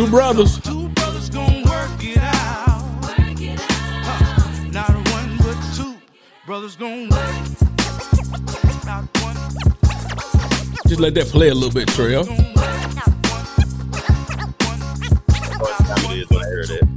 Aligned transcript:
Two 0.00 0.08
brothers. 0.08 0.58
Two 0.60 0.88
brothers 0.88 1.28
gonna 1.28 1.62
work 1.68 2.02
it 2.02 2.16
out. 2.16 2.80
Huh. 4.02 4.64
Not 4.72 4.88
one 4.88 5.36
but 5.36 5.58
two 5.76 5.94
brothers 6.46 6.74
gonna 6.74 7.02
work. 7.02 7.34
Not 8.86 9.04
one. 9.20 9.36
Just 10.88 11.00
let 11.00 11.12
that 11.16 11.26
play 11.26 11.50
a 11.50 11.54
little 11.54 11.70
bit, 11.70 11.86
Trail. 11.88 12.22
It 12.22 12.30
is 16.16 16.30
when 16.30 16.44
I 16.44 16.48
hear 16.48 16.64
that. 16.64 16.88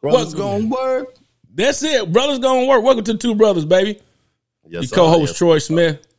Brothers 0.00 0.34
gonna 0.34 0.66
work. 0.66 0.66
Gonna 0.66 0.66
work. 0.66 1.14
That's 1.54 1.80
it. 1.84 2.12
Brothers 2.12 2.40
gonna 2.40 2.66
work. 2.66 2.82
Welcome 2.82 3.04
to 3.04 3.16
Two 3.16 3.36
Brothers, 3.36 3.66
baby. 3.66 4.00
Yes, 4.66 4.90
Your 4.90 4.96
co-host 4.96 5.30
Yes. 5.30 5.38
Troy 5.38 5.58
Smith. 5.58 6.11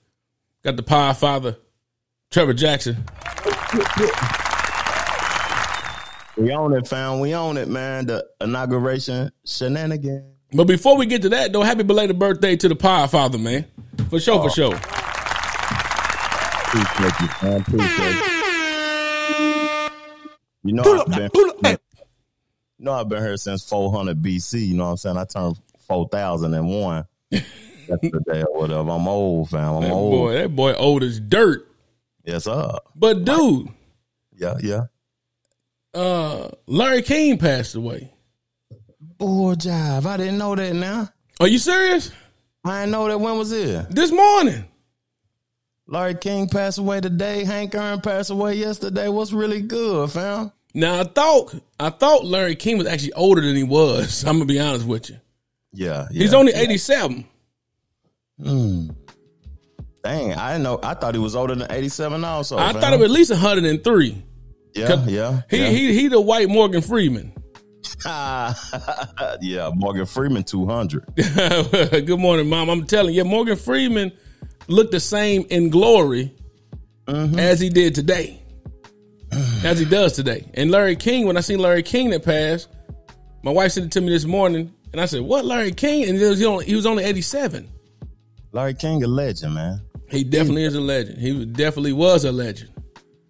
Got 0.64 0.78
the 0.78 0.84
Power 0.84 1.14
Father, 1.14 1.58
Trevor 2.32 2.54
Jackson. 2.54 3.04
We 6.38 6.52
own 6.54 6.74
it, 6.74 6.88
fam. 6.88 7.20
We 7.20 7.36
own 7.36 7.58
it, 7.58 7.68
man. 7.68 8.06
The 8.06 8.26
inauguration 8.40 9.30
shenanigan. 9.46 10.36
But 10.54 10.64
before 10.66 10.96
we 10.96 11.06
get 11.06 11.22
to 11.24 11.30
that, 11.30 11.52
though, 11.52 11.64
happy 11.64 11.84
belated 11.84 12.18
birthday 12.18 12.56
to 12.56 12.70
the 12.70 12.78
Power 12.78 13.10
Father, 13.10 13.38
man. 13.38 13.66
For 14.10 14.22
sure, 14.22 14.42
for 14.42 14.50
sure. 14.50 14.74
Appreciate 16.66 17.20
you, 17.20 17.28
man. 17.44 17.62
Appreciate 17.62 18.16
you. 18.16 18.40
You 20.64 20.74
know, 20.76 21.06
I've 21.06 21.08
been, 21.08 21.30
you 22.78 22.86
know, 22.86 22.94
I've 22.94 23.10
been 23.10 23.22
here 23.22 23.36
since 23.36 23.68
400 23.68 24.22
BC. 24.22 24.66
You 24.68 24.76
know 24.76 24.86
what 24.86 24.92
I'm 24.92 24.98
saying? 24.98 25.18
I 25.18 25.26
turned 25.26 25.60
4001 25.88 27.06
yesterday 27.88 28.44
or 28.44 28.60
whatever. 28.62 28.90
I'm 28.90 29.08
old, 29.08 29.50
fam. 29.50 29.76
I'm 29.78 29.84
That 29.84 29.92
old. 29.92 30.12
boy, 30.12 30.34
that 30.34 30.56
boy 30.56 30.74
old 30.74 31.04
as 31.04 31.20
dirt. 31.20 31.68
Yes, 32.26 32.46
sir. 32.46 32.72
But 32.96 33.26
dude, 33.26 33.68
Yeah, 34.38 34.56
yeah. 34.62 34.84
uh, 35.94 36.50
Larry 36.68 37.02
King 37.02 37.38
passed 37.38 37.76
away. 37.76 38.12
Boy, 39.18 39.56
jive. 39.56 40.06
I 40.06 40.18
didn't 40.18 40.38
know 40.38 40.56
that 40.56 40.74
now. 40.74 41.10
Are 41.40 41.48
you 41.48 41.58
serious? 41.58 42.12
I 42.66 42.82
didn't 42.82 42.92
know 42.92 43.08
that. 43.08 43.20
When 43.20 43.38
was 43.38 43.52
it? 43.52 43.90
This 43.90 44.12
morning. 44.12 44.66
Larry 45.86 46.16
King 46.16 46.48
passed 46.48 46.78
away 46.78 47.02
today. 47.02 47.44
Hank 47.44 47.76
Aaron 47.76 48.00
passed 48.02 48.30
away 48.30 48.56
yesterday. 48.56 49.10
What's 49.10 49.34
really 49.34 49.62
good, 49.62 50.10
fam? 50.12 50.52
Now 50.74 51.02
I 51.02 51.04
thought 51.04 51.54
I 51.80 51.90
thought 51.90 52.26
Larry 52.26 52.56
King 52.56 52.78
was 52.78 52.88
actually 52.88 53.14
older 53.14 53.42
than 53.42 53.56
he 53.56 53.64
was. 53.64 54.24
I'm 54.28 54.38
gonna 54.38 54.46
be 54.46 54.60
honest 54.60 54.86
with 54.88 55.10
you. 55.10 55.20
Yeah, 55.74 56.08
yeah. 56.12 56.22
He's 56.22 56.34
only 56.34 56.54
87. 56.54 57.26
Mm. 58.44 58.96
Dang, 60.04 60.34
I 60.34 60.52
didn't 60.52 60.64
know. 60.64 60.80
I 60.84 60.94
thought 60.96 61.16
he 61.16 61.20
was 61.20 61.36
older 61.36 61.56
than 61.56 61.72
87 61.72 62.24
also. 62.26 62.58
I 62.58 62.74
fam. 62.74 62.82
thought 62.82 62.94
it 62.94 63.00
was 63.00 63.10
at 63.10 63.14
least 63.14 63.32
103. 63.32 64.24
Yeah, 64.76 65.06
yeah. 65.06 65.42
He 65.50 65.58
yeah. 65.58 65.70
he 65.70 65.94
he 65.94 66.08
the 66.08 66.20
white 66.20 66.50
Morgan 66.50 66.82
Freeman. 66.82 67.34
yeah, 68.06 69.72
Morgan 69.76 70.06
Freeman 70.06 70.44
200. 70.44 71.06
Good 72.06 72.20
morning, 72.20 72.50
mom. 72.50 72.70
I'm 72.70 72.86
telling 72.86 73.14
you, 73.14 73.24
Morgan 73.24 73.56
Freeman 73.56 74.12
looked 74.68 74.92
the 74.92 75.00
same 75.00 75.46
in 75.50 75.70
glory 75.70 76.36
Mm-hmm. 77.06 77.38
as 77.38 77.60
he 77.60 77.68
did 77.68 77.94
today, 77.96 78.42
as 79.66 79.78
he 79.78 79.84
does 79.84 80.14
today. 80.14 80.50
And 80.54 80.72
Larry 80.72 80.96
King, 80.96 81.28
when 81.28 81.36
I 81.36 81.42
seen 81.42 81.60
Larry 81.60 81.84
King 81.84 82.12
that 82.12 82.24
passed, 82.24 82.70
my 83.44 83.52
wife 83.52 83.74
sent 83.74 83.88
it 83.88 83.92
to 83.94 84.02
me 84.02 84.08
this 84.10 84.24
morning, 84.24 84.74
and 84.94 85.02
I 85.02 85.06
said, 85.06 85.20
"What, 85.22 85.44
Larry 85.44 85.74
King?" 85.74 86.08
And 86.08 86.18
he 86.18 86.24
was, 86.24 86.42
only, 86.44 86.66
he 86.66 86.76
was 86.76 86.86
only 86.86 87.04
87. 87.04 87.68
Larry 88.54 88.76
King, 88.76 89.04
a 89.04 89.08
legend, 89.08 89.56
man. 89.56 89.82
He 90.10 90.24
definitely 90.24 90.64
is 90.64 90.76
a 90.76 90.82
legend. 90.82 91.18
He 91.18 91.44
definitely 91.46 91.94
was 91.94 92.24
a 92.24 92.32
legend. 92.32 92.72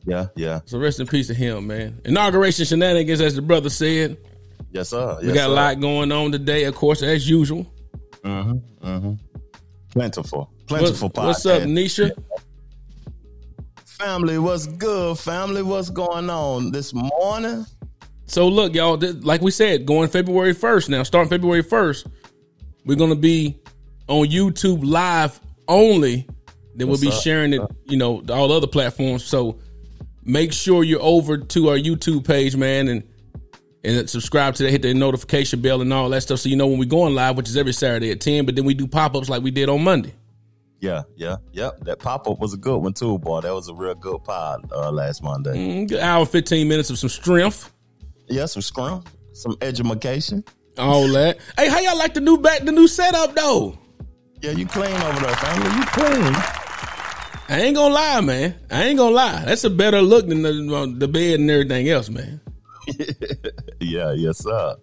Yeah, 0.05 0.27
yeah. 0.35 0.59
So 0.65 0.77
rest 0.77 0.99
in 0.99 1.07
peace 1.07 1.27
to 1.27 1.33
him, 1.33 1.67
man. 1.67 2.01
Inauguration 2.03 2.65
shenanigans, 2.65 3.21
as 3.21 3.35
the 3.35 3.41
brother 3.41 3.69
said. 3.69 4.17
Yes, 4.71 4.89
sir. 4.89 5.17
We 5.21 5.31
got 5.31 5.49
a 5.49 5.53
lot 5.53 5.79
going 5.79 6.11
on 6.11 6.33
today, 6.33 6.65
of 6.65 6.75
course, 6.75 7.01
as 7.01 7.27
usual. 7.27 7.73
Mm-hmm, 8.23 8.85
mm-hmm. 8.85 9.13
Plentiful. 9.91 10.39
What- 10.39 10.79
Plentiful 10.79 11.09
podcast. 11.09 11.25
what's 11.25 11.45
up, 11.45 11.63
Nisha? 11.63 12.11
Family, 13.85 14.37
what's 14.39 14.67
good? 14.67 15.17
Family, 15.19 15.61
what's 15.61 15.89
going 15.89 16.29
on 16.29 16.71
this 16.71 16.93
morning? 16.93 17.65
So 18.25 18.47
look, 18.49 18.73
y'all, 18.73 18.97
this, 18.97 19.15
like 19.23 19.41
we 19.41 19.51
said, 19.51 19.85
going 19.85 20.09
February 20.09 20.53
1st 20.53 20.89
now, 20.89 21.03
starting 21.03 21.29
February 21.29 21.63
1st, 21.63 22.09
we're 22.85 22.97
going 22.97 23.11
to 23.11 23.15
be 23.15 23.62
on 24.07 24.27
YouTube 24.27 24.79
live 24.83 25.39
only. 25.67 26.27
Then 26.75 26.87
we'll 26.87 26.99
be 26.99 27.11
sir. 27.11 27.21
sharing 27.21 27.53
it, 27.53 27.61
you 27.85 27.97
know, 27.97 28.21
to 28.21 28.33
all 28.33 28.51
other 28.51 28.67
platforms. 28.67 29.23
So 29.23 29.59
make 30.23 30.53
sure 30.53 30.83
you're 30.83 31.01
over 31.01 31.37
to 31.37 31.69
our 31.69 31.77
YouTube 31.77 32.25
page, 32.25 32.55
man, 32.55 32.87
and 32.87 33.03
and 33.83 34.09
subscribe 34.09 34.55
to 34.55 34.63
that, 34.63 34.71
hit 34.71 34.81
the 34.81 34.93
notification 34.93 35.61
bell 35.61 35.81
and 35.81 35.91
all 35.91 36.09
that 36.09 36.21
stuff 36.21 36.39
so 36.39 36.47
you 36.47 36.55
know 36.55 36.67
when 36.67 36.79
we're 36.79 36.85
going 36.85 37.13
live, 37.13 37.35
which 37.35 37.49
is 37.49 37.57
every 37.57 37.73
Saturday 37.73 38.11
at 38.11 38.21
10. 38.21 38.45
But 38.45 38.55
then 38.55 38.63
we 38.63 38.73
do 38.73 38.87
pop-ups 38.87 39.27
like 39.27 39.43
we 39.43 39.51
did 39.51 39.67
on 39.67 39.83
Monday. 39.83 40.13
Yeah, 40.79 41.03
yeah, 41.15 41.37
yep. 41.51 41.79
That 41.81 41.99
pop 41.99 42.27
up 42.27 42.39
was 42.39 42.53
a 42.53 42.57
good 42.57 42.77
one 42.77 42.93
too, 42.93 43.17
boy. 43.19 43.41
That 43.41 43.53
was 43.53 43.69
a 43.69 43.73
real 43.73 43.95
good 43.95 44.23
pod 44.23 44.69
uh, 44.71 44.91
last 44.91 45.23
Monday. 45.23 45.53
Mm, 45.53 45.87
good 45.89 45.99
hour 45.99 46.25
15 46.25 46.67
minutes 46.67 46.89
of 46.89 46.99
some 46.99 47.09
strength. 47.09 47.71
Yeah, 48.27 48.45
some 48.47 48.61
scrum, 48.61 49.03
some 49.31 49.55
education. 49.61 50.43
All 50.77 51.07
that. 51.09 51.37
hey, 51.57 51.69
how 51.69 51.79
y'all 51.79 51.97
like 51.97 52.13
the 52.13 52.21
new 52.21 52.37
back, 52.37 52.63
the 52.63 52.71
new 52.71 52.87
setup 52.87 53.33
though? 53.35 53.77
Yeah, 54.43 54.51
you 54.51 54.65
clean 54.65 54.91
over 54.93 55.19
there, 55.21 55.35
family. 55.37 55.69
You 55.77 55.85
clean. 55.85 56.35
I 57.47 57.61
ain't 57.61 57.77
gonna 57.77 57.93
lie, 57.93 58.19
man. 58.19 58.55
I 58.69 58.83
ain't 58.83 58.97
gonna 58.97 59.15
lie. 59.15 59.45
That's 59.45 59.63
a 59.63 59.69
better 59.69 60.01
look 60.01 60.27
than 60.27 60.41
the, 60.41 60.93
the 60.97 61.07
bed 61.07 61.39
and 61.39 61.49
everything 61.49 61.87
else, 61.87 62.09
man. 62.09 62.41
Yeah, 63.79 64.11
yes, 64.13 64.39
sir. 64.39 64.75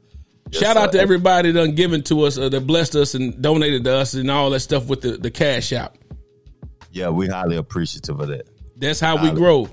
Yes, 0.51 0.63
Shout 0.63 0.77
out 0.79 0.93
sir. 0.93 0.99
to 0.99 1.03
everybody 1.03 1.53
that 1.53 1.59
done 1.61 1.75
given 1.75 2.03
to 2.05 2.23
us, 2.23 2.39
uh, 2.39 2.49
that 2.49 2.67
blessed 2.67 2.97
us 2.97 3.15
and 3.15 3.41
donated 3.43 3.85
to 3.85 3.97
us 3.97 4.15
and 4.15 4.31
all 4.31 4.49
that 4.51 4.61
stuff 4.61 4.87
with 4.89 5.01
the, 5.03 5.13
the 5.19 5.31
cash 5.31 5.73
out. 5.73 5.97
Yeah, 6.93 7.09
we 7.11 7.27
highly 7.27 7.57
appreciative 7.57 8.19
of 8.21 8.29
that. 8.29 8.47
That's 8.77 9.01
how 9.01 9.17
we 9.17 9.29
Highly. 9.29 9.37
grow. 9.37 9.69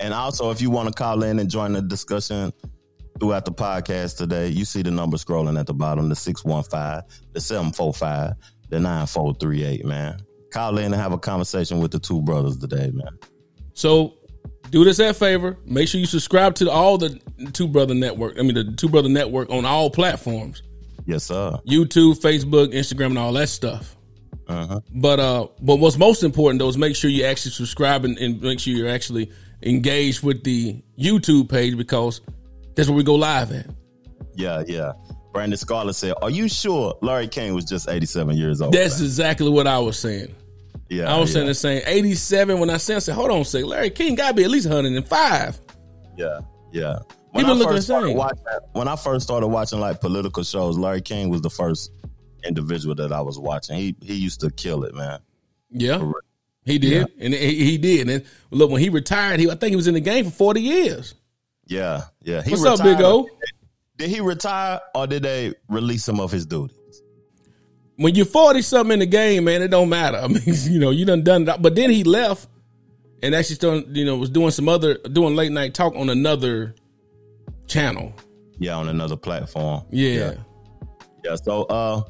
And 0.00 0.14
also, 0.14 0.50
if 0.50 0.60
you 0.60 0.70
want 0.70 0.88
to 0.88 0.94
call 0.94 1.22
in 1.22 1.38
and 1.38 1.48
join 1.50 1.72
the 1.72 1.82
discussion 1.82 2.52
throughout 3.18 3.44
the 3.44 3.52
podcast 3.52 4.16
today, 4.16 4.48
you 4.48 4.64
see 4.64 4.82
the 4.82 4.90
number 4.90 5.16
scrolling 5.16 5.58
at 5.58 5.66
the 5.66 5.74
bottom 5.74 6.08
the 6.08 6.16
615, 6.16 7.08
the 7.32 7.40
745, 7.40 8.32
the 8.68 8.80
9438, 8.80 9.84
man. 9.84 10.20
Call 10.52 10.78
in 10.78 10.86
and 10.86 10.94
have 10.94 11.12
a 11.12 11.18
conversation 11.18 11.80
with 11.80 11.90
the 11.90 11.98
two 11.98 12.22
brothers 12.22 12.56
today, 12.56 12.90
man. 12.92 13.18
So 13.74 14.14
do 14.70 14.84
this 14.84 14.96
that 14.98 15.16
favor. 15.16 15.56
Make 15.64 15.88
sure 15.88 16.00
you 16.00 16.06
subscribe 16.06 16.54
to 16.56 16.70
all 16.70 16.98
the 16.98 17.20
Two 17.52 17.68
Brother 17.68 17.94
Network. 17.94 18.38
I 18.38 18.42
mean, 18.42 18.54
the 18.54 18.72
Two 18.76 18.88
Brother 18.88 19.08
Network 19.08 19.50
on 19.50 19.64
all 19.64 19.90
platforms 19.90 20.62
Yes, 21.06 21.24
sir. 21.24 21.58
YouTube, 21.66 22.20
Facebook, 22.20 22.74
Instagram, 22.74 23.06
and 23.06 23.18
all 23.18 23.32
that 23.34 23.48
stuff. 23.48 23.96
Uh-huh. 24.48 24.80
But 24.92 25.20
uh, 25.20 25.48
but 25.60 25.76
what's 25.76 25.96
most 25.96 26.22
important 26.22 26.58
though 26.60 26.68
is 26.68 26.76
make 26.76 26.94
sure 26.94 27.10
you 27.10 27.24
actually 27.24 27.52
subscribe 27.52 28.04
and, 28.04 28.18
and 28.18 28.40
make 28.40 28.60
sure 28.60 28.74
you're 28.74 28.88
actually 28.88 29.30
engaged 29.62 30.22
with 30.22 30.44
the 30.44 30.82
YouTube 30.98 31.48
page 31.48 31.76
because 31.76 32.20
that's 32.76 32.88
where 32.88 32.96
we 32.96 33.02
go 33.02 33.14
live 33.16 33.50
at. 33.52 33.66
Yeah, 34.34 34.62
yeah. 34.66 34.92
Brandon 35.32 35.56
Scarlett 35.56 35.96
said, 35.96 36.14
Are 36.22 36.30
you 36.30 36.48
sure 36.48 36.96
Larry 37.02 37.28
King 37.28 37.54
was 37.54 37.64
just 37.64 37.88
87 37.88 38.36
years 38.36 38.60
old? 38.60 38.72
That's 38.72 39.00
exactly 39.00 39.48
what 39.50 39.66
I 39.66 39.78
was 39.78 39.98
saying. 39.98 40.34
yeah, 40.88 41.12
I 41.12 41.18
was 41.18 41.30
yeah, 41.30 41.34
saying 41.34 41.46
the 41.48 41.54
same. 41.54 41.82
87 41.84 42.58
when 42.58 42.70
I 42.70 42.76
said, 42.78 42.96
I 42.96 42.98
said, 43.00 43.14
hold 43.14 43.30
on 43.30 43.40
a 43.40 43.44
second. 43.44 43.68
Larry 43.68 43.90
King 43.90 44.14
got 44.14 44.28
to 44.28 44.34
be 44.34 44.44
at 44.44 44.50
least 44.50 44.66
105. 44.68 45.60
Yeah, 46.16 46.40
yeah. 46.72 46.98
He 47.34 47.42
When 47.42 47.46
I, 47.46 47.52
looking 47.52 47.64
first 47.74 47.76
the 47.76 47.82
started 47.82 48.08
same. 48.08 48.16
watching, 48.16 48.44
when 48.72 48.88
I 48.88 48.96
first 48.96 49.24
started 49.26 49.48
watching 49.48 49.78
like 49.80 50.00
political 50.00 50.42
shows, 50.42 50.78
Larry 50.78 51.02
King 51.02 51.28
was 51.28 51.42
the 51.42 51.50
first 51.50 51.90
individual 52.46 52.94
that 52.94 53.12
I 53.12 53.20
was 53.20 53.38
watching. 53.38 53.76
He 53.76 53.94
he 54.00 54.14
used 54.14 54.40
to 54.40 54.50
kill 54.50 54.84
it, 54.84 54.94
man. 54.94 55.18
Yeah, 55.70 56.10
he 56.64 56.78
did. 56.78 57.08
And 57.18 57.34
he, 57.34 57.64
he 57.64 57.76
did. 57.78 58.08
And 58.08 58.24
look, 58.50 58.70
when 58.70 58.80
he 58.80 58.88
retired, 58.88 59.40
he 59.40 59.50
I 59.50 59.54
think 59.54 59.70
he 59.70 59.76
was 59.76 59.86
in 59.86 59.94
the 59.94 60.00
game 60.00 60.24
for 60.24 60.30
40 60.30 60.60
years. 60.62 61.14
Yeah, 61.66 62.04
yeah. 62.22 62.42
He 62.42 62.52
What's 62.52 62.64
up, 62.64 62.82
Big 62.82 63.00
O? 63.00 63.28
Did 63.96 64.10
he 64.10 64.20
retire 64.20 64.80
or 64.94 65.06
did 65.06 65.22
they 65.22 65.54
release 65.68 66.08
him 66.08 66.20
of 66.20 66.30
his 66.30 66.46
duties? 66.46 66.76
When 67.96 68.14
you're 68.14 68.26
40 68.26 68.62
something 68.62 68.92
in 68.92 68.98
the 68.98 69.06
game, 69.06 69.44
man, 69.44 69.62
it 69.62 69.68
don't 69.68 69.88
matter. 69.88 70.18
I 70.22 70.28
mean, 70.28 70.42
you 70.46 70.78
know, 70.78 70.90
you 70.90 71.04
done 71.04 71.24
done 71.24 71.48
it. 71.48 71.62
But 71.62 71.74
then 71.74 71.90
he 71.90 72.04
left 72.04 72.48
and 73.22 73.34
actually 73.34 73.56
started, 73.56 73.96
you 73.96 74.04
know, 74.04 74.16
was 74.16 74.30
doing 74.30 74.50
some 74.50 74.68
other, 74.68 74.98
doing 74.98 75.34
late 75.34 75.50
night 75.52 75.74
talk 75.74 75.94
on 75.96 76.10
another 76.10 76.74
channel. 77.66 78.12
Yeah, 78.58 78.76
on 78.76 78.88
another 78.88 79.16
platform. 79.16 79.84
Yeah. 79.90 80.10
yeah. 80.10 80.34
Yeah, 81.24 81.34
So, 81.36 81.64
uh, 81.64 82.02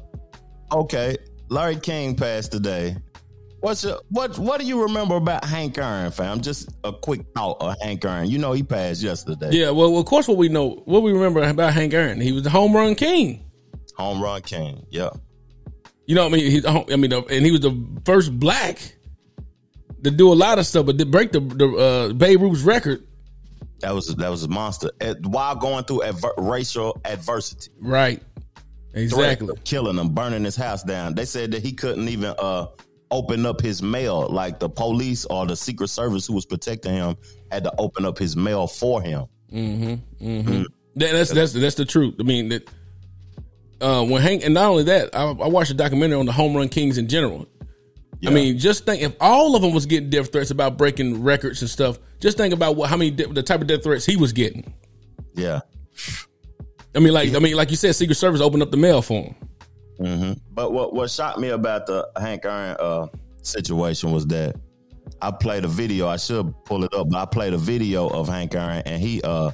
okay, 0.71 1.17
Larry 1.49 1.77
King 1.77 2.15
passed 2.15 2.51
today. 2.51 2.95
What's 3.59 3.83
your, 3.83 3.99
what? 4.09 4.37
What 4.37 4.59
do 4.59 4.67
you 4.67 4.83
remember 4.83 5.15
about 5.15 5.43
Hank 5.43 5.77
Aaron, 5.77 6.11
fam? 6.11 6.41
Just 6.41 6.69
a 6.83 6.93
quick 6.93 7.21
thought 7.35 7.57
of 7.59 7.75
Hank 7.81 8.05
Aaron. 8.05 8.29
You 8.29 8.37
know 8.37 8.51
he 8.53 8.61
passed 8.63 9.01
yesterday. 9.01 9.49
Yeah. 9.51 9.71
Well, 9.71 9.97
of 9.97 10.05
course, 10.05 10.27
what 10.27 10.37
we 10.37 10.47
know, 10.47 10.81
what 10.85 11.01
we 11.01 11.11
remember 11.11 11.41
about 11.41 11.73
Hank 11.73 11.93
Aaron, 11.93 12.21
he 12.21 12.31
was 12.31 12.43
the 12.43 12.49
home 12.49 12.75
run 12.75 12.93
king. 12.95 13.43
Home 13.97 14.21
run 14.21 14.41
king. 14.43 14.85
Yeah. 14.91 15.09
You 16.05 16.15
know 16.15 16.23
what 16.23 16.33
I 16.33 16.37
mean? 16.37 16.51
He, 16.51 16.67
I 16.67 16.95
mean, 16.95 17.11
and 17.11 17.45
he 17.45 17.51
was 17.51 17.61
the 17.61 18.01
first 18.05 18.39
black 18.39 18.79
to 20.03 20.11
do 20.11 20.31
a 20.31 20.35
lot 20.35 20.59
of 20.59 20.65
stuff, 20.67 20.85
but 20.85 20.97
to 20.99 21.05
break 21.05 21.31
the, 21.31 21.39
the 21.39 21.67
uh, 21.67 22.13
Babe 22.13 22.41
Ruth's 22.41 22.61
record, 22.61 23.05
That 23.79 23.93
was 23.93 24.15
that 24.15 24.29
was 24.29 24.43
a 24.43 24.47
monster. 24.47 24.91
At, 25.01 25.25
while 25.25 25.55
going 25.55 25.83
through 25.83 26.03
adver- 26.03 26.33
racial 26.37 27.01
adversity, 27.03 27.71
right? 27.81 28.21
Exactly. 28.93 29.55
Killing 29.63 29.97
him, 29.97 30.09
burning 30.13 30.43
his 30.43 30.55
house 30.55 30.83
down. 30.83 31.15
They 31.15 31.25
said 31.25 31.51
that 31.51 31.61
he 31.61 31.73
couldn't 31.73 32.07
even 32.07 32.33
uh 32.39 32.67
open 33.11 33.45
up 33.45 33.61
his 33.61 33.81
mail. 33.81 34.27
Like 34.29 34.59
the 34.59 34.69
police 34.69 35.25
or 35.25 35.45
the 35.45 35.55
Secret 35.55 35.89
Service 35.89 36.27
who 36.27 36.33
was 36.33 36.45
protecting 36.45 36.93
him 36.93 37.15
had 37.51 37.63
to 37.63 37.73
open 37.77 38.05
up 38.05 38.17
his 38.17 38.35
mail 38.35 38.67
for 38.67 39.01
him. 39.01 39.25
Mm-hmm, 39.51 40.25
mm-hmm. 40.25 40.49
Mm. 40.49 40.65
That, 40.95 41.11
that's 41.11 41.31
that's 41.31 41.53
that's 41.53 41.75
the 41.75 41.85
truth. 41.85 42.15
I 42.19 42.23
mean 42.23 42.49
that. 42.49 42.69
Uh, 43.79 44.03
when 44.03 44.23
Hank, 44.23 44.43
and 44.43 44.55
not 44.55 44.71
only 44.71 44.83
that, 44.85 45.15
I, 45.15 45.25
I 45.25 45.47
watched 45.49 45.69
a 45.69 45.75
documentary 45.75 46.17
on 46.17 46.25
the 46.25 46.31
home 46.31 46.57
run 46.57 46.67
kings 46.67 46.97
in 46.97 47.07
general. 47.07 47.45
Yeah. 48.19 48.31
I 48.31 48.33
mean, 48.33 48.57
just 48.57 48.87
think 48.87 49.03
if 49.03 49.15
all 49.21 49.55
of 49.55 49.61
them 49.61 49.71
was 49.71 49.85
getting 49.85 50.09
death 50.09 50.31
threats 50.31 50.49
about 50.49 50.79
breaking 50.79 51.21
records 51.21 51.61
and 51.61 51.69
stuff. 51.69 51.99
Just 52.19 52.37
think 52.37 52.53
about 52.53 52.75
what 52.75 52.89
how 52.89 52.97
many 52.97 53.11
the 53.11 53.43
type 53.43 53.61
of 53.61 53.67
death 53.67 53.83
threats 53.83 54.05
he 54.05 54.15
was 54.15 54.33
getting. 54.33 54.73
yeah. 55.35 55.59
I 56.95 56.99
mean, 56.99 57.13
like 57.13 57.35
I 57.35 57.39
mean, 57.39 57.55
like 57.55 57.69
you 57.69 57.75
said, 57.75 57.95
Secret 57.95 58.15
Service 58.15 58.41
opened 58.41 58.63
up 58.63 58.71
the 58.71 58.77
mail 58.77 59.03
for 59.03 59.21
him. 59.21 59.35
Hmm 59.97 60.33
But 60.51 60.71
what 60.73 60.93
what 60.93 61.09
shocked 61.09 61.39
me 61.39 61.49
about 61.49 61.85
the 61.87 62.07
Hank 62.19 62.45
Aaron 62.45 62.75
uh, 62.79 63.07
situation 63.41 64.11
was 64.11 64.25
that 64.27 64.55
I 65.21 65.31
played 65.31 65.65
a 65.65 65.67
video. 65.67 66.07
I 66.07 66.17
should 66.17 66.53
pull 66.65 66.83
it 66.83 66.93
up, 66.93 67.09
but 67.09 67.17
I 67.17 67.25
played 67.25 67.53
a 67.53 67.57
video 67.57 68.07
of 68.09 68.27
Hank 68.27 68.53
Aaron, 68.55 68.83
and 68.85 69.01
he 69.01 69.21
uh 69.23 69.51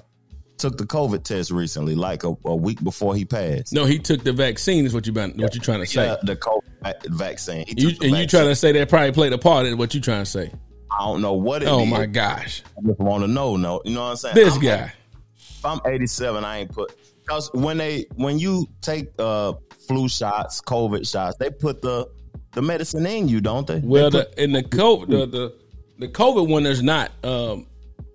took 0.58 0.78
the 0.78 0.86
COVID 0.86 1.24
test 1.24 1.52
recently, 1.52 1.96
like 1.96 2.24
a, 2.24 2.36
a 2.46 2.56
week 2.56 2.82
before 2.84 3.16
he 3.16 3.26
passed. 3.26 3.74
No, 3.74 3.86
he 3.86 4.00
took 4.00 4.24
the 4.24 4.34
vaccine. 4.34 4.86
Is 4.86 4.94
what 4.94 5.06
you 5.06 5.14
been 5.14 5.32
what 5.38 5.54
you 5.56 5.62
trying 5.62 5.80
to 5.80 5.86
say? 5.86 6.06
Yeah, 6.08 6.16
the 6.24 6.36
COVID 6.36 7.06
vaccine. 7.10 7.66
You, 7.68 7.90
and 8.02 8.18
you 8.18 8.28
trying 8.28 8.48
to 8.48 8.56
say 8.56 8.72
that 8.74 8.90
probably 8.90 9.12
played 9.12 9.34
a 9.34 9.38
part 9.38 9.66
in 9.66 9.78
what 9.78 9.94
you 9.94 10.02
trying 10.02 10.24
to 10.24 10.30
say? 10.30 10.52
I 10.92 11.06
don't 11.06 11.22
know 11.22 11.34
what 11.34 11.64
it 11.64 11.68
Oh 11.70 11.82
is. 11.82 11.90
my 11.90 12.06
gosh, 12.06 12.62
I 12.78 12.88
just 12.88 13.00
want 13.00 13.24
to 13.24 13.28
know. 13.28 13.56
No, 13.58 13.82
you 13.84 13.94
know 13.96 14.04
what 14.04 14.10
I'm 14.12 14.16
saying. 14.18 14.36
this 14.36 14.56
I'm, 14.56 14.62
guy. 14.62 14.94
If 15.38 15.66
I'm 15.66 15.80
87, 15.86 16.44
I 16.44 16.60
ain't 16.60 16.72
put 16.72 16.94
because 17.26 17.50
when 17.54 17.78
they 17.78 18.06
when 18.16 18.38
you 18.40 18.68
take 18.82 19.08
uh 19.20 19.54
flu 19.88 20.08
shots, 20.10 20.62
COVID 20.62 21.10
shots, 21.10 21.38
they 21.38 21.50
put 21.50 21.82
the 21.82 22.08
the 22.52 22.62
medicine 22.62 23.06
in 23.06 23.28
you, 23.28 23.42
don't 23.42 23.66
they? 23.66 23.80
Well, 23.80 24.10
They 24.12 24.20
put- 24.24 24.36
the, 24.36 24.44
in 24.44 24.52
the 24.52 24.64
COVID, 24.64 25.08
the, 25.10 25.26
the 25.26 25.58
the 26.00 26.08
COVID 26.08 26.48
one, 26.48 26.64
there's 26.64 26.84
not 26.84 27.12
um, 27.24 27.68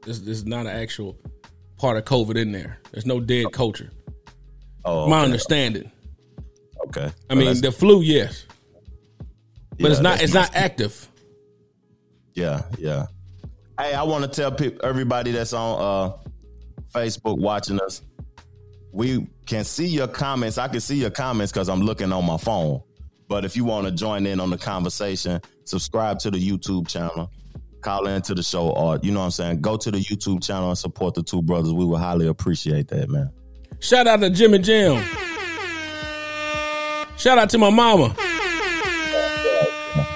there's, 0.04 0.20
there's 0.22 0.44
not 0.44 0.66
an 0.66 0.76
actual 0.76 1.16
part 1.76 1.96
of 1.96 2.04
COVID 2.04 2.36
in 2.36 2.52
there. 2.52 2.78
There's 2.92 3.06
no 3.06 3.20
dead 3.20 3.52
culture. 3.52 3.90
oh, 4.84 5.08
My 5.08 5.22
understanding. 5.24 5.90
okay. 6.88 7.10
I 7.30 7.34
Well, 7.34 7.44
mean, 7.46 7.60
the 7.60 7.72
flu, 7.72 8.02
yes, 8.02 8.44
but 9.70 9.78
yeah, 9.80 9.88
it's 9.90 10.00
not 10.00 10.22
it's 10.22 10.34
not 10.34 10.54
active. 10.54 11.08
Yeah, 12.34 12.62
yeah. 12.78 13.06
Hey, 13.80 13.94
I 13.94 14.02
want 14.02 14.24
to 14.24 14.28
tell 14.30 14.50
people, 14.52 14.84
everybody 14.84 15.30
that's 15.32 15.52
on 15.52 15.80
uh, 15.80 16.16
Facebook 16.92 17.38
watching 17.38 17.80
us, 17.80 18.02
we 18.98 19.24
can 19.46 19.62
see 19.62 19.86
your 19.86 20.08
comments. 20.08 20.58
I 20.58 20.66
can 20.66 20.80
see 20.80 20.96
your 20.96 21.10
comments 21.10 21.52
because 21.52 21.68
I'm 21.68 21.82
looking 21.82 22.10
on 22.12 22.26
my 22.26 22.36
phone. 22.36 22.82
But 23.28 23.44
if 23.44 23.56
you 23.56 23.64
want 23.64 23.86
to 23.86 23.92
join 23.92 24.26
in 24.26 24.40
on 24.40 24.50
the 24.50 24.58
conversation, 24.58 25.40
subscribe 25.62 26.18
to 26.20 26.32
the 26.32 26.38
YouTube 26.38 26.88
channel, 26.88 27.30
call 27.80 28.08
into 28.08 28.34
the 28.34 28.42
show, 28.42 28.70
or 28.70 28.98
you 29.00 29.12
know 29.12 29.20
what 29.20 29.26
I'm 29.26 29.30
saying, 29.30 29.60
go 29.60 29.76
to 29.76 29.92
the 29.92 29.98
YouTube 29.98 30.42
channel 30.42 30.70
and 30.70 30.76
support 30.76 31.14
the 31.14 31.22
two 31.22 31.42
brothers. 31.42 31.72
We 31.72 31.84
would 31.84 32.00
highly 32.00 32.26
appreciate 32.26 32.88
that, 32.88 33.08
man. 33.08 33.30
Shout 33.78 34.08
out 34.08 34.18
to 34.18 34.30
Jimmy 34.30 34.58
Jim. 34.58 35.00
Shout 37.16 37.38
out 37.38 37.50
to 37.50 37.58
my 37.58 37.70
mama, 37.70 38.16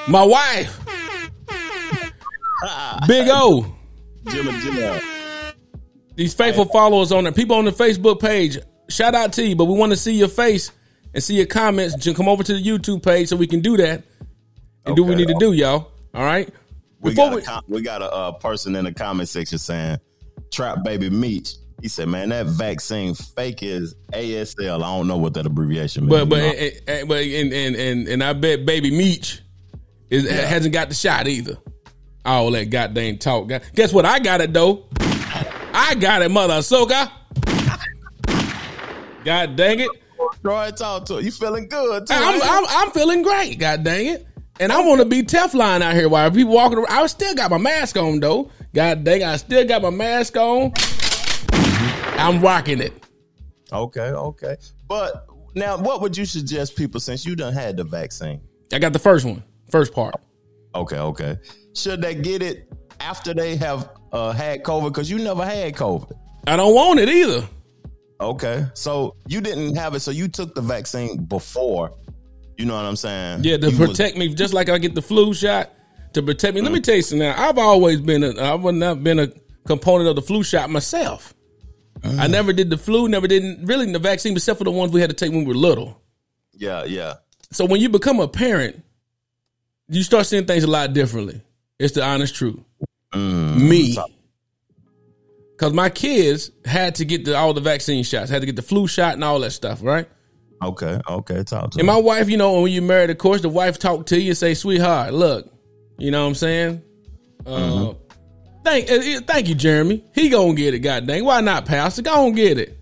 my 0.08 0.24
wife, 0.24 0.80
Big 3.06 3.28
O. 3.30 3.64
Jimmy, 4.28 4.60
Jimmy. 4.60 5.00
these 6.16 6.34
faithful 6.34 6.64
followers 6.64 7.12
on 7.12 7.22
there, 7.22 7.32
people 7.32 7.54
on 7.54 7.64
the 7.64 7.70
Facebook 7.70 8.20
page. 8.20 8.58
Shout 8.92 9.14
out 9.14 9.32
to 9.34 9.46
you, 9.46 9.56
but 9.56 9.64
we 9.64 9.74
want 9.74 9.90
to 9.92 9.96
see 9.96 10.12
your 10.14 10.28
face 10.28 10.70
and 11.14 11.22
see 11.22 11.36
your 11.36 11.46
comments. 11.46 12.06
Come 12.14 12.28
over 12.28 12.42
to 12.42 12.54
the 12.54 12.62
YouTube 12.62 13.02
page 13.02 13.28
so 13.28 13.36
we 13.36 13.46
can 13.46 13.60
do 13.60 13.76
that 13.78 14.02
and 14.84 14.96
do 14.96 15.02
what 15.02 15.10
we 15.10 15.14
need 15.16 15.28
to 15.28 15.36
do, 15.38 15.52
y'all. 15.52 15.92
All 16.14 16.24
right. 16.24 16.48
We 17.00 17.14
got, 17.14 17.34
we, 17.34 17.40
a 17.40 17.44
com- 17.44 17.64
we 17.68 17.82
got 17.82 18.02
a 18.02 18.12
uh, 18.12 18.32
person 18.32 18.76
in 18.76 18.84
the 18.84 18.92
comment 18.92 19.28
section 19.28 19.58
saying, 19.58 19.98
Trap 20.52 20.84
Baby 20.84 21.10
Meech. 21.10 21.54
He 21.80 21.88
said, 21.88 22.06
man, 22.08 22.28
that 22.28 22.46
vaccine 22.46 23.14
fake 23.14 23.62
is 23.64 23.96
ASL. 24.12 24.76
I 24.76 24.96
don't 24.96 25.08
know 25.08 25.16
what 25.16 25.34
that 25.34 25.46
abbreviation 25.46 26.06
means. 26.06 26.10
but 26.10 26.28
but 26.28 26.38
and, 26.38 26.80
and- 26.86 27.08
but 27.08 27.22
and, 27.24 27.52
and 27.52 27.74
and 27.76 28.08
and 28.08 28.22
I 28.22 28.34
bet 28.34 28.64
Baby 28.64 28.92
Meech 28.92 29.40
is 30.08 30.30
hasn't 30.30 30.72
got 30.72 30.90
the 30.90 30.94
shot 30.94 31.26
either. 31.26 31.56
All 32.24 32.52
that 32.52 32.66
goddamn 32.70 33.18
talk. 33.18 33.50
Guess 33.74 33.92
what? 33.92 34.04
I 34.06 34.20
got 34.20 34.40
it 34.40 34.52
though. 34.52 34.84
I 35.74 35.96
got 35.98 36.22
it, 36.22 36.30
mother 36.30 36.54
Ahsoka. 36.54 37.10
God 39.24 39.56
dang 39.56 39.80
it. 39.80 39.90
Troy, 40.42 40.70
talk 40.70 41.04
to 41.06 41.14
her. 41.14 41.20
You 41.20 41.30
feeling 41.30 41.68
good, 41.68 42.06
too. 42.06 42.14
I'm. 42.14 42.40
I'm, 42.42 42.64
I'm 42.68 42.90
feeling 42.90 43.22
great. 43.22 43.58
God 43.58 43.84
dang 43.84 44.06
it. 44.06 44.26
And 44.60 44.70
I 44.70 44.80
want 44.84 45.00
to 45.00 45.04
be 45.04 45.22
Teflon 45.22 45.80
out 45.80 45.94
here 45.94 46.08
while 46.08 46.30
people 46.30 46.52
walking 46.52 46.78
around. 46.78 46.90
I 46.90 47.06
still 47.06 47.34
got 47.34 47.50
my 47.50 47.58
mask 47.58 47.96
on 47.96 48.20
though. 48.20 48.50
God 48.74 49.02
dang, 49.02 49.24
I 49.24 49.36
still 49.36 49.66
got 49.66 49.82
my 49.82 49.90
mask 49.90 50.36
on. 50.36 50.72
I'm 52.18 52.40
rocking 52.40 52.80
it. 52.80 52.92
okay, 53.72 54.10
okay. 54.10 54.56
But 54.86 55.26
now, 55.54 55.76
what 55.78 56.00
would 56.00 56.16
you 56.16 56.24
suggest 56.24 56.76
people 56.76 57.00
since 57.00 57.26
you 57.26 57.34
done 57.34 57.52
had 57.52 57.76
the 57.76 57.84
vaccine? 57.84 58.40
I 58.72 58.78
got 58.78 58.92
the 58.92 58.98
first 58.98 59.24
one, 59.24 59.42
first 59.70 59.92
part. 59.92 60.14
Okay, 60.74 60.98
okay. 60.98 61.38
Should 61.74 62.00
they 62.02 62.14
get 62.14 62.42
it 62.42 62.70
after 63.00 63.34
they 63.34 63.56
have 63.56 63.90
uh, 64.12 64.32
had 64.32 64.62
COVID? 64.62 64.88
Because 64.88 65.10
you 65.10 65.18
never 65.18 65.44
had 65.44 65.74
COVID. 65.74 66.12
I 66.46 66.56
don't 66.56 66.74
want 66.74 67.00
it 67.00 67.08
either. 67.08 67.46
Okay, 68.22 68.66
so 68.74 69.16
you 69.26 69.40
didn't 69.40 69.74
have 69.76 69.94
it, 69.94 70.00
so 70.00 70.10
you 70.10 70.28
took 70.28 70.54
the 70.54 70.60
vaccine 70.60 71.24
before. 71.24 71.92
You 72.56 72.66
know 72.66 72.76
what 72.76 72.84
I'm 72.84 72.96
saying? 72.96 73.42
Yeah, 73.42 73.56
to 73.56 73.70
You 73.70 73.78
was- 73.78 73.90
protect 73.90 74.16
me, 74.16 74.32
just 74.34 74.54
like 74.54 74.68
I 74.68 74.78
get 74.78 74.94
the 74.94 75.02
flu 75.02 75.34
shot 75.34 75.70
to 76.12 76.22
protect 76.22 76.54
me. 76.54 76.60
Let 76.60 76.72
me 76.72 76.78
mm. 76.78 76.84
tell 76.84 76.94
you 76.94 77.02
something. 77.02 77.26
Now, 77.26 77.34
I've 77.36 77.58
always 77.58 78.00
been 78.00 78.22
a, 78.22 78.40
I've 78.40 78.62
not 78.62 79.02
been 79.02 79.18
a 79.18 79.28
component 79.66 80.08
of 80.08 80.16
the 80.16 80.22
flu 80.22 80.42
shot 80.42 80.70
myself. 80.70 81.34
I 82.04 82.08
mm. 82.08 82.30
never 82.30 82.52
did 82.52 82.70
the 82.70 82.76
flu, 82.76 83.08
never 83.08 83.26
didn't 83.26 83.64
really 83.66 83.90
the 83.90 83.98
vaccine, 83.98 84.32
except 84.34 84.58
for 84.58 84.64
the 84.64 84.70
ones 84.70 84.92
we 84.92 85.00
had 85.00 85.10
to 85.10 85.16
take 85.16 85.30
when 85.30 85.44
we 85.44 85.52
were 85.52 85.58
little. 85.58 86.00
yeah, 86.52 86.84
yeah. 86.84 87.14
So 87.50 87.66
when 87.66 87.80
you 87.80 87.88
become 87.90 88.18
a 88.18 88.28
parent, 88.28 88.82
you 89.88 90.02
start 90.02 90.26
seeing 90.26 90.46
things 90.46 90.64
a 90.64 90.68
lot 90.68 90.92
differently. 90.94 91.42
It's 91.78 91.94
the 91.94 92.02
honest 92.02 92.34
truth. 92.34 92.58
Mm. 93.12 93.68
Me. 93.68 93.98
Because 95.62 95.74
my 95.74 95.90
kids 95.90 96.50
had 96.64 96.96
to 96.96 97.04
get 97.04 97.24
the, 97.24 97.36
all 97.36 97.54
the 97.54 97.60
vaccine 97.60 98.02
shots, 98.02 98.28
had 98.28 98.40
to 98.42 98.46
get 98.46 98.56
the 98.56 98.62
flu 98.62 98.88
shot 98.88 99.14
and 99.14 99.22
all 99.22 99.38
that 99.38 99.52
stuff, 99.52 99.80
right? 99.80 100.08
Okay, 100.60 100.98
okay. 101.08 101.44
Talk 101.44 101.70
to 101.70 101.78
And 101.78 101.86
me. 101.86 101.92
my 101.94 102.00
wife, 102.00 102.28
you 102.28 102.36
know, 102.36 102.62
when 102.62 102.72
you 102.72 102.82
married, 102.82 103.10
of 103.10 103.18
course, 103.18 103.42
the 103.42 103.48
wife 103.48 103.78
talk 103.78 104.06
to 104.06 104.20
you 104.20 104.30
and 104.30 104.36
say, 104.36 104.54
sweetheart, 104.54 105.14
look, 105.14 105.48
you 105.98 106.10
know 106.10 106.22
what 106.22 106.30
I'm 106.30 106.34
saying? 106.34 106.82
Uh, 107.46 107.92
thank, 108.64 108.90
uh, 108.90 109.20
thank 109.24 109.48
you, 109.48 109.54
Jeremy. 109.54 110.04
He 110.16 110.30
gonna 110.30 110.54
get 110.54 110.74
it, 110.74 110.80
god 110.80 111.06
dang. 111.06 111.24
Why 111.24 111.40
not, 111.40 111.64
Pastor? 111.64 112.02
Go 112.02 112.26
on 112.26 112.32
get 112.32 112.58
it. 112.58 112.76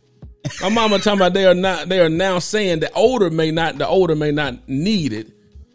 My 0.62 0.70
mama 0.70 1.00
talking 1.00 1.18
about 1.20 1.34
they 1.34 1.44
are 1.44 1.52
not, 1.54 1.90
they 1.90 2.00
are 2.00 2.08
now 2.08 2.38
saying 2.38 2.80
the 2.80 2.90
older 2.94 3.28
may 3.28 3.50
not, 3.50 3.76
the 3.76 3.86
older 3.86 4.14
may 4.14 4.32
not 4.32 4.66
need 4.70 5.12
it 5.12 5.30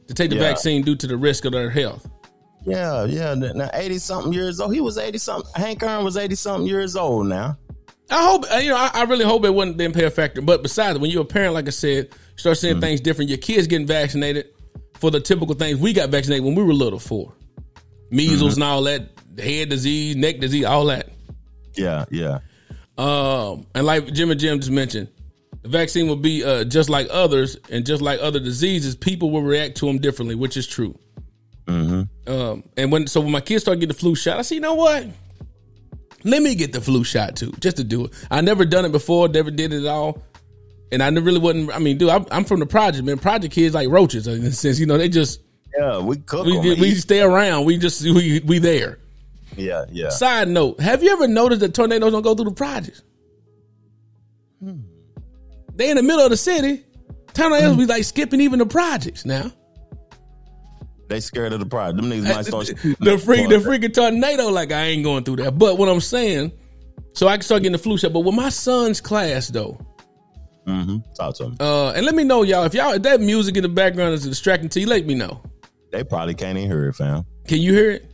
to 0.08 0.16
take 0.16 0.32
the 0.32 0.38
Yeah. 0.38 0.42
vaccine 0.42 0.82
due 0.82 0.96
to 0.96 1.06
the 1.06 1.18
risk 1.18 1.46
of 1.46 1.52
their 1.52 1.70
health. 1.70 2.10
Yeah, 2.66 3.06
yeah. 3.06 3.36
Now, 3.36 3.70
80 3.74 4.00
something 4.00 4.34
years 4.34 4.60
old. 4.60 4.74
He 4.74 4.82
was 4.82 4.98
80 4.98 5.18
something. 5.20 5.52
Hank 5.56 5.84
Aaron 5.84 6.04
was 6.04 6.18
80 6.18 6.36
something 6.36 6.68
years 6.68 6.96
old 6.96 7.28
now. 7.28 7.58
I 8.10 8.24
hope 8.24 8.46
uh, 8.52 8.58
you 8.58 8.70
know. 8.70 8.78
I, 8.78 8.92
I 8.94 9.04
really 9.04 9.26
hope 9.26 9.46
it 9.46 9.50
wasn't 9.54 9.78
didn't 9.78 9.96
play 9.96 10.04
a 10.04 10.12
factor. 10.12 10.42
But 10.42 10.62
besides, 10.62 11.00
when 11.00 11.10
you're 11.10 11.24
a 11.24 11.26
parent, 11.26 11.54
like 11.54 11.68
I 11.68 11.72
said, 11.72 12.10
start 12.36 12.58
seeing 12.58 12.80
things 12.80 13.02
different. 13.02 13.30
Your 13.30 13.40
kids 13.40 13.68
getting 13.68 13.88
vaccinated 13.88 14.48
for 15.00 15.10
the 15.10 15.20
typical 15.20 15.56
things 15.56 15.80
we 15.80 15.94
got 15.94 16.10
vaccinated 16.10 16.46
when 16.46 16.56
we 16.56 16.64
were 16.64 16.74
little 16.74 17.00
for, 17.00 17.34
measles 18.12 18.56
and 18.56 18.64
all 18.64 18.84
that, 18.84 19.10
head 19.40 19.70
disease, 19.70 20.16
neck 20.16 20.40
disease, 20.40 20.66
all 20.66 20.86
that. 20.86 21.10
Yeah, 21.74 22.06
yeah. 22.12 22.40
Um, 22.98 23.66
and 23.74 23.86
like 23.86 24.14
Jim 24.14 24.30
and 24.30 24.40
Jim 24.40 24.60
just 24.60 24.72
mentioned, 24.72 25.10
the 25.64 25.70
vaccine 25.70 26.08
will 26.08 26.16
be 26.16 26.44
uh, 26.44 26.64
just 26.64 26.90
like 26.90 27.08
others, 27.10 27.58
and 27.72 27.86
just 27.88 28.04
like 28.04 28.20
other 28.22 28.40
diseases, 28.40 28.96
people 28.96 29.32
will 29.32 29.42
react 29.42 29.78
to 29.78 29.88
them 29.88 29.98
differently, 29.98 30.36
which 30.36 30.58
is 30.58 30.68
true. 30.68 30.98
Mm-hmm. 31.68 32.32
Um, 32.32 32.64
and 32.78 32.92
when 32.92 33.08
so 33.08 33.22
when 33.22 33.32
my 33.32 33.42
kids 33.42 33.64
started 33.64 33.80
getting 33.80 33.94
the 33.94 34.00
flu 34.00 34.16
shot, 34.16 34.38
I 34.38 34.42
said, 34.42 34.56
you 34.56 34.62
know 34.62 34.76
what? 34.76 35.08
Let 36.24 36.42
me 36.42 36.56
get 36.56 36.74
the 36.74 36.82
flu 36.82 37.04
shot 37.04 37.36
too, 37.36 37.52
just 37.60 37.78
to 37.78 37.84
do 37.84 38.06
it. 38.06 38.14
I 38.32 38.42
never 38.42 38.66
done 38.66 38.86
it 38.86 38.92
before, 38.92 39.28
never 39.28 39.52
did 39.52 39.74
it 39.74 39.84
at 39.84 39.88
all, 39.88 40.24
and 40.92 41.04
I 41.04 41.10
really 41.10 41.40
wasn't. 41.40 41.74
I 41.74 41.80
mean, 41.80 41.98
dude, 41.98 42.10
I'm, 42.10 42.26
I'm 42.32 42.46
from 42.46 42.60
the 42.60 42.66
project, 42.66 43.06
man. 43.06 43.18
Project 43.18 43.54
kids 43.54 43.76
like 43.76 43.90
roaches 43.90 44.28
in 44.28 44.44
a 44.44 44.52
sense, 44.52 44.80
you 44.80 44.86
know. 44.86 44.98
They 44.98 45.10
just 45.10 45.42
Yeah, 45.78 46.00
we 46.00 46.18
cook 46.18 46.46
we, 46.46 46.58
'em, 46.58 46.80
we 46.80 46.96
stay 46.96 47.22
around. 47.22 47.66
We 47.66 47.78
just 47.78 48.02
we 48.02 48.42
we 48.46 48.60
there. 48.60 49.00
Yeah, 49.56 49.86
yeah. 49.92 50.10
Side 50.10 50.48
note: 50.48 50.80
Have 50.80 51.04
you 51.04 51.12
ever 51.12 51.28
noticed 51.28 51.62
that 51.62 51.74
tornadoes 51.74 52.12
don't 52.12 52.24
go 52.24 52.36
through 52.36 52.46
the 52.46 52.52
projects? 52.52 53.04
Hmm. 54.60 54.80
They 55.76 55.90
in 55.90 55.98
the 55.98 56.04
middle 56.04 56.22
of 56.22 56.32
the 56.32 56.38
city. 56.38 56.84
Tornadoes 57.34 57.74
hmm. 57.74 57.80
be 57.80 57.86
like 57.86 58.04
skipping 58.04 58.42
even 58.42 58.60
the 58.60 58.66
projects 58.66 59.26
now. 59.26 59.52
They 61.08 61.20
scared 61.20 61.54
of 61.54 61.60
the 61.60 61.66
pride. 61.66 61.96
Them 61.98 62.06
niggas 62.06 62.24
might 62.36 62.46
start 62.46 62.66
the 63.00 63.18
freak, 63.18 63.48
the 63.50 63.58
freaking 63.58 63.94
tornado. 63.94 64.48
Like 64.50 64.72
I 64.72 64.86
ain't 64.86 65.04
going 65.04 65.24
through 65.24 65.38
that. 65.38 65.58
But 65.58 65.78
what 65.78 65.88
I'm 65.90 66.00
saying, 66.02 66.52
so 67.14 67.28
I 67.28 67.38
can 67.38 67.44
start 67.44 67.62
getting 67.62 67.74
the 67.74 67.78
flu 67.78 67.98
shot. 67.98 68.12
But 68.14 68.22
with 68.22 68.36
my 68.36 68.50
son's 68.50 69.00
class 69.02 69.48
though, 69.50 69.80
Mhm. 70.68 71.04
Talk 71.16 71.36
to 71.36 71.44
them. 71.44 71.56
uh, 71.60 71.92
and 71.92 72.04
let 72.08 72.16
me 72.16 72.24
know 72.24 72.42
y'all 72.42 72.64
if 72.64 72.74
y'all 72.74 72.94
if 72.94 73.04
that 73.04 73.22
music 73.22 73.56
in 73.56 73.62
the 73.62 73.70
background 73.70 74.16
is 74.16 74.24
distracting 74.28 74.68
to 74.70 74.80
you. 74.80 74.88
Let 74.88 75.06
me 75.06 75.14
know. 75.14 75.42
They 75.92 76.04
probably 76.04 76.34
can't 76.34 76.58
even 76.58 76.70
hear 76.72 76.88
it, 76.88 76.94
fam. 76.96 77.24
Can 77.48 77.60
you 77.62 77.74
hear 77.74 77.92
it? 77.92 78.12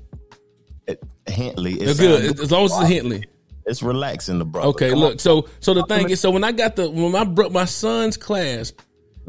It, 0.88 1.04
Hintley, 1.28 1.80
It's 1.80 1.98
sound 1.98 2.22
good 2.22 2.40
as 2.42 2.52
long 2.52 2.66
as 2.66 2.72
it's 2.72 2.92
Hintley. 2.92 3.24
It's 3.66 3.82
relaxing, 3.82 4.38
the 4.40 4.44
brother. 4.46 4.68
Okay, 4.70 4.90
Come 4.90 5.00
look. 5.00 5.12
on. 5.14 5.20
So 5.20 5.48
so 5.62 5.74
the 5.74 5.84
thing 5.86 6.10
is, 6.10 6.20
so 6.20 6.30
when 6.30 6.44
I 6.44 6.52
got 6.52 6.76
the 6.76 6.90
when 6.90 7.12
my 7.14 7.24
bro, 7.24 7.50
my 7.50 7.64
son's 7.66 8.18
class 8.18 8.74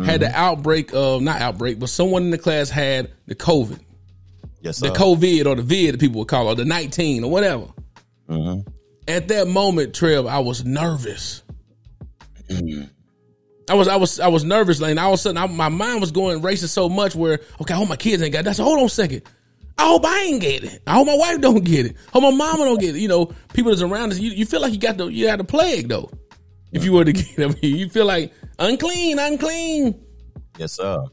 had 0.05 0.21
the 0.21 0.31
outbreak 0.35 0.93
of 0.93 1.23
not 1.23 1.41
outbreak, 1.41 1.79
but 1.79 1.89
someone 1.89 2.23
in 2.25 2.31
the 2.31 2.39
class 2.39 2.71
had 2.71 3.11
the 3.27 3.35
COVID, 3.35 3.79
yes, 4.61 4.79
the. 4.79 4.89
COVID 4.89 5.47
or 5.47 5.55
the 5.57 5.63
vid 5.63 5.95
that 5.95 6.01
people 6.01 6.19
would 6.21 6.29
call 6.29 6.49
it, 6.49 6.53
or 6.53 6.55
the 6.57 6.65
nineteen 6.65 7.25
or 7.25 7.31
whatever. 7.31 7.67
Mhm. 8.29 8.67
At 9.09 9.29
that 9.29 9.49
moment, 9.49 9.95
Trev, 9.95 10.27
I 10.27 10.39
was 10.39 10.65
nervous. 10.65 11.43
I 13.71 13.75
was 13.75 13.89
I 13.89 13.97
was 13.97 14.21
I 14.21 14.29
was 14.29 14.45
nervous, 14.45 14.81
Lane. 14.81 14.99
all 14.99 15.13
of 15.13 15.15
a 15.15 15.23
sudden 15.23 15.39
I, 15.39 15.47
my 15.47 15.69
mind 15.69 16.01
was 16.01 16.11
going 16.11 16.43
racing 16.43 16.69
so 16.69 16.89
much 16.89 17.15
where 17.15 17.41
okay, 17.61 17.75
I 17.75 17.77
hope 17.77 17.89
my 17.89 17.97
kids 17.97 18.23
ain't 18.23 18.33
got 18.33 18.45
that. 18.45 18.57
So 18.57 18.65
hold 18.65 18.79
on 18.81 18.87
a 18.87 18.89
second. 18.89 19.23
I 19.79 19.87
hope 19.87 20.05
I 20.05 20.21
ain't 20.25 20.41
get 20.41 20.65
it. 20.65 20.83
I 20.87 20.95
hope 20.95 21.07
my 21.07 21.17
wife 21.17 21.41
don't 21.41 21.65
get 21.65 21.87
it. 21.87 21.97
I 22.09 22.11
Hope 22.13 22.23
my 22.23 22.31
mama 22.31 22.65
don't 22.65 22.81
get 22.81 22.95
it. 22.95 23.01
You 23.01 23.09
know, 23.09 23.33
people 23.55 23.71
that's 23.71 23.83
around 23.83 24.13
us, 24.13 24.19
you, 24.19 24.31
you 24.31 24.45
feel 24.45 24.61
like 24.61 24.73
you 24.73 24.79
got 24.79 24.97
the 24.99 25.07
you 25.07 25.27
got 25.27 25.39
the 25.39 25.45
plague 25.45 25.89
though. 25.89 26.11
If 26.73 26.85
you 26.85 26.93
were 26.93 27.05
to 27.05 27.13
get 27.13 27.39
I 27.39 27.47
mean, 27.49 27.77
you 27.77 27.89
feel 27.89 28.07
like 28.07 28.33
unclean, 28.59 29.19
unclean. 29.19 30.05
Yes, 30.59 30.73
sir. 30.73 31.05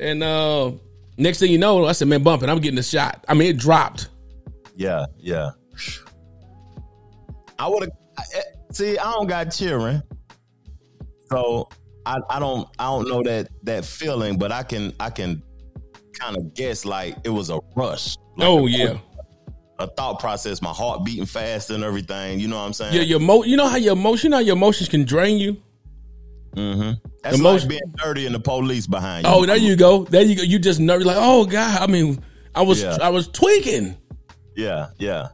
And 0.00 0.22
uh 0.22 0.72
next 1.16 1.38
thing 1.40 1.50
you 1.50 1.58
know, 1.58 1.86
I 1.86 1.92
said, 1.92 2.08
man, 2.08 2.22
bumping, 2.22 2.48
I'm 2.48 2.60
getting 2.60 2.78
a 2.78 2.82
shot. 2.82 3.24
I 3.28 3.34
mean, 3.34 3.48
it 3.48 3.58
dropped. 3.58 4.08
Yeah, 4.76 5.06
yeah. 5.18 5.50
I 7.58 7.68
would 7.68 7.82
have 7.82 7.92
see. 8.72 8.96
I 8.98 9.12
don't 9.12 9.26
got 9.26 9.46
children. 9.46 10.02
so 11.30 11.68
I, 12.06 12.18
I 12.30 12.38
don't 12.38 12.68
I 12.78 12.84
don't 12.84 13.08
know 13.08 13.22
that 13.24 13.48
that 13.64 13.84
feeling, 13.84 14.38
but 14.38 14.52
I 14.52 14.62
can 14.62 14.92
I 15.00 15.10
can 15.10 15.42
kind 16.12 16.36
of 16.36 16.54
guess 16.54 16.84
like 16.84 17.16
it 17.24 17.30
was 17.30 17.50
a 17.50 17.58
rush. 17.76 18.16
Like 18.36 18.48
Oh 18.48 18.66
yeah. 18.66 18.98
A 19.78 19.86
thought 19.86 20.18
process, 20.18 20.60
my 20.60 20.72
heart 20.72 21.04
beating 21.04 21.26
fast 21.26 21.70
and 21.70 21.84
everything. 21.84 22.40
You 22.40 22.48
know 22.48 22.56
what 22.56 22.62
I'm 22.66 22.72
saying? 22.72 22.94
Yeah, 22.94 23.02
your 23.02 23.20
mo- 23.20 23.44
you 23.44 23.56
know 23.56 23.68
how 23.68 23.76
your 23.76 23.92
emotion, 23.92 24.28
you 24.28 24.30
know 24.30 24.36
how 24.38 24.42
your 24.42 24.56
emotions 24.56 24.88
can 24.88 25.04
drain 25.04 25.38
you. 25.38 25.56
Mm-hmm. 26.54 26.92
That's 27.22 27.38
Emotion- 27.38 27.68
like 27.68 27.78
being 27.78 27.94
dirty 27.96 28.26
and 28.26 28.34
the 28.34 28.40
police 28.40 28.86
behind 28.86 29.26
you. 29.26 29.32
Oh, 29.32 29.46
there 29.46 29.56
you 29.56 29.76
go. 29.76 30.04
There 30.04 30.22
you 30.22 30.34
go. 30.36 30.42
You 30.42 30.58
just 30.58 30.80
nervous, 30.80 31.06
like, 31.06 31.16
oh 31.18 31.44
god. 31.44 31.80
I 31.80 31.86
mean, 31.86 32.22
I 32.54 32.62
was 32.62 32.82
Yeah. 32.82 32.98
I 33.00 33.10
was 33.10 33.28
tweaking, 33.28 33.96
Yeah, 34.56 34.88
yeah. 34.98 35.28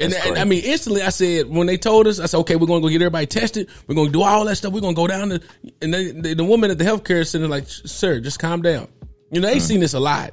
and, 0.00 0.14
and 0.14 0.38
I 0.38 0.44
mean, 0.44 0.62
instantly 0.64 1.02
I 1.02 1.10
said 1.10 1.48
when 1.48 1.66
they 1.66 1.76
told 1.76 2.06
us, 2.06 2.18
I 2.20 2.26
said, 2.26 2.38
okay, 2.38 2.56
we're 2.56 2.66
gonna 2.66 2.80
go 2.80 2.88
get 2.88 3.02
everybody 3.02 3.26
tested. 3.26 3.68
We're 3.86 3.94
gonna 3.96 4.10
do 4.10 4.22
all 4.22 4.44
that 4.46 4.56
stuff. 4.56 4.72
We're 4.72 4.80
gonna 4.80 4.94
go 4.94 5.06
down 5.06 5.28
to, 5.30 5.40
and 5.82 5.92
they, 5.92 6.12
the, 6.12 6.34
the 6.34 6.44
woman 6.44 6.70
at 6.70 6.78
the 6.78 6.84
healthcare 6.84 7.26
center 7.26 7.48
like, 7.48 7.68
sir, 7.68 8.20
just 8.20 8.38
calm 8.38 8.62
down. 8.62 8.88
You 9.30 9.40
know, 9.40 9.48
they 9.48 9.58
seen 9.60 9.80
this 9.80 9.94
a 9.94 10.00
lot. 10.00 10.32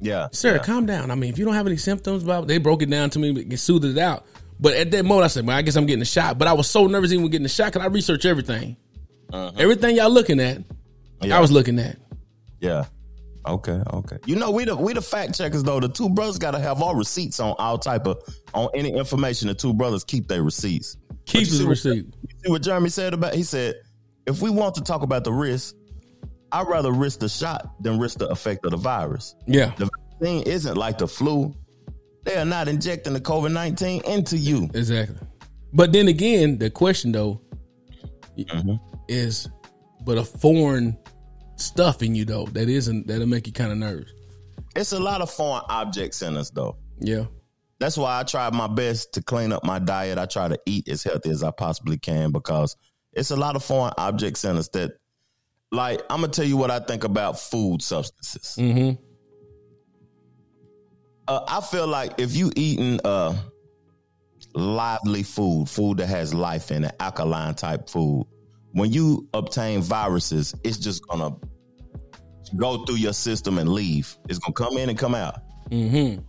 Yeah, 0.00 0.28
Sir, 0.32 0.52
yeah. 0.56 0.58
calm 0.62 0.86
down. 0.86 1.10
I 1.10 1.14
mean, 1.14 1.30
if 1.30 1.38
you 1.38 1.44
don't 1.44 1.54
have 1.54 1.66
any 1.66 1.76
symptoms, 1.76 2.22
about 2.22 2.46
they 2.48 2.58
broke 2.58 2.82
it 2.82 2.88
down 2.90 3.10
to 3.10 3.18
me, 3.18 3.32
but 3.32 3.58
soothed 3.58 3.84
it 3.84 3.98
out. 3.98 4.24
But 4.58 4.74
at 4.74 4.90
that 4.92 5.04
moment, 5.04 5.24
I 5.24 5.28
said, 5.28 5.44
"Man, 5.46 5.56
I 5.56 5.62
guess 5.62 5.76
I'm 5.76 5.86
getting 5.86 6.02
a 6.02 6.06
shot." 6.06 6.38
But 6.38 6.48
I 6.48 6.52
was 6.54 6.68
so 6.68 6.86
nervous 6.86 7.12
even 7.12 7.26
getting 7.30 7.42
the 7.42 7.48
shot 7.48 7.72
because 7.72 7.82
I 7.86 7.88
researched 7.88 8.24
everything. 8.24 8.76
Everything 9.32 9.96
y'all 9.96 10.10
looking 10.10 10.40
at, 10.40 10.58
Uh-huh. 10.58 11.26
Yeah. 11.28 11.36
I 11.36 11.40
was 11.40 11.52
looking 11.52 11.78
at. 11.78 11.96
Yeah. 12.60 12.86
Okay, 13.46 13.80
okay. 13.94 14.18
You 14.26 14.36
know, 14.36 14.50
we 14.50 14.64
the 14.66 14.76
we 14.76 14.92
the 14.92 15.00
fact 15.00 15.34
checkers 15.34 15.62
though. 15.62 15.80
The 15.80 15.88
two 15.88 16.08
brothers 16.10 16.36
gotta 16.38 16.58
have 16.58 16.82
all 16.82 16.94
receipts 16.94 17.40
on 17.40 17.54
all 17.58 17.78
type 17.78 18.06
of 18.06 18.22
on 18.52 18.68
any 18.74 18.92
information. 18.92 19.48
The 19.48 19.54
two 19.54 19.72
brothers 19.72 20.04
keep 20.04 20.28
their 20.28 20.42
receipts. 20.42 20.96
Keep 21.26 21.40
you 21.42 21.46
his 21.46 21.58
see 21.58 21.64
what- 21.64 21.70
receipt. 21.70 22.04
You 22.22 22.28
see 22.44 22.50
what 22.50 22.62
Jeremy 22.62 22.90
said 22.90 23.14
about? 23.14 23.34
He 23.34 23.42
said, 23.42 23.76
if 24.26 24.42
we 24.42 24.50
want 24.50 24.74
to 24.74 24.82
talk 24.82 25.02
about 25.02 25.24
the 25.24 25.32
risk, 25.32 25.74
I'd 26.52 26.66
rather 26.66 26.92
risk 26.92 27.20
the 27.20 27.28
shot 27.28 27.74
than 27.82 27.98
risk 27.98 28.18
the 28.18 28.28
effect 28.28 28.64
of 28.64 28.72
the 28.72 28.76
virus. 28.76 29.34
Yeah, 29.46 29.72
The 29.76 29.88
vaccine 30.20 30.42
isn't 30.44 30.76
like 30.76 30.98
the 30.98 31.06
flu. 31.08 31.54
They 32.24 32.36
are 32.36 32.44
not 32.44 32.68
injecting 32.68 33.12
the 33.14 33.20
COVID 33.20 33.52
nineteen 33.52 34.02
into 34.04 34.36
you. 34.36 34.68
exactly. 34.74 35.16
But 35.72 35.92
then 35.92 36.08
again, 36.08 36.58
the 36.58 36.70
question 36.70 37.12
though 37.12 37.40
Mm-hmm. 38.38 38.74
is, 39.08 39.48
but 40.04 40.16
a 40.18 40.24
foreign 40.24 40.96
stuff 41.56 42.02
in 42.02 42.14
you 42.14 42.24
though 42.24 42.46
that 42.46 42.68
isn't 42.68 43.06
that'll 43.06 43.26
make 43.26 43.46
you 43.46 43.52
kind 43.52 43.70
of 43.72 43.78
nervous. 43.78 44.10
It's 44.74 44.92
a 44.92 45.00
lot 45.00 45.20
of 45.20 45.30
foreign 45.30 45.62
objects 45.68 46.22
in 46.22 46.36
us 46.36 46.50
though. 46.50 46.76
Yeah, 47.00 47.24
That's 47.80 47.96
why 47.98 48.18
I 48.20 48.22
try 48.22 48.48
my 48.50 48.66
best 48.66 49.12
to 49.14 49.22
clean 49.22 49.52
up 49.52 49.64
my 49.64 49.78
diet. 49.78 50.18
I 50.18 50.26
try 50.26 50.48
to 50.48 50.58
eat 50.66 50.88
as 50.88 51.02
healthy 51.02 51.30
as 51.30 51.42
I 51.42 51.50
possibly 51.50 51.98
can 51.98 52.30
because 52.30 52.76
it's 53.12 53.30
a 53.30 53.36
lot 53.36 53.56
of 53.56 53.64
foreign 53.64 53.92
objects 53.98 54.44
in 54.44 54.56
us 54.56 54.68
that, 54.70 54.92
like, 55.72 56.02
I'm 56.10 56.20
gonna 56.20 56.32
tell 56.32 56.44
you 56.44 56.56
what 56.56 56.70
I 56.70 56.80
think 56.80 57.04
about 57.04 57.38
food 57.38 57.82
substances. 57.82 58.56
mm-hmm. 58.58 59.02
Uh, 61.28 61.44
I 61.46 61.60
feel 61.60 61.86
like 61.86 62.18
if 62.18 62.34
you 62.34 62.50
eating 62.56 62.98
uh, 63.04 63.36
lively 64.54 65.22
food, 65.22 65.68
food 65.68 65.98
that 65.98 66.08
has 66.08 66.34
life 66.34 66.72
in 66.72 66.84
it, 66.84 66.96
alkaline 66.98 67.54
type 67.54 67.88
food, 67.88 68.26
when 68.72 68.92
you 68.92 69.28
obtain 69.32 69.80
viruses, 69.80 70.54
it's 70.64 70.76
just 70.76 71.06
gonna 71.06 71.36
go 72.56 72.84
through 72.84 72.96
your 72.96 73.12
system 73.12 73.58
and 73.58 73.68
leave. 73.68 74.16
It's 74.28 74.38
gonna 74.38 74.54
come 74.54 74.76
in 74.76 74.88
and 74.88 74.98
come 74.98 75.14
out. 75.14 75.40
Mm-hmm. 75.70 76.20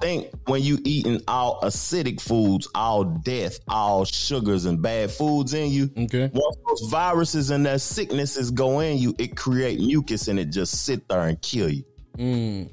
Think 0.00 0.28
when 0.46 0.62
you 0.62 0.78
eating 0.84 1.20
all 1.26 1.60
acidic 1.62 2.20
foods, 2.20 2.68
all 2.74 3.04
death, 3.04 3.58
all 3.68 4.04
sugars 4.04 4.64
and 4.66 4.80
bad 4.82 5.10
foods 5.10 5.54
in 5.54 5.70
you, 5.70 5.90
Okay. 5.96 6.30
once 6.34 6.56
those 6.68 6.90
viruses 6.90 7.50
and 7.50 7.64
that 7.66 7.80
sicknesses 7.80 8.50
go 8.50 8.80
in 8.80 8.98
you, 8.98 9.14
it 9.18 9.36
create 9.36 9.78
mucus 9.80 10.28
and 10.28 10.38
it 10.38 10.46
just 10.50 10.84
sit 10.84 11.08
there 11.08 11.22
and 11.28 11.40
kill 11.40 11.70
you. 11.70 11.84
Mm. 12.18 12.68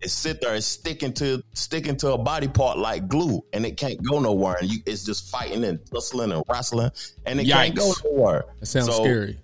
It 0.00 0.10
sit 0.10 0.40
there 0.40 0.54
and 0.54 0.62
sticking 0.62 1.12
to 1.14 1.42
sticking 1.54 1.96
to 1.96 2.12
a 2.12 2.18
body 2.18 2.46
part 2.48 2.78
like 2.78 3.08
glue, 3.08 3.42
and 3.52 3.66
it 3.66 3.76
can't 3.76 4.00
go 4.02 4.20
nowhere. 4.20 4.56
And 4.60 4.70
you, 4.70 4.78
it's 4.86 5.04
just 5.04 5.28
fighting 5.30 5.64
and 5.64 5.80
tussling 5.90 6.30
and 6.30 6.44
wrestling, 6.48 6.90
and 7.26 7.40
it 7.40 7.46
can't 7.48 7.74
go 7.74 7.92
nowhere. 8.04 8.44
That 8.60 8.66
sounds 8.66 8.86
So, 8.86 9.02
scary. 9.02 9.38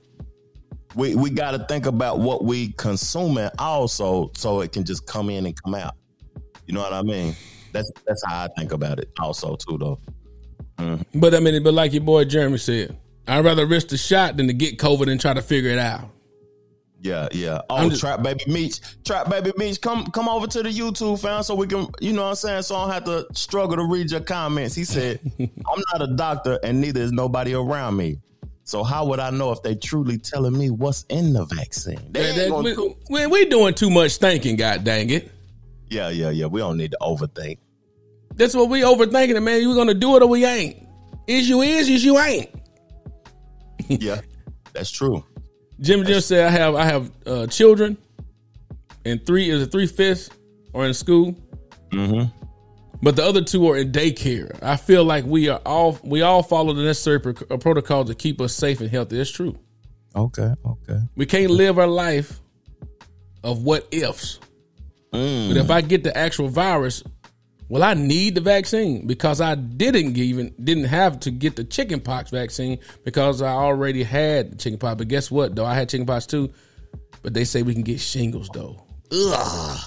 We 0.95 1.17
we 1.17 1.31
got 1.31 1.53
to 1.53 1.59
think 1.67 1.87
about 1.87 2.21
what 2.21 2.45
we 2.45 2.69
consuming 2.73 3.51
also, 3.59 4.31
so 4.37 4.61
it 4.61 4.71
can 4.71 4.85
just 4.85 5.07
come 5.07 5.29
in 5.29 5.45
and 5.47 5.61
come 5.61 5.75
out. 5.75 5.97
You 6.67 6.75
know 6.75 6.81
what 6.83 6.93
I 6.93 7.03
mean? 7.03 7.35
That's 7.73 7.91
that's 8.07 8.23
how 8.27 8.45
I 8.45 8.49
think 8.57 8.73
about 8.73 8.99
it. 9.01 9.11
Also, 9.21 9.57
too, 9.57 9.79
though. 9.79 9.99
Mm-hmm. 10.79 11.21
But 11.21 11.35
I 11.35 11.41
mean, 11.41 11.63
but 11.63 11.75
like 11.75 11.93
your 11.93 12.03
boy 12.03 12.25
Jeremy 12.25 12.59
said, 12.59 12.97
I'd 13.27 13.45
rather 13.45 13.67
risk 13.67 13.89
the 13.89 13.97
shot 13.97 14.37
than 14.37 14.47
to 14.47 14.53
get 14.53 14.79
COVID 14.79 15.11
and 15.11 15.21
try 15.21 15.35
to 15.35 15.43
figure 15.43 15.71
it 15.71 15.79
out. 15.79 16.11
Yeah, 17.01 17.29
yeah. 17.33 17.61
Oh, 17.69 17.89
just- 17.91 18.01
Trap 18.01 18.23
Baby 18.23 18.45
Meech. 18.47 18.81
Trap 19.05 19.29
Baby 19.29 19.53
Meech, 19.59 19.79
come 19.81 20.07
come 20.07 20.27
over 20.27 20.47
to 20.47 20.63
the 20.63 20.71
YouTube 20.71 21.21
fan 21.21 21.43
so 21.45 21.55
we 21.55 21.67
can, 21.67 21.87
you 22.01 22.15
know 22.15 22.23
what 22.23 22.29
I'm 22.31 22.35
saying? 22.37 22.63
So 22.63 22.77
I 22.77 22.85
don't 22.85 22.93
have 22.95 23.05
to 23.05 23.27
struggle 23.35 23.77
to 23.77 23.85
read 23.85 24.11
your 24.11 24.23
comments. 24.23 24.75
He 24.75 24.85
said, 24.85 25.21
I'm 25.39 25.83
not 25.93 26.01
a 26.01 26.07
doctor 26.17 26.59
and 26.63 26.81
neither 26.81 27.03
is 27.03 27.13
nobody 27.13 27.53
around 27.53 27.97
me. 27.99 28.21
So 28.67 28.83
how 28.83 29.05
would 29.05 29.21
I 29.21 29.29
know 29.29 29.53
if 29.53 29.63
they 29.63 29.75
truly 29.75 30.17
telling 30.17 30.57
me 30.57 30.71
what's 30.71 31.05
in 31.11 31.35
the 31.35 31.45
vaccine? 31.45 32.01
They 32.11 32.49
That- 32.49 32.63
we, 32.65 32.95
we, 33.11 33.27
we 33.27 33.45
doing 33.47 33.75
too 33.75 33.91
much 33.91 34.17
thinking, 34.17 34.57
god 34.57 34.83
dang 34.85 35.11
it. 35.11 35.31
Yeah, 35.89 36.09
yeah, 36.09 36.31
yeah. 36.31 36.47
We 36.47 36.61
don't 36.61 36.77
need 36.77 36.93
to 36.93 36.99
overthink. 37.01 37.59
That's 38.35 38.55
what 38.55 38.69
we 38.69 38.81
overthinking 38.81 39.37
it, 39.37 39.41
man. 39.41 39.67
We're 39.69 39.75
gonna 39.75 39.95
do 39.95 40.17
it 40.17 40.23
or 40.23 40.29
we 40.29 40.45
ain't. 40.45 40.87
Is 41.27 41.49
you 41.49 41.63
is, 41.63 41.89
is 41.89 42.05
you 42.05 42.19
ain't. 42.19 42.51
Yeah, 43.89 44.23
that's 44.73 44.91
true. 44.91 45.23
Jimmy 45.79 46.05
Jim 46.05 46.23
said 46.23 46.47
I 46.47 46.51
have 46.51 46.75
I 46.75 46.85
have 46.87 47.11
uh, 47.27 47.47
children 47.49 47.99
and 49.05 49.25
three 49.25 49.51
is 49.51 49.63
it 49.63 49.73
three 49.73 49.87
fifths 49.87 50.31
are 50.75 50.87
in 50.87 50.95
school. 50.95 51.37
Mm-hmm. 51.91 52.25
But 53.03 53.17
the 53.17 53.25
other 53.25 53.43
two 53.43 53.69
are 53.69 53.77
in 53.77 53.93
daycare. 53.93 54.59
I 54.63 54.77
feel 54.77 55.05
like 55.05 55.25
we 55.27 55.49
are 55.49 55.61
all 55.67 55.99
we 56.03 56.23
all 56.23 56.43
follow 56.43 56.73
the 56.73 56.83
necessary 56.83 57.21
pro- 57.21 57.35
uh, 57.51 57.59
protocol 57.59 58.05
to 58.07 58.15
keep 58.15 58.41
us 58.41 58.55
safe 58.55 58.81
and 58.81 58.91
healthy. 58.91 59.21
It's 59.21 59.31
true. 59.31 59.59
Okay, 60.17 60.55
okay. 60.65 61.01
We 61.17 61.27
can't 61.27 61.51
live 61.51 61.79
our 61.79 61.87
life 61.87 62.41
of 63.43 63.63
what 63.63 63.87
ifs. 63.91 64.39
Mm. 65.15 65.49
But 65.49 65.57
if 65.57 65.71
I 65.71 65.81
get 65.81 66.05
the 66.05 66.17
actual 66.17 66.49
virus, 66.49 67.03
well, 67.69 67.83
I 67.83 67.95
need 67.95 68.35
the 68.35 68.41
vaccine 68.41 69.07
because 69.07 69.41
I 69.41 69.55
didn't 69.55 70.17
even 70.17 70.55
didn't 70.63 70.85
have 70.85 71.21
to 71.21 71.31
get 71.31 71.57
the 71.57 71.65
chickenpox 71.65 72.31
vaccine 72.31 72.79
because 73.05 73.41
I 73.41 73.53
already 73.53 74.03
had 74.03 74.53
the 74.53 74.57
chickenpox. 74.57 74.97
But 74.99 75.09
guess 75.09 75.31
what? 75.31 75.55
Though 75.55 75.65
I 75.65 75.75
had 75.75 75.89
chickenpox 75.89 76.27
too, 76.27 76.53
but 77.23 77.33
they 77.33 77.45
say 77.45 77.63
we 77.63 77.73
can 77.73 77.83
get 77.83 78.01
shingles 78.01 78.51
though. 78.53 78.85
Ugh. 79.13 79.81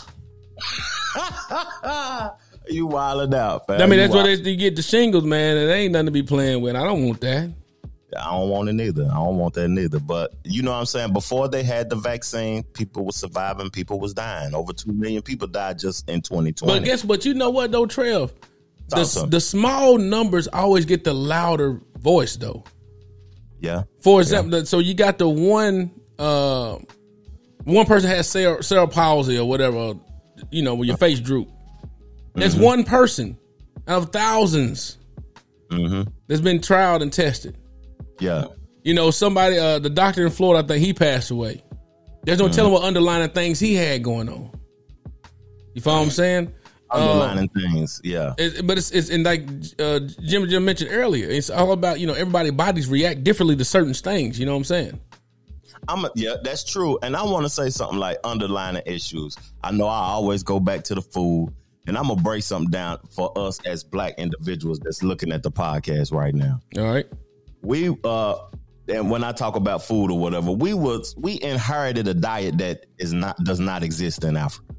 You 2.69 2.86
wilding 2.86 3.34
out, 3.34 3.65
fam. 3.67 3.81
I 3.81 3.86
mean, 3.86 4.00
that's 4.00 4.13
why 4.13 4.24
they, 4.24 4.36
they 4.36 4.55
get 4.55 4.75
the 4.75 4.81
shingles, 4.81 5.24
man. 5.24 5.57
It 5.57 5.72
ain't 5.72 5.93
nothing 5.93 6.07
to 6.07 6.12
be 6.12 6.24
playing 6.24 6.62
with. 6.62 6.75
I 6.75 6.84
don't 6.84 7.05
want 7.05 7.22
that. 7.22 7.53
I 8.17 8.31
don't 8.31 8.49
want 8.49 8.69
it 8.69 8.73
neither. 8.73 9.03
I 9.11 9.15
don't 9.15 9.37
want 9.37 9.53
that 9.55 9.67
neither. 9.67 9.99
But 9.99 10.33
you 10.45 10.61
know 10.61 10.71
what 10.71 10.77
I'm 10.77 10.85
saying? 10.85 11.11
Before 11.13 11.47
they 11.49 11.63
had 11.63 11.89
the 11.89 11.95
vaccine, 11.97 12.63
people 12.63 13.05
were 13.05 13.11
surviving, 13.11 13.69
people 13.69 13.99
was 13.99 14.13
dying. 14.13 14.53
Over 14.55 14.71
two 14.73 14.93
million 14.93 15.21
people 15.21 15.47
died 15.47 15.79
just 15.79 16.09
in 16.09 16.21
2020. 16.21 16.79
But 16.79 16.85
guess 16.85 17.03
what? 17.03 17.25
You 17.25 17.33
know 17.33 17.49
what 17.49 17.71
though, 17.71 17.85
Trev? 17.85 18.33
To 18.95 19.25
the 19.27 19.41
small 19.41 19.97
numbers 19.97 20.47
always 20.47 20.85
get 20.85 21.03
the 21.03 21.13
louder 21.13 21.81
voice 21.99 22.37
though. 22.37 22.63
yeah. 23.59 23.83
For 24.01 24.21
example, 24.21 24.65
so 24.65 24.79
you 24.79 24.93
got 24.93 25.17
the 25.17 25.27
one 25.27 25.91
uh 26.17 26.77
one 27.65 27.85
person 27.85 28.09
has 28.09 28.29
cerebral, 28.29 28.87
palsy 28.87 29.37
or 29.37 29.43
whatever, 29.49 29.95
you 30.51 30.61
know, 30.61 30.75
when 30.75 30.87
your 30.87 30.95
face 30.95 31.19
droop. 31.19 31.49
That's 32.35 32.53
Mm-hmm. 32.55 32.63
one 32.63 32.83
person 32.85 33.37
out 33.89 34.03
of 34.03 34.11
1000s 34.11 34.95
that's 36.27 36.39
been 36.41 36.59
trialed 36.59 37.01
and 37.01 37.11
tested. 37.11 37.57
Yeah. 38.19 38.45
You 38.83 38.93
know, 38.93 39.12
somebody, 39.12 39.57
uh, 39.57 39.79
the 39.79 39.89
doctor 39.89 40.25
in 40.25 40.31
Florida, 40.31 40.63
I 40.63 40.67
think 40.67 40.86
he 40.86 40.93
passed 40.93 41.31
away. 41.31 41.63
There's 42.24 42.39
no 42.39 42.50
telling 42.50 42.74
what 42.74 42.83
underlying 42.83 43.29
things 43.29 43.59
he 43.59 43.74
had 43.74 44.03
going 44.03 44.27
on. 44.29 44.51
You 45.74 45.81
follow 45.81 46.00
what 46.00 46.05
I'm 46.05 46.12
saying? 46.12 46.53
Uh, 46.89 47.12
Underlining 47.12 47.50
things. 47.50 48.01
Yeah. 48.03 48.33
it, 48.38 48.65
but 48.65 48.77
it's 48.77 48.91
it's 48.91 49.09
and 49.09 49.24
like 49.24 49.47
uh, 49.79 50.00
Jim 50.25 50.47
Jim 50.47 50.65
mentioned 50.65 50.89
earlier, 50.91 51.29
it's 51.29 51.50
all 51.50 51.71
about 51.71 52.00
you 52.00 52.07
know 52.07 52.13
everybody 52.13 52.50
bodies 52.50 52.88
react 52.88 53.24
differently 53.24 53.55
to 53.57 53.65
certain 53.65 53.93
things. 53.93 54.39
You 54.39 54.45
know 54.45 54.53
what 54.53 54.59
I'm 54.59 54.63
saying? 54.63 55.00
I'm 55.88 56.05
a, 56.05 56.12
yeah, 56.15 56.36
that's 56.41 56.63
true. 56.63 56.97
And 57.01 57.15
I 57.15 57.24
want 57.24 57.45
to 57.45 57.50
say 57.50 57.69
something 57.69 58.00
like 58.00 58.17
underlining 58.24 58.83
issues. 58.86 59.36
I 59.63 59.71
know 59.71 59.88
I 59.88 60.00
always 60.00 60.43
go 60.43 60.59
back 60.59 60.83
to 60.86 60.95
the 60.95 61.01
food, 61.01 61.53
and 61.88 61.97
I'm 61.97 62.07
gonna 62.07 62.21
break 62.21 62.43
something 62.43 62.71
down 62.71 63.00
for 63.09 63.38
us 63.38 63.59
as 63.65 63.83
black 63.83 64.15
individuals 64.17 64.79
that's 64.79 65.03
looking 65.03 65.31
at 65.31 65.43
the 65.43 65.51
podcast 65.51 66.12
right 66.12 66.33
now. 66.33 66.59
All 66.77 66.83
right. 66.83 67.05
We 67.67 67.93
uh 68.05 68.36
and 68.88 69.12
when 69.12 69.21
I 69.25 69.33
talk 69.33 69.57
about 69.57 69.83
food 69.83 70.09
or 70.09 70.17
whatever, 70.17 70.51
we 70.51 70.74
was 70.74 71.13
we 71.17 71.41
inherited 71.41 72.07
a 72.07 72.13
diet 72.13 72.57
that 72.59 72.86
is 72.97 73.12
not 73.12 73.36
does 73.43 73.59
not 73.59 73.83
exist 73.83 74.24
in 74.24 74.38
Africa. 74.38 74.74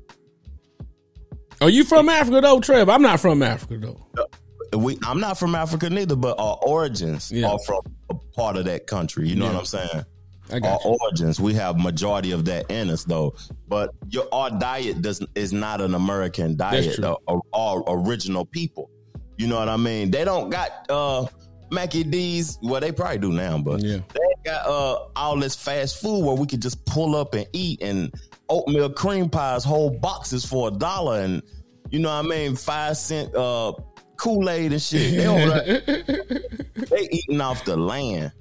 Are 1.61 1.69
you 1.69 1.85
from 1.85 2.09
Africa 2.09 2.41
though, 2.41 2.61
Trev? 2.61 2.89
I'm 2.89 3.03
not 3.03 3.21
from 3.21 3.43
Africa 3.43 3.77
though. 3.79 4.79
We 4.79 4.99
I'm 5.07 5.21
not 5.21 5.39
from 5.39 5.55
Africa 5.55 5.91
neither, 5.91 6.17
but 6.17 6.39
our 6.41 6.59
origins 6.63 7.31
Yeah. 7.31 7.49
are 7.49 7.59
from 7.67 7.83
a 8.11 8.15
part 8.35 8.57
of 8.57 8.65
that 8.65 8.87
country. 8.87 9.29
You 9.29 9.37
know 9.37 9.47
Yeah. 9.47 9.53
what 9.53 9.61
I'm 9.61 9.67
saying? 9.67 10.05
Our 10.51 10.59
you. 10.83 10.97
origins. 11.03 11.39
We 11.39 11.53
have 11.55 11.77
majority 11.79 12.31
of 12.31 12.47
that 12.47 12.71
in 12.71 12.89
us, 12.89 13.05
though. 13.05 13.35
But 13.69 13.91
your 14.09 14.27
our 14.33 14.51
diet 14.51 15.03
does 15.03 15.23
is 15.35 15.53
not 15.53 15.83
an 15.83 15.95
American 15.95 16.57
diet. 16.57 16.97
though. 16.99 17.19
Our, 17.29 17.43
our 17.53 17.85
original 17.87 18.47
people. 18.47 18.89
You 19.37 19.47
know 19.47 19.59
what 19.59 19.69
I 19.69 19.77
mean? 19.77 20.11
They 20.11 20.25
don't 20.25 20.49
got 20.49 20.71
uh 20.91 21.27
Mackie 21.71 22.05
D's. 22.05 22.59
Well, 22.63 22.81
they 22.81 22.93
probably 22.93 23.19
do 23.19 23.33
now, 23.33 23.59
but 23.59 23.81
Yeah. 23.83 23.99
they 24.15 24.21
got 24.51 24.67
uh 24.67 25.07
all 25.17 25.37
this 25.39 25.55
fast 25.55 26.01
food 26.01 26.25
where 26.25 26.35
we 26.37 26.47
could 26.47 26.63
just 26.63 26.85
pull 26.87 27.15
up 27.17 27.35
and 27.35 27.47
eat 27.53 27.83
and 27.83 28.13
oatmeal 28.49 28.91
cream 28.91 29.29
pies, 29.29 29.65
whole 29.65 29.91
boxes 29.91 30.45
for 30.45 30.69
a 30.69 30.71
dollar, 30.71 31.21
and 31.21 31.43
you 31.91 31.99
know 31.99 32.09
what 32.09 32.25
I 32.25 32.29
mean, 32.29 32.57
five 32.57 32.97
cent 32.97 33.35
uh 33.35 33.73
Kool 34.17 34.49
Aid 34.51 34.73
and 34.73 34.83
shit. 34.83 35.17
They 35.17 35.25
don't. 35.25 36.89
they 36.91 37.09
eating 37.11 37.41
off 37.41 37.65
the 37.65 37.77
land 37.77 38.33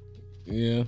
Yeah. 0.45 0.83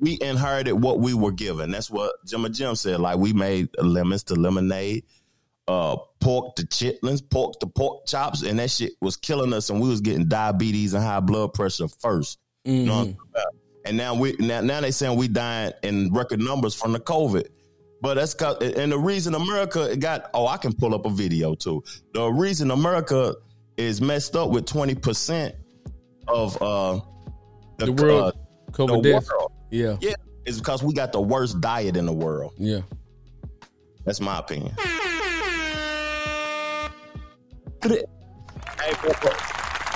we 0.00 0.18
inherited 0.20 0.74
what 0.74 1.00
we 1.00 1.14
were 1.14 1.32
given. 1.32 1.70
That's 1.70 1.90
what 1.90 2.12
Jim 2.26 2.44
and 2.44 2.54
Jim 2.54 2.74
said. 2.76 3.00
Like 3.00 3.18
we 3.18 3.32
made 3.32 3.68
lemons 3.78 4.22
to 4.24 4.34
lemonade, 4.34 5.04
uh, 5.68 5.96
pork 6.20 6.56
to 6.56 6.66
chitlins, 6.66 7.22
pork 7.30 7.60
to 7.60 7.66
pork 7.66 8.06
chops, 8.06 8.42
and 8.42 8.58
that 8.58 8.70
shit 8.70 8.92
was 9.00 9.16
killing 9.16 9.52
us, 9.52 9.70
and 9.70 9.80
we 9.80 9.88
was 9.88 10.00
getting 10.00 10.26
diabetes 10.26 10.94
and 10.94 11.04
high 11.04 11.20
blood 11.20 11.52
pressure 11.52 11.84
1st 11.84 12.36
You 12.64 12.84
know 12.84 12.92
what 12.92 12.98
I'm 13.00 13.14
talking 13.14 13.30
about? 13.34 13.54
And 13.84 13.96
now 13.96 14.14
we 14.14 14.34
now 14.38 14.60
now 14.60 14.80
they 14.80 14.90
saying 14.90 15.16
we 15.16 15.28
dying 15.28 15.72
in 15.82 16.12
record 16.12 16.40
numbers 16.40 16.74
from 16.74 16.92
the 16.92 17.00
COVID. 17.00 17.46
But 18.00 18.14
that's 18.14 18.34
cause, 18.34 18.56
and 18.60 18.92
the 18.92 18.98
reason 18.98 19.34
America 19.34 19.96
got 19.96 20.30
oh 20.34 20.46
I 20.46 20.56
can 20.56 20.72
pull 20.72 20.94
up 20.94 21.06
a 21.06 21.10
video 21.10 21.54
too. 21.54 21.82
The 22.12 22.28
reason 22.28 22.70
America 22.70 23.34
is 23.76 24.00
messed 24.00 24.36
up 24.36 24.50
with 24.50 24.66
twenty 24.66 24.94
percent 24.94 25.54
of 26.26 26.60
uh 26.60 27.00
The 27.78 27.92
world 27.92 28.34
uh, 28.34 28.72
COVID 28.72 29.02
the 29.02 29.12
deaths. 29.12 29.30
world. 29.30 29.52
Yeah. 29.70 29.96
Yeah, 30.00 30.14
is 30.44 30.58
because 30.58 30.82
we 30.82 30.92
got 30.92 31.12
the 31.12 31.20
worst 31.20 31.60
diet 31.60 31.96
in 31.96 32.06
the 32.06 32.12
world. 32.12 32.52
Yeah. 32.58 32.80
That's 34.04 34.20
my 34.20 34.38
opinion. 34.38 34.74
Hey, 37.82 38.02
before, 39.02 39.30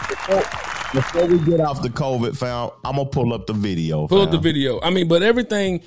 before- 0.08 1.26
we 1.26 1.38
get 1.38 1.60
off 1.60 1.80
the 1.82 1.88
COVID, 1.88 2.36
fam, 2.36 2.70
I'm 2.84 2.96
gonna 2.96 3.08
pull 3.08 3.32
up 3.32 3.46
the 3.46 3.54
video. 3.54 4.06
Pull 4.06 4.20
up 4.20 4.30
the 4.30 4.38
video. 4.38 4.78
I 4.80 4.90
mean, 4.90 5.08
but 5.08 5.22
everything, 5.22 5.80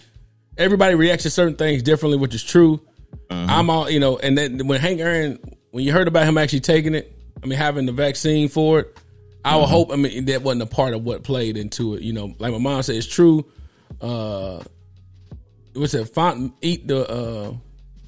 everybody 0.57 0.95
reacts 0.95 1.23
to 1.23 1.29
certain 1.29 1.55
things 1.55 1.83
differently, 1.83 2.17
which 2.17 2.33
is 2.33 2.43
true. 2.43 2.81
Mm-hmm. 3.29 3.49
I'm 3.49 3.69
all 3.69 3.89
you 3.89 3.99
know, 3.99 4.17
and 4.17 4.37
then 4.37 4.67
when 4.67 4.79
Hank 4.79 4.99
Aaron, 4.99 5.39
when 5.71 5.83
you 5.83 5.91
heard 5.93 6.07
about 6.07 6.27
him 6.27 6.37
actually 6.37 6.61
taking 6.61 6.95
it, 6.95 7.15
I 7.43 7.45
mean, 7.45 7.57
having 7.57 7.85
the 7.85 7.91
vaccine 7.91 8.49
for 8.49 8.79
it, 8.79 8.97
I 9.43 9.57
would 9.57 9.69
hope. 9.69 9.91
I 9.91 9.95
mean, 9.95 10.25
that 10.25 10.41
wasn't 10.41 10.63
a 10.63 10.65
part 10.65 10.95
of 10.95 11.03
what 11.03 11.23
played 11.23 11.55
into 11.55 11.93
it. 11.93 12.01
You 12.01 12.13
know, 12.13 12.33
like 12.39 12.51
my 12.51 12.57
mom 12.57 12.81
said, 12.81 12.95
it's 12.95 13.05
true. 13.05 13.45
Uh, 14.01 14.63
what's 15.73 15.91
that? 15.93 16.05
Font, 16.05 16.53
eat 16.61 16.87
the 16.87 17.07
uh, 17.07 17.53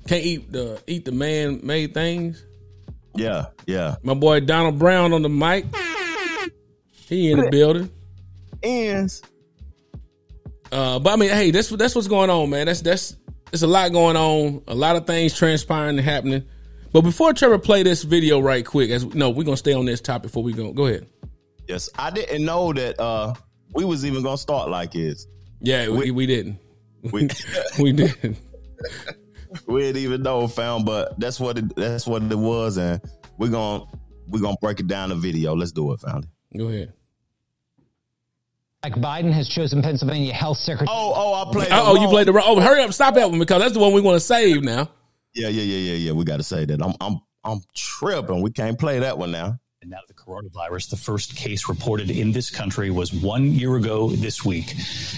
can't 0.08 0.24
eat 0.26 0.52
the 0.52 0.82
eat 0.88 1.06
the 1.06 1.12
man 1.12 1.60
made 1.64 1.94
things. 1.94 2.44
Yeah, 3.18 3.48
yeah. 3.66 3.96
My 4.04 4.14
boy 4.14 4.42
Donald 4.42 4.80
Brown 4.80 5.14
on 5.14 5.22
the 5.22 5.30
mic. 5.30 5.66
He 6.92 7.32
in 7.32 7.40
the 7.40 7.50
building. 7.50 7.90
Ends. 8.62 9.22
Uh, 10.72 11.00
but 11.00 11.14
I 11.14 11.16
mean, 11.16 11.30
hey, 11.30 11.52
that's 11.52 11.70
that's 11.70 11.96
what's 11.96 12.08
going 12.08 12.30
on, 12.30 12.50
man. 12.50 12.66
That's 12.66 12.82
that's 12.82 13.16
it's 13.54 13.62
a 13.62 13.68
lot 13.68 13.92
going 13.92 14.18
on, 14.18 14.62
a 14.68 14.76
lot 14.76 14.96
of 14.96 15.08
things 15.08 15.36
transpiring 15.38 15.98
and 15.98 16.00
happening. 16.02 16.44
But 16.92 17.02
before 17.02 17.34
Trevor 17.34 17.60
play 17.60 17.84
this 17.84 18.04
video 18.04 18.40
right 18.40 18.66
quick, 18.66 18.90
as 18.92 19.06
no, 19.16 19.30
we're 19.30 19.44
gonna 19.44 19.58
stay 19.58 19.74
on 19.74 19.86
this 19.86 20.02
topic 20.02 20.24
before 20.24 20.44
we 20.44 20.54
go. 20.54 20.74
Go 20.74 20.88
ahead. 20.88 21.08
Yes, 21.68 21.90
I 21.98 22.12
didn't 22.12 22.44
know 22.44 22.74
that 22.74 23.00
uh 23.00 23.34
we 23.74 23.86
was 23.86 24.06
even 24.06 24.24
gonna 24.24 24.38
start 24.38 24.70
like 24.70 24.92
this. 24.92 25.28
Yeah, 25.62 25.90
we, 25.90 26.12
we 26.12 26.26
didn't. 26.26 26.60
We 27.12 27.30
We 27.80 27.94
didn't. 27.94 28.38
we 29.68 29.82
didn't 29.82 30.02
even 30.02 30.24
know, 30.24 30.48
fam. 30.48 30.84
But 30.86 31.20
that's 31.20 31.40
what 31.40 31.58
it 31.58 31.76
that's 31.76 32.08
what 32.08 32.24
it 32.24 32.38
was, 32.38 32.78
and 32.78 33.02
we're 33.38 33.50
gonna 33.50 33.86
we're 34.28 34.42
gonna 34.42 34.58
break 34.62 34.80
it 34.80 34.88
down 34.88 35.10
the 35.10 35.16
video. 35.16 35.56
Let's 35.56 35.72
do 35.72 35.92
it, 35.94 36.00
fam. 36.00 36.24
Go 36.58 36.68
ahead. 36.68 36.94
Like 38.84 38.94
Biden 38.94 39.34
has 39.34 39.50
chosen 39.50 39.82
Pennsylvania 39.82 40.34
Health 40.34 40.58
Secretary. 40.58 40.88
Oh, 40.90 41.14
oh, 41.16 41.34
I 41.34 41.52
played. 41.52 41.68
Oh, 41.72 41.96
the 41.96 42.02
you 42.02 42.08
played 42.08 42.28
the 42.28 42.34
wrong. 42.34 42.46
Oh, 42.48 42.60
hurry 42.60 42.82
up, 42.82 42.94
stop 42.94 43.16
that 43.16 43.30
one 43.30 43.40
because 43.40 43.62
that's 43.62 43.74
the 43.74 43.80
one 43.80 43.92
we 43.92 44.02
want 44.02 44.16
to 44.16 44.20
save 44.20 44.64
now. 44.64 44.90
Yeah, 45.34 45.50
yeah, 45.50 45.64
yeah, 45.64 45.92
yeah, 45.92 45.98
yeah. 45.98 46.12
We 46.14 46.24
got 46.24 46.38
to 46.38 46.44
say 46.44 46.66
that. 46.66 46.82
I'm, 46.82 46.94
I'm, 47.02 47.20
I'm 47.44 47.62
tripping. 47.76 48.42
We 48.42 48.52
can't 48.52 48.80
play 48.80 49.00
that 49.00 49.18
one 49.18 49.32
now. 49.32 49.60
And 49.88 49.94
now 49.94 50.02
the 50.06 50.14
coronavirus, 50.14 50.90
the 50.90 50.98
first 50.98 51.34
case 51.38 51.70
reported 51.70 52.12
in 52.12 52.34
this 52.34 52.50
country 52.50 52.92
was 52.92 53.14
one 53.14 53.54
year 53.54 53.78
ago 53.78 54.10
this 54.10 54.44
week. 54.44 54.76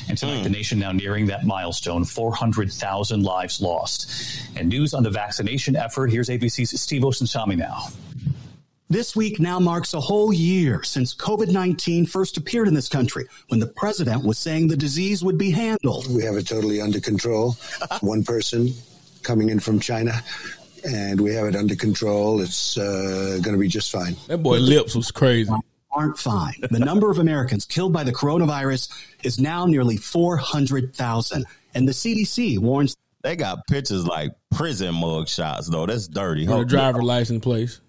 And 0.08 0.16
tonight, 0.16 0.44
the 0.44 0.50
hmm. 0.50 0.54
nation 0.54 0.78
now 0.78 0.92
nearing 0.92 1.26
that 1.26 1.44
milestone 1.44 2.06
400,000 2.06 3.24
lives 3.24 3.62
lost. 3.62 4.12
And 4.56 4.70
news 4.70 4.94
on 4.94 5.02
the 5.02 5.10
vaccination 5.10 5.76
effort. 5.76 6.12
Here's 6.12 6.30
ABC's 6.30 6.80
Steve 6.80 7.02
Osunsami 7.02 7.58
now. 7.58 7.88
This 8.90 9.16
week 9.16 9.40
now 9.40 9.60
marks 9.60 9.96
a 9.96 10.00
whole 10.00 10.32
year 10.32 10.84
since 10.84 11.16
COVID 11.16 11.52
19 11.52 12.06
first 12.06 12.38
appeared 12.38 12.68
in 12.68 12.76
this 12.76 12.90
country 12.90 13.26
when 13.48 13.60
the 13.60 13.74
president 13.76 14.24
was 14.24 14.38
saying 14.38 14.68
the 14.68 14.78
disease 14.78 15.24
would 15.24 15.40
be 15.40 15.50
handled. 15.50 16.06
We 16.16 16.22
have 16.26 16.36
it 16.36 16.46
totally 16.46 16.80
under 16.80 17.00
control. 17.00 17.58
One 18.02 18.24
person 18.24 18.72
coming 19.24 19.50
in 19.50 19.60
from 19.60 19.80
China, 19.80 20.14
and 20.86 21.20
we 21.20 21.34
have 21.34 21.48
it 21.48 21.56
under 21.56 21.76
control. 21.76 22.42
It's 22.42 22.78
uh, 22.78 23.40
going 23.42 23.54
to 23.56 23.60
be 23.60 23.68
just 23.68 23.92
fine. 23.92 24.16
That 24.28 24.40
boy 24.40 24.58
lips 24.60 24.96
was 24.96 25.12
crazy. 25.12 25.52
Aren't 25.92 26.20
fine. 26.20 26.54
The 26.70 26.80
number 26.80 27.10
of 27.10 27.18
Americans 27.18 27.66
killed 27.66 27.92
by 27.94 28.04
the 28.04 28.12
coronavirus 28.14 28.92
is 29.24 29.40
now 29.40 29.66
nearly 29.66 29.98
400,000. 29.98 31.46
And 31.74 31.88
the 31.88 31.92
CDC 31.92 32.60
warns 32.60 32.96
They 33.24 33.36
got 33.36 33.66
pictures 33.68 34.06
like 34.06 34.32
prison 34.52 34.96
mug 34.96 35.28
shots 35.28 35.68
though. 35.68 35.86
That's 35.86 36.08
dirty. 36.08 36.42
With 36.48 36.56
Huh? 36.56 36.62
a 36.62 36.66
driver 36.66 37.04
license 37.04 37.44
place. 37.44 37.82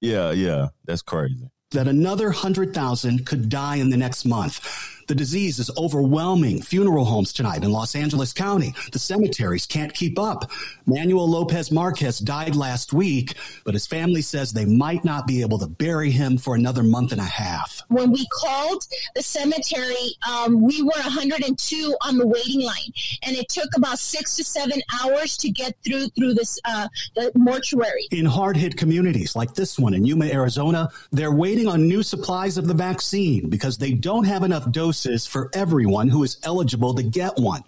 Yeah, 0.00 0.32
yeah. 0.32 0.68
That's 0.84 1.02
crazy. 1.02 1.48
that 1.70 1.88
another 1.88 2.26
100,000 2.26 3.24
could 3.26 3.48
die 3.48 3.76
in 3.76 3.90
the 3.90 3.96
next 3.96 4.24
month. 4.24 4.60
The 5.06 5.14
disease 5.14 5.58
is 5.58 5.70
overwhelming 5.76 6.62
funeral 6.62 7.04
homes 7.04 7.32
tonight 7.32 7.62
in 7.62 7.70
Los 7.70 7.94
Angeles 7.94 8.32
County. 8.32 8.74
The 8.92 8.98
cemeteries 8.98 9.66
can't 9.66 9.92
keep 9.92 10.18
up. 10.18 10.50
Manuel 10.86 11.28
Lopez 11.28 11.70
Marquez 11.70 12.18
died 12.18 12.56
last 12.56 12.92
week, 12.94 13.34
but 13.64 13.74
his 13.74 13.86
family 13.86 14.22
says 14.22 14.52
they 14.52 14.64
might 14.64 15.04
not 15.04 15.26
be 15.26 15.42
able 15.42 15.58
to 15.58 15.66
bury 15.66 16.10
him 16.10 16.38
for 16.38 16.54
another 16.54 16.82
month 16.82 17.12
and 17.12 17.20
a 17.20 17.24
half. 17.24 17.82
when 17.88 18.10
we 18.12 18.26
called 18.32 18.86
the 19.14 19.22
cemetery, 19.22 20.16
um, 20.26 20.62
we 20.62 20.82
were 20.82 20.90
102 20.92 21.96
on 22.02 22.16
the 22.16 22.26
waiting 22.26 22.62
line, 22.62 22.92
and 23.22 23.36
it 23.36 23.48
took 23.48 23.76
about 23.76 23.98
six 23.98 24.36
to 24.36 24.44
seven 24.44 24.80
hours 25.02 25.36
to 25.36 25.50
get 25.50 25.76
through 25.84 26.08
through 26.08 26.34
this 26.34 26.58
uh, 26.64 26.88
the 27.14 27.30
mortuary. 27.34 28.06
In 28.10 28.24
hard 28.24 28.56
hit 28.56 28.76
communities 28.76 29.36
like 29.36 29.54
this 29.54 29.78
one 29.78 29.92
in 29.92 30.04
Yuma, 30.06 30.26
Arizona, 30.26 30.88
they're 31.12 31.32
waiting 31.32 31.68
on 31.68 31.86
new 31.86 32.02
supplies 32.02 32.56
of 32.56 32.66
the 32.66 32.74
vaccine 32.74 33.50
because 33.50 33.76
they 33.76 33.92
don't 33.92 34.24
have 34.24 34.42
enough 34.42 34.70
doses 34.70 34.93
doses 34.94 35.26
for 35.26 35.50
everyone 35.52 36.08
who 36.08 36.22
is 36.22 36.38
eligible 36.42 36.94
to 36.94 37.02
get 37.02 37.36
one. 37.36 37.62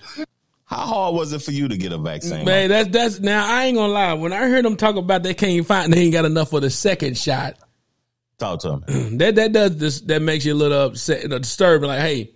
How 0.65 0.79
hard 0.79 1.15
was 1.15 1.33
it 1.33 1.43
for 1.43 1.53
you 1.53 1.69
to 1.69 1.77
get 1.77 1.93
a 1.93 1.99
vaccine? 1.99 2.45
Man, 2.45 2.71
that's 2.71 2.89
that's 2.89 3.21
now 3.21 3.47
I 3.47 3.65
ain't 3.65 3.77
gonna 3.77 3.93
lie. 3.93 4.15
When 4.15 4.33
I 4.33 4.49
heard 4.49 4.65
them 4.65 4.77
talk 4.77 4.97
about 4.97 5.23
they 5.23 5.35
can't 5.35 5.65
find 5.67 5.93
they 5.93 6.01
ain't 6.01 6.13
got 6.13 6.25
enough 6.25 6.51
for 6.51 6.61
the 6.61 6.71
second 6.71 7.17
shot, 7.17 7.57
Talk 8.39 8.61
to 8.61 8.69
them. 8.69 9.19
that 9.19 9.37
that 9.37 9.53
does 9.53 9.77
this 9.79 10.01
that 10.03 10.23
makes 10.23 10.45
you 10.45 10.55
a 10.55 10.57
little 10.57 10.87
upset 10.87 11.23
you 11.23 11.29
know, 11.29 11.39
disturbing. 11.39 11.89
Like, 11.89 12.01
hey, 12.01 12.33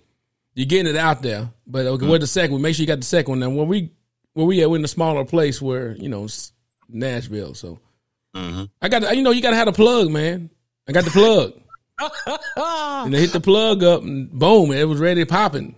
you're 0.54 0.66
getting 0.66 0.94
it 0.94 0.96
out 0.96 1.22
there, 1.22 1.50
but 1.66 1.86
okay, 1.86 2.02
mm-hmm. 2.02 2.10
where's 2.10 2.20
the 2.20 2.26
second 2.26 2.52
one? 2.52 2.62
Make 2.62 2.76
sure 2.76 2.82
you 2.82 2.86
got 2.86 3.00
the 3.00 3.04
second 3.04 3.32
one. 3.32 3.40
Now, 3.40 3.50
when 3.50 3.68
we 3.68 3.92
where 4.32 4.46
we 4.46 4.60
uh, 4.60 4.64
at, 4.64 4.70
we're 4.70 4.76
in 4.76 4.84
a 4.84 4.88
smaller 4.88 5.24
place 5.24 5.60
where 5.60 5.92
you 5.96 6.08
know 6.08 6.26
Nashville, 6.88 7.54
so 7.54 7.80
mm-hmm. 8.34 8.64
I 8.80 8.88
got 8.88 9.14
you 9.16 9.22
know 9.22 9.32
you 9.32 9.42
got 9.42 9.50
to 9.50 9.56
have 9.56 9.68
a 9.68 9.72
plug, 9.72 10.10
man. 10.10 10.50
I 10.88 10.92
got 10.92 11.04
the 11.04 11.10
plug, 11.10 11.52
and 12.56 13.14
they 13.14 13.20
hit 13.20 13.32
the 13.32 13.40
plug 13.40 13.82
up, 13.82 14.02
and 14.02 14.30
boom, 14.30 14.72
it 14.72 14.84
was 14.88 14.98
ready 15.00 15.24
popping. 15.24 15.74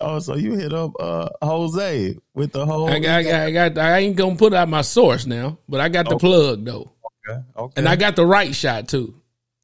Oh, 0.00 0.18
so 0.18 0.34
you 0.34 0.54
hit 0.54 0.72
up 0.72 0.92
uh, 1.00 1.28
Jose 1.42 2.16
with 2.34 2.52
the 2.52 2.66
whole. 2.66 2.88
I 2.88 2.98
got, 2.98 3.18
I 3.18 3.22
got, 3.22 3.40
I 3.40 3.50
got, 3.50 3.78
I 3.78 3.98
ain't 3.98 4.16
gonna 4.16 4.36
put 4.36 4.52
out 4.52 4.68
my 4.68 4.82
source 4.82 5.24
now, 5.26 5.58
but 5.68 5.80
I 5.80 5.88
got 5.88 6.08
the 6.08 6.18
plug 6.18 6.64
though, 6.64 6.92
Okay, 7.28 7.40
okay. 7.56 7.72
and 7.76 7.88
I 7.88 7.96
got 7.96 8.14
the 8.16 8.26
right 8.26 8.54
shot 8.54 8.88
too. 8.88 9.14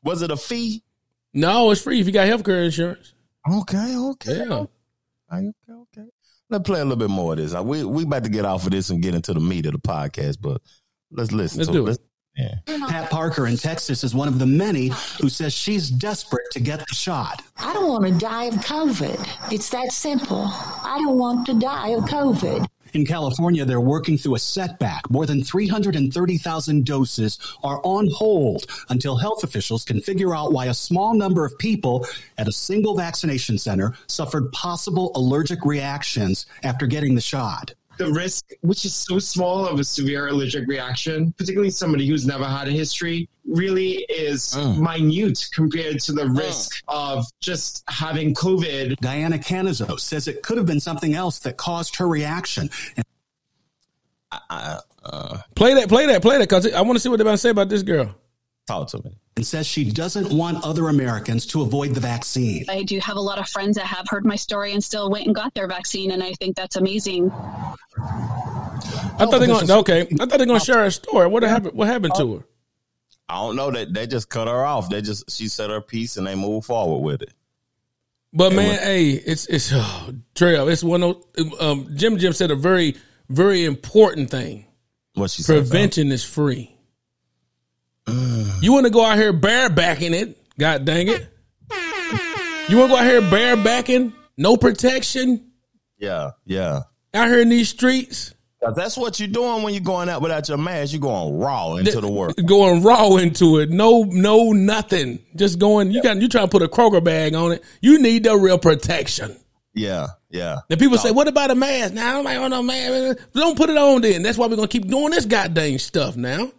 was 0.02 0.22
it 0.22 0.30
a 0.30 0.36
fee? 0.36 0.82
No, 1.34 1.70
it's 1.70 1.82
free 1.82 2.00
if 2.00 2.06
you 2.06 2.12
got 2.12 2.26
health 2.26 2.44
care 2.44 2.62
insurance. 2.62 3.14
Okay, 3.50 3.96
okay. 3.96 4.44
Yeah. 4.46 4.64
Okay, 5.34 5.52
okay. 5.70 6.08
Let's 6.50 6.64
play 6.64 6.80
a 6.80 6.84
little 6.84 6.96
bit 6.96 7.08
more 7.10 7.32
of 7.32 7.38
this. 7.38 7.54
We 7.54 7.84
we 7.84 8.02
about 8.04 8.24
to 8.24 8.30
get 8.30 8.44
off 8.44 8.64
of 8.64 8.70
this 8.72 8.90
and 8.90 9.02
get 9.02 9.14
into 9.14 9.32
the 9.34 9.40
meat 9.40 9.66
of 9.66 9.72
the 9.72 9.78
podcast, 9.78 10.36
but 10.40 10.60
let's 11.10 11.32
listen 11.32 11.58
Let's 11.58 11.68
to 11.68 11.72
do 11.72 11.86
it. 11.86 11.88
Let's- 11.90 11.98
Yeah. 12.36 12.54
Pat 12.66 13.10
Parker 13.10 13.46
in 13.46 13.56
Texas 13.56 14.04
is 14.04 14.14
one 14.14 14.28
of 14.28 14.38
the 14.38 14.46
many 14.46 14.90
who 15.20 15.28
says 15.28 15.52
she's 15.52 15.90
desperate 15.90 16.50
to 16.52 16.60
get 16.60 16.78
the 16.80 16.94
shot. 16.94 17.42
I 17.58 17.72
don't 17.74 17.88
want 17.88 18.06
to 18.06 18.18
die 18.18 18.44
of 18.44 18.54
COVID. 18.54 19.52
It's 19.52 19.68
that 19.70 19.92
simple. 19.92 20.44
I 20.46 20.98
don't 20.98 21.18
want 21.18 21.46
to 21.46 21.58
die 21.58 21.88
of 21.88 22.04
COVID. 22.04 22.66
In 22.94 23.06
California, 23.06 23.64
they're 23.64 23.80
working 23.80 24.18
through 24.18 24.34
a 24.34 24.38
setback. 24.38 25.10
More 25.10 25.24
than 25.24 25.42
330,000 25.42 26.84
doses 26.84 27.38
are 27.62 27.80
on 27.84 28.08
hold 28.10 28.66
until 28.90 29.16
health 29.16 29.44
officials 29.44 29.84
can 29.84 30.00
figure 30.00 30.34
out 30.34 30.52
why 30.52 30.66
a 30.66 30.74
small 30.74 31.14
number 31.14 31.46
of 31.46 31.58
people 31.58 32.06
at 32.36 32.48
a 32.48 32.52
single 32.52 32.94
vaccination 32.94 33.56
center 33.56 33.94
suffered 34.08 34.52
possible 34.52 35.10
allergic 35.14 35.64
reactions 35.64 36.44
after 36.64 36.86
getting 36.86 37.14
the 37.14 37.20
shot. 37.20 37.72
The 38.04 38.12
risk, 38.12 38.50
which 38.60 38.84
is 38.84 38.94
so 38.94 39.18
small 39.18 39.66
of 39.66 39.78
a 39.78 39.84
severe 39.84 40.28
allergic 40.28 40.66
reaction, 40.66 41.32
particularly 41.38 41.70
somebody 41.70 42.06
who's 42.06 42.26
never 42.26 42.44
had 42.44 42.68
a 42.68 42.70
history, 42.70 43.28
really 43.46 44.04
is 44.08 44.56
minute 44.56 45.48
compared 45.52 46.00
to 46.00 46.12
the 46.12 46.28
risk 46.28 46.82
of 46.88 47.26
just 47.40 47.84
having 47.88 48.34
COVID. 48.34 48.96
Diana 48.96 49.38
Canizo 49.38 49.98
says 49.98 50.28
it 50.28 50.42
could 50.42 50.56
have 50.56 50.66
been 50.66 50.80
something 50.80 51.14
else 51.14 51.40
that 51.40 51.56
caused 51.56 51.96
her 51.96 52.08
reaction. 52.08 52.70
Uh, 54.50 54.78
play 55.54 55.74
that, 55.74 55.88
play 55.88 56.06
that, 56.06 56.22
play 56.22 56.38
that, 56.38 56.48
because 56.48 56.72
I 56.72 56.80
want 56.82 56.96
to 56.96 57.00
see 57.00 57.08
what 57.08 57.16
they're 57.16 57.26
about 57.26 57.32
to 57.32 57.38
say 57.38 57.50
about 57.50 57.68
this 57.68 57.82
girl. 57.82 58.14
Talk 58.66 58.88
to 58.88 59.02
me. 59.04 59.18
And 59.36 59.46
says 59.46 59.66
she 59.66 59.90
doesn't 59.90 60.30
want 60.30 60.62
other 60.64 60.88
Americans 60.88 61.46
to 61.46 61.62
avoid 61.62 61.94
the 61.94 62.00
vaccine. 62.00 62.64
I 62.68 62.82
do 62.82 63.00
have 63.00 63.16
a 63.16 63.20
lot 63.20 63.38
of 63.38 63.48
friends 63.48 63.76
that 63.76 63.86
have 63.86 64.06
heard 64.08 64.24
my 64.24 64.36
story 64.36 64.72
and 64.72 64.84
still 64.84 65.10
went 65.10 65.26
and 65.26 65.34
got 65.34 65.54
their 65.54 65.66
vaccine, 65.66 66.10
and 66.10 66.22
I 66.22 66.34
think 66.34 66.54
that's 66.54 66.76
amazing. 66.76 67.30
I 67.30 69.26
thought 69.26 69.30
they're 69.30 69.46
going 69.46 69.66
to 69.66 69.76
okay. 69.78 70.02
I 70.02 70.26
thought 70.26 70.38
they're 70.38 70.46
going 70.46 70.60
to 70.60 70.64
share 70.64 70.84
her 70.84 70.90
story. 70.90 71.26
What 71.28 71.42
happened? 71.42 71.74
What 71.74 71.88
happened 71.88 72.14
to 72.16 72.36
her? 72.36 72.44
I 73.28 73.36
don't 73.36 73.56
know 73.56 73.70
that 73.70 73.94
they 73.94 74.06
just 74.06 74.28
cut 74.28 74.48
her 74.48 74.64
off. 74.64 74.90
They 74.90 75.00
just 75.00 75.30
she 75.30 75.48
said 75.48 75.70
her 75.70 75.80
piece 75.80 76.16
and 76.16 76.26
they 76.26 76.34
moved 76.34 76.66
forward 76.66 76.98
with 76.98 77.22
it. 77.22 77.32
But 78.32 78.52
man, 78.52 78.78
hey, 78.78 79.10
it's 79.10 79.46
it's 79.46 79.70
oh, 79.74 80.12
Trail. 80.34 80.68
It's 80.68 80.84
one 80.84 81.02
of 81.02 81.16
um, 81.60 81.88
Jim. 81.94 82.18
Jim 82.18 82.32
said 82.32 82.50
a 82.50 82.56
very 82.56 82.96
very 83.28 83.64
important 83.64 84.30
thing. 84.30 84.66
What 85.14 85.30
she 85.30 85.42
said. 85.42 85.58
Prevention 85.58 86.12
is 86.12 86.24
free. 86.24 86.76
You 88.08 88.72
want 88.72 88.84
to 88.86 88.90
go 88.90 89.04
out 89.04 89.18
here 89.18 89.32
barebacking 89.32 90.12
it? 90.12 90.38
God 90.58 90.84
dang 90.84 91.08
it! 91.08 91.26
You 92.68 92.78
want 92.78 92.90
to 92.90 92.94
go 92.94 92.96
out 92.96 93.04
here 93.06 93.20
barebacking? 93.22 94.12
No 94.36 94.56
protection 94.56 95.50
Yeah, 95.98 96.30
yeah. 96.46 96.82
out 97.14 97.28
here 97.28 97.40
in 97.40 97.48
these 97.48 97.68
streets. 97.68 98.34
'Cause 98.62 98.76
that's 98.76 98.96
what 98.96 99.18
you're 99.18 99.28
doing 99.28 99.64
when 99.64 99.74
you're 99.74 99.82
going 99.82 100.08
out 100.08 100.22
without 100.22 100.48
your 100.48 100.56
mask. 100.56 100.92
You're 100.92 101.00
going 101.00 101.36
raw 101.36 101.74
into 101.74 102.00
the 102.00 102.08
world. 102.08 102.34
going 102.46 102.80
raw 102.82 103.16
into 103.16 103.58
it. 103.58 103.70
No, 103.70 104.04
no, 104.04 104.52
nothing. 104.52 105.18
Just 105.34 105.58
going. 105.58 105.90
You 105.90 106.00
got 106.00 106.20
you 106.22 106.28
trying 106.28 106.44
to 106.44 106.50
put 106.50 106.62
a 106.62 106.68
Kroger 106.68 107.02
bag 107.02 107.34
on 107.34 107.50
it. 107.52 107.64
You 107.80 107.98
need 108.00 108.22
the 108.22 108.36
real 108.36 108.58
protection. 108.58 109.34
Yeah, 109.74 110.08
yeah. 110.30 110.58
And 110.70 110.78
people 110.78 110.96
say, 110.98 111.10
"What 111.10 111.26
about 111.26 111.50
a 111.50 111.56
mask?" 111.56 111.94
Now 111.94 112.18
I'm 112.18 112.24
like, 112.24 112.38
"Oh 112.38 112.46
no, 112.46 112.62
man, 112.62 113.16
don't 113.34 113.56
put 113.56 113.68
it 113.68 113.76
on." 113.76 114.00
Then 114.02 114.22
that's 114.22 114.38
why 114.38 114.46
we're 114.46 114.54
gonna 114.56 114.68
keep 114.68 114.86
doing 114.86 115.10
this 115.10 115.24
goddamn 115.24 115.78
stuff. 115.80 116.14
Now, 116.16 116.52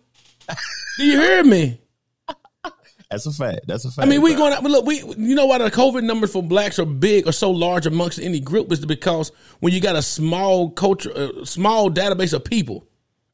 do 0.98 1.06
you 1.06 1.20
hear 1.20 1.44
me? 1.44 1.80
That's 3.14 3.28
a 3.28 3.32
fact. 3.32 3.68
That's 3.68 3.86
a 3.86 3.92
fact. 3.92 4.08
I 4.08 4.10
mean, 4.10 4.24
we 4.24 4.34
going. 4.34 4.54
Out. 4.54 4.64
Look, 4.64 4.86
we. 4.86 4.98
You 5.00 5.36
know 5.36 5.46
why 5.46 5.60
the 5.60 5.70
COVID 5.70 6.04
numbers 6.04 6.32
for 6.32 6.42
blacks 6.42 6.80
are 6.80 6.86
big 6.86 7.28
or 7.28 7.32
so 7.32 7.52
large 7.52 7.86
amongst 7.86 8.20
any 8.20 8.40
group 8.40 8.72
is 8.72 8.84
because 8.86 9.32
when 9.60 9.72
you 9.72 9.80
got 9.80 9.96
a 9.96 10.02
small 10.02 10.72
culture, 10.72 11.12
a 11.12 11.46
small 11.46 11.92
database 11.92 12.34
of 12.34 12.44
people, 12.44 12.88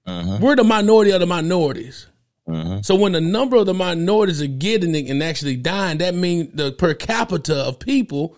uh-huh. 0.05 0.39
we're 0.41 0.57
the 0.57 0.65
minority 0.65 1.11
of 1.11 1.21
the 1.21 1.25
minorities. 1.25 2.07
Uh-huh. 2.45 2.81
So 2.81 2.95
when 2.95 3.11
the 3.13 3.21
number 3.21 3.55
of 3.57 3.67
the 3.67 3.73
minorities 3.73 4.41
are 4.41 4.47
getting 4.47 4.95
it 4.95 5.09
and 5.09 5.21
actually 5.23 5.55
dying, 5.55 5.99
that 5.99 6.15
means 6.15 6.49
the 6.53 6.71
per 6.71 6.93
capita 6.93 7.55
of 7.55 7.79
people 7.79 8.35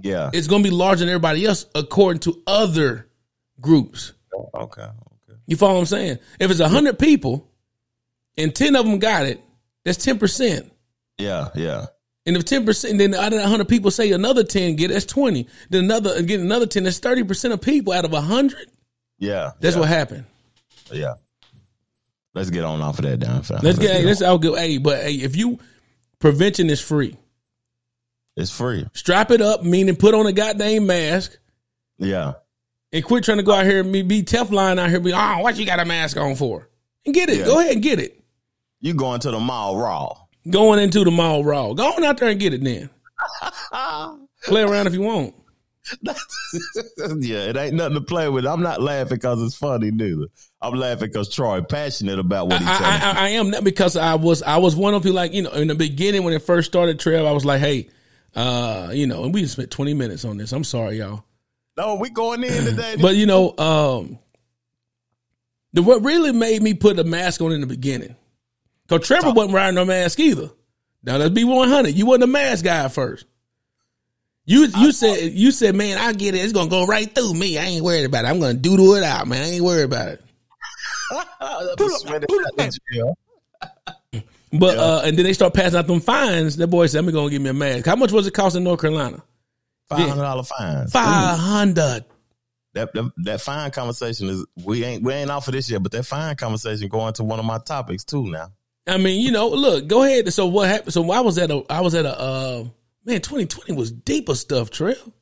Yeah. 0.00 0.30
is 0.32 0.46
going 0.48 0.62
to 0.62 0.68
be 0.70 0.74
larger 0.74 1.00
than 1.00 1.08
everybody 1.08 1.46
else 1.46 1.66
according 1.74 2.20
to 2.20 2.42
other 2.46 3.08
groups. 3.60 4.12
Oh, 4.34 4.50
okay. 4.54 4.82
Okay. 4.82 5.38
You 5.46 5.56
follow 5.56 5.74
what 5.74 5.80
I'm 5.80 5.86
saying? 5.86 6.18
If 6.38 6.50
it's 6.50 6.60
hundred 6.60 6.98
people 6.98 7.47
and 8.38 8.54
ten 8.54 8.74
of 8.76 8.86
them 8.86 8.98
got 8.98 9.26
it, 9.26 9.42
that's 9.84 10.02
ten 10.02 10.18
percent. 10.18 10.72
Yeah. 11.18 11.48
Yeah. 11.54 11.86
And 12.24 12.36
if 12.36 12.44
ten 12.44 12.64
percent, 12.64 12.98
then 12.98 13.14
out 13.14 13.32
of 13.32 13.40
hundred 13.42 13.68
people 13.68 13.90
say 13.90 14.12
another 14.12 14.44
ten 14.44 14.76
get 14.76 14.90
it, 14.90 14.94
that's 14.94 15.06
twenty. 15.06 15.48
Then 15.68 15.84
another 15.84 16.10
uh, 16.10 16.20
get 16.22 16.40
another 16.40 16.66
ten, 16.66 16.84
that's 16.84 16.98
thirty 16.98 17.24
percent 17.24 17.52
of 17.52 17.60
people 17.60 17.92
out 17.92 18.04
of 18.04 18.12
hundred. 18.12 18.70
Yeah. 19.18 19.52
That's 19.60 19.74
yeah, 19.76 19.80
what 19.80 19.88
happened. 19.88 20.24
Yeah. 20.92 21.14
Let's 22.34 22.50
get 22.50 22.64
on 22.64 22.80
off 22.82 22.98
of 22.98 23.04
that 23.04 23.18
down 23.18 23.42
fam. 23.42 23.60
Let's 23.62 23.78
get 23.78 23.96
on. 23.96 24.06
let's 24.06 24.22
all 24.22 24.38
go. 24.38 24.54
Hey, 24.54 24.78
but 24.78 25.02
hey, 25.02 25.14
if 25.14 25.34
you 25.36 25.58
prevention 26.20 26.70
is 26.70 26.80
free, 26.80 27.16
It's 28.36 28.50
free. 28.50 28.86
strap 28.92 29.30
it 29.30 29.40
up, 29.40 29.64
meaning 29.64 29.96
put 29.96 30.14
on 30.14 30.26
a 30.26 30.32
goddamn 30.32 30.86
mask. 30.86 31.36
Yeah. 31.98 32.34
And 32.92 33.04
quit 33.04 33.24
trying 33.24 33.38
to 33.38 33.42
go 33.42 33.52
out 33.52 33.66
here 33.66 33.80
and 33.80 33.92
be, 33.92 34.02
be 34.02 34.22
Teflon 34.22 34.78
out 34.78 34.88
here. 34.88 35.00
Be 35.00 35.12
oh, 35.12 35.38
what 35.40 35.56
you 35.56 35.66
got 35.66 35.80
a 35.80 35.84
mask 35.84 36.16
on 36.16 36.36
for? 36.36 36.68
And 37.04 37.14
get 37.14 37.28
it. 37.28 37.38
Yeah. 37.38 37.44
Go 37.44 37.58
ahead 37.58 37.72
and 37.72 37.82
get 37.82 37.98
it. 37.98 38.22
You 38.80 38.94
going 38.94 39.20
to 39.20 39.30
the 39.30 39.40
mall 39.40 39.76
raw. 39.76 40.16
Going 40.48 40.80
into 40.80 41.04
the 41.04 41.10
mall 41.10 41.44
raw. 41.44 41.72
Go 41.72 41.92
on 41.92 42.04
out 42.04 42.18
there 42.18 42.28
and 42.28 42.40
get 42.40 42.54
it 42.54 42.62
then. 42.62 42.90
Play 44.44 44.62
around 44.62 44.86
if 44.86 44.94
you 44.94 45.02
want. 45.02 45.34
yeah, 47.18 47.46
it 47.46 47.56
ain't 47.56 47.74
nothing 47.74 47.94
to 47.94 48.00
play 48.00 48.28
with. 48.28 48.46
I'm 48.46 48.62
not 48.62 48.80
laughing 48.80 49.16
because 49.16 49.42
it's 49.42 49.56
funny 49.56 49.90
neither. 49.90 50.26
I'm 50.60 50.74
laughing 50.74 51.08
because 51.08 51.32
Troy 51.32 51.62
passionate 51.62 52.18
about 52.18 52.48
what 52.48 52.58
he's 52.58 52.68
I, 52.68 52.78
saying. 52.78 53.02
I, 53.02 53.10
I, 53.10 53.24
I 53.24 53.28
am 53.30 53.50
not 53.50 53.64
because 53.64 53.96
I 53.96 54.14
was 54.14 54.42
I 54.42 54.58
was 54.58 54.76
one 54.76 54.94
of 54.94 55.06
you 55.06 55.12
like 55.12 55.32
you 55.32 55.42
know 55.42 55.50
in 55.52 55.68
the 55.68 55.74
beginning 55.74 56.24
when 56.24 56.34
it 56.34 56.42
first 56.42 56.68
started 56.68 57.00
Trev 57.00 57.24
I 57.24 57.32
was 57.32 57.44
like 57.44 57.60
hey 57.60 57.88
uh 58.34 58.90
you 58.92 59.06
know 59.06 59.24
and 59.24 59.32
we 59.32 59.40
just 59.40 59.54
spent 59.54 59.70
20 59.70 59.94
minutes 59.94 60.24
on 60.24 60.36
this 60.36 60.52
I'm 60.52 60.64
sorry 60.64 60.98
y'all 60.98 61.24
no, 61.76 61.94
we 61.94 62.10
going 62.10 62.42
in 62.42 62.64
today. 62.64 62.96
but 63.00 63.14
you 63.14 63.26
know 63.26 63.56
um 63.56 64.18
the 65.72 65.82
what 65.82 66.02
really 66.02 66.32
made 66.32 66.60
me 66.60 66.74
put 66.74 66.98
a 66.98 67.04
mask 67.04 67.40
on 67.40 67.52
in 67.52 67.60
the 67.60 67.66
beginning 67.66 68.16
because 68.88 69.06
Trevor 69.06 69.32
wasn't 69.32 69.52
wearing 69.52 69.74
no 69.74 69.84
mask 69.84 70.18
either. 70.20 70.50
Now 71.02 71.16
let's 71.16 71.30
be 71.30 71.44
100 71.44 71.94
you 71.94 72.06
wasn't 72.06 72.24
a 72.24 72.28
mask 72.28 72.64
guy 72.64 72.84
at 72.84 72.92
first. 72.92 73.26
You 74.44 74.66
you 74.78 74.92
said 74.92 75.32
you 75.32 75.50
said 75.50 75.74
man 75.74 75.98
I 75.98 76.12
get 76.12 76.34
it. 76.34 76.38
It's 76.38 76.52
gonna 76.52 76.70
go 76.70 76.86
right 76.86 77.12
through 77.14 77.34
me. 77.34 77.58
I 77.58 77.64
ain't 77.64 77.84
worried 77.84 78.04
about 78.04 78.24
it. 78.24 78.28
I'm 78.28 78.40
gonna 78.40 78.54
doodle 78.54 78.94
it 78.94 79.04
out 79.04 79.28
man. 79.28 79.42
I 79.42 79.50
ain't 79.50 79.64
worried 79.64 79.84
about 79.84 80.08
it. 80.08 80.22
But 84.52 84.78
uh, 84.78 85.02
and 85.04 85.16
then 85.16 85.24
they 85.24 85.32
start 85.32 85.54
passing 85.54 85.78
out 85.78 85.86
them 85.86 86.00
fines. 86.00 86.56
That 86.56 86.68
boy 86.68 86.86
said, 86.86 87.04
"I'm 87.04 87.12
gonna 87.12 87.30
give 87.30 87.42
me 87.42 87.50
a 87.50 87.54
mask." 87.54 87.84
How 87.84 87.96
much 87.96 88.12
was 88.12 88.26
it 88.26 88.32
cost 88.32 88.56
in 88.56 88.64
North 88.64 88.80
Carolina? 88.80 89.22
Five 89.88 90.08
hundred 90.08 90.22
dollar 90.22 90.42
fines. 90.42 90.92
Five 90.92 91.38
hundred. 91.38 92.04
That, 92.74 92.92
that 92.94 93.12
that 93.24 93.40
fine 93.40 93.70
conversation 93.70 94.28
is 94.28 94.46
we 94.64 94.84
ain't 94.84 95.02
we 95.02 95.12
ain't 95.12 95.30
off 95.30 95.44
for 95.44 95.50
this 95.50 95.70
yet, 95.70 95.82
but 95.82 95.92
that 95.92 96.04
fine 96.04 96.36
conversation 96.36 96.88
going 96.88 97.12
to 97.14 97.24
one 97.24 97.38
of 97.38 97.44
my 97.44 97.58
topics 97.58 98.04
too 98.04 98.26
now. 98.26 98.52
I 98.88 98.96
mean, 98.96 99.20
you 99.20 99.30
know, 99.30 99.48
look, 99.48 99.86
go 99.86 100.02
ahead. 100.02 100.32
So 100.32 100.46
what 100.46 100.68
happened? 100.68 100.92
So 100.92 101.10
I 101.10 101.20
was 101.20 101.38
at 101.38 101.50
a, 101.50 101.62
I 101.70 101.80
was 101.80 101.94
at 101.94 102.06
a, 102.06 102.18
uh, 102.18 102.64
man, 103.04 103.20
2020 103.20 103.72
was 103.72 103.92
deeper 103.92 104.34
stuff, 104.34 104.70
Trail. 104.70 105.12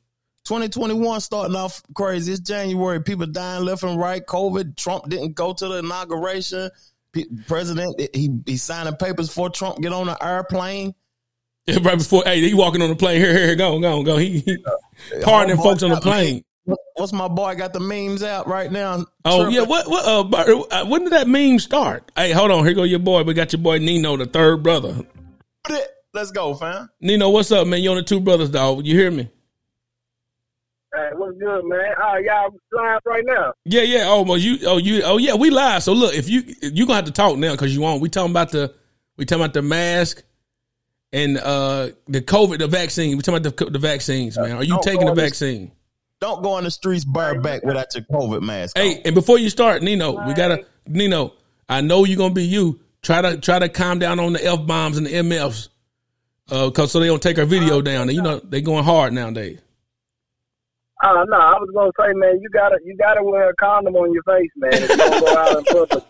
2021 0.45 1.21
starting 1.21 1.57
off 1.57 1.83
crazy. 1.95 2.33
It's 2.33 2.41
January. 2.41 3.03
People 3.03 3.27
dying 3.27 3.65
left 3.65 3.83
and 3.83 3.99
right. 3.99 4.25
COVID. 4.25 4.77
Trump 4.77 5.09
didn't 5.09 5.33
go 5.33 5.53
to 5.53 5.69
the 5.69 5.79
inauguration. 5.79 6.71
P- 7.13 7.27
President 7.49 8.01
he 8.15 8.31
he 8.47 8.57
signing 8.57 8.95
papers 8.95 9.33
for 9.33 9.51
Trump 9.51 9.81
get 9.81 9.93
on 9.93 10.07
the 10.07 10.25
airplane. 10.25 10.95
right 11.81 11.99
before, 11.99 12.23
hey, 12.25 12.41
he 12.41 12.55
walking 12.55 12.81
on 12.81 12.91
the 12.91 12.97
plane. 12.97 13.21
Here, 13.21 13.33
here, 13.33 13.57
go, 13.57 13.81
go, 13.81 14.05
go. 14.05 14.17
He, 14.19 14.39
he 14.39 14.65
pardoning 15.23 15.57
folks 15.57 15.83
on 15.83 15.91
the 15.91 16.01
plane. 16.01 16.45
Me- 16.67 16.75
What's 16.97 17.13
my 17.13 17.29
boy 17.29 17.55
got 17.55 17.73
the 17.73 17.81
memes 17.81 18.23
out 18.23 18.47
right 18.49 18.71
now? 18.73 19.05
Oh 19.25 19.43
Tripping. 19.45 19.55
yeah, 19.55 19.63
what 19.63 19.89
what 19.89 20.05
uh, 20.07 20.25
Bar- 20.25 20.47
uh, 20.71 20.87
when 20.87 21.05
did 21.05 21.13
that 21.13 21.29
meme 21.29 21.59
start? 21.59 22.11
Hey, 22.17 22.33
hold 22.33 22.51
on, 22.51 22.65
here 22.65 22.75
go 22.75 22.83
your 22.85 22.99
boy. 22.99 23.23
We 23.23 23.35
got 23.35 23.53
your 23.53 23.61
boy 23.63 23.79
Nino, 23.79 24.17
the 24.17 24.27
third 24.27 24.63
brother. 24.63 24.97
Let's 26.15 26.31
go, 26.31 26.55
fam. 26.55 26.89
Nino, 27.01 27.29
what's 27.29 27.53
up, 27.53 27.67
man? 27.67 27.83
You 27.83 27.91
on 27.91 27.97
the 27.97 28.03
two 28.03 28.21
brothers, 28.21 28.49
dog? 28.49 28.87
You 28.87 28.97
hear 28.99 29.11
me? 29.11 29.29
Hey, 30.95 31.11
what's 31.15 31.37
good, 31.39 31.63
man? 31.67 31.93
Uh, 32.03 32.17
y'all 32.19 32.51
live 32.73 33.01
right 33.05 33.25
now. 33.27 33.53
Yeah, 33.67 33.83
yeah. 33.83 34.05
Oh, 34.07 34.23
well, 34.23 34.39
you, 34.39 34.59
oh, 34.67 34.79
you, 34.79 35.03
oh, 35.05 35.19
yeah. 35.19 35.35
We 35.35 35.51
live. 35.51 35.83
So 35.83 35.93
look, 35.93 36.15
if 36.15 36.29
you 36.31 36.43
you 36.63 36.87
gonna 36.87 36.97
have 36.97 37.05
to 37.05 37.11
talk 37.13 37.37
now 37.37 37.53
because 37.53 37.75
you 37.75 37.83
want. 37.83 38.01
We 38.01 38.09
talking 38.09 38.31
about 38.31 38.51
the 38.51 38.73
we 39.19 39.27
talking 39.27 39.43
about 39.45 39.53
the 39.53 39.61
mask 39.63 40.23
and 41.13 41.37
uh 41.37 41.91
the 42.09 42.23
COVID, 42.23 42.61
the 42.61 42.67
vaccine. 42.67 43.17
We 43.19 43.23
talking 43.23 43.45
about 43.45 43.57
the 43.59 43.71
the 43.71 43.79
vaccines, 43.79 44.39
man. 44.39 44.57
Are 44.57 44.65
you 44.65 44.79
taking 44.83 45.05
the 45.05 45.11
on 45.11 45.17
this- 45.17 45.25
vaccine? 45.25 45.73
Don't 46.21 46.43
go 46.43 46.53
on 46.53 46.65
the 46.65 46.71
streets 46.71 47.05
bareback 47.05 47.63
without 47.63 47.95
your 47.95 48.05
COVID 48.05 48.41
mask. 48.41 48.77
Hey, 48.77 49.03
and 49.05 49.15
before 49.15 49.39
you 49.39 49.51
start, 49.51 49.83
Nino, 49.83 50.27
we 50.27 50.33
gotta 50.33 50.65
Nino. 50.87 51.35
I 51.69 51.83
know 51.83 52.05
you're 52.05 52.17
gonna 52.17 52.33
be 52.33 52.45
you. 52.45 52.81
Try 53.03 53.21
to 53.21 53.37
try 53.37 53.59
to 53.59 53.69
calm 53.69 53.99
down 53.99 54.19
on 54.19 54.33
the 54.33 54.45
f 54.45 54.67
bombs 54.67 54.97
and 54.97 55.07
the 55.07 55.13
mfs, 55.13 55.69
uh, 56.51 56.71
cause 56.71 56.93
so 56.93 57.01
they 57.01 57.07
don't 57.07 57.23
take 57.23 57.39
our 57.39 57.45
video 57.45 57.83
down. 57.83 58.09
You 58.09 58.23
know 58.23 58.39
they 58.39 58.63
going 58.63 58.85
hard 58.85 59.13
nowadays. 59.13 59.61
Uh, 61.05 61.25
no, 61.29 61.37
I 61.37 61.53
was 61.59 61.69
gonna 61.75 61.93
say, 62.01 62.15
man, 62.15 62.41
you 62.41 62.49
gotta 62.49 62.79
you 62.83 62.97
gotta 62.97 63.23
wear 63.23 63.51
a 63.51 63.55
condom 63.57 63.95
on 63.95 64.13
your 64.15 64.23
face, 64.23 64.51
man. 64.57 64.73
If 64.73 64.89
you 64.89 64.97
gonna 64.97 65.21
go 65.21 65.37
out 65.37 65.59
in 65.59 65.65
public, 65.65 66.05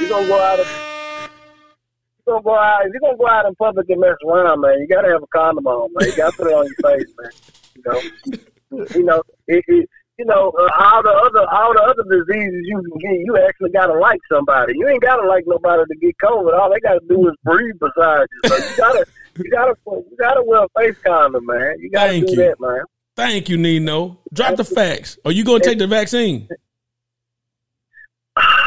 you 0.00 0.08
gonna 0.08 0.26
go 0.26 0.40
out. 0.40 0.58
You 0.58 2.32
gonna 2.32 2.42
go 2.42 2.54
out. 2.56 2.86
If 2.86 2.94
you 2.94 3.00
gonna 3.00 3.18
go 3.18 3.28
out 3.28 3.44
in 3.44 3.54
public 3.56 3.90
and 3.90 4.00
mess 4.00 4.16
around, 4.26 4.62
man, 4.62 4.78
you 4.80 4.88
gotta 4.88 5.08
have 5.12 5.22
a 5.22 5.26
condom 5.26 5.66
on, 5.66 5.90
man. 5.92 6.08
You 6.08 6.16
gotta 6.16 6.34
put 6.34 6.46
it 6.46 6.54
on 6.54 6.64
your 6.64 6.98
face, 6.98 7.12
man. 7.20 7.30
You 7.76 7.82
know, 7.86 8.86
you 8.94 9.04
know, 9.04 9.22
it, 9.48 9.64
it, 9.68 9.88
you 10.18 10.24
know, 10.24 10.50
uh, 10.58 10.68
all 10.78 11.02
the 11.02 11.10
other 11.10 11.46
all 11.50 11.74
the 11.74 11.82
other 11.82 12.02
diseases 12.04 12.62
you 12.64 12.80
can 12.80 12.98
get, 12.98 13.20
you 13.24 13.36
actually 13.46 13.70
gotta 13.70 13.98
like 13.98 14.20
somebody. 14.32 14.72
You 14.76 14.88
ain't 14.88 15.02
gotta 15.02 15.26
like 15.28 15.44
nobody 15.46 15.82
to 15.88 15.96
get 15.98 16.16
COVID. 16.18 16.58
All 16.58 16.70
they 16.70 16.80
gotta 16.80 17.00
do 17.08 17.28
is 17.28 17.34
breathe 17.44 17.78
beside 17.78 18.26
you. 18.32 18.48
So 18.48 18.56
you 18.56 18.76
gotta 18.76 19.06
you 19.36 19.50
gotta 19.50 19.74
you 19.86 20.16
gotta 20.18 20.42
wear 20.42 20.64
a 20.64 20.68
face 20.78 20.96
condom, 21.04 21.44
man. 21.44 21.76
You 21.80 21.90
gotta 21.90 22.12
Thank 22.12 22.26
do 22.26 22.32
you. 22.32 22.36
that, 22.38 22.60
man. 22.60 22.82
Thank 23.14 23.48
you, 23.48 23.56
Nino. 23.56 24.18
Drop 24.32 24.56
the 24.56 24.64
facts. 24.64 25.18
Are 25.24 25.32
you 25.32 25.44
gonna 25.44 25.60
take 25.60 25.78
the 25.78 25.86
vaccine? 25.86 26.48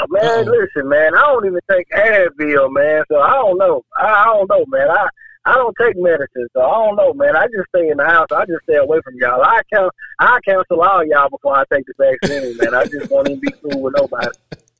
Man, 0.09 0.45
listen, 0.45 0.89
man, 0.89 1.15
I 1.15 1.21
don't 1.21 1.45
even 1.45 1.59
take 1.69 1.87
Advil, 1.91 2.71
man. 2.71 3.03
So 3.11 3.19
I 3.19 3.33
don't 3.33 3.57
know. 3.57 3.83
I, 3.95 4.07
I 4.07 4.25
don't 4.25 4.49
know, 4.49 4.65
man. 4.67 4.89
I 4.89 5.07
I 5.45 5.53
don't 5.53 5.75
take 5.81 5.95
medicine, 5.97 6.47
so 6.53 6.61
I 6.61 6.85
don't 6.85 6.95
know, 6.95 7.13
man. 7.13 7.35
I 7.35 7.45
just 7.47 7.69
stay 7.69 7.89
in 7.89 7.97
the 7.97 8.05
house. 8.05 8.27
I 8.31 8.45
just 8.45 8.63
stay 8.63 8.75
away 8.75 8.99
from 9.03 9.15
y'all. 9.17 9.41
I 9.41 9.61
count. 9.73 9.91
I 10.19 10.39
cancel 10.45 10.81
all 10.81 11.05
y'all 11.05 11.29
before 11.29 11.55
I 11.55 11.63
take 11.71 11.85
the 11.85 11.93
vaccine, 11.97 12.57
man. 12.57 12.75
I 12.75 12.85
just 12.85 13.09
won't 13.09 13.29
even 13.29 13.39
be 13.39 13.51
cool 13.61 13.81
with 13.81 13.95
nobody. 13.97 14.27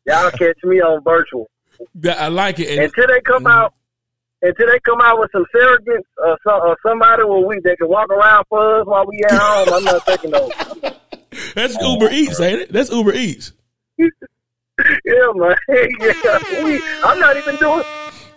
Y'all 0.05 0.31
catch 0.31 0.57
me 0.63 0.81
on 0.81 1.03
virtual 1.03 1.47
Yeah, 2.01 2.13
I 2.13 2.27
like 2.27 2.59
it. 2.59 2.69
And- 2.69 2.79
until 2.81 3.07
they 3.07 3.21
come 3.21 3.43
mm. 3.43 3.51
out. 3.51 3.73
Until 4.41 4.67
they 4.67 4.79
come 4.79 5.01
out 5.01 5.19
with 5.19 5.29
some 5.33 5.45
surrogates 5.53 6.05
or, 6.17 6.37
some, 6.45 6.61
or 6.61 6.77
somebody 6.81 7.23
where 7.25 7.45
we 7.45 7.59
they 7.61 7.75
can 7.75 7.89
walk 7.89 8.09
around 8.09 8.45
for 8.47 8.79
us 8.79 8.87
while 8.87 9.05
we 9.05 9.21
at 9.25 9.33
home, 9.33 9.73
I'm 9.73 9.83
not 9.83 10.05
taking 10.05 10.31
those. 10.31 10.49
That's 11.55 11.75
Uber 11.81 12.09
Eats, 12.09 12.39
ain't 12.39 12.61
it? 12.61 12.71
That's 12.71 12.89
Uber 12.89 13.13
Eats. 13.13 13.51
Yeah, 15.03 15.31
man. 15.35 15.55
yeah, 15.67 16.63
we, 16.63 16.81
I'm 17.03 17.19
not 17.19 17.35
even 17.35 17.57
doing. 17.57 17.83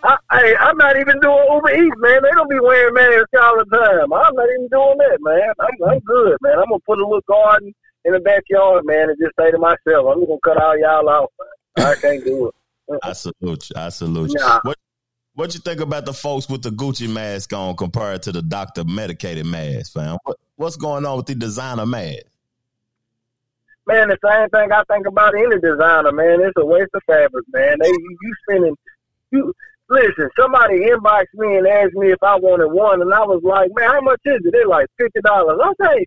I, 0.03 0.17
I, 0.31 0.57
I'm 0.61 0.77
not 0.77 0.97
even 0.97 1.21
doing 1.21 1.47
Uber 1.51 1.71
Eats, 1.71 1.97
man. 1.99 2.23
They 2.23 2.31
don't 2.31 2.51
be 2.51 2.59
wearing 2.59 2.95
masks 2.95 3.31
all 3.41 3.59
the 3.59 3.65
time. 3.65 4.13
I'm 4.13 4.35
not 4.35 4.49
even 4.49 4.69
doing 4.69 4.99
that, 4.99 5.19
man. 5.21 5.53
I'm, 5.61 5.91
I'm 5.91 5.99
good, 6.01 6.37
man. 6.41 6.59
I'm 6.59 6.69
gonna 6.69 6.81
put 6.81 6.99
a 6.99 7.05
little 7.05 7.23
garden 7.29 7.73
in 8.05 8.13
the 8.13 8.21
backyard, 8.21 8.85
man, 8.85 9.11
and 9.11 9.19
just 9.21 9.35
say 9.39 9.51
to 9.51 9.59
myself, 9.59 10.07
I'm 10.13 10.27
gonna 10.27 10.39
cut 10.43 10.61
all 10.61 10.79
y'all 10.79 11.09
off. 11.09 11.31
Man. 11.39 11.87
I 11.87 11.95
can't 11.95 12.25
do 12.25 12.49
it. 12.49 12.55
I 13.03 13.13
salute 13.13 13.71
you. 13.71 13.77
I 13.77 13.89
salute 13.91 14.31
you. 14.31 14.41
Nah. 14.41 14.61
What 14.65 14.77
what 15.35 15.55
you 15.55 15.61
think 15.61 15.81
about 15.81 16.05
the 16.05 16.13
folks 16.13 16.49
with 16.49 16.63
the 16.63 16.71
Gucci 16.71 17.09
mask 17.09 17.53
on 17.53 17.77
compared 17.77 18.23
to 18.25 18.33
the 18.33 18.43
doctor 18.43 18.85
medicated 18.85 19.47
mask, 19.47 19.95
fam? 19.95 20.19
What, 20.25 20.37
what's 20.57 20.77
going 20.77 21.07
on 21.07 21.17
with 21.17 21.27
the 21.27 21.35
designer 21.35 21.87
mask? 21.87 22.27
Man, 23.87 24.09
the 24.09 24.19
same 24.25 24.49
thing 24.51 24.71
I 24.73 24.83
think 24.85 25.07
about 25.07 25.35
any 25.35 25.59
designer, 25.59 26.13
man. 26.13 26.41
It's 26.43 26.53
a 26.57 26.65
waste 26.65 26.91
of 26.95 27.03
fabric, 27.07 27.45
man. 27.53 27.79
They 27.81 27.89
you, 27.89 28.19
you 28.21 28.35
spending 28.49 28.77
you 29.31 29.55
listen, 29.93 30.29
somebody 30.39 30.81
inboxed 30.89 31.35
me 31.35 31.57
and 31.57 31.67
asked 31.67 31.95
me 31.95 32.11
if 32.11 32.23
I 32.23 32.37
wanted 32.37 32.69
one 32.69 33.01
and 33.03 33.13
I 33.13 33.21
was 33.21 33.43
like, 33.45 33.71
Man, 33.77 33.89
how 33.91 34.01
much 34.01 34.21
is 34.25 34.41
it? 34.45 34.51
They're 34.53 34.67
like 34.67 34.87
fifty 34.99 35.21
dollars. 35.21 35.59
I 35.63 35.73
say, 35.85 36.07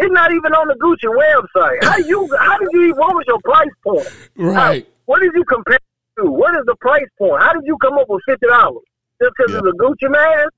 it's 0.00 0.12
not 0.12 0.32
even 0.32 0.52
on 0.52 0.68
the 0.68 0.74
Gucci 0.82 1.08
website. 1.08 1.78
How 1.84 1.96
you 1.98 2.28
how 2.38 2.58
did 2.58 2.68
you 2.72 2.82
even, 2.84 2.96
what 2.96 3.14
was 3.14 3.24
your 3.28 3.40
price 3.44 3.74
point? 3.86 4.08
Right. 4.36 4.54
How- 4.84 4.92
what 5.06 5.20
did 5.20 5.32
you 5.34 5.44
compare 5.44 5.78
to? 6.18 6.30
What 6.30 6.54
is 6.54 6.62
the 6.66 6.76
price 6.80 7.08
point? 7.18 7.42
How 7.42 7.52
did 7.52 7.62
you 7.64 7.76
come 7.78 7.94
up 7.98 8.06
with 8.08 8.22
fifty 8.28 8.46
dollars? 8.46 8.84
Just 9.22 9.32
because 9.36 9.54
it's 9.54 9.66
a 9.66 9.76
Gucci 9.82 10.10
mask? 10.10 10.50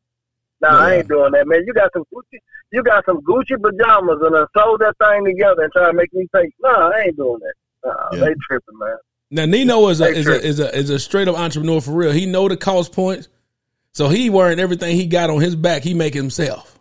Nah, 0.60 0.78
I 0.78 0.94
ain't 0.96 1.08
doing 1.08 1.32
that, 1.32 1.48
man. 1.48 1.64
You 1.66 1.72
got 1.74 1.90
some 1.92 2.04
Gucci, 2.14 2.38
you 2.70 2.82
got 2.84 3.04
some 3.04 3.18
Gucci 3.22 3.60
pajamas 3.60 4.18
and 4.22 4.36
I 4.36 4.44
sewed 4.56 4.80
that 4.80 4.94
thing 5.02 5.24
together 5.24 5.62
and 5.62 5.72
try 5.72 5.86
to 5.86 5.92
make 5.92 6.12
me 6.12 6.26
pay. 6.34 6.52
Nah, 6.60 6.90
I 6.90 7.00
ain't 7.06 7.16
doing 7.16 7.40
that. 7.40 7.54
Nah, 7.84 8.10
they 8.20 8.34
tripping, 8.46 8.78
man. 8.78 8.96
Now 9.32 9.46
Nino 9.46 9.88
is 9.88 10.02
a 10.02 10.08
is 10.08 10.26
a 10.28 10.42
is 10.42 10.60
a 10.60 10.76
is 10.76 10.90
a 10.90 10.98
straight 10.98 11.26
up 11.26 11.38
entrepreneur 11.38 11.80
for 11.80 11.92
real. 11.92 12.12
He 12.12 12.26
know 12.26 12.48
the 12.48 12.56
cost 12.56 12.92
points, 12.92 13.28
so 13.92 14.10
he 14.10 14.28
wearing 14.28 14.60
everything 14.60 14.94
he 14.94 15.06
got 15.06 15.30
on 15.30 15.40
his 15.40 15.56
back. 15.56 15.82
He 15.82 15.94
make 15.94 16.12
himself. 16.12 16.78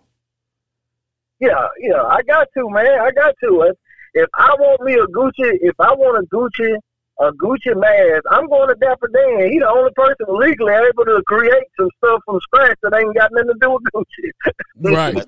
Yeah, 1.40 1.66
yeah, 1.80 2.04
I 2.04 2.22
got 2.24 2.50
to, 2.58 2.70
man. 2.70 2.86
I 2.86 3.10
got 3.12 3.36
to. 3.42 3.62
If, 3.70 3.78
if 4.14 4.30
I 4.34 4.54
want 4.60 4.82
me 4.82 4.96
a 4.96 5.08
Gucci, 5.08 5.60
if 5.62 5.80
I 5.80 5.94
want 5.94 6.22
a 6.22 6.28
Gucci, 6.28 6.76
a 7.22 7.32
Gucci 7.32 7.74
mask, 7.74 8.24
I'm 8.30 8.50
going 8.50 8.68
to 8.68 8.76
Dapper 8.76 9.08
Dan. 9.08 9.50
He 9.50 9.58
the 9.58 9.70
only 9.70 9.92
person 9.96 10.26
legally 10.28 10.74
able 10.74 11.06
to 11.06 11.24
create 11.26 11.64
some 11.80 11.90
stuff 12.00 12.22
from 12.26 12.42
scratch 12.42 12.78
that 12.84 12.94
ain't 12.94 13.16
got 13.16 13.32
nothing 13.32 13.48
to 13.48 13.56
do 13.62 13.72
with 13.72 13.84
Gucci. 13.96 14.52
Right. 14.94 15.26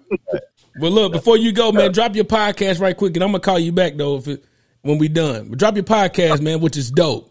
well, 0.79 0.91
look 0.91 1.13
before 1.13 1.37
you 1.37 1.53
go, 1.53 1.71
man. 1.71 1.93
Drop 1.93 2.15
your 2.15 2.25
podcast 2.25 2.81
right 2.81 2.97
quick, 2.97 3.15
and 3.15 3.23
I'm 3.23 3.29
gonna 3.29 3.39
call 3.39 3.59
you 3.59 3.71
back 3.71 3.95
though 3.95 4.17
if 4.17 4.27
it, 4.27 4.43
when 4.83 4.97
we 4.99 5.07
done. 5.07 5.49
But 5.49 5.59
drop 5.59 5.75
your 5.75 5.83
podcast, 5.83 6.41
man, 6.41 6.61
which 6.61 6.77
is 6.77 6.91
dope. 6.91 7.29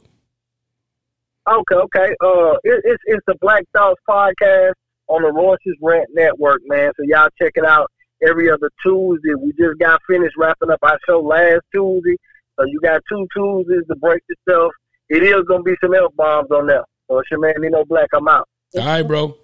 Okay, 1.48 1.74
okay. 1.74 2.14
Uh, 2.20 2.52
it, 2.64 2.82
it's 2.84 3.02
it's 3.06 3.24
the 3.26 3.34
Black 3.40 3.64
Thoughts 3.74 4.00
podcast 4.08 4.72
on 5.08 5.22
the 5.22 5.32
Royce's 5.32 5.76
Rant 5.80 6.08
Network, 6.12 6.62
man. 6.66 6.92
So 6.96 7.04
y'all 7.04 7.28
check 7.40 7.52
it 7.56 7.64
out 7.64 7.90
every 8.26 8.50
other 8.50 8.70
Tuesday. 8.82 9.34
We 9.34 9.52
just 9.52 9.78
got 9.78 10.00
finished 10.08 10.34
wrapping 10.36 10.70
up 10.70 10.78
our 10.82 10.98
show 11.06 11.20
last 11.20 11.62
Tuesday, 11.74 12.16
so 12.58 12.64
you 12.66 12.80
got 12.80 13.02
two 13.08 13.26
Tuesdays 13.36 13.86
to 13.88 13.96
break 13.96 14.22
yourself. 14.28 14.72
It 15.08 15.22
is 15.22 15.44
gonna 15.48 15.62
be 15.62 15.74
some 15.82 15.94
F 15.94 16.12
bombs 16.16 16.50
on 16.50 16.66
there. 16.66 16.84
So 17.08 17.18
it's 17.18 17.30
your 17.30 17.40
man 17.40 17.54
Nino 17.58 17.84
Black. 17.84 18.08
I'm 18.14 18.28
out. 18.28 18.48
All 18.76 18.86
right, 18.86 19.02
bro. 19.02 19.36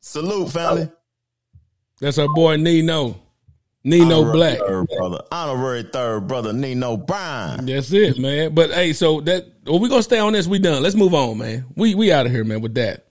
Salute, 0.00 0.50
family. 0.50 0.90
That's 2.00 2.18
our 2.18 2.28
boy 2.34 2.56
Nino. 2.56 3.23
Nino 3.84 4.20
Honorary 4.22 4.32
Black. 4.32 4.58
third 4.58 4.86
brother, 4.96 5.18
honorary 5.30 5.82
third 5.82 6.26
brother 6.26 6.52
Nino 6.52 6.96
Brown. 6.96 7.66
That's 7.66 7.92
it, 7.92 8.18
man. 8.18 8.54
But 8.54 8.70
hey, 8.70 8.92
so 8.94 9.20
that 9.22 9.46
well, 9.66 9.78
we 9.78 9.88
gonna 9.88 10.02
stay 10.02 10.18
on 10.18 10.32
this. 10.32 10.46
We 10.46 10.58
done. 10.58 10.82
Let's 10.82 10.96
move 10.96 11.12
on, 11.14 11.38
man. 11.38 11.66
We 11.76 11.94
we 11.94 12.10
out 12.10 12.24
of 12.26 12.32
here, 12.32 12.44
man. 12.44 12.60
With 12.62 12.74
that. 12.74 13.06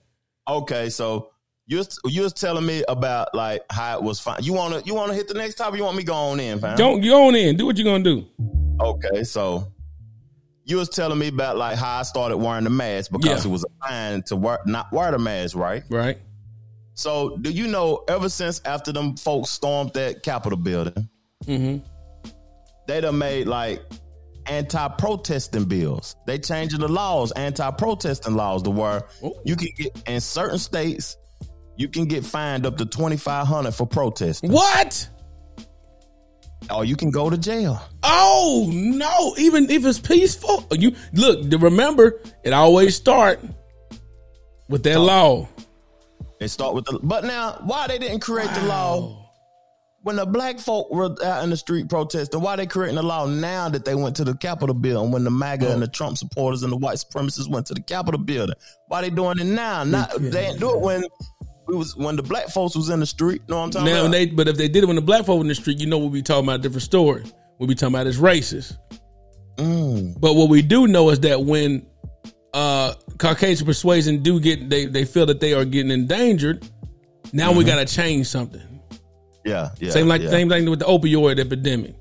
Okay, 0.48 0.90
so 0.90 1.30
you 1.66 1.82
you 2.06 2.22
was 2.22 2.32
telling 2.32 2.66
me 2.66 2.82
about 2.88 3.34
like 3.34 3.62
how 3.70 3.96
it 3.96 4.02
was 4.02 4.18
fine. 4.20 4.42
You 4.42 4.52
wanna 4.52 4.82
you 4.84 4.94
wanna 4.94 5.14
hit 5.14 5.28
the 5.28 5.34
next 5.34 5.54
topic? 5.54 5.78
You 5.78 5.84
want 5.84 5.96
me 5.96 6.02
to 6.02 6.06
go 6.08 6.14
on 6.14 6.40
in, 6.40 6.58
fam? 6.58 6.76
Don't 6.76 7.00
go 7.00 7.28
on 7.28 7.36
in. 7.36 7.56
Do 7.56 7.66
what 7.66 7.76
you 7.78 7.84
gonna 7.84 8.02
do. 8.02 8.26
Okay, 8.80 9.22
so 9.22 9.68
you 10.64 10.76
was 10.76 10.88
telling 10.88 11.18
me 11.18 11.28
about 11.28 11.56
like 11.56 11.78
how 11.78 12.00
I 12.00 12.02
started 12.02 12.38
wearing 12.38 12.64
the 12.64 12.70
mask 12.70 13.12
because 13.12 13.44
Yeah. 13.44 13.50
it 13.50 13.52
was 13.52 13.64
a 13.64 13.86
fine 13.88 14.22
to 14.24 14.36
wear, 14.36 14.58
not 14.66 14.90
wear 14.92 15.10
the 15.12 15.18
mask, 15.18 15.54
right? 15.56 15.84
Right. 15.88 16.18
So 16.94 17.36
do 17.38 17.50
you 17.50 17.66
know 17.66 18.04
ever 18.08 18.28
since 18.28 18.60
after 18.64 18.92
them 18.92 19.16
folks 19.16 19.50
stormed 19.50 19.92
that 19.94 20.22
Capitol 20.22 20.58
building, 20.58 21.08
Mm-hmm. 21.44 21.84
they 22.86 23.00
done 23.02 23.18
made 23.18 23.46
like 23.46 23.82
anti-protesting 24.46 25.64
bills. 25.64 26.16
They 26.26 26.38
changing 26.38 26.80
the 26.80 26.88
laws, 26.88 27.32
anti-protesting 27.32 28.34
laws 28.34 28.62
to 28.62 28.70
where 28.70 29.02
you 29.44 29.56
can 29.56 29.68
get 29.76 30.02
in 30.06 30.20
certain 30.20 30.58
states, 30.58 31.16
you 31.76 31.88
can 31.88 32.06
get 32.06 32.24
fined 32.24 32.64
up 32.66 32.76
to 32.78 32.86
twenty 32.86 33.16
five 33.16 33.46
hundred 33.46 33.72
for 33.72 33.86
protesting. 33.86 34.52
What? 34.52 35.08
Or 36.74 36.84
you 36.84 36.96
can 36.96 37.10
go 37.10 37.28
to 37.28 37.36
jail. 37.36 37.82
Oh 38.02 38.70
no! 38.72 39.34
Even 39.36 39.68
if 39.70 39.84
it's 39.84 39.98
peaceful, 39.98 40.66
you 40.72 40.94
look. 41.12 41.40
Remember, 41.60 42.20
it 42.42 42.52
always 42.54 42.94
start 42.96 43.40
with 44.68 44.82
that 44.84 44.98
law. 44.98 45.46
They 46.40 46.48
start 46.48 46.74
with 46.74 46.84
the 46.86 46.98
but 47.02 47.24
now 47.24 47.60
why 47.64 47.86
they 47.86 47.98
didn't 47.98 48.20
create 48.20 48.50
the 48.50 48.62
law 48.62 49.20
when 50.02 50.16
the 50.16 50.26
black 50.26 50.58
folk 50.58 50.90
were 50.90 51.16
out 51.24 51.44
in 51.44 51.50
the 51.50 51.56
street 51.56 51.88
protesting? 51.88 52.40
Why 52.40 52.56
they 52.56 52.66
creating 52.66 52.96
the 52.96 53.02
law 53.02 53.26
now 53.26 53.68
that 53.70 53.84
they 53.86 53.94
went 53.94 54.16
to 54.16 54.24
the 54.24 54.36
Capitol 54.36 54.74
building 54.74 55.12
when 55.12 55.24
the 55.24 55.30
MAGA 55.30 55.72
and 55.72 55.80
the 55.80 55.88
Trump 55.88 56.18
supporters 56.18 56.62
and 56.62 56.70
the 56.70 56.76
white 56.76 56.96
supremacists 56.96 57.48
went 57.48 57.66
to 57.66 57.74
the 57.74 57.80
Capitol 57.80 58.20
building? 58.20 58.54
Why 58.88 59.00
they 59.00 59.10
doing 59.10 59.38
it 59.38 59.44
now? 59.44 59.82
Not 59.84 60.10
they 60.18 60.30
didn't 60.30 60.60
do 60.60 60.74
it 60.74 60.80
when 60.80 61.04
we 61.66 61.76
was 61.76 61.96
when 61.96 62.16
the 62.16 62.22
black 62.22 62.48
folks 62.48 62.76
was 62.76 62.90
in 62.90 63.00
the 63.00 63.06
street. 63.06 63.48
Know 63.48 63.56
what 63.56 63.62
I'm 63.64 63.70
talking 63.70 63.92
Now, 63.92 64.00
about? 64.02 64.12
they, 64.12 64.26
but 64.26 64.48
if 64.48 64.56
they 64.56 64.68
did 64.68 64.82
it 64.82 64.86
when 64.86 64.96
the 64.96 65.02
black 65.02 65.24
folk 65.24 65.40
in 65.40 65.48
the 65.48 65.54
street, 65.54 65.78
you 65.80 65.86
know 65.86 65.96
we'll 65.98 66.10
be 66.10 66.22
talking 66.22 66.44
about 66.44 66.60
a 66.60 66.62
different 66.62 66.82
story. 66.82 67.24
We'll 67.58 67.68
be 67.68 67.74
talking 67.74 67.94
about 67.94 68.06
it's 68.06 68.18
racist. 68.18 68.76
Mm. 69.56 70.20
But 70.20 70.34
what 70.34 70.48
we 70.50 70.60
do 70.60 70.86
know 70.86 71.08
is 71.10 71.20
that 71.20 71.42
when 71.42 71.86
uh 72.52 72.92
Caucasian 73.18 73.66
persuasion 73.66 74.22
do 74.22 74.40
get 74.40 74.68
they 74.70 74.86
they 74.86 75.04
feel 75.04 75.26
that 75.26 75.40
they 75.40 75.52
are 75.54 75.64
getting 75.64 75.90
endangered, 75.90 76.66
now 77.32 77.52
we 77.52 77.64
Mhm. 77.64 77.68
gotta 77.68 77.84
change 77.86 78.26
something. 78.26 78.60
yeah, 79.44 79.70
yeah. 79.78 79.90
same 79.90 80.08
like 80.08 80.22
yeah, 80.22 80.30
same 80.30 80.48
thing 80.48 80.68
with 80.68 80.78
the 80.80 80.84
opioid 80.86 81.38
epidemic. 81.38 81.94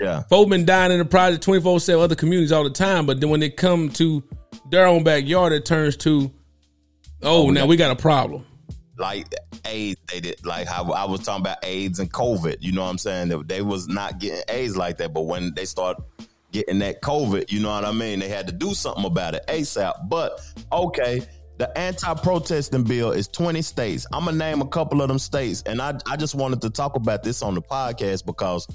Yeah. 0.00 0.22
Folk 0.28 0.48
been 0.48 0.64
dying 0.64 0.90
in 0.90 0.98
the 0.98 1.04
project 1.04 1.42
twenty 1.44 1.60
four 1.60 1.78
seven 1.80 2.02
other 2.02 2.14
communities 2.16 2.50
all 2.52 2.64
the 2.64 2.70
time, 2.70 3.06
but 3.06 3.20
then 3.20 3.30
when 3.30 3.40
they 3.40 3.50
come 3.50 3.88
to 3.90 4.22
their 4.70 4.86
own 4.86 5.04
backyard, 5.04 5.52
it 5.52 5.64
turns 5.64 5.96
to, 5.98 6.30
oh, 7.22 7.46
Oh, 7.46 7.50
now 7.50 7.60
yeah. 7.62 7.66
we 7.66 7.76
got 7.76 7.90
a 7.90 7.96
problem. 7.96 8.44
like 8.98 9.26
AIDS, 9.64 10.00
they 10.12 10.20
did 10.20 10.44
like 10.44 10.66
how 10.66 10.90
I 10.92 11.04
was 11.04 11.20
talking 11.20 11.42
about 11.42 11.58
AIDS 11.64 11.98
and 11.98 12.12
COVID. 12.12 12.56
You 12.60 12.72
know 12.72 12.82
what 12.82 12.90
I'm 12.90 12.98
saying? 12.98 13.28
They, 13.28 13.36
they 13.56 13.62
was 13.62 13.86
not 13.88 14.18
getting 14.18 14.42
AIDS 14.48 14.76
like 14.76 14.98
that, 14.98 15.12
but 15.12 15.22
when 15.22 15.52
they 15.54 15.64
start 15.66 15.96
getting 16.52 16.78
that 16.80 17.02
COVID, 17.02 17.50
you 17.50 17.60
know 17.60 17.70
what 17.70 17.84
I 17.84 17.92
mean? 17.92 18.20
They 18.20 18.28
had 18.28 18.46
to 18.46 18.52
do 18.52 18.74
something 18.74 19.04
about 19.04 19.34
it 19.34 19.44
ASAP. 19.48 20.08
But 20.08 20.40
okay, 20.70 21.22
the 21.58 21.76
anti-protesting 21.78 22.84
bill 22.84 23.12
is 23.12 23.28
20 23.28 23.62
states. 23.62 24.06
I'm 24.12 24.24
gonna 24.24 24.36
name 24.36 24.60
a 24.60 24.68
couple 24.68 25.02
of 25.02 25.08
them 25.08 25.18
states, 25.18 25.62
and 25.66 25.80
I 25.80 25.98
I 26.06 26.16
just 26.16 26.34
wanted 26.34 26.60
to 26.62 26.70
talk 26.70 26.96
about 26.96 27.22
this 27.22 27.42
on 27.42 27.54
the 27.54 27.62
podcast 27.62 28.24
because. 28.24 28.66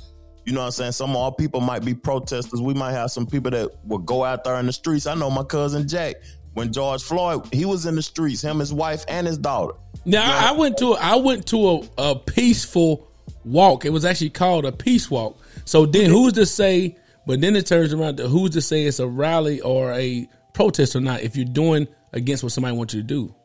You 0.46 0.54
know 0.54 0.62
what 0.62 0.68
I'm 0.68 0.72
saying? 0.72 0.92
Some 0.94 1.10
of 1.10 1.18
our 1.18 1.34
people 1.34 1.60
might 1.60 1.84
be 1.84 1.94
protesters. 1.94 2.62
We 2.62 2.74
might 2.74 2.94
have 2.94 3.12
some 3.12 3.28
people 3.28 3.52
that 3.52 3.70
will 3.84 3.98
go 3.98 4.24
out 4.24 4.46
there 4.46 4.56
in 4.56 4.66
the 4.66 4.72
streets. 4.72 5.06
I 5.06 5.13
know 5.13 5.30
my 5.30 5.44
cousin 5.44 5.90
Jack, 5.90 6.16
when 6.54 6.72
George 6.72 7.04
Floyd, 7.04 7.54
he 7.54 7.66
was 7.66 7.86
in 7.86 7.96
the 7.96 8.02
streets, 8.02 8.44
him, 8.44 8.60
his 8.60 8.74
wife, 8.74 9.04
and 9.10 9.28
his 9.28 9.38
daughter. 9.38 9.74
Now 10.06 10.24
I 10.24 10.50
I 10.50 10.52
went 10.54 10.78
to 10.78 10.94
I 10.94 11.18
went 11.18 11.48
to 11.48 11.70
a, 11.70 12.12
a 12.12 12.16
peaceful 12.16 13.08
walk. 13.44 13.84
It 13.84 13.90
was 13.90 14.06
actually 14.06 14.30
called 14.30 14.66
a 14.66 14.72
peace 14.72 15.12
walk. 15.12 15.38
So 15.66 15.86
then 15.86 16.10
who's 16.10 16.34
to 16.34 16.46
say? 16.46 16.96
But 17.28 17.42
then 17.42 17.56
it 17.58 17.66
turns 17.66 17.94
around 17.94 18.18
to 18.18 18.28
who's 18.28 18.52
to 18.52 18.62
say 18.62 18.86
it's 18.86 19.00
a 19.00 19.08
rally 19.08 19.60
or 19.60 19.92
a 19.94 20.28
protest 20.54 20.96
or 20.96 21.02
not? 21.02 21.22
If 21.22 21.36
you're 21.36 21.46
doing 21.46 21.88
against 22.13 22.42
what 22.42 22.54
somebody 22.54 22.76
wants 22.76 22.94
you 22.94 23.02
to 23.02 23.08
do. 23.08 23.36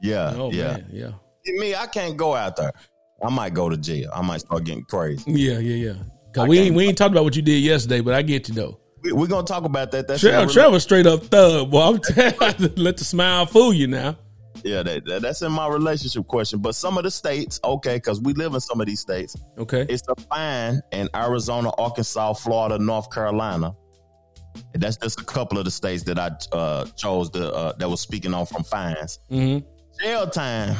Yeah, 0.00 0.32
Oh 0.36 0.52
yeah. 0.52 0.72
man, 0.72 0.86
yeah, 0.92 1.10
Me, 1.46 1.74
I 1.74 1.86
can't 1.88 2.16
go 2.16 2.34
out 2.34 2.56
there. 2.56 2.72
I 3.24 3.30
might 3.30 3.52
go 3.52 3.68
to 3.68 3.76
jail. 3.76 4.10
I 4.14 4.22
might 4.22 4.40
start 4.40 4.64
getting 4.64 4.84
crazy. 4.84 5.24
yeah, 5.26 5.58
yeah, 5.58 5.90
yeah. 5.92 5.94
Cause 6.32 6.48
we 6.48 6.58
ain't 6.60 6.74
we 6.76 6.86
ain't 6.86 6.96
talked 6.98 7.12
about 7.12 7.24
what 7.24 7.36
you 7.36 7.42
did 7.42 7.62
yesterday, 7.62 8.00
but 8.00 8.14
I 8.14 8.22
get 8.22 8.48
you 8.48 8.54
though. 8.54 8.80
We, 9.02 9.12
we're 9.12 9.26
gonna 9.26 9.46
talk 9.46 9.64
about 9.64 9.90
that. 9.92 10.08
That's 10.08 10.20
Trevor, 10.20 10.52
Trevor 10.52 10.80
straight 10.80 11.06
up 11.06 11.24
thug. 11.24 11.72
Well, 11.72 11.94
I'm 11.94 11.98
telling 12.02 12.74
let 12.76 12.96
the 12.98 13.04
smile 13.04 13.46
fool 13.46 13.72
you 13.72 13.86
now. 13.86 14.16
Yeah, 14.62 14.82
that, 14.82 15.04
that- 15.06 15.22
that's 15.22 15.42
in 15.42 15.52
my 15.52 15.66
relationship 15.68 16.26
question. 16.26 16.60
But 16.60 16.74
some 16.74 16.96
of 16.98 17.04
the 17.04 17.10
states, 17.10 17.60
okay, 17.64 17.96
because 17.96 18.20
we 18.20 18.32
live 18.34 18.54
in 18.54 18.60
some 18.60 18.80
of 18.80 18.86
these 18.86 19.00
states. 19.00 19.36
Okay, 19.58 19.86
It's 19.88 20.02
a 20.08 20.14
fine 20.22 20.80
in 20.92 21.08
Arizona, 21.14 21.70
Arkansas, 21.78 22.34
Florida, 22.34 22.78
North 22.78 23.10
Carolina. 23.12 23.74
And 24.72 24.82
that's 24.82 24.96
just 24.96 25.20
a 25.20 25.24
couple 25.24 25.58
of 25.58 25.64
the 25.64 25.70
states 25.70 26.04
that 26.04 26.18
I 26.18 26.30
uh, 26.56 26.84
chose 26.96 27.28
to, 27.30 27.52
uh, 27.52 27.72
that 27.78 27.88
was 27.88 28.00
speaking 28.00 28.32
on 28.34 28.46
from 28.46 28.62
fines. 28.62 29.18
mm-hmm. 29.30 29.66
Jail 30.00 30.26
time. 30.28 30.76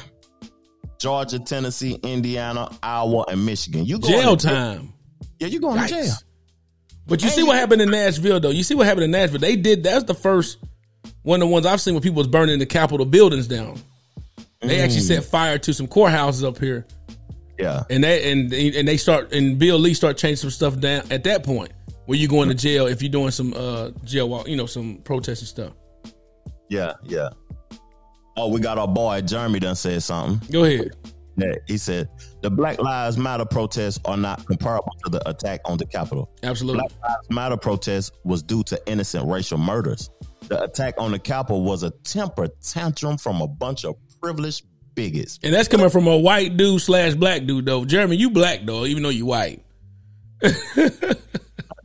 Georgia, 0.98 1.38
Tennessee, 1.38 1.98
Indiana, 2.02 2.68
Iowa, 2.82 3.24
and 3.28 3.44
Michigan. 3.44 3.84
You 3.84 3.98
go 3.98 4.08
jail 4.08 4.36
time. 4.36 4.92
Yeah, 5.38 5.48
you 5.48 5.60
going 5.60 5.78
Yikes. 5.78 5.88
to 5.88 5.94
jail. 5.94 6.14
But 7.06 7.22
you 7.22 7.28
see 7.28 7.42
what 7.42 7.56
happened 7.56 7.82
in 7.82 7.90
Nashville, 7.90 8.40
though. 8.40 8.50
You 8.50 8.62
see 8.62 8.74
what 8.74 8.86
happened 8.86 9.04
in 9.04 9.10
Nashville. 9.10 9.40
They 9.40 9.56
did. 9.56 9.82
That's 9.84 10.04
the 10.04 10.14
first 10.14 10.58
one 11.22 11.40
of 11.42 11.48
the 11.48 11.52
ones 11.52 11.66
I've 11.66 11.80
seen 11.80 11.94
when 11.94 12.02
people 12.02 12.18
was 12.18 12.26
burning 12.28 12.58
the 12.58 12.66
Capitol 12.66 13.06
buildings 13.06 13.46
down. 13.46 13.78
They 14.60 14.80
actually 14.80 15.00
Mm. 15.02 15.06
set 15.08 15.24
fire 15.24 15.58
to 15.58 15.74
some 15.74 15.86
courthouses 15.86 16.42
up 16.46 16.58
here, 16.58 16.86
Yeah. 17.58 17.82
and 17.90 18.02
they 18.02 18.32
and 18.32 18.52
and 18.52 18.88
they 18.88 18.96
start 18.96 19.32
and 19.32 19.58
Bill 19.58 19.78
Lee 19.78 19.92
start 19.94 20.16
changing 20.16 20.36
some 20.36 20.50
stuff 20.50 20.78
down 20.80 21.02
at 21.10 21.24
that 21.24 21.42
point 21.44 21.70
where 22.06 22.18
you 22.18 22.28
going 22.28 22.48
to 22.48 22.54
jail 22.54 22.86
if 22.86 23.02
you're 23.02 23.12
doing 23.12 23.30
some 23.30 23.52
uh 23.54 23.90
jail 24.04 24.28
walk, 24.28 24.48
you 24.48 24.56
know, 24.56 24.66
some 24.66 24.96
protesting 25.04 25.46
stuff. 25.46 25.72
Yeah, 26.70 26.92
yeah. 27.04 27.28
Oh, 28.36 28.48
we 28.48 28.58
got 28.60 28.78
our 28.78 28.88
boy 28.88 29.20
Jeremy 29.20 29.60
done 29.60 29.76
said 29.76 30.02
something. 30.02 30.40
Go 30.50 30.64
ahead. 30.64 30.92
Yeah, 31.36 31.52
he 31.66 31.76
said 31.78 32.08
the 32.42 32.50
Black 32.50 32.80
Lives 32.80 33.18
Matter 33.18 33.44
protests 33.44 33.98
are 34.04 34.16
not 34.16 34.44
comparable 34.46 34.92
to 35.04 35.10
the 35.10 35.28
attack 35.28 35.60
on 35.64 35.76
the 35.78 35.86
Capitol. 35.86 36.30
Absolutely. 36.42 36.78
Black 36.80 36.92
Lives 37.02 37.30
Matter 37.30 37.56
protest 37.56 38.12
was 38.24 38.42
due 38.42 38.62
to 38.64 38.80
innocent 38.86 39.26
racial 39.28 39.58
murders. 39.58 40.10
The 40.48 40.62
attack 40.62 40.94
on 40.98 41.12
the 41.12 41.18
Capitol 41.18 41.62
was 41.62 41.82
a 41.82 41.90
temper 41.90 42.48
tantrum 42.62 43.18
from 43.18 43.40
a 43.40 43.46
bunch 43.46 43.84
of 43.84 43.96
privileged 44.20 44.64
bigots. 44.94 45.38
And 45.42 45.52
that's 45.52 45.68
coming 45.68 45.90
from 45.90 46.06
a 46.06 46.16
white 46.16 46.56
dude 46.56 46.80
slash 46.80 47.14
black 47.14 47.46
dude 47.46 47.66
though. 47.66 47.84
Jeremy, 47.84 48.16
you 48.16 48.30
black 48.30 48.60
though, 48.64 48.86
even 48.86 49.02
though 49.02 49.08
you 49.08 49.26
white. 49.26 49.64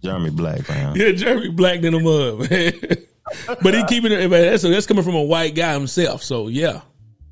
Jeremy 0.01 0.29
Black, 0.29 0.67
man. 0.69 0.95
Yeah, 0.95 1.11
Jeremy 1.11 1.49
black 1.49 1.83
in 1.83 1.93
the 1.93 1.99
mud, 1.99 2.49
man. 2.49 3.57
but 3.61 3.73
he 3.73 3.83
keeping 3.85 4.11
it. 4.11 4.29
That's 4.29 4.63
that's 4.63 4.85
coming 4.85 5.03
from 5.03 5.15
a 5.15 5.23
white 5.23 5.55
guy 5.55 5.73
himself. 5.73 6.23
So 6.23 6.47
yeah. 6.47 6.81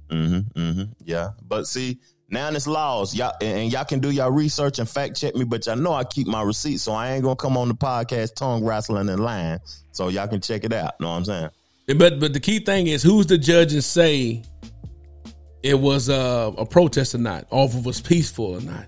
Mm-hmm, 0.10 0.60
mm-hmm. 0.60 0.84
Yeah. 1.04 1.32
But 1.42 1.68
see, 1.68 2.00
now 2.30 2.50
it's 2.50 2.68
laws. 2.68 3.16
Y'all 3.16 3.34
and 3.42 3.72
y'all 3.72 3.86
can 3.86 4.00
do 4.00 4.12
y'all 4.12 4.32
research 4.32 4.80
and 4.80 4.90
fact 4.90 5.16
check 5.16 5.36
me, 5.36 5.46
but 5.46 5.66
y'all 5.66 5.76
know 5.76 5.94
I 5.94 6.04
keep 6.04 6.28
my 6.28 6.42
receipts, 6.42 6.84
so 6.84 6.92
I 6.92 7.14
ain't 7.14 7.24
gonna 7.24 7.36
come 7.36 7.58
on 7.58 7.68
the 7.68 7.76
podcast 7.76 8.36
tongue 8.36 8.64
wrestling 8.64 9.10
and 9.10 9.20
lying. 9.20 9.60
So 9.92 10.10
y'all 10.10 10.28
can 10.28 10.42
check 10.42 10.64
it 10.64 10.74
out. 10.74 11.00
Know 11.00 11.10
what 11.10 11.16
I'm 11.16 11.26
saying? 11.26 11.50
But 11.98 12.20
but 12.20 12.34
the 12.34 12.40
key 12.40 12.60
thing 12.60 12.88
is 12.88 13.02
who's 13.02 13.28
the 13.28 13.38
judge 13.38 13.74
and 13.74 13.84
say 13.84 14.44
it 15.64 15.80
was 15.80 16.10
uh, 16.10 16.52
a 16.58 16.66
protest 16.66 17.16
or 17.16 17.20
not, 17.20 17.46
or 17.50 17.66
if 17.66 17.76
it 17.76 17.84
was 17.84 18.02
peaceful 18.02 18.58
or 18.58 18.62
not. 18.62 18.86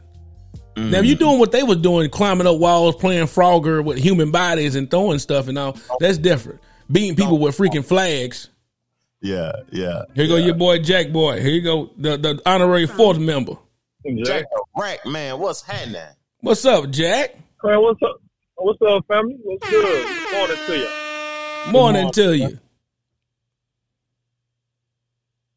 Now, 0.78 1.00
if 1.00 1.06
you 1.06 1.16
doing 1.16 1.40
what 1.40 1.52
they 1.52 1.64
was 1.64 1.78
doing, 1.78 2.10
climbing 2.10 2.48
up 2.48 2.58
walls, 2.58 2.96
playing 2.96 3.26
Frogger 3.26 3.84
with 3.84 3.98
human 3.98 4.32
bodies 4.32 4.76
and 4.76 4.90
throwing 4.90 5.20
stuff 5.20 5.50
and 5.50 5.58
all, 5.58 5.78
that's 6.00 6.18
different. 6.18 6.62
Beating 6.90 7.16
people 7.16 7.38
with 7.38 7.58
freaking 7.58 7.84
flags. 7.84 8.50
Yeah, 9.22 9.52
yeah. 9.72 10.04
Here 10.16 10.26
you 10.26 10.30
go 10.30 10.36
your 10.38 10.56
boy 10.56 10.80
Jack 10.80 11.12
Boy. 11.12 11.42
Here 11.42 11.52
you 11.52 11.62
go 11.62 11.92
the 11.98 12.18
the 12.18 12.42
honorary 12.46 12.88
fourth 12.88 13.20
member. 13.20 13.58
Jack 14.24 14.46
Rack, 14.78 15.06
man, 15.06 15.40
what's 15.40 15.62
happening? 15.62 16.02
What's 16.40 16.64
up, 16.66 16.90
Jack? 16.90 17.36
Man, 17.64 17.82
what's 17.82 18.02
up? 18.02 18.22
What's 18.56 18.82
up, 18.82 19.06
family? 19.08 19.38
What's 19.44 19.70
good? 19.70 20.32
Morning 20.34 20.58
to 20.66 20.78
you. 20.78 21.72
Morning 21.72 22.12
to 22.12 22.38
you. 22.38 22.60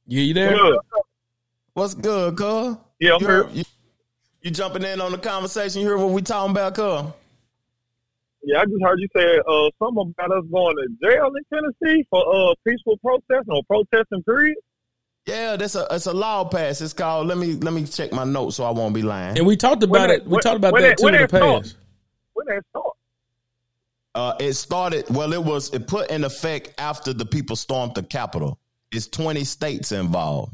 Yeah, 0.07 0.23
you 0.23 0.35
there? 0.35 0.57
Good. 0.57 0.79
What's 1.75 1.95
good, 1.95 2.37
cuz? 2.37 2.77
Yeah, 2.99 3.15
I'm 3.15 3.21
you, 3.21 3.27
here. 3.27 3.49
you, 3.53 3.65
you 4.43 4.51
jumping 4.51 4.83
in 4.83 5.01
on 5.01 5.13
the 5.13 5.19
conversation? 5.19 5.81
You 5.81 5.87
hear 5.87 5.97
what 5.97 6.11
we 6.11 6.21
talking 6.21 6.51
about, 6.51 6.75
cuz? 6.75 7.13
Yeah, 8.45 8.61
I 8.61 8.65
just 8.65 8.83
heard 8.83 8.99
you 8.99 9.09
say 9.17 9.39
uh, 9.39 9.71
something 9.79 10.13
about 10.19 10.37
us 10.37 10.45
going 10.53 10.77
to 10.77 10.89
jail 11.09 11.31
in 11.37 11.45
Tennessee 11.53 12.05
for 12.11 12.21
uh, 12.51 12.55
peaceful 12.67 12.97
protest 12.99 13.49
or 13.49 13.63
protesting 13.65 14.23
period. 14.25 14.57
Yeah, 15.27 15.55
that's 15.57 15.77
a 15.77 15.87
it's 15.93 16.07
a 16.07 16.13
law 16.13 16.45
pass. 16.49 16.81
It's 16.81 16.93
called. 16.93 17.29
Let 17.29 17.39
me 17.39 17.53
let 17.55 17.73
me 17.73 17.85
check 17.85 18.11
my 18.13 18.25
notes 18.25 18.57
so 18.57 18.65
I 18.65 18.71
won't 18.71 18.93
be 18.95 19.03
lying. 19.03 19.39
And 19.39 19.47
we 19.47 19.57
talked 19.57 19.85
about 19.85 19.93
When 19.93 20.11
it. 20.11 20.19
that- 20.19 20.25
We 20.27 20.31
when- 20.33 20.41
talked 20.41 20.57
about 20.57 20.75
that 20.75 20.81
that- 20.81 20.99
too 20.99 21.07
in 21.07 21.13
the 21.13 21.19
that 21.19 21.29
start? 21.31 21.63
past. 21.63 21.77
When 22.33 22.47
that 22.49 22.63
start? 22.71 22.87
Uh, 24.15 24.35
it 24.41 24.53
started. 24.55 25.05
Well, 25.11 25.33
it 25.33 25.43
was 25.43 25.73
it 25.73 25.87
put 25.87 26.11
in 26.11 26.25
effect 26.25 26.75
after 26.79 27.13
the 27.13 27.25
people 27.25 27.55
stormed 27.55 27.95
the 27.95 28.03
Capitol. 28.03 28.59
It's 28.91 29.07
twenty 29.07 29.45
states 29.45 29.93
involved. 29.93 30.53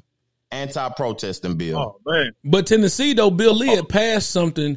Anti-protesting 0.51 1.57
bill. 1.57 1.79
Oh 1.79 2.01
man, 2.11 2.33
But 2.45 2.67
Tennessee 2.67 3.15
though, 3.15 3.31
Bill 3.31 3.55
Lee 3.55 3.69
had 3.75 3.89
passed 3.89 4.31
something 4.31 4.77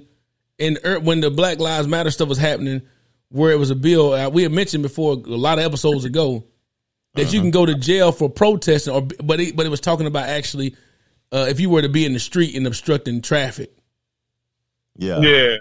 in 0.58 0.78
er- 0.86 1.00
when 1.00 1.20
the 1.22 1.30
Black 1.32 1.60
Lives 1.60 1.88
Matter 1.88 2.12
stuff 2.12 2.28
was 2.30 2.38
happening, 2.38 2.82
where 3.32 3.52
it 3.52 3.58
was 3.58 3.70
a 3.70 3.76
bill 3.76 4.14
uh, 4.14 4.30
we 4.30 4.44
had 4.44 4.52
mentioned 4.52 4.84
before 4.84 5.14
a 5.14 5.16
lot 5.16 5.58
of 5.58 5.66
episodes 5.66 6.06
ago 6.06 6.46
that 7.16 7.34
you 7.34 7.42
can 7.42 7.52
go 7.52 7.66
to 7.66 7.76
jail 7.76 8.12
for 8.12 8.30
protesting, 8.30 8.94
or 8.94 9.02
but 9.02 9.40
it, 9.40 9.56
but 9.56 9.66
it 9.66 9.70
was 9.70 9.82
talking 9.82 10.08
about 10.08 10.30
actually 10.30 10.76
uh, 11.32 11.46
if 11.50 11.60
you 11.60 11.70
were 11.70 11.82
to 11.82 11.90
be 11.90 12.06
in 12.06 12.14
the 12.14 12.20
street 12.20 12.56
and 12.56 12.66
obstructing 12.68 13.22
traffic. 13.22 13.74
Yeah, 14.98 15.20
yeah. 15.20 15.56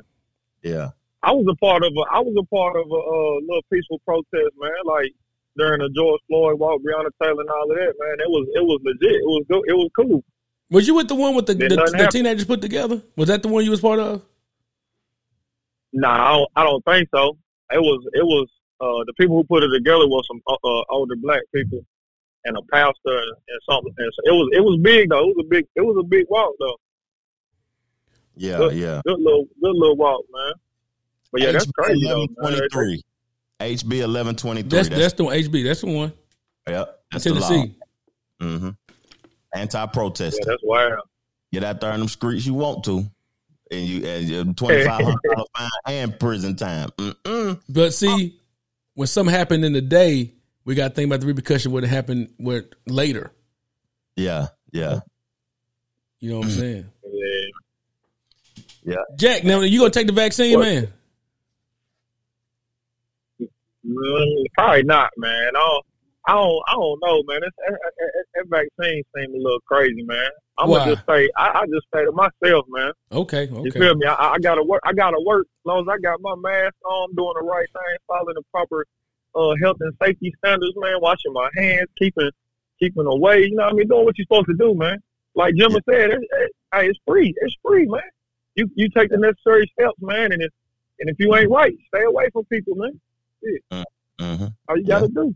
yeah. 0.63 0.91
I 1.23 1.33
was 1.33 1.47
a 1.51 1.57
part 1.57 1.83
of 1.83 1.93
a 1.93 2.01
I 2.13 2.21
was 2.21 2.35
a 2.39 2.47
part 2.55 2.77
of 2.77 2.87
a 2.91 2.95
uh, 2.95 3.41
little 3.47 3.63
peaceful 3.73 4.01
protest, 4.05 4.55
man. 4.59 4.71
Like 4.85 5.13
during 5.57 5.81
the 5.81 5.91
George 5.95 6.21
Floyd 6.29 6.59
walk, 6.59 6.81
Breonna 6.83 7.11
Taylor, 7.21 7.41
and 7.41 7.51
all 7.51 7.71
of 7.71 7.77
that, 7.77 7.95
man. 7.99 8.17
It 8.21 8.31
was 8.31 8.49
it 8.55 8.63
was 8.63 8.81
legit. 8.85 9.17
It 9.17 9.27
was 9.27 9.45
good. 9.49 9.63
It 9.67 9.75
was 9.75 9.91
cool. 9.97 10.25
Was 10.71 10.87
you 10.87 10.95
with 10.95 11.09
the 11.09 11.17
one 11.17 11.35
with 11.35 11.47
the, 11.47 11.55
the, 11.55 11.69
the 11.69 12.09
teenagers 12.13 12.45
put 12.45 12.63
together? 12.63 13.03
Was 13.17 13.27
that 13.27 13.43
the 13.43 13.49
one 13.49 13.65
you 13.65 13.73
was 13.73 13.81
part 13.81 13.99
of? 13.99 14.23
Nah, 15.93 16.09
I 16.13 16.37
don't, 16.37 16.51
I 16.55 16.63
don't 16.63 16.85
think 16.85 17.09
so. 17.13 17.37
It 17.73 17.81
was 17.81 18.07
it 18.13 18.25
was 18.25 18.49
uh, 18.81 19.05
the 19.07 19.13
people 19.19 19.37
who 19.37 19.45
put 19.45 19.63
it 19.63 19.71
together 19.73 20.07
was 20.07 20.25
some 20.27 20.41
uh, 20.47 20.55
uh, 20.65 20.83
older 20.91 21.17
black 21.17 21.43
people 21.55 21.81
and 22.45 22.57
a 22.57 22.63
pastor 22.73 22.95
and, 23.07 23.37
and 23.49 23.61
something. 23.69 23.95
And 23.97 24.13
so 24.15 24.21
it 24.25 24.35
was 24.37 24.49
it 24.53 24.61
was 24.61 24.81
big 24.83 25.11
though. 25.11 25.21
It 25.21 25.37
was 25.37 25.45
a 25.47 25.49
big 25.49 25.67
it 25.77 25.81
was 25.83 25.97
a 26.01 26.07
big 26.07 26.27
walk 26.29 26.53
though. 26.59 26.77
Yeah, 28.37 28.57
good, 28.57 28.77
yeah. 28.77 29.03
Good 29.05 29.21
little 29.21 29.45
good 29.63 29.75
little 29.75 29.97
walk, 29.97 30.23
man. 30.33 30.53
But 31.33 31.43
yeah, 31.43 31.53
that's 31.53 31.71
crazy 31.73 32.09
though. 32.09 32.27
man. 32.39 32.59
1123. 32.59 33.03
HB 33.61 34.01
eleven 34.01 34.37
twenty 34.37 34.63
three. 34.63 34.71
That's 34.71 34.89
that's 34.89 35.15
the 35.15 35.25
one, 35.25 35.37
HB. 35.37 35.65
That's 35.65 35.81
the 35.83 35.87
one. 35.87 36.13
Yep. 36.67 37.01
That's 37.13 37.25
the 37.25 37.31
Tennessee. 37.31 37.75
law. 38.41 38.47
Mm-hmm. 38.47 38.71
Anti 39.55 39.87
protest. 39.87 40.39
Yeah, 40.41 40.53
that's 40.53 40.63
wild. 40.65 41.01
Get 41.53 41.65
out 41.65 41.81
there 41.81 41.93
in 41.93 42.01
them 42.01 42.09
streets 42.09 42.47
you 42.47 42.55
want 42.55 42.85
to, 42.85 43.05
and 43.71 43.87
you 43.87 44.05
and 44.07 44.57
twenty 44.57 44.85
five 44.85 45.05
hundred 45.05 45.21
dollar 45.35 45.47
fine 45.57 45.69
and 45.87 46.19
prison 46.19 46.57
time. 46.57 46.91
Mm-mm. 46.99 47.61
But 47.69 47.95
see, 47.95 48.39
when 48.95 49.07
something 49.07 49.35
happened 49.35 49.65
in 49.65 49.73
the 49.73 49.81
day, 49.81 50.33
we 50.65 50.75
got 50.75 50.89
to 50.89 50.95
think 50.95 51.07
about 51.09 51.21
the 51.21 51.27
repercussion 51.27 51.73
would 51.73 51.83
have 51.85 51.93
happened 51.93 52.33
with 52.39 52.67
later. 52.87 53.33
Yeah, 54.17 54.49
yeah, 54.73 55.01
You 56.19 56.31
know 56.33 56.39
what 56.39 56.47
I'm 56.47 56.51
saying? 56.53 56.87
Yeah. 58.83 58.95
yeah. 58.95 59.17
Jack, 59.17 59.45
now 59.45 59.61
you 59.61 59.79
gonna 59.79 59.91
take 59.91 60.07
the 60.07 60.13
vaccine, 60.15 60.59
What? 60.59 60.65
man? 60.67 60.93
Mm, 63.87 64.45
probably 64.57 64.83
not, 64.85 65.11
man. 65.19 65.49
I 65.55 65.59
don't, 65.59 65.87
I 66.31 66.35
don't, 66.35 66.63
I 66.69 66.75
don't 66.75 67.01
know, 67.03 67.23
man. 67.27 67.41
It's, 67.43 67.57
that, 67.57 67.81
that, 67.83 68.25
that 68.35 68.45
vaccine 68.79 69.03
seems 69.17 69.35
a 69.35 69.37
little 69.37 69.59
crazy, 69.67 70.05
man. 70.05 70.29
I'm 70.59 70.71
Why? 70.71 70.79
gonna 70.79 70.95
just 70.95 71.07
say, 71.09 71.29
I, 71.37 71.49
I 71.49 71.67
just 71.67 71.87
say 71.93 72.05
to 72.05 72.13
myself, 72.13 72.67
man. 72.69 72.93
Okay, 73.11 73.49
okay. 73.51 73.63
You 73.65 73.73
feel 73.73 73.97
me? 73.97 74.07
I, 74.07 74.35
I 74.35 74.39
gotta 74.39 74.63
work. 74.63 74.81
I 74.85 74.93
gotta 74.93 75.21
work. 75.27 75.49
As 75.49 75.67
long 75.67 75.81
as 75.81 75.89
I 75.93 75.99
got 75.99 76.21
my 76.21 76.37
mask 76.37 76.75
on, 76.85 77.09
I'm 77.11 77.17
doing 77.17 77.33
the 77.35 77.45
right 77.45 77.67
thing, 77.73 77.97
following 78.07 78.37
the 78.37 78.43
proper 78.53 78.87
uh, 79.35 79.55
health 79.61 79.79
and 79.81 79.93
safety 80.01 80.33
standards, 80.39 80.75
man. 80.77 81.01
Washing 81.01 81.33
my 81.33 81.51
hands, 81.57 81.89
keeping 81.99 82.31
keeping 82.79 83.07
away. 83.07 83.47
You 83.47 83.57
know 83.57 83.65
what 83.65 83.73
I 83.73 83.77
mean? 83.77 83.89
Doing 83.89 84.05
what 84.05 84.17
you're 84.17 84.27
supposed 84.27 84.47
to 84.47 84.55
do, 84.55 84.77
man. 84.77 85.03
Like 85.35 85.57
Jim 85.57 85.73
said, 85.73 86.11
it, 86.11 86.21
it, 86.21 86.53
hey, 86.73 86.87
it's 86.87 86.99
free. 87.05 87.35
It's 87.41 87.57
free, 87.67 87.87
man. 87.87 88.03
You 88.55 88.71
you 88.77 88.89
take 88.91 89.11
the 89.11 89.19
necessary 89.19 89.69
steps, 89.73 89.99
man. 90.01 90.31
And 90.31 90.43
if 90.43 90.53
and 91.01 91.11
if 91.11 91.17
you 91.19 91.35
ain't 91.35 91.51
right, 91.51 91.75
stay 91.89 92.05
away 92.05 92.29
from 92.33 92.45
people, 92.45 92.77
man. 92.77 93.01
Yeah. 93.43 93.85
Mm-hmm. 94.21 94.47
All 94.69 94.77
you 94.77 94.87
gotta 94.87 95.09
do. 95.09 95.35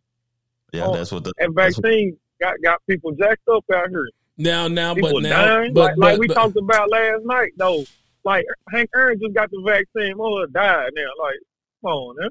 Yeah, 0.75 0.87
Oh, 0.87 0.95
that's 0.97 1.12
what 1.12 1.25
the 1.25 1.33
And 1.39 1.55
that's 1.55 1.77
what- 1.77 1.85
vaccine 1.87 2.16
got 2.41 2.55
got 2.62 2.81
people 2.89 3.12
jacked 3.12 3.49
up 3.49 3.64
out 3.75 3.89
here. 3.91 4.09
Now, 4.37 4.66
now, 4.66 4.95
People 4.95 5.12
but 5.12 5.22
now, 5.22 5.45
dying, 5.47 5.72
but, 5.75 5.97
like, 5.97 6.11
like 6.11 6.18
we 6.18 6.27
but- 6.27 6.35
talked 6.35 6.57
about 6.57 6.91
last 6.91 7.25
night, 7.25 7.53
though. 7.57 7.85
Like 8.25 8.45
Hank 8.72 8.89
Aaron 8.97 9.20
just 9.22 9.35
got 9.35 9.51
the 9.51 9.62
vaccine, 9.66 10.16
mother 10.16 10.47
died 10.49 10.91
now. 10.95 11.03
Like, 11.22 11.35
come 11.83 11.91
on, 11.93 12.16
man. 12.18 12.31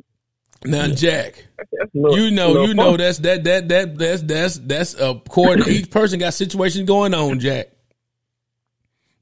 now, 0.65 0.87
Jack. 0.95 1.45
That's, 1.57 1.69
that's 1.71 1.95
a 1.95 1.97
little- 1.97 2.17
you 2.19 2.31
know, 2.31 2.47
little 2.51 2.67
you 2.67 2.73
know 2.73 2.89
fun. 2.91 2.97
that's 2.97 3.19
that 3.19 3.43
that 3.45 3.69
that 3.69 3.97
that's 3.97 4.21
that's 4.23 4.57
that's 4.57 4.93
a 4.95 5.15
cord. 5.29 5.65
Each 5.67 5.89
person 5.89 6.19
got 6.19 6.33
situations 6.33 6.85
going 6.87 7.13
on, 7.13 7.39
Jack. 7.39 7.69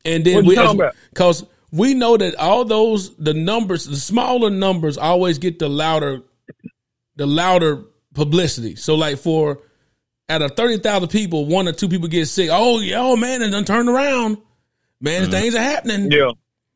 And 0.03 0.25
then 0.25 0.45
What 0.45 0.55
you 0.55 0.77
we, 0.79 0.89
because 1.09 1.45
we 1.71 1.93
know 1.93 2.17
that 2.17 2.35
all 2.35 2.65
those 2.65 3.15
the 3.17 3.33
numbers, 3.33 3.85
the 3.85 3.95
smaller 3.97 4.49
numbers, 4.49 4.97
always 4.97 5.37
get 5.37 5.59
the 5.59 5.69
louder, 5.69 6.21
the 7.17 7.27
louder 7.27 7.83
publicity. 8.13 8.75
So, 8.75 8.95
like 8.95 9.17
for 9.17 9.59
out 10.29 10.41
of 10.41 10.55
thirty 10.55 10.77
thousand 10.77 11.09
people, 11.09 11.45
one 11.45 11.67
or 11.67 11.73
two 11.73 11.89
people 11.89 12.07
get 12.07 12.27
sick. 12.27 12.49
Oh, 12.51 12.79
yeah, 12.79 12.99
oh 12.99 13.15
man, 13.15 13.41
and 13.41 13.53
then 13.53 13.65
turn 13.65 13.89
around, 13.89 14.37
man, 14.99 15.29
things 15.29 15.55
are 15.55 15.59
happening. 15.59 16.09
Mm-hmm. 16.09 16.13
Yeah. 16.13 16.31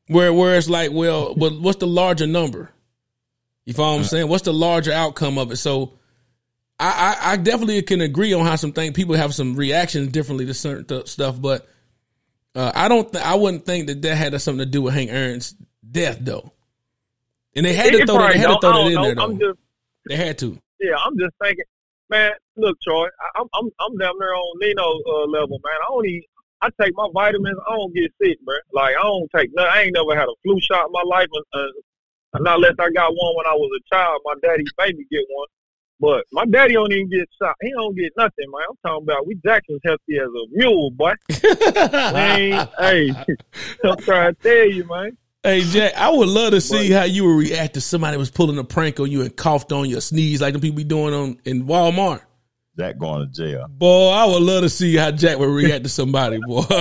Where 0.07 0.33
where 0.33 0.55
it's 0.55 0.69
like, 0.69 0.91
well, 0.91 1.33
well, 1.35 1.59
what's 1.59 1.79
the 1.79 1.87
larger 1.87 2.27
number? 2.27 2.69
You 3.65 3.73
follow 3.73 3.93
what 3.93 3.99
I'm 4.01 4.05
saying? 4.05 4.27
What's 4.27 4.43
the 4.43 4.53
larger 4.53 4.91
outcome 4.91 5.39
of 5.39 5.51
it? 5.51 5.57
So 5.57 5.97
I, 6.79 7.17
I, 7.19 7.31
I 7.31 7.37
definitely 7.37 7.81
can 7.81 8.01
agree 8.01 8.33
on 8.33 8.45
how 8.45 8.55
some 8.57 8.71
things 8.73 8.93
people 8.93 9.15
have 9.15 9.33
some 9.33 9.55
reactions 9.55 10.11
differently 10.11 10.45
to 10.45 10.53
certain 10.53 10.85
th- 10.85 11.07
stuff, 11.07 11.41
but 11.41 11.67
uh, 12.53 12.71
I 12.75 12.87
don't. 12.87 13.11
Th- 13.11 13.23
I 13.23 13.35
wouldn't 13.35 13.65
think 13.65 13.87
that 13.87 14.01
that 14.03 14.15
had 14.15 14.39
something 14.41 14.65
to 14.65 14.71
do 14.71 14.83
with 14.83 14.93
Hank 14.93 15.09
Aaron's 15.09 15.55
death, 15.89 16.19
though. 16.21 16.51
And 17.55 17.65
they 17.65 17.73
had 17.73 17.91
to 17.91 17.99
It 17.99 18.05
throw 18.07 18.19
that. 18.19 18.33
They 18.33 18.39
had 18.39 18.47
to 18.47 18.59
throw 18.61 18.71
I 18.71 18.83
that 18.83 18.87
in 18.87 18.93
know. 18.93 19.03
there, 19.03 19.15
though. 19.15 19.33
Just, 19.33 19.59
they 20.07 20.15
had 20.15 20.37
to. 20.39 20.61
Yeah, 20.79 20.95
I'm 20.95 21.17
just 21.17 21.33
thinking, 21.41 21.65
man. 22.09 22.31
Look, 22.57 22.77
Troy, 22.81 23.07
I, 23.07 23.41
I'm, 23.41 23.47
I'm, 23.53 23.69
I'm 23.79 23.97
down 23.97 24.15
there 24.19 24.35
on 24.35 24.59
Nino 24.59 24.83
uh, 24.83 25.25
level, 25.27 25.59
man. 25.63 25.75
I 25.81 25.85
don't 25.89 26.05
eat. 26.07 26.25
I 26.61 26.69
take 26.81 26.93
my 26.95 27.07
vitamins. 27.13 27.57
I 27.67 27.75
don't 27.75 27.93
get 27.93 28.11
sick, 28.21 28.37
man. 28.45 28.59
Like 28.73 28.95
I 28.95 29.03
don't 29.03 29.29
take. 29.35 29.49
nothing. 29.53 29.71
I 29.71 29.81
ain't 29.83 29.93
never 29.93 30.15
had 30.15 30.27
a 30.27 30.35
flu 30.43 30.59
shot 30.61 30.87
in 30.87 30.91
my 30.91 31.03
life, 31.05 31.27
uh, 31.53 32.39
not 32.39 32.55
unless 32.55 32.75
I 32.79 32.89
got 32.91 33.11
one 33.11 33.35
when 33.35 33.45
I 33.45 33.53
was 33.53 33.69
a 33.79 33.95
child. 33.95 34.21
My 34.25 34.35
daddy 34.41 34.63
made 34.79 34.97
me 34.97 35.05
get 35.11 35.23
one. 35.29 35.47
But 35.99 36.25
my 36.31 36.45
daddy 36.45 36.73
don't 36.73 36.91
even 36.91 37.09
get 37.09 37.29
shot. 37.41 37.55
He 37.61 37.71
don't 37.71 37.95
get 37.95 38.11
nothing, 38.17 38.51
man. 38.51 38.63
I'm 38.69 38.75
talking 38.85 39.03
about 39.03 39.27
we 39.27 39.35
Jackson's 39.45 39.79
healthy 39.85 40.17
as 40.17 40.27
a 40.27 40.45
mule, 40.51 40.91
boy. 40.91 41.13
man, 41.83 42.67
hey, 42.77 43.11
I'm 43.83 43.97
trying 43.99 44.35
to 44.35 44.41
tell 44.41 44.69
you, 44.69 44.83
man. 44.85 45.17
Hey 45.45 45.61
Jack, 45.61 45.93
I 45.95 46.09
would 46.09 46.27
love 46.27 46.51
to 46.51 46.59
see 46.61 46.89
how 46.89 47.03
you 47.03 47.23
would 47.25 47.37
react 47.37 47.77
if 47.77 47.83
somebody 47.83 48.17
was 48.17 48.31
pulling 48.31 48.57
a 48.57 48.63
prank 48.63 48.99
on 48.99 49.11
you 49.11 49.21
and 49.21 49.35
coughed 49.35 49.71
on 49.71 49.87
your 49.87 50.01
sneeze 50.01 50.41
like 50.41 50.53
the 50.53 50.59
people 50.59 50.77
be 50.77 50.83
doing 50.83 51.13
on 51.13 51.37
in 51.45 51.65
Walmart. 51.65 52.21
Jack 52.79 52.97
going 52.97 53.27
to 53.27 53.31
jail. 53.31 53.67
Boy, 53.69 54.09
I 54.09 54.25
would 54.25 54.41
love 54.41 54.63
to 54.63 54.69
see 54.69 54.95
how 54.95 55.11
Jack 55.11 55.37
would 55.37 55.45
react 55.49 55.83
to 55.83 55.89
somebody, 55.89 56.39
boy. 56.45 56.63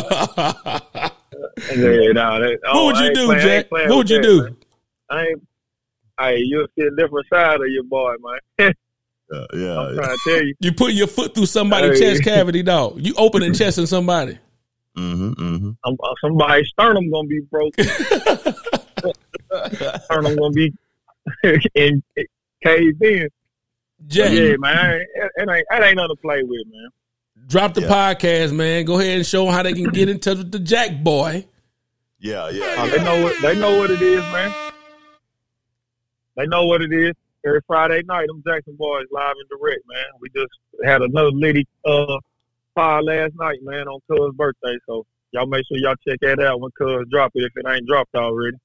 Yeah, 1.76 2.10
nah, 2.12 2.40
that, 2.40 2.58
oh, 2.66 2.86
what 2.86 2.96
would 2.96 3.04
you 3.04 3.14
do, 3.14 3.26
playing- 3.26 3.42
Jack? 3.42 3.70
What 3.70 3.88
would 3.90 4.10
you 4.10 4.16
that, 4.16 4.22
do? 4.22 4.42
man. 4.42 4.56
I 5.10 5.20
ain't. 5.26 5.42
Hey, 6.18 6.38
you'll 6.38 6.66
see 6.76 6.84
a 6.86 6.90
different 6.90 7.26
side 7.32 7.60
of 7.60 7.66
your 7.68 7.84
boy, 7.84 8.14
man. 8.20 8.72
Yeah, 9.30 9.44
yeah. 9.54 9.78
I'm 9.78 9.94
trying 9.94 10.08
to 10.08 10.18
tell 10.26 10.42
you. 10.44 10.54
You 10.60 10.72
put 10.72 10.92
your 10.92 11.06
foot 11.06 11.34
through 11.34 11.46
somebody's 11.46 11.98
Hey. 12.00 12.10
chest 12.12 12.24
cavity, 12.24 12.62
dog. 12.64 12.96
You 12.98 13.14
opening 13.16 13.52
chest 13.54 13.78
in 13.78 13.86
somebody. 13.86 14.38
Mm-hmm, 14.96 15.32
mm-hmm. 15.32 15.70
I'm, 15.84 15.96
uh, 16.02 16.14
somebody's 16.20 16.68
sternum 16.68 17.10
gonna 17.10 17.28
be 17.28 17.40
broken. 17.50 17.84
sternum 20.04 20.36
gonna 20.36 20.50
be 20.50 20.72
in 21.74 22.02
caved 22.62 23.02
in. 23.02 23.28
Jack. 24.06 24.32
Yeah, 24.32 24.56
man. 24.58 25.04
It, 25.14 25.32
it 25.36 25.50
ain't 25.50 25.66
that 25.70 25.82
ain't 25.82 25.96
nothing 25.96 26.16
to 26.16 26.20
play 26.20 26.42
with, 26.42 26.66
man. 26.66 26.88
Drop 27.48 27.74
the 27.74 27.82
podcast, 27.82 28.54
man. 28.54 28.84
Go 28.84 28.98
ahead 28.98 29.16
and 29.16 29.26
show 29.26 29.44
them 29.44 29.54
how 29.54 29.62
they 29.62 29.72
can 29.72 29.90
get 29.90 30.08
in 30.08 30.20
touch 30.20 30.38
with 30.38 30.52
the 30.52 30.58
Jack 30.58 31.02
boy. 31.02 31.46
Yeah, 32.18 32.48
yeah. 32.50 32.76
Uh, 32.78 32.86
they 32.86 33.02
know 33.02 33.22
what 33.22 33.42
they 33.42 33.58
know 33.58 33.78
what 33.78 33.90
it 33.90 34.00
is, 34.00 34.22
man. 34.32 34.54
They 36.36 36.46
know 36.46 36.66
what 36.66 36.82
it 36.82 36.92
is. 36.92 37.12
Every 37.46 37.60
Friday 37.66 38.02
night, 38.06 38.26
them 38.28 38.42
Jackson 38.46 38.76
boys 38.76 39.06
live 39.10 39.34
and 39.38 39.48
direct, 39.48 39.82
man. 39.86 40.04
We 40.20 40.30
just 40.30 40.52
had 40.84 41.02
another 41.02 41.30
lady 41.32 41.66
uh 41.84 42.18
fire 42.74 43.02
last 43.02 43.32
night, 43.38 43.58
man, 43.62 43.86
on 43.88 44.00
Cuz 44.10 44.34
birthday. 44.36 44.76
So 44.86 45.04
y'all 45.32 45.46
make 45.46 45.64
sure 45.66 45.78
y'all 45.78 45.94
check 46.06 46.18
that 46.22 46.40
out 46.40 46.60
when 46.60 46.70
Cuz 46.78 47.06
drop 47.10 47.32
it 47.34 47.44
if 47.44 47.52
it 47.56 47.68
ain't 47.68 47.86
dropped 47.86 48.14
already. 48.14 48.56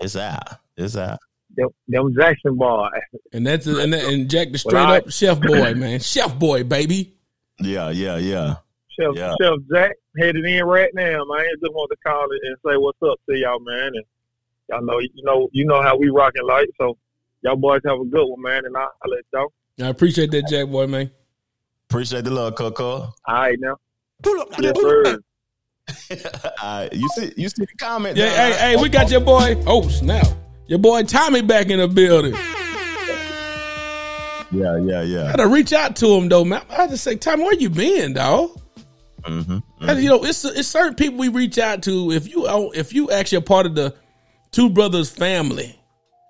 It's 0.00 0.16
out. 0.16 0.58
It's 0.76 0.96
out. 0.96 1.18
Them, 1.56 1.68
them 1.88 2.14
Jackson 2.18 2.56
boys. 2.56 2.90
And 3.32 3.46
that's 3.46 3.66
and, 3.66 3.92
that, 3.92 4.04
and 4.04 4.28
Jack 4.28 4.52
the 4.52 4.58
straight 4.58 4.74
Well, 4.74 4.86
I- 4.92 4.98
up 4.98 5.10
chef 5.10 5.40
boy, 5.40 5.74
man. 5.74 6.00
Chef 6.00 6.38
boy, 6.38 6.64
baby. 6.64 7.14
Yeah, 7.60 7.90
yeah, 7.90 8.16
yeah. 8.18 8.56
Chef 8.98 9.14
Yeah. 9.14 9.34
Chef 9.40 9.54
Jack 9.72 9.92
headed 10.18 10.44
in 10.44 10.64
right 10.64 10.90
now, 10.94 11.24
man. 11.24 11.40
I 11.40 11.54
just 11.62 11.72
want 11.72 11.90
to 11.90 11.96
call 12.06 12.24
it 12.30 12.40
and 12.42 12.56
say 12.66 12.76
what's 12.76 12.98
up 13.02 13.18
to 13.30 13.36
y'all, 13.38 13.60
man. 13.60 13.92
And 13.94 14.04
y'all 14.68 14.82
know 14.84 14.98
you 14.98 15.10
know 15.22 15.48
you 15.52 15.64
know 15.64 15.80
how 15.82 15.96
we 15.96 16.08
rocking 16.10 16.46
like. 16.46 16.68
So 16.80 16.98
y'all 17.42 17.56
boys 17.56 17.80
have 17.86 18.00
a 18.00 18.04
good 18.04 18.26
one, 18.26 18.42
man. 18.42 18.64
And 18.66 18.76
I 18.76 18.80
I'll 18.80 19.10
let 19.10 19.24
y'all. 19.32 19.52
I 19.80 19.88
appreciate 19.88 20.30
that, 20.32 20.48
Jack 20.48 20.68
boy, 20.68 20.86
man. 20.86 21.10
Appreciate 21.88 22.24
the 22.24 22.30
love, 22.30 22.54
Coco. 22.56 22.84
All 23.00 23.12
right 23.28 23.56
now. 23.60 23.76
Pull 24.22 24.40
up, 24.40 24.48
Yes, 24.58 24.76
sir. 24.80 25.18
uh, 26.62 26.88
you 26.92 27.08
see, 27.10 27.32
you 27.36 27.48
see 27.48 27.64
the 27.64 27.74
comment. 27.78 28.16
Yeah, 28.16 28.26
down 28.34 28.52
hey, 28.52 28.58
hey, 28.76 28.82
we 28.82 28.88
got 28.88 29.10
your 29.10 29.20
boy. 29.20 29.62
Oh 29.66 29.86
snap! 29.88 30.26
Your 30.66 30.78
boy 30.80 31.02
Tommy 31.04 31.42
back 31.42 31.68
in 31.70 31.78
the 31.78 31.86
building. 31.88 32.34
Yeah, 34.52 34.78
yeah, 34.78 35.00
I 35.00 35.02
yeah. 35.02 35.26
had 35.30 35.36
to 35.36 35.48
reach 35.48 35.72
out 35.72 35.96
to 35.96 36.06
him 36.14 36.28
though, 36.28 36.44
man. 36.44 36.62
I 36.70 36.74
had 36.74 36.90
to 36.90 36.96
say, 36.96 37.16
Tommy, 37.16 37.42
where 37.44 37.54
you 37.54 37.68
been, 37.68 38.14
dog? 38.14 38.50
Mm-hmm. 39.22 39.58
And, 39.88 40.02
You 40.02 40.08
know, 40.08 40.24
it's 40.24 40.44
it's 40.44 40.68
certain 40.68 40.94
people 40.94 41.18
we 41.18 41.28
reach 41.28 41.58
out 41.58 41.82
to. 41.84 42.12
If 42.12 42.28
you 42.28 42.46
oh, 42.48 42.70
if 42.70 42.92
you 42.92 43.10
actually 43.10 43.38
a 43.38 43.42
part 43.42 43.66
of 43.66 43.74
the 43.74 43.94
Two 44.52 44.70
Brothers 44.70 45.10
family, 45.10 45.78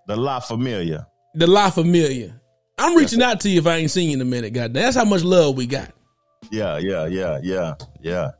The 0.07 0.17
La 0.17 0.41
Familia. 0.41 1.07
the 1.35 1.47
La 1.47 1.69
Familia, 1.71 2.41
I'm 2.79 2.97
reaching 2.97 3.23
out 3.23 3.41
to 3.41 3.49
you 3.49 3.59
if 3.61 3.67
I 3.67 3.77
ain't 3.77 3.91
seen 3.91 4.11
you 4.11 4.17
in 4.17 4.21
a 4.21 4.25
minute. 4.27 4.53
God, 4.53 4.75
that's 4.75 4.97
how 4.97 5.05
much 5.05 5.23
love 5.23 5.57
we 5.57 5.67
got. 5.67 5.91
Yeah, 6.51 6.79
yeah, 6.79 7.07
yeah, 7.07 7.41
yeah, 7.43 7.75
yeah. 8.03 8.31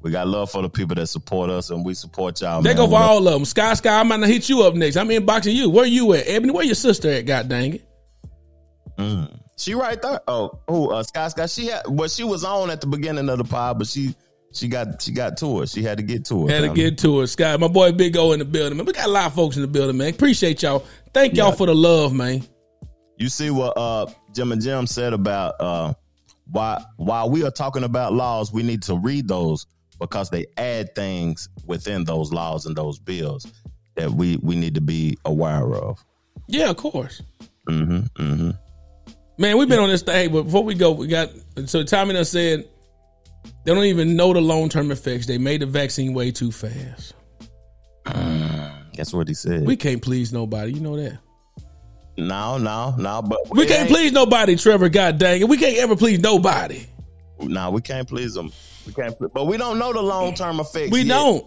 We 0.00 0.10
got 0.10 0.28
love 0.28 0.50
for 0.50 0.62
the 0.62 0.68
people 0.68 0.94
that 0.96 1.06
support 1.06 1.50
us, 1.50 1.70
and 1.70 1.84
we 1.84 1.94
support 1.94 2.40
y'all. 2.40 2.62
They 2.62 2.70
man. 2.70 2.76
go 2.76 2.88
for 2.88 2.98
all 2.98 3.26
of 3.26 3.32
them. 3.34 3.44
Sky, 3.44 3.74
Sky, 3.74 4.00
I 4.00 4.02
might 4.02 4.20
not 4.20 4.28
hit 4.28 4.48
you 4.48 4.62
up 4.62 4.74
next. 4.74 4.96
I'm 4.96 5.08
inboxing 5.08 5.54
you. 5.54 5.70
Where 5.70 5.86
you 5.86 6.12
at, 6.12 6.28
Ebony? 6.28 6.52
Where 6.52 6.64
your 6.64 6.74
sister 6.74 7.10
at? 7.10 7.22
God 7.26 7.48
dang 7.48 7.74
it! 7.74 7.88
Mm. 8.98 9.40
She 9.56 9.74
right 9.74 10.00
there. 10.00 10.20
Oh, 10.28 10.60
oh, 10.68 10.88
uh, 10.88 11.02
Sky, 11.02 11.28
Sky. 11.28 11.46
She 11.46 11.66
had, 11.66 11.82
well, 11.88 12.08
she 12.08 12.22
was 12.24 12.44
on 12.44 12.70
at 12.70 12.80
the 12.80 12.86
beginning 12.86 13.28
of 13.28 13.38
the 13.38 13.44
pod, 13.44 13.78
but 13.78 13.86
she, 13.86 14.14
she 14.52 14.68
got, 14.68 15.00
she 15.00 15.12
got 15.12 15.36
to 15.38 15.62
it. 15.62 15.68
She 15.68 15.82
had 15.82 15.96
to 15.98 16.02
get 16.04 16.24
to 16.26 16.46
it. 16.48 16.50
Had 16.50 16.68
to 16.68 16.74
get 16.74 16.98
to 16.98 17.22
it, 17.22 17.28
Sky. 17.28 17.56
My 17.56 17.68
boy 17.68 17.92
Big 17.92 18.16
O 18.16 18.32
in 18.32 18.40
the 18.40 18.44
building, 18.44 18.76
man. 18.76 18.86
We 18.86 18.92
got 18.92 19.06
a 19.06 19.10
lot 19.10 19.26
of 19.26 19.34
folks 19.34 19.56
in 19.56 19.62
the 19.62 19.68
building, 19.68 19.96
man. 19.96 20.10
Appreciate 20.10 20.62
y'all. 20.62 20.84
Thank 21.12 21.34
y'all 21.36 21.50
Yeah. 21.50 21.54
for 21.56 21.66
the 21.66 21.74
love, 21.74 22.12
man. 22.12 22.44
You 23.16 23.28
see 23.28 23.50
what 23.50 23.72
uh 23.76 24.06
Jim 24.32 24.52
and 24.52 24.62
Jim 24.62 24.86
said 24.86 25.12
about 25.12 25.54
uh 25.60 25.94
why 26.50 26.84
while 26.96 27.30
we 27.30 27.44
are 27.44 27.50
talking 27.50 27.84
about 27.84 28.12
laws, 28.12 28.52
we 28.52 28.62
need 28.62 28.82
to 28.82 28.96
read 28.96 29.28
those 29.28 29.66
because 30.00 30.30
they 30.30 30.46
add 30.56 30.94
things 30.94 31.48
within 31.66 32.04
those 32.04 32.32
laws 32.32 32.66
and 32.66 32.76
those 32.76 32.98
bills 32.98 33.46
that 33.96 34.10
we 34.10 34.36
we 34.42 34.56
need 34.56 34.74
to 34.74 34.80
be 34.80 35.16
aware 35.24 35.74
of. 35.74 36.04
Yeah, 36.48 36.70
of 36.70 36.76
course. 36.76 37.22
Mm-hmm. 37.68 38.22
Mm-hmm. 38.22 38.50
Man, 39.38 39.58
we've 39.58 39.68
been 39.68 39.80
on 39.80 39.88
this 39.88 40.02
thing, 40.02 40.32
but 40.32 40.44
before 40.44 40.64
we 40.64 40.74
go, 40.74 40.92
we 40.92 41.06
got 41.06 41.30
so 41.66 41.82
Tommy 41.84 42.14
done 42.14 42.24
said 42.24 42.68
They 43.64 43.74
don't 43.74 43.84
even 43.84 44.16
know 44.16 44.32
the 44.32 44.40
long 44.40 44.68
term 44.68 44.90
effects. 44.90 45.26
They 45.26 45.38
made 45.38 45.62
the 45.62 45.66
vaccine 45.66 46.14
way 46.14 46.30
too 46.30 46.52
fast. 46.52 47.14
That's 48.96 49.12
what 49.12 49.28
he 49.28 49.34
said. 49.34 49.66
We 49.66 49.76
can't 49.76 50.02
please 50.02 50.32
nobody. 50.32 50.72
You 50.72 50.80
know 50.80 50.96
that. 50.96 51.18
No, 52.16 52.58
no, 52.58 52.94
no. 52.96 53.22
But 53.22 53.50
We 53.50 53.64
it 53.64 53.68
can't 53.68 53.88
please 53.88 54.12
nobody, 54.12 54.56
Trevor. 54.56 54.88
God 54.88 55.18
dang 55.18 55.40
it. 55.40 55.48
We 55.48 55.56
can't 55.56 55.76
ever 55.78 55.96
please 55.96 56.20
nobody. 56.20 56.86
No, 57.40 57.70
we 57.70 57.80
can't 57.80 58.08
please 58.08 58.34
them. 58.34 58.52
We 58.86 58.92
can't. 58.92 59.16
But 59.32 59.46
we 59.46 59.56
don't 59.56 59.78
know 59.78 59.92
the 59.92 60.02
long 60.02 60.34
term 60.34 60.60
effects. 60.60 60.90
We 60.90 61.00
yet. 61.00 61.08
don't. 61.08 61.46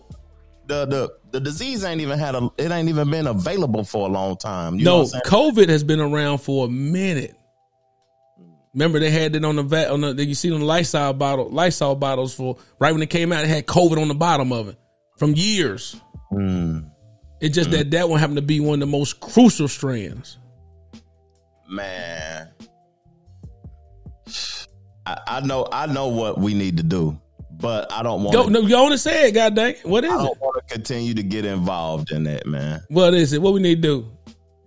The 0.67 0.85
the 0.85 1.13
the 1.31 1.39
disease 1.39 1.85
ain't 1.85 2.01
even 2.01 2.19
had 2.19 2.35
a. 2.35 2.49
It 2.57 2.71
ain't 2.71 2.89
even 2.89 3.09
been 3.09 3.27
available 3.27 3.83
for 3.83 4.07
a 4.07 4.11
long 4.11 4.35
time. 4.37 4.75
You 4.75 4.85
no, 4.85 5.03
COVID 5.03 5.69
has 5.69 5.83
been 5.83 6.01
around 6.01 6.39
for 6.39 6.65
a 6.65 6.69
minute. 6.69 7.35
Remember 8.73 8.99
they 8.99 9.09
had 9.09 9.35
it 9.35 9.43
on 9.43 9.55
the 9.55 9.63
vat 9.63 9.89
on 9.89 10.01
the 10.01 10.25
you 10.25 10.35
see 10.35 10.51
on 10.51 10.59
the 10.59 10.65
Lysol 10.65 11.13
bottle 11.13 11.49
Lysol 11.49 11.95
bottles 11.95 12.33
for 12.35 12.57
right 12.79 12.91
when 12.91 13.01
it 13.01 13.09
came 13.09 13.31
out 13.31 13.43
it 13.43 13.47
had 13.47 13.65
COVID 13.65 13.99
on 13.99 14.07
the 14.07 14.13
bottom 14.13 14.51
of 14.51 14.67
it 14.67 14.77
from 15.17 15.33
years. 15.33 15.99
Hmm. 16.29 16.79
It's 17.39 17.55
just 17.55 17.71
that 17.71 17.91
that 17.91 18.09
one 18.09 18.19
happened 18.19 18.37
to 18.37 18.43
be 18.43 18.59
one 18.59 18.75
of 18.75 18.79
the 18.81 18.85
most 18.85 19.19
crucial 19.19 19.67
strands. 19.67 20.37
Man, 21.69 22.49
I, 25.05 25.17
I 25.27 25.39
know. 25.41 25.67
I 25.71 25.85
know 25.87 26.07
what 26.07 26.37
we 26.39 26.53
need 26.53 26.77
to 26.77 26.83
do, 26.83 27.19
but 27.51 27.91
I 27.91 28.03
don't 28.03 28.23
want. 28.23 28.33
Go, 28.35 28.47
no, 28.47 28.67
go 28.67 28.85
on 28.85 28.91
and 28.91 29.01
say 29.01 29.29
it, 29.29 29.31
God 29.33 29.55
dang. 29.55 29.75
What 29.83 30.03
is 30.03 30.11
I 30.11 30.15
it? 30.15 30.17
don't 30.17 30.41
want 30.41 30.67
to 30.67 30.73
continue 30.73 31.13
to 31.13 31.23
get 31.23 31.45
involved 31.45 32.11
in 32.11 32.23
that, 32.23 32.45
man. 32.45 32.81
What 32.89 33.13
is 33.13 33.33
it? 33.33 33.41
What 33.41 33.53
we 33.53 33.61
need 33.61 33.81
to 33.81 33.87
do? 33.87 34.11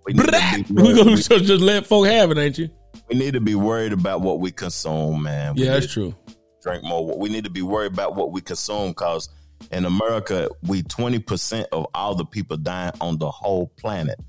We 0.05 0.13
need, 0.13 0.25
to 0.25 0.63
be, 0.73 0.73
We 0.81 0.95
gonna 0.95 1.15
just 1.15 1.29
just 1.29 1.61
let 1.61 1.85
folk 1.85 2.07
have 2.07 2.31
it, 2.31 2.37
ain't 2.37 2.57
you? 2.57 2.69
we 3.09 3.17
need 3.17 3.33
to 3.33 3.41
be 3.41 3.55
worried 3.55 3.93
about 3.93 4.21
what 4.21 4.39
we 4.39 4.51
consume, 4.51 5.23
man. 5.23 5.55
We 5.55 5.65
Yeah, 5.65 5.73
that's 5.73 5.91
true. 5.91 6.15
Drink 6.63 6.83
more. 6.83 7.17
We 7.17 7.29
need 7.29 7.43
to 7.43 7.49
be 7.49 7.61
worried 7.61 7.91
about 7.93 8.15
what 8.15 8.31
we 8.31 8.41
consume 8.41 8.89
because 8.89 9.29
in 9.71 9.85
America, 9.85 10.49
we 10.63 10.81
twenty 10.83 11.19
percent 11.19 11.67
of 11.71 11.87
all 11.93 12.15
the 12.15 12.25
people 12.25 12.57
dying 12.57 12.93
on 13.01 13.17
the 13.17 13.29
whole 13.29 13.67
planet. 13.77 14.19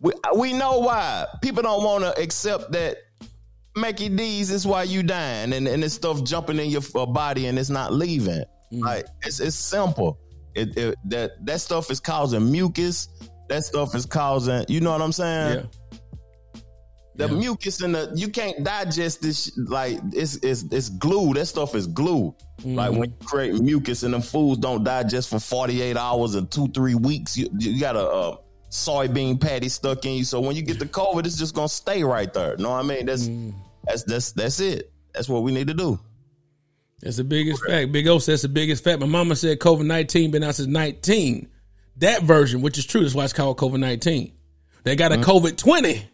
We 0.00 0.12
we 0.36 0.52
know 0.52 0.78
why 0.78 1.26
people 1.42 1.62
don't 1.62 1.84
want 1.84 2.04
to 2.04 2.20
accept 2.20 2.72
that. 2.72 2.98
Mickey 3.76 4.08
D's 4.08 4.50
is 4.50 4.66
why 4.66 4.82
you 4.82 5.02
dying, 5.02 5.52
and 5.52 5.68
and 5.68 5.82
this 5.82 5.94
stuff 5.94 6.24
jumping 6.24 6.58
in 6.58 6.68
your 6.68 6.82
uh, 6.96 7.06
body 7.06 7.46
and 7.46 7.58
it's 7.58 7.70
not 7.70 7.92
leaving. 7.92 8.42
Mm. 8.72 8.80
Like 8.80 9.06
it's 9.22 9.40
it's 9.40 9.56
simple. 9.56 10.18
It, 10.54 10.76
it 10.76 10.96
that 11.06 11.44
that 11.46 11.60
stuff 11.60 11.90
is 11.90 12.00
causing 12.00 12.50
mucus. 12.50 13.08
That 13.48 13.64
stuff 13.64 13.94
is 13.94 14.04
causing. 14.04 14.64
You 14.68 14.80
know 14.80 14.92
what 14.92 15.00
I'm 15.00 15.12
saying? 15.12 15.60
Yeah. 15.60 15.66
The 17.14 17.28
mucus 17.28 17.80
and 17.82 17.94
the 17.94 18.12
you 18.14 18.28
can't 18.28 18.62
digest 18.62 19.22
this 19.22 19.46
sh- 19.46 19.50
like 19.56 19.98
it's 20.12 20.36
it's 20.36 20.64
it's 20.70 20.88
glue. 20.88 21.34
That 21.34 21.46
stuff 21.46 21.74
is 21.74 21.86
glue. 21.86 22.34
Like 22.64 22.92
when 22.92 23.10
you 23.10 23.16
create 23.24 23.54
mucus 23.54 24.02
and 24.02 24.14
them 24.14 24.22
foods 24.22 24.60
don't 24.60 24.84
digest 24.84 25.28
for 25.28 25.38
48 25.38 25.96
hours 25.96 26.34
and 26.34 26.50
two, 26.50 26.68
three 26.68 26.94
weeks, 26.94 27.36
you, 27.36 27.48
you 27.58 27.80
got 27.80 27.96
a, 27.96 28.00
uh 28.00 28.36
soybean 28.70 29.40
patty 29.40 29.68
stuck 29.68 30.04
in 30.04 30.14
you. 30.14 30.24
So 30.24 30.40
when 30.40 30.56
you 30.56 30.62
get 30.62 30.78
the 30.78 30.86
COVID, 30.86 31.26
it's 31.26 31.38
just 31.38 31.54
gonna 31.54 31.68
stay 31.68 32.02
right 32.04 32.32
there. 32.32 32.56
Know 32.56 32.70
what 32.70 32.84
I 32.84 32.88
mean? 32.88 33.06
That's 33.06 33.28
mm. 33.28 33.52
that's 33.84 34.02
that's 34.04 34.32
that's 34.32 34.60
it. 34.60 34.92
That's 35.12 35.28
what 35.28 35.42
we 35.42 35.52
need 35.52 35.68
to 35.68 35.74
do. 35.74 35.98
That's 37.00 37.16
the 37.16 37.24
biggest 37.24 37.64
fact. 37.64 37.92
Big 37.92 38.08
O 38.08 38.18
says 38.18 38.42
the 38.42 38.48
biggest 38.48 38.82
fact. 38.82 39.00
My 39.00 39.06
mama 39.06 39.36
said 39.36 39.58
COVID 39.58 39.86
nineteen 39.86 40.30
been 40.30 40.42
out 40.42 40.56
since 40.56 40.68
nineteen. 40.68 41.48
That 41.96 42.22
version, 42.22 42.62
which 42.62 42.78
is 42.78 42.86
true, 42.86 43.02
that's 43.02 43.14
why 43.14 43.24
it's 43.24 43.32
called 43.32 43.58
COVID 43.58 43.80
nineteen. 43.80 44.32
They 44.84 44.96
got 44.96 45.12
a 45.12 45.16
mm-hmm. 45.16 45.30
COVID 45.30 45.56
twenty. 45.56 46.08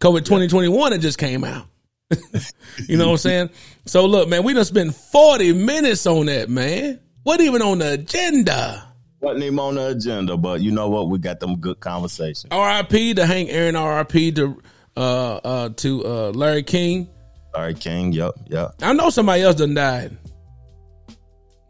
COVID 0.00 0.24
twenty 0.24 0.48
twenty 0.48 0.68
one 0.68 0.92
that 0.92 0.98
just 0.98 1.18
came 1.18 1.44
out. 1.44 1.66
you 2.88 2.96
know 2.96 3.06
what 3.06 3.12
I'm 3.12 3.18
saying? 3.18 3.50
So 3.86 4.06
look, 4.06 4.28
man, 4.28 4.44
we 4.44 4.52
done 4.52 4.64
spent 4.64 4.94
40 4.94 5.54
minutes 5.54 6.06
on 6.06 6.26
that, 6.26 6.48
man. 6.50 7.00
What 7.22 7.40
even 7.40 7.62
on 7.62 7.78
the 7.78 7.92
agenda? 7.92 8.91
Wasn't 9.22 9.44
even 9.44 9.58
on 9.60 9.76
the 9.76 9.86
agenda, 9.86 10.36
but 10.36 10.60
you 10.62 10.72
know 10.72 10.88
what? 10.88 11.08
We 11.08 11.20
got 11.20 11.38
them 11.38 11.56
good 11.60 11.78
conversations. 11.78 12.48
RIP 12.52 13.14
to 13.16 13.24
Hank 13.24 13.50
Aaron, 13.50 13.76
RIP 13.76 14.34
to 14.34 14.60
uh 14.96 15.34
uh 15.36 15.68
to 15.76 16.04
uh 16.04 16.30
Larry 16.30 16.64
King. 16.64 17.08
Larry 17.54 17.74
King, 17.74 18.12
yep, 18.12 18.32
yep. 18.48 18.74
I 18.82 18.92
know 18.92 19.10
somebody 19.10 19.42
else 19.42 19.54
done 19.56 19.74
died. 19.74 20.16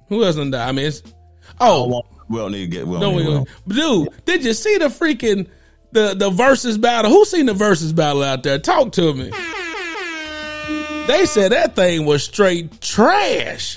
Who 0.08 0.24
else 0.24 0.36
done 0.36 0.50
died? 0.50 0.66
I 0.66 0.72
mean, 0.72 0.86
it's 0.86 1.02
oh, 1.60 2.02
We 2.28 2.38
don't 2.38 2.52
need 2.52 2.70
to 2.70 2.76
get. 2.78 2.86
We 2.86 2.98
don't 2.98 3.14
we 3.16 3.24
to- 3.24 3.44
dude. 3.68 4.08
Did 4.24 4.44
you 4.46 4.54
see 4.54 4.78
the 4.78 4.86
freaking 4.86 5.46
the 5.92 6.14
the 6.14 6.30
versus 6.30 6.78
battle? 6.78 7.10
Who 7.10 7.26
seen 7.26 7.44
the 7.44 7.54
versus 7.54 7.92
battle 7.92 8.22
out 8.22 8.42
there? 8.44 8.58
Talk 8.58 8.92
to 8.92 9.12
me. 9.12 9.30
They 11.06 11.26
said 11.26 11.52
that 11.52 11.74
thing 11.76 12.06
was 12.06 12.22
straight 12.22 12.80
trash. 12.80 13.76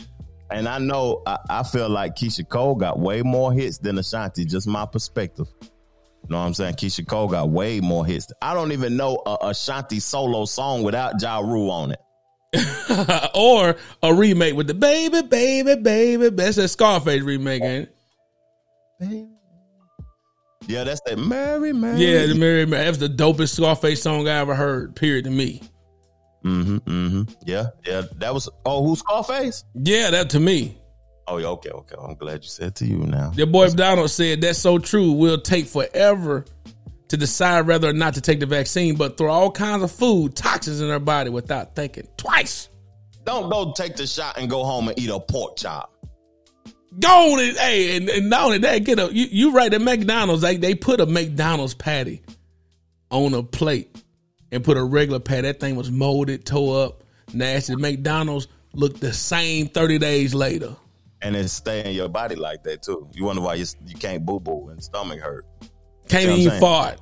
And 0.52 0.68
I 0.68 0.78
know 0.78 1.24
I, 1.26 1.38
I 1.50 1.64
feel 1.64 1.90
like 1.90 2.16
Keyshia 2.16 2.48
Cole 2.48 2.76
got 2.76 3.00
way 3.00 3.22
more 3.22 3.52
hits 3.52 3.78
than 3.78 3.98
Ashanti. 3.98 4.46
Just 4.46 4.68
my 4.68 4.86
perspective. 4.86 5.48
You 5.62 6.30
know 6.30 6.40
what 6.40 6.46
I'm 6.46 6.54
saying? 6.54 6.76
Keyshia 6.76 7.08
Cole 7.08 7.28
got 7.28 7.50
way 7.50 7.80
more 7.80 8.06
hits. 8.06 8.32
I 8.42 8.54
don't 8.54 8.72
even 8.72 8.98
know 8.98 9.22
a 9.26 9.50
Ashanti 9.50 10.00
solo 10.00 10.46
song 10.46 10.84
without 10.84 11.22
Ja 11.22 11.40
Rule 11.40 11.72
on 11.72 11.92
it. 11.92 12.00
or 13.36 13.76
a 14.02 14.14
remake 14.14 14.56
with 14.56 14.68
the 14.68 14.74
baby, 14.74 15.22
baby, 15.24 15.76
baby. 15.76 16.30
That's 16.30 16.56
that 16.56 16.70
Scarface 16.70 17.22
remake, 17.22 17.62
ain't 17.62 17.90
it? 19.00 19.28
Yeah, 20.68 20.84
that's 20.84 21.02
that 21.06 21.20
Mary 21.20 21.74
Mary. 21.74 21.98
Yeah, 21.98 22.26
the 22.26 22.36
Mary 22.36 22.66
Mary. 22.66 22.86
That's 22.86 22.98
the 22.98 23.10
dopest 23.10 23.56
Scarface 23.56 24.02
song 24.02 24.28
I 24.28 24.40
ever 24.40 24.56
heard. 24.56 24.96
Period 24.96 25.26
to 25.26 25.32
me. 25.32 25.62
Mm-hmm. 26.46 26.78
Mm-hmm. 26.78 27.34
Yeah, 27.46 27.68
yeah. 27.86 28.04
That 28.18 28.34
was 28.34 28.48
oh, 28.66 28.86
who's 28.86 29.00
Scarface? 29.00 29.66
Yeah, 29.74 30.12
that 30.12 30.30
to 30.32 30.40
me. 30.40 30.78
Oh, 31.28 31.38
yeah, 31.38 31.48
okay, 31.48 31.72
okay. 31.72 31.96
I'm 32.00 32.14
glad 32.14 32.44
you 32.44 32.50
said 32.50 32.76
to 32.76 32.86
you 32.86 32.98
now. 32.98 33.32
Your 33.36 33.48
boy 33.48 33.70
Donald 33.70 34.12
said 34.12 34.42
that's 34.42 34.60
so 34.60 34.78
true. 34.78 35.12
We'll 35.14 35.42
take 35.42 35.66
forever 35.66 36.46
to 37.08 37.18
decide 37.18 37.66
whether 37.66 37.90
or 37.90 37.94
not 37.94 38.14
to 38.14 38.22
take 38.22 38.40
the 38.40 38.46
vaccine, 38.46 38.96
but 38.96 39.18
throw 39.18 39.32
all 39.32 39.52
kinds 39.52 39.84
of 39.84 39.92
food 39.92 40.36
toxins 40.36 40.82
in 40.82 40.90
our 40.92 41.00
body 41.00 41.32
without 41.32 41.76
thinking 41.76 42.08
twice. 42.16 42.70
Don't 43.24 43.50
go 43.50 43.74
take 43.74 43.96
the 43.96 44.06
shot 44.06 44.38
and 44.38 44.48
go 44.48 44.64
home 44.64 44.88
and 44.88 45.00
eat 45.00 45.10
a 45.10 45.20
pork 45.20 45.58
chop. 45.58 45.92
Go 47.00 47.34
on 47.34 47.40
and 47.40 47.58
hey, 47.58 47.98
and, 47.98 48.08
and 48.08 48.30
not 48.30 48.44
only 48.44 48.60
that, 48.60 48.84
get 48.84 49.00
a 49.00 49.12
you, 49.12 49.26
you 49.32 49.52
right 49.52 49.74
at 49.74 49.82
McDonald's, 49.82 50.44
like 50.44 50.62
they 50.62 50.76
put 50.76 51.02
a 51.02 51.08
McDonald's 51.08 51.74
patty 51.74 52.22
on 53.10 53.34
a 53.34 53.42
plate 53.42 53.96
and 54.56 54.64
put 54.64 54.78
a 54.78 54.84
regular 54.84 55.20
patty. 55.20 55.42
That 55.42 55.60
thing 55.60 55.76
was 55.76 55.92
molded, 55.92 56.46
tore 56.46 56.86
up, 56.86 57.04
nasty. 57.34 57.76
McDonald's 57.76 58.48
looked 58.74 59.02
the 59.02 59.14
same 59.14 59.68
30 59.68 60.00
days 60.00 60.34
later. 60.34 60.76
And 61.22 61.36
it 61.36 61.50
stay 61.50 61.84
in 61.90 61.96
your 61.96 62.08
body 62.08 62.36
like 62.36 62.64
that 62.64 62.82
too. 62.82 63.08
You 63.14 63.26
wonder 63.26 63.42
why 63.42 63.56
you, 63.56 63.66
you 63.86 63.96
can't 63.96 64.26
boo 64.26 64.40
boo 64.40 64.70
and 64.70 64.82
stomach 64.84 65.20
hurt. 65.20 65.46
Can't 66.08 66.28
what 66.30 66.34
I'm 66.34 66.40
even 66.40 66.60
fart. 66.60 67.00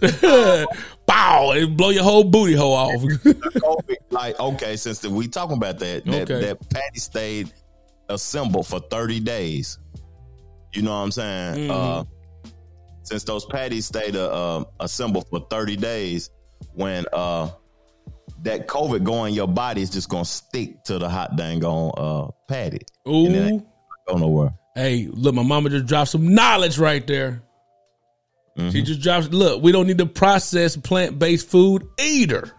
Bow, 1.06 1.52
it 1.52 1.76
blow 1.76 1.90
your 1.90 2.04
whole 2.04 2.22
booty 2.22 2.54
hole 2.54 2.74
off. 2.74 2.92
COVID, 3.02 3.96
like 4.10 4.38
okay, 4.38 4.76
since 4.76 5.00
the, 5.00 5.10
we 5.10 5.26
talking 5.26 5.56
about 5.56 5.78
that, 5.80 6.04
that 6.04 6.30
Okay. 6.30 6.40
that 6.40 6.70
patty 6.70 7.00
stayed 7.00 7.52
assembled 8.08 8.66
for 8.68 8.78
thirty 8.78 9.18
days. 9.18 9.78
You 10.72 10.82
know 10.82 10.90
what 10.90 10.98
I'm 10.98 11.10
saying? 11.10 11.68
Mhm. 11.68 11.70
Uh, 11.70 12.04
since 13.08 13.24
those 13.24 13.44
patties 13.46 13.86
stayed 13.86 14.16
uh, 14.16 14.64
assembled 14.80 15.28
for 15.28 15.40
thirty 15.50 15.76
days, 15.76 16.30
when 16.74 17.06
uh, 17.12 17.50
that 18.42 18.68
COVID 18.68 19.04
going, 19.04 19.34
your 19.34 19.48
body, 19.48 19.82
is 19.82 19.90
just 19.90 20.08
gonna 20.08 20.24
stick 20.24 20.84
to 20.84 20.98
the 20.98 21.08
hot 21.08 21.36
dang 21.36 21.64
on 21.64 21.92
uh, 21.96 22.30
patty. 22.46 22.80
And 23.04 23.34
it 23.34 23.52
Ooh. 23.54 23.66
go 24.06 24.18
nowhere. 24.18 24.54
Hey, 24.74 25.08
look, 25.10 25.34
my 25.34 25.42
mama 25.42 25.70
just 25.70 25.86
dropped 25.86 26.10
some 26.10 26.34
knowledge 26.34 26.78
right 26.78 27.04
there. 27.06 27.42
She 28.72 28.82
just 28.82 29.00
dropped. 29.00 29.30
Look, 29.30 29.62
we 29.62 29.70
don't 29.70 29.86
need 29.86 29.98
to 29.98 30.06
process 30.06 30.76
plant 30.76 31.16
based 31.16 31.48
food 31.48 31.86
either. 32.00 32.50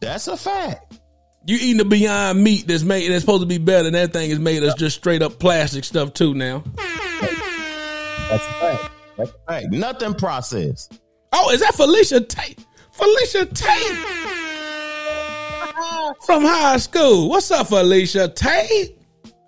That's 0.00 0.26
a 0.26 0.36
fact. 0.36 0.98
You 1.46 1.56
eating 1.56 1.78
the 1.78 1.84
Beyond 1.84 2.42
Meat 2.42 2.66
that's 2.66 2.82
made 2.82 3.08
that's 3.10 3.20
supposed 3.20 3.42
to 3.42 3.46
be 3.46 3.58
better, 3.58 3.86
and 3.86 3.94
that 3.94 4.12
thing 4.12 4.30
is 4.30 4.40
made 4.40 4.64
us 4.64 4.74
just 4.74 4.96
straight 4.96 5.22
up 5.22 5.38
plastic 5.38 5.84
stuff 5.84 6.12
too. 6.12 6.34
Now, 6.34 6.64
That's 6.76 8.44
a 8.44 8.52
fact. 8.60 8.97
That's 9.18 9.32
a. 9.48 9.68
Nothing 9.68 10.14
processed. 10.14 11.00
oh, 11.32 11.50
is 11.50 11.60
that 11.60 11.74
Felicia 11.74 12.20
Tate? 12.20 12.64
Felicia 12.92 13.46
Tate 13.46 13.96
from 16.24 16.42
high 16.42 16.78
school. 16.78 17.28
What's 17.28 17.50
up, 17.50 17.68
Felicia 17.68 18.28
Tate? 18.28 18.96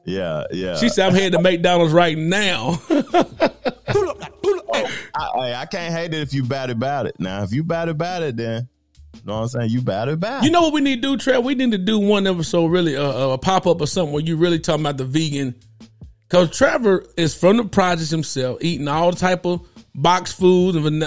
Yeah, 0.04 0.44
yeah. 0.50 0.76
She 0.76 0.88
said, 0.88 1.08
"I'm 1.08 1.14
headed 1.14 1.32
to 1.32 1.38
McDonald's 1.40 1.92
right 1.92 2.18
now." 2.18 2.80
I, 5.12 5.26
I, 5.34 5.54
I 5.54 5.66
can't 5.66 5.92
hate 5.92 6.14
it 6.14 6.20
if 6.20 6.32
you 6.32 6.44
bad 6.44 6.70
about 6.70 7.06
it. 7.06 7.16
Now, 7.18 7.42
if 7.42 7.52
you 7.52 7.64
bad 7.64 7.88
about 7.88 8.22
it, 8.22 8.36
then 8.36 8.68
you 9.14 9.20
know 9.24 9.34
what 9.36 9.42
I'm 9.42 9.48
saying. 9.48 9.70
You 9.70 9.82
bad 9.82 10.08
about 10.08 10.42
it. 10.42 10.46
You 10.46 10.52
know 10.52 10.62
what 10.62 10.72
we 10.72 10.80
need 10.80 11.02
to 11.02 11.08
do, 11.08 11.16
Trev? 11.16 11.44
We 11.44 11.54
need 11.54 11.72
to 11.72 11.78
do 11.78 11.98
one 11.98 12.26
episode, 12.26 12.66
really, 12.68 12.96
uh, 12.96 13.30
a 13.30 13.38
pop 13.38 13.66
up 13.66 13.80
or 13.80 13.86
something 13.86 14.12
where 14.12 14.22
you 14.22 14.36
really 14.36 14.58
talking 14.58 14.82
about 14.82 14.96
the 14.96 15.04
vegan. 15.04 15.54
Because 16.30 16.56
Trevor 16.56 17.04
is 17.16 17.34
from 17.34 17.56
the 17.56 17.64
projects 17.64 18.10
himself, 18.10 18.58
eating 18.60 18.86
all 18.86 19.10
type 19.10 19.44
of 19.44 19.66
box 19.96 20.32
food 20.32 20.76
and 20.76 21.02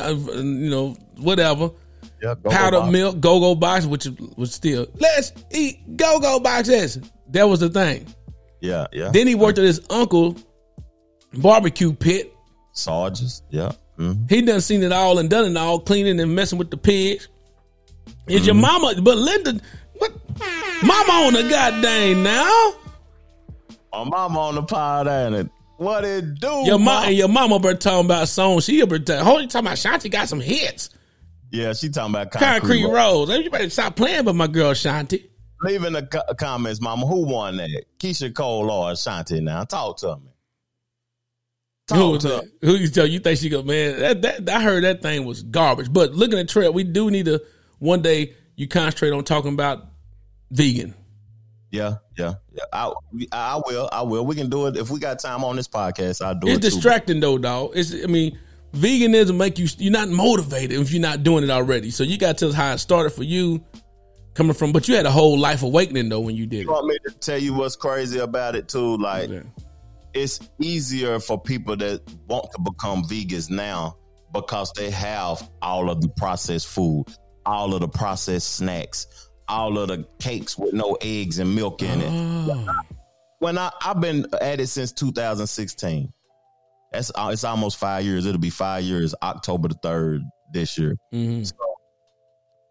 you 0.63 0.69
know 0.69 0.97
whatever, 1.17 1.71
Yeah, 2.21 2.35
powdered 2.35 2.91
milk, 2.91 3.21
go 3.21 3.39
go 3.39 3.55
box, 3.55 3.85
which 3.85 4.05
was 4.35 4.53
still 4.53 4.85
let's 4.99 5.31
eat 5.49 5.95
go 5.95 6.19
go 6.19 6.41
boxes. 6.41 6.99
That 7.29 7.43
was 7.47 7.61
the 7.61 7.69
thing. 7.69 8.05
Yeah, 8.59 8.87
yeah. 8.91 9.11
Then 9.11 9.27
he 9.27 9.35
worked 9.35 9.57
at 9.59 9.63
his 9.63 9.79
uncle 9.89 10.35
barbecue 11.33 11.93
pit. 11.93 12.33
Sarges. 12.73 13.43
Yeah. 13.49 13.71
Mhm. 13.97 14.29
He 14.29 14.41
done 14.41 14.59
seen 14.59 14.83
it 14.83 14.91
all 14.91 15.19
and 15.19 15.29
done 15.29 15.45
it 15.45 15.55
all, 15.57 15.79
cleaning 15.79 16.19
and 16.19 16.35
messing 16.35 16.57
with 16.59 16.69
the 16.69 16.77
pigs. 16.77 17.29
Is 18.27 18.41
Mm-hmm. 18.41 18.45
your 18.45 18.55
mama? 18.55 18.93
But 19.01 19.17
Linda, 19.17 19.59
what? 19.99 20.11
Mama 20.83 21.13
on 21.27 21.33
the 21.33 21.47
goddamn 21.49 22.23
now. 22.23 22.73
My 23.93 24.03
mama 24.05 24.39
on 24.39 24.55
the 24.55 24.63
pod 24.63 25.07
ain't 25.07 25.35
it? 25.35 25.49
What 25.77 26.03
it 26.03 26.39
do? 26.39 26.63
Your 26.65 26.79
ma? 26.79 26.99
mom 26.99 27.03
and 27.05 27.15
your 27.15 27.27
mama 27.27 27.59
been 27.59 27.77
talking 27.77 28.05
about 28.05 28.27
songs. 28.27 28.65
She 28.65 28.83
been 28.85 29.05
talking. 29.05 29.23
Hold 29.23 29.41
you 29.41 29.47
talking 29.47 29.67
about 29.67 29.77
Shanti 29.77 30.09
got 30.09 30.27
some 30.27 30.39
hits. 30.39 30.89
Yeah, 31.51 31.73
she 31.73 31.89
talking 31.89 32.15
about 32.15 32.31
Concrete 32.31 32.83
Road. 32.83 33.29
Rose. 33.29 33.43
You 33.43 33.49
better 33.51 33.69
stop 33.69 33.95
playing 33.95 34.25
with 34.25 34.35
my 34.35 34.47
girl 34.47 34.73
Shanti. 34.73 35.29
Leave 35.61 35.83
in 35.83 35.93
the 35.93 36.03
co- 36.03 36.33
comments, 36.33 36.81
mama, 36.81 37.05
who 37.05 37.25
won 37.27 37.57
that? 37.57 37.85
Keyshia 37.99 38.33
Cole 38.33 38.69
or 38.69 38.91
Shanti? 38.93 39.41
now? 39.41 39.63
Talk 39.63 39.97
to 39.99 40.15
me. 40.17 40.31
Who 41.91 41.95
Talk 41.95 42.11
was 42.13 42.25
uh, 42.25 42.29
to 42.29 42.35
that? 42.35 42.67
Who 42.67 42.75
you 42.75 42.87
tell 42.87 43.05
you 43.05 43.19
think 43.19 43.39
she 43.39 43.49
go, 43.49 43.61
man? 43.61 43.99
That, 43.99 44.21
that 44.23 44.49
I 44.49 44.61
heard 44.63 44.83
that 44.83 45.01
thing 45.01 45.25
was 45.25 45.43
garbage. 45.43 45.93
But 45.93 46.13
looking 46.13 46.39
at 46.39 46.49
Trev, 46.49 46.73
we 46.73 46.83
do 46.83 47.11
need 47.11 47.25
to 47.25 47.43
one 47.79 48.01
day 48.01 48.33
you 48.55 48.67
concentrate 48.67 49.11
on 49.11 49.23
talking 49.23 49.53
about 49.53 49.85
vegan. 50.49 50.95
Yeah, 51.73 51.95
yeah, 52.19 52.35
yeah. 52.53 52.63
I, 52.71 52.93
I 53.31 53.61
will. 53.65 53.89
I 53.91 54.03
will. 54.03 54.23
We 54.27 54.35
can 54.35 54.47
do 54.47 54.67
it 54.67 54.77
if 54.77 54.91
we 54.91 54.99
got 54.99 55.17
time 55.17 55.43
on 55.43 55.55
this 55.55 55.67
podcast. 55.67 56.23
I'll 56.23 56.35
do 56.35 56.47
It's 56.47 56.57
it. 56.57 56.61
too. 56.61 56.75
distracting 56.75 57.19
though, 57.19 57.39
dog. 57.39 57.71
It's 57.73 57.91
I 57.95 58.05
mean, 58.05 58.37
veganism 58.73 59.37
make 59.37 59.57
you 59.57 59.67
you're 59.79 59.91
not 59.91 60.07
motivated 60.09 60.79
if 60.79 60.91
you're 60.91 61.01
not 61.01 61.23
doing 61.23 61.43
it 61.43 61.49
already. 61.49 61.89
So 61.89 62.03
you 62.03 62.19
got 62.19 62.37
to 62.37 62.39
tell 62.45 62.49
us 62.49 62.55
how 62.55 62.73
it 62.73 62.77
started 62.77 63.09
for 63.09 63.23
you, 63.23 63.63
coming 64.35 64.53
from. 64.53 64.71
But 64.71 64.87
you 64.87 64.95
had 64.95 65.07
a 65.07 65.11
whole 65.11 65.39
life 65.39 65.63
awakening 65.63 66.09
though 66.09 66.19
when 66.19 66.35
you 66.35 66.45
did 66.45 66.65
You 66.65 66.69
it. 66.69 66.73
want 66.73 66.85
me 66.85 66.97
to 67.07 67.11
tell 67.17 67.39
you 67.39 67.55
what's 67.55 67.75
crazy 67.75 68.19
about 68.19 68.55
it 68.55 68.67
too? 68.67 68.95
Like, 68.97 69.31
it's 70.13 70.39
easier 70.61 71.19
for 71.19 71.41
people 71.41 71.75
that 71.77 72.01
want 72.27 72.51
to 72.51 72.61
become 72.61 73.03
vegans 73.03 73.49
now 73.49 73.97
because 74.31 74.71
they 74.73 74.91
have 74.91 75.49
all 75.63 75.89
of 75.89 76.01
the 76.01 76.09
processed 76.09 76.67
food, 76.67 77.05
all 77.47 77.73
of 77.73 77.81
the 77.81 77.87
processed 77.87 78.57
snacks, 78.57 79.22
all 79.47 79.77
of 79.77 79.87
the 79.89 80.05
cakes 80.19 80.57
with 80.57 80.73
no 80.73 80.97
eggs 81.01 81.39
and 81.39 81.53
milk 81.55 81.81
in 81.81 82.01
it. 82.01 82.11
When 83.39 83.57
I 83.57 83.71
I've 83.81 83.99
been 83.99 84.25
at 84.41 84.59
it 84.59 84.67
since 84.67 84.91
2016. 84.91 86.11
That's 86.91 87.11
uh, 87.15 87.29
it's 87.33 87.43
almost 87.43 87.77
five 87.77 88.05
years. 88.05 88.25
It'll 88.27 88.39
be 88.39 88.51
five 88.51 88.83
years, 88.83 89.15
October 89.23 89.67
the 89.67 89.73
third 89.81 90.21
this 90.53 90.77
year. 90.77 90.95
So 91.43 91.55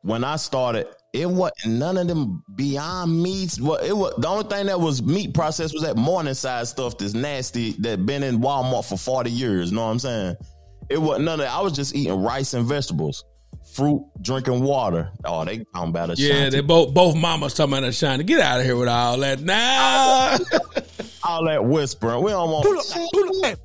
when 0.03 0.23
I 0.25 0.37
started, 0.37 0.87
it 1.13 1.29
wasn't 1.29 1.75
none 1.79 1.97
of 1.97 2.07
them 2.07 2.45
beyond 2.55 3.21
meats. 3.23 3.61
What 3.61 3.85
it 3.85 3.97
was 3.97 4.15
the 4.19 4.29
only 4.29 4.45
thing 4.45 4.67
that 4.67 4.81
was 4.81 5.03
meat 5.03 5.35
processed 5.35 5.75
was 5.75 5.83
that 5.83 5.97
MorningStar 5.97 6.65
stuff 6.67 6.99
that's 6.99 7.15
nasty 7.15 7.73
that 7.81 8.07
been 8.07 8.23
in 8.23 8.39
Walmart 8.39 8.89
for 8.89 8.97
40 8.97 9.31
years. 9.31 9.71
You 9.71 9.77
know 9.77 9.87
what 9.87 9.91
I'm 9.93 9.99
saying? 9.99 10.37
It 10.89 10.99
wasn't 10.99 11.25
none 11.25 11.41
of 11.41 11.47
that. 11.47 11.53
I 11.53 11.61
was 11.61 11.73
just 11.73 11.95
eating 11.95 12.23
rice 12.23 12.55
and 12.55 12.65
vegetables, 12.65 13.25
fruit, 13.73 14.05
drinking 14.21 14.63
water. 14.63 15.11
Oh, 15.25 15.45
they 15.45 15.65
talking 15.75 15.91
about 15.91 16.11
a 16.11 16.15
Yeah, 16.17 16.51
they 16.51 16.61
both 16.61 16.95
both 16.95 17.17
mamas 17.17 17.55
talking 17.55 17.77
about 17.77 17.95
Shiny. 17.95 18.25
Get 18.25 18.41
out 18.41 18.61
of 18.61 18.67
here 18.67 18.77
with 18.77 18.89
all 18.89 19.19
that. 19.19 19.41
Nah. 19.41 20.39
all 21.25 21.45
that 21.47 21.65
whispering. 21.65 22.23
We 22.23 22.31
don't 22.31 22.51
want. 22.51 22.65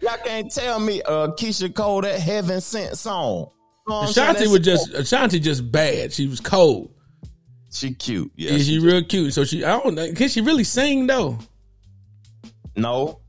Y'all 0.00 0.16
can't 0.24 0.52
tell 0.52 0.80
me 0.80 1.00
uh 1.02 1.28
Keyshia 1.28 1.74
Cole 1.74 2.02
that 2.02 2.18
heaven 2.18 2.60
sent 2.60 2.98
song. 2.98 3.50
Know 3.86 3.94
what 3.94 4.06
I'm 4.08 4.12
saying? 4.12 4.30
Ashanti 4.30 4.48
was 4.48 4.60
just 4.60 4.94
Ashanti 4.94 5.40
just 5.40 5.70
bad. 5.70 6.12
She 6.12 6.26
was 6.26 6.40
cold. 6.40 6.92
She 7.70 7.94
cute. 7.94 8.30
Yeah, 8.36 8.52
Yeah, 8.52 8.58
she, 8.58 8.78
real 8.78 9.02
cute. 9.02 9.32
So 9.32 9.44
she 9.44 9.64
I 9.64 9.78
don't 9.78 9.94
know. 9.94 10.12
Can 10.12 10.28
she 10.28 10.40
really 10.40 10.64
sing 10.64 11.06
though? 11.06 11.38
No. 12.76 13.21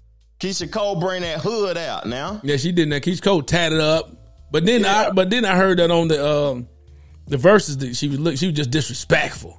Keyshia 0.44 0.70
Cole 0.70 1.00
bring 1.00 1.22
that 1.22 1.40
hood 1.40 1.78
out 1.78 2.06
now. 2.06 2.42
Yeah, 2.44 2.58
she 2.58 2.74
did 2.74 2.92
that. 2.92 3.02
Keyshia 3.02 3.22
Cole 3.22 3.44
tatted 3.44 3.80
up. 3.80 4.12
But 4.52 4.66
then 4.66 4.84
I 4.84 5.10
but 5.12 5.30
then 5.30 5.46
I 5.46 5.56
heard 5.56 5.80
that 5.80 5.90
on 5.90 6.10
the 6.10 6.26
um 6.26 6.68
the 7.28 7.38
verses 7.38 7.78
that 7.78 7.96
she 7.96 8.10
was 8.10 8.20
look 8.20 8.36
she 8.36 8.48
was 8.48 8.56
just 8.56 8.70
disrespectful. 8.70 9.58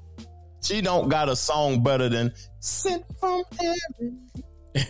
She 0.62 0.82
don't 0.82 1.08
got 1.08 1.30
a 1.30 1.36
song 1.36 1.82
better 1.82 2.10
than 2.10 2.34
Sent 2.60 3.02
from 3.18 3.44
Heaven. 3.58 4.28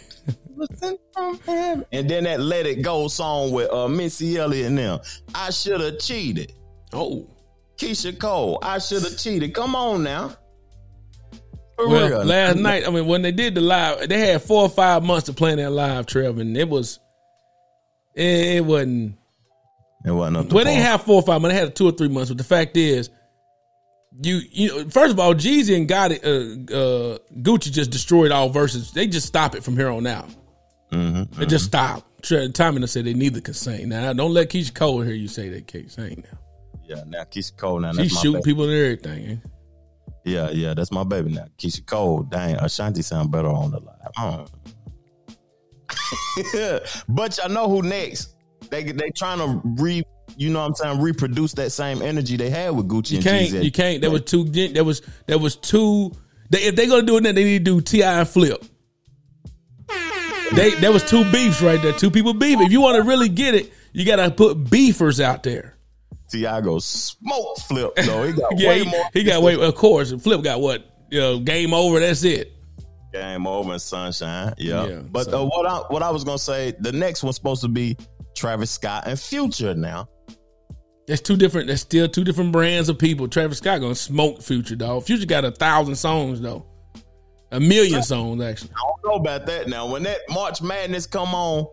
Sent 0.75 1.01
from 1.13 1.39
Heaven. 1.41 1.87
And 1.93 2.11
then 2.11 2.25
that 2.25 2.41
Let 2.41 2.67
It 2.67 2.83
Go 2.83 3.07
song 3.07 3.53
with 3.53 3.73
uh, 3.73 3.87
Missy 3.87 4.37
Elliott 4.37 4.67
and 4.67 4.79
them. 4.79 4.99
I 5.33 5.51
should 5.51 5.81
have 5.81 6.01
cheated. 6.01 6.55
Oh. 6.93 7.31
Keyshia 7.77 8.19
Cole, 8.19 8.59
I 8.63 8.79
should 8.79 9.03
have 9.03 9.17
cheated. 9.17 9.55
Come 9.55 9.75
on 9.77 10.03
now. 10.03 10.37
Well, 11.79 12.25
last 12.25 12.57
night, 12.57 12.87
I 12.87 12.91
mean, 12.91 13.07
when 13.07 13.23
they 13.23 13.33
did 13.33 13.55
the 13.55 13.61
live, 13.61 14.09
they 14.09 14.19
had 14.29 14.43
four 14.43 14.63
or 14.63 14.69
five 14.69 15.03
months 15.03 15.27
to 15.27 15.33
plan 15.33 15.57
that 15.59 15.71
live, 15.71 16.07
Trev, 16.07 16.39
and 16.39 16.57
it 16.57 16.69
was, 16.69 17.01
it, 18.15 18.57
it 18.57 18.65
wasn't. 18.65 19.17
It 20.05 20.11
wasn't 20.13 20.37
up 20.37 20.49
to 20.51 20.55
Well, 20.55 20.65
they 20.65 20.75
have 20.75 21.03
four 21.03 21.17
or 21.17 21.23
five 21.23 21.41
months. 21.41 21.55
They 21.55 21.61
had 21.61 21.75
two 21.75 21.89
or 21.89 21.93
three 21.93 22.09
months, 22.09 22.31
but 22.31 22.39
the 22.39 22.45
fact 22.45 22.77
is, 22.77 23.11
you 24.23 24.41
you 24.53 24.69
know, 24.69 24.89
first 24.91 25.13
of 25.13 25.19
all, 25.19 25.35
Jeezy 25.35 25.77
and 25.77 25.89
Gotti, 25.89 26.23
uh, 26.23 26.75
uh, 26.77 27.19
Gucci 27.43 27.73
just 27.73 27.91
destroyed 27.91 28.31
all 28.31 28.49
verses. 28.51 28.93
They 28.93 29.07
just 29.09 29.27
stop 29.27 29.55
it 29.57 29.65
from 29.65 29.77
here 29.77 29.89
on 29.91 30.07
out. 30.07 30.29
Mm-hmm, 30.93 31.41
They 31.41 31.47
just 31.47 31.65
stop. 31.65 32.07
Tre- 32.23 32.51
Tommy 32.53 32.87
said 32.87 33.05
they 33.07 33.15
neither 33.15 33.41
can 33.41 33.55
sing. 33.55 33.89
Now, 33.89 34.13
don't 34.13 34.33
let 34.33 34.51
Keyshia 34.51 34.75
Cole 34.75 35.01
hear 35.01 35.15
you 35.15 35.27
say 35.29 35.49
they 35.49 35.63
can't 35.63 35.91
sing 35.91 36.23
now. 36.31 36.39
Yeah, 36.87 37.03
now 37.09 37.25
Keyshia 37.25 37.57
Cole 37.57 37.81
now. 37.81 37.91
She's 37.93 37.99
That's 37.99 38.15
my 38.15 38.21
shooting 38.23 38.43
people 38.43 38.65
and 38.65 38.73
everything. 38.73 39.27
eh? 39.31 39.49
Yeah, 40.25 40.51
yeah, 40.51 40.75
that's 40.75 40.91
my 40.91 41.05
baby 41.05 41.33
now. 41.33 41.47
Keyshia 41.59 41.85
Cole, 41.85 42.23
dang, 42.23 42.57
Ashanti 42.57 43.03
sound 43.03 43.31
better 43.31 43.49
on 43.49 43.71
the 43.71 43.81
live. 43.81 44.13
Mm. 44.19 44.49
but 47.09 47.39
y'all 47.39 47.51
know 47.51 47.69
who 47.69 47.83
next? 47.83 48.35
They 48.71 48.85
they 48.85 49.11
trying 49.11 49.39
to 49.39 49.61
re, 49.83 50.03
you 50.37 50.51
know 50.51 50.61
what 50.61 50.67
I'm 50.67 50.75
saying, 50.75 51.01
reproduce 51.01 51.53
that 51.55 51.71
same 51.71 52.01
energy 52.01 52.37
they 52.37 52.49
had 52.49 52.71
with 52.71 52.89
Gucci 52.89 53.13
You 53.13 53.17
and 53.19 53.25
can't. 53.25 53.65
You 53.65 53.71
can't. 53.71 54.01
There 54.01 54.11
was 54.11 54.23
two. 54.23 54.45
There 54.45 54.85
was. 54.85 55.03
There 55.27 55.39
was 55.39 55.57
two. 55.57 56.13
They, 56.51 56.63
if 56.63 56.77
they 56.77 56.87
gonna 56.87 57.03
do 57.03 57.19
it, 57.19 57.23
then 57.25 57.35
they 57.35 57.45
need 57.45 57.65
to 57.65 57.77
do 57.77 57.81
T.I. 57.81 58.21
and 58.21 58.29
Flip. 58.29 58.65
They 60.55 60.71
there 60.77 60.93
was 60.93 61.05
two 61.05 61.31
beefs 61.31 61.61
right 61.61 61.81
there. 61.83 61.93
Two 61.93 62.11
people 62.11 62.33
beef. 62.33 62.61
If 62.61 62.73
you 62.73 62.81
want 62.81 62.97
to 62.97 63.03
really 63.03 63.29
get 63.29 63.55
it, 63.55 63.73
you 63.93 64.05
gotta 64.07 64.31
put 64.31 64.71
beefers 64.71 65.21
out 65.21 65.43
there. 65.43 65.74
Tiago 66.35 66.79
smoke 66.81 67.59
flip 67.61 67.95
though. 67.97 68.25
He 68.25 68.33
got 68.33 68.53
Yeah, 68.59 68.69
way 68.69 68.85
he, 68.85 68.91
more. 68.91 69.05
he 69.13 69.23
got 69.23 69.43
way. 69.43 69.55
Of 69.61 69.75
course, 69.77 70.13
Flip 70.13 70.43
got 70.43 70.61
what? 70.61 70.85
You 71.11 71.21
know, 71.21 71.39
game 71.39 71.73
over. 71.73 72.01
That's 72.01 72.25
it. 72.25 72.53
Game 73.13 73.47
over 73.47 73.73
and 73.73 73.81
sunshine. 73.81 74.55
Yeah. 74.59 74.87
Yeah, 74.87 75.03
but 75.11 75.33
uh, 75.33 75.45
what 75.45 75.65
I 75.67 75.77
what 75.89 76.03
I 76.03 76.11
was 76.11 76.25
gonna 76.25 76.39
say, 76.39 76.75
the 76.81 76.91
next 76.93 77.23
one's 77.23 77.37
supposed 77.37 77.63
to 77.63 77.69
be 77.69 77.97
Travis 78.35 78.73
Scott 78.73 79.05
and 79.07 79.19
Future 79.19 79.75
now. 79.75 80.09
That's 81.07 81.21
two 81.21 81.37
different. 81.37 81.69
That's 81.69 81.83
still 81.83 82.09
two 82.09 82.25
different 82.25 82.51
brands 82.51 82.89
of 82.89 82.99
people. 82.99 83.29
Travis 83.29 83.59
Scott 83.59 83.81
gonna 83.81 83.95
smoke 83.95 84.43
Future 84.43 84.75
dog. 84.75 85.05
Future 85.05 85.27
got 85.27 85.45
a 85.45 85.53
thousand 85.53 85.95
songs 85.95 86.41
though, 86.41 86.67
a 87.53 87.61
million 87.61 88.03
songs 88.03 88.43
actually. 88.43 88.71
I 88.71 88.81
don't 88.87 89.05
know 89.05 89.21
about 89.21 89.47
that 89.47 89.69
now. 89.69 89.87
When 89.87 90.03
that 90.03 90.19
March 90.31 90.61
Madness 90.63 91.07
come 91.07 91.35
on, 91.35 91.67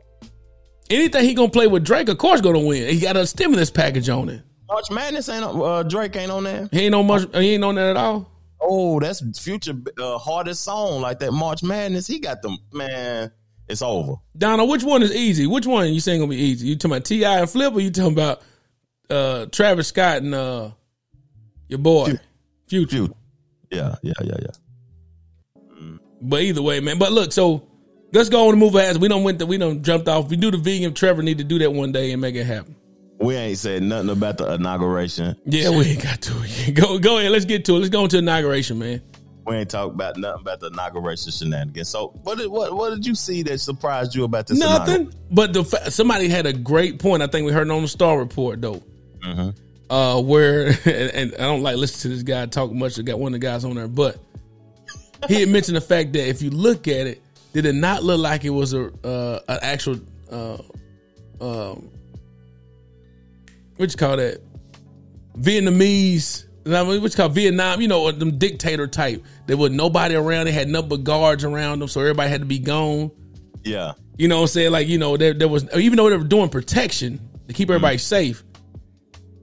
Anything 0.92 1.24
he 1.24 1.34
gonna 1.34 1.50
play 1.50 1.68
with 1.68 1.86
Drake, 1.86 2.10
of 2.10 2.18
course, 2.18 2.42
gonna 2.42 2.60
win. 2.60 2.94
He 2.94 3.00
got 3.00 3.16
a 3.16 3.26
stimulus 3.26 3.72
package 3.72 4.10
on 4.10 4.28
it. 4.28 4.42
March 4.72 4.90
Madness 4.90 5.28
ain't 5.28 5.44
uh, 5.44 5.84
Drake 5.84 6.16
ain't 6.16 6.32
on 6.32 6.46
there. 6.46 6.70
He 6.72 6.86
ain't 6.86 6.96
on 6.96 7.06
much. 7.06 7.24
He 7.34 7.56
ain't 7.56 7.64
on 7.64 7.76
that 7.76 7.90
at 7.90 7.98
all. 7.98 8.32
Oh, 8.62 9.02
that's 9.02 9.22
Future 9.42 9.74
uh, 10.00 10.18
hardest 10.18 10.64
song 10.64 11.02
like 11.02 11.20
that 11.20 11.34
March 11.34 11.62
Madness. 11.62 12.08
He 12.08 12.20
got 12.20 12.42
them 12.42 12.58
man. 12.72 13.32
It's 13.68 13.82
over. 13.82 14.16
Donald, 14.38 14.70
which 14.70 14.84
one 14.84 15.04
is 15.04 15.14
easy? 15.14 15.46
Which 15.46 15.68
one 15.68 15.92
you 15.94 16.00
saying 16.00 16.20
gonna 16.20 16.30
be 16.30 16.38
easy? 16.38 16.68
You 16.68 16.76
talking 16.78 16.92
about 16.92 17.06
T.I. 17.06 17.40
and 17.40 17.50
Flip, 17.50 17.74
or 17.74 17.82
you 17.82 17.92
talking 17.92 18.14
about 18.14 18.42
uh, 19.10 19.46
Travis 19.48 19.90
Scott 19.90 20.18
and 20.18 20.34
uh, 20.34 20.72
your 21.68 21.80
boy 21.80 22.14
Future? 22.68 23.08
Yeah, 23.70 23.96
yeah, 24.02 24.14
yeah, 24.24 24.38
yeah. 24.40 25.98
But 26.22 26.44
either 26.44 26.62
way, 26.62 26.80
man. 26.80 26.98
But 26.98 27.12
look, 27.12 27.34
so 27.34 27.68
let's 28.14 28.30
go 28.30 28.48
on 28.48 28.52
and 28.52 28.60
move 28.60 28.76
ahead. 28.76 28.98
We 28.98 29.10
don't 29.10 29.24
went. 29.24 29.40
The, 29.40 29.46
we 29.46 29.58
don't 29.58 29.84
jumped 29.84 30.08
off. 30.08 30.30
We 30.30 30.38
do 30.38 30.50
the 30.50 30.58
vegan. 30.58 30.94
Trevor 30.94 31.24
need 31.24 31.40
to 31.40 31.44
do 31.44 31.60
that 31.60 31.74
one 31.74 31.92
day 31.92 32.12
and 32.14 32.22
make 32.22 32.36
it 32.36 32.46
happen. 32.46 32.76
We 33.22 33.36
ain't 33.36 33.58
said 33.58 33.84
nothing 33.84 34.10
about 34.10 34.38
the 34.38 34.54
inauguration. 34.54 35.36
Yeah, 35.46 35.70
we 35.70 35.86
ain't 35.86 36.04
got 36.04 36.22
to. 36.22 36.34
it. 36.44 36.72
Go 36.76 36.98
go 36.98 37.20
ahead. 37.20 37.32
Let's 37.32 37.46
get 37.46 37.66
to 37.66 37.76
it. 37.76 37.80
Let's 37.80 37.90
go 37.90 38.04
into 38.04 38.18
inauguration, 38.18 38.80
man. 38.80 39.02
We 39.46 39.56
ain't 39.56 39.70
talk 39.70 39.92
about 39.92 40.18
nothing 40.18 40.42
about 40.42 40.60
the 40.60 40.68
inauguration 40.68 41.32
shenanigans. 41.32 41.90
So 41.90 42.10
what 42.24 42.38
did 42.38 42.48
what 42.48 42.76
what 42.76 42.92
did 42.92 43.06
you 43.06 43.16
see 43.16 43.44
that 43.44 43.60
surprised 43.60 44.16
you 44.16 44.24
about 44.24 44.48
this? 44.48 44.60
Nothing. 44.60 45.14
But 45.32 45.54
the 45.54 45.64
fa- 45.64 45.92
somebody 45.92 46.30
had 46.30 46.46
a 46.46 46.54
great 46.54 47.00
point. 47.00 47.22
I 47.24 47.28
think 47.28 47.46
we 47.46 47.52
heard 47.52 47.68
it 47.68 47.72
on 47.72 47.82
the 47.82 47.88
Star 47.88 48.18
Report 48.18 48.62
though. 48.62 48.82
Mm-hmm. 49.20 49.94
uh, 49.94 50.20
where 50.20 50.68
and, 50.86 51.12
and 51.12 51.34
I 51.36 51.44
don't 51.44 51.62
like 51.62 51.78
listening 51.78 52.02
to 52.02 52.16
this 52.16 52.24
guy 52.24 52.46
talk 52.48 52.72
much. 52.72 52.98
I 52.98 53.04
got 53.04 53.20
one 53.20 53.34
of 53.36 53.40
the 53.40 53.46
guys 53.46 53.64
on 53.66 53.76
there, 53.76 53.88
but 53.88 54.18
he 55.28 55.42
had 55.42 55.50
mentioned 55.50 55.78
the 55.78 55.82
fact 55.82 56.14
that 56.14 56.28
if 56.28 56.42
you 56.42 56.50
look 56.50 56.88
at 56.88 57.06
it, 57.06 57.22
did 57.54 57.66
it 57.66 57.76
not 57.76 58.04
look 58.04 58.20
like 58.20 58.46
it 58.46 58.50
was 58.50 58.74
a 58.74 58.92
uh, 59.06 59.40
an 59.48 59.60
actual 59.62 60.00
uh, 60.32 60.58
um, 61.40 61.90
what 63.82 63.92
you 63.92 63.98
call 63.98 64.18
that 64.18 64.42
Vietnamese 65.38 66.46
I 66.66 66.84
mean, 66.84 67.02
what's 67.02 67.16
called 67.16 67.34
Vietnam, 67.34 67.82
you 67.82 67.88
know, 67.88 68.12
them 68.12 68.38
dictator 68.38 68.86
type. 68.88 69.24
There 69.48 69.58
was 69.58 69.72
nobody 69.72 70.16
around. 70.16 70.46
They 70.46 70.52
had 70.52 70.70
nothing 70.70 70.90
but 70.90 71.04
guards 71.04 71.44
around 71.44 71.80
them, 71.80 71.88
so 71.88 72.02
everybody 72.02 72.30
had 72.30 72.42
to 72.42 72.46
be 72.46 72.60
gone. 72.60 73.12
Yeah. 73.64 73.94
You 74.18 74.28
know 74.28 74.38
what 74.38 74.42
I'm 74.44 74.48
saying? 74.48 74.72
Like, 74.72 74.88
you 74.88 75.00
know, 75.00 75.18
there, 75.18 75.34
there 75.34 75.48
was 75.48 75.66
even 75.76 75.98
though 75.98 76.10
they 76.10 76.18
were 76.18 76.24
doing 76.24 76.50
protection 76.50 77.20
to 77.48 77.54
keep 77.54 77.70
everybody 77.70 77.96
mm-hmm. 77.96 78.02
safe, 78.02 78.44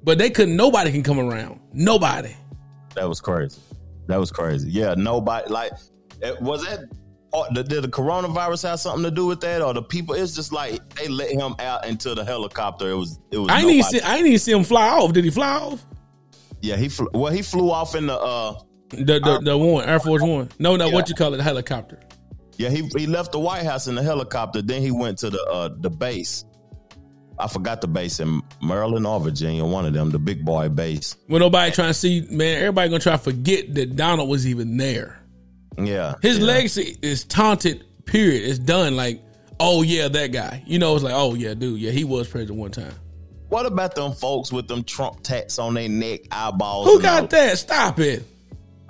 but 0.04 0.18
they 0.18 0.30
couldn't 0.30 0.56
nobody 0.56 0.92
can 0.92 1.02
come 1.02 1.18
around. 1.18 1.60
Nobody. 1.72 2.34
That 2.94 3.08
was 3.08 3.20
crazy. 3.20 3.60
That 4.06 4.20
was 4.20 4.30
crazy. 4.30 4.70
Yeah, 4.70 4.94
nobody 4.96 5.50
like 5.50 5.72
was 6.40 6.64
that. 6.66 6.88
Or 7.32 7.46
did 7.52 7.68
the 7.68 7.88
coronavirus 7.88 8.68
have 8.68 8.80
something 8.80 9.02
to 9.04 9.10
do 9.10 9.26
with 9.26 9.40
that, 9.42 9.60
or 9.60 9.74
the 9.74 9.82
people? 9.82 10.14
It's 10.14 10.34
just 10.34 10.50
like 10.52 10.94
they 10.94 11.08
let 11.08 11.30
him 11.30 11.54
out 11.58 11.86
into 11.86 12.14
the 12.14 12.24
helicopter. 12.24 12.90
It 12.90 12.94
was. 12.94 13.20
It 13.30 13.38
was. 13.38 13.50
I 13.50 13.60
didn't 13.62 13.84
see 13.84 14.00
I 14.00 14.22
didn't 14.22 14.38
see 14.38 14.52
him 14.52 14.64
fly 14.64 14.88
off. 14.88 15.12
Did 15.12 15.24
he 15.24 15.30
fly 15.30 15.50
off? 15.56 15.84
Yeah, 16.62 16.76
he 16.76 16.88
flew. 16.88 17.08
Well, 17.12 17.32
he 17.32 17.42
flew 17.42 17.70
off 17.70 17.94
in 17.94 18.06
the. 18.06 18.18
uh 18.18 18.54
The 18.90 19.20
the, 19.20 19.40
the 19.44 19.58
one, 19.58 19.86
Air 19.86 20.00
Force 20.00 20.22
One. 20.22 20.48
No, 20.58 20.76
no, 20.76 20.88
what 20.88 21.08
you 21.10 21.14
call 21.14 21.34
it, 21.34 21.36
the 21.36 21.42
helicopter. 21.42 22.00
Yeah, 22.56 22.70
he 22.70 22.88
he 22.96 23.06
left 23.06 23.32
the 23.32 23.38
White 23.38 23.64
House 23.64 23.86
in 23.88 23.94
the 23.94 24.02
helicopter. 24.02 24.62
Then 24.62 24.80
he 24.80 24.90
went 24.90 25.18
to 25.18 25.30
the 25.30 25.42
uh 25.44 25.68
the 25.78 25.90
base. 25.90 26.44
I 27.38 27.46
forgot 27.46 27.80
the 27.80 27.86
base 27.86 28.18
in 28.18 28.42
Maryland 28.60 29.06
or 29.06 29.20
Virginia, 29.20 29.64
one 29.64 29.84
of 29.86 29.92
them, 29.92 30.10
the 30.10 30.18
big 30.18 30.44
boy 30.44 30.68
base. 30.70 31.16
When 31.28 31.40
nobody 31.40 31.70
trying 31.70 31.90
to 31.90 31.94
see, 31.94 32.26
man, 32.30 32.56
everybody 32.58 32.88
gonna 32.88 33.00
try 33.00 33.12
to 33.12 33.18
forget 33.18 33.74
that 33.74 33.94
Donald 33.94 34.28
was 34.28 34.44
even 34.46 34.76
there. 34.76 35.17
Yeah, 35.86 36.14
His 36.22 36.38
yeah. 36.38 36.44
legacy 36.44 36.96
is 37.02 37.24
taunted. 37.24 37.84
Period. 38.04 38.48
It's 38.48 38.58
done. 38.58 38.96
Like, 38.96 39.22
oh 39.60 39.82
yeah, 39.82 40.08
that 40.08 40.32
guy. 40.32 40.62
You 40.66 40.78
know, 40.78 40.94
it's 40.94 41.04
like, 41.04 41.14
oh 41.14 41.34
yeah, 41.34 41.54
dude, 41.54 41.78
yeah, 41.80 41.90
he 41.90 42.04
was 42.04 42.28
president 42.28 42.58
one 42.58 42.70
time. 42.70 42.92
What 43.48 43.64
about 43.66 43.94
them 43.94 44.12
folks 44.12 44.52
with 44.52 44.68
them 44.68 44.84
Trump 44.84 45.22
tats 45.22 45.58
on 45.58 45.74
their 45.74 45.88
neck, 45.88 46.20
eyeballs? 46.30 46.86
Who 46.86 47.00
got 47.00 47.22
all- 47.22 47.28
that? 47.28 47.58
Stop 47.58 47.98
it. 48.00 48.24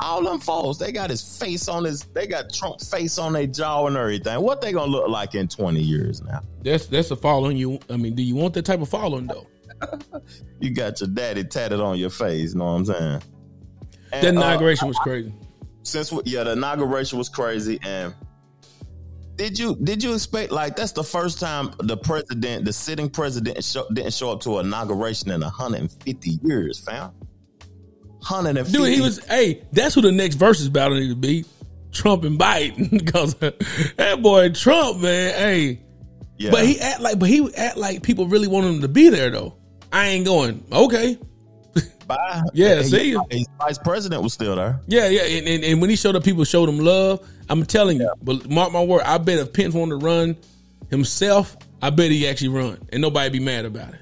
All 0.01 0.23
them 0.23 0.39
folks, 0.39 0.79
they 0.79 0.93
got 0.93 1.11
his 1.11 1.39
face 1.39 1.67
on 1.69 1.83
his. 1.85 2.03
They 2.15 2.29
got 2.29 2.53
Trump 2.53 2.81
face 2.81 3.19
on 3.19 3.33
their 3.33 3.49
jaw 3.49 3.87
and 3.89 3.97
everything. 3.97 4.41
What 4.41 4.61
they 4.61 4.73
gonna 4.73 4.91
look 4.93 5.09
like 5.09 5.35
in 5.35 5.49
twenty 5.49 5.81
years 5.81 6.23
now? 6.23 6.41
That's 6.63 6.87
that's 6.87 7.11
a 7.11 7.17
following 7.17 7.57
you. 7.57 7.81
I 7.91 7.97
mean, 7.97 8.15
do 8.15 8.23
you 8.23 8.37
want 8.37 8.55
that 8.55 8.65
type 8.65 8.81
of 8.81 8.89
following 8.89 9.27
though? 9.27 9.47
You 10.61 10.71
got 10.71 11.01
your 11.01 11.09
daddy 11.09 11.45
tatted 11.45 11.81
on 11.81 11.99
your 11.99 12.11
face. 12.11 12.53
You 12.53 12.59
know 12.59 12.65
what 12.65 12.71
I'm 12.73 12.85
saying? 12.87 13.23
And, 14.13 14.23
That 14.23 14.25
uh, 14.25 14.29
inauguration 14.31 14.89
was 14.89 14.99
crazy. 14.99 15.33
Since 15.89 16.13
we- 16.13 16.23
yeah, 16.27 16.45
the 16.45 16.53
inauguration 16.53 17.19
was 17.19 17.29
crazy. 17.29 17.79
And 17.83 18.15
did 19.37 19.59
you 19.59 19.77
did 19.83 20.03
you 20.03 20.15
expect 20.15 20.51
like 20.53 20.77
that's 20.77 20.93
the 20.93 21.05
first 21.05 21.39
time 21.41 21.71
the 21.81 21.97
president, 21.97 22.65
the 22.65 22.73
sitting 22.73 23.09
president, 23.09 23.57
didn't 23.93 24.13
show 24.13 24.33
up 24.33 24.41
to 24.43 24.59
an 24.59 24.67
inauguration 24.67 25.31
in 25.31 25.41
150 25.41 26.39
years, 26.43 26.79
fam? 26.81 27.11
150. 28.21 28.73
Dude, 28.77 28.93
he 28.95 29.01
was. 29.01 29.25
Hey, 29.27 29.63
that's 29.73 29.95
who 29.95 30.01
the 30.03 30.13
next 30.13 30.35
versus 30.37 30.69
battle 30.69 30.99
need 30.99 31.09
to 31.09 31.15
be. 31.17 31.45
Trump 31.93 32.25
and 32.25 32.39
Biden, 32.39 32.91
because 33.05 33.35
that 33.37 34.21
boy 34.23 34.51
Trump, 34.51 34.99
man. 35.01 35.35
Hey, 35.35 35.81
Yeah. 36.37 36.51
but 36.51 36.67
he 36.67 36.79
act 36.81 37.01
like, 37.01 37.19
but 37.19 37.29
he 37.29 37.49
act 37.57 37.77
like 37.77 38.03
people 38.03 38.27
really 38.27 38.49
want 38.49 38.67
him 38.67 38.81
to 38.83 38.89
be 38.89 39.09
there 39.09 39.31
though. 39.31 39.57
I 39.93 40.09
ain't 40.09 40.27
going. 40.27 40.65
Okay, 40.71 41.17
Bye. 42.09 42.43
Yeah, 42.55 42.81
see? 42.83 43.17
his 43.31 43.47
vice 43.59 43.79
president 43.79 44.23
was 44.23 44.33
still 44.33 44.57
there. 44.57 44.81
yeah, 44.87 45.09
yeah. 45.09 45.25
And, 45.25 45.47
and, 45.47 45.65
and 45.65 45.81
when 45.81 45.91
he 45.91 45.97
showed 45.97 46.17
up, 46.17 46.25
people 46.25 46.43
showed 46.45 46.69
him 46.69 46.79
love. 46.79 47.25
I'm 47.51 47.65
telling 47.67 48.01
you. 48.01 48.11
But 48.23 48.49
mark 48.49 48.73
my 48.73 48.83
word, 48.83 49.03
I 49.03 49.19
bet 49.19 49.39
if 49.39 49.53
Pence 49.53 49.75
wanted 49.75 50.01
to 50.01 50.07
run 50.07 50.37
himself, 50.91 51.57
I 51.83 51.91
bet 51.91 52.11
he 52.11 52.27
actually 52.27 52.49
run, 52.49 52.79
and 52.91 53.03
nobody 53.03 53.29
be 53.29 53.41
mad 53.41 53.67
about 53.67 53.93
it. 53.93 54.01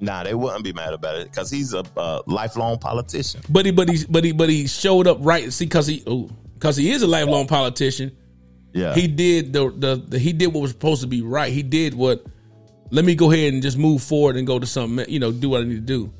Nah, 0.00 0.24
they 0.24 0.34
wouldn't 0.34 0.64
be 0.64 0.72
mad 0.72 0.94
about 0.94 1.16
it 1.16 1.30
because 1.30 1.50
he's 1.50 1.74
a 1.74 1.84
uh, 1.96 2.22
lifelong 2.26 2.78
politician. 2.78 3.42
But 3.48 3.66
he, 3.66 3.70
but 3.70 3.88
he, 3.88 4.04
but 4.08 4.24
he, 4.24 4.32
but 4.32 4.48
he 4.48 4.66
showed 4.66 5.06
up 5.06 5.18
right. 5.20 5.52
See, 5.52 5.66
because 5.66 5.86
he, 5.86 6.02
oh, 6.06 6.30
because 6.54 6.76
he 6.76 6.90
is 6.90 7.02
a 7.02 7.06
lifelong 7.06 7.46
politician. 7.46 8.16
Yeah. 8.72 8.94
he 8.94 9.06
did 9.06 9.52
the, 9.52 9.70
the 9.70 9.96
the 9.96 10.18
he 10.18 10.32
did 10.32 10.46
what 10.46 10.62
was 10.62 10.70
supposed 10.70 11.02
to 11.02 11.06
be 11.06 11.20
right. 11.20 11.52
He 11.52 11.62
did 11.62 11.92
what. 11.94 12.24
Let 12.90 13.04
me 13.04 13.14
go 13.14 13.30
ahead 13.30 13.52
and 13.52 13.62
just 13.62 13.78
move 13.78 14.02
forward 14.02 14.36
and 14.36 14.46
go 14.46 14.58
to 14.58 14.66
something. 14.66 15.08
You 15.08 15.18
know, 15.18 15.32
do 15.32 15.50
what 15.50 15.60
I 15.60 15.64
need 15.64 15.74
to 15.74 15.80
do. 15.80 16.12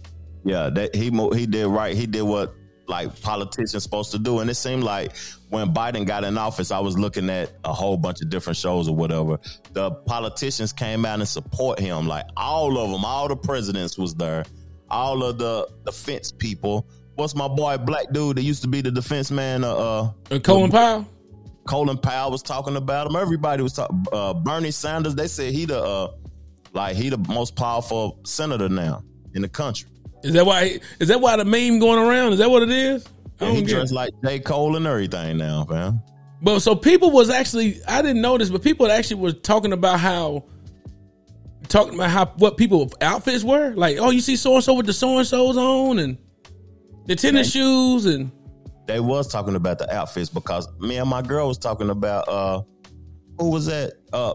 Yeah, 0.44 0.70
that 0.70 0.94
he 0.94 1.10
he 1.38 1.46
did 1.46 1.66
right. 1.66 1.96
He 1.96 2.06
did 2.06 2.22
what 2.22 2.54
like 2.88 3.20
politicians 3.22 3.82
supposed 3.82 4.10
to 4.12 4.18
do. 4.18 4.40
And 4.40 4.50
it 4.50 4.54
seemed 4.54 4.84
like 4.84 5.16
when 5.48 5.72
Biden 5.72 6.06
got 6.06 6.24
in 6.24 6.36
office, 6.36 6.70
I 6.70 6.80
was 6.80 6.98
looking 6.98 7.30
at 7.30 7.52
a 7.64 7.72
whole 7.72 7.96
bunch 7.96 8.20
of 8.20 8.28
different 8.28 8.56
shows 8.56 8.88
or 8.88 8.94
whatever. 8.94 9.38
The 9.72 9.90
politicians 9.90 10.72
came 10.72 11.04
out 11.06 11.18
and 11.18 11.28
support 11.28 11.78
him. 11.78 12.06
Like 12.06 12.26
all 12.36 12.78
of 12.78 12.90
them, 12.90 13.04
all 13.04 13.28
the 13.28 13.36
presidents 13.36 13.96
was 13.96 14.14
there. 14.14 14.44
All 14.90 15.22
of 15.22 15.38
the 15.38 15.68
defense 15.86 16.32
people. 16.32 16.86
What's 17.14 17.34
my 17.34 17.48
boy, 17.48 17.78
black 17.78 18.12
dude 18.12 18.36
that 18.36 18.42
used 18.42 18.62
to 18.62 18.68
be 18.68 18.80
the 18.80 18.90
defense 18.90 19.30
man? 19.30 19.64
Uh, 19.64 19.74
uh 19.74 20.12
And 20.30 20.44
Colin 20.44 20.70
Powell. 20.70 21.06
Colin 21.66 21.98
Powell 21.98 22.30
was 22.30 22.42
talking 22.42 22.76
about 22.76 23.06
him. 23.06 23.16
Everybody 23.16 23.62
was 23.62 23.74
talking. 23.74 24.04
Uh, 24.12 24.34
Bernie 24.34 24.70
Sanders. 24.70 25.14
They 25.14 25.28
said 25.28 25.52
he 25.52 25.64
the 25.64 25.80
uh, 25.80 26.12
like 26.72 26.96
he 26.96 27.08
the 27.08 27.18
most 27.18 27.54
powerful 27.54 28.18
senator 28.24 28.68
now 28.68 29.02
in 29.34 29.42
the 29.42 29.48
country. 29.48 29.88
Is 30.22 30.32
that 30.34 30.46
why? 30.46 30.78
Is 31.00 31.08
that 31.08 31.20
why 31.20 31.36
the 31.36 31.44
meme 31.44 31.78
going 31.78 31.98
around? 31.98 32.32
Is 32.32 32.38
that 32.38 32.50
what 32.50 32.62
it 32.62 32.70
is? 32.70 33.06
I 33.40 33.46
he 33.46 33.54
don't 33.56 33.64
get 33.64 33.70
dressed 33.74 33.92
it. 33.92 33.96
like 33.96 34.10
J. 34.24 34.38
Cole 34.40 34.76
and 34.76 34.86
everything 34.86 35.36
now, 35.38 35.64
fam. 35.64 36.00
But 36.42 36.60
so 36.60 36.74
people 36.74 37.10
was 37.10 37.30
actually 37.30 37.80
I 37.86 38.02
didn't 38.02 38.20
notice, 38.22 38.50
but 38.50 38.62
people 38.62 38.90
actually 38.90 39.20
was 39.20 39.34
talking 39.42 39.72
about 39.72 40.00
how 40.00 40.44
talking 41.68 41.94
about 41.94 42.10
how 42.10 42.26
what 42.36 42.56
people 42.56 42.90
outfits 43.00 43.44
were. 43.44 43.72
Like, 43.74 43.98
oh, 43.98 44.10
you 44.10 44.20
see 44.20 44.36
so 44.36 44.54
and 44.56 44.64
so 44.64 44.74
with 44.74 44.86
the 44.86 44.92
so 44.92 45.18
and 45.18 45.26
so's 45.26 45.56
on 45.56 45.98
and 45.98 46.18
the 47.06 47.16
tennis 47.16 47.50
shoes 47.52 48.06
and 48.06 48.30
They 48.86 49.00
was 49.00 49.28
talking 49.28 49.56
about 49.56 49.78
the 49.78 49.92
outfits 49.92 50.28
because 50.28 50.68
me 50.78 50.96
and 50.98 51.08
my 51.08 51.22
girl 51.22 51.48
was 51.48 51.58
talking 51.58 51.90
about 51.90 52.28
uh 52.28 52.62
who 53.38 53.50
was 53.50 53.66
that? 53.66 53.94
Uh 54.12 54.34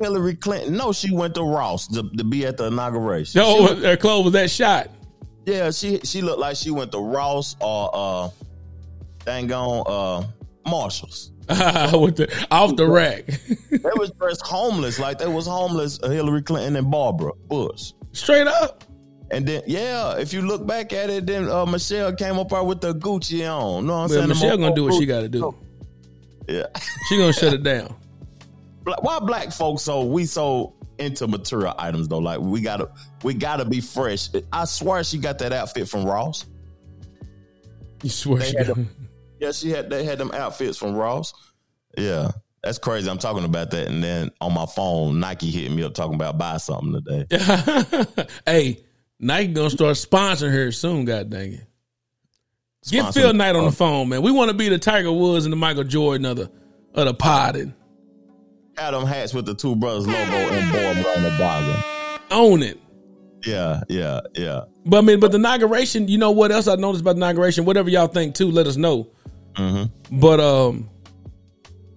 Hillary 0.00 0.34
Clinton. 0.34 0.76
No, 0.76 0.92
she 0.92 1.12
went 1.12 1.34
to 1.34 1.42
Ross 1.42 1.86
to, 1.88 2.08
to 2.16 2.24
be 2.24 2.46
at 2.46 2.56
the 2.56 2.66
inauguration. 2.66 3.40
No, 3.40 3.62
went- 3.62 3.80
their 3.80 3.96
clothes 3.96 4.24
was 4.24 4.32
that 4.34 4.50
shot. 4.50 4.90
Yeah, 5.48 5.70
she 5.70 5.98
she 6.04 6.20
looked 6.22 6.38
like 6.38 6.56
she 6.56 6.70
went 6.70 6.92
to 6.92 6.98
Ross 6.98 7.56
or 7.60 7.90
uh 7.92 8.30
dang 9.24 9.50
on 9.52 9.84
uh 9.86 10.68
Marshalls. 10.70 11.32
with 11.48 12.16
the 12.16 12.46
off 12.50 12.76
the 12.76 12.86
rack. 12.86 13.24
they 13.70 13.90
was 13.96 14.10
dressed 14.12 14.42
homeless, 14.42 14.98
like 14.98 15.18
they 15.18 15.26
was 15.26 15.46
homeless. 15.46 15.98
uh, 16.02 16.10
Hillary 16.10 16.42
Clinton 16.42 16.76
and 16.76 16.90
Barbara 16.90 17.32
Bush, 17.48 17.92
straight 18.12 18.46
up. 18.46 18.84
And 19.30 19.46
then, 19.46 19.62
yeah, 19.66 20.16
if 20.18 20.32
you 20.32 20.40
look 20.42 20.66
back 20.66 20.92
at 20.94 21.10
it, 21.10 21.26
then 21.26 21.48
uh, 21.50 21.66
Michelle 21.66 22.14
came 22.14 22.38
up 22.38 22.48
there 22.50 22.62
with 22.62 22.80
the 22.80 22.94
Gucci 22.94 23.46
on. 23.46 23.86
Know 23.86 23.92
what 23.92 23.98
I'm 24.04 24.08
Well, 24.08 24.08
saying? 24.08 24.28
Michelle 24.28 24.56
gonna 24.58 24.74
do 24.74 24.84
what 24.84 24.94
she 24.94 25.04
got 25.06 25.20
to 25.20 25.28
do. 25.28 25.54
Yeah, 26.48 26.64
She 27.08 27.18
gonna 27.18 27.32
shut 27.34 27.52
it 27.52 27.62
down. 27.62 27.94
Why 28.84 29.18
black 29.18 29.52
folks 29.52 29.82
so 29.82 30.04
we 30.04 30.24
so 30.24 30.74
into 30.98 31.26
material 31.26 31.74
items 31.78 32.08
though? 32.08 32.18
Like 32.18 32.40
we 32.40 32.60
gotta 32.60 32.90
we 33.22 33.34
gotta 33.34 33.64
be 33.64 33.80
fresh. 33.80 34.28
I 34.52 34.64
swear 34.64 35.02
she 35.04 35.18
got 35.18 35.38
that 35.38 35.52
outfit 35.52 35.88
from 35.88 36.04
Ross. 36.04 36.44
You 38.02 38.10
swear 38.10 38.38
They 38.40 38.50
she 38.50 38.56
had 38.58 38.66
got- 38.68 38.76
them- 38.76 38.88
yeah, 39.40 39.52
she 39.52 39.70
had 39.70 39.90
they 39.90 40.04
had 40.04 40.18
them 40.18 40.30
outfits 40.32 40.78
from 40.78 40.94
Ross. 40.94 41.32
Yeah. 41.96 42.30
That's 42.62 42.78
crazy. 42.78 43.08
I'm 43.08 43.18
talking 43.18 43.44
about 43.44 43.70
that, 43.70 43.86
and 43.86 44.02
then 44.02 44.32
on 44.40 44.52
my 44.52 44.66
phone, 44.66 45.20
Nike 45.20 45.48
hit 45.48 45.70
me 45.70 45.84
up 45.84 45.94
talking 45.94 46.16
about 46.16 46.38
buy 46.38 46.56
something 46.56 47.00
today. 47.04 48.26
hey, 48.46 48.84
Nike 49.20 49.52
gonna 49.52 49.70
start 49.70 49.94
sponsoring 49.94 50.52
her 50.52 50.72
soon. 50.72 51.04
God 51.04 51.30
dang 51.30 51.52
it! 51.52 51.66
Get 52.90 53.14
Phil 53.14 53.32
Knight 53.32 53.54
on 53.54 53.62
the 53.62 53.68
uh, 53.68 53.70
phone, 53.70 54.08
man. 54.08 54.22
We 54.22 54.32
want 54.32 54.50
to 54.50 54.56
be 54.56 54.68
the 54.68 54.78
Tiger 54.78 55.12
Woods 55.12 55.46
and 55.46 55.52
the 55.52 55.56
Michael 55.56 55.84
Jordan 55.84 56.26
of 56.26 56.36
the 56.36 56.50
of 56.94 57.06
the 57.06 57.14
potting. 57.14 57.74
Had 58.78 58.94
them 58.94 59.06
hats 59.06 59.34
with 59.34 59.46
the 59.46 59.54
two 59.54 59.74
brothers 59.74 60.06
logo 60.06 60.18
and 60.20 60.72
boy 60.72 61.10
on 61.10 61.22
the 61.22 61.36
bottom. 61.38 61.84
Own 62.30 62.62
it. 62.62 62.80
Yeah, 63.44 63.82
yeah, 63.88 64.20
yeah. 64.34 64.62
But 64.84 64.98
I 64.98 65.00
mean, 65.00 65.20
but 65.20 65.32
the 65.32 65.38
inauguration. 65.38 66.08
You 66.08 66.18
know 66.18 66.30
what 66.30 66.52
else 66.52 66.68
I 66.68 66.76
noticed 66.76 67.02
about 67.02 67.16
the 67.16 67.18
inauguration? 67.18 67.64
Whatever 67.64 67.90
y'all 67.90 68.08
think 68.08 68.34
too, 68.34 68.50
let 68.50 68.66
us 68.66 68.76
know. 68.76 69.08
Mm-hmm. 69.54 70.20
But 70.20 70.40
um, 70.40 70.88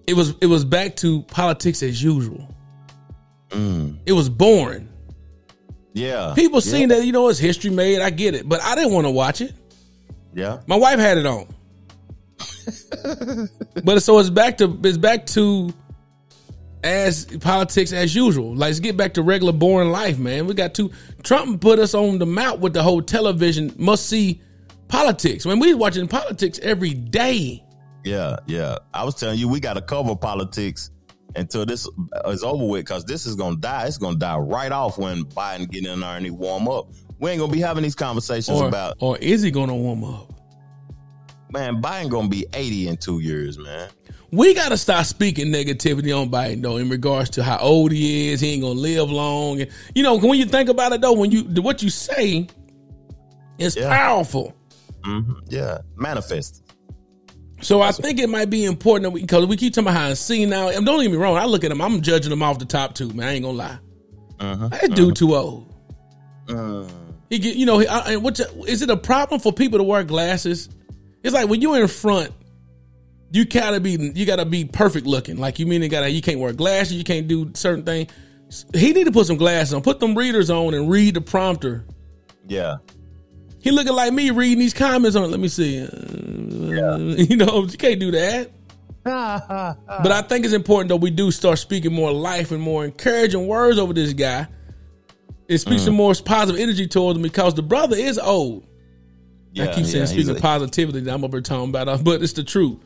it 0.06 0.14
was 0.14 0.34
it 0.40 0.46
was 0.46 0.64
back 0.64 0.96
to 0.96 1.22
politics 1.22 1.82
as 1.82 2.02
usual. 2.02 2.52
Mm. 3.50 3.98
It 4.06 4.12
was 4.12 4.28
boring. 4.28 4.88
Yeah. 5.94 6.32
People 6.34 6.60
yeah. 6.60 6.72
seen 6.72 6.88
that, 6.88 7.04
you 7.04 7.12
know, 7.12 7.28
it's 7.28 7.38
history 7.38 7.70
made. 7.70 8.00
I 8.00 8.10
get 8.10 8.34
it, 8.34 8.48
but 8.48 8.62
I 8.62 8.74
didn't 8.74 8.92
want 8.92 9.06
to 9.06 9.10
watch 9.10 9.40
it. 9.40 9.52
Yeah. 10.34 10.60
My 10.66 10.76
wife 10.76 10.98
had 10.98 11.18
it 11.18 11.26
on. 11.26 11.46
but 13.84 14.02
so 14.02 14.18
it's 14.18 14.30
back 14.30 14.58
to 14.58 14.78
it's 14.84 14.96
back 14.98 15.26
to 15.26 15.72
as 16.82 17.24
politics 17.40 17.92
as 17.92 18.14
usual. 18.14 18.50
Like, 18.54 18.68
let's 18.68 18.80
get 18.80 18.96
back 18.96 19.14
to 19.14 19.22
regular 19.22 19.52
boring 19.52 19.90
life, 19.90 20.18
man. 20.18 20.46
We 20.46 20.54
got 20.54 20.74
to 20.74 20.90
Trump 21.22 21.60
put 21.60 21.78
us 21.78 21.94
on 21.94 22.18
the 22.18 22.26
map 22.26 22.58
with 22.58 22.72
the 22.74 22.82
whole 22.82 23.02
television 23.02 23.72
must 23.76 24.06
see 24.08 24.40
politics. 24.88 25.44
When 25.46 25.58
we 25.60 25.74
watching 25.74 26.08
politics 26.08 26.58
every 26.62 26.94
day. 26.94 27.64
Yeah, 28.04 28.36
yeah. 28.46 28.76
I 28.92 29.04
was 29.04 29.14
telling 29.14 29.38
you, 29.38 29.48
we 29.48 29.60
got 29.60 29.74
to 29.74 29.82
cover 29.82 30.16
politics 30.16 30.90
until 31.36 31.64
this 31.64 31.88
is 32.26 32.42
over 32.42 32.66
with 32.66 32.80
because 32.84 33.04
this 33.04 33.24
is 33.26 33.36
going 33.36 33.54
to 33.54 33.60
die. 33.60 33.86
It's 33.86 33.96
going 33.98 34.14
to 34.14 34.18
die 34.18 34.36
right 34.38 34.72
off 34.72 34.98
when 34.98 35.24
Biden 35.24 35.70
get 35.70 35.86
in 35.86 36.00
there 36.00 36.16
and 36.16 36.24
he 36.24 36.30
warm 36.30 36.66
up. 36.68 36.88
We 37.20 37.30
ain't 37.30 37.38
going 37.38 37.50
to 37.52 37.56
be 37.56 37.62
having 37.62 37.84
these 37.84 37.94
conversations 37.94 38.60
Or, 38.60 38.66
about. 38.68 38.96
or 38.98 39.16
is 39.18 39.42
he 39.42 39.52
gonna 39.52 39.76
warm 39.76 40.02
up? 40.02 40.32
man, 41.52 41.80
Biden 41.82 42.08
gonna 42.10 42.28
be 42.28 42.46
80 42.54 42.88
in 42.88 42.96
two 42.96 43.20
years, 43.20 43.58
man. 43.58 43.88
We 44.32 44.54
got 44.54 44.70
to 44.70 44.78
stop 44.78 45.04
speaking 45.04 45.48
negativity 45.48 46.18
on 46.18 46.30
Biden 46.30 46.62
though, 46.62 46.78
in 46.78 46.88
regards 46.88 47.28
to 47.30 47.42
how 47.42 47.58
old 47.58 47.92
he 47.92 48.30
is. 48.30 48.40
He 48.40 48.50
ain't 48.54 48.62
gonna 48.62 48.80
live 48.80 49.10
long. 49.10 49.60
And 49.60 49.70
you 49.94 50.02
know, 50.02 50.18
when 50.18 50.38
you 50.38 50.46
think 50.46 50.68
about 50.70 50.92
it 50.92 51.00
though, 51.02 51.12
when 51.12 51.30
you 51.30 51.42
what 51.62 51.82
you 51.82 51.90
say 51.90 52.48
is 53.58 53.76
powerful. 53.76 54.54
hmm 55.04 55.32
Yeah, 55.48 55.78
manifest. 55.96 56.62
So 57.60 57.80
I 57.82 57.92
think 57.92 58.18
it 58.18 58.28
might 58.28 58.48
be 58.50 58.64
important 58.64 59.04
that 59.04 59.10
we 59.10 59.20
because 59.20 59.46
we 59.46 59.56
keep 59.56 59.74
talking 59.74 59.88
about 59.88 60.00
how 60.00 60.08
I 60.08 60.14
see 60.14 60.46
now. 60.46 60.68
And 60.68 60.84
don't 60.86 61.00
get 61.02 61.10
me 61.12 61.18
wrong, 61.18 61.36
I 61.36 61.44
look 61.44 61.62
at 61.62 61.70
him, 61.70 61.80
I'm 61.82 62.00
judging 62.00 62.32
him 62.32 62.42
off 62.42 62.58
the 62.58 62.64
top 62.64 62.94
too, 62.94 63.12
man. 63.12 63.28
I 63.28 63.32
ain't 63.34 63.44
gonna 63.44 63.58
lie. 63.58 63.78
Uh-huh. 64.40 64.68
That 64.68 64.94
dude 64.94 65.14
too 65.14 65.36
old. 65.36 65.72
Uh, 66.48 66.84
He 67.30 67.38
get, 67.38 67.54
you 67.54 67.66
know, 67.66 67.78
he- 67.78 67.86
I, 67.86 68.12
and 68.14 68.22
what's 68.24 68.40
is 68.66 68.80
it 68.82 68.88
a 68.90 68.96
problem 68.96 69.40
for 69.40 69.52
people 69.52 69.78
to 69.78 69.84
wear 69.84 70.02
glasses? 70.04 70.70
It's 71.22 71.34
like 71.34 71.48
when 71.48 71.60
you're 71.60 71.80
in 71.80 71.86
front, 71.86 72.32
you 73.32 73.44
gotta 73.44 73.80
be 73.80 74.12
you 74.14 74.26
gotta 74.26 74.44
be 74.44 74.64
perfect 74.64 75.06
looking. 75.06 75.36
Like 75.38 75.58
you 75.58 75.66
mean 75.66 75.82
you 75.82 75.88
gotta 75.88 76.10
you 76.10 76.20
can't 76.22 76.38
wear 76.38 76.52
glasses, 76.52 76.94
you 76.94 77.04
can't 77.04 77.26
do 77.28 77.50
certain 77.54 77.84
things. 77.84 78.10
He 78.74 78.92
need 78.92 79.04
to 79.04 79.12
put 79.12 79.26
some 79.26 79.36
glasses 79.38 79.72
on, 79.74 79.82
put 79.82 79.98
them 80.00 80.14
readers 80.16 80.50
on, 80.50 80.74
and 80.74 80.90
read 80.90 81.14
the 81.14 81.20
prompter. 81.20 81.84
yeah. 82.46 82.76
He 83.60 83.70
looking 83.70 83.92
like 83.94 84.12
me 84.12 84.30
reading 84.32 84.58
these 84.58 84.74
comments 84.74 85.14
on. 85.16 85.22
it. 85.22 85.28
Let 85.28 85.38
me 85.38 85.46
see. 85.46 85.82
Uh, 85.84 85.86
You 86.98 87.36
know, 87.36 87.62
you 87.64 87.78
can't 87.78 88.00
do 88.00 88.10
that. 88.10 88.50
But 89.04 90.10
I 90.12 90.22
think 90.22 90.44
it's 90.44 90.52
important 90.54 90.88
that 90.88 90.96
we 90.96 91.10
do 91.10 91.30
start 91.30 91.58
speaking 91.60 91.92
more 91.92 92.12
life 92.12 92.50
and 92.50 92.60
more 92.60 92.84
encouraging 92.84 93.46
words 93.46 93.78
over 93.78 93.92
this 93.92 94.12
guy. 94.14 94.48
It 95.48 95.58
speaks 95.58 95.82
Mm. 95.82 95.84
some 95.86 95.94
more 95.94 96.12
positive 96.24 96.60
energy 96.60 96.86
towards 96.88 97.16
him 97.16 97.22
because 97.22 97.54
the 97.54 97.62
brother 97.62 97.96
is 97.96 98.18
old. 98.18 98.66
I 99.58 99.66
keep 99.68 99.84
saying 99.86 99.96
yeah, 99.96 100.04
speaking 100.06 100.36
a- 100.36 100.40
positivity 100.40 101.00
that 101.00 101.12
I'm 101.14 101.24
over 101.24 101.40
talking 101.40 101.68
about, 101.70 101.88
uh, 101.88 101.98
but 101.98 102.20
it's 102.22 102.32
the 102.32 102.42
truth. 102.44 102.78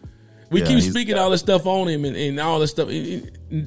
We 0.50 0.60
Yeah, 0.60 0.66
keep 0.68 0.82
speaking 0.82 1.16
all 1.16 1.30
this 1.30 1.40
stuff 1.40 1.66
on 1.66 1.88
him 1.88 2.04
and, 2.04 2.16
and 2.16 2.38
all 2.40 2.58
this 2.60 2.70
stuff. 2.70 2.88
It- 2.88 3.32
it- 3.50 3.66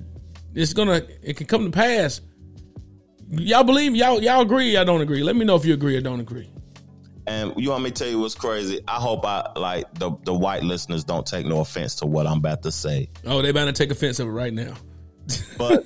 it's 0.55 0.73
gonna, 0.73 1.01
it 1.21 1.37
can 1.37 1.45
come 1.45 1.65
to 1.65 1.71
pass. 1.71 2.21
Y'all 3.29 3.63
believe? 3.63 3.95
Y'all 3.95 4.21
y'all 4.21 4.41
agree? 4.41 4.71
Y'all 4.73 4.83
don't 4.85 5.01
agree? 5.01 5.21
Let 5.21 5.35
me 5.35 5.45
know 5.45 5.55
if 5.55 5.63
you 5.63 5.73
agree 5.75 5.95
or 5.95 6.01
don't 6.01 6.19
agree. 6.19 6.49
And 7.27 7.53
you 7.57 7.69
want 7.69 7.83
me 7.83 7.91
to 7.91 8.03
tell 8.03 8.11
you 8.11 8.19
what's 8.19 8.33
crazy? 8.33 8.81
I 8.87 8.95
hope 8.95 9.23
I 9.23 9.47
like 9.55 9.93
the 9.99 10.11
the 10.23 10.33
white 10.33 10.63
listeners 10.63 11.03
don't 11.03 11.27
take 11.27 11.45
no 11.45 11.59
offense 11.59 11.93
to 11.97 12.07
what 12.07 12.25
I'm 12.25 12.39
about 12.39 12.63
to 12.63 12.71
say. 12.71 13.11
Oh, 13.25 13.43
they 13.43 13.49
about 13.49 13.65
to 13.65 13.73
take 13.73 13.91
offense 13.91 14.19
of 14.19 14.27
it 14.27 14.31
right 14.31 14.51
now. 14.53 14.73
But 15.59 15.85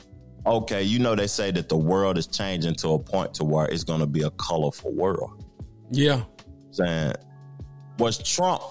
okay, 0.46 0.82
you 0.82 0.98
know 0.98 1.14
they 1.14 1.26
say 1.28 1.50
that 1.52 1.70
the 1.70 1.76
world 1.78 2.18
is 2.18 2.26
changing 2.26 2.74
to 2.76 2.90
a 2.90 2.98
point 2.98 3.32
to 3.34 3.44
where 3.44 3.64
it's 3.66 3.84
going 3.84 4.00
to 4.00 4.06
be 4.06 4.22
a 4.22 4.30
colorful 4.32 4.92
world. 4.92 5.42
Yeah. 5.90 6.24
Saying 6.72 7.14
was 7.98 8.18
Trump 8.18 8.62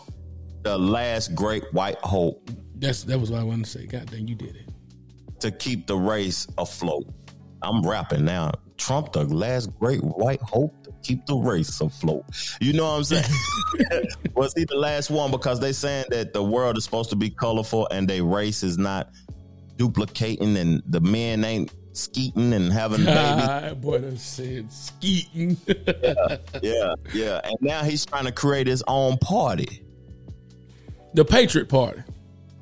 the 0.64 0.78
last 0.78 1.34
great 1.36 1.64
white 1.74 1.98
hope 2.00 2.50
That's 2.76 3.04
that 3.04 3.20
was 3.20 3.32
what 3.32 3.40
I 3.40 3.44
wanted 3.44 3.66
to 3.66 3.72
say. 3.72 3.86
God 3.86 4.10
dang, 4.12 4.28
you 4.28 4.36
did 4.36 4.56
it. 4.56 4.70
to 5.40 5.52
keep 5.52 5.88
the 5.88 5.96
race 5.98 6.48
afloat? 6.58 7.06
I'm 7.62 7.86
rapping 7.88 8.26
now. 8.26 8.52
Trump 8.78 9.14
the 9.14 9.24
last 9.26 9.70
great 9.80 10.00
white 10.04 10.42
hope 10.42 10.84
to 10.84 10.92
keep 11.04 11.26
the 11.28 11.36
race 11.36 11.80
afloat. 11.82 12.26
You 12.60 12.74
know 12.74 12.86
what 12.86 12.98
I'm 12.98 13.04
saying? 13.04 13.26
was 14.36 14.54
he 14.56 14.66
the 14.66 14.78
last 14.78 15.12
one? 15.12 15.30
Because 15.32 15.60
they 15.60 15.72
saying 15.72 16.06
that 16.10 16.34
the 16.34 16.44
world 16.44 16.78
is 16.78 16.84
supposed 16.84 17.10
to 17.12 17.16
be 17.16 17.30
colorful 17.30 17.88
and 17.92 18.08
their 18.08 18.24
race 18.24 18.64
is 18.64 18.78
not 18.80 19.12
duplicating 19.78 20.58
and 20.58 20.82
the 20.88 21.00
men 21.02 21.44
ain't 21.46 21.72
skeeting 21.94 22.54
and 22.54 22.72
having 22.72 23.06
babies. 23.06 23.16
Ah, 23.18 23.74
boy, 23.76 24.00
that 24.00 24.18
said 24.20 24.72
skeeting. 24.72 25.58
yeah, 26.64 26.94
yeah. 27.14 27.42
And 27.44 27.56
now 27.62 27.84
he's 27.84 28.06
trying 28.06 28.26
to 28.26 28.32
create 28.32 28.66
his 28.68 28.84
own 28.88 29.18
party. 29.18 29.84
The 31.14 31.26
Patriot 31.26 31.70
Party. 31.70 32.04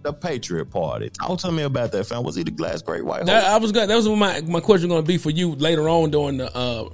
The 0.01 0.13
Patriot 0.13 0.65
Party. 0.65 1.09
Talk 1.09 1.39
to 1.39 1.51
me 1.51 1.63
about 1.63 1.91
that, 1.91 2.05
fam. 2.05 2.23
Was 2.23 2.35
he 2.35 2.43
the 2.43 2.51
glass 2.51 2.81
great 2.81 3.03
white? 3.03 3.25
That, 3.25 3.43
I 3.43 3.57
was. 3.57 3.71
That 3.73 3.89
was 3.89 4.07
my 4.07 4.41
my 4.41 4.59
question 4.59 4.89
going 4.89 5.03
to 5.03 5.07
be 5.07 5.17
for 5.17 5.29
you 5.29 5.55
later 5.55 5.89
on 5.89 6.11
during 6.11 6.37
the. 6.37 6.55
Uh, 6.55 6.89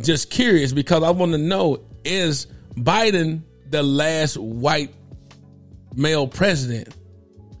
just 0.00 0.30
curious 0.30 0.72
because 0.72 1.02
I 1.02 1.10
want 1.10 1.32
to 1.32 1.38
know 1.38 1.80
is 2.04 2.46
Biden 2.74 3.42
the 3.70 3.82
last 3.82 4.36
white 4.36 4.92
male 5.94 6.26
president 6.26 6.88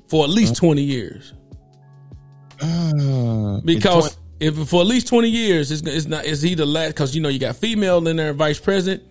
for 0.08 0.24
at 0.24 0.30
least 0.30 0.56
twenty 0.56 0.82
years? 0.82 1.34
Because 3.64 4.16
if 4.40 4.68
for 4.68 4.80
at 4.80 4.86
least 4.86 5.08
twenty 5.08 5.28
years, 5.28 5.70
it's, 5.70 5.82
it's 5.82 6.06
not. 6.06 6.24
Is 6.24 6.42
he 6.42 6.54
the 6.54 6.66
last? 6.66 6.88
Because 6.88 7.14
you 7.14 7.20
know 7.20 7.28
you 7.28 7.38
got 7.38 7.56
female 7.56 8.06
in 8.08 8.16
there, 8.16 8.32
vice 8.32 8.58
president. 8.58 9.02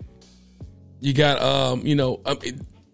You 1.00 1.14
got 1.14 1.42
um, 1.42 1.86
you 1.86 1.96
know, 1.96 2.22
um, 2.26 2.40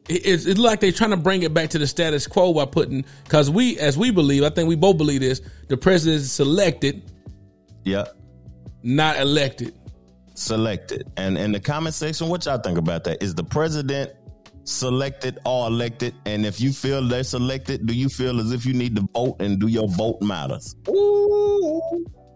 it's 0.10 0.45
it's 0.45 0.60
like 0.60 0.80
they're 0.80 0.91
trying 0.91 1.12
to 1.12 1.18
bring 1.18 1.43
it 1.43 1.53
back 1.53 1.70
to 1.72 1.80
the 1.80 1.88
status 1.88 2.28
quo 2.28 2.53
by 2.53 2.66
putting 2.66 3.05
because 3.24 3.49
we, 3.49 3.78
as 3.80 3.97
we 3.97 4.12
believe, 4.12 4.43
I 4.43 4.49
think 4.49 4.68
we 4.68 4.76
both 4.76 4.97
believe 4.97 5.22
this: 5.22 5.41
the 5.68 5.78
president 5.78 6.22
is 6.22 6.32
selected, 6.32 7.12
yeah. 7.84 8.05
not 8.84 9.20
elected. 9.20 9.76
Selected. 10.34 11.12
And 11.18 11.38
in 11.38 11.51
the 11.51 11.60
comment 11.60 11.93
section, 11.93 12.30
what 12.30 12.45
y'all 12.45 12.60
think 12.60 12.78
about 12.78 13.03
that? 13.03 13.22
Is 13.22 13.36
the 13.36 13.43
president 13.43 14.14
selected 14.64 15.38
or 15.45 15.68
elected? 15.68 16.16
And 16.26 16.45
if 16.45 16.62
you 16.62 16.72
feel 16.72 17.05
they're 17.05 17.24
selected, 17.24 17.86
do 17.86 17.93
you 17.93 18.10
feel 18.10 18.39
as 18.39 18.51
if 18.51 18.66
you 18.66 18.74
need 18.74 18.95
to 18.95 19.07
vote 19.14 19.41
and 19.41 19.60
do 19.60 19.68
your 19.68 19.88
vote 19.89 20.22
matters? 20.22 20.76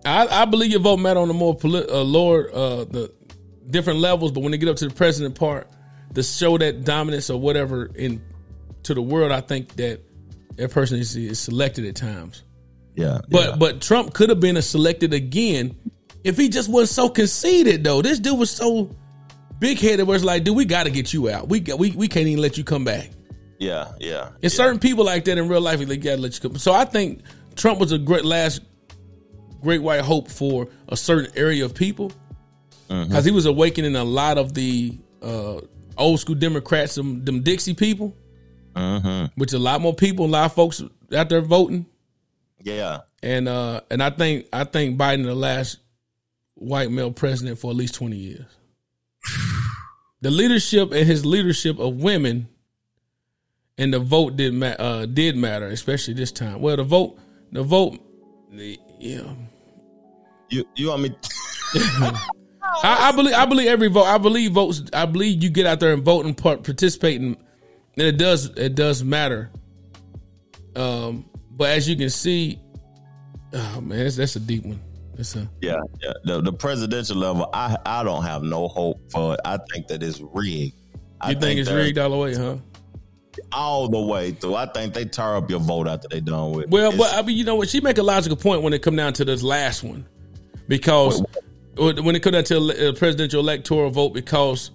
I, 0.05 0.27
I 0.29 0.45
believe 0.45 0.71
your 0.71 0.81
vote 0.81 0.97
matter 0.97 1.19
on 1.19 1.29
the 1.29 1.33
more 1.33 1.57
uh, 1.63 2.03
lower, 2.03 2.49
uh, 2.53 2.83
the 2.83 3.13
different 3.69 3.99
levels, 3.99 4.31
but 4.31 4.41
when 4.41 4.51
they 4.51 4.57
get 4.57 4.67
up 4.67 4.75
to 4.77 4.87
the 4.89 4.93
president 4.93 5.35
part, 5.35 5.69
to 6.15 6.23
show 6.23 6.57
that 6.57 6.83
dominance 6.83 7.29
or 7.29 7.39
whatever 7.39 7.85
in 7.85 8.21
to 8.83 8.93
the 8.93 9.01
world, 9.01 9.31
I 9.31 9.41
think 9.41 9.75
that 9.75 10.01
that 10.55 10.71
person 10.71 10.99
is, 10.99 11.15
is 11.15 11.39
selected 11.39 11.85
at 11.85 11.95
times. 11.95 12.43
Yeah. 12.95 13.21
But 13.29 13.59
but 13.59 13.81
Trump 13.81 14.13
could 14.13 14.29
have 14.29 14.39
been 14.39 14.57
a 14.57 14.61
selected 14.61 15.13
again 15.13 15.75
if 16.23 16.37
he 16.37 16.49
just 16.49 16.69
wasn't 16.69 16.95
so 16.95 17.09
conceited 17.09 17.83
though. 17.83 18.01
This 18.01 18.19
dude 18.19 18.37
was 18.37 18.51
so 18.51 18.95
big 19.59 19.79
headed 19.79 20.07
where 20.07 20.15
it's 20.15 20.25
like, 20.25 20.43
dude, 20.43 20.55
we 20.55 20.65
got 20.65 20.83
to 20.83 20.91
get 20.91 21.13
you 21.13 21.29
out. 21.29 21.49
We 21.49 21.59
got, 21.59 21.79
we 21.79 21.91
we 21.91 22.07
can't 22.07 22.27
even 22.27 22.41
let 22.41 22.57
you 22.57 22.63
come 22.63 22.85
back. 22.85 23.09
Yeah, 23.59 23.93
yeah. 23.99 24.31
It's 24.41 24.55
certain 24.55 24.79
people 24.79 25.05
like 25.05 25.25
that 25.25 25.37
in 25.37 25.47
real 25.47 25.61
life. 25.61 25.79
They 25.79 25.97
gotta 25.97 26.17
let 26.17 26.35
you 26.35 26.49
come. 26.49 26.57
So 26.59 26.73
I 26.73 26.85
think 26.85 27.21
Trump 27.55 27.79
was 27.79 27.91
a 27.91 27.97
great 27.97 28.25
last 28.25 28.61
great 29.61 29.81
white 29.81 30.01
hope 30.01 30.29
for 30.29 30.67
a 30.89 30.97
certain 30.97 31.31
area 31.37 31.63
of 31.63 31.73
people 31.73 32.11
because 32.89 33.25
he 33.25 33.31
was 33.31 33.45
awakening 33.45 33.95
a 33.95 34.03
lot 34.03 34.37
of 34.37 34.53
the 34.53 34.97
uh, 35.21 35.61
old 35.97 36.19
school 36.19 36.35
Democrats, 36.35 36.95
them, 36.95 37.23
them 37.23 37.41
Dixie 37.41 37.73
people, 37.73 38.15
Mm-hmm. 38.75 39.39
which 39.39 39.53
a 39.53 39.59
lot 39.59 39.81
more 39.81 39.93
people, 39.93 40.25
a 40.25 40.27
lot 40.27 40.45
of 40.45 40.53
folks 40.53 40.81
out 41.15 41.29
there 41.29 41.41
voting. 41.41 41.85
Yeah. 42.63 43.01
And 43.21 43.47
uh, 43.47 43.81
and 43.91 44.01
I 44.01 44.09
think 44.09 44.47
I 44.51 44.63
think 44.63 44.97
Biden 44.97 45.25
the 45.25 45.35
last 45.35 45.77
white 46.55 46.89
male 46.91 47.11
president 47.11 47.59
for 47.59 47.69
at 47.69 47.77
least 47.77 47.93
twenty 47.93 48.15
years. 48.17 48.45
The 50.21 50.31
leadership 50.31 50.91
and 50.91 51.05
his 51.05 51.25
leadership 51.25 51.77
of 51.79 51.97
women 51.97 52.47
and 53.77 53.93
the 53.93 53.99
vote 53.99 54.37
did 54.37 54.53
ma- 54.53 54.67
uh, 54.79 55.05
did 55.05 55.35
matter, 55.35 55.67
especially 55.67 56.13
this 56.15 56.31
time. 56.31 56.59
Well, 56.61 56.77
the 56.77 56.83
vote, 56.83 57.19
the 57.51 57.63
vote, 57.63 57.99
the, 58.51 58.79
yeah. 58.99 59.33
You 60.49 60.65
you 60.75 60.89
want 60.89 61.01
me? 61.03 61.15
I, 62.83 63.09
I 63.09 63.11
believe 63.11 63.33
I 63.33 63.45
believe 63.45 63.67
every 63.67 63.87
vote. 63.89 64.05
I 64.05 64.17
believe 64.17 64.51
votes. 64.53 64.81
I 64.93 65.05
believe 65.05 65.43
you 65.43 65.49
get 65.49 65.65
out 65.65 65.79
there 65.79 65.93
and 65.93 66.03
vote 66.03 66.25
and 66.25 66.35
part, 66.35 66.63
participate, 66.63 67.21
and, 67.21 67.35
and 67.97 68.07
it 68.07 68.17
does 68.17 68.45
it 68.57 68.75
does 68.75 69.03
matter. 69.03 69.51
Um, 70.75 71.29
but 71.51 71.69
as 71.71 71.87
you 71.87 71.95
can 71.95 72.09
see, 72.09 72.59
oh 73.53 73.81
man, 73.81 73.99
that's, 73.99 74.15
that's 74.15 74.35
a 74.35 74.39
deep 74.39 74.65
one. 74.65 74.81
That's 75.15 75.35
a 75.35 75.47
Yeah, 75.61 75.79
yeah. 76.01 76.13
The, 76.23 76.41
the 76.41 76.53
presidential 76.53 77.17
level, 77.17 77.49
I 77.53 77.77
I 77.85 78.03
don't 78.03 78.23
have 78.23 78.43
no 78.43 78.67
hope 78.67 79.11
for 79.11 79.35
it. 79.35 79.39
I 79.45 79.59
think 79.71 79.87
that 79.87 80.01
it's 80.01 80.19
rigged. 80.19 80.75
I 81.21 81.31
you 81.31 81.39
think, 81.39 81.59
it's 81.59 81.69
rigged 81.71 81.97
all 81.97 82.09
the 82.09 82.17
way, 82.17 82.35
huh? 82.35 82.57
all 83.51 83.87
the 83.87 83.99
way 83.99 84.31
through. 84.31 84.55
I 84.55 84.65
think 84.65 84.93
they 84.93 85.05
tear 85.05 85.35
up 85.35 85.49
your 85.49 85.59
vote 85.59 85.87
after 85.87 86.07
they 86.07 86.19
done 86.19 86.51
with. 86.51 86.65
it. 86.65 86.69
Well, 86.69 86.91
It's- 86.91 86.97
but 86.97 87.17
I 87.17 87.25
mean, 87.25 87.37
you 87.37 87.43
know 87.43 87.55
what? 87.55 87.69
She 87.69 87.81
make 87.81 87.97
a 87.97 88.03
logical 88.03 88.35
point 88.37 88.61
when 88.61 88.73
it 88.73 88.79
come 88.81 88.95
down 88.95 89.13
to 89.13 89.25
this 89.25 89.41
last 89.43 89.83
one, 89.83 90.05
because 90.67 91.23
when 91.77 92.15
it 92.15 92.21
come 92.21 92.33
down 92.33 92.43
to 92.45 92.59
the 92.59 92.89
uh, 92.89 92.93
presidential 92.93 93.39
electoral 93.39 93.89
vote, 93.89 94.13
because 94.13 94.71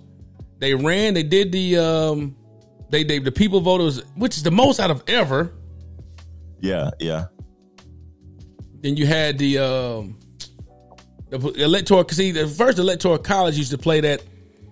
they 0.59 0.75
ran, 0.75 1.15
they 1.15 1.23
did 1.23 1.53
the 1.53 1.79
um, 1.79 2.37
they 2.91 3.05
they 3.05 3.19
the 3.19 3.33
people 3.33 3.61
voters, 3.61 4.05
which 4.17 4.37
is 4.37 4.43
the 4.43 4.51
most 4.51 4.81
out 4.81 4.91
of 4.91 5.03
ever. 5.07 5.53
yeah, 6.61 6.91
yeah. 6.99 7.27
Then 8.81 8.97
you 8.97 9.07
had 9.07 9.39
the 9.39 9.59
um, 9.59 10.19
the 11.31 11.39
electoral. 11.63 12.09
See, 12.09 12.33
the 12.33 12.47
first 12.47 12.79
electoral 12.79 13.19
college 13.19 13.57
used 13.57 13.71
to 13.71 13.79
play 13.79 14.01
that. 14.01 14.23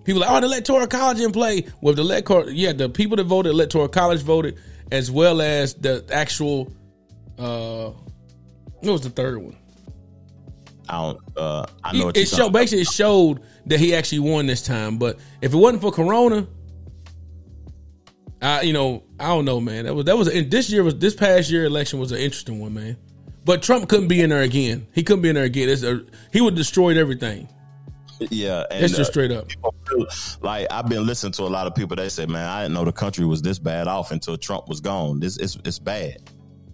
People 0.05 0.20
like, 0.20 0.31
oh, 0.31 0.41
the 0.41 0.47
electoral 0.47 0.87
college 0.87 1.16
didn't 1.18 1.33
play 1.33 1.66
with 1.81 1.97
the 1.97 2.03
electoral. 2.03 2.49
Yeah, 2.49 2.72
the 2.72 2.89
people 2.89 3.16
that 3.16 3.24
voted 3.24 3.53
electoral 3.53 3.89
college 3.89 4.22
voted, 4.22 4.59
as 4.93 5.11
well 5.11 5.41
as 5.41 5.74
the 5.74 6.05
actual. 6.12 6.72
uh 7.39 7.91
What 8.81 8.93
was 8.93 9.01
the 9.03 9.11
third 9.11 9.39
one? 9.39 9.57
I 10.89 11.03
don't. 11.03 11.20
Uh, 11.37 11.66
I 11.84 11.93
know 11.97 12.07
what 12.07 12.16
it 12.16 12.28
showed 12.28 12.53
basically 12.53 12.82
it 12.82 12.89
showed 12.89 13.41
that 13.66 13.78
he 13.80 13.95
actually 13.95 14.20
won 14.20 14.47
this 14.47 14.62
time. 14.62 14.99
But 14.99 15.18
if 15.41 15.53
it 15.53 15.57
wasn't 15.57 15.82
for 15.82 15.91
Corona, 15.93 16.47
I, 18.41 18.62
you 18.62 18.72
know, 18.72 19.03
I 19.18 19.28
don't 19.28 19.45
know, 19.45 19.61
man. 19.61 19.84
That 19.87 19.95
was 19.95 20.05
that 20.07 20.16
was 20.16 20.28
and 20.28 20.51
this 20.51 20.70
year 20.70 20.82
was 20.82 20.97
this 20.99 21.14
past 21.14 21.51
year 21.51 21.64
election 21.64 21.99
was 21.99 22.12
an 22.12 22.18
interesting 22.18 22.61
one, 22.61 22.74
man. 22.74 22.97
But 23.45 23.62
Trump 23.62 23.89
couldn't 23.89 24.09
be 24.09 24.20
in 24.20 24.30
there 24.30 24.43
again. 24.43 24.87
He 24.93 25.03
couldn't 25.03 25.22
be 25.22 25.28
in 25.28 25.37
there 25.37 25.45
again. 25.45 25.68
It's 25.68 25.82
a, 25.84 26.03
he 26.32 26.41
would 26.41 26.55
have 26.55 26.59
destroyed 26.59 26.97
everything. 26.97 27.49
Yeah, 28.18 28.64
and, 28.70 28.82
It's 28.84 28.97
just 28.97 29.11
uh, 29.11 29.12
straight 29.12 29.30
up. 29.30 29.47
feel- 29.89 30.07
Like 30.41 30.66
I've 30.70 30.89
been 30.89 31.07
listening 31.07 31.32
to 31.34 31.43
a 31.43 31.45
lot 31.45 31.66
of 31.66 31.74
people. 31.74 31.97
They 31.97 32.09
say, 32.09 32.26
"Man, 32.26 32.47
I 32.49 32.62
didn't 32.62 32.74
know 32.74 32.84
the 32.84 32.93
country 32.93 33.24
was 33.26 33.43
this 33.43 33.59
bad 33.59 33.89
off 33.89 34.11
until 34.11 34.37
Trump 34.37 34.68
was 34.68 34.80
gone. 34.80 35.20
This 35.20 35.37
it's 35.37 35.57
it's 35.64 35.78
bad. 35.78 36.30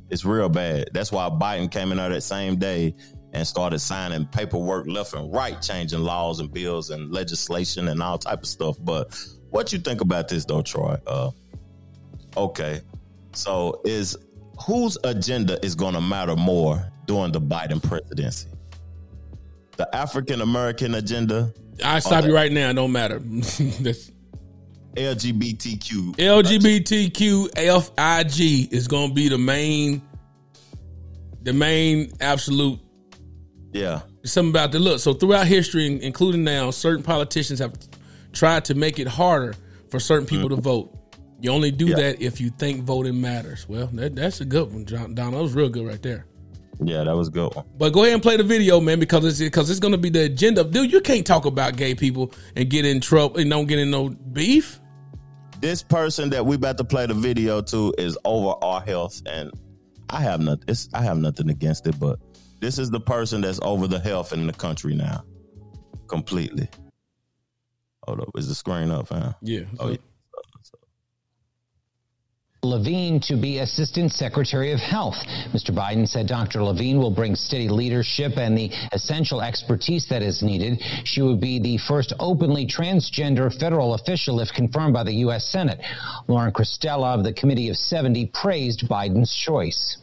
It's 0.08 0.24
real 0.24 0.48
bad. 0.48 0.90
That's 0.92 1.10
why 1.10 1.28
Biden 1.30 1.70
came 1.70 1.90
in 1.90 1.98
there 1.98 2.10
that 2.10 2.20
same 2.20 2.56
day 2.56 2.94
and 3.32 3.46
started 3.46 3.78
signing 3.78 4.26
paperwork 4.26 4.86
left 4.86 5.14
and 5.14 5.32
right, 5.32 5.60
changing 5.62 6.00
laws 6.00 6.40
and 6.40 6.52
bills 6.52 6.90
and 6.90 7.12
legislation 7.12 7.88
and 7.88 8.02
all 8.02 8.18
type 8.18 8.40
of 8.40 8.46
stuff. 8.46 8.76
But 8.80 9.16
what 9.50 9.72
you 9.72 9.78
think 9.78 10.00
about 10.00 10.28
this 10.28 10.44
though, 10.44 10.62
Troy? 10.62 10.96
Uh, 11.06 11.30
okay, 12.36 12.82
so 13.32 13.80
is 13.84 14.16
whose 14.66 14.98
agenda 15.04 15.64
is 15.64 15.74
going 15.74 15.94
to 15.94 16.00
matter 16.00 16.36
more 16.36 16.90
during 17.06 17.32
the 17.32 17.40
Biden 17.40 17.82
presidency? 17.82 18.48
The 19.76 19.94
African 19.94 20.42
American 20.42 20.94
agenda. 20.94 21.52
I 21.82 21.98
stop 22.00 22.24
you 22.24 22.34
right 22.34 22.52
now. 22.52 22.70
It 22.70 22.74
don't 22.74 22.92
matter. 22.92 23.20
LGBTQ. 24.96 26.16
LGBTQFIG 26.16 28.72
is 28.72 28.86
going 28.86 29.08
to 29.08 29.14
be 29.14 29.28
the 29.28 29.38
main, 29.38 30.02
the 31.42 31.54
main 31.54 32.12
absolute. 32.20 32.78
Yeah. 33.72 34.02
Something 34.24 34.50
about 34.50 34.72
the 34.72 34.78
look. 34.78 35.00
So 35.00 35.14
throughout 35.14 35.46
history, 35.46 36.02
including 36.02 36.44
now, 36.44 36.70
certain 36.70 37.02
politicians 37.02 37.58
have 37.58 37.74
tried 38.32 38.64
to 38.66 38.74
make 38.74 38.98
it 38.98 39.08
harder 39.08 39.54
for 39.90 39.98
certain 39.98 40.26
people 40.26 40.48
to 40.50 40.56
mm-hmm. 40.56 40.62
vote. 40.62 40.98
You 41.40 41.50
only 41.50 41.72
do 41.72 41.94
that 41.94 42.22
if 42.22 42.40
you 42.40 42.50
think 42.50 42.84
voting 42.84 43.20
matters. 43.20 43.68
Well, 43.68 43.88
that, 43.94 44.14
that's 44.14 44.40
a 44.40 44.44
good 44.44 44.72
one, 44.72 44.86
John. 44.86 45.14
Donald. 45.14 45.34
That 45.34 45.42
was 45.42 45.54
real 45.54 45.68
good 45.68 45.86
right 45.86 46.00
there. 46.00 46.26
Yeah, 46.80 47.04
that 47.04 47.16
was 47.16 47.28
good 47.28 47.54
one. 47.54 47.64
But 47.76 47.90
go 47.90 48.02
ahead 48.02 48.14
and 48.14 48.22
play 48.22 48.36
the 48.36 48.44
video, 48.44 48.80
man, 48.80 49.00
because 49.00 49.24
it's 49.24 49.40
because 49.40 49.70
it's 49.70 49.80
going 49.80 49.92
to 49.92 49.98
be 49.98 50.08
the 50.08 50.24
agenda. 50.24 50.64
Dude, 50.64 50.92
you 50.92 51.00
can't 51.00 51.26
talk 51.26 51.44
about 51.44 51.76
gay 51.76 51.94
people 51.94 52.32
and 52.56 52.70
get 52.70 52.84
in 52.84 53.00
trouble 53.00 53.38
and 53.38 53.50
don't 53.50 53.66
get 53.66 53.78
in 53.78 53.90
no 53.90 54.10
beef. 54.10 54.80
This 55.60 55.82
person 55.82 56.30
that 56.30 56.44
we 56.44 56.56
about 56.56 56.78
to 56.78 56.84
play 56.84 57.06
the 57.06 57.14
video 57.14 57.60
to 57.62 57.94
is 57.98 58.16
over 58.24 58.54
our 58.62 58.80
health, 58.80 59.20
and 59.26 59.50
I 60.10 60.20
have 60.20 60.40
nothing. 60.40 60.64
It's, 60.68 60.88
I 60.94 61.02
have 61.02 61.18
nothing 61.18 61.50
against 61.50 61.86
it, 61.86 61.98
but 61.98 62.18
this 62.62 62.78
is 62.78 62.90
the 62.90 63.00
person 63.00 63.40
that's 63.40 63.58
over 63.60 63.88
the 63.88 63.98
health 63.98 64.32
in 64.32 64.46
the 64.46 64.52
country 64.52 64.94
now, 64.94 65.24
completely. 66.06 66.68
Hold 68.04 68.20
up, 68.20 68.28
is 68.36 68.48
the 68.48 68.54
screen 68.54 68.90
up, 68.90 69.08
huh? 69.08 69.32
Yeah. 69.42 69.64
Oh, 69.80 69.90
yeah. 69.90 69.96
Levine 72.64 73.18
to 73.18 73.34
be 73.34 73.58
Assistant 73.58 74.12
Secretary 74.12 74.70
of 74.70 74.78
Health. 74.78 75.16
Mr. 75.50 75.74
Biden 75.74 76.06
said 76.06 76.28
Dr. 76.28 76.62
Levine 76.62 76.98
will 76.98 77.10
bring 77.10 77.34
steady 77.34 77.68
leadership 77.68 78.36
and 78.36 78.56
the 78.56 78.70
essential 78.92 79.42
expertise 79.42 80.06
that 80.08 80.22
is 80.22 80.44
needed. 80.44 80.80
She 81.02 81.22
would 81.22 81.40
be 81.40 81.58
the 81.58 81.78
first 81.78 82.12
openly 82.20 82.64
transgender 82.64 83.52
federal 83.52 83.94
official 83.94 84.38
if 84.38 84.52
confirmed 84.52 84.94
by 84.94 85.02
the 85.02 85.14
U.S. 85.26 85.44
Senate. 85.44 85.80
Lauren 86.28 86.52
Cristella 86.52 87.16
of 87.18 87.24
the 87.24 87.32
Committee 87.32 87.68
of 87.68 87.76
70 87.76 88.26
praised 88.26 88.88
Biden's 88.88 89.34
choice. 89.34 89.98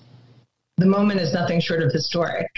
The 0.80 0.86
moment 0.86 1.20
is 1.20 1.34
nothing 1.34 1.60
short 1.60 1.82
of 1.82 1.92
historic. 1.92 2.50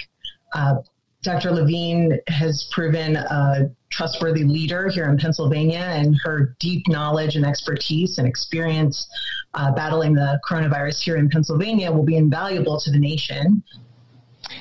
Uh, 0.53 0.75
Dr. 1.23 1.51
Levine 1.51 2.19
has 2.27 2.67
proven 2.71 3.15
a 3.15 3.69
trustworthy 3.91 4.43
leader 4.43 4.89
here 4.89 5.07
in 5.07 5.17
Pennsylvania, 5.17 5.79
and 5.79 6.15
her 6.23 6.55
deep 6.59 6.87
knowledge 6.87 7.35
and 7.35 7.45
expertise 7.45 8.17
and 8.17 8.27
experience 8.27 9.07
uh, 9.53 9.71
battling 9.71 10.15
the 10.15 10.39
coronavirus 10.49 11.01
here 11.01 11.17
in 11.17 11.29
Pennsylvania 11.29 11.91
will 11.91 12.05
be 12.05 12.15
invaluable 12.15 12.79
to 12.79 12.91
the 12.91 12.97
nation. 12.97 13.63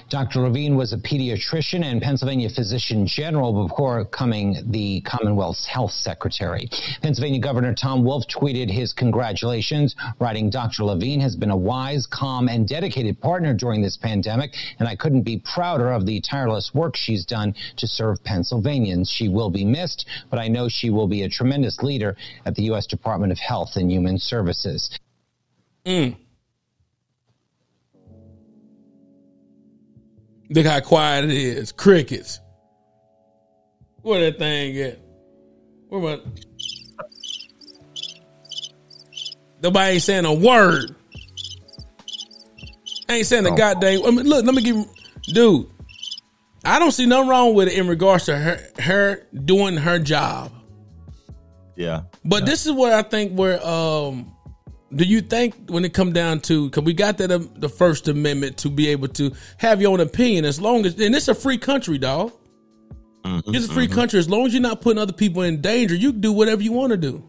Dr. 0.09 0.41
Levine 0.41 0.77
was 0.77 0.93
a 0.93 0.99
pediatrician 0.99 1.85
and 1.85 2.01
Pennsylvania 2.01 2.49
physician 2.49 3.07
general 3.07 3.67
before 3.67 4.05
becoming 4.05 4.57
the 4.71 5.01
Commonwealth's 5.03 5.67
health 5.67 5.93
secretary. 5.93 6.69
Pennsylvania 7.03 7.41
Governor 7.41 7.75
Tom 7.75 8.05
Wolf 8.05 8.25
tweeted 8.29 8.71
his 8.71 8.93
congratulations, 8.93 9.95
writing, 10.19 10.51
Dr. 10.51 10.85
Levine 10.85 11.21
has 11.21 11.37
been 11.37 11.51
a 11.51 11.57
wise, 11.57 12.07
calm, 12.07 12.49
and 12.49 12.67
dedicated 12.67 13.21
partner 13.21 13.55
during 13.55 13.83
this 13.83 13.97
pandemic, 13.97 14.55
and 14.79 14.89
I 14.89 14.97
couldn't 14.97 15.23
be 15.23 15.39
prouder 15.39 15.93
of 15.93 16.07
the 16.07 16.21
tireless 16.21 16.75
work 16.75 16.97
she's 16.97 17.25
done 17.25 17.55
to 17.77 17.87
serve 17.87 18.23
Pennsylvanians. 18.25 19.11
She 19.11 19.29
will 19.29 19.51
be 19.51 19.65
missed, 19.65 20.07
but 20.31 20.39
I 20.39 20.49
know 20.49 20.69
she 20.69 20.91
will 20.91 21.09
be 21.09 21.23
a 21.23 21.29
tremendous 21.29 21.83
leader 21.83 22.17
at 22.47 22.55
the 22.55 22.63
U.S. 22.65 22.87
Department 22.87 23.33
of 23.33 23.39
Health 23.39 23.77
and 23.77 23.91
Human 23.91 24.19
Services. 24.19 24.99
Mm. 25.87 26.17
Look 30.51 30.67
how 30.67 30.81
quiet 30.81 31.25
it 31.25 31.31
is. 31.31 31.73
Crickets. 31.73 32.41
Where 34.03 34.21
that 34.21 34.39
thing 34.39 34.79
at? 34.79 34.99
Where 35.89 36.01
my 36.01 36.21
Nobody 39.63 39.95
ain't 39.95 40.03
saying 40.03 40.25
a 40.25 40.33
word. 40.33 40.95
Ain't 43.09 43.27
saying 43.27 43.47
a 43.47 43.55
goddamn. 43.55 44.07
I 44.07 44.11
mean, 44.11 44.27
look, 44.27 44.45
let 44.45 44.55
me 44.55 44.63
give 44.63 44.77
you, 44.77 44.87
dude. 45.27 45.67
I 46.65 46.79
don't 46.79 46.93
see 46.93 47.07
nothing 47.07 47.29
wrong 47.29 47.55
with 47.55 47.69
it 47.69 47.75
in 47.75 47.89
regards 47.89 48.27
to 48.27 48.37
her 48.37 48.61
her 48.79 49.27
doing 49.45 49.77
her 49.77 49.99
job. 49.99 50.53
Yeah. 51.77 52.03
But 52.25 52.47
this 52.47 52.67
is 52.67 52.73
where 52.73 52.97
I 52.97 53.03
think 53.03 53.33
where 53.37 53.65
um 53.67 54.33
do 54.95 55.05
you 55.05 55.21
think 55.21 55.55
when 55.69 55.85
it 55.85 55.95
come 55.95 56.13
down 56.13 56.41
to 56.41 56.69
because 56.69 56.85
we 56.85 56.95
got 56.95 57.19
that 57.19 57.31
um, 57.31 57.51
the 57.57 57.69
First 57.69 58.09
Amendment 58.09 58.59
to 58.59 58.71
be 58.71 58.89
able 58.89 59.09
to 59.09 59.33
have 59.59 59.81
your 59.81 59.93
own 59.93 60.01
opinion 60.01 60.45
as 60.45 60.61
long 60.61 60.85
as 60.85 60.99
and 60.99 61.15
it's 61.15 61.29
a 61.29 61.35
free 61.35 61.59
country, 61.59 61.99
dog. 61.99 62.33
Mm-hmm, 63.25 63.55
It's 63.55 63.67
a 63.67 63.73
free 63.73 63.87
country 63.87 64.19
as 64.19 64.29
long 64.31 64.47
as 64.47 64.55
you're 64.55 64.63
not 64.63 64.81
putting 64.81 64.99
other 64.99 65.13
people 65.13 65.43
in 65.43 65.61
danger. 65.61 65.95
You 65.95 66.13
can 66.13 66.21
do 66.21 66.33
whatever 66.33 66.63
you 66.63 66.73
want 66.73 66.91
to 66.93 66.97
do. 66.97 67.23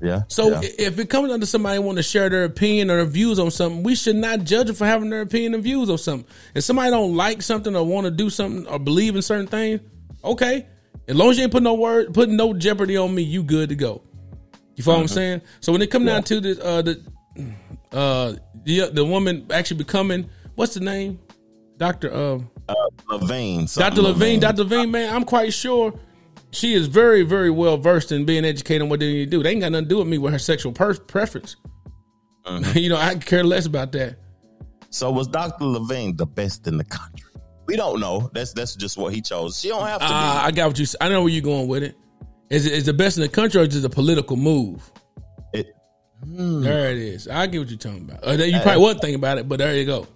Yeah. 0.00 0.22
So 0.28 0.50
yeah. 0.50 0.60
if 0.78 0.98
it 0.98 1.10
comes 1.10 1.28
down 1.28 1.40
to 1.40 1.46
somebody 1.46 1.78
want 1.80 1.96
to 1.96 2.02
share 2.04 2.28
their 2.28 2.44
opinion 2.44 2.90
or 2.90 2.96
their 2.96 3.04
views 3.04 3.38
on 3.38 3.50
something, 3.50 3.82
we 3.82 3.94
should 3.94 4.16
not 4.16 4.44
judge 4.44 4.68
them 4.68 4.76
for 4.76 4.86
having 4.86 5.10
their 5.10 5.22
opinion 5.22 5.54
and 5.54 5.62
views 5.62 5.90
on 5.90 5.98
something. 5.98 6.28
If 6.54 6.64
somebody 6.64 6.90
don't 6.90 7.16
like 7.16 7.42
something 7.42 7.74
or 7.74 7.84
want 7.84 8.04
to 8.04 8.10
do 8.10 8.30
something 8.30 8.66
or 8.66 8.78
believe 8.78 9.16
in 9.16 9.22
certain 9.22 9.48
things, 9.48 9.80
okay. 10.22 10.66
As 11.08 11.16
long 11.16 11.30
as 11.30 11.38
you 11.38 11.44
ain't 11.44 11.52
put 11.52 11.62
no 11.62 11.74
word, 11.74 12.14
putting 12.14 12.36
no 12.36 12.52
jeopardy 12.52 12.96
on 12.96 13.14
me, 13.14 13.22
you 13.22 13.42
good 13.42 13.70
to 13.70 13.74
go. 13.74 14.02
You 14.78 14.84
follow 14.84 14.98
what 14.98 15.02
I'm 15.02 15.06
Mhm. 15.08 15.14
saying? 15.14 15.40
So 15.60 15.72
when 15.72 15.82
it 15.82 15.90
come 15.90 16.04
down 16.04 16.22
to 16.22 16.40
the 16.40 16.64
uh 16.64 16.82
the 16.82 17.02
uh 17.92 18.34
the 18.64 18.90
the 18.92 19.04
woman 19.04 19.44
actually 19.50 19.78
becoming 19.78 20.30
what's 20.54 20.74
the 20.74 20.80
name? 20.80 21.18
Doctor 21.78 22.12
uh 22.14 22.38
uh, 22.68 22.74
Levine. 23.10 23.66
Dr. 23.74 24.02
Levine, 24.02 24.40
Dr. 24.40 24.62
Levine, 24.64 24.90
man, 24.90 25.12
I'm 25.14 25.24
quite 25.24 25.52
sure 25.54 25.98
she 26.50 26.74
is 26.74 26.86
very, 26.86 27.22
very 27.22 27.50
well 27.50 27.76
versed 27.78 28.12
in 28.12 28.24
being 28.26 28.44
educated 28.44 28.82
on 28.82 28.88
what 28.90 29.00
they 29.00 29.10
need 29.10 29.24
to 29.24 29.30
do. 29.30 29.42
They 29.42 29.50
ain't 29.52 29.62
got 29.62 29.72
nothing 29.72 29.86
to 29.86 29.88
do 29.88 29.98
with 29.98 30.06
me 30.06 30.18
with 30.18 30.32
her 30.32 30.38
sexual 30.38 30.72
per- 30.72 30.94
preference. 30.94 31.56
you 32.74 32.88
know, 32.90 32.96
I 32.96 33.14
care 33.16 33.42
less 33.42 33.64
about 33.66 33.92
that. 33.92 34.16
So 34.90 35.10
was 35.10 35.26
Dr. 35.28 35.64
Levine 35.64 36.16
the 36.16 36.26
best 36.26 36.66
in 36.68 36.76
the 36.78 36.84
country? 36.84 37.30
We 37.66 37.76
don't 37.76 38.00
know. 38.00 38.30
That's 38.34 38.52
that's 38.52 38.74
just 38.76 38.96
what 38.98 39.12
he 39.14 39.20
chose. 39.22 39.58
She 39.60 39.68
don't 39.68 39.86
have 39.86 40.00
to 40.00 40.06
Ah, 40.08 40.44
I 40.44 40.50
got 40.50 40.68
what 40.68 40.78
you. 40.78 40.86
I 41.00 41.08
know 41.08 41.22
where 41.22 41.30
you're 41.32 41.42
going 41.42 41.68
with 41.68 41.82
it. 41.82 41.96
Is 42.50 42.66
it 42.66 42.72
is 42.72 42.84
the 42.86 42.92
best 42.92 43.16
in 43.16 43.22
the 43.22 43.28
country 43.28 43.60
or 43.60 43.64
is 43.64 43.76
it 43.76 43.84
a 43.84 43.90
political 43.90 44.36
move? 44.36 44.90
It. 45.52 45.74
There 46.22 46.90
it 46.90 46.98
is. 46.98 47.28
I 47.28 47.46
get 47.46 47.58
what 47.58 47.68
you're 47.68 47.78
talking 47.78 48.08
about. 48.08 48.26
Uh, 48.26 48.42
you 48.42 48.56
Uh, 48.56 48.62
probably 48.62 48.82
wasn't 48.82 49.00
thinking 49.02 49.16
about 49.16 49.38
it, 49.38 49.48
but 49.48 49.58
there 49.58 49.74
you 49.76 49.84
go. 49.84 50.06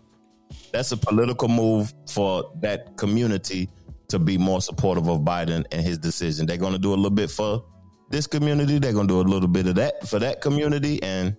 That's 0.72 0.93
a 0.93 0.97
political 0.97 1.49
move 1.49 1.93
for 2.09 2.51
that 2.61 2.97
community 2.97 3.68
to 4.09 4.18
be 4.18 4.39
more 4.39 4.61
supportive 4.61 5.09
of 5.09 5.20
Biden 5.20 5.64
and 5.72 5.83
his 5.83 5.99
decision. 5.99 6.47
They're 6.47 6.57
going 6.57 6.72
to 6.72 6.78
do 6.78 6.91
a 6.93 6.97
little 6.97 7.11
bit 7.11 7.30
for 7.30 7.64
this 8.11 8.26
community. 8.26 8.78
They're 8.78 8.93
going 8.93 9.09
to 9.09 9.14
do 9.14 9.20
a 9.20 9.28
little 9.28 9.49
bit 9.49 9.66
of 9.66 9.74
that 9.76 10.07
for 10.09 10.18
that 10.18 10.41
community, 10.41 11.03
and 11.03 11.37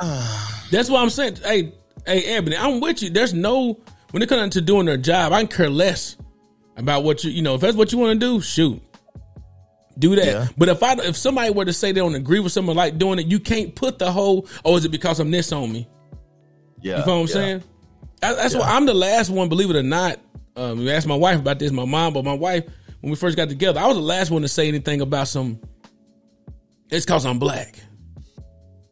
That's 0.70 0.88
what 0.88 1.02
I'm 1.02 1.10
saying. 1.10 1.36
Hey, 1.36 1.72
hey, 2.06 2.24
Ebony, 2.36 2.56
I'm 2.56 2.80
with 2.80 3.02
you. 3.02 3.10
There's 3.10 3.34
no 3.34 3.78
when 4.10 4.22
it 4.22 4.28
comes 4.28 4.54
to 4.54 4.60
doing 4.60 4.86
their 4.86 4.96
job, 4.96 5.32
I 5.32 5.40
can 5.40 5.48
care 5.48 5.70
less 5.70 6.16
about 6.76 7.04
what 7.04 7.24
you 7.24 7.30
you 7.30 7.42
know. 7.42 7.54
If 7.54 7.60
that's 7.60 7.76
what 7.76 7.92
you 7.92 7.98
want 7.98 8.18
to 8.20 8.26
do, 8.26 8.40
shoot, 8.40 8.80
do 9.98 10.16
that. 10.16 10.26
Yeah. 10.26 10.46
But 10.56 10.68
if 10.68 10.82
I 10.82 10.94
if 10.94 11.16
somebody 11.16 11.50
were 11.50 11.64
to 11.64 11.72
say 11.72 11.92
they 11.92 12.00
don't 12.00 12.14
agree 12.14 12.40
with 12.40 12.52
someone 12.52 12.76
like 12.76 12.98
doing 12.98 13.18
it, 13.18 13.26
you 13.26 13.38
can't 13.40 13.74
put 13.74 13.98
the 13.98 14.10
whole 14.10 14.46
oh 14.64 14.76
is 14.76 14.84
it 14.84 14.90
because 14.90 15.20
I'm 15.20 15.30
this 15.30 15.52
on 15.52 15.72
me? 15.72 15.88
yeah, 16.80 17.00
you 17.00 17.06
know 17.06 17.12
what 17.20 17.20
I'm 17.22 17.26
yeah. 17.28 17.32
saying? 17.32 17.62
That- 18.20 18.36
That's 18.36 18.54
why 18.54 18.68
I'm 18.68 18.86
the 18.86 18.94
last 18.94 19.30
one, 19.30 19.48
believe 19.48 19.70
it 19.70 19.76
or 19.76 19.82
not. 19.82 20.18
Um, 20.56 20.80
you 20.80 20.90
asked 20.90 21.06
my 21.06 21.14
wife 21.16 21.38
about 21.38 21.58
this, 21.58 21.72
my 21.72 21.84
mom, 21.84 22.12
but 22.12 22.24
my 22.24 22.34
wife, 22.34 22.64
when 23.00 23.10
we 23.10 23.16
first 23.16 23.36
got 23.36 23.48
together, 23.48 23.80
I 23.80 23.86
was 23.86 23.96
the 23.96 24.02
last 24.02 24.30
one 24.30 24.42
to 24.42 24.48
say 24.48 24.68
anything 24.68 25.00
about 25.00 25.28
some. 25.28 25.58
It's 26.90 27.06
because 27.06 27.24
I'm 27.24 27.38
black, 27.38 27.74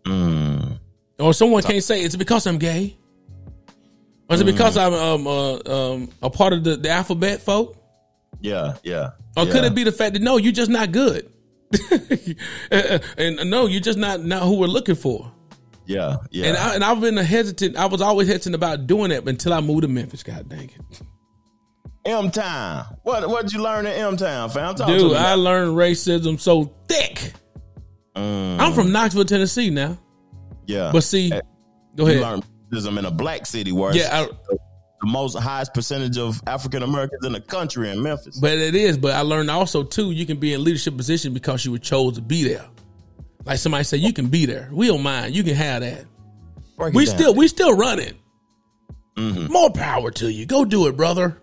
Mm. 0.05 0.79
or 1.19 1.35
someone 1.35 1.63
can't 1.63 1.85
say 1.85 2.03
it's 2.03 2.17
because 2.17 2.47
I'm 2.47 2.59
gay, 2.59 2.97
or 4.29 4.35
is 4.37 4.41
it 4.41 4.45
because 4.45 4.77
Mm. 4.77 4.87
I'm 4.87 4.95
um, 4.95 5.27
uh, 5.27 5.93
um, 5.93 6.09
a 6.23 6.31
part 6.31 6.53
of 6.55 6.65
the, 6.65 6.77
the 6.77 6.89
alphabet, 6.91 7.43
folk? 7.43 7.77
Yeah, 8.41 8.77
yeah. 8.83 9.11
Or 9.37 9.47
could 9.47 9.65
it 9.65 9.75
be 9.75 9.85
the 9.85 9.93
fact 9.93 10.15
that 10.15 10.23
no, 10.23 10.37
you're 10.37 10.53
just 10.53 10.71
not 10.71 10.93
good? 10.93 11.31
and, 11.91 12.37
uh, 12.73 12.99
and 13.17 13.41
uh, 13.41 13.45
no, 13.45 13.67
you're 13.67 13.81
just 13.81 13.99
not 13.99 14.25
not 14.25 14.43
who 14.43 14.59
we're 14.59 14.67
looking 14.67 14.97
for. 14.97 15.33
Yeah, 15.87 16.17
yeah. 16.31 16.47
And 16.47 16.57
I, 16.57 16.75
and 16.75 16.85
I've 16.85 17.01
been 17.01 17.17
hesitant. 17.17 17.77
I 17.77 17.87
was 17.87 18.01
always 18.01 18.29
hesitant 18.29 18.55
about 18.55 18.87
doing 18.87 19.11
that 19.11 19.29
until 19.29 19.53
I 19.53 19.61
moved 19.61 19.83
to 19.83 19.89
Memphis. 19.89 20.23
God 20.23 20.49
dang 20.49 20.71
it. 20.71 21.03
M 22.05 22.31
Town. 22.31 22.87
What 23.03 23.29
what 23.29 23.43
did 23.43 23.53
you 23.53 23.63
learn 23.63 23.87
in 23.87 23.93
M 23.93 24.17
Town, 24.17 24.51
fam? 24.51 24.75
Talk 24.75 24.89
Dude, 24.89 25.17
I 25.17 25.35
learned 25.35 25.77
racism 25.77 26.41
so 26.41 26.75
thick. 26.89 27.33
Mm. 28.17 28.59
I'm 28.59 28.73
from 28.73 28.91
Knoxville, 28.91 29.25
Tennessee 29.25 29.71
now. 29.71 29.99
Yeah. 30.67 30.91
But 30.93 31.03
see, 31.05 31.31
go 31.31 31.41
you 31.97 32.07
ahead. 32.07 32.21
learned 32.21 32.45
racism 32.73 32.99
in 32.99 33.05
a 33.05 33.11
black 33.11 33.47
city 33.47 33.73
where 33.73 33.95
Yeah, 33.95 34.27
it's 34.27 34.60
the 35.01 35.07
most 35.07 35.39
highest 35.39 35.73
percentage 35.73 36.19
of 36.19 36.43
African 36.47 36.83
Americans 36.83 37.25
in 37.25 37.33
the 37.33 37.41
country 37.41 37.91
in 37.91 38.03
Memphis. 38.03 38.39
But 38.39 38.59
it 38.59 38.75
is. 38.75 38.99
But 38.99 39.13
I 39.13 39.21
learned 39.21 39.51
also 39.51 39.83
too, 39.83 40.11
you 40.11 40.27
can 40.27 40.37
be 40.37 40.53
in 40.53 40.63
leadership 40.63 40.97
position 40.97 41.33
because 41.33 41.65
you 41.65 41.73
were 41.73 41.79
chose 41.79 42.15
to 42.15 42.21
be 42.21 42.45
there. 42.45 42.67
Like 43.45 43.59
somebody 43.59 43.85
said, 43.85 44.01
you 44.01 44.13
can 44.13 44.27
be 44.27 44.47
there. 44.47 44.69
We 44.73 44.87
don't 44.87 45.03
mind. 45.03 45.35
You 45.35 45.43
can 45.43 45.55
have 45.55 45.81
that. 45.81 46.05
Break 46.77 46.95
we 46.95 47.07
still 47.07 47.35
we 47.35 47.49
still 47.49 47.77
running. 47.77 48.15
Mm-hmm. 49.17 49.53
More 49.53 49.71
power 49.71 50.11
to 50.13 50.31
you. 50.31 50.47
Go 50.47 50.65
do 50.65 50.87
it, 50.87 50.97
brother. 50.97 51.37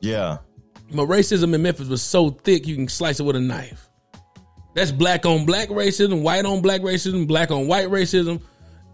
Yeah. 0.00 0.38
But 0.92 1.06
racism 1.06 1.54
in 1.54 1.62
Memphis 1.62 1.88
was 1.88 2.02
so 2.02 2.30
thick 2.30 2.66
you 2.66 2.76
can 2.76 2.88
slice 2.88 3.18
it 3.18 3.24
with 3.24 3.36
a 3.36 3.40
knife. 3.40 3.88
That's 4.74 4.92
black 4.92 5.24
on 5.26 5.46
black 5.46 5.68
racism, 5.68 6.22
white 6.22 6.44
on 6.44 6.60
black 6.60 6.82
racism, 6.82 7.26
black 7.26 7.50
on 7.50 7.66
white 7.66 7.88
racism, 7.88 8.42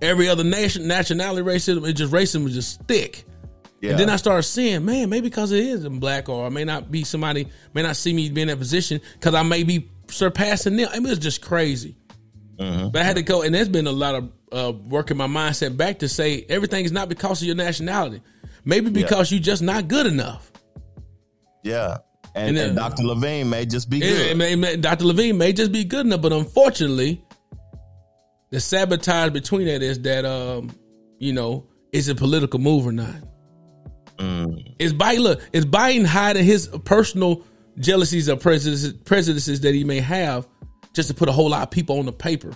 every 0.01 0.29
other 0.29 0.45
nation 0.45 0.87
nationality 0.87 1.43
racism. 1.43 1.87
It 1.89 1.95
just 1.95 2.13
racism 2.13 2.45
was 2.45 2.55
just 2.55 2.83
thick. 2.85 3.25
Yeah. 3.83 3.91
And 3.91 3.99
then 3.99 4.11
I 4.11 4.17
started 4.17 4.45
seeing, 4.45 4.85
man, 4.85 5.11
maybe 5.11 5.29
because 5.29 5.51
it 5.51 5.59
is 5.65 5.85
in 5.85 5.99
black, 5.99 6.29
or 6.29 6.47
I 6.47 6.51
may 6.51 6.65
not 6.65 6.91
be 6.93 7.03
somebody, 7.03 7.49
may 7.75 7.83
not 7.83 7.97
see 7.97 8.13
me 8.15 8.31
be 8.31 8.41
in 8.43 8.49
that 8.49 8.59
position 8.59 9.01
because 9.15 9.35
I 9.35 9.43
may 9.43 9.65
be 9.65 9.91
surpassing 10.09 10.77
them. 10.77 10.89
I 10.93 11.01
mean, 11.01 11.09
it's 11.13 11.19
just 11.21 11.43
crazy. 11.43 11.97
Mm-hmm. 12.59 12.91
But 12.91 13.03
I 13.03 13.05
had 13.05 13.17
to 13.17 13.23
go, 13.23 13.43
and 13.43 13.53
there's 13.53 13.69
been 13.69 13.89
a 13.89 13.93
lot 13.93 14.15
of 14.15 14.31
uh, 14.53 14.73
working 14.89 15.17
my 15.17 15.27
mindset 15.27 15.77
back 15.77 15.99
to 15.99 16.09
say 16.09 16.47
everything 16.49 16.85
is 16.85 16.93
not 16.93 17.09
because 17.09 17.43
of 17.43 17.47
your 17.47 17.57
nationality. 17.57 18.23
Maybe 18.65 18.87
Yeah. 18.87 19.03
because 19.05 19.33
you're 19.33 19.41
just 19.41 19.63
not 19.63 19.89
good 19.89 20.07
enough. 20.07 20.53
Yeah. 21.65 21.99
And, 22.37 22.49
And 22.49 22.57
then- 22.57 22.67
and 22.69 22.77
Dr. 22.77 23.03
Levine 23.03 23.51
may 23.51 23.67
just 23.67 23.91
be 23.91 23.99
good. 23.99 24.37
may- 24.37 24.55
may- 24.55 24.77
Dr. 24.77 25.07
Levine 25.07 25.37
may 25.39 25.53
just 25.53 25.73
be 25.73 25.83
good 25.85 26.07
enough, 26.07 26.23
but 26.23 26.33
unfortunately, 26.33 27.21
the 28.51 28.61
sabotage 28.61 29.33
between 29.33 29.67
that 29.67 29.83
is 29.83 29.99
that, 30.03 30.25
um, 30.25 30.71
you 31.19 31.33
know, 31.33 31.67
is 31.91 32.09
it 32.09 32.13
a 32.13 32.15
political 32.15 32.61
move 32.61 32.87
or 32.87 32.93
not? 32.93 33.17
Mm. 34.23 34.75
Is 34.79 34.95
Biden 34.95 35.21
look? 35.21 35.41
Is 35.53 35.67
Biden 35.67 36.07
hiding 36.07 36.45
his 36.45 36.69
personal 36.85 37.43
jealousies 37.79 38.29
or 38.29 38.37
prejudices, 38.37 38.93
prejudices 38.93 39.61
that 39.63 39.75
he 39.75 39.85
may 39.85 40.01
have 40.01 40.47
just 40.95 41.09
to 41.09 41.15
put 41.15 41.29
a 41.29 41.33
whole 41.33 41.49
lot 41.51 41.63
of 41.63 41.71
people 41.71 41.99
on 41.99 42.07
the 42.07 42.13
paper? 42.13 42.53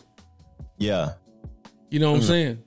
Yeah. 0.78 1.14
You 1.90 1.98
know 2.00 2.12
what 2.12 2.18
Mm. 2.18 2.22
I'm 2.22 2.26
saying? 2.28 2.62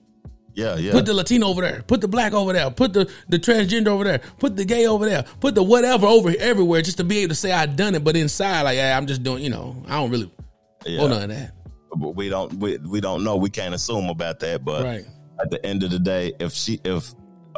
Yeah, 0.56 0.76
yeah. 0.78 0.92
Put 0.92 1.06
the 1.06 1.14
Latino 1.14 1.48
over 1.48 1.62
there. 1.62 1.84
Put 1.88 2.02
the 2.02 2.08
black 2.08 2.34
over 2.34 2.52
there. 2.52 2.70
Put 2.72 2.92
the, 2.92 3.10
the 3.30 3.40
transgender 3.40 3.88
over 3.88 4.04
there. 4.04 4.20
Put 4.40 4.58
the 4.58 4.66
gay 4.66 4.88
over 4.88 5.06
there. 5.06 5.24
Put 5.40 5.56
the 5.56 5.64
whatever 5.64 6.06
over 6.08 6.34
everywhere 6.38 6.82
just 6.82 6.98
to 6.98 7.04
be 7.06 7.20
able 7.20 7.30
to 7.30 7.36
say 7.36 7.52
I 7.52 7.66
done 7.66 7.96
it. 7.96 8.04
But 8.04 8.18
inside, 8.18 8.64
like, 8.64 8.76
yeah, 8.76 8.98
I'm 8.98 9.08
just 9.08 9.24
doing, 9.24 9.42
you 9.44 9.50
know, 9.52 9.82
I 9.88 9.92
don't 9.98 10.10
really 10.12 10.30
Yeah. 10.86 11.08
none 11.08 11.24
of 11.24 11.30
that. 11.30 11.54
But 11.96 12.10
we 12.16 12.28
don't 12.30 12.54
we, 12.56 12.78
we 12.80 13.00
don't 13.00 13.24
know. 13.24 13.38
We 13.38 13.50
can't 13.50 13.74
assume 13.74 14.10
about 14.10 14.40
that. 14.42 14.66
But 14.66 14.84
Right. 14.84 15.06
at 15.40 15.50
the 15.50 15.64
end 15.66 15.84
of 15.84 15.92
the 15.92 16.00
day, 16.00 16.34
if 16.40 16.52
she 16.54 16.80
if 16.84 17.14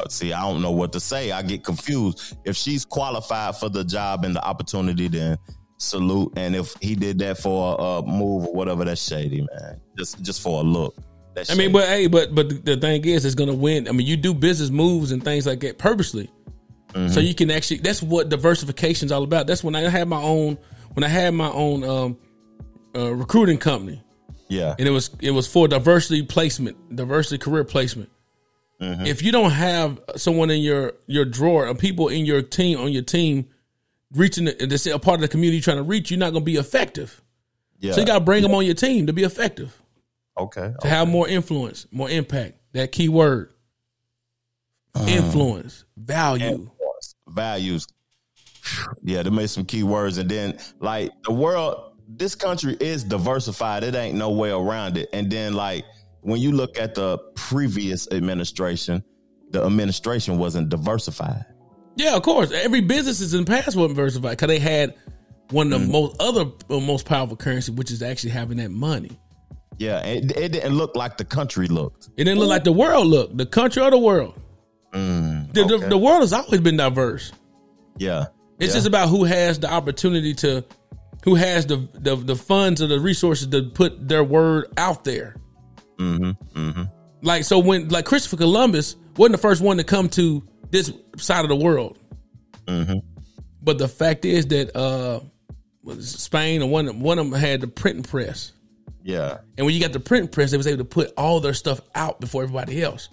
see, 0.10 0.34
I 0.34 0.42
don't 0.42 0.62
know 0.62 0.72
what 0.72 0.92
to 0.94 1.00
say. 1.00 1.32
I 1.32 1.42
get 1.42 1.64
confused. 1.64 2.38
If 2.46 2.56
she's 2.56 2.86
qualified 2.86 3.56
for 3.58 3.70
the 3.70 3.84
job 3.84 4.26
and 4.26 4.36
the 4.36 4.44
opportunity, 4.44 5.08
then 5.08 5.38
salute. 5.78 6.34
And 6.38 6.56
if 6.56 6.76
he 6.82 6.96
did 6.96 7.20
that 7.20 7.38
for 7.38 7.76
a 7.80 8.02
move 8.02 8.48
or 8.48 8.54
whatever, 8.54 8.86
that's 8.86 9.06
shady, 9.06 9.42
man. 9.54 9.82
Just 9.98 10.22
just 10.22 10.42
for 10.42 10.60
a 10.62 10.64
look. 10.64 10.96
That's 11.34 11.50
I 11.50 11.56
mean, 11.56 11.72
but 11.72 11.88
hey, 11.88 12.08
but 12.08 12.36
but 12.36 12.66
the 12.66 12.78
thing 12.78 13.06
is, 13.06 13.24
it's 13.26 13.36
gonna 13.36 13.54
win. 13.54 13.88
I 13.88 13.92
mean, 13.92 14.06
you 14.08 14.18
do 14.18 14.34
business 14.34 14.70
moves 14.70 15.12
and 15.12 15.24
things 15.24 15.46
like 15.46 15.60
that 15.62 15.78
purposely, 15.78 16.30
Mm-hmm. 16.94 17.08
so 17.08 17.22
you 17.22 17.34
can 17.34 17.50
actually. 17.50 17.78
That's 17.78 18.04
what 18.04 18.28
diversification 18.28 19.06
is 19.06 19.12
all 19.14 19.24
about. 19.24 19.48
That's 19.48 19.64
when 19.64 19.76
I 19.76 19.88
had 19.88 20.10
my 20.10 20.22
own 20.22 20.58
when 20.94 21.06
I 21.06 21.08
had 21.08 21.34
my 21.34 21.50
own 21.50 21.86
um, 21.86 22.18
uh, 22.94 23.14
recruiting 23.16 23.58
company, 23.60 24.04
yeah, 24.50 24.76
and 24.78 24.86
it 24.86 24.92
was 24.92 25.10
it 25.22 25.32
was 25.32 25.48
for 25.48 25.70
diversity 25.70 26.22
placement, 26.24 26.94
diversity 26.94 27.38
career 27.38 27.64
placement. 27.64 28.10
Mm-hmm. 28.82 29.06
If 29.06 29.22
you 29.22 29.32
don't 29.32 29.52
have 29.52 30.00
someone 30.16 30.50
in 30.50 30.62
your 30.62 30.94
your 31.06 31.24
drawer 31.24 31.68
or 31.68 31.76
people 31.76 32.08
in 32.08 32.26
your 32.26 32.42
team 32.42 32.80
on 32.80 32.92
your 32.92 33.04
team 33.04 33.48
reaching 34.14 34.46
the, 34.46 34.66
that's 34.66 34.86
a 34.88 34.98
part 34.98 35.16
of 35.16 35.22
the 35.22 35.28
community 35.28 35.62
trying 35.62 35.78
to 35.78 35.84
reach, 35.84 36.10
you're 36.10 36.20
not 36.20 36.32
going 36.32 36.44
to 36.44 36.52
be 36.52 36.58
effective. 36.58 37.22
yeah. 37.80 37.94
So 37.94 38.02
you 38.02 38.08
got 38.08 38.16
to 38.20 38.26
bring 38.26 38.42
them 38.42 38.54
on 38.54 38.66
your 38.66 38.74
team 38.74 39.08
to 39.08 39.14
be 39.14 39.24
effective 39.24 39.80
okay. 40.38 40.74
to 40.82 40.88
have 40.88 41.08
more 41.08 41.28
influence, 41.28 41.86
more 41.92 42.10
impact. 42.10 42.56
That 42.74 42.92
key 42.92 43.10
word, 43.10 43.54
influence, 45.08 45.86
value. 45.98 46.46
Influence, 46.46 47.16
values. 47.28 47.88
Yeah, 49.04 49.24
they 49.24 49.30
made 49.30 49.50
some 49.50 49.66
key 49.66 49.84
words, 49.84 50.18
and 50.18 50.30
then 50.30 50.58
like 50.80 51.12
the 51.24 51.34
world, 51.34 51.94
this 52.08 52.36
country 52.36 52.78
is 52.80 53.04
diversified. 53.04 53.84
It 53.84 53.96
ain't 53.96 54.18
no 54.18 54.32
way 54.32 54.52
around 54.52 54.98
it. 54.98 55.10
And 55.14 55.30
then 55.32 55.54
like 55.54 55.84
when 56.22 56.40
you 56.40 56.52
look 56.52 56.78
at 56.78 56.96
the 56.96 57.18
previous 57.36 58.08
administration, 58.12 59.04
the 59.50 59.64
administration 59.64 60.38
wasn't 60.38 60.70
diversified. 60.70 61.46
Yeah, 61.96 62.16
of 62.16 62.24
course. 62.24 62.52
Every 62.52 62.82
business 62.82 63.20
is 63.20 63.34
in 63.34 63.44
the 63.44 63.52
past 63.52 63.76
wasn't 63.76 63.96
diversified 63.96 64.32
because 64.32 64.48
they 64.48 64.60
had 64.60 64.96
one 65.50 65.72
of 65.74 65.82
the 65.82 65.88
most 65.88 66.16
other 66.20 66.46
uh, 66.70 66.80
most 66.80 67.06
powerful 67.06 67.36
currency, 67.36 67.72
which 67.72 67.92
is 67.92 68.02
actually 68.02 68.32
having 68.32 68.58
that 68.58 68.72
money. 68.72 69.12
Yeah, 69.78 70.00
it, 70.06 70.38
it 70.38 70.52
didn't 70.54 70.76
look 70.76 70.96
like 70.96 71.18
the 71.18 71.26
country 71.26 71.68
looked. 71.68 72.10
It 72.16 72.26
didn't 72.26 72.40
look 72.40 72.50
like 72.50 72.64
the 72.64 72.72
world 72.72 73.08
looked, 73.08 73.38
the 73.38 73.46
country 73.46 73.82
or 73.82 73.90
the 73.90 73.98
world. 73.98 74.40
the, 74.92 75.48
the, 75.54 75.76
okay. 75.76 75.90
the 75.90 75.98
world 75.98 76.22
has 76.22 76.34
always 76.34 76.62
been 76.62 76.78
diverse. 76.78 77.32
Yeah, 77.98 78.28
It's 78.60 78.70
yeah. 78.70 78.76
just 78.76 78.88
about 78.88 79.10
who 79.10 79.24
has 79.24 79.60
the 79.60 79.72
opportunity 79.72 80.34
to, 80.36 80.64
who 81.24 81.36
has 81.36 81.66
the, 81.66 81.88
the 81.94 82.16
the 82.16 82.36
funds 82.36 82.82
or 82.82 82.88
the 82.88 83.00
resources 83.00 83.48
to 83.48 83.64
put 83.64 84.08
their 84.08 84.24
word 84.24 84.68
out 84.78 85.04
there. 85.04 85.36
Mm-hmm. 86.02 86.60
Mm-hmm. 86.60 86.84
Like 87.22 87.44
so, 87.44 87.60
when 87.60 87.90
like 87.90 88.06
Christopher 88.06 88.38
Columbus 88.38 88.96
wasn't 89.18 89.34
the 89.34 89.38
first 89.42 89.62
one 89.62 89.78
to 89.78 89.84
come 89.84 90.10
to 90.10 90.44
this 90.72 90.92
side 91.18 91.44
of 91.46 91.50
the 91.50 91.56
world, 91.56 91.98
Mm-hmm. 92.68 93.00
but 93.62 93.78
the 93.78 93.88
fact 93.88 94.24
is 94.26 94.48
that 94.48 94.76
uh, 94.76 95.20
Spain 96.00 96.62
and 96.62 96.72
one 96.72 97.00
one 97.00 97.20
of 97.20 97.30
them 97.30 97.40
had 97.40 97.62
the 97.62 97.68
printing 97.68 98.04
press, 98.04 98.52
Yeah. 99.04 99.38
and 99.58 99.66
when 99.66 99.76
you 99.76 99.82
got 99.82 99.94
the 99.94 100.00
printing 100.00 100.30
press, 100.30 100.52
they 100.52 100.58
was 100.58 100.68
able 100.68 100.80
to 100.80 100.86
put 100.86 101.12
all 101.18 101.40
their 101.40 101.54
stuff 101.54 101.82
out 101.96 102.20
before 102.20 102.44
everybody 102.44 102.82
else. 102.82 103.10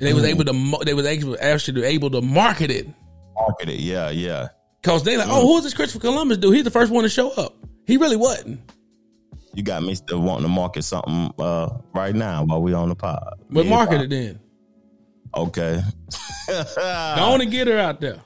And 0.00 0.06
they 0.08 0.12
was 0.12 0.24
Mm. 0.24 0.28
able 0.28 0.44
to 0.44 0.84
they 0.84 0.94
was 0.94 1.06
actually 1.06 1.38
actually 1.40 1.84
able 1.84 2.10
to 2.10 2.20
market 2.22 2.70
it 2.70 2.86
Market 3.34 3.68
it. 3.68 3.80
Yeah, 3.80 4.10
yeah. 4.10 4.48
because 4.82 5.02
they 5.04 5.16
like, 5.16 5.28
oh, 5.30 5.46
who's 5.46 5.64
this 5.64 5.74
Christopher 5.74 6.00
Columbus 6.00 6.38
dude? 6.38 6.54
He's 6.54 6.64
the 6.64 6.70
first 6.70 6.90
one 6.92 7.04
to 7.04 7.08
show 7.08 7.30
up. 7.30 7.54
He 7.86 7.96
really 7.96 8.16
wasn't. 8.16 8.60
You 9.54 9.62
got 9.62 9.82
me 9.82 9.94
still 9.94 10.20
wanting 10.20 10.44
to 10.44 10.48
market 10.48 10.82
something 10.82 11.32
uh, 11.38 11.68
right 11.94 12.14
now 12.14 12.44
while 12.44 12.62
we 12.62 12.74
on 12.74 12.88
the 12.88 12.94
pod. 12.94 13.40
But 13.50 13.64
Yeah, 13.64 13.70
market 13.70 14.02
it 14.02 14.10
then. 14.10 14.40
Okay. 15.36 15.80
And 16.50 17.50
get 17.50 17.66
her 17.66 17.78
out 17.78 18.00
there. 18.00 18.16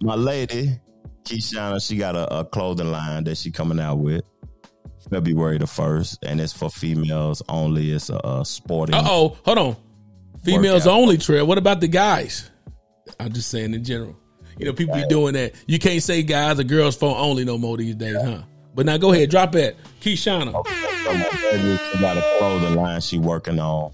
My 0.00 0.16
lady, 0.16 0.80
Keishana, 1.22 1.86
she 1.86 1.96
got 1.96 2.16
a, 2.16 2.40
a 2.40 2.44
clothing 2.44 2.90
line 2.90 3.22
that 3.24 3.36
she 3.36 3.52
coming 3.52 3.78
out 3.78 3.98
with 3.98 4.22
February 5.08 5.58
the 5.58 5.66
first, 5.66 6.18
and 6.24 6.40
it's 6.40 6.52
for 6.52 6.68
females 6.68 7.42
only. 7.48 7.92
It's 7.92 8.10
a, 8.10 8.20
a 8.24 8.44
sporting. 8.44 8.96
Uh 8.96 9.04
oh, 9.04 9.36
hold 9.44 9.58
on. 9.58 9.76
Females 10.44 10.86
Workout. 10.86 11.00
only 11.00 11.18
trail. 11.18 11.46
What 11.46 11.58
about 11.58 11.80
the 11.80 11.88
guys? 11.88 12.50
I'm 13.20 13.32
just 13.32 13.50
saying 13.50 13.74
in 13.74 13.84
general. 13.84 14.16
You 14.58 14.66
know, 14.66 14.72
people 14.72 14.94
be 14.94 15.06
doing 15.06 15.34
that. 15.34 15.54
You 15.66 15.78
can't 15.78 16.02
say 16.02 16.22
guys 16.22 16.58
or 16.58 16.64
girls 16.64 16.96
phone 16.96 17.16
only 17.16 17.44
no 17.44 17.58
more 17.58 17.76
these 17.76 17.94
days, 17.94 18.16
huh? 18.22 18.42
But 18.74 18.86
now 18.86 18.96
go 18.96 19.12
ahead, 19.12 19.30
drop 19.30 19.52
that. 19.52 19.76
Keishana. 20.00 20.52
So 20.52 21.12
my 21.12 21.50
lady, 21.52 21.78
she 21.92 21.98
got 22.00 22.16
a 22.16 22.36
clothing 22.38 22.74
line 22.74 23.00
she 23.00 23.18
working 23.18 23.58
on, 23.58 23.92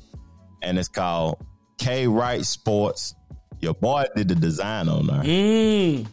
and 0.62 0.78
it's 0.78 0.88
called 0.88 1.44
K 1.78 2.06
Wright 2.06 2.44
Sports. 2.44 3.14
Your 3.60 3.74
boy 3.74 4.06
did 4.14 4.28
the 4.28 4.34
design 4.34 4.88
on 4.88 5.08
her. 5.08 5.22
Mm. 5.22 6.06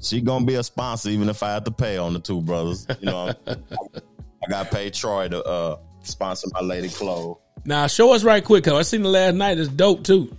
She 0.00 0.20
gonna 0.20 0.44
be 0.44 0.54
a 0.54 0.62
sponsor, 0.62 1.10
even 1.10 1.28
if 1.28 1.42
I 1.42 1.50
have 1.50 1.64
to 1.64 1.70
pay 1.70 1.96
on 1.96 2.12
the 2.12 2.20
two 2.20 2.40
brothers. 2.40 2.86
You 3.00 3.06
know, 3.06 3.32
I 3.46 4.50
got 4.50 4.70
to 4.70 4.76
pay 4.76 4.90
Troy 4.90 5.28
to 5.28 5.42
uh, 5.44 5.76
sponsor 6.02 6.48
my 6.52 6.60
lady 6.60 6.88
clothes. 6.88 7.38
Now 7.64 7.86
show 7.86 8.12
us 8.12 8.24
right 8.24 8.44
quick, 8.44 8.64
cause 8.64 8.74
I 8.74 8.82
seen 8.82 9.02
the 9.02 9.08
last 9.08 9.34
night. 9.34 9.58
It's 9.58 9.68
dope 9.68 10.04
too. 10.04 10.34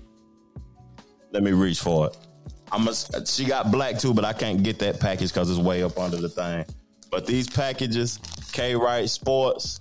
Let 1.32 1.44
me 1.44 1.52
reach 1.52 1.80
for 1.80 2.08
it. 2.08 2.18
I'm 2.72 2.88
a, 2.88 3.26
she 3.26 3.46
got 3.46 3.72
black 3.72 3.98
too, 4.00 4.14
but 4.14 4.26
I 4.26 4.34
can't 4.34 4.64
get 4.64 4.80
that 4.80 5.00
package 5.00 5.34
because 5.34 5.50
it's 5.50 5.60
way 5.60 5.84
up 5.84 5.98
under 5.98 6.18
the 6.18 6.30
thing. 6.30 6.66
But 7.12 7.26
these 7.26 7.50
packages, 7.50 8.20
K 8.52 8.76
Wright 8.76 9.10
Sports, 9.10 9.80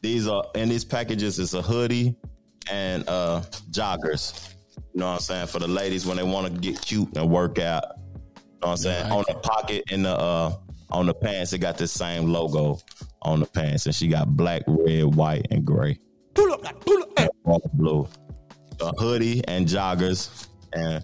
these 0.00 0.28
are 0.28 0.44
in 0.54 0.68
these 0.68 0.84
packages 0.84 1.38
is 1.38 1.54
a 1.54 1.62
hoodie 1.62 2.14
and 2.70 3.08
uh 3.08 3.42
joggers. 3.70 4.54
You 4.94 5.00
know 5.00 5.06
what 5.06 5.14
I'm 5.14 5.20
saying? 5.20 5.46
For 5.46 5.58
the 5.58 5.68
ladies 5.68 6.06
when 6.06 6.16
they 6.16 6.22
want 6.22 6.52
to 6.52 6.60
get 6.60 6.80
cute 6.80 7.16
and 7.16 7.30
work 7.30 7.58
out. 7.58 7.84
You 8.36 8.42
know 8.62 8.68
what 8.68 8.70
I'm 8.70 8.76
saying? 8.76 9.06
I 9.06 9.16
On 9.16 9.24
the 9.26 9.34
pocket 9.34 9.84
in 9.90 10.02
the 10.02 10.10
uh 10.10 10.56
on 10.90 11.06
the 11.06 11.14
pants. 11.14 11.52
It 11.52 11.58
got 11.58 11.78
this 11.78 11.92
same 11.92 12.30
logo 12.30 12.80
on 13.22 13.40
the 13.40 13.46
pants, 13.46 13.86
and 13.86 13.94
she 13.94 14.08
got 14.08 14.36
black, 14.36 14.62
red, 14.66 15.14
white, 15.14 15.46
and 15.50 15.64
gray. 15.64 15.98
Pull 16.34 16.52
up, 16.52 16.80
pull 16.80 17.02
up. 17.16 17.30
All 17.44 17.70
blue. 17.74 18.08
A 18.80 18.92
hoodie 19.00 19.42
and 19.48 19.66
joggers, 19.66 20.46
and 20.72 21.02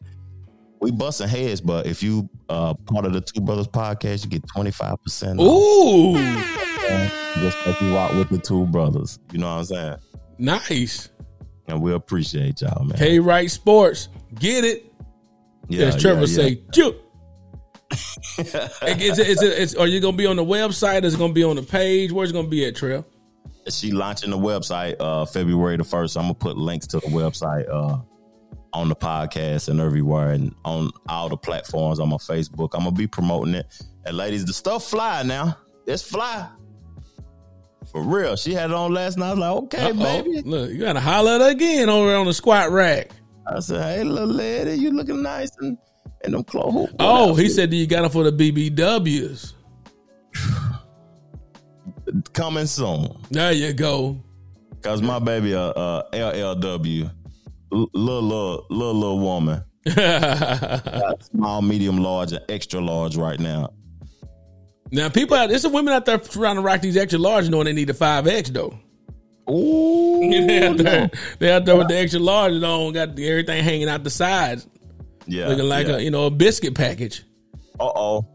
we 0.81 0.91
busting 0.91 1.29
heads. 1.29 1.61
But 1.61 1.87
if 1.87 2.03
you 2.03 2.29
uh 2.49 2.75
part 2.75 3.05
of 3.05 3.13
the 3.13 3.21
Two 3.21 3.41
Brothers 3.41 3.69
podcast, 3.69 4.25
you 4.25 4.31
get 4.31 4.47
twenty 4.49 4.71
five 4.71 5.03
percent. 5.03 5.41
Ooh, 5.41 6.15
just 7.37 7.67
like 7.67 7.81
you 7.81 7.95
rock 7.95 8.13
with 8.15 8.29
the 8.29 8.39
Two 8.39 8.67
Brothers. 8.67 9.19
You 9.33 9.39
know 9.39 9.47
what 9.47 9.59
I'm 9.61 9.65
saying? 9.65 9.97
nice. 10.39 11.11
And 11.67 11.81
we 11.81 11.95
appreciate 11.95 12.61
y'all, 12.61 12.85
man. 12.85 12.99
K 12.99 13.19
Wright 13.19 13.51
Sports, 13.51 14.09
get 14.39 14.65
it. 14.65 14.93
Yeah, 15.69 15.87
As 15.87 16.01
Trevor 16.01 16.21
yeah, 16.21 16.27
say, 16.27 16.63
"Choo." 16.73 16.95
is 18.39 19.19
it, 19.19 19.29
is 19.29 19.43
it, 19.43 19.59
is, 19.59 19.75
are 19.77 19.87
you 19.87 20.01
gonna 20.01 20.17
be 20.17 20.27
on 20.27 20.37
the 20.37 20.45
website? 20.45 21.05
Is 21.05 21.15
it 21.15 21.19
gonna 21.19 21.33
be 21.33 21.45
on 21.45 21.57
the 21.57 21.63
page? 21.63 22.13
Where's 22.13 22.31
it 22.31 22.33
gonna 22.35 22.49
be 22.49 22.67
at, 22.67 22.77
Trail? 22.77 23.07
she 23.71 23.93
launching 23.93 24.31
the 24.31 24.37
website 24.37 24.95
uh 25.01 25.25
February 25.25 25.79
the 25.79 25.85
first. 25.85 26.17
I'm 26.17 26.25
gonna 26.25 26.35
put 26.35 26.59
links 26.59 26.87
to 26.89 26.99
the 26.99 27.07
website 27.07 27.67
uh 27.73 27.99
on 28.75 28.89
the 28.89 28.97
podcast 28.97 29.69
and 29.69 29.81
everywhere 29.81 30.33
and 30.33 30.55
on 30.65 30.91
all 31.09 31.29
the 31.29 31.37
platforms 31.37 32.01
on 32.01 32.09
my 32.09 32.17
Facebook. 32.17 32.71
I'm 32.75 32.81
gonna 32.85 32.93
be 32.93 33.07
promoting 33.07 33.55
it. 33.55 33.67
And 34.05 34.17
ladies, 34.17 34.45
the 34.45 34.53
stuff 34.53 34.85
fly 34.85 35.23
now. 35.23 35.57
It's 35.87 36.03
fly. 36.03 36.49
For 37.93 38.03
real. 38.03 38.35
She 38.37 38.53
had 38.53 38.71
it 38.71 38.77
on 38.77 38.93
last 38.93 39.17
night. 39.19 39.29
I 39.29 39.31
was 39.31 39.39
like, 39.39 39.51
okay, 39.65 39.91
Uh-oh. 39.91 40.23
baby. 40.23 40.43
Look, 40.43 40.71
you 40.71 40.81
gotta 40.81 41.01
holler 41.01 41.33
at 41.33 41.41
her 41.41 41.51
again 41.51 41.89
over 41.89 42.15
on 42.15 42.27
the 42.27 42.35
squat 42.35 42.71
rack. 42.71 43.11
I 43.47 43.61
said, 43.61 43.83
hey, 43.83 44.05
little 44.05 44.29
lady, 44.29 44.75
you 44.75 44.91
looking 44.91 45.23
nice 45.23 45.51
and 45.61 45.79
and 46.25 46.35
them 46.35 46.45
clothes. 46.45 46.91
Oh, 46.99 47.35
he 47.35 47.49
said 47.49 47.73
you 47.73 47.87
got 47.87 48.03
them 48.03 48.11
for 48.11 48.29
the 48.29 48.33
BBWs. 48.33 49.53
coming 52.33 52.67
soon. 52.67 53.17
There 53.31 53.53
you 53.53 53.73
go. 53.73 54.23
Cause 54.83 55.01
my 55.01 55.19
baby 55.19 55.53
a 55.53 55.61
uh, 55.63 56.03
uh, 56.13 56.17
LLW, 56.17 57.11
little 57.71 58.23
little 58.23 58.67
little 58.71 58.95
little 58.95 59.19
woman, 59.19 59.65
small, 61.21 61.63
medium, 61.63 61.99
large, 61.99 62.33
and 62.33 62.43
extra 62.49 62.81
large 62.81 63.17
right 63.17 63.39
now. 63.39 63.71
Now, 64.91 65.09
people 65.09 65.37
out 65.37 65.49
there's 65.49 65.63
some 65.63 65.73
women 65.73 65.95
out 65.95 66.07
there 66.07 66.19
trying 66.19 66.57
to 66.57 66.63
rock 66.63 66.81
these 66.81 66.97
extra 66.97 67.19
large 67.19 67.49
knowing 67.49 67.65
they 67.67 67.73
need 67.73 67.91
a 67.91 67.95
five 67.95 68.27
X 68.27 68.51
though. 68.51 68.79
Ooh, 69.51 70.21
they 70.47 70.67
out 70.67 70.77
there, 70.77 71.11
they 71.39 71.53
out 71.53 71.65
there 71.65 71.77
with 71.77 71.89
the 71.89 71.97
extra 71.97 72.21
large 72.21 72.53
and 72.53 72.65
on 72.65 72.93
got 72.93 73.11
everything 73.19 73.63
hanging 73.63 73.89
out 73.89 74.05
the 74.05 74.11
sides, 74.11 74.67
Yeah, 75.27 75.49
looking 75.49 75.69
like 75.69 75.87
yeah. 75.87 75.97
a 75.97 76.01
you 76.01 76.11
know 76.11 76.27
a 76.27 76.31
biscuit 76.31 76.75
package. 76.75 77.25
Uh 77.81 77.91
oh. 77.95 78.27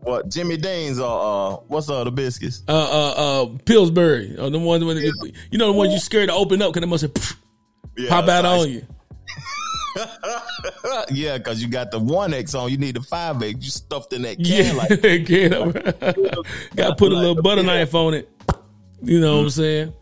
What 0.00 0.28
Jimmy 0.28 0.56
Dean's? 0.56 1.00
Uh, 1.00 1.06
uh 1.52 1.56
what's 1.66 1.90
uh 1.90 2.04
the 2.04 2.12
biscuits? 2.12 2.62
Uh, 2.68 2.72
uh, 2.72 3.14
uh, 3.42 3.46
Pillsbury, 3.64 4.38
or 4.38 4.50
the 4.50 4.58
ones 4.58 4.84
when 4.84 4.96
you 4.98 5.58
know 5.58 5.66
the 5.66 5.72
ones 5.72 5.92
you 5.92 5.98
scared 5.98 6.28
to 6.28 6.34
open 6.34 6.62
up 6.62 6.72
because 6.72 6.80
they 6.80 6.88
must 6.88 7.02
have 7.02 7.36
Yeah, 7.96 8.10
pop 8.10 8.28
out 8.28 8.44
it's 8.44 8.64
on 8.64 8.70
you. 8.70 8.86
yeah, 11.10 11.38
because 11.38 11.62
you 11.62 11.68
got 11.68 11.90
the 11.90 11.98
one 11.98 12.34
X 12.34 12.54
on. 12.54 12.70
You 12.70 12.76
need 12.76 12.96
the 12.96 13.02
five 13.02 13.42
X. 13.42 13.56
You 13.60 13.70
stuffed 13.70 14.12
in 14.12 14.22
that 14.22 14.38
Yeah, 14.38 14.64
can 14.64 14.76
like 14.76 15.26
Get 15.26 15.52
up. 15.52 15.72
Got 16.76 16.88
to 16.88 16.94
put 16.96 17.12
a 17.12 17.16
little 17.16 17.40
butter 17.40 17.62
knife 17.62 17.94
on 17.94 18.14
it. 18.14 18.28
You 19.02 19.20
know 19.20 19.36
what 19.36 19.42
I'm 19.42 19.46
mm. 19.46 19.52
saying? 19.52 19.92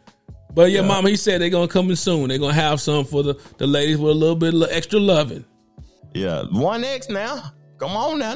But 0.52 0.70
yeah, 0.70 0.80
Yeah. 0.80 0.86
mama, 0.86 1.10
he 1.10 1.16
said 1.16 1.40
they're 1.40 1.50
gonna 1.50 1.68
come 1.68 1.90
in 1.90 1.96
soon. 1.96 2.28
They're 2.28 2.38
gonna 2.38 2.52
have 2.52 2.80
some 2.80 3.04
for 3.04 3.22
the, 3.22 3.40
the 3.58 3.66
ladies 3.66 3.98
with 3.98 4.12
a 4.12 4.14
little 4.14 4.36
bit 4.36 4.54
of 4.54 4.62
extra 4.70 5.00
loving. 5.00 5.44
Yeah, 6.14 6.44
one 6.50 6.84
X 6.84 7.08
now. 7.08 7.52
Come 7.78 7.96
on 7.96 8.20
now. 8.20 8.34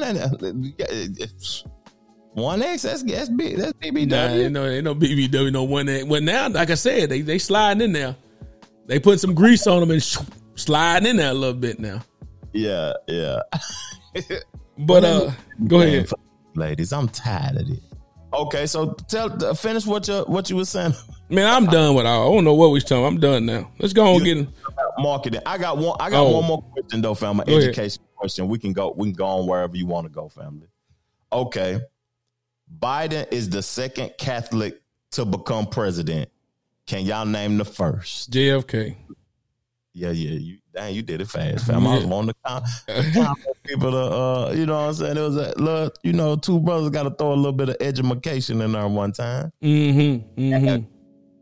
One 2.33 2.61
X. 2.61 2.81
That's 2.83 3.03
that's 3.03 3.29
big. 3.29 3.57
That's 3.57 3.73
BBW. 3.73 4.07
Nah, 4.07 4.27
ain't 4.27 4.53
no, 4.53 4.65
ain't 4.65 4.83
no 4.83 4.95
BBW, 4.95 5.51
no 5.51 5.63
one. 5.63 5.85
That, 5.85 6.07
well, 6.07 6.21
now, 6.21 6.49
like 6.49 6.69
I 6.69 6.75
said, 6.75 7.09
they 7.09 7.21
they 7.21 7.39
sliding 7.39 7.81
in 7.81 7.93
there. 7.93 8.15
They 8.89 8.99
put 8.99 9.19
some 9.19 9.35
grease 9.35 9.67
on 9.67 9.81
them 9.81 9.91
and 9.91 10.03
sliding 10.55 11.07
in 11.11 11.17
there 11.17 11.29
a 11.29 11.33
little 11.33 11.53
bit 11.55 11.79
now. 11.79 12.01
Yeah, 12.53 12.93
yeah. 13.07 13.41
But 14.79 15.03
uh, 15.03 15.31
go 15.67 15.81
ahead. 15.81 16.09
ladies. 16.55 16.91
I'm 16.93 17.07
tired 17.09 17.57
of 17.57 17.69
it. 17.69 17.79
Okay, 18.33 18.65
so 18.65 18.93
tell 19.09 19.31
uh, 19.45 19.53
finish 19.53 19.85
what 19.85 20.07
you 20.07 20.21
what 20.21 20.49
you 20.49 20.55
were 20.55 20.63
saying. 20.65 20.93
Man, 21.29 21.45
I'm 21.45 21.65
done 21.65 21.95
with 21.95 22.05
all. 22.05 22.31
I 22.31 22.35
don't 22.35 22.45
know 22.45 22.53
what 22.53 22.71
we're 22.71 22.79
talking. 22.79 23.05
I'm 23.05 23.19
done 23.19 23.45
now. 23.45 23.69
Let's 23.77 23.91
go 23.93 24.15
on 24.15 24.23
getting. 24.23 24.51
Marketing. 24.97 25.41
I 25.45 25.57
got 25.57 25.77
one. 25.77 25.97
I 25.99 26.09
got 26.09 26.25
Oh. 26.25 26.37
one 26.37 26.45
more 26.45 26.61
question 26.61 27.01
though, 27.01 27.13
family. 27.13 27.45
Go 27.45 27.51
ahead. 27.57 27.63
Education 27.69 28.01
question. 28.15 28.47
We 28.47 28.57
can 28.57 28.71
go. 28.73 28.93
We 28.95 29.07
can 29.07 29.13
go 29.13 29.25
on 29.25 29.47
wherever 29.47 29.75
you 29.75 29.85
want 29.85 30.07
to 30.07 30.13
go, 30.13 30.29
family. 30.29 30.67
Okay. 31.31 31.81
Biden 32.79 33.31
is 33.31 33.49
the 33.49 33.61
second 33.61 34.13
Catholic 34.17 34.81
to 35.11 35.25
become 35.25 35.67
president. 35.67 36.29
Can 36.89 37.05
y'all 37.05 37.23
name 37.23 37.59
the 37.59 37.65
first? 37.65 38.31
JFK. 38.31 38.95
Yeah, 39.93 40.09
yeah. 40.09 40.31
You 40.31 40.57
dang, 40.73 40.95
you 40.95 41.03
did 41.03 41.21
it 41.21 41.27
fast, 41.29 41.67
fam. 41.67 41.85
I 41.85 41.93
was 41.95 42.03
Yeah. 42.03 42.09
wanting 42.09 42.33
to 42.33 42.35
count, 42.49 42.65
count 43.13 43.39
people 43.63 43.91
to, 43.91 43.97
uh, 43.97 44.53
you 44.55 44.65
know 44.65 44.73
what 44.73 44.87
I'm 44.87 44.93
saying? 44.95 45.17
It 45.17 45.21
was 45.21 45.35
a 45.35 45.53
look, 45.57 45.95
you 46.03 46.13
know, 46.13 46.35
two 46.35 46.59
brothers 46.59 46.89
got 46.89 47.03
to 47.03 47.11
throw 47.11 47.31
a 47.31 47.35
little 47.35 47.51
bit 47.53 47.69
of 47.69 47.75
education 47.79 48.59
in 48.61 48.71
there 48.71 48.87
one 48.87 49.11
time. 49.11 49.51
Mm-hmm. 49.61 50.41
Mm-hmm. 50.41 50.85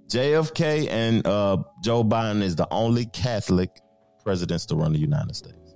JFK 0.09 0.89
and 0.89 1.25
uh, 1.25 1.57
Joe 1.81 2.03
Biden 2.03 2.41
is 2.41 2.57
the 2.57 2.67
only 2.69 3.05
Catholic 3.05 3.69
presidents 4.25 4.65
to 4.65 4.75
run 4.75 4.91
the 4.91 4.99
United 4.99 5.33
States. 5.33 5.75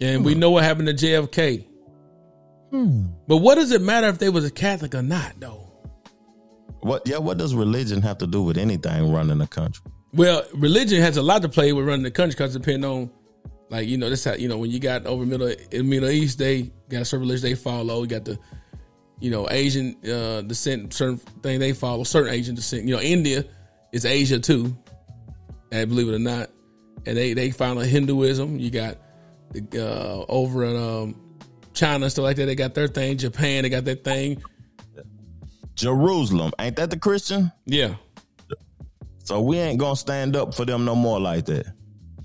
And 0.00 0.24
we 0.24 0.34
know 0.34 0.50
what 0.50 0.64
happened 0.64 0.88
to 0.88 0.94
JFK. 0.94 1.66
But 3.28 3.36
what 3.38 3.56
does 3.56 3.72
it 3.72 3.82
matter 3.82 4.06
if 4.08 4.18
they 4.18 4.30
was 4.30 4.46
a 4.46 4.50
Catholic 4.50 4.94
or 4.94 5.02
not, 5.02 5.34
though? 5.38 5.65
What? 6.86 7.06
Yeah. 7.08 7.18
What 7.18 7.36
does 7.36 7.54
religion 7.54 8.00
have 8.02 8.18
to 8.18 8.26
do 8.26 8.42
with 8.42 8.56
anything 8.56 9.12
running 9.12 9.40
a 9.40 9.46
country? 9.46 9.84
Well, 10.12 10.44
religion 10.54 11.02
has 11.02 11.16
a 11.16 11.22
lot 11.22 11.42
to 11.42 11.48
play 11.48 11.72
with 11.72 11.86
running 11.86 12.04
the 12.04 12.10
country 12.10 12.36
because 12.36 12.54
depending 12.54 12.88
on, 12.88 13.10
like 13.68 13.88
you 13.88 13.98
know, 13.98 14.08
this 14.08 14.24
how 14.24 14.34
you 14.34 14.48
know 14.48 14.56
when 14.56 14.70
you 14.70 14.78
got 14.78 15.04
over 15.04 15.26
middle 15.26 15.52
in 15.72 15.88
Middle 15.88 16.08
East, 16.08 16.38
they 16.38 16.70
got 16.88 17.02
a 17.02 17.04
certain 17.04 17.26
religion 17.26 17.50
they 17.50 17.56
follow. 17.56 18.02
You 18.02 18.08
got 18.08 18.24
the, 18.24 18.38
you 19.18 19.30
know, 19.30 19.48
Asian 19.50 19.96
uh, 20.06 20.42
descent, 20.42 20.94
certain 20.94 21.18
thing 21.18 21.58
they 21.58 21.72
follow, 21.72 22.04
certain 22.04 22.32
Asian 22.32 22.54
descent. 22.54 22.84
You 22.84 22.94
know, 22.94 23.02
India 23.02 23.44
is 23.92 24.04
Asia 24.04 24.38
too, 24.38 24.76
and 25.72 25.88
believe 25.88 26.08
it 26.08 26.14
or 26.14 26.20
not, 26.20 26.50
and 27.04 27.16
they 27.16 27.34
they 27.34 27.50
follow 27.50 27.80
Hinduism. 27.80 28.60
You 28.60 28.70
got 28.70 28.98
the 29.50 29.84
uh, 29.84 30.24
over 30.28 30.64
in 30.64 30.76
um, 30.76 31.38
China 31.74 32.08
stuff 32.08 32.22
like 32.22 32.36
that. 32.36 32.46
They 32.46 32.54
got 32.54 32.74
their 32.74 32.88
thing. 32.88 33.18
Japan, 33.18 33.64
they 33.64 33.70
got 33.70 33.84
their 33.84 33.96
thing. 33.96 34.40
Jerusalem, 35.76 36.52
ain't 36.58 36.76
that 36.76 36.90
the 36.90 36.98
Christian? 36.98 37.52
Yeah. 37.66 37.94
So 39.22 39.40
we 39.40 39.58
ain't 39.58 39.78
gonna 39.78 39.96
stand 39.96 40.34
up 40.34 40.54
for 40.54 40.64
them 40.64 40.84
no 40.84 40.94
more 40.94 41.20
like 41.20 41.46
that. 41.46 41.66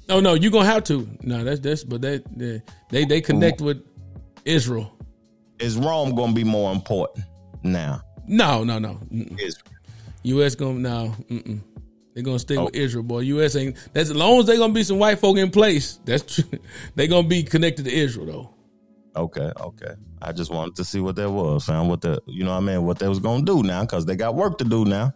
Oh 0.10 0.20
no, 0.20 0.34
you 0.34 0.50
gonna 0.50 0.66
have 0.66 0.84
to. 0.86 1.08
No, 1.22 1.44
that's 1.44 1.60
that's 1.60 1.84
but 1.84 2.02
they 2.02 2.22
they 2.36 2.62
they, 2.90 3.06
they 3.06 3.22
connect 3.22 3.62
with 3.62 3.84
Israel. 4.46 4.92
Is 5.60 5.78
Rome 5.78 6.16
gonna 6.16 6.34
be 6.34 6.44
more 6.44 6.72
important 6.72 7.26
now? 7.64 8.02
No, 8.28 8.64
no, 8.64 8.80
no. 8.80 9.00
Mm-mm. 9.12 9.40
Israel. 9.40 9.74
U.S. 10.24 10.56
gonna 10.56 10.80
no. 10.80 11.16
Mm-mm. 11.30 11.62
They're 12.14 12.24
gonna 12.24 12.40
stick 12.40 12.60
with 12.60 12.76
oh. 12.76 12.78
Israel, 12.78 13.04
boy. 13.04 13.20
U.S. 13.20 13.56
ain't. 13.56 13.76
That's 13.94 14.10
as 14.10 14.16
long 14.16 14.40
as 14.40 14.46
they 14.46 14.58
gonna 14.58 14.74
be 14.74 14.84
some 14.84 15.00
white 15.00 15.20
folk 15.20 15.38
in 15.38 15.50
place. 15.50 16.00
That's 16.06 16.36
true. 16.36 16.60
They 16.96 17.08
gonna 17.08 17.28
be 17.28 17.44
connected 17.44 17.86
to 17.86 17.92
Israel 17.92 18.26
though. 18.26 18.54
Okay, 19.16 19.52
okay. 19.60 19.94
I 20.22 20.32
just 20.32 20.52
wanted 20.52 20.76
to 20.76 20.86
see 20.86 21.00
what 21.00 21.16
that 21.18 21.30
was, 21.30 21.66
fam. 21.66 21.88
What 21.88 22.02
the, 22.02 22.22
you 22.28 22.44
know 22.44 22.52
what 22.52 22.58
I 22.58 22.62
mean? 22.62 22.84
What 22.84 23.00
they 23.00 23.08
was 23.08 23.20
gonna 23.20 23.44
do 23.44 23.64
now, 23.64 23.82
because 23.82 24.06
they 24.06 24.16
got 24.16 24.36
work 24.36 24.58
to 24.60 24.64
do 24.64 24.86
now. 24.86 25.14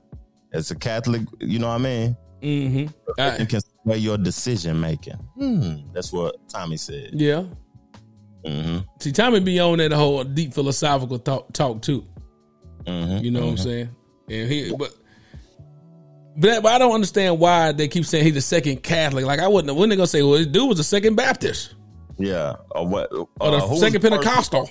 As 0.51 0.71
a 0.71 0.75
Catholic, 0.75 1.21
you 1.39 1.59
know 1.59 1.67
what 1.67 1.75
I 1.75 1.77
mean? 1.79 2.17
Mm-hmm. 2.41 3.41
You 3.41 3.47
can 3.47 3.61
sway 3.61 3.97
your 3.97 4.17
decision 4.17 4.79
making. 4.79 5.15
Hmm. 5.37 5.91
That's 5.93 6.13
what 6.13 6.35
Tommy 6.47 6.77
said. 6.77 7.11
Yeah. 7.13 7.45
Mm-hmm. 8.45 8.79
See, 8.99 9.11
Tommy 9.11 9.39
be 9.39 9.59
on 9.59 9.77
that 9.79 9.91
whole 9.91 10.23
deep 10.23 10.53
philosophical 10.53 11.19
talk, 11.19 11.51
talk 11.53 11.81
too. 11.81 12.05
Mm-hmm. 12.85 13.23
You 13.23 13.31
know 13.31 13.41
what 13.41 13.49
I'm 13.49 13.57
saying? 13.57 13.89
And 14.29 14.51
he, 14.51 14.73
but, 14.77 14.93
but, 16.37 16.63
but 16.63 16.71
I 16.71 16.77
don't 16.77 16.93
understand 16.93 17.39
why 17.39 17.71
they 17.71 17.87
keep 17.87 18.05
saying 18.05 18.23
he's 18.23 18.33
the 18.33 18.41
second 18.41 18.83
Catholic. 18.83 19.25
Like 19.25 19.39
I 19.39 19.47
wouldn't. 19.47 19.75
When 19.77 19.89
they 19.89 19.95
gonna 19.95 20.07
say, 20.07 20.21
well, 20.21 20.33
this 20.33 20.47
dude 20.47 20.67
was 20.67 20.77
the 20.77 20.83
second 20.83 21.15
Baptist 21.15 21.74
Yeah. 22.17 22.55
Or 22.71 22.87
what? 22.87 23.11
or 23.11 23.27
uh, 23.41 23.51
the 23.59 23.67
was 23.67 23.79
second 23.79 24.01
the 24.01 24.09
first- 24.09 24.23
Pentecostal? 24.23 24.69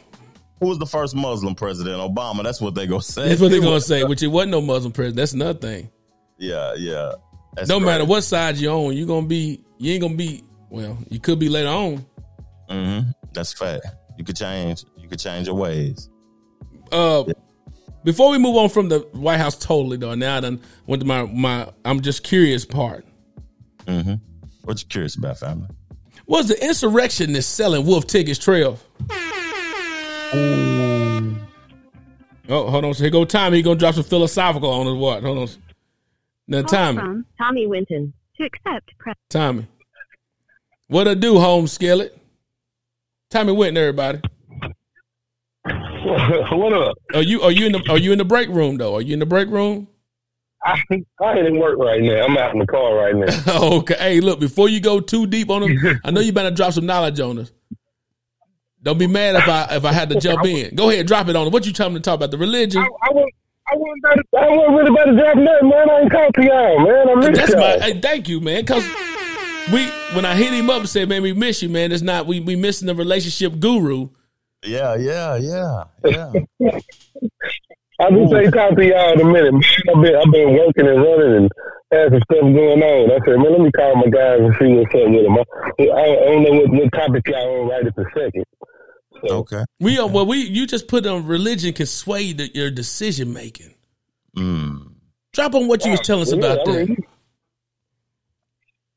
who 0.61 0.69
was 0.69 0.79
the 0.79 0.87
first 0.87 1.15
Muslim 1.15 1.55
president? 1.55 1.97
Obama. 2.01 2.43
That's 2.43 2.61
what 2.61 2.75
they 2.75 2.87
gonna 2.87 3.03
say. 3.03 3.29
That's 3.29 3.41
what 3.41 3.51
they're 3.51 3.61
gonna 3.71 3.81
say. 3.81 4.05
Which 4.05 4.23
it 4.23 4.29
wasn't 4.29 4.53
no 4.53 4.61
Muslim 4.61 4.93
president. 4.93 5.17
That's 5.17 5.33
another 5.33 5.59
thing. 5.59 5.91
Yeah, 6.39 6.75
yeah. 6.77 7.13
That's 7.55 7.69
no 7.69 7.79
great. 7.79 7.87
matter 7.87 8.05
what 8.05 8.23
side 8.23 8.57
you're 8.57 8.75
on, 8.75 8.97
you're 8.97 9.07
gonna 9.07 9.27
be. 9.27 9.63
You 9.79 9.93
ain't 9.93 10.03
gonna 10.03 10.15
be. 10.15 10.43
Well, 10.71 10.97
you 11.11 11.21
could 11.21 11.39
be 11.39 11.49
later 11.49 11.69
on. 11.69 12.07
Mm-hmm. 12.71 13.11
That's 13.33 13.53
fact. 13.53 13.87
You 14.17 14.25
could 14.25 14.37
change. 14.37 14.85
You 14.97 15.09
could 15.09 15.19
change 15.21 15.47
your 15.47 15.57
ways. 15.57 16.09
Uh, 16.91 17.25
before 18.05 18.31
we 18.31 18.39
move 18.39 18.57
on 18.57 18.69
from 18.69 18.89
the 18.89 19.01
White 19.13 19.39
House 19.39 19.57
totally 19.57 19.97
though, 19.97 20.15
now 20.15 20.37
I 20.37 20.41
done 20.41 20.61
went 20.87 21.01
to 21.01 21.07
my 21.07 21.25
my. 21.25 21.69
I'm 21.85 22.01
just 22.01 22.23
curious 22.23 22.65
part. 22.65 23.05
Mm-hmm. 23.87 24.15
What 24.63 24.81
you 24.81 24.89
curious 24.89 25.15
about, 25.17 25.39
family? 25.39 25.69
Was 26.27 26.49
the 26.49 26.65
insurrectionist 26.65 27.55
selling 27.55 27.85
wolf 27.87 28.07
tickets 28.07 28.39
trail? 28.39 28.79
Oh, 32.47 32.69
hold 32.71 32.85
on. 32.85 32.95
So 32.95 33.03
here 33.05 33.11
go 33.11 33.25
Tommy. 33.25 33.59
He 33.59 33.63
gonna 33.63 33.79
drop 33.79 33.95
some 33.95 34.05
philosophical 34.05 34.71
on 34.71 34.87
us. 34.87 34.95
What? 34.95 35.23
Hold 35.23 35.39
on. 35.39 35.49
Now, 36.47 36.61
Call 36.63 36.69
Tommy. 36.69 36.99
from 36.99 37.27
Tommy 37.39 37.67
Winton. 37.67 38.13
To 38.37 38.45
accept, 38.45 38.97
press. 38.99 39.17
Tommy. 39.31 39.67
What 40.89 41.07
a 41.07 41.15
do, 41.15 41.39
home 41.39 41.67
skillet? 41.69 42.19
Tommy 43.31 43.53
Winton, 43.53 43.77
everybody. 43.77 44.21
what 45.65 46.73
up? 46.73 46.97
Are 47.15 47.23
you 47.23 47.43
are 47.43 47.51
you 47.53 47.67
in 47.67 47.73
the 47.73 47.83
are 47.89 47.99
you 47.99 48.13
in 48.13 48.19
the 48.19 48.25
break 48.25 48.49
room 48.49 48.77
though? 48.77 48.95
Are 48.97 49.01
you 49.01 49.15
in 49.15 49.21
the 49.21 49.27
break 49.27 49.49
room? 49.49 49.89
I, 50.65 50.83
I 51.21 51.33
ain't 51.35 51.47
in 51.47 51.59
work 51.59 51.79
right 51.79 52.01
now. 52.01 52.25
I'm 52.25 52.37
out 52.39 52.55
in 52.55 52.59
the 52.59 52.67
car 52.67 52.95
right 52.95 53.15
now. 53.15 53.63
okay. 53.79 53.97
Hey, 53.99 54.21
look, 54.21 54.41
before 54.41 54.69
you 54.69 54.81
go 54.81 55.01
too 55.01 55.27
deep 55.27 55.51
on 55.51 55.63
them, 55.63 56.01
I 56.05 56.11
know 56.11 56.21
you 56.21 56.33
better 56.33 56.51
drop 56.51 56.73
some 56.73 56.87
knowledge 56.87 57.21
on 57.21 57.39
us. 57.39 57.53
Don't 58.83 58.99
be 58.99 59.07
mad 59.07 59.35
if 59.37 59.49
I 59.49 59.77
if 59.77 59.85
I 59.85 59.93
had 59.93 60.11
to 60.11 60.21
jump 60.21 60.45
in. 60.45 60.75
Go 60.75 60.91
ahead, 60.91 61.07
drop 61.07 61.29
it 61.29 61.37
on 61.37 61.47
us. 61.47 61.53
What 61.53 61.65
you 61.67 61.73
telling 61.73 61.95
me 61.95 62.01
to 62.01 62.05
talk 62.05 62.17
about? 62.17 62.31
The 62.31 62.39
religion? 62.39 62.83
I 62.83 63.13
wasn't, 63.13 63.35
I 63.67 63.77
wasn't, 63.77 64.03
better, 64.03 64.23
I 64.37 64.57
wasn't 64.57 64.77
really 64.77 64.95
better 64.95 65.13
drop 65.13 65.37
nothing, 65.37 65.69
man. 65.71 65.91
I 65.91 66.01
ain't 66.01 66.13
talk 66.13 66.33
to 66.35 66.45
y'all, 66.45 66.79
man. 66.81 67.09
I 67.09 67.15
miss 67.31 67.39
That's 67.39 67.53
y'all. 67.53 67.61
my 67.61 67.79
hey, 67.79 68.01
thank 68.01 68.29
you, 68.29 68.41
man. 68.41 68.67
Cause 68.67 68.85
we 69.73 69.87
when 70.15 70.27
I 70.27 70.35
hit 70.35 70.53
him 70.53 70.69
up 70.69 70.81
and 70.81 70.89
said, 70.89 71.09
Man, 71.09 71.23
we 71.23 71.33
miss 71.33 71.63
you, 71.63 71.71
man. 71.71 71.93
It's 71.93 72.03
not 72.03 72.27
we 72.27 72.41
we 72.41 72.57
missing 72.57 72.87
the 72.87 72.95
relationship 72.95 73.59
guru. 73.59 74.11
Yeah, 74.63 74.97
yeah, 74.97 75.37
yeah, 75.37 75.85
yeah. 76.61 76.71
I 78.01 78.11
just 78.11 78.33
say 78.33 78.51
talk 78.51 78.77
to 78.77 78.85
y'all 78.85 79.13
in 79.13 79.21
a 79.21 79.25
minute. 79.25 79.53
Man, 79.53 79.63
I've 79.63 80.03
been 80.03 80.17
I've 80.17 80.33
been 80.33 80.53
working 80.55 80.89
and 80.89 81.03
running 81.03 81.37
and 81.37 81.53
had 81.93 82.11
some 82.11 82.21
stuff 82.23 82.41
going 82.43 82.83
on. 82.83 83.11
I 83.11 83.25
said, 83.25 83.39
man, 83.39 83.53
let 83.53 83.61
me 83.61 83.71
call 83.71 83.97
my 83.97 84.09
guys 84.09 84.41
and 84.41 84.55
see 84.59 84.73
what's 84.75 84.95
up 84.95 85.11
with 85.11 85.23
them. 85.23 85.39
I, 85.39 85.93
I, 85.95 86.03
I 86.03 86.25
don't 86.33 86.43
know 86.43 86.53
what, 86.61 86.71
what 86.71 86.93
topic 86.93 87.29
y'all 87.29 87.63
on 87.63 87.69
right 87.69 87.87
at 87.87 87.95
the 87.95 88.05
second. 88.15 88.45
Okay. 89.31 89.65
We 89.81 89.99
are 89.99 90.09
well 90.09 90.27
we 90.27 90.39
you 90.39 90.67
just 90.67 90.89
put 90.89 91.07
on 91.07 91.27
religion 91.27 91.73
can 91.73 91.87
sway 91.87 92.33
the, 92.33 92.51
your 92.55 92.71
decision 92.71 93.33
making. 93.33 93.75
Mm. 94.37 94.95
Drop 95.33 95.55
on 95.55 95.69
what 95.69 95.85
you 95.85 95.93
was 95.93 96.01
telling 96.01 96.23
us 96.23 96.33
Yeah, 96.33 96.39
about 96.39 96.69
I 96.69 96.73
that. 96.73 96.89
mean, 96.89 96.97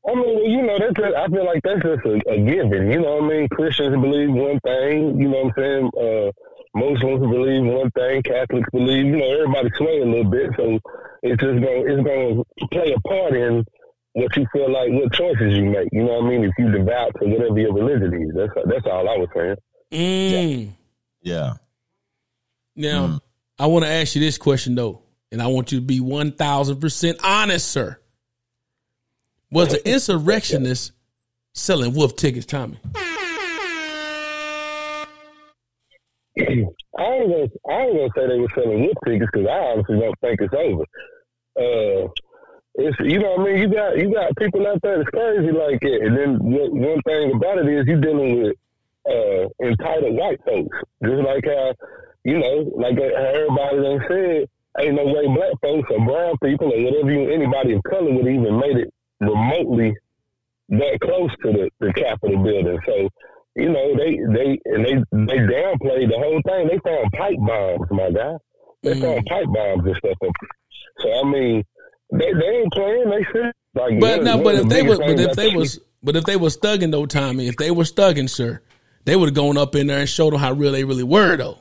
I 0.08 0.14
mean, 0.14 0.24
well, 0.24 0.48
you 0.48 0.62
know, 0.62 0.78
that's 0.78 0.94
just, 0.94 1.14
I 1.14 1.26
feel 1.28 1.44
like 1.44 1.62
that's 1.62 1.82
just 1.82 2.04
a, 2.04 2.30
a 2.30 2.38
given. 2.38 2.90
You 2.90 3.00
know 3.00 3.16
what 3.16 3.24
I 3.24 3.28
mean? 3.28 3.48
Christians 3.50 3.94
believe 4.00 4.30
one 4.30 4.58
thing. 4.60 5.20
You 5.20 5.28
know 5.28 5.44
what 5.44 5.46
I'm 5.46 5.52
saying? 5.56 5.90
Uh, 5.96 6.32
Muslims 6.78 7.20
believe 7.20 7.64
one 7.64 7.90
thing. 7.90 8.22
Catholics 8.22 8.68
believe. 8.72 9.06
You 9.06 9.16
know, 9.16 9.32
everybody 9.32 9.70
sway 9.76 10.00
a 10.00 10.04
little 10.04 10.30
bit. 10.30 10.50
So 10.56 10.78
it's 11.22 11.42
just 11.42 11.60
going 11.60 11.90
it's 11.90 12.02
going 12.02 12.44
to 12.44 12.68
play 12.68 12.92
a 12.92 13.00
part 13.00 13.34
in 13.34 13.64
what 14.12 14.36
you 14.36 14.46
feel 14.52 14.70
like, 14.72 14.90
what 14.90 15.12
choices 15.12 15.56
you 15.56 15.64
make. 15.66 15.88
You 15.92 16.04
know 16.04 16.20
what 16.20 16.26
I 16.26 16.28
mean? 16.28 16.44
If 16.44 16.52
you 16.58 16.70
devout 16.70 17.12
to 17.20 17.28
whatever 17.28 17.58
your 17.58 17.74
religion 17.74 18.14
is, 18.22 18.34
that's 18.34 18.52
that's 18.66 18.86
all 18.86 19.08
I 19.08 19.16
was 19.16 19.28
saying. 19.34 19.56
Mm. 19.92 20.72
Yeah. 21.22 21.54
Now, 22.76 23.20
I 23.58 23.66
want 23.66 23.84
to 23.84 23.90
ask 23.90 24.14
you 24.14 24.20
this 24.20 24.38
question 24.38 24.74
though, 24.74 25.02
and 25.32 25.42
I 25.42 25.48
want 25.48 25.72
you 25.72 25.80
to 25.80 25.84
be 25.84 26.00
one 26.00 26.32
thousand 26.32 26.80
percent 26.80 27.18
honest, 27.22 27.68
sir. 27.68 27.98
Was 29.50 29.70
the 29.70 29.88
insurrectionist 29.88 30.92
selling 31.54 31.94
wolf 31.94 32.16
tickets, 32.16 32.46
Tommy? 32.46 32.78
I 36.40 37.02
ain't 37.02 37.30
gonna, 37.30 37.48
I 37.68 37.82
ain't 37.82 37.96
gonna 37.96 38.08
say 38.16 38.26
they 38.28 38.38
were 38.38 38.48
selling 38.54 38.82
whip 38.82 38.98
tickets 39.04 39.30
because 39.32 39.48
I 39.48 39.58
honestly 39.58 39.98
don't 39.98 40.20
think 40.20 40.40
it's 40.40 40.54
over. 40.54 40.84
Uh, 41.58 42.08
it's 42.74 42.96
you 43.00 43.18
know 43.18 43.34
what 43.36 43.40
I 43.40 43.44
mean. 43.44 43.56
You 43.58 43.68
got 43.74 43.96
you 43.98 44.14
got 44.14 44.36
people 44.36 44.66
out 44.66 44.80
there 44.82 44.98
that's 44.98 45.10
crazy 45.10 45.50
like 45.50 45.82
it, 45.82 46.02
and 46.02 46.16
then 46.16 46.38
one 46.38 46.78
one 46.78 47.02
thing 47.02 47.32
about 47.34 47.58
it 47.58 47.68
is 47.68 47.86
you're 47.86 48.00
dealing 48.00 48.42
with 48.42 48.56
uh, 49.08 49.48
entitled 49.66 50.16
white 50.16 50.38
folks, 50.44 50.76
just 51.02 51.22
like 51.26 51.44
how 51.44 51.74
you 52.24 52.38
know, 52.38 52.70
like 52.76 52.98
everybody 52.98 53.82
done 53.82 54.04
said, 54.08 54.48
ain't 54.80 54.94
no 54.94 55.06
way 55.06 55.26
black 55.26 55.54
folks 55.62 55.88
or 55.90 56.04
brown 56.04 56.36
people 56.42 56.72
or 56.72 56.84
whatever 56.84 57.10
you 57.10 57.30
anybody 57.30 57.72
of 57.74 57.82
color 57.84 58.12
would 58.12 58.26
even 58.26 58.58
made 58.60 58.76
it 58.76 58.92
remotely 59.20 59.94
that 60.68 60.98
close 61.00 61.30
to 61.42 61.52
the, 61.52 61.70
the 61.80 61.92
Capitol 61.94 62.42
building. 62.42 62.78
So 62.86 63.08
you 63.58 63.70
know, 63.70 63.96
they 63.96 64.16
they 64.16 64.58
and 64.66 64.84
they 64.84 64.94
they 64.94 65.38
downplayed 65.38 66.08
the 66.08 66.18
whole 66.18 66.40
thing. 66.46 66.68
They 66.68 66.78
found 66.84 67.12
pipe 67.12 67.36
bombs, 67.38 67.90
my 67.90 68.10
guy. 68.10 68.36
They 68.84 68.94
mm. 68.94 69.00
found 69.02 69.26
pipe 69.26 69.46
bombs 69.52 69.84
and 69.84 69.96
stuff. 69.96 70.16
Up. 70.24 70.32
So 71.00 71.12
I 71.12 71.24
mean, 71.24 71.64
they 72.12 72.32
they 72.32 72.46
ain't 72.46 72.72
playing. 72.72 73.10
They 73.10 73.24
should 73.32 73.52
like. 73.74 73.98
But 74.00 74.22
no, 74.22 74.42
but 74.42 74.54
if 74.54 74.62
the 74.62 74.68
they 74.68 74.82
was, 74.82 74.98
but 74.98 75.18
if 75.18 75.34
they 75.34 75.54
was, 75.54 75.80
but 76.02 76.14
if 76.14 76.24
they 76.24 76.36
was 76.36 76.56
thugging 76.56 76.92
though, 76.92 77.06
Tommy, 77.06 77.48
if 77.48 77.56
they 77.56 77.72
were 77.72 77.82
thugging, 77.82 78.30
sir, 78.30 78.62
they 79.04 79.16
would 79.16 79.30
have 79.30 79.34
gone 79.34 79.58
up 79.58 79.74
in 79.74 79.88
there 79.88 79.98
and 79.98 80.08
showed 80.08 80.32
them 80.32 80.40
how 80.40 80.52
real 80.52 80.70
they 80.70 80.84
really 80.84 81.02
were, 81.02 81.36
though. 81.36 81.58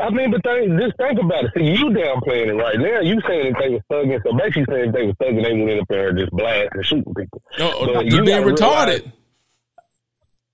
I 0.00 0.10
mean, 0.10 0.30
but 0.30 0.42
think, 0.44 0.80
just 0.80 0.96
think 0.96 1.18
about 1.20 1.44
it. 1.44 1.50
See, 1.56 1.64
you 1.64 1.86
downplaying 1.90 2.48
it 2.48 2.54
right 2.54 2.78
now. 2.78 3.00
You 3.00 3.20
saying 3.26 3.52
that 3.52 3.60
they 3.60 3.68
were 3.70 3.80
thugging, 3.90 4.20
so 4.22 4.36
basically 4.36 4.64
saying 4.70 4.88
if 4.88 4.94
they 4.94 5.06
were 5.06 5.14
thugging, 5.14 5.42
they 5.42 5.64
went 5.64 5.80
up 5.80 5.88
there 5.88 6.08
and 6.08 6.18
just 6.18 6.30
blast 6.32 6.68
and 6.72 6.84
shooting 6.84 7.14
people. 7.14 7.42
But 7.58 8.06
you 8.06 8.22
being 8.22 8.42
retarded. 8.42 9.02
realize- 9.02 9.12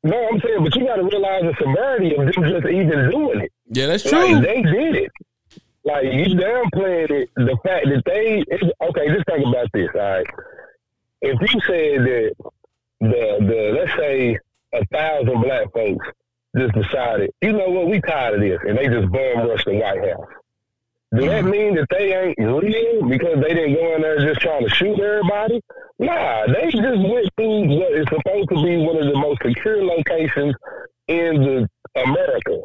no, 0.04 0.28
I'm 0.28 0.40
saying, 0.40 0.62
but 0.62 0.74
you 0.76 0.86
got 0.86 0.96
to 0.96 1.02
realize 1.04 1.42
the 1.42 1.54
severity 1.58 2.14
of 2.14 2.26
them 2.26 2.32
just 2.48 2.66
even 2.66 3.10
doing 3.10 3.40
it. 3.40 3.52
Yeah, 3.68 3.86
that's 3.86 4.04
Like, 4.04 4.12
true. 4.28 4.40
they 4.42 4.62
did 4.62 4.94
it. 4.96 5.12
Like 5.84 6.04
you 6.04 6.26
downplaying 6.36 7.10
it, 7.10 7.30
the 7.36 7.56
fact 7.64 7.86
that 7.86 8.02
they 8.06 8.42
okay. 8.86 9.08
Just 9.08 9.26
think 9.26 9.46
about 9.46 9.68
this. 9.74 9.88
All 9.94 10.00
right, 10.00 10.26
if 11.20 11.40
you 11.40 11.60
said 11.60 12.00
that 12.06 12.34
the 13.00 13.38
the 13.40 13.78
let's 13.78 13.92
say 13.98 14.38
a 14.72 14.84
thousand 14.86 15.42
black 15.42 15.70
folks 15.74 16.06
just 16.56 16.72
decided, 16.74 17.30
you 17.42 17.52
know 17.52 17.68
what, 17.68 17.88
we 17.88 18.00
tired 18.00 18.34
of 18.34 18.40
this, 18.40 18.58
and 18.66 18.78
they 18.78 18.86
just 18.88 19.10
bum 19.12 19.46
rush 19.48 19.64
the 19.66 19.74
White 19.74 20.00
House. 20.10 20.26
Does 21.14 21.26
that 21.26 21.44
mean 21.44 21.74
that 21.76 21.86
they 21.90 22.12
ain't 22.12 22.38
real 22.38 23.08
because 23.08 23.40
they 23.42 23.54
didn't 23.54 23.74
go 23.74 23.94
in 23.94 24.02
there 24.02 24.18
just 24.18 24.40
trying 24.40 24.66
to 24.66 24.74
shoot 24.74 24.98
everybody? 24.98 25.60
Nah, 25.98 26.46
they 26.46 26.70
just 26.70 26.82
went 26.82 27.28
through 27.36 27.68
what 27.68 27.92
is 27.92 28.06
supposed 28.08 28.48
to 28.48 28.62
be 28.62 28.78
one 28.78 28.96
of 28.96 29.06
the 29.06 29.18
most 29.18 29.40
secure 29.42 29.84
locations 29.84 30.54
in 31.06 31.40
the 31.42 31.68
America. 32.02 32.58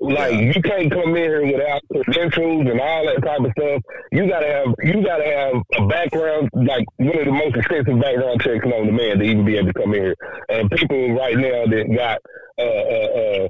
Like 0.00 0.34
you 0.34 0.60
can't 0.62 0.90
come 0.90 1.10
in 1.10 1.16
here 1.16 1.44
without 1.44 1.82
credentials 1.92 2.66
and 2.68 2.80
all 2.80 3.06
that 3.06 3.22
type 3.22 3.40
of 3.40 3.52
stuff. 3.56 3.82
You 4.10 4.28
gotta 4.28 4.48
have 4.48 4.74
you 4.82 5.04
gotta 5.04 5.24
have 5.24 5.62
a 5.78 5.86
background 5.86 6.48
like 6.54 6.84
one 6.96 7.18
of 7.18 7.24
the 7.26 7.30
most 7.30 7.56
extensive 7.56 8.00
background 8.00 8.40
checks 8.40 8.64
known 8.64 8.86
to 8.86 8.92
man 8.92 9.18
to 9.18 9.24
even 9.24 9.44
be 9.44 9.58
able 9.58 9.72
to 9.72 9.74
come 9.74 9.94
in 9.94 10.02
here. 10.02 10.16
And 10.48 10.70
people 10.70 11.14
right 11.14 11.36
now 11.36 11.66
that 11.66 11.94
got 11.94 12.18
uh 12.58 12.62
uh 12.62 13.44
uh 13.44 13.48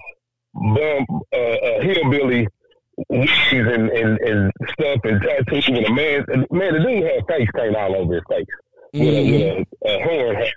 bum 0.52 1.06
uh, 1.32 1.36
uh 1.36 1.80
hillbilly 1.80 2.48
wigs 3.08 3.30
and, 3.52 3.88
and, 3.90 4.18
and 4.20 4.52
stuff 4.72 5.00
and 5.04 5.22
tattoos 5.22 5.66
and 5.68 5.78
a 5.78 5.92
man 5.92 6.24
man 6.50 6.74
the 6.74 6.80
dude 6.80 7.04
had 7.04 7.26
face 7.26 7.48
paint 7.54 7.76
all 7.76 7.96
over 7.96 8.14
his 8.14 8.24
face 8.28 8.46
with, 8.92 9.02
a, 9.02 9.30
with 9.30 9.66
a, 9.84 9.88
a 9.88 10.04
horn 10.04 10.36
hat. 10.36 10.48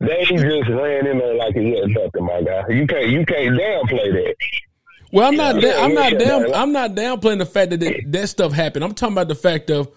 They 0.00 0.24
just 0.24 0.42
ran 0.42 1.06
in 1.06 1.18
there 1.18 1.34
like 1.34 1.54
it 1.56 1.62
wasn't 1.62 1.92
nothing, 1.92 2.24
my 2.24 2.42
guy. 2.42 2.68
You 2.68 2.86
can't 2.86 3.08
you 3.08 3.24
can't 3.24 3.56
downplay 3.58 4.12
that. 4.12 4.34
Well, 5.12 5.28
I'm 5.28 5.36
not. 5.36 5.56
Yeah, 5.56 5.72
da- 5.72 5.84
I'm 5.84 5.94
not 5.94 6.12
yeah, 6.12 6.18
down. 6.18 6.42
man. 6.42 6.54
I'm 6.54 6.72
not 6.72 6.94
downplaying 6.94 7.38
the 7.38 7.46
fact 7.46 7.70
that 7.70 7.80
that, 7.80 8.02
that 8.06 8.28
stuff 8.28 8.52
happened. 8.52 8.84
I'm 8.84 8.94
talking 8.94 9.14
about 9.14 9.28
the 9.28 9.34
fact 9.34 9.70
of 9.70 9.90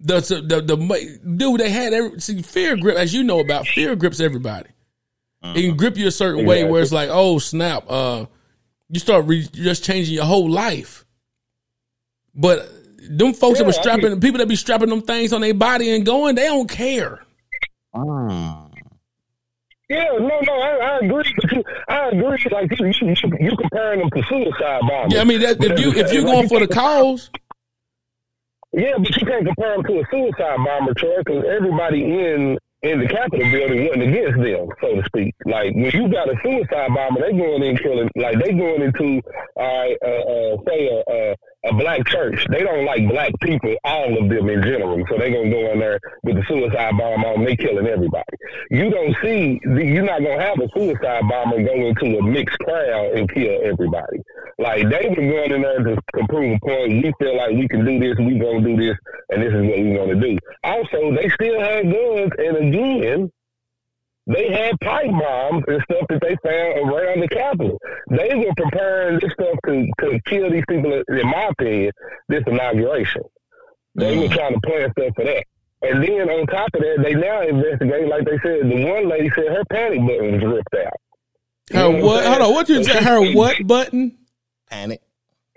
the 0.00 0.20
the 0.20 0.60
the, 0.60 0.76
the 0.76 1.20
dude 1.36 1.60
they 1.60 1.70
had. 1.70 1.92
Every, 1.92 2.18
see, 2.20 2.42
fear 2.42 2.76
grip, 2.76 2.96
as 2.96 3.12
you 3.14 3.22
know 3.22 3.40
about, 3.40 3.66
fear 3.66 3.94
grips 3.94 4.20
everybody. 4.20 4.70
It 5.40 5.62
can 5.62 5.76
grip 5.76 5.96
you 5.96 6.08
a 6.08 6.10
certain 6.10 6.44
way 6.46 6.64
where 6.64 6.82
it's 6.82 6.90
like, 6.90 7.10
oh 7.12 7.38
snap, 7.38 7.84
uh, 7.88 8.26
you 8.90 9.00
start 9.00 9.26
re- 9.26 9.48
just 9.52 9.84
changing 9.84 10.14
your 10.14 10.24
whole 10.24 10.48
life. 10.50 11.04
But 12.34 12.68
them 13.00 13.32
folks 13.32 13.58
that 13.58 13.64
Yeah, 13.64 13.66
were 13.68 13.72
strapping, 13.72 14.10
mean- 14.10 14.20
people 14.20 14.38
that 14.38 14.48
be 14.48 14.56
strapping 14.56 14.88
them 14.88 15.02
things 15.02 15.32
on 15.32 15.40
their 15.40 15.54
body 15.54 15.94
and 15.94 16.04
going, 16.06 16.34
they 16.34 16.44
don't 16.46 16.68
care. 16.68 17.22
Mm. 17.94 18.64
Yeah, 19.88 20.04
no, 20.18 20.40
no, 20.42 20.52
I, 20.52 20.76
I 20.76 20.98
agree. 20.98 21.34
I 21.88 22.08
agree. 22.08 22.46
Like 22.50 22.78
you, 22.78 22.86
you, 22.86 23.14
you 23.40 23.56
comparing 23.56 24.00
them 24.00 24.10
to 24.10 24.22
suicide 24.28 24.80
bombers. 24.82 25.14
Yeah, 25.14 25.20
I 25.22 25.24
mean, 25.24 25.40
that, 25.40 25.62
if 25.64 25.80
you 25.80 25.92
if 25.92 26.12
you're 26.12 26.24
going 26.24 26.46
for 26.48 26.60
the 26.60 26.68
cause, 26.68 27.30
Yeah, 28.74 28.92
but 28.98 29.16
you 29.16 29.26
can't 29.26 29.46
compare 29.46 29.76
them 29.76 29.84
to 29.84 30.00
a 30.00 30.04
suicide 30.10 30.56
bomber, 30.64 30.92
Troy, 30.92 31.16
because 31.24 31.44
everybody 31.48 32.02
in 32.04 32.58
in 32.82 33.00
the 33.00 33.08
Capitol 33.08 33.50
building 33.50 33.86
wasn't 33.86 34.02
against 34.02 34.38
them, 34.38 34.68
so 34.80 34.94
to 34.94 35.02
speak. 35.06 35.34
Like 35.44 35.74
when 35.74 35.90
you 35.90 36.08
got 36.08 36.28
a 36.28 36.36
suicide 36.42 36.90
bomber, 36.94 37.20
they 37.20 37.36
going 37.36 37.62
in 37.62 37.76
killing, 37.76 38.08
like 38.14 38.38
they 38.38 38.52
going 38.52 38.82
into, 38.82 39.20
uh, 39.56 39.88
uh, 40.04 40.06
uh 40.06 40.56
say 40.66 40.86
a, 40.86 41.34
a 41.68 41.74
black 41.74 42.06
church. 42.06 42.46
They 42.50 42.60
don't 42.60 42.84
like 42.84 43.08
black 43.08 43.32
people, 43.40 43.74
all 43.84 44.16
of 44.18 44.28
them 44.28 44.48
in 44.48 44.62
general. 44.62 45.04
So 45.08 45.18
they 45.18 45.30
gonna 45.30 45.50
go 45.50 45.72
in 45.72 45.78
there 45.78 46.00
with 46.22 46.36
the 46.36 46.44
suicide 46.48 46.96
bomber 46.96 47.28
on. 47.28 47.44
They 47.44 47.56
killing 47.56 47.86
everybody. 47.86 48.24
You 48.70 48.90
don't 48.90 49.16
see, 49.22 49.60
you're 49.64 50.04
not 50.04 50.22
gonna 50.22 50.42
have 50.42 50.58
a 50.58 50.68
suicide 50.74 51.22
bomber 51.28 51.62
go 51.62 51.74
into 51.74 52.18
a 52.18 52.22
mixed 52.22 52.58
crowd 52.60 53.12
and 53.12 53.32
kill 53.32 53.60
everybody. 53.64 54.18
Like 54.58 54.88
they 54.88 55.08
were 55.08 55.14
going 55.14 55.52
in 55.52 55.62
there 55.62 55.82
to, 55.84 55.96
prove 56.28 56.56
a 56.56 56.66
point. 56.66 57.04
We 57.04 57.12
feel 57.20 57.36
like 57.36 57.50
we 57.50 57.68
can 57.68 57.84
do 57.84 57.98
this. 58.00 58.18
We 58.18 58.38
gonna 58.38 58.60
do 58.60 58.76
this, 58.76 58.96
and 59.30 59.42
this 59.42 59.52
is 59.54 59.62
what 59.62 59.78
we 59.78 59.94
gonna 59.94 60.20
do. 60.20 60.38
Also, 60.64 61.14
they 61.14 61.28
still 61.30 61.60
had 61.60 61.84
guns, 61.84 62.32
and 62.38 62.56
again, 62.56 63.32
they 64.28 64.52
had 64.52 64.78
pipe 64.80 65.10
bombs 65.10 65.64
and 65.66 65.82
stuff 65.84 66.06
that 66.08 66.20
they 66.20 66.36
found 66.44 66.90
around 66.90 67.20
the 67.20 67.28
Capitol. 67.28 67.78
They 68.10 68.34
were 68.34 68.52
preparing 68.56 69.18
this 69.20 69.32
stuff 69.32 69.56
to, 69.66 69.86
to 70.00 70.20
kill 70.26 70.50
these 70.50 70.64
people, 70.68 70.92
in 71.08 71.26
my 71.26 71.48
opinion, 71.50 71.92
this 72.28 72.44
inauguration. 72.46 73.22
They 73.94 74.16
were 74.16 74.28
trying 74.28 74.54
to 74.54 74.60
plan 74.60 74.90
stuff 74.92 75.14
for 75.16 75.24
that. 75.24 75.44
And 75.80 76.02
then 76.02 76.28
on 76.28 76.46
top 76.46 76.68
of 76.74 76.80
that, 76.80 76.98
they 77.02 77.14
now 77.14 77.42
investigate, 77.42 78.08
like 78.08 78.24
they 78.24 78.38
said, 78.42 78.68
the 78.68 78.84
one 78.84 79.08
lady 79.08 79.30
said 79.30 79.46
her 79.48 79.64
panic 79.70 80.00
button 80.06 80.32
was 80.32 80.44
ripped 80.44 80.74
out. 80.86 80.92
You 81.70 81.78
Her 81.78 81.92
know 81.92 82.04
what? 82.04 82.24
I'm 82.26 82.32
Hold 82.32 82.42
on. 82.42 82.52
What 82.54 82.68
you 82.68 82.84
saying? 82.84 82.98
say? 82.98 83.04
Her 83.04 83.32
what 83.32 83.66
button? 83.66 84.18
Panic. 84.68 85.00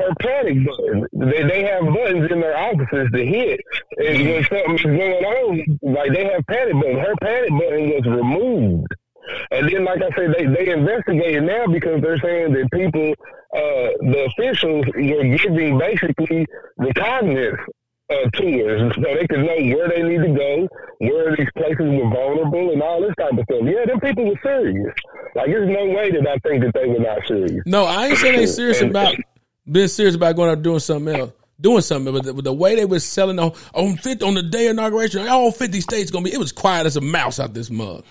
Her 0.02 0.14
panic 0.20 0.66
button. 0.66 1.08
They, 1.14 1.44
they 1.44 1.64
have 1.64 1.86
buttons 1.86 2.32
in 2.32 2.42
their 2.42 2.58
offices 2.58 3.10
to 3.14 3.26
hit. 3.26 3.60
And 3.98 4.30
when 4.30 4.44
something 4.46 4.76
is 4.76 4.84
going 4.84 5.24
on, 5.24 5.80
like 5.82 6.12
they 6.14 6.26
have 6.26 6.46
panic 6.48 6.74
buttons. 6.74 7.00
Her 7.00 7.16
panic 7.22 7.50
button 7.52 7.90
was 7.90 8.06
removed. 8.06 8.88
And 9.52 9.70
then, 9.72 9.86
like 9.86 10.02
I 10.02 10.10
said, 10.16 10.34
they, 10.38 10.46
they 10.46 10.72
investigated 10.72 11.44
now 11.44 11.68
because 11.68 12.02
they're 12.02 12.18
saying 12.20 12.54
that 12.54 12.70
people, 12.74 13.12
uh, 13.56 13.88
the 14.12 14.28
officials 14.30 14.86
were 14.88 15.38
giving 15.38 15.78
basically 15.78 16.46
recognizance 16.78 17.60
uh, 18.10 18.30
tours 18.34 18.94
so 18.96 19.02
they 19.02 19.28
could 19.28 19.40
know 19.40 19.76
where 19.76 19.88
they 19.90 20.04
need 20.04 20.22
to 20.22 20.34
go, 20.34 20.68
where 21.00 21.36
these 21.38 21.48
places 21.56 21.80
were 21.80 22.10
vulnerable, 22.10 22.72
and 22.72 22.82
all 22.82 23.00
this 23.02 23.14
type 23.18 23.32
of 23.32 23.46
stuff. 23.46 23.62
Yeah, 23.64 23.86
them 23.86 24.00
people 24.00 24.26
were 24.26 24.40
serious. 24.44 24.94
Like, 25.36 25.48
there's 25.48 25.70
no 25.70 25.86
way 25.86 26.12
that 26.12 26.28
I 26.28 26.38
think 26.48 26.64
that 26.64 26.74
they 26.74 26.88
were 26.88 27.00
not 27.00 27.20
serious. 27.28 27.62
No, 27.66 27.86
I 27.86 28.08
ain't 28.08 28.18
saying 28.18 28.38
they 28.38 28.48
serious 28.48 28.82
And- 28.82 28.90
about 28.92 29.16
being 29.72 29.88
serious 29.88 30.16
about 30.16 30.36
going 30.36 30.52
out 30.52 30.62
doing 30.62 30.80
something 30.80 31.16
else, 31.16 31.32
doing 31.60 31.82
something. 31.82 32.14
But 32.14 32.24
the, 32.24 32.34
the 32.34 32.54
way 32.54 32.76
they 32.76 32.86
were 32.86 33.00
selling 33.00 33.40
on 33.40 33.54
on 33.74 33.98
50, 33.98 34.26
on 34.26 34.34
the 34.34 34.44
day 34.44 34.68
of 34.68 34.72
inauguration, 34.72 35.28
all 35.28 35.52
fifty 35.52 35.82
states 35.82 36.12
gonna 36.12 36.26
be. 36.26 36.34
It 36.34 36.40
was 36.40 36.52
quiet 36.52 36.86
as 36.86 36.98
a 36.98 37.02
mouse 37.02 37.40
out 37.40 37.54
this 37.54 37.70
mug. 37.70 38.04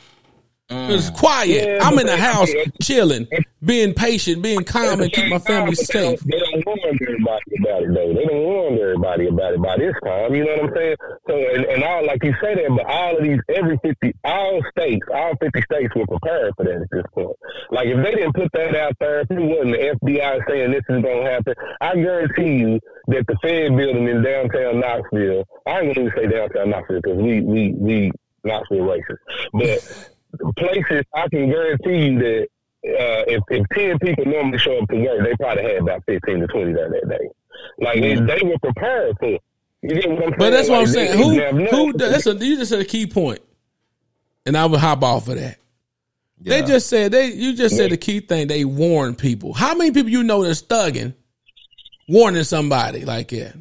It 0.71 0.93
was 0.93 1.11
quiet. 1.11 1.67
Yeah, 1.67 1.79
I'm 1.83 1.99
in 1.99 2.07
the 2.07 2.17
house 2.17 2.49
chilling, 2.81 3.27
being 3.65 3.93
patient, 3.93 4.41
being 4.41 4.63
calm, 4.63 5.01
and 5.01 5.13
keep 5.13 5.29
my 5.29 5.41
family 5.41 5.75
safe. 5.75 6.21
They 6.21 6.39
don't 6.39 6.65
warn 6.65 6.79
everybody 6.85 7.43
about 7.59 7.83
it 7.83 7.95
though. 7.95 8.15
They 8.15 8.25
don't 8.25 8.45
warn 8.45 8.79
everybody 8.79 9.27
about 9.27 9.55
it 9.55 9.63
by 9.63 9.77
this 9.79 9.95
time. 10.05 10.33
You 10.33 10.45
know 10.45 10.57
what 10.57 10.71
I'm 10.71 10.77
saying? 10.77 10.97
So 11.29 11.35
and, 11.37 11.65
and 11.65 11.83
all 11.83 12.07
like 12.07 12.23
you 12.23 12.35
say 12.41 12.55
that, 12.55 12.69
but 12.69 12.87
all 12.87 13.17
of 13.17 13.23
these 13.25 13.41
every 13.49 13.79
fifty 13.83 14.15
all 14.23 14.61
states, 14.71 15.05
all 15.13 15.33
fifty 15.41 15.61
states 15.63 15.93
were 15.97 16.07
prepared 16.07 16.55
for 16.57 16.65
that 16.65 16.83
at 16.83 16.91
this 16.93 17.05
point. 17.15 17.37
Like 17.73 17.89
if 17.89 18.05
they 18.05 18.13
didn't 18.13 18.35
put 18.35 18.53
that 18.53 18.77
out 18.77 18.97
there, 19.01 19.21
if 19.23 19.31
it 19.31 19.41
wasn't 19.41 19.73
the 19.73 19.97
FBI 20.07 20.49
saying 20.49 20.71
this 20.71 20.85
is 20.89 21.03
gonna 21.03 21.31
happen, 21.31 21.55
I 21.81 21.95
guarantee 21.97 22.59
you 22.59 22.79
that 23.09 23.27
the 23.27 23.37
Fed 23.43 23.77
building 23.77 24.07
in 24.07 24.23
downtown 24.23 24.79
Knoxville, 24.79 25.49
I 25.67 25.81
ain't 25.81 25.95
gonna 25.97 26.07
even 26.07 26.13
say 26.17 26.27
downtown 26.29 26.71
Knoxville 26.71 27.01
because 27.03 27.19
we 27.19 27.41
we 27.41 27.73
we 27.73 28.13
Knoxville 28.45 28.79
racist, 28.79 29.19
but 29.53 30.10
places 30.57 31.05
I 31.15 31.29
can 31.29 31.49
guarantee 31.51 32.07
you 32.07 32.19
that 32.19 32.43
uh, 32.87 33.25
if, 33.29 33.43
if 33.51 33.67
10 33.75 33.99
people 33.99 34.25
normally 34.25 34.59
show 34.59 34.79
up 34.79 34.89
to 34.89 34.97
work, 34.97 35.23
they 35.25 35.35
probably 35.37 35.65
had 35.65 35.77
about 35.83 36.03
15 36.07 36.41
to 36.41 36.47
20 36.47 36.73
there 36.73 36.91
that 36.91 37.09
day. 37.09 37.29
Like, 37.79 38.01
they, 38.01 38.15
they 38.15 38.41
were 38.43 38.59
prepared 38.59 39.17
for 39.19 39.27
it. 39.35 39.43
You 39.83 39.95
get 39.95 40.09
what 40.11 40.17
I'm 40.19 40.23
saying? 40.29 40.35
But 40.39 40.51
that's 40.51 40.69
what 40.69 40.81
I'm 40.81 40.87
saying. 40.87 41.11
they- 41.19 41.23
Who 41.25 41.35
they 41.35 41.43
have 41.45 41.55
no- 41.55 41.67
who? 41.87 41.93
That's 41.95 42.27
a, 42.27 42.35
you 42.35 42.57
just 42.57 42.71
said 42.71 42.81
a 42.81 42.85
key 42.85 43.07
point, 43.07 43.41
and 44.47 44.57
I 44.57 44.67
would 44.67 44.81
hop 44.81 45.03
off 45.03 45.29
of 45.29 45.37
that. 45.37 45.57
They 46.43 46.63
just 46.63 46.89
said 46.89 47.13
they. 47.13 47.27
You 47.33 47.55
just 47.55 47.77
said 47.77 47.91
the 47.91 47.99
key 47.99 48.21
thing. 48.21 48.47
They 48.49 48.65
warn 48.65 49.15
people. 49.15 49.53
How 49.53 49.75
many 49.75 49.91
people 49.91 50.11
you 50.11 50.23
know 50.23 50.43
that's 50.43 50.63
thugging, 50.63 51.13
warning 52.09 52.45
somebody 52.45 53.05
like 53.05 53.29
that? 53.29 53.55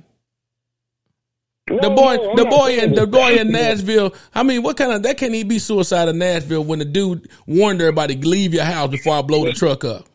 The 1.70 1.90
boy, 1.90 2.16
no, 2.16 2.36
the 2.36 2.46
boy 2.46 2.78
in 2.78 2.94
the 2.94 3.08
boy 3.08 3.36
in 3.36 3.52
Nashville. 3.52 4.14
I 4.34 4.44
mean, 4.44 4.64
what 4.64 4.78
kind 4.78 4.92
of 4.92 5.04
that 5.04 5.18
can't 5.18 5.34
even 5.34 5.48
be 5.48 5.60
suicide 5.60 6.08
in 6.08 6.18
Nashville 6.18 6.64
when 6.64 6.80
the 6.80 6.86
dude 6.86 7.30
warned 7.46 7.82
everybody 7.82 8.16
leave 8.16 8.54
your 8.54 8.66
house 8.66 8.90
before 8.90 9.16
I 9.16 9.22
blow 9.22 9.46
the 9.46 9.54
truck 9.54 9.84
up. 9.84 10.06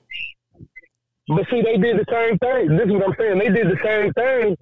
But 1.29 1.47
see, 1.51 1.63
they 1.63 1.79
did 1.79 1.97
the 1.97 2.05
same 2.11 2.39
thing. 2.39 2.77
This 2.77 2.87
is 2.87 2.93
what 2.93 3.09
I'm 3.09 3.15
saying. 3.19 3.39
They 3.39 3.49
did 3.49 3.71
the 3.71 3.79
same 3.83 4.13
thing 4.13 4.57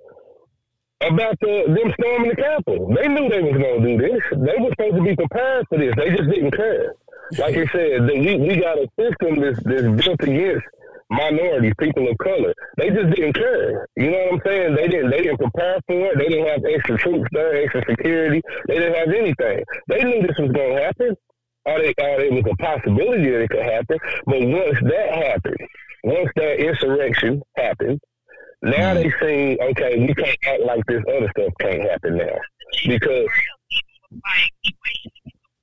about 1.01 1.37
the 1.41 1.65
them 1.67 1.93
storming 1.99 2.29
the 2.31 2.37
Capitol. 2.37 2.95
They 2.95 3.09
knew 3.09 3.29
they 3.29 3.43
was 3.43 3.59
going 3.61 3.83
to 3.83 3.89
do 3.89 3.99
this. 3.99 4.23
They 4.31 4.63
were 4.63 4.71
supposed 4.71 4.97
to 4.97 5.03
be 5.03 5.17
prepared 5.17 5.67
for 5.69 5.79
this. 5.79 5.95
They 5.97 6.11
just 6.11 6.31
didn't 6.31 6.53
care. 6.53 6.95
Like 7.39 7.57
I 7.57 7.67
said, 7.73 8.07
that 8.07 8.15
we, 8.15 8.37
we 8.37 8.61
got 8.61 8.79
a 8.79 8.89
system 8.99 9.41
that's, 9.41 9.59
that's 9.65 10.05
built 10.05 10.23
against 10.23 10.67
minorities, 11.13 11.75
people 11.79 12.09
of 12.09 12.17
color. 12.19 12.55
They 12.79 12.91
just 12.91 13.15
didn't 13.15 13.35
care. 13.35 13.87
You 13.97 14.11
know 14.11 14.25
what 14.31 14.33
I'm 14.35 14.41
saying? 14.45 14.75
They 14.77 14.89
didn't. 14.89 15.11
They 15.11 15.23
didn't 15.23 15.39
prepare 15.39 15.79
for 15.87 16.07
it. 16.07 16.19
They 16.19 16.29
didn't 16.29 16.47
have 16.47 16.65
extra 16.65 16.99
troops 16.99 17.29
there, 17.33 17.63
extra 17.63 17.83
security. 17.89 18.41
They 18.69 18.79
didn't 18.79 18.95
have 18.95 19.09
anything. 19.09 19.65
They 19.89 20.05
knew 20.05 20.27
this 20.27 20.39
was 20.39 20.51
going 20.53 20.77
to 20.77 20.83
happen. 20.83 21.17
Or, 21.65 21.79
they, 21.79 21.95
or 22.03 22.21
it 22.21 22.33
was 22.33 22.45
a 22.51 22.57
possibility 22.57 23.31
that 23.31 23.43
it 23.43 23.51
could 23.51 23.63
happen. 23.63 23.99
But 24.27 24.41
once 24.41 24.79
that 24.83 25.15
happened, 25.15 25.57
once 26.03 26.29
that 26.35 26.59
insurrection 26.59 27.43
happened, 27.57 28.01
now 28.63 28.95
mm-hmm. 28.95 29.03
they 29.03 29.27
see, 29.27 29.59
okay, 29.61 29.99
we 29.99 30.15
can't 30.15 30.39
act 30.45 30.63
like 30.63 30.85
this 30.87 31.03
other 31.09 31.31
stuff 31.37 31.53
can't 31.61 31.83
happen 31.89 32.17
now. 32.17 32.39
Because, 32.87 33.29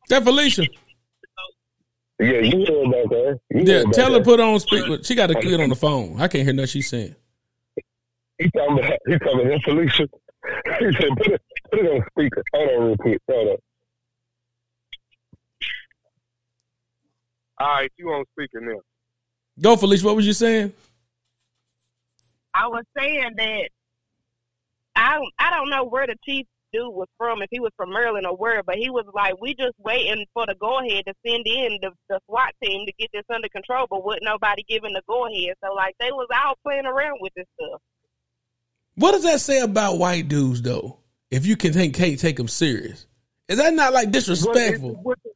That 0.09 0.23
Felicia. 0.23 0.67
Yeah, 2.19 2.39
you 2.39 2.65
know 2.65 2.81
about 2.81 3.09
that. 3.09 3.39
You 3.49 3.63
Yeah, 3.63 3.81
about 3.81 3.93
tell 3.93 4.13
her 4.13 4.21
put 4.21 4.39
on 4.39 4.59
speaker. 4.59 5.03
She 5.03 5.15
got 5.15 5.27
to 5.27 5.35
get 5.35 5.59
on 5.59 5.69
the 5.69 5.75
phone. 5.75 6.19
I 6.19 6.27
can't 6.27 6.43
hear 6.43 6.53
nothing 6.53 6.67
she's 6.67 6.89
saying. 6.89 7.15
He 8.37 8.49
talking 8.51 8.79
about, 8.79 8.99
he 9.05 9.17
talking 9.19 9.39
about 9.41 9.49
that 9.49 9.61
Felicia. 9.63 10.07
He 10.79 10.85
said, 10.93 11.09
put 11.17 11.27
it, 11.27 11.41
put 11.69 11.79
it 11.79 11.91
on 11.91 12.05
speaker. 12.11 12.43
Hold 12.53 12.69
on 12.69 12.85
real 12.85 12.97
quick. 12.97 13.21
Hold 13.29 13.47
on. 13.49 13.57
All 17.59 17.67
right, 17.67 17.91
you 17.97 18.09
on 18.09 18.23
speaker 18.31 18.61
now. 18.61 18.79
Go, 19.61 19.75
Felicia. 19.75 20.05
What 20.05 20.15
was 20.15 20.25
you 20.25 20.33
saying? 20.33 20.71
I 22.53 22.67
was 22.67 22.83
saying 22.97 23.31
that 23.35 23.69
I 24.95 25.19
I 25.37 25.49
don't 25.51 25.69
know 25.69 25.85
where 25.85 26.07
the 26.07 26.15
chief 26.25 26.47
dude 26.71 26.93
was 26.93 27.07
from, 27.17 27.41
if 27.41 27.49
he 27.51 27.59
was 27.59 27.71
from 27.75 27.91
Maryland 27.91 28.25
or 28.25 28.35
where, 28.35 28.63
but 28.63 28.75
he 28.75 28.89
was 28.89 29.05
like, 29.13 29.39
we 29.41 29.53
just 29.55 29.73
waiting 29.79 30.25
for 30.33 30.45
the 30.45 30.55
go 30.55 30.79
ahead 30.79 31.03
to 31.07 31.13
send 31.25 31.45
in 31.45 31.77
the, 31.81 31.91
the 32.09 32.19
SWAT 32.25 32.53
team 32.63 32.85
to 32.85 32.93
get 32.99 33.09
this 33.13 33.23
under 33.33 33.49
control, 33.49 33.87
but 33.89 34.03
with 34.03 34.19
nobody 34.21 34.63
giving 34.67 34.93
the 34.93 35.01
go 35.07 35.27
ahead. 35.27 35.55
So 35.63 35.73
like 35.73 35.95
they 35.99 36.11
was 36.11 36.27
out 36.33 36.57
playing 36.63 36.85
around 36.85 37.17
with 37.21 37.33
this 37.35 37.45
stuff. 37.59 37.81
What 38.95 39.11
does 39.11 39.23
that 39.23 39.39
say 39.39 39.61
about 39.61 39.97
white 39.97 40.27
dudes 40.27 40.61
though? 40.61 40.97
If 41.31 41.45
you 41.45 41.55
can 41.55 41.73
take 41.73 41.93
can't 41.93 42.19
take 42.19 42.37
them 42.37 42.47
serious, 42.47 43.05
is 43.47 43.57
that 43.57 43.73
not 43.73 43.93
like 43.93 44.11
disrespectful? 44.11 44.95
What, 45.03 45.17
it's, 45.23 45.35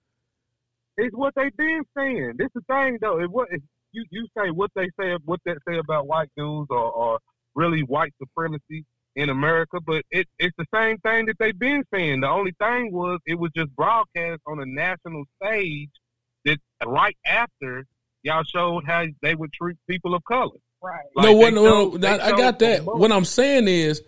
what, 0.98 1.04
it's 1.06 1.16
what 1.16 1.34
they 1.36 1.50
been 1.56 1.84
saying. 1.96 2.34
This 2.38 2.48
is 2.48 2.64
the 2.68 2.74
thing 2.74 2.98
though. 3.02 3.20
It 3.20 3.32
what 3.32 3.48
if 3.52 3.62
you 3.92 4.04
you 4.10 4.28
say 4.36 4.50
what 4.50 4.72
they 4.76 4.90
say 5.00 5.16
what 5.26 5.40
they 5.46 5.54
say 5.68 5.78
about 5.78 6.08
white 6.08 6.30
dudes 6.36 6.68
or, 6.72 6.92
or 6.92 7.20
really 7.56 7.82
white 7.82 8.14
supremacy 8.20 8.86
in 9.16 9.30
America, 9.30 9.80
but 9.86 10.04
it 10.12 10.28
it's 10.40 10.56
the 10.58 10.66
same 10.74 10.98
thing 11.00 11.28
that 11.28 11.36
they've 11.40 11.58
been 11.58 11.84
saying. 11.94 12.22
The 12.22 12.30
only 12.30 12.54
thing 12.60 12.92
was 12.92 13.20
it 13.26 13.36
was 13.36 13.52
just 13.56 13.76
broadcast 13.76 14.42
on 14.48 14.60
a 14.60 14.66
national 14.66 15.26
stage 15.42 15.90
that 16.46 16.58
right 16.86 17.18
after 17.26 17.86
y'all 18.24 18.44
showed 18.44 18.84
how 18.86 19.06
they 19.22 19.36
would 19.36 19.54
treat 19.54 19.78
people 19.88 20.16
of 20.16 20.24
color. 20.24 20.58
Right. 20.82 21.06
no, 21.16 21.34
what, 21.34 21.54
no, 21.54 21.92
no, 21.92 22.08
I, 22.08 22.28
I 22.28 22.32
got 22.32 22.60
that. 22.60 22.84
What 22.84 23.12
I'm 23.12 23.24
saying 23.24 23.70
is, 23.70 24.02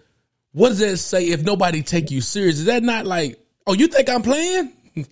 what 0.51 0.69
does 0.69 0.79
that 0.79 0.97
say 0.97 1.27
if 1.27 1.41
nobody 1.41 1.81
take 1.81 2.11
you 2.11 2.19
serious? 2.19 2.59
Is 2.59 2.65
that 2.65 2.83
not 2.83 3.05
like, 3.05 3.39
oh, 3.65 3.73
you 3.73 3.87
think 3.87 4.09
I'm 4.09 4.21
playing? 4.21 4.71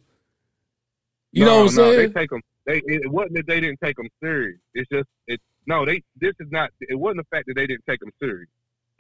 You 1.35 1.45
know 1.45 1.63
what 1.63 1.71
I'm 1.71 1.75
no, 1.77 1.91
saying? 1.91 2.13
They 2.13 2.19
take 2.19 2.29
them. 2.29 2.41
They 2.67 2.81
it 2.85 3.11
wasn't 3.11 3.33
that 3.33 3.47
they 3.47 3.59
didn't 3.59 3.79
take 3.83 3.95
them 3.95 4.07
serious. 4.21 4.59
It's 4.75 4.87
just 4.87 5.07
it. 5.25 5.41
No, 5.65 5.83
they. 5.83 6.03
This 6.21 6.35
is 6.39 6.45
not. 6.51 6.69
It 6.79 6.93
wasn't 6.93 7.25
the 7.25 7.35
fact 7.35 7.47
that 7.47 7.55
they 7.55 7.65
didn't 7.65 7.85
take 7.89 8.01
them 8.01 8.11
serious. 8.21 8.49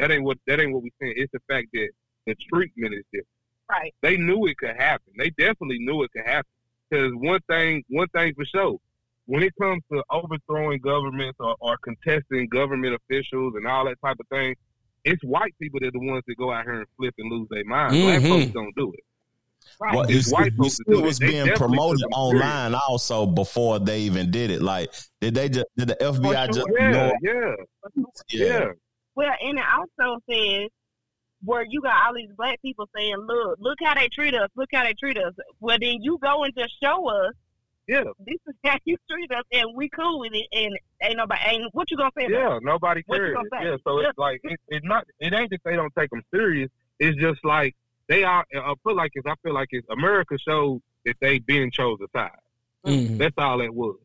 That 0.03 0.11
ain't 0.11 0.23
what. 0.25 0.37
That 0.47 0.59
ain't 0.59 0.73
what 0.73 0.83
we 0.83 0.91
saying. 1.01 1.13
It's 1.15 1.31
the 1.31 1.39
fact 1.49 1.67
that 1.71 1.89
the 2.27 2.35
treatment 2.51 2.93
is 2.93 3.03
different. 3.13 3.27
Right. 3.69 3.93
They 4.01 4.17
knew 4.17 4.45
it 4.47 4.57
could 4.57 4.75
happen. 4.75 5.13
They 5.17 5.29
definitely 5.29 5.79
knew 5.79 6.03
it 6.03 6.11
could 6.11 6.25
happen. 6.25 6.49
Because 6.89 7.11
one 7.15 7.39
thing, 7.47 7.83
one 7.87 8.09
thing 8.09 8.33
for 8.35 8.43
sure, 8.43 8.75
when 9.27 9.43
it 9.43 9.53
comes 9.59 9.81
to 9.93 10.03
overthrowing 10.11 10.79
governments 10.79 11.37
or, 11.39 11.55
or 11.61 11.77
contesting 11.77 12.49
government 12.49 12.95
officials 12.95 13.53
and 13.55 13.65
all 13.65 13.85
that 13.85 13.95
type 14.03 14.17
of 14.19 14.27
thing, 14.27 14.55
it's 15.05 15.23
white 15.23 15.55
people 15.61 15.79
that 15.79 15.87
are 15.87 15.91
the 15.91 15.99
ones 16.11 16.23
that 16.27 16.35
go 16.37 16.51
out 16.51 16.65
here 16.65 16.79
and 16.79 16.87
flip 16.97 17.13
and 17.17 17.31
lose 17.31 17.47
their 17.49 17.63
mind. 17.63 17.93
Black 17.93 18.21
Mhm. 18.21 18.27
folks 18.29 18.51
don't 18.53 18.75
do 18.75 18.91
it. 18.91 18.99
Well, 19.79 20.01
It's 20.01 20.11
it's, 20.27 20.31
white 20.33 20.47
it 20.47 20.53
folks 20.57 20.77
that 20.79 20.83
still 20.83 20.97
do 20.99 21.03
it. 21.03 21.07
was 21.07 21.19
They 21.19 21.27
being 21.27 21.45
definitely 21.45 21.57
promoted 21.77 21.99
took 22.01 22.09
them 22.11 22.19
serious. 22.31 22.43
online 22.45 22.75
also 22.75 23.25
before 23.25 23.79
they 23.79 24.01
even 24.01 24.29
did 24.29 24.51
it. 24.51 24.61
Like, 24.61 24.93
did 25.21 25.33
they 25.35 25.47
just 25.47 25.65
did 25.77 25.87
the 25.87 25.95
FBI 26.03 26.47
just 26.47 26.67
yeah, 26.77 26.91
know? 26.91 27.13
yeah, 27.21 27.55
Yeah. 28.29 28.71
Well, 29.15 29.31
and 29.41 29.57
it 29.59 29.65
also 29.77 30.19
says 30.29 30.69
where 31.45 31.65
you 31.69 31.81
got 31.81 32.07
all 32.07 32.13
these 32.15 32.29
black 32.37 32.61
people 32.61 32.87
saying, 32.95 33.17
"Look, 33.17 33.57
look 33.59 33.77
how 33.83 33.93
they 33.95 34.07
treat 34.07 34.33
us. 34.33 34.49
Look 34.55 34.69
how 34.73 34.83
they 34.83 34.93
treat 34.93 35.17
us." 35.17 35.33
Well, 35.59 35.77
then 35.79 36.01
you 36.01 36.17
go 36.21 36.43
and 36.43 36.53
just 36.55 36.73
show 36.81 37.09
us. 37.09 37.33
Yeah. 37.87 38.03
This 38.25 38.37
is 38.47 38.55
how 38.63 38.77
you 38.85 38.95
treat 39.11 39.29
us, 39.31 39.43
and 39.51 39.75
we 39.75 39.89
cool 39.89 40.19
with 40.21 40.31
it. 40.33 40.47
And 40.53 40.77
ain't 41.01 41.17
nobody. 41.17 41.41
Ain't 41.45 41.73
what 41.73 41.91
you 41.91 41.97
gonna 41.97 42.11
say? 42.17 42.27
Yeah, 42.29 42.57
it? 42.57 42.63
nobody 42.63 43.03
What 43.05 43.17
you 43.17 43.23
cares. 43.25 43.35
gonna 43.35 43.49
say? 43.51 43.69
Yeah, 43.69 43.77
so 43.85 43.99
it's 43.99 44.17
like 44.17 44.39
it, 44.43 44.59
it's 44.69 44.85
not. 44.85 45.05
It 45.19 45.33
ain't 45.33 45.49
that 45.49 45.59
they 45.65 45.75
don't 45.75 45.93
take 45.97 46.09
them 46.09 46.23
serious. 46.33 46.69
It's 46.99 47.17
just 47.19 47.43
like 47.43 47.75
they 48.07 48.23
are. 48.23 48.45
I 48.55 48.73
feel 48.83 48.95
like 48.95 49.11
it's. 49.15 49.27
I 49.27 49.35
feel 49.43 49.53
like 49.53 49.67
it's 49.71 49.87
America 49.89 50.37
showed 50.39 50.81
that 51.05 51.17
they 51.19 51.39
been 51.39 51.71
chose 51.71 51.99
a 52.01 52.07
side. 52.17 52.31
Mhm. 52.85 53.17
That's 53.17 53.35
all 53.37 53.59
it 53.59 53.73
was. 53.73 53.97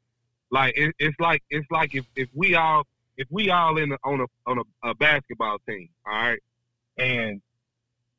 Like 0.50 0.76
it, 0.76 0.94
it's 0.98 1.18
like 1.20 1.42
it's 1.50 1.66
like 1.70 1.94
if, 1.94 2.04
if 2.16 2.28
we 2.34 2.56
all 2.56 2.84
if 3.18 3.26
we 3.30 3.50
all 3.50 3.76
in 3.76 3.92
a, 3.92 3.96
on 4.04 4.20
a 4.20 4.26
on 4.50 4.58
a, 4.58 4.90
a 4.90 4.94
basketball 4.94 5.58
team, 5.68 5.90
all 6.06 6.12
right, 6.12 6.40
and 6.96 7.42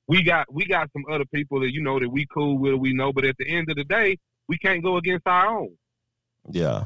we 0.07 0.21
got 0.21 0.53
we 0.53 0.65
got 0.65 0.91
some 0.93 1.05
other 1.09 1.25
people 1.33 1.61
that 1.61 1.73
you 1.73 1.81
know 1.81 1.99
that 1.99 2.09
we 2.09 2.27
cool 2.31 2.57
with, 2.57 2.75
we 2.75 2.93
know, 2.93 3.11
but 3.11 3.25
at 3.25 3.37
the 3.39 3.49
end 3.49 3.71
of 3.71 3.77
the 3.77 3.85
day, 3.85 4.17
we 4.47 4.57
can't 4.57 4.83
go 4.83 4.97
against 4.97 5.25
our 5.25 5.47
own. 5.47 5.75
Yeah. 6.51 6.85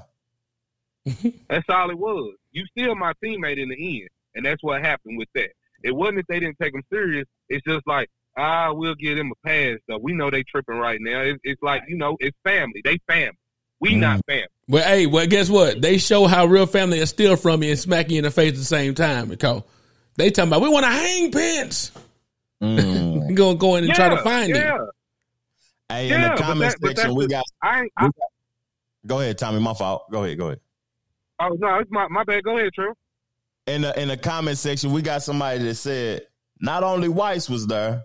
That's 1.49 1.67
all 1.67 1.89
it 1.89 1.97
was. 1.97 2.35
You 2.51 2.65
still 2.77 2.95
my 2.95 3.13
teammate 3.21 3.61
in 3.61 3.69
the 3.69 4.01
end, 4.01 4.09
and 4.35 4.45
that's 4.45 4.63
what 4.63 4.81
happened 4.81 5.17
with 5.17 5.27
that. 5.35 5.49
It 5.83 5.91
wasn't 5.91 6.17
that 6.17 6.25
they 6.29 6.39
didn't 6.39 6.59
take 6.61 6.71
them 6.71 6.83
serious. 6.89 7.25
It's 7.49 7.65
just 7.65 7.85
like 7.87 8.09
ah, 8.37 8.71
we'll 8.73 8.95
give 8.95 9.17
them 9.17 9.31
a 9.31 9.47
pass. 9.47 9.79
Though 9.87 9.97
we 9.97 10.13
know 10.13 10.29
they 10.29 10.43
tripping 10.43 10.77
right 10.77 10.99
now. 11.01 11.21
It, 11.21 11.39
it's 11.43 11.61
like 11.61 11.83
you 11.87 11.97
know, 11.97 12.15
it's 12.19 12.37
family. 12.43 12.81
They 12.83 12.99
family. 13.07 13.37
We 13.83 13.95
not 13.95 14.21
family. 14.25 14.47
Well, 14.69 14.83
hey, 14.83 15.05
well, 15.07 15.27
guess 15.27 15.49
what? 15.49 15.81
They 15.81 15.97
show 15.97 16.25
how 16.25 16.45
real 16.45 16.65
family 16.65 16.99
is 16.99 17.09
steal 17.09 17.35
from 17.35 17.63
you 17.63 17.71
and 17.71 17.79
smack 17.79 18.09
you 18.09 18.17
in 18.17 18.23
the 18.23 18.31
face 18.31 18.51
at 18.53 18.57
the 18.57 18.63
same 18.63 18.95
time. 18.95 19.27
Because 19.27 19.61
they 20.15 20.29
talking 20.29 20.49
about 20.49 20.61
we 20.61 20.69
want 20.69 20.85
to 20.85 20.91
hang 20.91 21.31
Pence. 21.31 21.91
Mm. 22.61 23.35
Gonna 23.35 23.57
go 23.57 23.75
in 23.75 23.83
and 23.83 23.93
try 23.93 24.07
to 24.07 24.21
find 24.23 24.49
yeah. 24.55 24.75
him. 24.77 24.89
Hey, 25.89 26.07
Yeah, 26.09 26.15
in 26.15 26.21
the 26.21 26.41
comment 26.41 26.75
that- 26.79 26.97
section, 26.97 27.13
we 27.13 27.27
got. 27.27 27.43
I. 27.61 27.87
I, 27.97 28.05
we 28.05 28.11
got- 28.11 28.13
Go 29.05 29.19
ahead, 29.19 29.37
Tommy. 29.37 29.59
My 29.59 29.73
fault. 29.73 30.09
Go 30.09 30.23
ahead. 30.23 30.37
Go 30.37 30.45
ahead. 30.47 30.61
oh 31.41 31.49
no, 31.59 31.79
it's 31.79 31.91
my 31.91 32.07
my 32.07 32.23
bad. 32.23 32.41
Go 32.45 32.57
ahead, 32.57 32.71
True. 32.73 32.93
In 33.67 33.81
the 33.81 34.01
in 34.01 34.07
the 34.07 34.15
comment 34.15 34.57
section, 34.57 34.93
we 34.93 35.01
got 35.01 35.23
somebody 35.23 35.59
that 35.65 35.75
said 35.75 36.21
not 36.61 36.83
only 36.83 37.09
whites 37.09 37.49
was 37.49 37.67
there, 37.67 38.03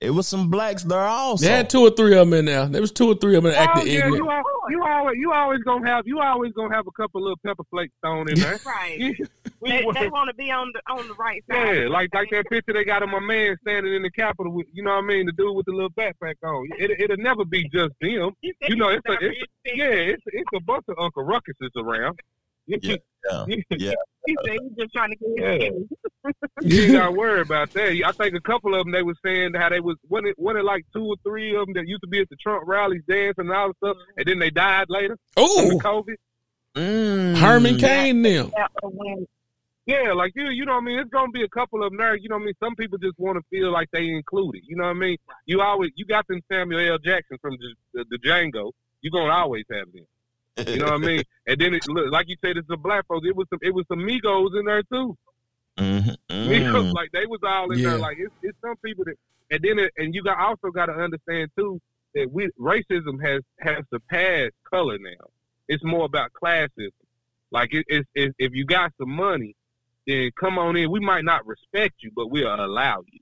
it 0.00 0.10
was 0.10 0.28
some 0.28 0.48
blacks 0.48 0.84
there 0.84 1.00
also. 1.00 1.44
They 1.44 1.50
had 1.52 1.68
two 1.68 1.80
or 1.80 1.90
three 1.90 2.12
of 2.16 2.28
them 2.30 2.32
in 2.38 2.44
there. 2.44 2.66
There 2.66 2.80
was 2.80 2.92
two 2.92 3.08
or 3.10 3.14
three 3.16 3.36
of 3.36 3.42
them 3.42 3.52
Oh 3.54 3.58
acting 3.58 3.86
yeah, 3.88 4.06
ignorant. 4.06 4.16
you, 4.16 4.30
al- 4.30 4.44
you 4.70 4.82
always 4.84 5.16
you 5.18 5.32
always 5.32 5.60
gonna 5.64 5.86
have 5.88 6.06
you 6.06 6.20
always 6.20 6.52
gonna 6.52 6.74
have 6.74 6.86
a 6.86 6.92
couple 6.92 7.20
little 7.22 7.38
pepper 7.44 7.64
flakes 7.70 7.92
thrown 8.02 8.28
in 8.30 8.38
there. 8.38 8.58
Right. 8.64 9.16
We 9.60 9.70
they, 9.72 9.84
want- 9.84 9.98
they 9.98 10.08
want 10.08 10.28
to 10.28 10.34
be 10.34 10.52
on 10.52 10.70
the 10.72 10.80
on 10.92 11.08
the 11.08 11.14
right 11.14 11.42
side. 11.50 11.78
Yeah, 11.82 11.88
like 11.88 12.14
like 12.14 12.30
that 12.30 12.48
picture 12.48 12.72
they 12.72 12.84
got 12.84 13.02
of 13.02 13.08
my 13.08 13.18
man 13.18 13.56
standing 13.62 13.92
in 13.92 14.02
the 14.02 14.10
Capitol 14.12 14.52
with, 14.52 14.68
you 14.72 14.84
know 14.84 14.90
what 14.94 15.02
I 15.02 15.06
mean, 15.08 15.26
the 15.26 15.32
dude 15.32 15.56
with 15.56 15.66
the 15.66 15.72
little 15.72 15.90
backpack 15.90 16.34
on. 16.44 16.68
It, 16.78 16.92
it'll 17.00 17.16
never 17.16 17.44
be 17.44 17.64
just 17.70 17.92
them. 18.00 18.30
You 18.68 18.76
know, 18.76 18.90
it's 18.90 19.04
a, 19.08 19.12
it's 19.20 19.36
a 19.66 19.76
yeah, 19.76 19.86
it's 19.86 20.22
it's 20.26 20.48
a 20.54 20.60
bunch 20.60 20.84
of 20.86 20.94
Uncle 21.00 21.24
Ruckuses 21.24 21.70
around. 21.76 22.20
Yeah, 22.68 22.96
yeah, 23.30 23.44
yeah. 23.70 23.92
He 24.26 24.36
said 24.44 24.56
he's 24.62 24.72
just 24.78 24.92
trying 24.92 25.10
to 25.10 25.16
get 25.16 25.60
Yeah. 25.60 25.68
his 25.70 26.34
You 26.62 26.82
ain't 26.82 26.92
got 26.92 27.06
to 27.06 27.12
worry 27.16 27.40
about 27.40 27.70
that. 27.72 28.02
I 28.04 28.12
think 28.12 28.34
a 28.34 28.40
couple 28.40 28.74
of 28.74 28.84
them 28.84 28.92
they 28.92 29.02
was 29.02 29.16
saying 29.24 29.54
how 29.54 29.70
they 29.70 29.80
was 29.80 29.96
wasn't 30.08 30.28
it, 30.28 30.38
wasn't 30.38 30.60
it 30.60 30.64
like 30.66 30.84
two 30.94 31.06
or 31.06 31.16
three 31.24 31.56
of 31.56 31.66
them 31.66 31.74
that 31.74 31.88
used 31.88 32.02
to 32.02 32.08
be 32.08 32.20
at 32.20 32.28
the 32.28 32.36
Trump 32.36 32.64
rallies 32.66 33.02
dancing 33.08 33.46
and 33.46 33.52
all 33.52 33.68
that 33.68 33.76
stuff, 33.78 33.96
and 34.18 34.26
then 34.26 34.38
they 34.38 34.50
died 34.50 34.86
later. 34.90 35.16
Oh, 35.36 35.62
under 35.62 35.76
COVID. 35.76 36.16
Mm. 36.76 37.36
Herman 37.38 37.78
Cain 37.78 38.22
them. 38.22 38.52
Yeah, 39.86 40.12
like 40.12 40.32
you, 40.36 40.50
you 40.50 40.66
know 40.66 40.72
what 40.74 40.82
I 40.82 40.84
mean. 40.84 40.98
It's 40.98 41.08
gonna 41.08 41.32
be 41.32 41.42
a 41.44 41.48
couple 41.48 41.82
of 41.82 41.90
them 41.90 41.98
there. 41.98 42.14
You 42.14 42.28
know 42.28 42.36
what 42.36 42.42
I 42.42 42.46
mean. 42.46 42.54
Some 42.62 42.76
people 42.76 42.98
just 42.98 43.18
want 43.18 43.38
to 43.38 43.42
feel 43.48 43.72
like 43.72 43.88
they 43.90 44.08
included. 44.08 44.60
You 44.68 44.76
know 44.76 44.84
what 44.84 44.90
I 44.90 44.94
mean. 44.94 45.16
You 45.46 45.62
always 45.62 45.90
you 45.96 46.04
got 46.04 46.26
them 46.28 46.42
Samuel 46.52 46.92
L. 46.92 46.98
Jackson 46.98 47.38
from 47.40 47.56
the, 47.58 47.74
the, 47.94 48.04
the 48.10 48.18
Django. 48.18 48.72
You're 49.00 49.12
gonna 49.12 49.32
always 49.32 49.64
have 49.72 49.90
them. 49.92 50.04
You 50.66 50.78
know 50.78 50.86
what 50.86 50.94
I 50.94 50.98
mean. 50.98 51.22
And 51.46 51.60
then 51.60 51.74
it, 51.74 51.86
look, 51.88 52.10
like 52.10 52.28
you 52.28 52.36
said, 52.44 52.56
it's 52.56 52.68
the 52.68 52.76
black 52.76 53.06
folks. 53.06 53.26
It 53.28 53.36
was 53.36 53.46
some 53.50 53.58
it 53.62 53.72
was 53.74 53.84
some 53.88 54.00
Migos 54.00 54.58
in 54.58 54.64
there 54.66 54.82
too. 54.84 55.16
Mhm. 55.78 56.16
Migos, 56.30 56.90
Mm. 56.90 56.92
like 56.94 57.10
they 57.12 57.26
was 57.26 57.40
all 57.46 57.70
in 57.70 57.78
Yeah. 57.78 57.90
there. 57.90 57.98
Like 57.98 58.16
it's, 58.18 58.34
it's 58.42 58.58
some 58.60 58.74
people 58.84 59.04
that, 59.04 59.14
and 59.50 59.60
then 59.62 59.78
it, 59.78 59.92
and 59.96 60.14
you 60.14 60.22
got 60.22 60.38
also 60.38 60.70
got 60.72 60.86
to 60.86 60.92
understand 60.92 61.50
too 61.56 61.80
that 62.14 62.30
we 62.32 62.48
racism 62.58 63.22
has 63.24 63.42
has 63.60 63.84
surpassed 63.92 64.54
color 64.68 64.98
now. 64.98 65.26
It's 65.68 65.84
more 65.84 66.04
about 66.06 66.30
classism. 66.32 66.90
Like 67.52 67.72
it, 67.72 67.84
it's 67.88 68.08
it's 68.14 68.34
if 68.38 68.52
you 68.54 68.64
got 68.64 68.92
some 68.98 69.10
money, 69.10 69.54
then 70.06 70.30
come 70.40 70.58
on 70.58 70.76
in. 70.76 70.90
We 70.90 71.00
might 71.00 71.24
not 71.24 71.46
respect 71.46 71.96
you, 72.00 72.10
but 72.16 72.28
we'll 72.30 72.52
allow 72.52 73.04
you. 73.12 73.20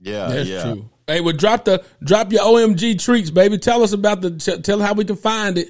Yeah, 0.00 0.28
That's 0.28 0.48
yeah. 0.48 0.62
true. 0.62 0.90
Hey, 1.06 1.20
well, 1.20 1.34
drop 1.36 1.64
the 1.64 1.84
drop 2.04 2.32
your 2.32 2.42
OMG 2.42 2.98
treats, 2.98 3.30
baby. 3.30 3.58
Tell 3.58 3.82
us 3.82 3.92
about 3.92 4.20
the 4.20 4.30
t- 4.32 4.60
tell 4.60 4.80
how 4.80 4.94
we 4.94 5.04
can 5.04 5.16
find 5.16 5.58
it. 5.58 5.68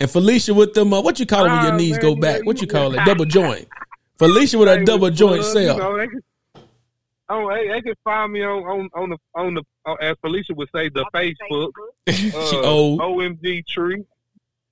And 0.00 0.10
Felicia 0.10 0.52
with 0.54 0.74
them, 0.74 0.92
uh, 0.92 1.00
what 1.00 1.18
you 1.20 1.26
call 1.26 1.44
it 1.46 1.50
when 1.50 1.62
your 1.62 1.72
Ah, 1.72 1.76
knees 1.76 1.92
man, 1.92 2.00
go 2.00 2.16
back? 2.16 2.44
What 2.44 2.56
you 2.56 2.62
you- 2.62 2.68
call 2.68 2.94
it? 2.94 3.00
Double 3.06 3.24
joint. 3.24 3.68
Felicia 4.18 4.58
with 4.58 4.68
a 4.68 4.84
double 4.84 5.10
joint 5.10 5.40
blood, 5.40 5.52
cell. 5.52 5.74
You 5.76 5.82
know, 5.82 5.96
they 5.98 6.06
can, 6.06 6.20
oh, 7.28 7.48
hey, 7.50 7.68
they 7.68 7.80
can 7.80 7.94
find 8.04 8.32
me 8.32 8.44
on 8.44 8.62
on 8.62 8.88
on 8.94 9.10
the 9.10 9.18
on 9.34 9.54
the 9.54 9.62
uh, 9.86 9.94
as 9.94 10.16
Felicia 10.20 10.54
would 10.54 10.68
say 10.74 10.88
the 10.88 11.04
Facebook. 11.14 11.70
Uh, 12.06 12.12
She 12.46 12.56
old. 12.58 13.00
OMG 13.00 13.66
tree. 13.66 14.04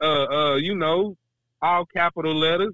Uh, 0.03 0.25
uh, 0.27 0.55
you 0.57 0.75
know, 0.75 1.17
all 1.63 1.85
capital 1.87 2.35
letters. 2.35 2.73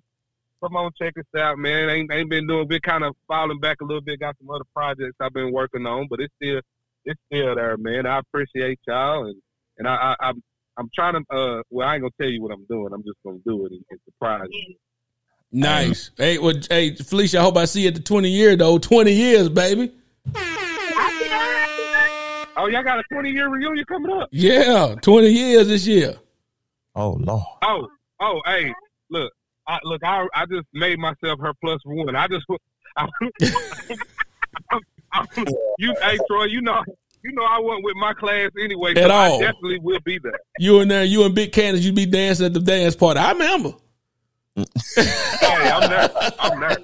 Come 0.62 0.76
on, 0.76 0.90
check 1.00 1.14
us 1.16 1.40
out, 1.40 1.58
man. 1.58 1.88
Ain't 1.88 2.12
ain't 2.12 2.28
been 2.28 2.46
doing. 2.46 2.66
Been 2.68 2.80
kind 2.80 3.04
of 3.04 3.14
falling 3.28 3.60
back 3.60 3.80
a 3.80 3.84
little 3.84 4.00
bit. 4.02 4.18
Got 4.20 4.36
some 4.40 4.50
other 4.50 4.64
projects 4.74 5.14
I've 5.20 5.32
been 5.32 5.52
working 5.52 5.86
on, 5.86 6.06
but 6.10 6.20
it's 6.20 6.34
still 6.42 6.60
it's 7.04 7.20
still 7.32 7.54
there, 7.54 7.76
man. 7.78 8.04
I 8.06 8.18
appreciate 8.18 8.80
y'all, 8.86 9.26
and 9.26 9.36
and 9.78 9.86
I, 9.88 10.16
I 10.20 10.28
I'm 10.28 10.42
I'm 10.78 10.88
trying 10.94 11.14
to. 11.14 11.34
Uh, 11.34 11.62
well, 11.70 11.88
I 11.88 11.94
ain't 11.94 12.02
gonna 12.02 12.12
tell 12.20 12.30
you 12.30 12.42
what 12.42 12.52
I'm 12.52 12.64
doing. 12.70 12.92
I'm 12.92 13.02
just 13.02 13.18
gonna 13.24 13.38
do 13.46 13.66
it 13.66 13.72
and, 13.72 13.84
and 13.90 14.00
surprise 14.05 14.46
you. 14.50 14.74
Nice. 15.50 16.10
Hey, 16.16 16.38
well, 16.38 16.55
hey, 16.68 16.94
Felicia, 16.94 17.38
I 17.38 17.42
hope 17.42 17.56
I 17.56 17.64
see 17.64 17.82
you 17.82 17.88
at 17.88 17.94
the 17.94 18.00
20 18.00 18.28
year 18.28 18.55
though. 18.55 18.78
20 18.78 19.12
years, 19.12 19.48
baby. 19.48 19.92
Oh, 22.60 22.66
y'all 22.66 22.82
got 22.82 22.98
a 22.98 23.05
20 23.12 23.30
year 23.30 23.48
reunion 23.48 23.84
coming 23.86 24.12
up. 24.12 24.28
Yeah, 24.30 24.94
20 25.00 25.28
years 25.28 25.68
this 25.68 25.86
year. 25.86 26.16
Oh 26.94 27.10
Lord. 27.10 27.44
Oh, 27.62 27.88
oh, 28.20 28.40
hey, 28.46 28.72
look, 29.10 29.32
I, 29.66 29.78
look, 29.84 30.02
I, 30.05 30.26
I 30.34 30.46
just 30.46 30.66
made 30.72 30.98
myself 30.98 31.38
her 31.40 31.52
plus 31.62 31.80
one. 31.84 32.16
I 32.16 32.26
just, 32.26 32.44
I, 32.96 33.06
I'm, 34.70 34.80
I'm, 35.12 35.26
you, 35.78 35.94
hey, 36.02 36.18
Troy, 36.28 36.44
you 36.44 36.60
know, 36.60 36.82
you 37.24 37.32
know, 37.32 37.44
I 37.44 37.58
went 37.60 37.82
with 37.84 37.96
my 37.96 38.12
class 38.14 38.50
anyway, 38.62 38.94
so 38.94 39.02
At 39.02 39.10
I 39.10 39.28
all. 39.28 39.40
definitely 39.40 39.78
will 39.80 40.00
be 40.04 40.18
there. 40.18 40.38
You 40.58 40.80
in 40.80 40.88
there, 40.88 41.04
you 41.04 41.24
and 41.24 41.34
Big 41.34 41.52
Candace, 41.52 41.84
you'd 41.84 41.94
be 41.94 42.06
dancing 42.06 42.46
at 42.46 42.54
the 42.54 42.60
dance 42.60 42.94
party. 42.96 43.20
I 43.20 43.32
remember. 43.32 43.72
Hey, 44.56 45.04
I'm 45.70 45.88
there. 45.88 46.10
I'm 46.40 46.60
there. 46.60 46.76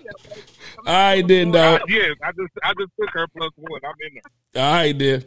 All 0.86 0.92
right, 0.92 1.26
then, 1.26 1.50
dog. 1.50 1.80
I, 1.80 1.84
yeah, 1.92 2.08
I 2.22 2.30
just, 2.32 2.52
I 2.62 2.72
just 2.78 2.90
took 3.00 3.10
her 3.14 3.26
plus 3.36 3.50
one. 3.56 3.80
I'm 3.84 3.94
in 4.06 4.20
there. 4.52 4.62
All 4.64 4.72
right, 4.72 4.98
then. 4.98 5.24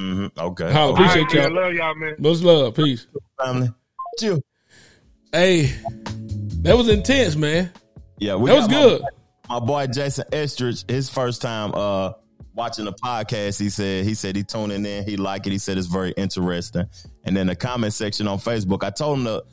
Mm-hmm. 0.00 0.40
Okay. 0.40 0.72
Holla, 0.72 0.92
appreciate 0.94 1.22
All 1.22 1.26
right, 1.26 1.34
y'all. 1.34 1.42
man, 1.50 1.54
love 1.54 1.72
y'all, 1.74 1.94
man. 1.94 2.14
Much 2.18 2.40
love. 2.40 2.74
Peace. 2.76 3.06
Family. 3.42 3.70
Chill. 4.18 4.40
Hey, 5.32 5.66
that 6.62 6.76
was 6.76 6.88
intense, 6.88 7.36
man. 7.36 7.70
Yeah, 8.18 8.36
we 8.36 8.50
That 8.50 8.56
was 8.56 8.66
got 8.68 8.72
my- 8.72 8.80
good. 8.82 9.02
My, 9.48 9.60
boy 9.60 9.86
Jason 9.86 10.24
Estridge, 10.32 10.84
his 10.90 11.08
first 11.08 11.40
time 11.42 11.72
uh 11.74 12.12
watching 12.56 12.86
the 12.86 12.92
podcast, 12.92 13.60
he 13.60 13.68
said 13.68 14.04
he 14.04 14.14
said 14.14 14.34
he 14.34 14.42
tuning 14.42 14.84
in, 14.84 15.04
he 15.04 15.16
liked 15.16 15.46
it, 15.46 15.50
he 15.50 15.58
said 15.58 15.78
it's 15.78 15.86
very 15.86 16.12
interesting. 16.12 16.86
And 17.24 17.36
then 17.36 17.46
the 17.46 17.54
comment 17.54 17.92
section 17.92 18.26
on 18.26 18.38
Facebook, 18.38 18.82
I 18.82 18.90
told 18.90 19.18
him 19.18 19.24
to 19.26 19.44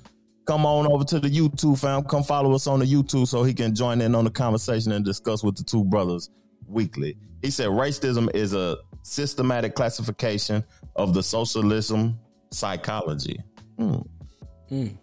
come 0.47 0.65
on 0.65 0.88
over 0.88 1.03
to 1.03 1.19
the 1.19 1.30
YouTube 1.30 1.80
fam, 1.80 2.03
come 2.03 2.23
follow 2.23 2.53
us 2.53 2.65
on 2.65 2.80
the 2.80 2.85
YouTube 2.85 3.27
so 3.27 3.43
he 3.43 3.53
can 3.53 3.75
join 3.75 4.01
in 4.01 4.15
on 4.15 4.23
the 4.23 4.31
conversation 4.31 4.91
and 4.93 5.05
discuss 5.05 5.43
with 5.43 5.55
the 5.55 5.63
two 5.63 5.84
brothers 5.84 6.30
weekly. 6.65 7.17
He 7.41 7.51
said 7.51 7.67
racism 7.67 8.34
is 8.34 8.53
a 8.53 8.77
systematic 9.03 9.75
classification 9.75 10.63
of 10.95 11.13
the 11.13 11.21
socialism 11.21 12.17
psychology. 12.51 13.38
Hmm. 13.77 13.97
Mm. 14.71 14.97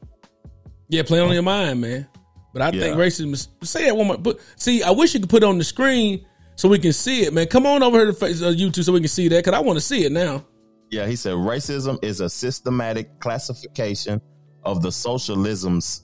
Yeah, 0.89 1.03
play 1.03 1.21
on 1.21 1.33
your 1.33 1.43
mind, 1.43 1.83
man. 1.83 2.09
But 2.53 2.63
I 2.63 2.71
think 2.73 2.97
racism 2.97 3.33
is 3.33 3.49
say 3.63 3.85
that 3.85 3.97
one 3.97 4.09
more. 4.09 4.19
But 4.19 4.41
see, 4.57 4.83
I 4.83 4.91
wish 4.91 5.15
you 5.15 5.21
could 5.21 5.29
put 5.29 5.45
it 5.45 5.47
on 5.47 5.59
the 5.59 5.65
screen 5.65 6.27
so 6.61 6.69
we 6.69 6.79
can 6.79 6.93
see 6.93 7.23
it, 7.23 7.33
man. 7.33 7.47
Come 7.47 7.65
on 7.65 7.83
over 7.83 7.97
here 7.97 8.07
to 8.09 8.13
face, 8.13 8.43
uh, 8.43 8.49
YouTube 8.49 8.85
so 8.85 8.93
we 8.93 9.01
can 9.01 9.09
see 9.09 9.29
that 9.29 9.43
because 9.45 9.57
I 9.59 9.61
want 9.61 9.79
to 9.79 9.81
see 9.81 10.05
it 10.05 10.13
now. 10.13 10.45
Yeah, 10.91 11.07
he 11.07 11.17
said 11.17 11.33
racism 11.33 11.99
is 12.05 12.21
a 12.21 12.29
systematic 12.29 13.19
classification 13.19 14.21
of 14.63 14.83
the 14.83 14.91
socialism's 14.93 16.03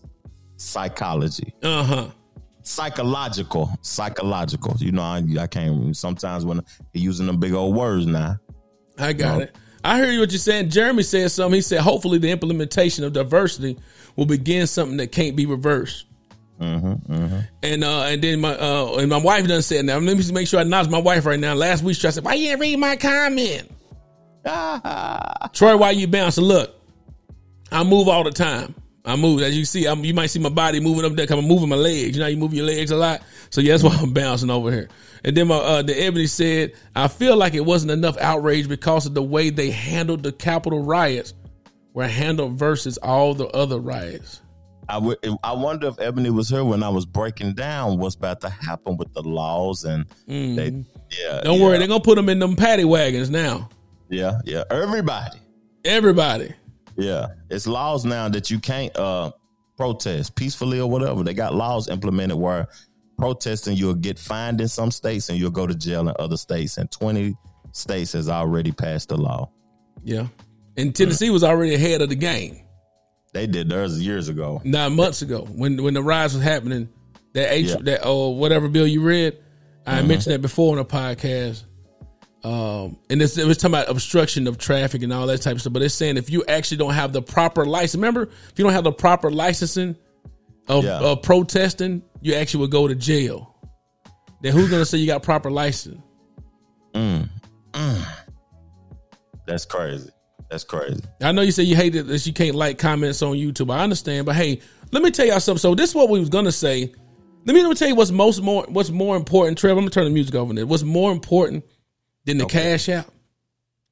psychology. 0.57 1.53
Uh 1.63 1.83
huh. 1.85 2.09
Psychological, 2.63 3.71
psychological. 3.83 4.75
You 4.79 4.93
know, 4.93 5.03
I, 5.03 5.23
I 5.39 5.47
can't. 5.47 5.97
Sometimes 5.97 6.45
when 6.47 6.63
he 6.93 7.01
using 7.01 7.27
them 7.27 7.39
big 7.39 7.53
old 7.53 7.77
words 7.77 8.07
now. 8.07 8.37
I 8.99 9.13
got 9.13 9.39
No. 9.39 9.45
it. 9.45 9.57
I 9.85 9.99
heard 9.99 10.19
what 10.19 10.33
you're 10.33 10.39
saying. 10.39 10.71
Jeremy 10.71 11.03
said 11.03 11.31
something. 11.31 11.55
He 11.55 11.61
said, 11.61 11.81
hopefully, 11.81 12.19
the 12.19 12.31
implementation 12.31 13.05
of 13.05 13.13
diversity 13.13 13.79
will 14.17 14.27
begin 14.27 14.67
something 14.67 14.97
that 14.97 15.13
can't 15.13 15.37
be 15.37 15.47
reversed. 15.47 16.07
Mm-hmm, 16.61 17.13
mm-hmm. 17.13 17.41
And 17.63 17.85
uh, 17.85 18.03
and 18.05 18.23
then 18.23 18.41
my 18.41 18.57
uh, 18.57 18.97
and 18.99 19.11
my 19.11 19.19
wife 19.19 19.47
done 19.47 19.63
said 19.63 19.85
now. 19.85 19.95
Let 19.95 20.03
me 20.03 20.15
just 20.17 20.33
make 20.33 20.49
sure 20.49 20.59
I 20.59 20.63
acknowledge 20.63 20.91
my 20.91 20.99
wife 20.99 21.27
right 21.27 21.39
now. 21.39 21.55
Last 21.55 21.83
week, 21.83 22.03
I 22.05 22.11
said, 22.11 22.25
"Why 22.25 22.35
you 22.35 22.51
ain't 22.51 22.61
read 22.61 22.79
my 22.79 22.97
comment?" 22.97 23.71
Troy, 25.53 25.77
why 25.77 25.91
you 25.91 26.07
bouncing? 26.07 26.45
Look, 26.45 26.75
I 27.71 27.83
move 27.85 28.09
all 28.09 28.25
the 28.25 28.31
time. 28.31 28.75
I 29.05 29.17
move 29.17 29.43
as 29.43 29.57
you 29.57 29.65
see. 29.65 29.87
I'm, 29.87 30.05
you 30.05 30.15
might 30.15 30.27
see 30.27 30.41
my 30.41 30.49
body 30.49 30.81
moving 30.81 31.05
up 31.05 31.13
there. 31.13 31.27
Cause 31.27 31.39
I'm 31.39 31.47
moving 31.47 31.69
my 31.69 31.77
legs. 31.77 32.17
You 32.17 32.21
know, 32.21 32.25
how 32.25 32.31
you 32.31 32.37
move 32.37 32.55
your 32.55 32.67
legs 32.67 32.91
a 32.91 32.97
lot. 32.97 33.23
So 33.51 33.61
yeah, 33.61 33.73
that's 33.73 33.85
why 33.85 33.97
I'm 34.01 34.13
bouncing 34.13 34.51
over 34.51 34.71
here. 34.71 34.89
And 35.25 35.37
then 35.37 35.49
my 35.49 35.57
uh, 35.57 35.83
the 35.83 36.01
Ebony 36.01 36.27
said, 36.27 36.73
I 36.95 37.09
feel 37.09 37.37
like 37.37 37.55
it 37.55 37.65
wasn't 37.65 37.93
enough 37.93 38.17
outrage 38.19 38.69
because 38.69 39.07
of 39.07 39.15
the 39.15 39.23
way 39.23 39.51
they 39.51 39.71
handled 39.71 40.23
the 40.23 40.33
Capitol 40.33 40.83
riots. 40.83 41.35
were 41.93 42.09
handled 42.09 42.59
versus 42.59 42.99
all 42.99 43.35
the 43.35 43.47
other 43.49 43.79
riots. 43.79 44.43
I 44.89 44.99
would. 44.99 45.19
I 45.43 45.53
wonder 45.53 45.89
if 45.89 45.99
Ebony 45.99 46.31
was 46.31 46.49
here 46.49 46.65
when 46.65 46.83
I 46.83 46.89
was 46.89 47.07
breaking 47.07 47.55
down 47.55 47.99
what's 47.99 48.15
about 48.15 48.41
to 48.43 48.49
happen 48.49 48.97
with 48.97 49.13
the 49.15 49.23
laws 49.23 49.85
and 49.85 50.07
they. 50.27 50.85
Yeah. 51.19 51.41
Don't 51.43 51.59
yeah, 51.59 51.65
worry, 51.65 51.79
they're 51.79 51.89
gonna 51.89 52.01
put 52.01 52.17
them 52.17 52.29
in 52.29 52.39
them 52.39 52.57
paddy 52.57 52.85
wagons 52.85 53.31
now. 53.31 53.69
Yeah, 54.09 54.41
yeah. 54.45 54.65
Everybody. 54.71 55.39
Everybody. 55.85 56.53
Yeah, 56.97 57.29
it's 57.51 57.67
laws 57.67 58.05
now 58.05 58.29
that 58.29 58.51
you 58.51 58.59
can't 58.59 58.97
uh 58.97 59.33
protest 59.77 60.35
peacefully 60.35 60.81
or 60.81 60.89
whatever. 60.89 61.23
They 61.23 61.35
got 61.35 61.55
laws 61.55 61.89
implemented 61.89 62.39
where 62.39 62.69
protesting 63.19 63.77
you'll 63.77 63.95
get 63.95 64.19
fined 64.19 64.61
in 64.61 64.69
some 64.69 64.91
states 64.91 65.29
and 65.29 65.39
you'll 65.39 65.51
go 65.51 65.67
to 65.67 65.75
jail 65.75 66.09
in 66.09 66.15
other 66.19 66.37
states. 66.37 66.79
And 66.79 66.91
twenty 66.91 67.35
states 67.73 68.13
has 68.13 68.29
already 68.29 68.73
passed 68.73 69.11
the 69.11 69.17
law. 69.17 69.51
Yeah. 70.03 70.27
And 70.77 70.95
Tennessee 70.95 71.31
was 71.31 71.43
already 71.43 71.75
ahead 71.75 72.03
of 72.03 72.09
the 72.09 72.17
game. 72.17 72.66
They 73.37 73.47
did 73.47 73.69
theirs 73.69 74.01
years 74.03 74.29
ago. 74.31 74.63
nine 74.65 74.95
months 74.97 75.21
ago 75.21 75.47
when 75.55 75.83
when 75.83 75.93
the 75.93 76.03
rise 76.03 76.33
was 76.35 76.43
happening. 76.43 76.89
That 77.35 77.53
H 77.53 77.67
Yeah. 77.67 77.77
that 77.83 78.01
oh 78.03 78.31
whatever 78.31 78.67
bill 78.69 78.87
you 78.87 79.03
read, 79.03 79.37
I 79.87 80.01
Mhm. 80.01 80.07
mentioned 80.07 80.33
that 80.35 80.41
before 80.41 80.73
on 80.73 80.79
a 80.79 80.87
podcast. 80.87 81.65
Um, 82.43 82.97
and 83.11 83.21
this, 83.21 83.37
it 83.37 83.47
was 83.47 83.59
talking 83.59 83.75
about 83.75 83.91
obstruction 83.91 84.47
of 84.47 84.57
traffic 84.57 85.03
and 85.03 85.13
all 85.13 85.27
that 85.27 85.43
type 85.43 85.57
of 85.57 85.61
stuff. 85.61 85.73
But 85.75 85.83
it's 85.83 85.95
saying 85.95 86.17
if 86.17 86.31
you 86.31 86.45
actually 86.49 86.79
don't 86.79 86.95
have 86.95 87.13
the 87.13 87.21
proper 87.21 87.67
license, 87.67 87.97
remember, 87.97 88.23
if 88.23 88.53
you 88.57 88.65
don't 88.65 88.73
have 88.73 88.85
the 88.85 88.93
proper 88.93 89.31
licensing 89.31 89.97
of, 90.69 90.85
Yeah. 90.85 90.99
of 91.01 91.21
protesting, 91.23 92.03
you 92.23 92.35
actually 92.35 92.61
would 92.61 92.71
go 92.71 92.89
to 92.89 92.95
jail. 92.95 93.53
Then 94.43 94.53
who's 94.53 94.71
gonna 94.71 94.87
say 94.87 94.97
you 94.99 95.07
got 95.07 95.23
proper 95.23 95.51
license? 95.51 96.01
Mm. 96.95 97.29
Mm. 97.73 98.07
That's 99.47 99.67
crazy. 99.67 100.09
That's 100.51 100.65
crazy. 100.65 101.01
I 101.21 101.33
know 101.33 101.43
you 101.43 101.51
say 101.51 101.65
you 101.65 101.77
hate 101.77 101.95
it 101.95 102.07
that 102.07 102.27
you 102.27 102.33
can't 102.33 102.55
like 102.55 102.79
comments 102.79 103.23
on 103.23 103.37
YouTube. 103.37 103.73
I 103.73 103.83
understand, 103.83 104.27
but 104.27 104.37
hey, 104.37 104.61
let 104.93 105.03
me 105.03 105.11
tell 105.11 105.27
y'all 105.27 105.41
something. 105.41 105.59
So 105.59 105.75
this 105.75 105.91
is 105.91 105.97
what 105.97 106.09
we 106.09 106.21
was 106.21 106.29
gonna 106.29 106.53
say. 106.53 106.93
Let 107.45 107.55
me 107.55 107.63
let 107.63 107.69
me 107.69 107.75
tell 107.75 107.89
you 107.89 107.95
what's 107.95 108.11
most 108.11 108.43
more 108.43 108.65
what's 108.69 108.91
more 108.91 109.17
important, 109.17 109.59
Trevor. 109.59 109.79
I'm 109.79 109.85
gonna 109.85 109.91
turn 109.91 110.05
the 110.05 110.11
music 110.11 110.35
over 110.35 110.53
there. 110.55 110.67
What's 110.67 110.83
more 110.83 111.13
important 111.13 111.65
than 112.25 112.39
the 112.39 112.47
cash 112.47 112.89
out? 112.89 113.07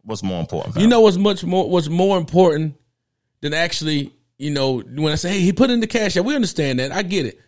What's 0.02 0.22
more 0.22 0.40
important? 0.40 0.76
You 0.76 0.86
know 0.86 1.00
what's 1.00 1.16
much 1.16 1.44
more 1.44 1.68
what's 1.68 1.88
more 1.88 2.18
important 2.18 2.76
than 3.40 3.54
actually, 3.54 4.12
you 4.38 4.50
know, 4.50 4.80
when 4.80 5.12
I 5.12 5.16
say, 5.16 5.30
hey, 5.30 5.40
he 5.40 5.52
put 5.52 5.70
in 5.70 5.80
the 5.80 5.86
cash 5.86 6.16
out, 6.16 6.24
we 6.24 6.34
understand 6.34 6.78
that. 6.78 6.92
I 6.92 7.02
get 7.02 7.26
it. 7.26 7.40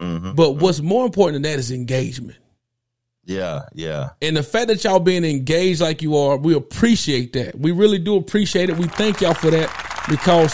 Mhm. 0.00 0.34
But 0.36 0.52
what's 0.56 0.80
more 0.80 1.04
important 1.04 1.34
than 1.34 1.52
that 1.52 1.58
is 1.58 1.70
engagement. 1.70 2.38
Yeah, 3.24 3.62
yeah. 3.72 4.10
And 4.20 4.36
the 4.36 4.42
fact 4.42 4.68
that 4.68 4.82
y'all 4.82 4.98
being 4.98 5.24
engaged 5.24 5.80
like 5.80 6.02
you 6.02 6.16
are, 6.16 6.36
we 6.36 6.54
appreciate 6.54 7.32
that. 7.34 7.58
We 7.58 7.70
really 7.70 7.98
do 7.98 8.16
appreciate 8.16 8.68
it. 8.68 8.76
We 8.76 8.86
thank 8.86 9.20
y'all 9.20 9.34
for 9.34 9.50
that 9.50 10.04
because 10.08 10.52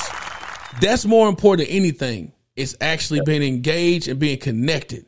that's 0.81 1.07
more 1.07 1.29
important 1.29 1.69
than 1.69 1.77
anything. 1.77 2.33
It's 2.57 2.77
actually 2.81 3.21
being 3.25 3.43
engaged 3.43 4.09
and 4.09 4.19
being 4.19 4.39
connected. 4.39 5.07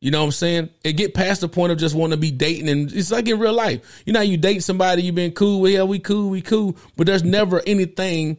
You 0.00 0.10
know 0.10 0.20
what 0.20 0.26
I'm 0.26 0.32
saying? 0.32 0.70
It 0.84 0.92
get 0.92 1.14
past 1.14 1.40
the 1.40 1.48
point 1.48 1.72
of 1.72 1.78
just 1.78 1.94
wanting 1.94 2.18
to 2.18 2.20
be 2.20 2.30
dating 2.30 2.68
and 2.68 2.92
it's 2.92 3.10
like 3.10 3.26
in 3.28 3.38
real 3.38 3.54
life. 3.54 4.02
You 4.04 4.12
know, 4.12 4.20
you 4.20 4.36
date 4.36 4.62
somebody, 4.62 5.02
you've 5.02 5.14
been 5.14 5.32
cool, 5.32 5.62
well, 5.62 5.72
yeah, 5.72 5.82
we 5.82 5.98
cool, 5.98 6.30
we 6.30 6.42
cool, 6.42 6.76
but 6.96 7.06
there's 7.06 7.24
never 7.24 7.62
anything 7.66 8.36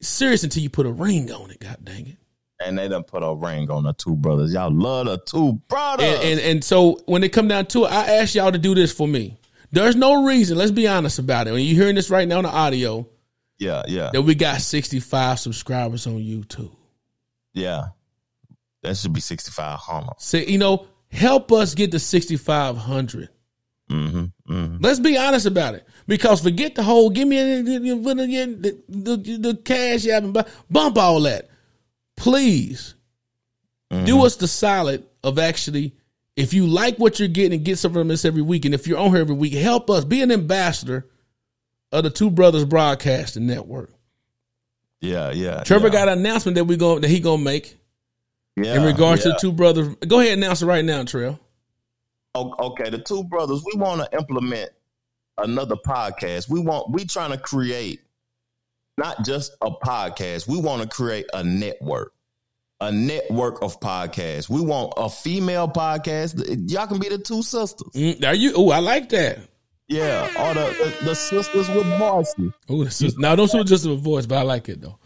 serious 0.00 0.44
until 0.44 0.62
you 0.62 0.70
put 0.70 0.86
a 0.86 0.92
ring 0.92 1.32
on 1.32 1.50
it, 1.50 1.58
god 1.58 1.78
dang 1.82 2.06
it. 2.08 2.16
And 2.64 2.78
they 2.78 2.88
done 2.88 3.02
put 3.04 3.22
a 3.22 3.34
ring 3.34 3.70
on 3.70 3.82
the 3.82 3.92
two 3.92 4.16
brothers. 4.16 4.52
Y'all 4.54 4.72
love 4.72 5.06
the 5.06 5.18
two 5.18 5.54
brothers. 5.68 6.06
And, 6.06 6.22
and 6.22 6.40
and 6.40 6.64
so 6.64 7.00
when 7.06 7.22
it 7.22 7.30
come 7.30 7.48
down 7.48 7.66
to 7.66 7.84
it, 7.84 7.92
I 7.92 8.16
ask 8.16 8.34
y'all 8.34 8.52
to 8.52 8.58
do 8.58 8.74
this 8.74 8.92
for 8.92 9.06
me. 9.06 9.38
There's 9.70 9.96
no 9.96 10.24
reason. 10.24 10.56
Let's 10.56 10.70
be 10.70 10.86
honest 10.88 11.18
about 11.18 11.48
it. 11.48 11.52
When 11.52 11.62
you're 11.62 11.76
hearing 11.76 11.96
this 11.96 12.10
right 12.10 12.26
now 12.26 12.38
on 12.38 12.44
the 12.44 12.50
audio, 12.50 13.08
yeah, 13.58 13.82
yeah, 13.88 14.10
that 14.12 14.22
we 14.22 14.34
got 14.34 14.60
65 14.60 15.38
subscribers 15.40 16.06
on 16.06 16.18
YouTube. 16.18 16.74
yeah. 17.52 17.88
That 18.82 18.98
should 18.98 19.14
be 19.14 19.20
sixty 19.20 19.50
five 19.50 19.78
hundred. 19.78 20.12
Say, 20.18 20.44
you 20.44 20.58
know, 20.58 20.86
help 21.10 21.52
us 21.52 21.74
get 21.74 21.92
to 21.92 21.98
6,500. 21.98 23.28
Mm-hmm. 23.90 24.52
mm-hmm. 24.52 24.76
Let's 24.80 25.00
be 25.00 25.16
honest 25.16 25.46
about 25.46 25.74
it. 25.74 25.86
Because 26.06 26.42
forget 26.42 26.74
the 26.74 26.82
whole 26.82 27.10
give 27.10 27.26
me 27.28 27.36
the, 27.36 28.78
the, 28.88 29.16
the, 29.38 29.54
cash 29.64 30.06
and 30.06 30.34
bu- 30.34 30.42
bump 30.70 30.98
all 30.98 31.20
that. 31.22 31.48
Please 32.16 32.94
do 33.90 33.96
mm-hmm. 33.96 34.20
us 34.20 34.36
the 34.36 34.48
solid 34.48 35.04
of 35.22 35.38
actually, 35.38 35.94
if 36.36 36.52
you 36.52 36.66
like 36.66 36.96
what 36.96 37.18
you're 37.18 37.28
getting 37.28 37.58
and 37.58 37.64
get 37.64 37.78
something 37.78 38.02
from 38.02 38.10
us 38.10 38.24
every 38.24 38.42
week, 38.42 38.64
and 38.64 38.74
if 38.74 38.86
you're 38.86 38.98
on 38.98 39.10
here 39.10 39.20
every 39.20 39.34
week, 39.34 39.52
help 39.52 39.90
us 39.90 40.04
be 40.04 40.22
an 40.22 40.32
ambassador 40.32 41.08
of 41.92 42.04
the 42.04 42.10
Two 42.10 42.30
Brothers 42.30 42.64
Broadcasting 42.64 43.46
Network. 43.46 43.90
Yeah, 45.00 45.30
yeah. 45.30 45.62
Trevor 45.62 45.88
yeah. 45.88 45.92
got 45.92 46.08
an 46.08 46.18
announcement 46.18 46.56
that 46.56 46.64
we 46.64 46.76
going 46.76 47.02
that 47.02 47.08
he 47.08 47.20
gonna 47.20 47.42
make 47.42 47.78
yeah, 48.56 48.76
in 48.76 48.82
regards 48.84 49.22
to 49.22 49.30
the 49.30 49.38
two 49.40 49.52
brothers. 49.52 49.94
Go 50.06 50.20
ahead 50.20 50.32
and 50.32 50.42
announce 50.42 50.62
it 50.62 50.66
right 50.66 50.84
now, 50.84 51.04
Trail. 51.04 51.38
Okay, 52.36 52.90
the 52.90 52.98
two 52.98 53.22
brothers, 53.24 53.62
we 53.64 53.78
want 53.78 54.00
to 54.00 54.18
implement 54.18 54.70
another 55.38 55.76
podcast. 55.76 56.48
We 56.48 56.60
want 56.60 56.90
we 56.90 57.04
trying 57.04 57.30
to 57.30 57.38
create 57.38 58.00
not 58.98 59.24
just 59.24 59.52
a 59.60 59.70
podcast. 59.70 60.46
We 60.48 60.58
want 60.58 60.82
to 60.82 60.88
create 60.88 61.26
a 61.34 61.42
network. 61.42 62.12
A 62.80 62.90
network 62.90 63.62
of 63.62 63.80
podcasts. 63.80 64.48
We 64.50 64.60
want 64.60 64.92
a 64.96 65.08
female 65.08 65.68
podcast. 65.68 66.70
Y'all 66.70 66.86
can 66.86 66.98
be 66.98 67.08
the 67.08 67.18
two 67.18 67.42
sisters. 67.42 67.88
Mm, 67.94 68.24
are 68.26 68.34
you? 68.34 68.52
Oh, 68.56 68.70
I 68.70 68.80
like 68.80 69.08
that. 69.10 69.38
Yeah, 69.88 70.24
or 70.26 70.54
the 70.54 70.94
the, 71.00 71.04
the 71.06 71.14
sisters 71.14 71.68
with 71.68 71.86
varsity. 71.98 72.52
Oh, 72.68 72.86
now 73.18 73.36
don't 73.36 73.50
do 73.50 73.64
just 73.64 73.86
a 73.86 73.94
voice, 73.94 74.26
but 74.26 74.38
I 74.38 74.42
like 74.42 74.68
it 74.68 74.80
though. 74.80 74.98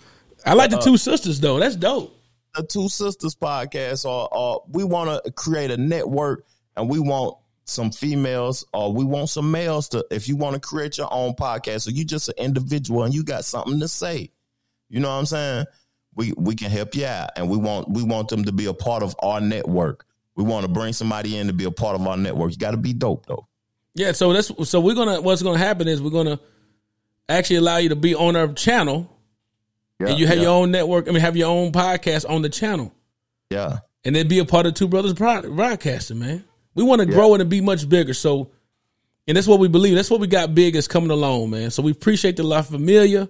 I 0.47 0.55
like 0.55 0.71
the 0.71 0.79
Uh, 0.79 0.83
two 0.83 0.97
sisters 0.97 1.41
though. 1.41 1.59
That's 1.59 1.77
dope. 1.77 2.17
the 2.55 2.63
two 2.65 2.89
sisters 2.89 3.35
podcast 3.35 4.05
or, 4.07 4.29
or 4.35 4.65
we 4.69 4.83
want 4.85 5.25
to 5.25 5.31
create 5.33 5.71
a 5.71 5.77
network 5.77 6.47
and 6.77 6.89
we 6.89 6.99
want 7.01 7.37
some 7.69 7.91
females 7.91 8.65
or 8.73 8.93
we 8.93 9.05
want 9.05 9.29
some 9.29 9.51
males 9.51 9.89
to 9.91 10.05
if 10.11 10.29
you 10.29 10.37
want 10.37 10.55
to 10.55 10.61
create 10.61 10.99
your 10.99 11.13
own 11.13 11.35
podcast 11.35 11.87
or 11.87 11.91
you 11.91 12.05
just 12.05 12.29
an 12.29 12.35
individual 12.39 13.05
and 13.05 13.15
you 13.15 13.23
got 13.23 13.45
something 13.45 13.81
to 13.81 13.89
say. 13.89 14.31
You 14.89 15.01
know 15.01 15.09
what 15.09 15.17
i'm 15.17 15.27
saying? 15.27 15.67
We 16.15 16.33
we 16.37 16.55
can 16.55 16.71
help 16.71 16.95
you 16.95 17.07
out 17.07 17.31
and 17.37 17.49
we 17.49 17.57
want 17.57 17.91
we 17.91 18.03
want 18.03 18.29
them 18.29 18.45
to 18.45 18.53
be 18.53 18.67
a 18.67 18.75
part 18.75 19.03
of 19.03 19.15
our 19.21 19.41
network. 19.41 20.07
We 20.35 20.45
want 20.45 20.67
to 20.67 20.73
bring 20.73 20.93
somebody 20.93 21.37
in 21.37 21.49
to 21.49 21.53
be 21.53 21.65
a 21.65 21.71
part 21.71 21.95
of 21.95 22.07
our 22.07 22.17
network. 22.17 22.53
You 22.53 22.59
got 22.59 22.71
to 22.71 22.77
be 22.77 22.93
dope 22.93 23.27
though. 23.27 23.47
Yeah, 23.95 24.13
so 24.13 24.33
that's 24.33 24.53
so 24.69 24.81
we're 24.81 24.95
gonna 24.95 25.21
what's 25.21 25.43
gonna 25.43 25.59
happen 25.59 25.89
is 25.89 26.01
we're 26.01 26.11
gonna 26.11 26.39
actually 27.29 27.57
allow 27.57 27.79
you 27.79 27.89
to 27.89 27.97
be 27.97 28.15
on 28.15 28.37
our 28.37 28.49
channel, 28.53 29.11
yeah, 29.99 30.09
and 30.09 30.19
you 30.19 30.27
have 30.29 30.37
yeah, 30.37 30.45
your 30.45 30.53
own 30.53 30.71
network. 30.71 31.09
I 31.09 31.11
mean, 31.11 31.21
have 31.21 31.37
your 31.37 31.51
own 31.51 31.73
podcast 31.73 32.29
on 32.29 32.43
the 32.43 32.49
channel, 32.49 32.95
yeah. 33.51 33.79
And 34.05 34.15
then 34.15 34.29
be 34.29 34.39
a 34.39 34.45
part 34.45 34.67
of 34.67 34.75
Two 34.75 34.87
Brothers 34.87 35.15
Broad- 35.15 35.55
Broadcasting. 35.55 36.21
Man, 36.21 36.45
we 36.79 36.85
want 36.85 37.01
to 37.01 37.07
grow 37.07 37.35
it 37.35 37.41
and 37.41 37.51
be 37.51 37.61
much 37.61 37.89
bigger. 37.89 38.15
So, 38.15 38.53
and 39.27 39.37
that's 39.37 39.49
what 39.49 39.59
we 39.59 39.67
believe. 39.67 39.97
That's 39.97 40.11
what 40.11 40.21
we 40.21 40.29
got 40.29 40.55
big 40.55 40.77
is 40.77 40.87
coming 40.87 41.11
along, 41.11 41.51
man. 41.51 41.73
So 41.73 41.83
we 41.83 41.91
appreciate 41.91 42.37
the 42.37 42.45
La 42.45 42.63
Familia. 42.63 43.29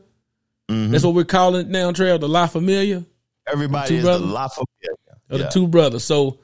Mhm. 0.70 0.90
That's 0.90 1.02
what 1.02 1.14
we're 1.14 1.24
calling 1.24 1.62
it 1.62 1.68
now, 1.68 1.90
Trail. 1.92 2.18
The 2.18 2.28
La 2.28 2.46
Familia. 2.46 3.04
everybody 3.50 3.96
is 3.96 4.04
brothers? 4.04 4.26
the 4.26 4.32
la 4.34 4.48
familia 4.48 4.90
Yeah. 5.30 5.38
the 5.38 5.48
two 5.48 5.66
brothers. 5.66 6.04
So 6.04 6.40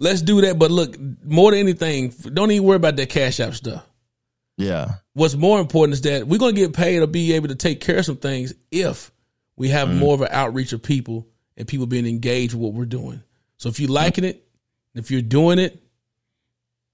let's 0.00 0.22
do 0.22 0.40
that. 0.40 0.58
But 0.58 0.70
look, 0.70 0.96
more 1.22 1.50
than 1.50 1.60
anything, 1.60 2.08
don't 2.32 2.50
even 2.50 2.66
worry 2.66 2.76
about 2.76 2.96
that 2.96 3.10
cash 3.10 3.38
app 3.40 3.54
stuff. 3.54 3.84
yeah 4.56 4.92
What's 5.12 5.34
more 5.36 5.60
important 5.60 5.92
is 5.92 6.00
that 6.02 6.26
we're 6.26 6.38
going 6.38 6.54
to 6.54 6.60
get 6.62 6.72
paid 6.72 7.00
to 7.00 7.06
be 7.06 7.34
able 7.34 7.48
to 7.48 7.54
take 7.54 7.80
care 7.82 7.98
of 7.98 8.06
some 8.06 8.16
things 8.16 8.54
if 8.70 9.12
we 9.56 9.68
have 9.68 9.94
more 9.94 10.14
of 10.14 10.22
an 10.22 10.28
outreach 10.30 10.72
of 10.72 10.82
people 10.82 11.26
and 11.58 11.68
people 11.68 11.86
being 11.86 12.06
engaged 12.06 12.54
with 12.54 12.62
what 12.62 12.72
we're 12.72 12.86
doing. 12.86 13.22
So 13.58 13.68
if 13.68 13.78
you're 13.78 13.90
liking 13.90 14.24
it, 14.24 14.42
if 14.94 15.10
you're 15.10 15.20
doing 15.20 15.58
it, 15.58 15.78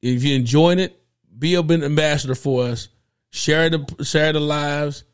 if 0.04 0.22
you're 0.22 0.36
enjoying 0.36 0.78
it, 0.78 1.00
be 1.38 1.54
an 1.54 1.70
ambassador 1.82 2.34
for 2.34 2.66
us. 2.66 2.88
Share 3.30 3.68
the 3.70 4.04
share 4.04 4.32
the 4.32 4.40
lives, 4.40 5.04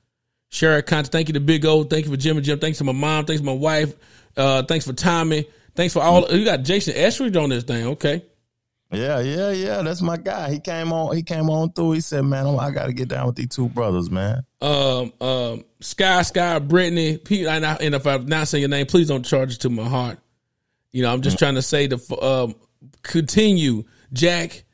share 0.48 0.72
our 0.74 0.82
content. 0.82 1.12
Thank 1.12 1.28
you 1.28 1.34
to 1.34 1.40
Big 1.40 1.64
O. 1.64 1.84
Thank 1.84 2.04
you 2.04 2.10
for 2.10 2.16
Jim 2.16 2.36
and 2.36 2.44
Jim. 2.44 2.58
Thanks 2.58 2.78
to 2.78 2.84
my 2.84 2.92
mom. 2.92 3.24
Thanks 3.24 3.40
to 3.40 3.46
my 3.46 3.52
wife. 3.52 3.94
Uh, 4.36 4.62
thanks 4.62 4.86
for 4.86 4.92
Tommy. 4.92 5.46
Thanks 5.74 5.94
for 5.94 6.02
all. 6.02 6.30
You 6.30 6.44
got 6.44 6.62
Jason 6.62 6.94
Eskridge 6.94 7.42
on 7.42 7.48
this 7.48 7.64
thing. 7.64 7.86
Okay. 7.88 8.22
Yeah, 8.92 9.20
yeah, 9.20 9.52
yeah. 9.52 9.82
That's 9.82 10.02
my 10.02 10.16
guy. 10.16 10.50
He 10.50 10.58
came 10.58 10.92
on. 10.92 11.14
He 11.16 11.22
came 11.22 11.48
on 11.48 11.72
through. 11.72 11.92
He 11.92 12.00
said, 12.00 12.24
"Man, 12.24 12.46
I 12.46 12.70
got 12.70 12.86
to 12.86 12.92
get 12.92 13.08
down 13.08 13.26
with 13.26 13.36
these 13.36 13.48
two 13.48 13.68
brothers, 13.68 14.10
man." 14.10 14.44
um, 14.60 15.12
um, 15.20 15.64
Sky, 15.80 16.22
Sky, 16.22 16.58
Brittany, 16.58 17.16
Pete, 17.16 17.46
and, 17.46 17.64
I, 17.64 17.74
and 17.76 17.94
if 17.94 18.06
I'm 18.06 18.26
not 18.26 18.48
saying 18.48 18.62
your 18.62 18.68
name, 18.68 18.86
please 18.86 19.08
don't 19.08 19.24
charge 19.24 19.54
it 19.54 19.60
to 19.60 19.70
my 19.70 19.88
heart. 19.88 20.18
You 20.92 21.02
know, 21.02 21.12
I'm 21.12 21.22
just 21.22 21.38
trying 21.38 21.54
to 21.54 21.62
say 21.62 21.86
to 21.86 22.22
um, 22.22 22.54
continue, 23.02 23.84
Jack, 24.12 24.64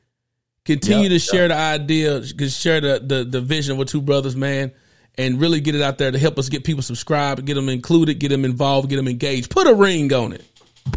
continue 0.67 1.05
Yeah, 1.05 1.09
to 1.11 1.19
share 1.19 1.49
the 1.49 1.55
idea, 1.57 2.25
share 2.51 2.81
the, 2.81 3.01
the 3.03 3.25
the 3.25 3.41
vision 3.41 3.73
of 3.73 3.79
what 3.79 3.89
two 3.89 4.03
brothers, 4.03 4.37
man, 4.37 4.73
and 5.17 5.41
really 5.41 5.61
get 5.61 5.75
it 5.75 5.83
out 5.83 5.97
there 5.99 6.11
to 6.11 6.19
help 6.19 6.39
us 6.39 6.49
get 6.49 6.65
people 6.65 6.83
subscribed, 6.83 7.45
get 7.47 7.55
them 7.55 7.69
included, 7.69 8.19
get 8.19 8.29
them 8.29 8.45
involved, 8.45 8.91
get 8.91 8.97
them 8.97 9.09
engaged. 9.09 9.51
Put 9.51 9.67
a 9.67 9.75
ring 9.75 10.13
on 10.13 10.33
it. 10.33 10.45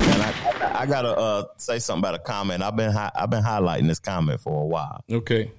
And 0.02 0.22
I, 0.22 0.82
I, 0.82 0.86
gotta 0.86 1.10
uh, 1.10 1.44
say 1.58 1.80
something 1.80 2.02
about 2.02 2.16
a 2.16 2.20
comment. 2.24 2.62
I've 2.62 2.76
been 2.76 2.91
hi- 2.91 3.12
I've 3.16 3.30
been 3.30 3.44
highlighting 3.44 3.88
this 3.88 4.00
comment 4.00 4.41
for 4.41 4.62
a 4.62 4.66
while. 4.66 5.04
Okay. 5.10 5.52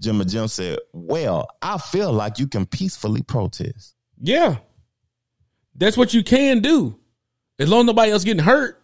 Jim 0.00 0.20
and 0.20 0.28
Jim 0.30 0.48
said, 0.48 0.78
"Well, 0.92 1.48
I 1.62 1.78
feel 1.78 2.12
like 2.12 2.38
you 2.38 2.46
can 2.46 2.66
peacefully 2.66 3.22
protest." 3.22 3.94
Yeah. 4.20 4.56
That's 5.76 5.96
what 5.96 6.14
you 6.14 6.22
can 6.22 6.60
do. 6.60 6.98
As 7.58 7.68
long 7.68 7.80
as 7.80 7.86
nobody 7.86 8.12
else 8.12 8.24
getting 8.24 8.42
hurt. 8.44 8.80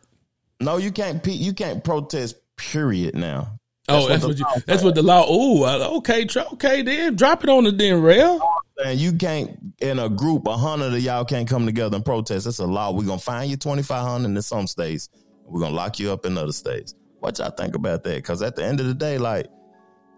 No, 0.61 0.77
you 0.77 0.93
can't. 0.93 1.23
pe- 1.23 1.33
You 1.33 1.53
can't 1.53 1.83
protest. 1.83 2.37
Period. 2.57 3.15
Now. 3.15 3.59
Oh, 3.91 4.09
that's 4.09 4.23
the 4.23 4.29
what 4.29 4.39
you. 4.39 4.47
That's 4.67 4.83
what 4.83 4.95
the 4.95 5.03
law. 5.03 5.25
Oh, 5.27 5.99
okay, 5.99 6.27
okay. 6.53 6.83
Then 6.83 7.17
drop 7.17 7.45
it 7.45 7.51
on 7.51 7.65
the 7.65 7.73
then 7.73 8.01
rail. 8.03 8.41
And 8.85 8.99
you 8.99 9.12
can't 9.12 9.59
in 9.81 9.99
a 9.99 10.09
group, 10.09 10.47
a 10.47 10.57
hundred 10.57 10.95
of 10.95 11.01
y'all 11.01 11.25
can't 11.25 11.49
come 11.49 11.67
together 11.67 11.97
and 11.97 12.05
protest. 12.05 12.47
That's 12.47 12.59
a 12.59 12.67
law. 12.67 12.93
We're 12.93 13.05
gonna 13.05 13.19
find 13.19 13.51
you 13.51 13.57
twenty 13.57 13.83
five 13.83 14.07
hundred 14.07 14.35
in 14.37 14.43
some 14.43 14.67
states. 14.67 15.09
We're 15.45 15.61
gonna 15.61 15.75
lock 15.75 15.99
you 15.99 16.12
up 16.12 16.25
in 16.25 16.39
other 16.39 16.53
states. 16.53 16.95
What 17.19 17.39
y'all 17.39 17.51
think 17.51 17.75
about 17.75 18.05
that? 18.05 18.17
Because 18.17 18.43
at 18.43 18.57
the 18.57 18.65
end 18.65 18.81
of 18.81 18.87
the 18.87 18.95
day, 18.95 19.19
like 19.19 19.47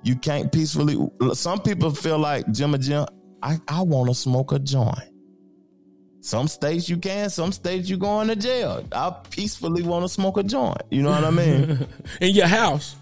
you 0.04 0.16
can't 0.16 0.52
peacefully. 0.52 0.96
Some 1.32 1.60
people 1.60 1.90
feel 1.90 2.18
like 2.18 2.50
Jim 2.52 2.74
and 2.74 2.82
Jim. 2.82 3.06
I 3.42 3.58
I 3.66 3.82
want 3.82 4.08
to 4.08 4.14
smoke 4.14 4.52
a 4.52 4.58
joint. 4.58 5.12
Some 6.22 6.46
states 6.46 6.88
you 6.88 6.98
can. 6.98 7.30
Some 7.30 7.50
states 7.50 7.88
you 7.88 7.96
going 7.96 8.28
to 8.28 8.36
jail. 8.36 8.86
I 8.92 9.10
peacefully 9.30 9.82
want 9.82 10.04
to 10.04 10.08
smoke 10.08 10.36
a 10.36 10.44
joint. 10.44 10.82
You 10.88 11.02
know 11.02 11.10
what 11.10 11.24
I 11.24 11.30
mean? 11.30 11.84
in 12.20 12.32
your 12.32 12.46
house. 12.46 12.94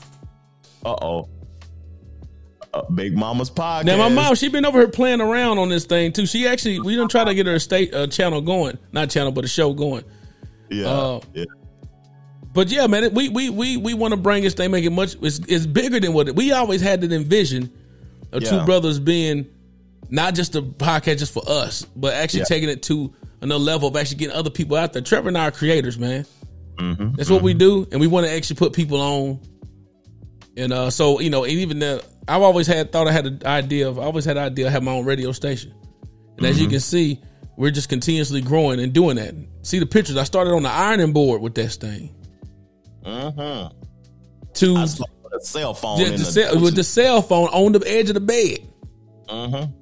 Uh 0.84 0.96
oh. 1.02 1.28
Uh, 2.72 2.82
Big 2.90 3.16
Mama's 3.16 3.50
podcast. 3.50 3.84
Now 3.84 3.96
my 3.96 4.08
mom, 4.08 4.34
she 4.36 4.48
been 4.48 4.64
over 4.64 4.78
here 4.78 4.88
playing 4.88 5.20
around 5.20 5.58
on 5.58 5.68
this 5.68 5.84
thing 5.86 6.12
too. 6.12 6.24
She 6.24 6.46
actually, 6.46 6.78
we 6.80 6.94
done 6.94 7.08
try 7.08 7.24
to 7.24 7.34
get 7.34 7.46
her 7.46 7.58
state 7.58 7.92
uh, 7.92 8.06
channel 8.06 8.40
going, 8.40 8.78
not 8.92 9.10
channel, 9.10 9.32
but 9.32 9.44
a 9.44 9.48
show 9.48 9.72
going. 9.74 10.04
Yeah. 10.70 10.86
Uh, 10.86 11.20
yeah. 11.34 11.44
But 12.52 12.68
yeah, 12.70 12.86
man, 12.86 13.12
we 13.12 13.28
we 13.28 13.50
we 13.50 13.76
we 13.76 13.94
want 13.94 14.12
to 14.12 14.16
bring 14.16 14.42
this 14.44 14.54
thing, 14.54 14.70
make 14.70 14.84
it 14.84 14.90
much. 14.90 15.16
It's, 15.20 15.40
it's 15.48 15.66
bigger 15.66 15.98
than 16.00 16.12
what 16.12 16.28
it, 16.28 16.36
we 16.36 16.52
always 16.52 16.80
had 16.80 17.00
that 17.00 17.12
envision 17.12 17.72
of 18.32 18.44
two 18.44 18.64
brothers 18.64 18.98
being 19.00 19.46
not 20.08 20.34
just 20.34 20.54
a 20.56 20.62
podcast 20.62 21.18
just 21.18 21.32
for 21.32 21.42
us, 21.48 21.84
but 21.96 22.14
actually 22.14 22.40
Yeah. 22.40 22.44
taking 22.46 22.68
it 22.68 22.82
to 22.84 23.12
another 23.40 23.62
level 23.62 23.88
of 23.88 23.96
actually 23.96 24.18
getting 24.18 24.36
other 24.36 24.50
people 24.50 24.76
out 24.76 24.92
there. 24.92 25.02
Trevor 25.02 25.28
and 25.28 25.38
I 25.38 25.48
are 25.48 25.50
creators, 25.50 25.98
man. 25.98 26.24
Mm-hmm. 26.76 27.14
That's 27.16 27.30
what 27.30 27.42
we 27.42 27.54
do, 27.54 27.86
and 27.92 28.00
we 28.00 28.06
want 28.06 28.26
to 28.26 28.32
actually 28.32 28.56
put 28.56 28.72
people 28.72 29.00
on. 29.00 29.40
And 30.56 30.72
uh, 30.72 30.90
so 30.90 31.20
you 31.20 31.30
know, 31.30 31.44
and 31.44 31.52
even 31.52 31.78
the 31.78 32.04
I've 32.28 32.42
always 32.42 32.66
had 32.66 32.92
thought 32.92 33.08
I 33.08 33.12
had 33.12 33.26
an 33.26 33.42
idea 33.44 33.88
of 33.88 33.98
I 33.98 34.02
always 34.02 34.24
had 34.24 34.36
an 34.36 34.44
idea 34.44 34.66
of 34.66 34.72
having 34.72 34.86
my 34.86 34.92
own 34.92 35.04
radio 35.04 35.32
station. 35.32 35.74
And 36.36 36.46
as 36.46 36.60
you 36.60 36.66
Mhm. 36.66 36.70
can 36.70 36.80
see, 36.80 37.20
we're 37.56 37.70
just 37.70 37.88
continuously 37.88 38.40
growing 38.40 38.80
and 38.80 38.92
doing 38.92 39.16
that. 39.16 39.34
See 39.62 39.78
the 39.78 39.86
pictures. 39.86 40.16
I 40.16 40.24
started 40.24 40.52
on 40.52 40.62
the 40.62 40.70
ironing 40.70 41.12
board 41.12 41.42
with 41.42 41.54
this 41.54 41.76
thing. 41.76 42.14
Mm-hmm. 43.04 43.76
To 44.54 44.76
I 44.76 44.86
cell 45.40 45.74
phone 45.74 45.98
the 45.98 46.10
the 46.16 46.18
cell, 46.24 46.60
with 46.60 46.74
the 46.74 46.84
cell 46.84 47.22
phone 47.22 47.48
on 47.48 47.72
the 47.72 47.82
edge 47.86 48.08
of 48.10 48.14
the 48.14 48.20
bed. 48.20 48.58
Mm-hmm. 49.28 49.72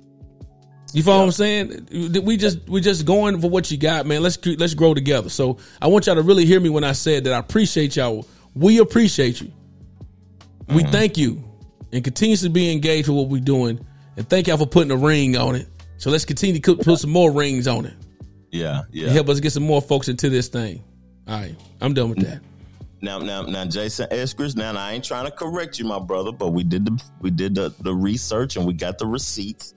You 0.92 1.02
follow 1.02 1.18
what 1.18 1.24
I'm 1.24 1.32
saying? 1.32 1.88
We 2.24 2.36
just 2.36 2.68
we 2.68 2.80
just 2.80 3.04
going 3.04 3.40
for 3.40 3.50
what 3.50 3.70
you 3.70 3.76
got, 3.76 4.06
man. 4.06 4.22
Let's 4.22 4.38
let's 4.46 4.74
grow 4.74 4.94
together. 4.94 5.28
So 5.28 5.58
I 5.82 5.86
want 5.88 6.06
y'all 6.06 6.16
to 6.16 6.22
really 6.22 6.44
hear 6.46 6.60
me 6.60 6.68
when 6.70 6.84
I 6.84 6.92
said 6.92 7.24
that 7.24 7.32
I 7.32 7.38
appreciate 7.38 7.96
y'all. 7.96 8.26
We 8.54 8.78
appreciate 8.78 9.40
you. 9.40 9.52
We 10.68 10.82
Mm-hmm. 10.82 10.92
thank 10.92 11.16
you, 11.16 11.42
and 11.92 12.04
continues 12.04 12.42
to 12.42 12.50
be 12.50 12.70
engaged 12.70 13.08
with 13.08 13.16
what 13.16 13.28
we're 13.28 13.40
doing. 13.40 13.84
And 14.16 14.28
thank 14.28 14.48
y'all 14.48 14.58
for 14.58 14.66
putting 14.66 14.90
a 14.90 14.96
ring 14.96 15.36
on 15.36 15.54
it. 15.54 15.66
So 15.96 16.10
let's 16.10 16.24
continue 16.24 16.60
to 16.60 16.76
put 16.76 16.98
some 16.98 17.10
more 17.10 17.30
rings 17.32 17.66
on 17.66 17.86
it. 17.86 17.94
Yeah, 18.50 18.82
yeah. 18.90 19.08
Help 19.10 19.28
us 19.28 19.40
get 19.40 19.52
some 19.52 19.62
more 19.64 19.80
folks 19.82 20.08
into 20.08 20.28
this 20.28 20.48
thing. 20.48 20.82
All 21.26 21.38
right, 21.40 21.54
I'm 21.80 21.94
done 21.94 22.10
with 22.10 22.20
that. 22.20 22.40
Now, 23.00 23.18
now, 23.18 23.42
now, 23.42 23.64
Jason 23.64 24.08
Eskridge. 24.10 24.56
Now, 24.56 24.74
I 24.76 24.92
ain't 24.92 25.04
trying 25.04 25.24
to 25.26 25.30
correct 25.30 25.78
you, 25.78 25.84
my 25.84 25.98
brother, 26.00 26.32
but 26.32 26.48
we 26.48 26.64
did 26.64 26.84
the 26.84 27.02
we 27.20 27.30
did 27.30 27.54
the, 27.54 27.72
the 27.80 27.94
research 27.94 28.56
and 28.56 28.66
we 28.66 28.72
got 28.74 28.98
the 28.98 29.06
receipts. 29.06 29.74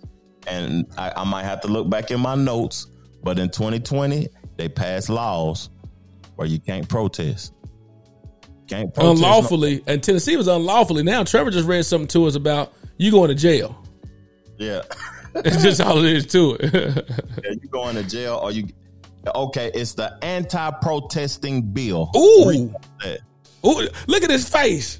And 0.47 0.87
I, 0.97 1.11
I 1.17 1.23
might 1.23 1.43
have 1.43 1.61
to 1.61 1.67
look 1.67 1.87
back 1.89 2.09
in 2.11 2.19
my 2.19 2.33
notes, 2.35 2.87
but 3.23 3.37
in 3.37 3.49
2020 3.49 4.27
they 4.57 4.67
passed 4.67 5.07
laws 5.09 5.69
where 6.35 6.47
you 6.47 6.59
can't 6.59 6.87
protest. 6.89 7.53
Can't 8.71 8.93
protest 8.93 9.21
no- 9.21 9.27
Unlawfully, 9.27 9.83
and 9.85 10.01
Tennessee 10.01 10.37
was 10.37 10.47
unlawfully. 10.47 11.03
Now 11.03 11.23
Trevor 11.25 11.51
just 11.51 11.67
read 11.67 11.85
something 11.85 12.07
to 12.09 12.25
us 12.25 12.35
about 12.35 12.73
you 12.97 13.11
going 13.11 13.27
to 13.27 13.35
jail. 13.35 13.83
yeah, 14.57 14.81
It's 15.35 15.61
just 15.61 15.81
all 15.81 15.97
it 16.03 16.05
is 16.15 16.25
to 16.27 16.55
it. 16.59 16.73
yeah, 17.43 17.51
you 17.51 17.67
going 17.69 17.95
to 17.95 18.03
jail 18.03 18.39
or 18.41 18.51
you? 18.51 18.67
Okay, 19.35 19.69
it's 19.73 19.93
the 19.93 20.17
anti-protesting 20.23 21.61
bill. 21.73 22.09
Ooh. 22.15 22.73
Ooh, 23.65 23.87
look 24.07 24.23
at 24.23 24.29
his 24.31 24.49
face. 24.49 24.99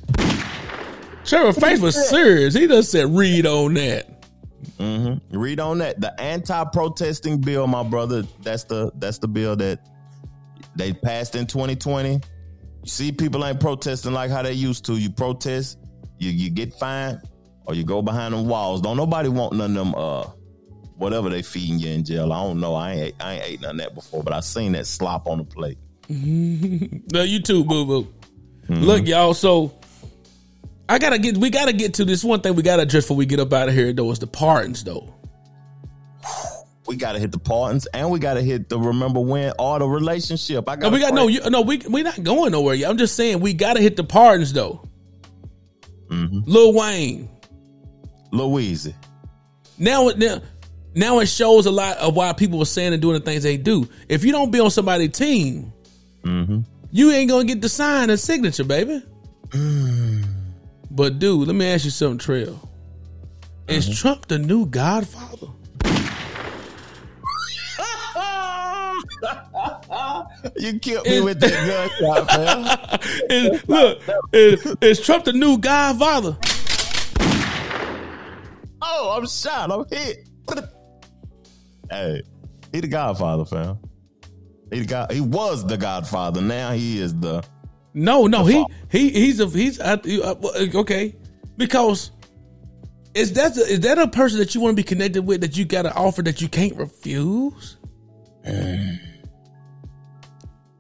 Trevor's 1.26 1.58
face 1.58 1.80
was 1.80 2.10
serious. 2.10 2.54
He 2.54 2.68
just 2.68 2.92
said, 2.92 3.10
"Read 3.16 3.46
on 3.46 3.74
that." 3.76 4.26
Mm-hmm. 4.78 5.38
Read 5.40 5.60
on 5.60 5.78
that. 5.80 6.02
The 6.02 6.20
anti-protesting 6.22 7.40
bill, 7.42 7.68
my 7.68 7.84
brother. 7.84 8.24
That's 8.42 8.64
the 8.66 8.92
that's 8.96 9.18
the 9.18 9.28
bill 9.28 9.56
that 9.56 9.80
they 10.76 10.94
passed 10.94 11.36
in 11.36 11.46
2020. 11.48 12.22
You 12.84 12.90
see, 12.90 13.12
people 13.12 13.46
ain't 13.46 13.60
protesting 13.60 14.14
like 14.14 14.32
how 14.32 14.42
they 14.42 14.54
used 14.54 14.86
to. 14.86 14.96
You 14.98 15.10
protest, 15.10 15.78
you 16.18 16.32
you 16.32 16.50
get 16.50 16.74
fined, 16.74 17.22
or 17.66 17.76
you 17.76 17.84
go 17.84 18.02
behind 18.02 18.34
them 18.34 18.48
walls. 18.48 18.82
Don't 18.82 18.98
nobody 18.98 19.30
want 19.30 19.54
none 19.54 19.78
of 19.78 19.86
them. 19.86 19.96
Uh, 19.96 20.28
whatever 20.98 21.30
they 21.30 21.42
feeding 21.42 21.80
you 21.80 21.90
in 21.90 22.06
jail. 22.06 22.32
I 22.32 22.44
don't 22.44 22.60
know. 22.60 22.76
I 22.76 22.94
ain't 22.94 23.16
I 23.20 23.34
ain't 23.34 23.44
ate 23.44 23.62
none 23.62 23.72
of 23.72 23.78
that 23.78 23.96
before, 23.96 24.24
but 24.24 24.34
I 24.34 24.40
seen 24.40 24.72
that 24.74 24.88
slop 24.88 25.28
on 25.28 25.40
the 25.40 25.44
plate. 25.44 25.78
no, 26.10 27.24
you 27.24 27.42
too, 27.42 27.64
boo 27.64 27.86
boo. 27.86 28.14
Look, 28.70 29.06
y'all. 29.06 29.34
So 29.34 29.74
I 30.88 30.98
gotta 31.00 31.20
get. 31.20 31.38
We 31.38 31.50
gotta 31.50 31.74
get 31.74 31.96
to 31.96 32.06
this 32.06 32.24
one 32.24 32.42
thing. 32.42 32.56
We 32.56 32.64
gotta 32.64 32.84
address 32.84 33.06
before 33.06 33.18
we 33.18 33.26
get 33.26 33.40
up 33.40 33.52
out 33.54 33.68
of 33.68 33.74
here. 33.74 33.94
Though 33.94 34.12
is 34.12 34.20
the 34.20 34.28
pardons, 34.28 34.84
though. 34.84 35.14
We 36.92 36.98
gotta 36.98 37.20
hit 37.20 37.32
the 37.32 37.40
pardons, 37.40 37.86
and 37.94 38.12
we 38.12 38.20
gotta 38.20 38.42
hit 38.42 38.68
the 38.68 38.78
remember 38.78 39.22
when 39.22 39.52
all 39.52 39.80
the 39.80 39.88
relationship. 39.88 40.68
I 40.68 40.76
No, 40.76 40.82
got 40.82 40.92
we 40.92 41.00
got 41.00 41.14
no. 41.14 41.30
You, 41.30 41.40
no, 41.50 41.62
we 41.62 41.78
we 41.78 42.04
not 42.04 42.22
going 42.22 42.52
nowhere 42.52 42.76
yet. 42.76 42.90
I'm 42.90 42.98
just 42.98 43.16
saying 43.16 43.40
we 43.40 43.54
gotta 43.54 43.80
hit 43.80 43.96
the 43.96 44.04
pardons 44.04 44.52
though. 44.52 44.90
Mm-hmm. 46.10 46.40
Lil 46.52 46.74
Wayne, 46.74 47.30
Louise. 48.34 48.90
Now, 49.78 50.10
it- 50.10 50.18
now, 50.18 50.42
now 50.94 51.20
it 51.20 51.28
shows 51.28 51.66
a 51.66 51.72
lot 51.72 51.96
of 51.96 52.14
why 52.14 52.34
people 52.34 52.62
are 52.62 52.66
saying 52.66 52.92
and 52.92 53.02
doing 53.02 53.18
the 53.18 53.24
things 53.24 53.44
they 53.44 53.56
do. 53.56 53.88
If 54.10 54.26
you 54.26 54.34
don't 54.34 54.52
be 54.52 54.60
on 54.60 54.70
somebody's 54.70 55.12
team, 55.18 55.72
Mm-hmm. 56.26 56.60
you 56.92 57.12
ain't 57.12 57.30
gonna 57.30 57.46
get 57.46 57.62
the 57.62 57.70
sign 57.70 58.10
and 58.10 58.20
signature, 58.20 58.66
baby. 58.66 59.02
Mm. 59.52 60.26
But 60.92 61.20
dude, 61.20 61.48
let 61.48 61.56
me 61.56 61.68
ask 61.68 61.86
you 61.86 61.90
something, 61.92 62.18
Trail. 62.18 62.70
Is 63.70 63.86
mm-hmm. 63.86 63.94
Trump 63.94 64.28
the 64.28 64.40
new 64.40 64.66
Godfather? 64.66 65.48
You 70.58 70.80
killed 70.80 71.06
me 71.06 71.22
with 71.22 71.40
that 71.40 72.00
gunshot, 72.00 72.28
man. 72.38 73.00
Is- 73.54 73.68
look, 73.68 74.02
is, 74.34 74.76
is 74.82 75.00
Trump 75.00 75.26
the 75.26 75.34
new 75.34 75.58
Godfather? 75.58 76.38
Oh, 78.82 79.16
I'm 79.18 79.28
shot. 79.28 79.72
I'm 79.72 79.86
hit. 79.90 80.28
Hey, 81.90 82.22
he 82.72 82.80
the 82.80 82.88
Godfather, 82.88 83.46
fam. 83.46 83.80
He 84.72 84.80
the 84.80 84.86
God. 84.86 85.12
He 85.12 85.22
was 85.22 85.66
the 85.66 85.78
Godfather. 85.78 86.42
Now 86.42 86.72
he 86.72 87.00
is 87.00 87.14
the. 87.20 87.44
No, 87.94 88.28
no, 88.28 88.46
he 88.46 88.66
he 88.90 89.10
he's 89.10 89.40
a 89.42 89.48
he's 89.48 89.80
uh, 89.80 89.98
uh, 90.24 90.36
okay 90.76 91.14
because 91.58 92.12
is 93.14 93.34
that 93.34 93.54
the, 93.54 93.62
is 93.64 93.82
that 93.82 94.00
a 94.00 94.08
person 94.08 94.40
that 94.40 94.56
you 94.56 94.62
want 94.62 94.72
to 94.72 94.76
be 94.82 94.88
connected 94.88 95.24
with 95.24 95.42
that 95.42 95.58
you 95.58 95.66
got 95.66 95.86
an 95.86 95.92
offer 95.94 96.22
that 96.22 96.40
you 96.42 96.48
can't 96.48 96.76
refuse? 96.78 97.78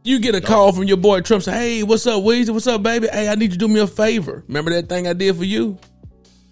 You 0.03 0.19
get 0.19 0.33
a 0.33 0.41
call 0.41 0.71
from 0.73 0.85
your 0.85 0.97
boy 0.97 1.21
Trump 1.21 1.43
say, 1.43 1.51
"Hey, 1.51 1.83
what's 1.83 2.07
up, 2.07 2.23
Weezy? 2.23 2.49
What's 2.49 2.65
up, 2.67 2.81
baby? 2.81 3.07
Hey, 3.07 3.27
I 3.29 3.35
need 3.35 3.45
you 3.45 3.49
to 3.51 3.57
do 3.57 3.67
me 3.67 3.79
a 3.79 3.87
favor. 3.87 4.43
Remember 4.47 4.71
that 4.71 4.89
thing 4.89 5.07
I 5.07 5.13
did 5.13 5.35
for 5.35 5.43
you? 5.43 5.77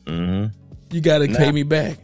Mm-hmm. 0.05 0.55
You 0.91 1.01
got 1.01 1.19
to 1.19 1.27
Nah. 1.27 1.38
pay 1.38 1.51
me 1.51 1.63
back. 1.63 1.97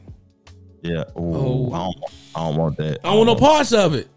Yeah. 0.82 1.04
Ooh, 1.20 1.72
I, 1.72 1.78
don't, 1.78 1.96
I 2.36 2.40
don't 2.42 2.56
want 2.58 2.78
that. 2.78 3.00
I 3.04 3.10
don't 3.10 3.18
want 3.18 3.28
no 3.28 3.36
parts 3.36 3.74
of 3.74 3.94
it. 3.96 4.08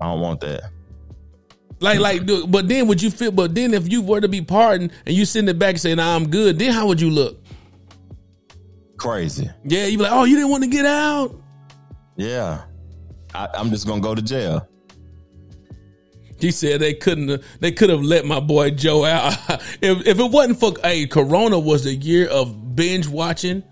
I 0.00 0.06
don't 0.06 0.20
want 0.20 0.40
that. 0.40 0.70
Like, 1.80 2.00
like, 2.00 2.26
dude, 2.26 2.50
but 2.50 2.66
then 2.68 2.86
would 2.88 3.00
you 3.00 3.10
feel? 3.10 3.30
But 3.30 3.54
then 3.54 3.72
if 3.72 3.90
you 3.90 4.02
were 4.02 4.20
to 4.20 4.28
be 4.28 4.42
pardoned 4.42 4.92
and 5.06 5.14
you 5.14 5.24
send 5.24 5.48
it 5.48 5.58
back 5.58 5.70
and 5.70 5.80
say, 5.80 5.94
"Nah, 5.94 6.16
I'm 6.16 6.28
good," 6.28 6.58
then 6.58 6.72
how 6.72 6.86
would 6.88 7.00
you 7.00 7.10
look? 7.10 7.38
Crazy. 8.98 9.48
Yeah, 9.64 9.86
you'd 9.86 9.98
be 9.98 10.02
like, 10.02 10.12
"Oh, 10.12 10.24
you 10.24 10.36
didn't 10.36 10.50
want 10.50 10.64
to 10.64 10.70
get 10.70 10.84
out." 10.84 11.34
Yeah. 12.16 12.62
I, 13.34 13.48
I'm 13.54 13.70
just 13.70 13.86
gonna 13.86 14.00
go 14.02 14.14
to 14.14 14.22
jail. 14.22 14.66
He 16.38 16.50
said 16.50 16.80
they 16.80 16.94
couldn't. 16.94 17.42
They 17.60 17.72
could 17.72 17.90
have 17.90 18.02
let 18.02 18.24
my 18.24 18.40
boy 18.40 18.70
Joe 18.70 19.04
out. 19.04 19.32
if 19.80 20.06
if 20.06 20.18
it 20.18 20.30
wasn't 20.30 20.60
for 20.60 20.72
hey, 20.82 21.06
Corona 21.06 21.58
was 21.58 21.86
a 21.86 21.94
year 21.94 22.28
of 22.28 22.76
binge 22.76 23.08
watching, 23.08 23.62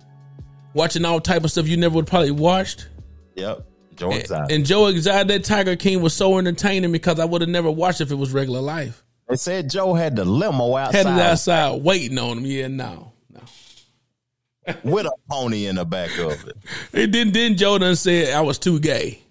watching 0.75 1.05
all 1.05 1.21
type 1.21 1.45
of 1.45 1.51
stuff 1.51 1.69
you 1.69 1.77
never 1.77 1.95
would 1.97 2.07
probably 2.07 2.33
watched. 2.33 2.89
Yep. 3.37 3.65
Joe 3.95 4.11
And, 4.11 4.21
Exotic. 4.21 4.55
and 4.55 4.67
Joe 4.67 4.87
Exotic, 4.87 5.29
that 5.29 5.45
Tiger 5.45 5.77
King 5.77 6.03
was 6.03 6.13
so 6.13 6.37
entertaining 6.39 6.93
because 6.93 7.19
I 7.19 7.25
would 7.25 7.41
have 7.41 7.49
never 7.51 7.71
watched 7.71 8.01
if 8.01 8.11
it 8.11 8.17
was 8.17 8.33
regular 8.33 8.61
life. 8.61 9.03
They 9.29 9.37
said 9.37 9.71
Joe 9.71 9.95
had 9.95 10.17
the 10.17 10.25
limo 10.25 10.77
outside 10.77 11.07
Had 11.07 11.19
it 11.19 11.23
outside 11.23 11.83
waiting 11.83 12.19
on 12.19 12.39
him. 12.39 12.47
Yeah, 12.47 12.69
no. 12.69 13.13
with 14.85 15.07
a 15.07 15.13
pony 15.31 15.67
in 15.67 15.77
the 15.77 15.85
back 15.85 16.17
of 16.19 16.47
it. 16.49 16.57
It 16.93 17.11
didn't. 17.13 17.33
Then 17.35 17.57
Joe 17.57 17.79
done 17.79 17.97
said 17.97 18.35
I 18.35 18.41
was 18.43 18.59
too 18.59 18.79
gay. 18.81 19.23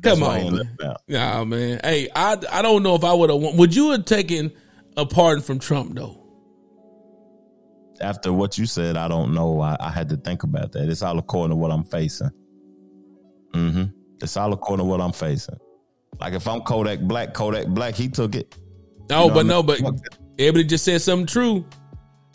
That's 0.00 0.18
Come 0.18 0.28
on, 0.28 0.56
man. 0.56 0.96
Nah, 1.08 1.44
man. 1.44 1.80
Hey, 1.82 2.08
I 2.14 2.36
I 2.50 2.62
don't 2.62 2.82
know 2.82 2.94
if 2.94 3.04
I 3.04 3.12
would 3.12 3.30
have. 3.30 3.58
Would 3.58 3.74
you 3.74 3.90
have 3.92 4.04
taken 4.04 4.52
a 4.96 5.06
pardon 5.06 5.42
from 5.42 5.58
Trump 5.58 5.94
though? 5.94 6.22
After 8.00 8.32
what 8.32 8.58
you 8.58 8.66
said, 8.66 8.96
I 8.96 9.08
don't 9.08 9.32
know. 9.32 9.60
I, 9.60 9.76
I 9.80 9.90
had 9.90 10.08
to 10.10 10.16
think 10.16 10.42
about 10.42 10.72
that. 10.72 10.88
It's 10.88 11.02
all 11.02 11.18
according 11.18 11.50
to 11.50 11.56
what 11.56 11.70
I'm 11.70 11.84
facing. 11.84 12.30
Mm-hmm. 13.52 13.84
It's 14.20 14.36
all 14.36 14.52
according 14.52 14.84
to 14.84 14.88
what 14.90 15.00
I'm 15.00 15.12
facing. 15.12 15.56
Like 16.20 16.34
if 16.34 16.46
I'm 16.46 16.60
Kodak 16.60 17.00
Black, 17.00 17.34
Kodak 17.34 17.68
Black, 17.68 17.94
he 17.94 18.08
took 18.08 18.34
it. 18.34 18.54
No, 19.08 19.24
You 19.24 19.28
know 19.28 19.34
but 19.34 19.44
I 19.44 19.48
no, 19.48 19.62
but 19.62 19.80
everybody 20.38 20.64
just 20.64 20.84
said 20.84 21.00
something 21.00 21.26
true. 21.26 21.64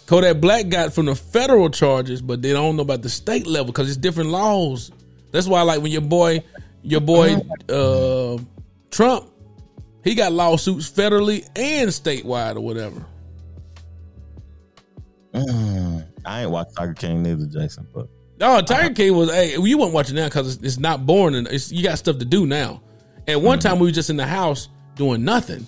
Kodak 0.07 0.41
Black 0.41 0.69
got 0.69 0.93
from 0.93 1.05
the 1.05 1.15
federal 1.15 1.69
charges, 1.69 2.21
but 2.21 2.41
they 2.41 2.53
don't 2.53 2.75
know 2.75 2.81
about 2.81 3.01
the 3.01 3.09
state 3.09 3.47
level 3.47 3.67
because 3.67 3.87
it's 3.87 3.97
different 3.97 4.29
laws. 4.29 4.91
That's 5.31 5.47
why, 5.47 5.61
like 5.61 5.81
when 5.81 5.91
your 5.91 6.01
boy, 6.01 6.43
your 6.83 7.01
boy 7.01 7.35
uh, 7.69 8.37
Trump, 8.89 9.29
he 10.03 10.15
got 10.15 10.31
lawsuits 10.31 10.89
federally 10.89 11.47
and 11.55 11.89
statewide 11.89 12.55
or 12.55 12.61
whatever. 12.61 13.05
Mm, 15.33 16.05
I 16.25 16.41
ain't 16.41 16.51
watched 16.51 16.75
Tiger 16.75 16.93
King 16.93 17.23
neither, 17.23 17.45
Jason. 17.45 17.87
But 17.93 18.07
No, 18.39 18.61
Tiger 18.61 18.93
King 18.93 19.15
was. 19.15 19.31
Hey, 19.31 19.57
you 19.57 19.77
weren't 19.77 19.93
watching 19.93 20.17
it 20.17 20.21
now 20.21 20.27
because 20.27 20.55
it's, 20.55 20.63
it's 20.63 20.77
not 20.79 21.05
boring 21.05 21.35
and 21.35 21.47
it's, 21.47 21.71
you 21.71 21.83
got 21.83 21.97
stuff 21.97 22.17
to 22.17 22.25
do 22.25 22.45
now. 22.45 22.81
At 23.27 23.41
one 23.41 23.59
time, 23.59 23.79
we 23.79 23.87
were 23.87 23.91
just 23.91 24.09
in 24.09 24.17
the 24.17 24.25
house 24.25 24.67
doing 24.95 25.23
nothing, 25.23 25.67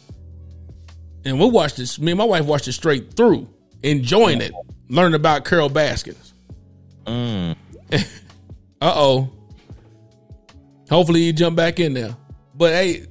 and 1.23 1.39
we 1.39 1.49
watched 1.49 1.77
this. 1.77 1.99
Me 1.99 2.11
and 2.11 2.17
my 2.17 2.25
wife 2.25 2.45
watched 2.45 2.67
it 2.67 2.73
straight 2.73 3.13
through, 3.13 3.47
enjoying 3.83 4.41
it, 4.41 4.51
learning 4.89 5.15
about 5.15 5.45
Carole 5.45 5.69
Baskins. 5.69 6.33
mm, 7.05 7.55
Uh 8.81 8.91
oh. 8.95 9.29
Hopefully, 10.93 11.21
you 11.21 11.33
jump 11.33 11.55
back 11.55 11.79
in 11.79 11.93
there. 11.93 12.15
But 12.55 12.73
hey, 12.73 13.05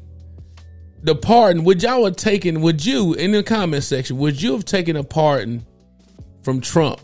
the 1.03 1.15
pardon. 1.15 1.65
Would 1.65 1.83
y'all 1.83 2.05
have 2.05 2.17
taken? 2.17 2.61
Would 2.61 2.85
you 2.85 3.15
in 3.15 3.33
the 3.33 3.43
comment 3.43 3.83
section? 3.83 4.19
Would 4.19 4.41
you 4.41 4.53
have 4.53 4.65
taken 4.65 4.97
a 4.97 5.05
pardon 5.05 5.67
from 6.43 6.61
Trump? 6.61 7.01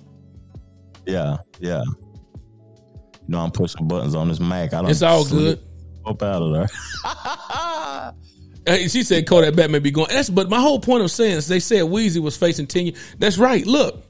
yeah, 1.06 1.38
yeah. 1.58 1.82
You 1.82 3.32
know 3.32 3.40
I'm 3.40 3.50
pushing 3.50 3.86
buttons 3.88 4.14
on 4.14 4.28
this 4.28 4.40
Mac. 4.40 4.72
I 4.72 4.82
don't. 4.82 4.90
It's 4.90 5.02
all 5.02 5.24
good. 5.26 5.60
Up 6.06 6.22
out 6.22 6.42
of 6.42 6.52
there. 6.52 8.12
Hey, 8.68 8.86
she 8.88 9.02
said 9.02 9.26
Kodak 9.26 9.54
Black 9.54 9.70
may 9.70 9.78
be 9.78 9.90
going. 9.90 10.08
That's 10.10 10.28
but 10.28 10.50
my 10.50 10.60
whole 10.60 10.78
point 10.78 11.02
of 11.02 11.10
saying 11.10 11.38
is 11.38 11.48
they 11.48 11.58
said 11.58 11.84
Weezy 11.84 12.18
was 12.18 12.36
facing 12.36 12.66
ten 12.66 12.86
years. 12.86 12.98
That's 13.18 13.38
right. 13.38 13.64
Look, 13.64 14.04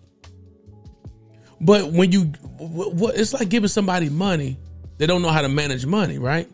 but 1.60 1.92
when 1.92 2.10
you, 2.10 2.22
what, 2.58 2.92
what 2.92 3.16
it's 3.16 3.32
like 3.32 3.50
giving 3.50 3.68
somebody 3.68 4.08
money, 4.08 4.58
they 4.96 5.06
don't 5.06 5.22
know 5.22 5.28
how 5.28 5.42
to 5.42 5.48
manage 5.48 5.86
money, 5.86 6.18
right? 6.18 6.50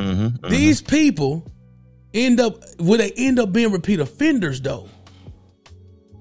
Mm-hmm, 0.00 0.48
These 0.48 0.80
people 0.82 1.46
end 2.14 2.40
up 2.40 2.62
will 2.78 2.98
they 2.98 3.12
end 3.16 3.38
up 3.38 3.52
being 3.52 3.70
repeat 3.72 4.00
offenders 4.00 4.60
though? 4.60 4.88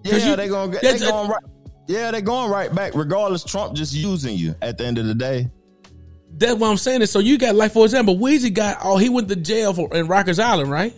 Yeah, 0.04 0.18
you- 0.30 0.36
they 0.36 0.48
gonna 0.48 0.72
get. 0.72 0.82
that's- 0.82 1.02
They 1.02 1.08
going 1.10 1.30
right. 1.30 1.44
Yeah, 1.88 2.12
they 2.12 2.22
going 2.22 2.52
right 2.52 2.74
back. 2.74 2.94
Regardless, 2.94 3.44
Trump 3.44 3.74
just 3.74 3.94
using 3.96 4.38
you 4.38 4.54
at 4.62 4.78
the 4.78 4.86
end 4.86 4.98
of 5.00 5.06
the 5.08 5.16
day. 5.16 5.50
That's 6.38 6.54
what 6.56 6.70
I'm 6.70 6.78
saying. 6.78 7.02
Is 7.02 7.10
so 7.12 7.18
you 7.20 7.38
got 7.40 7.56
like 7.56 7.72
for 7.72 7.84
example, 7.86 8.16
Weezy 8.18 8.54
got 8.54 8.78
oh 8.84 8.98
he 8.98 9.10
went 9.10 9.28
to 9.30 9.36
jail 9.36 9.74
for 9.74 9.94
in 9.96 10.08
Rikers 10.08 10.40
Island, 10.40 10.70
right? 10.70 10.94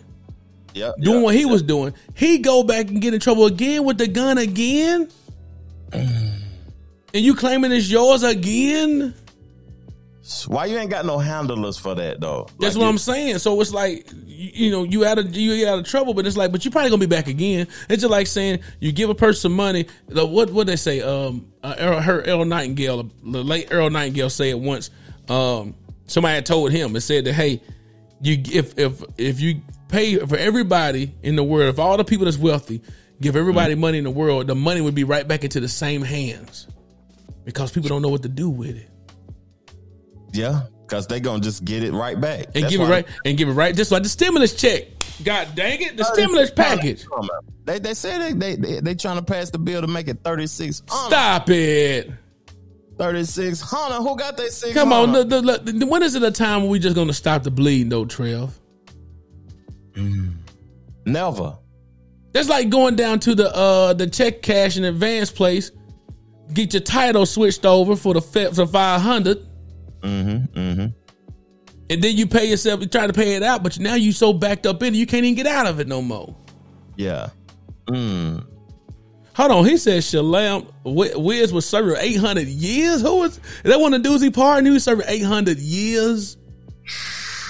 Yep. 0.74 0.96
Doing 1.00 1.22
what 1.22 1.34
he 1.34 1.44
was 1.46 1.62
doing. 1.62 1.94
He 2.14 2.38
go 2.38 2.62
back 2.62 2.88
and 2.88 3.00
get 3.00 3.12
in 3.14 3.20
trouble 3.20 3.46
again 3.46 3.84
with 3.84 3.98
the 3.98 4.06
gun 4.08 4.38
again. 4.38 5.08
and 5.92 6.32
you 7.12 7.34
claiming 7.34 7.72
it's 7.72 7.90
yours 7.90 8.22
again? 8.22 9.14
Why 10.46 10.66
you 10.66 10.78
ain't 10.78 10.88
got 10.90 11.04
no 11.04 11.18
handlers 11.18 11.76
for 11.76 11.94
that 11.96 12.20
though? 12.20 12.46
That's 12.60 12.74
Like 12.76 12.80
what 12.82 12.86
it- 12.86 12.90
I'm 12.90 12.98
saying. 12.98 13.38
So 13.38 13.60
it's 13.60 13.72
like 13.72 14.08
you, 14.24 14.66
you 14.66 14.70
know 14.70 14.84
you 14.84 15.04
out 15.04 15.18
of 15.18 15.34
you 15.34 15.56
get 15.56 15.68
out 15.68 15.78
of 15.80 15.84
trouble, 15.84 16.14
but 16.14 16.26
it's 16.26 16.36
like 16.36 16.52
but 16.52 16.64
you 16.64 16.70
probably 16.70 16.90
gonna 16.90 17.00
be 17.00 17.06
back 17.06 17.26
again. 17.26 17.66
It's 17.88 18.02
just 18.02 18.10
like 18.10 18.28
saying 18.28 18.60
you 18.78 18.92
give 18.92 19.10
a 19.10 19.14
person 19.16 19.50
money. 19.50 19.86
the- 20.08 20.24
What 20.24 20.50
what 20.52 20.68
they 20.68 20.76
say? 20.76 21.00
Um, 21.00 21.46
uh, 21.64 21.74
Earl, 21.78 22.00
her 22.00 22.22
Earl 22.22 22.44
Nightingale, 22.44 23.10
the 23.24 23.42
late 23.42 23.68
Earl 23.72 23.90
Nightingale 23.90 24.30
said 24.30 24.54
once. 24.54 24.90
Um, 25.28 25.74
somebody 26.06 26.34
had 26.36 26.46
told 26.46 26.70
him 26.72 26.94
and 26.94 27.02
said 27.02 27.24
that 27.24 27.32
hey, 27.32 27.60
you 28.20 28.40
if 28.52 28.78
if 28.78 29.02
if 29.18 29.40
you 29.40 29.60
pay 29.88 30.18
for 30.18 30.36
everybody 30.36 31.12
in 31.24 31.34
the 31.34 31.42
world, 31.44 31.68
if 31.68 31.78
all 31.80 31.96
the 31.96 32.04
people 32.04 32.26
that's 32.26 32.38
wealthy 32.38 32.80
give 33.20 33.34
everybody 33.34 33.74
money 33.74 33.98
in 33.98 34.04
the 34.04 34.10
world, 34.10 34.46
the 34.46 34.54
money 34.54 34.80
would 34.80 34.94
be 34.94 35.04
right 35.04 35.26
back 35.26 35.42
into 35.42 35.58
the 35.58 35.68
same 35.68 36.02
hands 36.02 36.68
because 37.44 37.72
people 37.72 37.88
don't 37.88 38.02
know 38.02 38.08
what 38.08 38.22
to 38.22 38.28
do 38.28 38.48
with 38.48 38.76
it. 38.76 38.88
Yeah, 40.32 40.62
because 40.86 41.06
they 41.06 41.20
gonna 41.20 41.42
just 41.42 41.64
get 41.64 41.82
it 41.82 41.92
right 41.92 42.20
back 42.20 42.46
and 42.54 42.64
That's 42.64 42.70
give 42.70 42.80
it 42.80 42.88
right 42.88 43.06
and 43.24 43.36
give 43.36 43.48
it 43.48 43.52
right 43.52 43.74
just 43.74 43.92
like 43.92 44.02
the 44.02 44.08
stimulus 44.08 44.54
check. 44.54 44.84
God 45.24 45.48
dang 45.54 45.80
it, 45.80 45.96
the 45.96 46.04
stimulus 46.04 46.50
package. 46.50 47.06
They 47.64 47.78
they 47.78 47.94
say 47.94 48.18
they 48.18 48.54
they 48.56 48.80
they, 48.80 48.94
trying 48.94 49.16
to 49.16 49.22
pass 49.22 49.50
the 49.50 49.58
bill 49.58 49.80
to 49.80 49.86
make 49.86 50.08
it 50.08 50.18
thirty 50.24 50.46
six. 50.46 50.82
Stop 50.86 51.48
it. 51.50 52.10
Thirty 52.98 53.24
six 53.24 53.60
hundred. 53.60 53.96
Who 54.02 54.16
got 54.16 54.36
that 54.36 54.52
six? 54.52 54.74
Come 54.74 54.92
on, 54.92 55.12
the, 55.12 55.24
the, 55.24 55.40
the- 55.72 55.86
when 55.86 56.02
is 56.02 56.14
it 56.14 56.22
a 56.22 56.30
time 56.30 56.62
when 56.62 56.70
we 56.70 56.78
just 56.78 56.96
gonna 56.96 57.12
stop 57.12 57.42
the 57.42 57.50
bleeding 57.50 57.88
though, 57.88 58.04
Trev? 58.04 58.58
Never. 61.04 61.58
That's 62.32 62.48
like 62.48 62.70
going 62.70 62.96
down 62.96 63.20
to 63.20 63.34
the 63.34 63.54
uh 63.54 63.92
the 63.92 64.06
check 64.06 64.42
cash 64.42 64.76
and 64.76 64.86
advance 64.86 65.30
place, 65.30 65.70
get 66.52 66.72
your 66.72 66.82
title 66.82 67.26
switched 67.26 67.66
over 67.66 67.94
for 67.96 68.14
the 68.14 68.20
for 68.54 68.66
five 68.66 69.00
hundred, 69.02 69.46
Mm-hmm. 70.02 70.58
Mm-hmm. 70.58 70.86
and 71.90 72.02
then 72.02 72.16
you 72.16 72.26
pay 72.26 72.46
yourself. 72.46 72.80
You 72.80 72.86
try 72.86 73.06
to 73.06 73.12
pay 73.12 73.34
it 73.36 73.42
out, 73.42 73.62
but 73.62 73.78
now 73.78 73.94
you 73.94 74.12
so 74.12 74.32
backed 74.32 74.66
up 74.66 74.82
in 74.82 74.94
it, 74.94 74.98
you 74.98 75.06
can't 75.06 75.24
even 75.24 75.34
get 75.36 75.46
out 75.46 75.66
of 75.66 75.80
it 75.80 75.88
no 75.88 76.02
more. 76.02 76.34
Yeah. 76.96 77.28
Mm. 77.86 78.46
Hold 79.34 79.50
on, 79.50 79.64
he 79.64 79.76
says 79.78 80.04
Sholam 80.04 80.70
Wi- 80.84 81.16
Wiz 81.16 81.52
was 81.52 81.66
serving 81.66 81.96
eight 82.00 82.18
hundred 82.18 82.48
years. 82.48 83.00
Who 83.00 83.16
was 83.20 83.38
is 83.38 83.42
that? 83.64 83.80
One 83.80 83.94
of 83.94 84.02
the 84.02 84.08
dudes 84.08 84.22
he 84.22 84.30
pardoned? 84.30 84.66
He 84.66 84.72
was 84.72 84.84
serving 84.84 85.06
eight 85.08 85.22
hundred 85.24 85.58
years. 85.58 86.36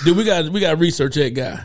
Dude, 0.05 0.17
we 0.17 0.25
got 0.25 0.49
we 0.51 0.61
got 0.61 0.71
to 0.71 0.77
research 0.77 1.15
that 1.17 1.31
guy. 1.35 1.61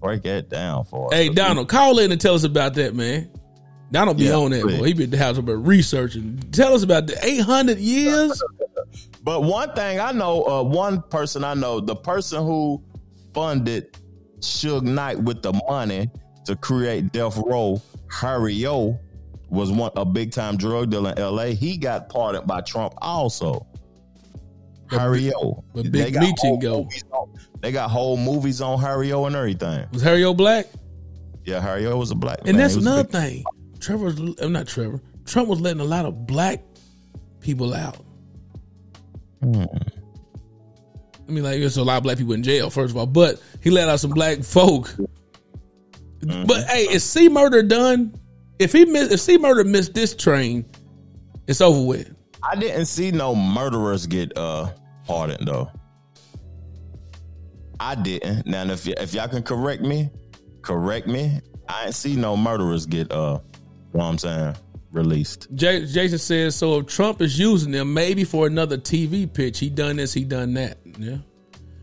Break 0.00 0.22
that 0.22 0.48
down 0.48 0.84
for 0.84 1.08
us. 1.08 1.14
Hey 1.14 1.28
Donald, 1.28 1.68
call 1.68 1.98
in 1.98 2.12
and 2.12 2.20
tell 2.20 2.34
us 2.34 2.44
about 2.44 2.74
that, 2.74 2.94
man. 2.94 3.30
Donald 3.90 4.16
be 4.18 4.24
Yeah, 4.24 4.34
on 4.36 4.50
that, 4.52 4.62
please. 4.62 4.78
boy. 4.78 4.84
He 4.84 4.92
be 4.92 5.04
at 5.04 5.10
the 5.10 5.18
house 5.18 5.38
about 5.38 5.66
researching. 5.66 6.38
Tell 6.52 6.72
us 6.74 6.82
about 6.84 7.06
the 7.08 7.18
eight 7.26 7.40
hundred 7.40 7.78
years. 7.78 8.40
But 9.22 9.42
one 9.42 9.72
thing 9.74 10.00
I 10.00 10.12
know, 10.12 10.44
uh, 10.44 10.62
one 10.62 11.02
person 11.02 11.44
I 11.44 11.54
know, 11.54 11.80
the 11.80 11.96
person 11.96 12.42
who 12.44 12.82
funded 13.34 13.92
Suge 14.40 14.82
Knight 14.82 15.18
with 15.20 15.42
the 15.42 15.52
money 15.68 16.08
to 16.46 16.56
create 16.56 17.12
Death 17.12 17.36
Row, 17.44 17.82
Harry 18.10 18.64
O, 18.66 18.98
was 19.50 19.70
one 19.72 19.90
a 19.96 20.04
big 20.04 20.30
time 20.32 20.56
drug 20.56 20.90
dealer 20.90 21.10
in 21.12 21.18
L.A. 21.18 21.54
He 21.54 21.76
got 21.76 22.08
pardoned 22.08 22.46
by 22.46 22.60
Trump 22.60 22.94
also. 22.98 23.66
Harry 24.90 25.30
O. 25.34 25.62
but 25.74 25.90
Big 25.92 26.14
Meech 26.18 26.36
go. 26.62 26.88
on- 27.12 27.34
They 27.60 27.72
got 27.72 27.90
whole 27.90 28.16
movies 28.16 28.62
on 28.62 28.80
Harry 28.80 29.12
O 29.12 29.26
and 29.26 29.36
everything. 29.36 29.86
Was 29.92 30.00
Harry 30.00 30.24
O 30.24 30.32
black? 30.32 30.66
Yeah, 31.44 31.60
Harry 31.60 31.86
O 31.86 31.96
was 31.98 32.10
a 32.10 32.14
black 32.14 32.42
man. 32.44 32.54
And 32.54 32.58
that's 32.58 32.74
was 32.76 32.86
a 32.86 32.88
another 32.88 33.04
big- 33.04 33.12
thing. 33.12 33.44
Trevor, 33.80 34.14
I'm 34.40 34.52
not 34.52 34.66
Trevor. 34.66 35.00
Trump 35.26 35.48
was 35.48 35.60
letting 35.60 35.80
a 35.80 35.84
lot 35.84 36.06
of 36.06 36.26
black 36.26 36.62
people 37.40 37.74
out. 37.74 37.96
Hmm. 39.42 39.64
I 41.28 41.30
mean, 41.30 41.44
like 41.44 41.60
there's 41.60 41.76
a 41.76 41.84
lot 41.84 41.98
of 41.98 42.02
black 42.02 42.16
people 42.16 42.32
in 42.32 42.42
jail, 42.42 42.70
first 42.70 42.90
of 42.90 42.96
all, 42.96 43.06
but 43.06 43.40
he 43.62 43.70
let 43.70 43.88
out 43.88 44.00
some 44.00 44.10
black 44.10 44.42
folk. 44.42 44.88
Mm-hmm. 46.20 46.46
But 46.46 46.66
hey, 46.66 46.84
is 46.84 47.04
C 47.04 47.28
murder 47.28 47.62
done? 47.62 48.18
If 48.58 48.72
he 48.72 48.84
miss, 48.86 49.12
if 49.12 49.20
C 49.20 49.38
murder 49.38 49.62
missed 49.62 49.94
this 49.94 50.14
train, 50.14 50.64
it's 51.46 51.60
over 51.60 51.80
with. 51.84 52.14
I 52.42 52.56
didn't 52.56 52.86
see 52.86 53.10
no 53.10 53.34
murderers 53.34 54.06
get 54.06 54.36
uh 54.36 54.70
pardoned 55.06 55.46
though. 55.46 55.70
I 57.78 57.94
didn't. 57.94 58.46
Now 58.46 58.64
if 58.64 58.86
y- 58.86 58.94
if 58.98 59.14
y'all 59.14 59.28
can 59.28 59.42
correct 59.42 59.82
me, 59.82 60.10
correct 60.62 61.06
me. 61.06 61.40
I 61.68 61.86
ain't 61.86 61.94
see 61.94 62.16
no 62.16 62.36
murderers 62.36 62.86
get 62.86 63.12
uh 63.12 63.38
you 63.92 63.98
know 63.98 64.04
what 64.04 64.04
I'm 64.04 64.18
saying 64.18 64.56
released. 64.92 65.48
J- 65.54 65.86
Jason 65.86 66.18
says 66.18 66.56
so. 66.56 66.78
If 66.78 66.86
Trump 66.86 67.20
is 67.22 67.38
using 67.38 67.72
them, 67.72 67.92
maybe 67.94 68.24
for 68.24 68.46
another 68.46 68.78
TV 68.78 69.32
pitch, 69.32 69.58
he 69.58 69.68
done 69.70 69.96
this, 69.96 70.12
he 70.14 70.24
done 70.24 70.54
that. 70.54 70.78
Yeah, 70.98 71.18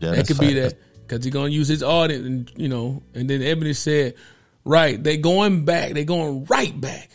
Yeah, 0.00 0.12
that 0.12 0.26
could 0.26 0.38
be 0.38 0.54
that 0.54 0.74
because 1.06 1.24
he 1.24 1.30
gonna 1.30 1.48
use 1.50 1.68
his 1.68 1.82
audience, 1.82 2.26
and 2.26 2.52
you 2.56 2.68
know. 2.68 3.02
And 3.14 3.28
then 3.30 3.42
Ebony 3.42 3.72
said, 3.74 4.14
right, 4.64 5.02
they 5.02 5.16
going 5.16 5.64
back, 5.64 5.92
they 5.92 6.04
going 6.04 6.44
right 6.46 6.78
back. 6.80 7.10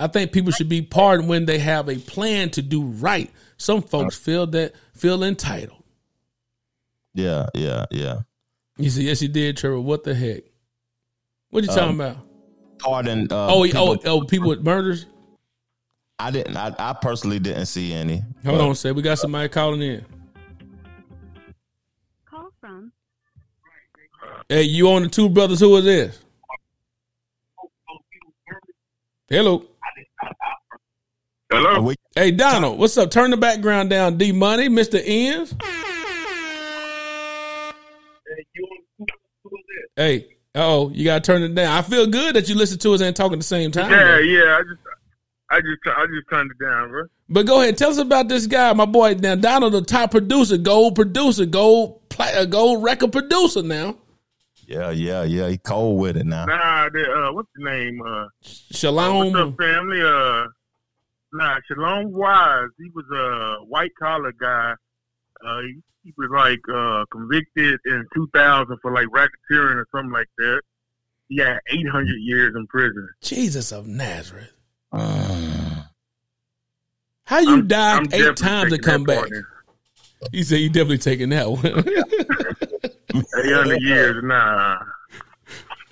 I 0.00 0.08
think 0.08 0.32
people 0.32 0.50
should 0.50 0.68
be 0.68 0.82
pardoned 0.82 1.28
when 1.28 1.46
they 1.46 1.58
have 1.58 1.88
a 1.88 1.96
plan 1.96 2.50
to 2.50 2.62
do 2.62 2.82
right. 2.82 3.30
Some 3.56 3.82
folks 3.82 4.16
feel 4.16 4.46
that 4.48 4.72
feel 4.94 5.22
entitled. 5.22 5.82
Yeah, 7.14 7.46
yeah, 7.54 7.86
yeah. 7.90 8.20
You 8.76 8.90
see, 8.90 9.04
yes, 9.04 9.20
he 9.20 9.28
did, 9.28 9.56
Trevor. 9.56 9.78
What 9.78 10.02
the 10.02 10.14
heck? 10.14 10.42
What 11.50 11.62
you 11.62 11.70
Um, 11.70 11.76
talking 11.76 11.94
about? 11.94 12.16
Pardon. 12.80 13.28
Uh, 13.30 13.46
oh, 13.54 13.62
people- 13.62 13.88
oh, 14.04 14.10
oh, 14.10 14.20
people 14.24 14.48
with 14.48 14.62
murders. 14.62 15.06
I 16.18 16.30
didn't. 16.30 16.56
I, 16.56 16.74
I 16.78 16.92
personally 16.94 17.38
didn't 17.38 17.66
see 17.66 17.92
any. 17.92 18.22
Hold 18.44 18.58
but- 18.58 18.60
on, 18.60 18.74
say 18.74 18.92
we 18.92 19.02
got 19.02 19.18
somebody 19.18 19.48
calling 19.48 19.82
in. 19.82 20.04
Call 22.24 22.50
from 22.60 22.92
Hey, 24.48 24.62
you 24.62 24.88
on 24.90 25.02
the 25.02 25.08
two 25.08 25.28
brothers? 25.28 25.60
Who 25.60 25.76
is 25.76 25.84
this? 25.84 26.20
Hello. 29.28 29.64
Hello. 31.50 31.92
Hey, 32.14 32.30
Donald, 32.30 32.78
what's 32.78 32.96
up? 32.98 33.10
Turn 33.10 33.30
the 33.30 33.36
background 33.36 33.90
down. 33.90 34.16
D 34.18 34.32
Money, 34.32 34.68
Mr. 34.68 35.00
Ends. 35.04 35.54
Hey, 39.96 40.26
oh, 40.54 40.90
you 40.90 41.04
gotta 41.04 41.20
turn 41.20 41.42
it 41.42 41.54
down. 41.54 41.72
I 41.76 41.82
feel 41.82 42.06
good 42.06 42.34
that 42.34 42.48
you 42.48 42.54
listen 42.56 42.78
to 42.80 42.92
us 42.94 43.00
and 43.00 43.14
talking 43.14 43.34
at 43.34 43.38
the 43.40 43.44
same 43.44 43.70
time. 43.70 43.90
Yeah, 43.90 44.04
though. 44.04 44.18
yeah. 44.18 44.58
I 44.58 44.62
just, 44.62 44.80
I 45.54 45.60
just, 45.60 45.80
I 45.86 46.06
just 46.06 46.28
turned 46.28 46.50
it 46.50 46.64
down, 46.64 46.90
bro. 46.90 47.04
But 47.28 47.46
go 47.46 47.60
ahead, 47.62 47.78
tell 47.78 47.90
us 47.90 47.98
about 47.98 48.28
this 48.28 48.48
guy, 48.48 48.72
my 48.72 48.86
boy. 48.86 49.14
Now, 49.14 49.36
Donald, 49.36 49.72
the 49.72 49.82
top 49.82 50.10
producer, 50.10 50.56
gold 50.56 50.96
producer, 50.96 51.46
gold 51.46 52.08
play, 52.08 52.32
uh, 52.34 52.44
gold 52.44 52.82
record 52.82 53.12
producer. 53.12 53.62
Now, 53.62 53.96
Yeah, 54.66 54.90
yeah, 54.90 55.22
yeah. 55.22 55.48
He 55.48 55.58
cold 55.58 56.00
with 56.00 56.16
it 56.16 56.26
now. 56.26 56.46
Nah, 56.46 56.88
the, 56.88 57.04
uh, 57.04 57.32
what's 57.32 57.48
the 57.54 57.64
name? 57.64 58.00
Uh, 58.02 58.26
Sholam. 58.44 59.32
what's 59.32 59.36
up, 59.36 59.56
family? 59.56 60.02
Uh, 60.02 60.46
nah, 61.34 61.60
Sholam 61.70 62.06
Weiss. 62.10 62.70
He 62.78 62.90
was 62.92 63.04
a 63.14 63.64
white 63.66 63.92
collar 64.02 64.32
guy. 64.32 64.74
Uh, 65.46 65.60
he, 65.60 65.80
he 66.02 66.12
was 66.18 66.30
like 66.34 66.60
uh 66.74 67.04
convicted 67.10 67.78
in 67.86 68.04
2000 68.14 68.76
for 68.82 68.92
like 68.92 69.06
racketeering 69.06 69.76
or 69.76 69.86
something 69.94 70.12
like 70.12 70.28
that. 70.38 70.62
He 71.28 71.38
had 71.38 71.58
800 71.70 72.06
years 72.20 72.54
in 72.56 72.66
prison. 72.66 73.08
Jesus 73.22 73.72
of 73.72 73.86
Nazareth. 73.86 74.53
How 77.26 77.40
you 77.40 77.50
I'm- 77.50 77.68
died 77.68 77.98
I'm 77.98 78.08
eight 78.12 78.36
times 78.36 78.72
to 78.72 78.78
come 78.78 79.04
back? 79.04 79.28
He 80.32 80.42
said 80.42 80.58
he 80.58 80.68
definitely 80.68 80.98
taking 80.98 81.28
that 81.30 81.50
one. 81.50 81.64
800 83.44 83.80
years, 83.82 84.22
nah. 84.24 84.78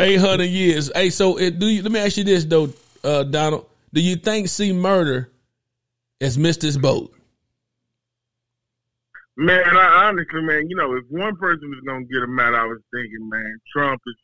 Eight 0.00 0.16
hundred 0.16 0.46
years. 0.46 0.90
Hey, 0.94 1.10
so 1.10 1.38
it, 1.38 1.58
do 1.60 1.66
you? 1.68 1.82
Let 1.82 1.92
me 1.92 2.00
ask 2.00 2.16
you 2.16 2.24
this 2.24 2.44
though, 2.44 2.72
uh, 3.04 3.22
Donald. 3.24 3.66
Do 3.92 4.00
you 4.00 4.16
think 4.16 4.48
C 4.48 4.72
Murder 4.72 5.30
has 6.20 6.36
missed 6.38 6.62
his 6.62 6.76
boat? 6.78 7.14
Man, 9.36 9.62
I, 9.76 10.06
honestly, 10.08 10.40
man, 10.42 10.68
you 10.68 10.74
know, 10.76 10.94
if 10.96 11.04
one 11.08 11.36
person 11.36 11.68
was 11.70 11.78
gonna 11.86 12.04
get 12.06 12.22
him 12.22 12.38
out, 12.40 12.54
I 12.54 12.64
was 12.64 12.78
thinking, 12.92 13.28
man, 13.28 13.58
Trump 13.72 14.00
is 14.06 14.14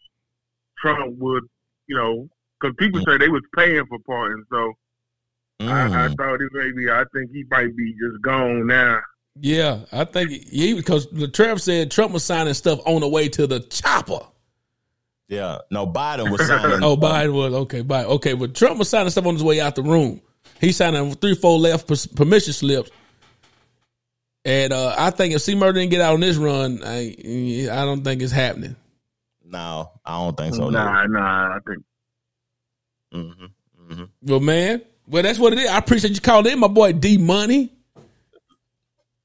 Trump 0.78 1.16
would, 1.18 1.44
you 1.86 1.96
know, 1.96 2.28
because 2.60 2.74
people 2.78 3.00
say 3.06 3.18
they 3.18 3.28
was 3.28 3.42
paying 3.56 3.84
for 3.86 3.98
pardon, 4.06 4.44
so 4.50 4.72
I, 5.60 6.06
I 6.06 6.08
thought 6.08 6.40
it 6.40 6.50
maybe 6.52 6.90
I 6.90 7.04
think 7.12 7.30
he 7.32 7.44
might 7.50 7.76
be 7.76 7.92
just 7.92 8.22
gone 8.22 8.66
now. 8.66 9.00
Yeah, 9.40 9.80
I 9.92 10.04
think 10.04 10.30
he 10.30 10.74
because 10.74 11.06
Trev 11.32 11.60
said 11.60 11.90
Trump 11.90 12.12
was 12.12 12.24
signing 12.24 12.54
stuff 12.54 12.80
on 12.86 13.00
the 13.00 13.08
way 13.08 13.28
to 13.28 13.46
the 13.46 13.60
chopper. 13.60 14.20
Yeah. 15.28 15.58
No, 15.70 15.86
Biden 15.86 16.30
was 16.30 16.46
signing. 16.46 16.82
oh, 16.82 16.96
Biden 16.96 17.32
was 17.32 17.52
okay. 17.52 17.82
Biden 17.82 18.06
okay, 18.06 18.32
but 18.32 18.54
Trump 18.54 18.78
was 18.78 18.88
signing 18.88 19.10
stuff 19.10 19.26
on 19.26 19.34
his 19.34 19.44
way 19.44 19.60
out 19.60 19.76
the 19.76 19.82
room. 19.82 20.20
He 20.60 20.72
signing 20.72 21.14
three, 21.14 21.34
four 21.34 21.58
left 21.58 21.86
permission 22.16 22.52
slips. 22.52 22.90
And 24.44 24.72
uh, 24.72 24.94
I 24.96 25.10
think 25.10 25.34
if 25.34 25.42
C 25.42 25.54
Murder 25.54 25.78
didn't 25.78 25.90
get 25.90 26.00
out 26.00 26.14
on 26.14 26.20
this 26.20 26.36
run, 26.36 26.80
I 26.84 27.14
I 27.70 27.84
don't 27.84 28.02
think 28.02 28.22
it's 28.22 28.32
happening. 28.32 28.76
No, 29.44 29.90
I 30.04 30.18
don't 30.18 30.36
think 30.36 30.54
so. 30.54 30.70
Nah, 30.70 31.04
nah, 31.06 31.56
I 31.56 31.58
think. 31.66 31.84
Mm-hmm. 33.12 34.04
Well, 34.22 34.40
man, 34.40 34.82
well 35.06 35.22
that's 35.22 35.38
what 35.38 35.52
it 35.52 35.60
is. 35.60 35.68
I 35.68 35.78
appreciate 35.78 36.14
you 36.14 36.20
calling 36.20 36.52
in, 36.52 36.58
my 36.58 36.68
boy 36.68 36.92
D 36.92 37.18
Money. 37.18 37.72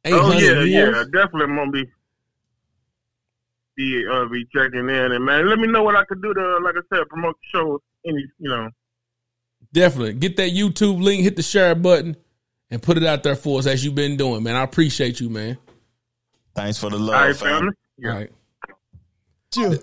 Oh 0.05 0.31
800 0.31 0.33
yeah, 0.33 0.63
years. 0.63 0.95
yeah, 0.95 1.03
definitely 1.13 1.55
gonna 1.55 1.71
be 1.71 1.85
be 3.75 4.05
uh, 4.11 4.25
be 4.27 4.45
checking 4.53 4.89
in, 4.89 5.11
and 5.11 5.25
man, 5.25 5.49
let 5.49 5.59
me 5.59 5.67
know 5.67 5.83
what 5.83 5.95
I 5.95 6.03
could 6.05 6.21
do 6.21 6.33
to, 6.33 6.57
like 6.63 6.75
I 6.75 6.95
said, 6.95 7.07
promote 7.09 7.35
the 7.35 7.57
show. 7.57 7.81
Any, 8.05 8.25
you 8.37 8.49
know, 8.49 8.69
Definitely. 9.73 10.13
Get 10.13 10.37
that 10.37 10.51
YouTube 10.51 11.01
link, 11.01 11.23
hit 11.23 11.35
the 11.35 11.41
share 11.41 11.73
button, 11.73 12.15
and 12.69 12.81
put 12.81 12.97
it 12.97 13.03
out 13.03 13.23
there 13.23 13.35
for 13.35 13.59
us 13.59 13.65
as 13.65 13.83
you've 13.83 13.95
been 13.95 14.17
doing, 14.17 14.43
man. 14.43 14.55
I 14.55 14.63
appreciate 14.63 15.19
you, 15.19 15.29
man. 15.29 15.57
Thanks 16.55 16.77
for 16.77 16.91
the 16.91 16.97
all 16.97 17.03
love, 17.03 17.21
right, 17.21 17.35
fam. 17.35 17.49
family. 17.49 18.29
All 19.57 19.67
right. 19.67 19.81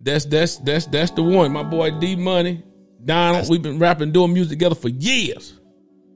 That's 0.00 0.24
that's 0.26 0.56
that's 0.56 0.86
that's 0.86 1.10
the 1.12 1.22
one. 1.22 1.52
My 1.52 1.62
boy 1.62 1.90
D 1.98 2.16
Money. 2.16 2.62
Donald, 3.04 3.48
we've 3.48 3.62
been 3.62 3.78
rapping, 3.78 4.12
doing 4.12 4.32
music 4.32 4.50
together 4.58 4.74
for 4.74 4.88
years. 4.88 5.58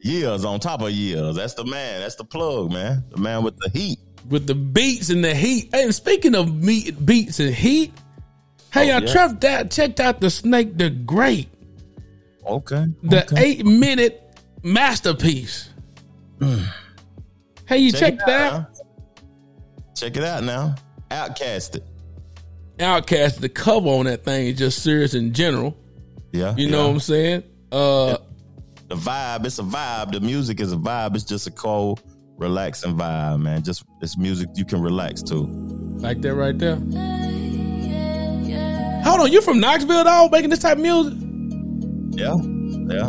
Years 0.02 0.44
on 0.44 0.60
top 0.60 0.82
of 0.82 0.90
years. 0.90 1.36
That's 1.36 1.54
the 1.54 1.64
man. 1.64 2.00
That's 2.00 2.14
the 2.14 2.24
plug, 2.24 2.70
man. 2.72 3.02
The 3.10 3.16
man 3.20 3.42
with 3.42 3.56
the 3.58 3.68
heat. 3.70 3.98
With 4.28 4.46
the 4.46 4.54
beats 4.54 5.10
and 5.10 5.22
the 5.24 5.34
heat. 5.34 5.70
Hey, 5.72 5.84
and 5.84 5.94
speaking 5.94 6.34
of 6.34 6.54
meat, 6.54 7.04
beats 7.04 7.40
and 7.40 7.52
heat, 7.54 7.92
hey, 8.72 8.92
Oh, 8.92 8.96
I 8.96 9.00
yeah. 9.00 9.12
Trev 9.12 9.40
that 9.40 9.70
checked 9.70 9.98
out 10.00 10.20
the 10.20 10.30
Snake 10.30 10.76
the 10.78 10.90
Great, 10.90 11.48
Okay. 12.46 12.86
the 13.02 13.24
okay. 13.24 13.42
eight 13.44 13.66
minute 13.66 14.22
masterpiece. 14.62 15.70
hey, 16.40 17.78
you 17.78 17.90
Check 17.90 18.00
checked 18.00 18.26
that? 18.26 18.52
out. 18.52 18.66
Check 19.96 20.16
it 20.16 20.24
out 20.24 20.44
now. 20.44 20.74
Outcast 21.10 21.76
it. 21.76 21.84
Outcast, 22.78 23.40
the 23.40 23.48
cover 23.48 23.88
on 23.88 24.04
that 24.04 24.24
thing 24.24 24.48
is 24.48 24.58
just 24.58 24.82
serious 24.82 25.14
in 25.14 25.32
general. 25.32 25.76
Yeah. 26.32 26.54
You 26.56 26.68
know 26.70 26.86
what 26.88 26.94
I'm 26.94 27.00
saying? 27.00 27.42
Uh, 27.72 28.16
The 28.88 28.94
vibe, 28.94 29.46
it's 29.46 29.58
a 29.58 29.62
vibe. 29.62 30.12
The 30.12 30.20
music 30.20 30.60
is 30.60 30.72
a 30.72 30.76
vibe. 30.76 31.14
It's 31.16 31.24
just 31.24 31.46
a 31.46 31.50
cold, 31.50 32.02
relaxing 32.36 32.94
vibe, 32.96 33.40
man. 33.40 33.62
Just 33.62 33.84
it's 34.00 34.16
music 34.16 34.48
you 34.54 34.64
can 34.64 34.80
relax 34.80 35.22
to. 35.24 35.46
like 35.98 36.20
that 36.22 36.34
right 36.34 36.56
there. 36.58 36.76
Hold 39.04 39.20
on, 39.20 39.30
you 39.32 39.40
from 39.40 39.60
Knoxville, 39.60 40.04
dog, 40.04 40.32
making 40.32 40.50
this 40.50 40.58
type 40.58 40.78
of 40.78 40.82
music? 40.82 41.14
Yeah. 42.10 42.34
Yeah. 42.94 43.06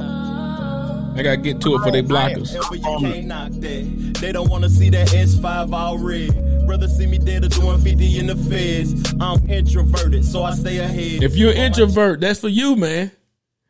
I 1.18 1.24
gotta 1.24 1.38
get 1.38 1.60
to 1.62 1.76
it 1.76 1.80
for 1.82 1.92
they 1.92 2.04
blockers. 2.04 2.56
But 2.70 2.78
you 2.78 3.12
can't 3.12 3.26
knock 3.28 3.52
that. 3.52 4.18
They 4.22 4.32
don't 4.32 4.48
wanna 4.50 4.70
see 4.70 4.90
that 4.92 5.08
S5 5.10 5.74
all 5.74 5.98
red. 5.98 6.30
Brother 6.68 6.90
see 6.90 7.08
me 7.08 7.18
dead 7.18 7.46
or 7.46 7.48
doing 7.48 7.80
50 7.80 8.20
in 8.20 8.28
the 8.28 8.36
feds. 8.36 9.14
I'm 9.22 9.50
introverted, 9.50 10.26
so 10.26 10.44
I 10.44 10.54
stay 10.54 10.80
ahead. 10.80 11.24
If 11.24 11.38
you're 11.38 11.52
an 11.52 11.58
introvert, 11.58 12.20
that's 12.20 12.42
for 12.42 12.50
you, 12.50 12.76
man. 12.76 13.10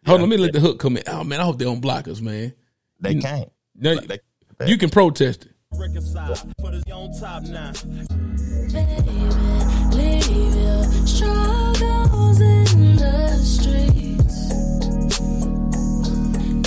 Hold 0.07 0.21
on, 0.21 0.29
let 0.29 0.35
me 0.35 0.43
let 0.43 0.53
the 0.53 0.59
hook 0.59 0.79
come 0.79 0.97
in. 0.97 1.03
Oh 1.05 1.23
man, 1.23 1.39
I 1.39 1.43
hope 1.43 1.59
they 1.59 1.65
don't 1.65 1.79
block 1.79 2.07
us, 2.07 2.21
man. 2.21 2.53
They 2.99 3.13
can't. 3.15 3.51
No, 3.75 3.99
you 4.65 4.79
can 4.79 4.89
protest 4.89 5.45
it. 5.45 5.51
Reconcile, 5.77 6.35
put 6.59 6.73
us 6.73 6.83
on 6.91 7.11
top 7.19 7.43
now. 7.43 7.71
Leave 9.93 10.55
your 10.55 10.83
struggles 11.05 12.41
in 12.41 12.95
the 12.95 13.37
streets. 13.43 14.49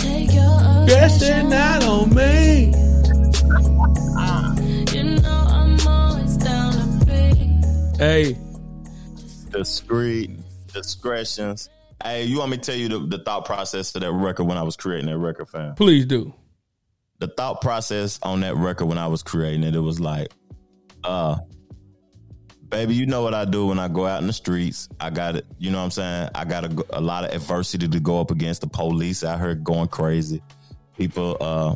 Take 0.00 0.32
your 0.32 0.86
Guessing 0.86 1.52
out 1.52 1.82
on 1.82 2.14
me. 2.14 2.72
Hey, 8.00 8.34
Discreet, 9.50 10.30
discretions. 10.72 11.68
Hey, 12.02 12.24
you 12.24 12.38
want 12.38 12.50
me 12.50 12.56
to 12.56 12.62
tell 12.62 12.74
you 12.74 12.88
the, 12.88 12.98
the 13.00 13.18
thought 13.22 13.44
process 13.44 13.94
of 13.94 14.00
that 14.00 14.10
record 14.10 14.44
when 14.44 14.56
I 14.56 14.62
was 14.62 14.74
creating 14.74 15.10
that 15.10 15.18
record, 15.18 15.50
fam? 15.50 15.74
please 15.74 16.06
do. 16.06 16.32
the 17.18 17.28
thought 17.28 17.60
process 17.60 18.18
on 18.22 18.40
that 18.40 18.56
record 18.56 18.86
when 18.86 18.96
I 18.96 19.06
was 19.08 19.22
creating 19.22 19.64
it, 19.64 19.74
it 19.74 19.80
was 19.80 20.00
like, 20.00 20.28
uh, 21.04 21.36
baby, 22.70 22.94
you 22.94 23.04
know 23.04 23.20
what 23.22 23.34
I 23.34 23.44
do 23.44 23.66
when 23.66 23.78
I 23.78 23.88
go 23.88 24.06
out 24.06 24.22
in 24.22 24.26
the 24.28 24.32
streets. 24.32 24.88
I 24.98 25.10
got 25.10 25.36
it. 25.36 25.44
You 25.58 25.70
know 25.70 25.76
what 25.76 25.84
I'm 25.84 25.90
saying? 25.90 26.30
I 26.34 26.46
got 26.46 26.64
a, 26.64 26.86
a 26.94 27.00
lot 27.02 27.24
of 27.24 27.34
adversity 27.34 27.86
to 27.86 28.00
go 28.00 28.18
up 28.18 28.30
against 28.30 28.62
the 28.62 28.66
police 28.66 29.22
out 29.24 29.40
here 29.40 29.54
going 29.54 29.88
crazy. 29.88 30.42
People, 30.96 31.36
uh, 31.38 31.74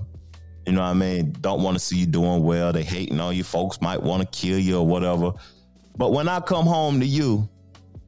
you 0.67 0.73
know 0.73 0.81
what 0.81 0.89
I 0.89 0.95
mean, 0.95 1.37
don't 1.43 1.63
want 1.63 1.75
to 1.75 1.85
see 1.85 1.99
you 1.99 2.07
doing 2.07 2.43
well. 2.43 2.73
They 2.73 2.83
hating 2.83 3.21
on 3.21 3.37
you. 3.37 3.45
Folks 3.45 3.83
might 3.83 4.03
want 4.03 4.23
to 4.23 4.29
kill 4.41 4.59
you 4.59 4.79
or 4.79 4.87
whatever. 4.87 5.33
But 5.97 6.12
when 6.12 6.29
I 6.29 6.41
come 6.41 6.66
home 6.66 7.01
to 7.01 7.07
you, 7.07 7.49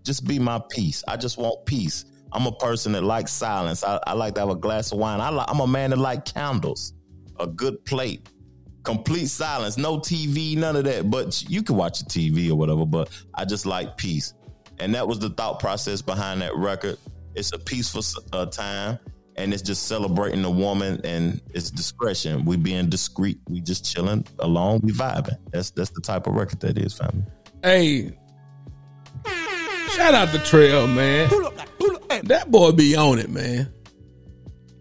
just 0.02 0.26
be 0.26 0.38
my 0.38 0.60
peace. 0.70 1.02
I 1.06 1.16
just 1.16 1.38
want 1.38 1.64
peace. 1.66 2.04
I'm 2.32 2.46
a 2.46 2.52
person 2.52 2.92
that 2.92 3.02
likes 3.02 3.32
silence. 3.32 3.84
I, 3.84 4.00
I 4.06 4.12
like 4.12 4.34
to 4.34 4.40
have 4.40 4.50
a 4.50 4.56
glass 4.56 4.92
of 4.92 4.98
wine. 4.98 5.20
I 5.20 5.30
like, 5.30 5.46
I'm 5.48 5.60
a 5.60 5.66
man 5.66 5.90
that 5.90 5.98
like 5.98 6.24
candles, 6.24 6.94
a 7.38 7.46
good 7.46 7.84
plate, 7.84 8.28
complete 8.82 9.26
silence, 9.26 9.76
no 9.76 9.98
TV, 9.98 10.56
none 10.56 10.76
of 10.76 10.84
that. 10.84 11.10
But 11.10 11.42
you 11.48 11.62
can 11.62 11.76
watch 11.76 12.00
your 12.00 12.08
TV 12.08 12.50
or 12.50 12.56
whatever. 12.56 12.86
But 12.86 13.10
I 13.34 13.44
just 13.44 13.66
like 13.66 13.96
peace, 13.96 14.34
and 14.78 14.94
that 14.94 15.06
was 15.06 15.18
the 15.18 15.30
thought 15.30 15.60
process 15.60 16.02
behind 16.02 16.40
that 16.42 16.54
record. 16.56 16.98
It's 17.34 17.52
a 17.52 17.58
peaceful 17.58 18.02
uh, 18.32 18.46
time, 18.46 18.98
and 19.36 19.52
it's 19.52 19.62
just 19.62 19.86
celebrating 19.86 20.42
the 20.42 20.50
woman 20.50 21.00
and 21.04 21.40
it's 21.54 21.70
discretion. 21.70 22.44
We 22.44 22.56
being 22.56 22.88
discreet. 22.88 23.38
We 23.48 23.60
just 23.60 23.84
chilling 23.84 24.26
alone. 24.38 24.80
We 24.82 24.92
vibing. 24.92 25.36
That's 25.52 25.70
that's 25.70 25.90
the 25.90 26.00
type 26.00 26.26
of 26.26 26.34
record 26.34 26.60
that 26.60 26.78
is, 26.78 26.94
family. 26.94 27.24
Hey, 27.62 28.12
shout 29.90 30.14
out 30.14 30.28
to 30.30 30.38
Trail, 30.44 30.86
man. 30.86 31.28
That 32.24 32.50
boy 32.50 32.72
be 32.72 32.96
on 32.96 33.18
it, 33.18 33.28
man. 33.30 33.72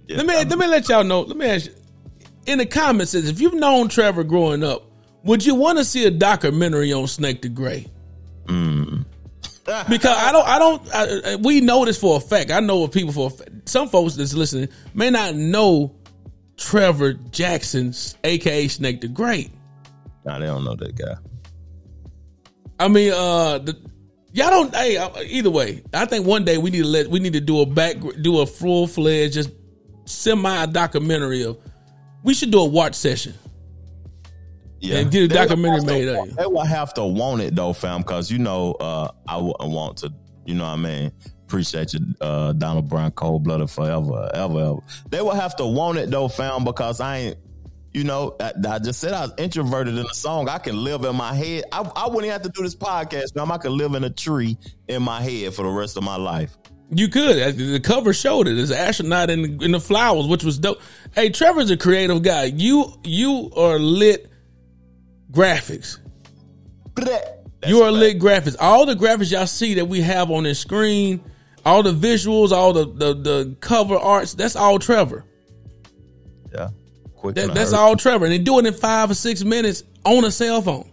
let 0.10 0.26
me 0.26 0.34
let 0.36 0.58
me 0.58 0.68
let 0.68 0.88
y'all 0.90 1.04
know. 1.04 1.22
Let 1.22 1.38
me 1.38 1.46
ask 1.48 1.68
you 1.68 1.74
in 2.46 2.60
the 2.60 2.66
comments 2.66 3.12
says 3.12 3.28
if 3.30 3.40
you've 3.42 3.54
known 3.56 3.88
Trevor 3.90 4.24
growing 4.24 4.64
up, 4.64 4.84
would 5.24 5.46
you 5.46 5.56
want 5.56 5.78
to 5.80 5.84
see 5.86 6.06
a 6.06 6.12
documentary 6.12 6.94
on 6.94 7.08
Snake 7.08 7.42
the 7.42 7.50
Great? 7.50 7.90
Mm. 8.46 9.06
because 9.90 10.16
I 10.18 10.32
don't, 10.32 10.48
I 10.48 10.60
don't. 10.60 10.96
I, 10.96 11.32
I- 11.34 11.36
we 11.38 11.62
know 11.62 11.86
this 11.86 12.00
for 12.00 12.18
a 12.18 12.20
fact. 12.20 12.52
I 12.52 12.60
know 12.60 12.84
of 12.84 12.92
people 12.92 13.12
for 13.12 13.28
a 13.28 13.30
fact. 13.32 13.68
some 13.68 13.90
folks 13.90 14.16
that's 14.16 14.34
listening 14.36 14.70
may 14.94 15.10
not 15.10 15.34
know 15.36 15.96
Trevor 16.58 17.14
Jackson's, 17.14 18.16
aka 18.24 18.68
Snake 18.68 19.02
the 19.02 19.08
Great. 19.08 19.52
Nah, 20.24 20.40
they 20.40 20.46
don't 20.46 20.64
know 20.64 20.76
that 20.76 20.96
guy. 20.96 21.16
I 22.80 22.88
mean, 22.88 23.12
uh, 23.14 23.60
the, 23.60 23.78
y'all 24.34 24.50
don't. 24.50 24.76
Hey, 24.76 24.98
uh, 24.98 25.10
either 25.24 25.50
way, 25.50 25.84
I 25.94 26.06
think 26.06 26.26
one 26.26 26.44
day 26.44 26.58
we 26.58 26.70
need 26.70 26.84
to 26.84 26.88
let 26.88 27.08
we 27.08 27.20
need 27.20 27.34
to 27.34 27.42
do 27.42 27.62
a 27.62 27.66
back, 27.66 27.98
do 28.22 28.40
a 28.42 28.46
full 28.46 28.88
fledged, 28.88 29.34
just 29.36 29.52
semi 30.06 30.66
documentary 30.68 31.44
of. 31.44 31.58
We 32.24 32.34
should 32.34 32.52
do 32.52 32.60
a 32.60 32.66
watch 32.66 32.96
session. 32.96 33.34
Yeah, 34.80 34.98
And 34.98 35.12
get 35.12 35.24
a 35.24 35.28
They 35.28 35.36
documentary 35.36 35.80
to- 35.82 35.86
made. 36.26 36.36
They 36.36 36.46
will 36.46 36.66
have 36.66 36.94
to 36.96 37.06
want 37.06 37.42
it 37.42 37.56
though, 37.56 37.74
fam, 37.74 38.02
because 38.02 38.30
you 38.30 38.40
know 38.40 38.74
uh, 38.74 39.10
I 39.28 39.38
wouldn't 39.38 39.72
want 39.72 39.98
to. 40.00 40.14
You 40.46 40.56
know 40.56 40.66
what 40.66 40.74
I 40.74 40.76
mean? 40.76 41.12
Appreciate 41.46 41.94
you, 41.94 42.00
uh, 42.22 42.54
Donald 42.54 42.90
Brown, 42.90 43.12
cold 43.12 43.44
blooded 43.44 43.70
forever, 43.70 44.30
ever, 44.34 44.60
ever. 44.60 44.80
They 45.10 45.22
will 45.22 45.36
have 45.36 45.56
to 45.58 45.66
want 45.66 45.98
it 45.98 46.10
though, 46.12 46.28
fam, 46.28 46.64
because 46.64 47.00
I 47.00 47.18
ain't. 47.18 47.38
You 47.96 48.04
know, 48.04 48.36
I, 48.42 48.52
I 48.68 48.80
just 48.80 49.00
said 49.00 49.14
I 49.14 49.22
was 49.22 49.34
introverted 49.38 49.96
in 49.98 50.04
the 50.04 50.14
song. 50.14 50.50
I 50.50 50.58
can 50.58 50.84
live 50.84 51.06
in 51.06 51.16
my 51.16 51.34
head. 51.34 51.64
I, 51.72 51.90
I 51.96 52.10
wouldn't 52.10 52.30
have 52.30 52.42
to 52.42 52.50
do 52.50 52.62
this 52.62 52.76
podcast, 52.76 53.34
fam. 53.34 53.50
I 53.54 53.58
could 53.58 53.72
live 53.72 53.94
in 53.94 54.04
a 54.04 54.10
tree 54.10 54.58
in 54.90 55.02
my 55.02 55.22
head 55.22 55.54
for 55.54 55.64
the 55.64 55.70
rest 55.70 55.96
of 55.96 56.04
my 56.04 56.18
life. 56.18 56.58
You 56.90 57.08
could. 57.08 57.42
Uh, 57.42 57.52
The 57.52 57.80
cover 57.80 58.12
showed 58.14 58.50
it. 58.50 58.56
There's 58.56 58.72
an 58.72 58.80
astronaut 58.80 59.30
in 59.30 59.64
in 59.64 59.72
the 59.72 59.80
flowers, 59.80 60.28
which 60.28 60.44
was 60.44 60.60
dope. 60.60 60.82
Hey, 61.14 61.30
Trevor's 61.30 61.72
a 61.72 61.78
creative 61.78 62.22
guy. 62.22 62.44
You 62.54 63.00
you 63.06 63.50
are 63.56 63.80
lit 63.80 64.30
graphics. 65.32 66.00
you 67.66 67.82
are 67.82 67.92
lit 67.94 68.20
graphics. 68.20 68.58
All 68.60 68.86
the 68.86 68.96
graphics 68.96 69.32
y'all 69.32 69.48
see 69.48 69.76
that 69.76 69.86
we 69.86 70.02
have 70.02 70.32
on 70.32 70.44
the 70.44 70.54
screen, 70.54 71.24
all 71.66 71.82
the 71.82 71.94
visuals, 71.94 72.52
all 72.52 72.74
the 72.74 72.88
the, 72.88 73.14
the 73.14 73.56
cover 73.62 73.96
arts, 73.96 74.34
that's 74.34 74.58
all 74.58 74.80
Trevor. 74.80 75.24
Yeah. 76.54 76.72
Quick 77.26 77.36
That, 77.36 77.54
that's 77.54 77.74
all 77.74 77.96
Trevor. 77.96 78.26
And 78.26 78.34
they 78.34 78.38
do 78.38 78.60
it 78.60 78.66
in 78.66 78.74
five 78.74 79.10
or 79.10 79.16
six 79.16 79.44
minutes 79.44 79.84
on 80.04 80.24
a 80.26 80.32
cell 80.32 80.62
phone. 80.62 80.90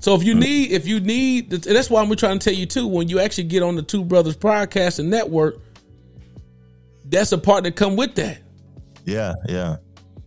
So 0.00 0.14
if 0.14 0.22
you 0.22 0.34
mm. 0.34 0.40
need, 0.40 0.72
if 0.72 0.86
you 0.86 1.00
need, 1.00 1.52
and 1.52 1.62
that's 1.62 1.88
why 1.88 2.04
we're 2.04 2.16
trying 2.16 2.38
to 2.38 2.44
tell 2.44 2.58
you 2.58 2.66
too. 2.66 2.86
When 2.86 3.08
you 3.08 3.18
actually 3.18 3.44
get 3.44 3.62
on 3.62 3.76
the 3.76 3.82
Two 3.82 4.04
Brothers 4.04 4.36
Podcast 4.36 4.98
and 4.98 5.08
Network, 5.10 5.58
that's 7.06 7.32
a 7.32 7.38
part 7.38 7.64
that 7.64 7.76
come 7.76 7.96
with 7.96 8.14
that. 8.16 8.38
Yeah, 9.04 9.34
yeah. 9.48 9.76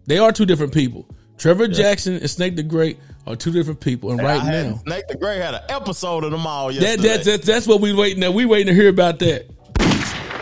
They 0.07 0.18
are 0.18 0.31
two 0.31 0.45
different 0.45 0.73
people. 0.73 1.07
Trevor 1.38 1.68
Jackson 1.68 2.15
and 2.15 2.30
Snake 2.30 2.56
the 2.56 2.64
Great 2.64 2.98
are 3.27 3.36
two 3.36 3.52
different 3.52 3.80
people. 3.80 4.11
And 4.11 4.19
Hey, 4.19 4.26
right 4.26 4.41
had- 4.41 4.65
now, 4.72 4.81
Snake 4.86 5.07
the 5.07 5.18
Great 5.18 5.40
had 5.40 5.53
an 5.53 5.61
episode 5.69 6.23
of 6.23 6.31
them 6.31 6.48
all 6.48 6.68
that, 6.68 6.73
yesterday. 6.73 7.07
that, 7.10 7.23
that, 7.26 7.41
that's 7.44 7.68
what 7.68 7.80
we 7.80 7.94
waiting. 7.94 8.22
That 8.22 8.34
we 8.34 8.45
waiting 8.45 8.68
to 8.68 8.73
hear 8.73 8.90
about 8.90 9.19
that. 9.19 9.45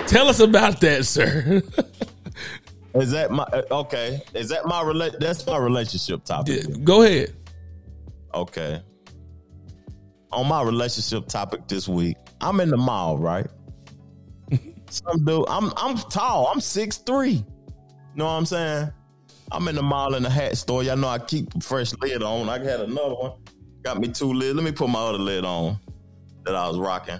Tell 0.08 0.30
us 0.30 0.40
about 0.40 0.80
that, 0.82 1.06
sir. 1.06 1.62
Is 3.02 3.12
that 3.12 3.32
my 3.32 3.44
uh, 3.44 3.64
okay? 3.72 4.22
Is 4.34 4.50
that 4.50 4.66
my 4.66 4.82
rela- 4.82 5.18
That's 5.20 5.46
my 5.46 5.58
relationship 5.58 6.24
topic. 6.24 6.84
Go 6.84 7.04
ahead. 7.04 7.34
Okay. 8.34 8.82
On 10.32 10.48
my 10.48 10.62
relationship 10.62 11.28
topic 11.28 11.68
this 11.68 11.88
week, 11.88 12.18
I'm 12.42 12.60
in 12.60 12.70
the 12.70 12.78
mall, 12.78 13.18
right? 13.18 13.48
Some 14.90 15.26
dude, 15.26 15.46
I'm 15.48 15.72
I'm 15.78 15.98
tall. 15.98 16.48
I'm 16.48 16.60
6'3". 16.60 17.46
Know 18.16 18.26
what 18.26 18.32
I'm 18.32 18.46
saying? 18.46 18.92
I'm 19.52 19.68
in 19.68 19.76
the 19.76 19.84
mall 19.84 20.16
in 20.16 20.24
the 20.24 20.30
hat 20.30 20.58
store. 20.58 20.84
Y'all 20.84 20.98
know 20.98 21.08
I 21.08 21.20
keep 21.20 21.56
a 21.56 21.62
fresh 21.62 21.94
lid 22.02 22.22
on. 22.24 22.50
I 22.50 22.60
had 22.60 22.82
another 22.82 23.16
one. 23.16 23.34
Got 23.84 24.00
me 24.00 24.10
two 24.10 24.34
lids. 24.34 24.56
Let 24.56 24.66
me 24.66 24.72
put 24.72 24.90
my 24.90 25.00
other 25.00 25.20
lid 25.20 25.46
on 25.46 25.80
that 26.44 26.56
I 26.56 26.68
was 26.68 26.78
rocking. 26.78 27.20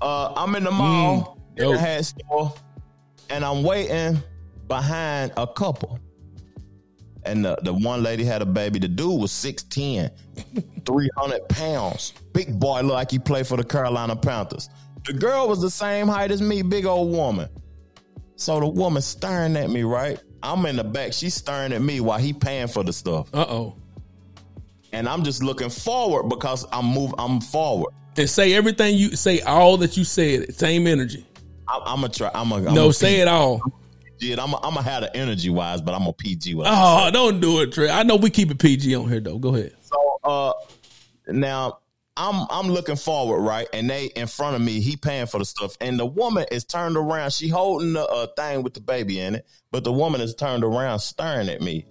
Uh, 0.00 0.32
I'm 0.36 0.54
in 0.54 0.64
the 0.64 0.70
mall 0.70 1.38
in 1.56 1.70
the 1.72 1.78
hat 1.78 2.04
store, 2.04 2.54
and 3.30 3.44
I'm 3.44 3.62
waiting 3.62 4.22
behind 4.68 5.32
a 5.36 5.46
couple. 5.46 5.98
And 7.24 7.44
the, 7.44 7.58
the 7.62 7.74
one 7.74 8.02
lady 8.02 8.24
had 8.24 8.40
a 8.40 8.46
baby. 8.46 8.78
The 8.78 8.88
dude 8.88 9.20
was 9.20 9.32
6'10, 9.32 10.10
300 10.86 11.48
pounds. 11.48 12.12
Big 12.32 12.58
boy, 12.58 12.82
look 12.82 12.92
like 12.92 13.10
he 13.10 13.18
played 13.18 13.46
for 13.46 13.56
the 13.56 13.64
Carolina 13.64 14.14
Panthers. 14.14 14.68
The 15.04 15.12
girl 15.12 15.48
was 15.48 15.60
the 15.60 15.70
same 15.70 16.06
height 16.06 16.30
as 16.30 16.40
me, 16.40 16.62
big 16.62 16.86
old 16.86 17.10
woman. 17.10 17.48
So 18.36 18.60
the 18.60 18.68
woman 18.68 19.02
staring 19.02 19.56
at 19.56 19.70
me, 19.70 19.82
right? 19.82 20.20
I'm 20.42 20.64
in 20.66 20.76
the 20.76 20.84
back. 20.84 21.12
She's 21.12 21.34
staring 21.34 21.72
at 21.72 21.82
me 21.82 22.00
while 22.00 22.18
he 22.18 22.32
paying 22.32 22.68
for 22.68 22.84
the 22.84 22.92
stuff. 22.92 23.28
Uh 23.34 23.46
oh. 23.48 23.76
And 24.92 25.08
I'm 25.08 25.24
just 25.24 25.42
looking 25.42 25.70
forward 25.70 26.28
because 26.28 26.64
I'm 26.72 26.86
move. 26.86 27.14
I'm 27.18 27.40
forward. 27.40 27.92
And 28.16 28.30
say 28.30 28.54
everything 28.54 28.96
you 28.96 29.16
say, 29.16 29.40
all 29.40 29.76
that 29.78 29.96
you 29.96 30.04
said, 30.04 30.54
same 30.54 30.86
energy. 30.86 31.26
I, 31.68 31.78
I'm 31.86 32.00
gonna 32.00 32.08
try. 32.08 32.30
I'm 32.34 32.48
gonna. 32.48 32.72
no, 32.72 32.90
say 32.90 33.20
it 33.20 33.28
all. 33.28 33.60
Yeah, 34.18 34.42
I'm. 34.42 34.54
I'm 34.54 34.74
gonna 34.74 34.82
have 34.82 35.02
the 35.02 35.16
energy 35.16 35.50
wise, 35.50 35.80
but 35.80 35.94
I'm 35.94 36.06
a 36.06 36.12
PG. 36.12 36.54
With 36.54 36.66
Oh, 36.68 37.10
don't 37.12 37.40
do 37.40 37.60
it, 37.60 37.72
Trey. 37.72 37.90
I 37.90 38.02
know 38.02 38.16
we 38.16 38.30
keep 38.30 38.50
it 38.50 38.58
PG 38.58 38.94
on 38.94 39.08
here 39.08 39.20
though. 39.20 39.38
Go 39.38 39.54
ahead. 39.54 39.74
So 39.82 40.20
uh 40.24 40.52
now 41.28 41.78
I'm 42.16 42.46
I'm 42.50 42.68
looking 42.68 42.96
forward, 42.96 43.40
right? 43.40 43.68
And 43.72 43.90
they 43.90 44.06
in 44.06 44.26
front 44.26 44.56
of 44.56 44.62
me, 44.62 44.80
he 44.80 44.96
paying 44.96 45.26
for 45.26 45.38
the 45.38 45.44
stuff. 45.44 45.76
And 45.80 45.98
the 45.98 46.06
woman 46.06 46.46
is 46.50 46.64
turned 46.64 46.96
around. 46.96 47.32
She 47.32 47.48
holding 47.48 47.92
the 47.92 48.06
uh, 48.06 48.26
thing 48.36 48.62
with 48.62 48.74
the 48.74 48.80
baby 48.80 49.20
in 49.20 49.34
it, 49.34 49.46
but 49.70 49.84
the 49.84 49.92
woman 49.92 50.20
is 50.20 50.34
turned 50.34 50.64
around 50.64 51.00
staring 51.00 51.48
at 51.48 51.60
me. 51.60 51.84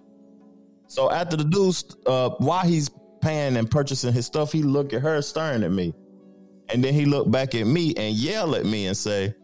So 0.87 1.11
after 1.11 1.37
the 1.37 1.43
dude 1.43 1.75
uh 2.07 2.29
while 2.39 2.65
he's 2.65 2.89
paying 3.21 3.57
and 3.57 3.69
purchasing 3.69 4.13
his 4.13 4.25
stuff, 4.25 4.51
he 4.51 4.63
look 4.63 4.93
at 4.93 5.01
her 5.01 5.21
staring 5.21 5.63
at 5.63 5.71
me. 5.71 5.93
And 6.69 6.83
then 6.83 6.95
he 6.95 7.05
look 7.05 7.29
back 7.29 7.53
at 7.53 7.67
me 7.67 7.93
and 7.95 8.15
yell 8.15 8.55
at 8.55 8.65
me 8.65 8.87
and 8.87 8.97
say, 8.97 9.35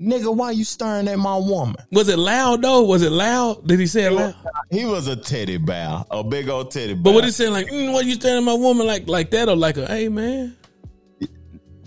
Nigga, 0.00 0.34
why 0.34 0.52
you 0.52 0.64
staring 0.64 1.08
at 1.08 1.18
my 1.18 1.36
woman? 1.36 1.76
Was 1.92 2.08
it 2.08 2.18
loud 2.18 2.62
though? 2.62 2.82
Was 2.84 3.02
it 3.02 3.12
loud? 3.12 3.66
Did 3.66 3.80
he 3.80 3.86
say 3.86 4.04
it 4.04 4.12
loud? 4.12 4.34
He 4.70 4.86
was 4.86 5.08
a 5.08 5.16
teddy 5.16 5.58
bear, 5.58 6.02
a 6.10 6.24
big 6.24 6.48
old 6.48 6.70
teddy 6.70 6.94
bear. 6.94 7.02
But 7.02 7.14
what 7.14 7.24
he 7.24 7.30
saying 7.30 7.52
like, 7.52 7.66
mm, 7.66 7.92
what 7.92 8.06
you 8.06 8.14
staring 8.14 8.38
at 8.38 8.44
my 8.44 8.54
woman 8.54 8.86
like 8.86 9.08
like 9.08 9.30
that 9.32 9.50
or 9.50 9.56
like 9.56 9.76
a 9.76 9.86
hey 9.86 10.08
man? 10.08 10.56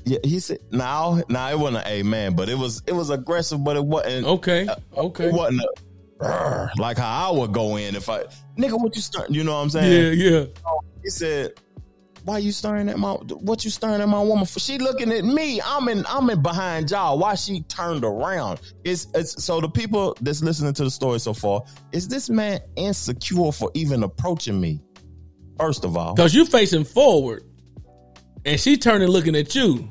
Yeah, 0.05 0.19
he 0.23 0.39
said, 0.41 0.59
"No, 0.69 1.23
no, 1.29 1.49
it 1.49 1.57
wasn't 1.57 1.85
an 1.85 1.91
amen, 1.91 2.35
but 2.35 2.49
it 2.49 2.57
was 2.57 2.83
it 2.85 2.93
was 2.93 3.09
aggressive, 3.09 3.63
but 3.63 3.77
it 3.77 3.85
wasn't 3.85 4.27
okay, 4.27 4.67
okay, 4.95 5.29
it 5.29 5.33
wasn't 5.33 5.61
a, 6.21 6.69
like 6.77 6.97
how 6.97 7.31
I 7.31 7.39
would 7.39 7.51
go 7.51 7.77
in 7.77 7.95
if 7.95 8.09
I 8.09 8.25
nigga, 8.57 8.79
what 8.79 8.95
you 8.95 9.01
starting? 9.01 9.33
You 9.33 9.43
know 9.43 9.53
what 9.53 9.61
I'm 9.61 9.69
saying? 9.69 10.19
Yeah, 10.19 10.29
yeah. 10.29 10.45
He 11.01 11.09
said, 11.09 11.53
"Why 12.23 12.37
you 12.37 12.51
staring 12.51 12.89
at 12.89 12.97
my 12.97 13.13
what 13.13 13.65
you 13.65 13.71
staring 13.71 14.01
at 14.01 14.07
my 14.07 14.21
woman 14.21 14.45
for? 14.45 14.59
She 14.59 14.77
looking 14.77 15.11
at 15.11 15.25
me. 15.25 15.61
I'm 15.61 15.87
in 15.89 16.05
I'm 16.07 16.29
in 16.29 16.41
behind 16.41 16.91
y'all. 16.91 17.19
Why 17.19 17.35
she 17.35 17.61
turned 17.63 18.05
around? 18.05 18.61
It's 18.83 19.07
it's 19.13 19.43
so 19.43 19.59
the 19.59 19.69
people 19.69 20.15
that's 20.21 20.41
listening 20.41 20.73
to 20.73 20.83
the 20.83 20.91
story 20.91 21.19
so 21.19 21.33
far 21.33 21.63
is 21.91 22.07
this 22.07 22.29
man 22.29 22.61
insecure 22.75 23.51
for 23.51 23.71
even 23.73 24.03
approaching 24.03 24.59
me? 24.59 24.81
First 25.59 25.83
of 25.83 25.97
all, 25.97 26.15
Cause 26.15 26.33
you 26.33 26.45
facing 26.45 26.83
forward, 26.83 27.43
and 28.45 28.59
she 28.59 28.77
turning 28.77 29.09
looking 29.09 29.35
at 29.35 29.53
you. 29.53 29.87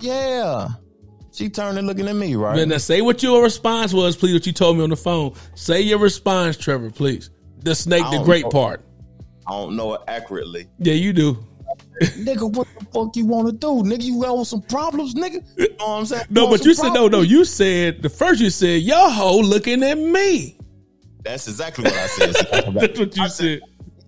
yeah, 0.00 0.68
she 1.32 1.48
turning 1.48 1.86
looking 1.86 2.08
at 2.08 2.16
me, 2.16 2.34
right? 2.34 2.56
But 2.56 2.68
now 2.68 2.78
say 2.78 3.02
what 3.02 3.22
your 3.22 3.42
response 3.42 3.92
was, 3.92 4.16
please. 4.16 4.32
What 4.34 4.46
you 4.46 4.52
told 4.52 4.78
me 4.78 4.82
on 4.82 4.90
the 4.90 4.96
phone. 4.96 5.34
Say 5.54 5.82
your 5.82 5.98
response, 5.98 6.56
Trevor, 6.56 6.90
please. 6.90 7.30
The 7.58 7.74
snake, 7.74 8.04
the 8.10 8.18
oh, 8.18 8.24
great 8.24 8.44
know. 8.44 8.50
part. 8.50 8.84
I 9.48 9.52
don't 9.52 9.76
know 9.76 9.94
it 9.94 10.00
accurately. 10.08 10.68
Yeah, 10.78 10.94
you 10.94 11.12
do. 11.12 11.44
nigga, 12.00 12.50
what 12.52 12.68
the 12.78 12.84
fuck 12.86 13.16
you 13.16 13.26
want 13.26 13.46
to 13.48 13.52
do? 13.52 13.88
Nigga, 13.88 14.02
you 14.02 14.20
got 14.20 14.44
some 14.46 14.62
problems, 14.62 15.14
nigga? 15.14 15.44
You 15.56 15.68
know 15.78 15.86
what 15.86 15.98
I'm 15.98 16.06
saying? 16.06 16.24
No, 16.30 16.46
want 16.46 16.58
but 16.58 16.66
you 16.66 16.74
some 16.74 16.86
said 16.86 16.94
no, 16.94 17.08
no. 17.08 17.20
You 17.22 17.44
said 17.44 18.02
the 18.02 18.08
first 18.08 18.40
you 18.40 18.50
said 18.50 18.82
yo 18.82 19.08
ho 19.10 19.38
looking 19.38 19.82
at 19.82 19.98
me. 19.98 20.58
That's 21.22 21.48
exactly 21.48 21.84
what 21.84 21.94
I 21.94 22.06
said. 22.06 22.34
That's 22.74 22.98
what 22.98 23.16
you 23.16 23.28
said. 23.28 23.60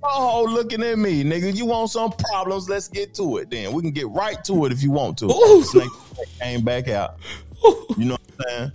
Oh, 0.02 0.46
looking 0.48 0.82
at 0.82 0.98
me, 0.98 1.24
nigga. 1.24 1.54
You 1.54 1.66
want 1.66 1.90
some 1.90 2.12
problems? 2.12 2.68
Let's 2.68 2.88
get 2.88 3.14
to 3.14 3.38
it. 3.38 3.50
Then 3.50 3.72
we 3.72 3.82
can 3.82 3.90
get 3.90 4.08
right 4.08 4.42
to 4.44 4.64
it 4.66 4.72
if 4.72 4.82
you 4.82 4.92
want 4.92 5.18
to. 5.18 5.26
Ooh. 5.26 5.64
Snake 5.64 5.88
came 6.40 6.62
back 6.62 6.88
out. 6.88 7.16
You 7.96 8.04
know 8.04 8.16
what 8.16 8.20
I'm 8.30 8.44
saying? 8.48 8.72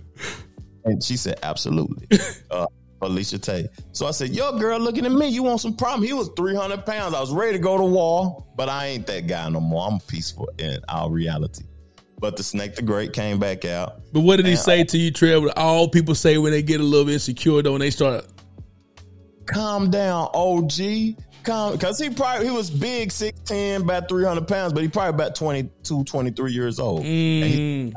And 0.84 1.02
she 1.02 1.16
said, 1.16 1.38
absolutely. 1.42 2.06
Uh, 2.50 2.66
Alicia 3.04 3.38
Tate. 3.38 3.66
So 3.92 4.06
I 4.06 4.10
said, 4.10 4.30
yo, 4.30 4.58
girl, 4.58 4.78
looking 4.78 5.04
at 5.06 5.12
me. 5.12 5.28
You 5.28 5.42
want 5.42 5.60
some 5.60 5.76
problem? 5.76 6.02
He 6.02 6.12
was 6.12 6.30
300 6.36 6.84
pounds. 6.86 7.14
I 7.14 7.20
was 7.20 7.32
ready 7.32 7.52
to 7.52 7.58
go 7.58 7.76
to 7.76 7.84
war, 7.84 8.44
but 8.56 8.68
I 8.68 8.86
ain't 8.86 9.06
that 9.06 9.26
guy 9.26 9.48
no 9.48 9.60
more. 9.60 9.86
I'm 9.86 10.00
peaceful 10.00 10.48
in 10.58 10.78
our 10.88 11.10
reality. 11.10 11.64
But 12.18 12.36
the 12.36 12.42
Snake 12.42 12.76
the 12.76 12.82
Great 12.82 13.12
came 13.12 13.38
back 13.38 13.64
out. 13.64 14.00
But 14.12 14.20
what 14.20 14.36
did 14.36 14.46
he 14.46 14.52
And, 14.52 14.60
say 14.60 14.84
to 14.84 14.96
you, 14.98 15.10
Trevor? 15.10 15.50
All 15.56 15.88
people 15.88 16.14
say 16.14 16.38
when 16.38 16.52
they 16.52 16.62
get 16.62 16.80
a 16.80 16.84
little 16.84 17.08
insecure, 17.08 17.60
though, 17.62 17.72
when 17.72 17.80
they 17.80 17.90
start. 17.90 18.26
calm 19.46 19.90
down, 19.90 20.28
OG. 20.32 21.16
Calm, 21.42 21.72
because 21.72 21.98
he 21.98 22.08
probably 22.08 22.46
he 22.46 22.52
was 22.52 22.70
big, 22.70 23.10
6'10, 23.10 23.82
about 23.82 24.08
300 24.08 24.48
pounds, 24.48 24.72
but 24.72 24.82
he 24.82 24.88
probably 24.88 25.10
about 25.10 25.34
22, 25.34 26.04
23 26.04 26.52
years 26.52 26.80
old. 26.80 27.00
And 27.00 27.06
he- 27.06 27.92
mm. 27.92 27.94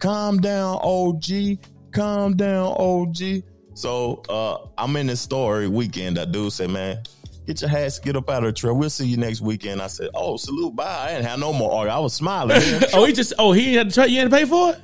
calm 0.00 0.38
down, 0.40 0.80
OG. 0.82 1.58
Calm 1.92 2.36
down, 2.36 2.74
OG. 2.76 3.44
So 3.80 4.22
uh 4.28 4.68
I'm 4.78 4.94
in 4.96 5.06
this 5.06 5.20
store 5.20 5.56
every 5.56 5.68
weekend. 5.68 6.16
That 6.16 6.32
dude 6.32 6.52
said, 6.52 6.70
man, 6.70 7.02
Get 7.46 7.62
your 7.62 7.70
ass, 7.70 7.98
get 7.98 8.14
up 8.14 8.30
out 8.30 8.44
of 8.44 8.44
the 8.44 8.52
truck. 8.52 8.76
We'll 8.76 8.90
see 8.90 9.06
you 9.06 9.16
next 9.16 9.40
weekend. 9.40 9.82
I 9.82 9.88
said, 9.88 10.10
oh, 10.14 10.36
salute, 10.36 10.76
bye. 10.76 10.84
I 10.84 11.14
didn't 11.14 11.26
have 11.26 11.40
no 11.40 11.52
more 11.52 11.72
argument. 11.72 11.96
I 11.96 11.98
was 11.98 12.14
smiling. 12.14 12.60
oh, 12.94 13.04
he 13.04 13.12
just 13.12 13.32
oh 13.38 13.50
he 13.50 13.74
had 13.74 13.88
to 13.88 13.94
try. 13.94 14.04
You 14.04 14.20
had 14.20 14.30
to 14.30 14.36
pay 14.36 14.44
for 14.44 14.70
it. 14.70 14.80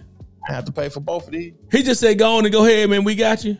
I 0.48 0.52
have 0.52 0.64
to 0.64 0.72
pay 0.72 0.88
for 0.88 0.98
both 0.98 1.26
of 1.26 1.32
these. 1.32 1.52
He 1.70 1.84
just 1.84 2.00
said, 2.00 2.18
"Go 2.18 2.38
on 2.38 2.44
and 2.44 2.52
go 2.52 2.64
ahead, 2.64 2.90
man. 2.90 3.04
We 3.04 3.14
got 3.14 3.44
you." 3.44 3.56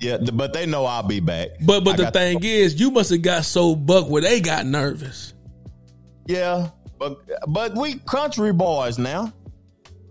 Yeah, 0.00 0.18
but 0.18 0.52
they 0.52 0.66
know 0.66 0.84
I'll 0.84 1.02
be 1.02 1.20
back. 1.20 1.50
But 1.64 1.84
but 1.84 1.98
I 1.98 2.04
the 2.04 2.10
thing 2.10 2.44
is, 2.44 2.78
you 2.78 2.90
must 2.90 3.10
have 3.10 3.22
got 3.22 3.46
so 3.46 3.74
buck 3.74 4.08
where 4.08 4.20
they 4.20 4.40
got 4.40 4.66
nervous. 4.66 5.32
Yeah, 6.26 6.70
but 6.98 7.20
but 7.48 7.74
we 7.74 8.00
country 8.00 8.52
boys 8.52 8.98
now. 8.98 9.32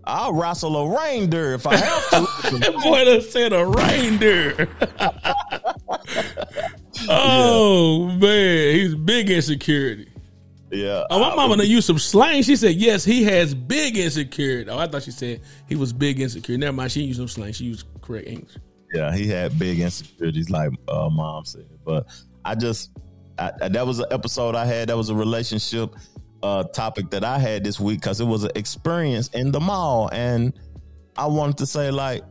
I'll 0.04 0.32
wrestle 0.34 0.76
a 0.76 0.98
reindeer 0.98 1.54
if 1.54 1.66
I 1.66 1.76
have 1.76 2.10
to. 2.10 2.18
that 2.58 2.74
boy 2.82 3.04
done 3.04 3.20
said 3.22 3.52
a 3.52 3.66
reindeer. 3.66 4.68
oh 7.08 8.06
man, 8.20 8.74
he's 8.74 8.94
big 8.94 9.30
insecurity. 9.30 10.08
Yeah. 10.70 11.04
Oh, 11.10 11.20
my 11.20 11.34
mama 11.34 11.56
done 11.58 11.66
used 11.66 11.86
some 11.86 11.98
slang. 11.98 12.42
She 12.42 12.56
said, 12.56 12.76
"Yes, 12.76 13.04
he 13.04 13.24
has 13.24 13.54
big 13.54 13.96
insecurity." 13.98 14.70
Oh, 14.70 14.78
I 14.78 14.86
thought 14.86 15.02
she 15.02 15.10
said 15.10 15.42
he 15.68 15.76
was 15.76 15.92
big 15.92 16.20
insecure. 16.20 16.56
Never 16.56 16.72
mind. 16.72 16.92
She 16.92 17.06
didn't 17.06 17.16
some 17.16 17.28
slang. 17.28 17.52
She 17.52 17.64
used 17.64 17.86
correct 18.00 18.26
English. 18.26 18.56
Yeah, 18.94 19.14
he 19.14 19.26
had 19.26 19.58
big 19.58 19.80
insecurities, 19.80 20.50
like 20.50 20.70
uh, 20.88 21.08
mom 21.10 21.44
said. 21.44 21.66
But 21.84 22.06
I 22.44 22.54
just 22.54 22.90
I, 23.38 23.52
I- 23.60 23.68
that 23.68 23.86
was 23.86 23.98
an 23.98 24.06
episode 24.10 24.54
I 24.54 24.64
had. 24.64 24.88
That 24.88 24.96
was 24.96 25.10
a 25.10 25.14
relationship 25.14 25.94
uh, 26.42 26.64
topic 26.64 27.10
that 27.10 27.24
I 27.24 27.38
had 27.38 27.64
this 27.64 27.78
week 27.80 28.00
because 28.00 28.20
it 28.20 28.24
was 28.26 28.44
an 28.44 28.50
experience 28.54 29.28
in 29.28 29.52
the 29.52 29.60
mall, 29.60 30.08
and 30.12 30.52
I 31.16 31.26
wanted 31.26 31.58
to 31.58 31.66
say 31.66 31.90
like, 31.90 32.22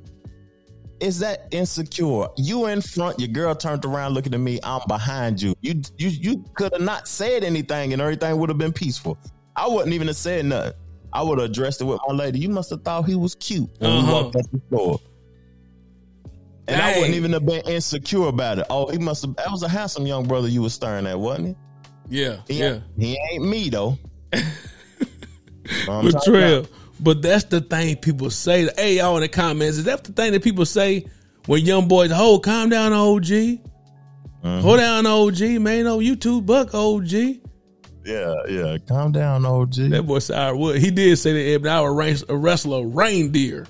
is 1.00 1.18
that 1.20 1.48
insecure? 1.52 2.28
You 2.38 2.68
in 2.68 2.82
front, 2.82 3.20
your 3.20 3.30
girl 3.30 3.56
turned 3.56 3.86
around 3.86 4.14
looking 4.14 4.34
at 4.34 4.40
me. 4.40 4.60
I'm 4.64 4.82
behind 4.88 5.42
you. 5.42 5.56
You 5.62 5.82
you 5.98 6.10
you 6.10 6.46
could 6.56 6.74
have 6.74 6.82
not 6.82 7.08
said 7.08 7.44
anything, 7.44 7.94
and 7.94 8.02
everything 8.02 8.38
would 8.38 8.50
have 8.50 8.58
been 8.60 8.74
peaceful. 8.74 9.18
I 9.56 9.68
wouldn't 9.68 9.94
even 9.94 10.08
have 10.08 10.16
said 10.16 10.46
nothing. 10.46 10.74
I 11.14 11.24
would 11.24 11.40
have 11.40 11.50
addressed 11.50 11.82
it 11.82 11.86
with 11.86 12.00
my 12.08 12.14
lady. 12.14 12.40
You 12.40 12.50
must 12.50 12.70
have 12.70 12.84
thought 12.84 13.06
he 13.06 13.16
was 13.16 13.36
cute 13.36 13.70
when 13.80 13.92
we 13.92 13.98
Uh-huh. 14.00 14.12
walked 14.24 14.36
up 14.38 14.44
the 14.52 14.62
store. 14.72 15.00
And 16.68 16.82
I 16.82 16.96
wouldn't 16.98 17.16
even 17.16 17.34
have 17.34 17.46
been 17.46 17.62
insecure 17.68 18.28
about 18.28 18.60
it. 18.60 18.66
Oh, 18.70 18.90
he 18.90 18.98
must 18.98 19.24
have. 19.26 19.36
That 19.36 19.52
was 19.52 19.64
a 19.64 19.68
handsome 19.68 20.06
young 20.08 20.26
brother 20.28 20.48
you 20.48 20.62
was 20.62 20.74
staring 20.74 21.06
at, 21.08 21.20
wasn't 21.20 21.58
Yeah, 22.12 22.42
he? 22.46 22.60
Yeah. 22.60 22.66
Ain't, 22.66 22.84
he 22.98 23.20
ain't 23.32 23.44
me 23.46 23.70
though. 23.70 23.98
I'm 24.34 24.44
But 25.86 26.12
talking 26.12 26.34
Trail, 26.34 26.68
but 27.00 27.22
that's 27.22 27.46
the 27.46 27.62
thing 27.62 27.96
people 27.96 28.30
say. 28.30 28.68
Hey, 28.76 28.98
y'all 28.98 29.16
in 29.16 29.22
the 29.22 29.30
comments, 29.30 29.78
is 29.78 29.86
that 29.86 30.04
the 30.04 30.12
thing 30.12 30.34
that 30.34 30.44
people 30.44 30.66
say 30.66 31.06
when 31.46 31.66
young 31.66 31.88
boys, 31.88 32.12
oh, 32.14 32.40
calm 32.40 32.68
down, 32.70 32.92
OG. 32.92 33.24
Mm-hmm. 33.24 34.60
Hold 34.60 34.80
down, 34.80 35.06
OG, 35.06 35.40
man. 35.62 35.86
No, 35.86 36.00
you 36.00 36.18
too, 36.18 36.42
buck, 36.42 36.74
OG. 36.74 37.12
Yeah, 38.04 38.34
yeah. 38.50 38.78
Calm 38.88 39.14
down, 39.14 39.46
OG. 39.46 39.76
That 39.76 40.04
boy 40.06 40.20
said 40.20 40.38
I 40.38 40.52
would. 40.52 40.82
He 40.82 40.92
did 40.92 41.18
say 41.18 41.58
that 41.58 41.66
I 41.70 41.80
would 41.80 42.26
wrestle 42.30 42.74
a 42.74 42.86
reindeer. 42.86 43.68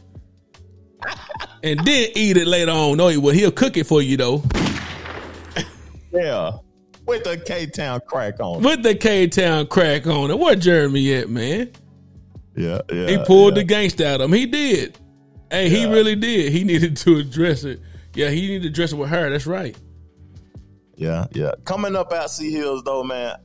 and 1.64 1.80
then 1.86 2.10
eat 2.16 2.38
it 2.38 2.48
later 2.48 2.72
on. 2.72 2.98
No, 2.98 3.10
he 3.10 3.18
will. 3.18 3.34
He'll 3.34 3.52
cook 3.52 3.78
it 3.78 3.86
for 3.86 4.02
you, 4.02 4.18
though. 4.18 4.44
Yeah, 6.12 6.58
with 7.06 7.24
the 7.24 7.38
K 7.38 7.66
Town 7.66 8.02
crack 8.06 8.40
on. 8.40 8.64
It. 8.64 8.68
With 8.68 8.84
the 8.84 8.96
K 8.96 9.28
Town 9.28 9.68
crack 9.68 10.08
on 10.08 10.32
it. 10.32 10.38
Where 10.38 10.56
Jeremy 10.56 11.14
at, 11.16 11.30
man? 11.30 11.72
Yeah, 12.56 12.82
yeah. 12.92 13.08
he 13.08 13.18
pulled 13.26 13.56
yeah. 13.56 13.64
the 13.64 13.74
gangsta 13.74 14.06
out 14.06 14.22
of 14.22 14.26
him. 14.26 14.34
He 14.34 14.46
did. 14.46 14.98
Hey, 15.50 15.70
he 15.70 15.86
really 15.86 16.16
did. 16.16 16.52
He 16.52 16.64
needed 16.66 16.98
to 16.98 17.18
address 17.18 17.64
it. 17.64 17.82
Yeah, 18.14 18.30
he 18.30 18.42
needed 18.42 18.64
to 18.64 18.68
address 18.70 18.92
it 18.92 18.96
with 18.96 19.10
her. 19.10 19.30
That's 19.30 19.48
right. 19.48 19.78
Yeah, 20.96 21.28
yeah. 21.32 21.52
Coming 21.66 21.96
up 21.96 22.12
out 22.14 22.30
Sea 22.30 22.52
Hills 22.52 22.84
though, 22.84 23.04
man. 23.04 23.36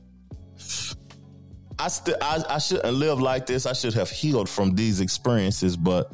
I 1.79 1.87
still 1.89 2.17
I, 2.21 2.43
I 2.49 2.57
shouldn't 2.57 2.93
live 2.93 3.19
like 3.19 3.45
this. 3.45 3.65
I 3.65 3.73
should 3.73 3.93
have 3.93 4.09
healed 4.09 4.49
from 4.49 4.75
these 4.75 4.99
experiences, 4.99 5.77
but 5.77 6.11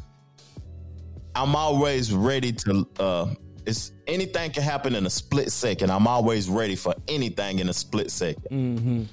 I'm 1.36 1.56
always 1.56 2.14
ready 2.14 2.52
to 2.52 2.88
uh 3.00 3.34
it's 3.66 3.92
anything 4.08 4.52
can 4.52 4.64
happen 4.64 4.96
in 4.96 5.06
a 5.06 5.10
split 5.10 5.52
second. 5.52 5.92
I'm 5.92 6.08
always 6.08 6.50
ready 6.50 6.76
for 6.76 6.94
anything 7.08 7.60
in 7.60 7.70
a 7.70 7.74
split 7.74 8.08
2nd 8.08 8.48
Mm-hmm. 8.50 9.04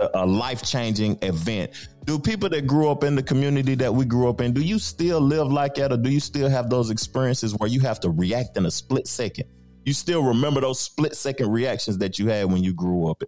A, 0.00 0.10
a 0.14 0.26
life 0.26 0.62
changing 0.62 1.18
event. 1.22 1.70
Do 2.04 2.18
people 2.18 2.48
that 2.48 2.66
grew 2.66 2.90
up 2.90 3.04
in 3.04 3.14
the 3.14 3.22
community 3.22 3.74
that 3.76 3.94
we 3.94 4.04
grew 4.04 4.28
up 4.28 4.40
in, 4.40 4.52
do 4.52 4.60
you 4.60 4.78
still 4.78 5.20
live 5.20 5.52
like 5.52 5.76
that, 5.76 5.92
or 5.92 5.96
do 5.96 6.10
you 6.10 6.20
still 6.20 6.48
have 6.48 6.68
those 6.68 6.90
experiences 6.90 7.54
where 7.54 7.68
you 7.68 7.80
have 7.80 8.00
to 8.00 8.10
react 8.10 8.56
in 8.56 8.66
a 8.66 8.70
split 8.70 9.06
second? 9.06 9.44
You 9.84 9.92
still 9.92 10.24
remember 10.24 10.60
those 10.60 10.80
split 10.80 11.14
second 11.14 11.50
reactions 11.50 11.98
that 11.98 12.18
you 12.18 12.28
had 12.28 12.50
when 12.50 12.64
you 12.64 12.74
grew 12.74 13.08
up 13.08 13.22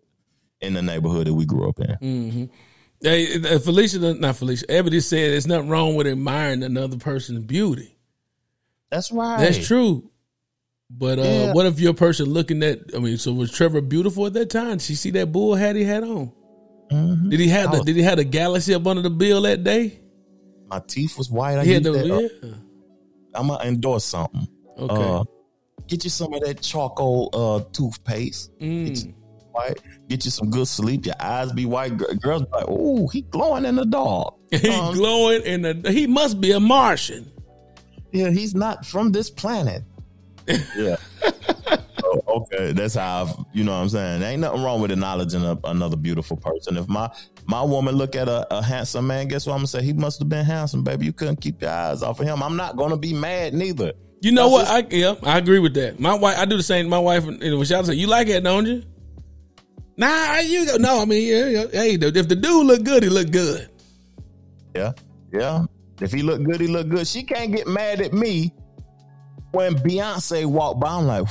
in 0.61 0.75
the 0.75 0.83
neighborhood 0.83 1.27
that 1.27 1.35
we 1.35 1.47
grew 1.47 1.69
up 1.69 1.79
in. 1.79 1.97
Mm-hmm. 2.03 2.45
Hey, 3.03 3.55
uh, 3.55 3.59
Felicia, 3.59 3.99
not 3.99 4.37
Felicia, 4.37 4.67
Ebony 4.69 5.01
said 5.01 5.33
there's 5.33 5.47
nothing 5.47 5.69
wrong 5.69 5.95
with 5.95 6.07
admiring 6.07 6.63
another 6.63 6.99
person's 6.99 7.45
beauty. 7.45 7.97
That's 8.91 9.11
right. 9.11 9.39
That's 9.39 9.67
true. 9.67 10.11
But 10.91 11.19
uh, 11.19 11.23
Yeah. 11.23 11.53
what 11.53 11.67
if 11.67 11.79
your 11.81 11.95
person 11.95 12.27
looking 12.27 12.63
at? 12.63 12.81
I 12.95 12.99
mean, 12.99 13.17
so 13.17 13.33
was 13.33 13.51
Trevor 13.51 13.81
beautiful 13.81 14.27
at 14.27 14.33
that 14.35 14.51
time? 14.51 14.73
Did 14.73 14.83
she 14.83 14.95
see 14.95 15.11
that 15.13 15.31
bull 15.33 15.55
hat 15.55 15.77
he 15.77 15.85
had 15.85 16.03
on? 16.05 16.33
Did 17.29 17.39
he 17.39 17.49
have 17.49 17.71
the 17.71 17.79
was- 17.79 17.87
Did 17.87 17.97
he 17.97 18.03
have 18.03 18.17
the 18.17 18.25
galaxy 18.25 18.75
up 18.75 18.87
under 18.87 19.03
the 19.03 19.11
bill 19.11 19.43
that 19.43 19.63
day? 19.63 20.01
My 20.69 20.81
teeth 20.87 21.17
was 21.17 21.31
white. 21.31 21.59
I 21.59 21.65
He 21.65 21.73
had 21.73 21.85
the- 21.85 21.93
that, 21.93 22.07
yeah. 22.43 22.51
I'm 23.35 23.47
gonna 23.49 23.63
endorse 23.65 24.05
something. 24.05 24.49
Okay. 24.77 24.95
Uh, 24.95 25.23
get 25.87 26.03
you 26.03 26.11
some 26.11 26.33
of 26.35 26.41
that 26.43 26.61
charcoal 26.63 27.31
uh, 27.33 27.61
toothpaste. 27.73 28.51
Mm. 28.59 28.87
Get, 28.87 29.05
you, 29.05 29.15
white. 29.53 29.79
get 30.09 30.25
you 30.25 30.31
some 30.33 30.51
good 30.51 30.67
sleep. 30.67 31.07
Your 31.07 31.15
eyes 31.21 31.53
be 31.53 31.65
white. 31.67 31.97
Girls 31.97 32.43
be 32.43 32.49
like, 32.53 32.65
oh, 32.67 33.07
he 33.09 33.23
glowing 33.23 33.65
in 33.65 33.77
the 33.77 33.87
dark." 33.87 34.35
He 34.51 34.69
Um, 34.69 34.95
glowing 34.95 35.43
in 35.43 35.63
the. 35.63 35.93
He 35.93 36.09
must 36.09 36.41
be 36.41 36.51
a 36.51 36.59
Martian. 36.59 37.31
Yeah, 38.13 38.31
he's 38.31 38.53
not 38.57 38.85
from 38.85 39.13
this 39.13 39.31
planet. 39.31 39.85
Yeah. 40.77 40.97
oh, 42.05 42.21
okay, 42.29 42.73
that's 42.73 42.95
how 42.95 43.25
I've, 43.25 43.35
you 43.53 43.65
know 43.65 43.73
what 43.73 43.83
I'm 43.83 43.89
saying. 43.89 44.21
There 44.21 44.31
ain't 44.31 44.41
nothing 44.41 44.63
wrong 44.63 44.81
with 44.81 44.91
acknowledging 44.91 45.45
a, 45.45 45.59
another 45.65 45.97
beautiful 45.97 46.37
person. 46.37 46.77
If 46.77 46.89
my 46.89 47.11
my 47.47 47.63
woman 47.63 47.95
look 47.95 48.17
at 48.17 48.29
a, 48.29 48.47
a 48.55 48.63
handsome 48.63 49.07
man, 49.07 49.29
guess 49.29 49.47
what 49.47 49.55
I'm 49.55 49.59
gonna 49.59 49.69
say? 49.69 49.83
He 49.83 49.93
must 49.93 50.19
have 50.19 50.29
been 50.29 50.45
handsome, 50.45 50.85
baby. 50.85 51.07
You 51.07 51.13
couldn't 51.13 51.41
keep 51.41 51.63
your 51.63 51.71
eyes 51.71 52.03
off 52.03 52.21
of 52.21 52.27
him. 52.27 52.43
I'm 52.43 52.57
not 52.57 52.77
gonna 52.77 52.97
be 52.97 53.13
mad 53.13 53.55
neither. 53.55 53.93
You 54.21 54.33
know 54.33 54.49
what? 54.49 54.67
That's 54.67 54.93
I 54.93 54.97
yeah, 54.97 55.15
I 55.23 55.39
agree 55.39 55.59
with 55.59 55.75
that. 55.75 55.99
My 55.99 56.15
wife, 56.15 56.39
I 56.39 56.45
do 56.45 56.57
the 56.57 56.63
same. 56.63 56.89
My 56.89 56.99
wife, 56.99 57.25
you 57.25 57.51
know, 57.51 57.57
when 57.57 57.67
she 57.67 57.83
say, 57.83 57.95
"You 57.95 58.07
like 58.07 58.29
it, 58.29 58.45
don't 58.45 58.67
you?" 58.67 58.83
Nah, 59.97 60.39
you 60.39 60.67
go. 60.67 60.77
No, 60.77 61.03
I 61.03 61.05
mean, 61.05 61.27
yeah, 61.27 61.47
yeah. 61.47 61.67
Hey, 61.73 61.95
if 61.95 62.29
the 62.29 62.37
dude 62.37 62.67
look 62.67 62.85
good, 62.85 63.03
he 63.03 63.09
look 63.09 63.31
good. 63.31 63.69
Yeah, 64.75 64.93
yeah. 65.33 65.65
If 66.01 66.13
he 66.13 66.23
look 66.23 66.43
good, 66.43 66.61
he 66.61 66.67
look 66.67 66.89
good. 66.89 67.07
She 67.07 67.23
can't 67.23 67.53
get 67.55 67.67
mad 67.67 68.01
at 68.01 68.13
me 68.13 68.55
when 69.53 69.75
Beyonce 69.77 70.47
walked 70.47 70.81
by. 70.81 70.89
I'm 70.97 71.07
like, 71.07 71.27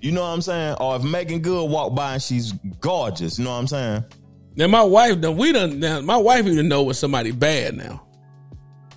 you 0.00 0.12
know 0.12 0.20
what 0.20 0.28
I'm 0.28 0.42
saying? 0.42 0.76
Or 0.80 0.96
if 0.96 1.02
Meagan 1.02 1.40
Good 1.40 1.70
walked 1.70 1.94
by 1.96 2.14
and 2.14 2.22
she's 2.22 2.52
gorgeous, 2.80 3.38
you 3.38 3.44
know 3.44 3.52
what 3.52 3.56
I'm 3.58 3.66
saying? 3.66 4.04
Now 4.56 4.66
my 4.68 4.82
wife, 4.82 5.20
done, 5.20 5.36
we 5.36 5.52
done. 5.52 5.80
Now 5.80 6.00
my 6.00 6.16
wife 6.16 6.46
even 6.46 6.68
know 6.68 6.82
when 6.82 6.94
somebody 6.94 7.32
bad 7.32 7.76
now. 7.76 8.02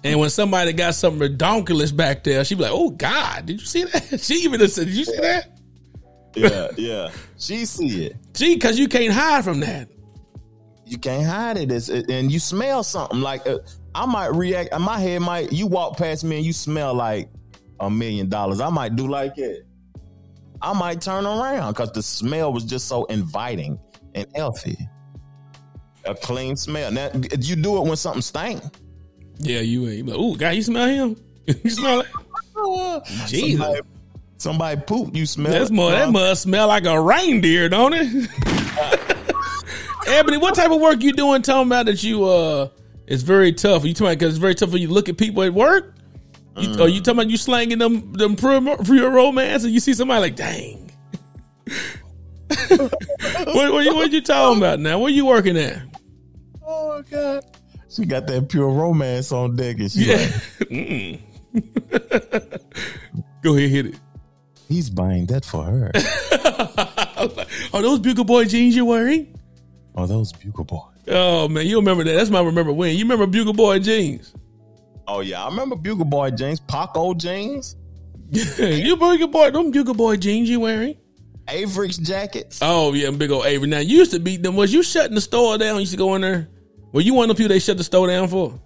And 0.04 0.20
when 0.20 0.30
somebody 0.30 0.74
got 0.74 0.94
something 0.96 1.28
redonkulous 1.36 1.96
back 1.96 2.24
there, 2.24 2.46
she 2.46 2.56
be 2.56 2.62
like, 2.62 2.72
"Oh 2.74 2.92
God, 2.92 3.48
did 3.48 3.60
you 3.60 3.66
see 3.66 3.84
that?" 3.86 4.20
She 4.22 4.36
even 4.44 4.66
said, 4.68 4.86
"Did 4.86 4.96
you 4.96 5.06
see 5.06 5.18
that?" 5.18 5.60
Yeah, 6.36 6.68
yeah. 6.78 7.12
She 7.38 7.66
see 7.66 8.06
it. 8.06 8.16
Gee, 8.34 8.54
because 8.54 8.78
you 8.78 8.88
can't 8.88 9.12
hide 9.12 9.44
from 9.44 9.60
that. 9.62 9.90
You 10.86 10.98
can't 11.00 11.26
hide 11.26 11.58
it. 11.58 11.72
It's, 11.72 11.90
it- 11.90 12.10
and 12.12 12.32
you 12.32 12.38
smell 12.40 12.84
something 12.84 13.20
like 13.22 13.46
uh, 13.48 13.58
I 13.98 14.06
might 14.06 14.28
react. 14.28 14.80
My 14.80 15.00
head 15.00 15.24
might. 15.24 15.52
You 15.52 15.66
walk 15.66 15.98
past 15.98 16.24
me 16.24 16.38
and 16.38 16.46
you 16.46 16.54
smell 16.54 16.94
like 16.94 17.30
a 17.80 17.90
million 17.90 18.30
dollars. 18.30 18.62
I 18.62 18.70
might 18.70 18.96
do 18.96 19.08
like 19.08 19.40
it. 19.40 19.66
I 20.62 20.74
might 20.74 21.02
turn 21.02 21.26
around 21.26 21.74
because 21.74 21.92
the 21.94 22.04
smell 22.04 22.54
was 22.54 22.64
just 22.64 22.88
so 22.88 23.06
inviting 23.06 23.80
and 24.14 24.28
healthy. 24.36 24.78
A 26.06 26.14
clean 26.14 26.56
smell. 26.56 26.92
Now 26.92 27.10
you 27.40 27.56
do 27.56 27.78
it 27.78 27.88
when 27.88 27.96
something 27.96 28.22
stank. 28.22 28.62
Yeah, 29.40 29.62
you 29.62 29.88
ain't. 29.90 30.08
Like, 30.08 30.20
Ooh, 30.20 30.38
God, 30.38 30.52
you 30.52 30.62
smell 30.62 30.88
him? 30.88 31.16
you 31.64 31.70
smell 31.72 32.02
it? 32.02 32.08
Jesus. 33.28 33.60
Somebody, 33.60 33.82
somebody 34.38 34.82
poop. 34.82 35.16
You 35.16 35.26
smell. 35.26 35.52
That's 35.52 35.72
more. 35.72 35.90
That 35.90 36.12
must 36.12 36.44
smell 36.44 36.68
like 36.68 36.86
a 36.86 37.02
reindeer, 37.02 37.68
don't 37.68 37.94
it? 37.96 38.30
Ebony, 40.08 40.38
what 40.38 40.54
type 40.54 40.70
of 40.70 40.80
work 40.80 41.02
you 41.02 41.14
doing? 41.14 41.42
Talking 41.42 41.68
about 41.68 41.88
that 41.88 42.04
you 42.04 42.24
uh, 42.26 42.70
it's 43.08 43.24
very 43.24 43.52
tough. 43.54 43.86
You 43.86 43.94
talking 43.94 44.14
because 44.14 44.30
it's 44.34 44.38
very 44.40 44.56
tough 44.56 44.72
when 44.72 44.82
you 44.82 44.90
look 44.90 45.10
at 45.10 45.18
people 45.18 45.44
at 45.44 45.54
work. 45.54 45.94
You, 46.58 46.70
Mm. 46.70 46.80
Are 46.82 46.88
you 46.88 47.02
talking 47.02 47.20
about 47.20 47.30
you 47.30 47.38
slanging 47.38 47.78
them 47.78 48.14
them 48.14 48.36
pure, 48.36 48.78
pure 48.84 49.12
romance 49.12 49.64
and 49.64 49.72
you 49.74 49.80
see 49.80 49.94
somebody 49.94 50.22
like, 50.22 50.36
dang. 50.36 50.92
what, 52.48 53.72
what, 53.74 53.86
you, 53.86 53.94
what 53.96 54.12
you 54.12 54.22
talking 54.22 54.58
about 54.58 54.80
now? 54.80 55.00
Where 55.00 55.12
you 55.12 55.26
working 55.26 55.58
at? 55.58 55.84
Oh 56.66 57.04
God. 57.10 57.44
She 57.90 58.06
got 58.06 58.28
that 58.28 58.50
pure 58.50 58.70
romance 58.70 59.32
on 59.32 59.56
deck, 59.56 59.78
and 59.80 59.92
she 59.92 60.06
Yeah. 60.06 60.16
like, 60.16 60.70
Mm. 60.70 61.20
Go 63.44 63.56
ahead, 63.56 63.70
hit 63.70 63.86
it. 63.88 64.00
he's 64.68 64.90
buying 64.90 65.26
that 65.28 65.46
for 65.46 65.64
her. 65.64 65.92
Are 67.74 67.82
those 67.82 68.00
Bugle 68.00 68.26
Boy 68.26 68.46
jeans 68.46 68.76
you're 68.76 68.86
wearing? 68.86 69.38
Are 69.96 70.08
those 70.08 70.34
Bugle 70.34 70.66
Boy? 70.66 70.82
Oh 71.10 71.48
man, 71.48 71.66
you 71.66 71.78
remember 71.78 72.04
that? 72.04 72.14
That's 72.14 72.30
my 72.30 72.42
remember 72.42 72.72
when. 72.72 72.96
You 72.96 73.04
remember 73.04 73.28
Bugle 73.28 73.54
Boy 73.54 73.80
jeans? 73.80 74.34
Oh 75.08 75.22
yeah, 75.22 75.44
I 75.44 75.50
remember 75.50 75.76
Bugle 75.76 76.06
Boy 76.06 76.32
jeans, 76.32 76.60
Paco 76.60 77.14
jeans, 77.14 77.76
you 78.32 78.98
Bugle 78.98 79.28
Boy, 79.28 79.52
them 79.52 79.72
Bugle 79.72 79.94
Boy 79.94 80.18
jeans 80.18 80.50
you 80.50 80.60
wearing? 80.60 80.98
Avirex 81.48 82.02
jackets. 82.02 82.60
Oh 82.62 82.94
yeah, 82.94 83.10
big 83.12 83.32
old 83.32 83.46
Avery. 83.46 83.68
Now 83.68 83.80
you 83.80 84.00
used 84.00 84.12
to 84.12 84.20
be 84.20 84.36
them. 84.36 84.56
Was 84.56 84.74
you 84.74 84.84
shutting 84.84 85.16
the 85.16 85.22
store 85.22 85.58
down? 85.58 85.76
You 85.76 85.82
used 85.82 85.94
to 85.94 85.98
go 85.98 86.16
in 86.16 86.22
there. 86.22 86.50
Were 86.92 87.02
you 87.02 87.14
one 87.14 87.30
of 87.30 87.38
the 87.38 87.42
people 87.42 87.54
they 87.54 87.60
shut 87.60 87.78
the 87.78 87.84
store 87.84 88.08
down 88.08 88.28
for? 88.28 88.60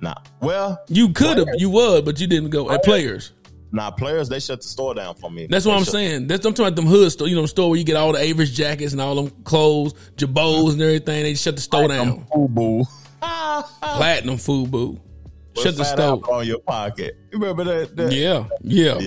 Nah. 0.00 0.14
Well, 0.40 0.78
You 0.88 1.12
could 1.12 1.38
have, 1.38 1.48
you 1.56 1.70
would, 1.70 2.04
but 2.04 2.20
you 2.20 2.26
didn't 2.26 2.50
go. 2.50 2.70
At 2.70 2.84
players. 2.84 3.32
Nah, 3.72 3.90
players 3.90 4.28
they 4.28 4.40
shut 4.40 4.62
the 4.62 4.68
store 4.68 4.94
down 4.94 5.14
for 5.14 5.30
me. 5.30 5.46
That's 5.48 5.64
what 5.66 5.72
They 5.72 5.78
I'm 5.78 5.84
shut- 5.84 5.92
saying. 5.92 6.26
That's 6.26 6.44
I'm 6.46 6.54
talking 6.54 6.66
about 6.68 6.76
them 6.76 6.86
hood 6.86 7.12
store. 7.12 7.28
You 7.28 7.36
know, 7.36 7.42
the 7.42 7.48
store 7.48 7.70
where 7.70 7.78
you 7.78 7.84
get 7.84 7.96
all 7.96 8.12
the 8.12 8.20
Average 8.28 8.52
jackets 8.54 8.92
and 8.92 9.00
all 9.00 9.14
them 9.14 9.30
clothes, 9.44 9.94
jabos 10.16 10.72
and 10.72 10.82
everything. 10.82 11.22
They 11.22 11.34
shut 11.34 11.56
the 11.56 11.62
store 11.62 11.88
down. 11.88 12.24
Fubu. 12.26 12.84
Platinum 13.20 14.36
Fubu. 14.36 15.00
Shut 15.56 15.76
the 15.76 15.84
Fat 15.84 15.92
store. 15.92 16.04
Albert 16.04 16.30
on 16.30 16.46
your 16.46 16.60
pocket. 16.60 17.16
You 17.32 17.38
remember 17.38 17.64
that? 17.64 17.96
that? 17.96 18.12
Yeah, 18.12 18.46
yeah. 18.62 19.00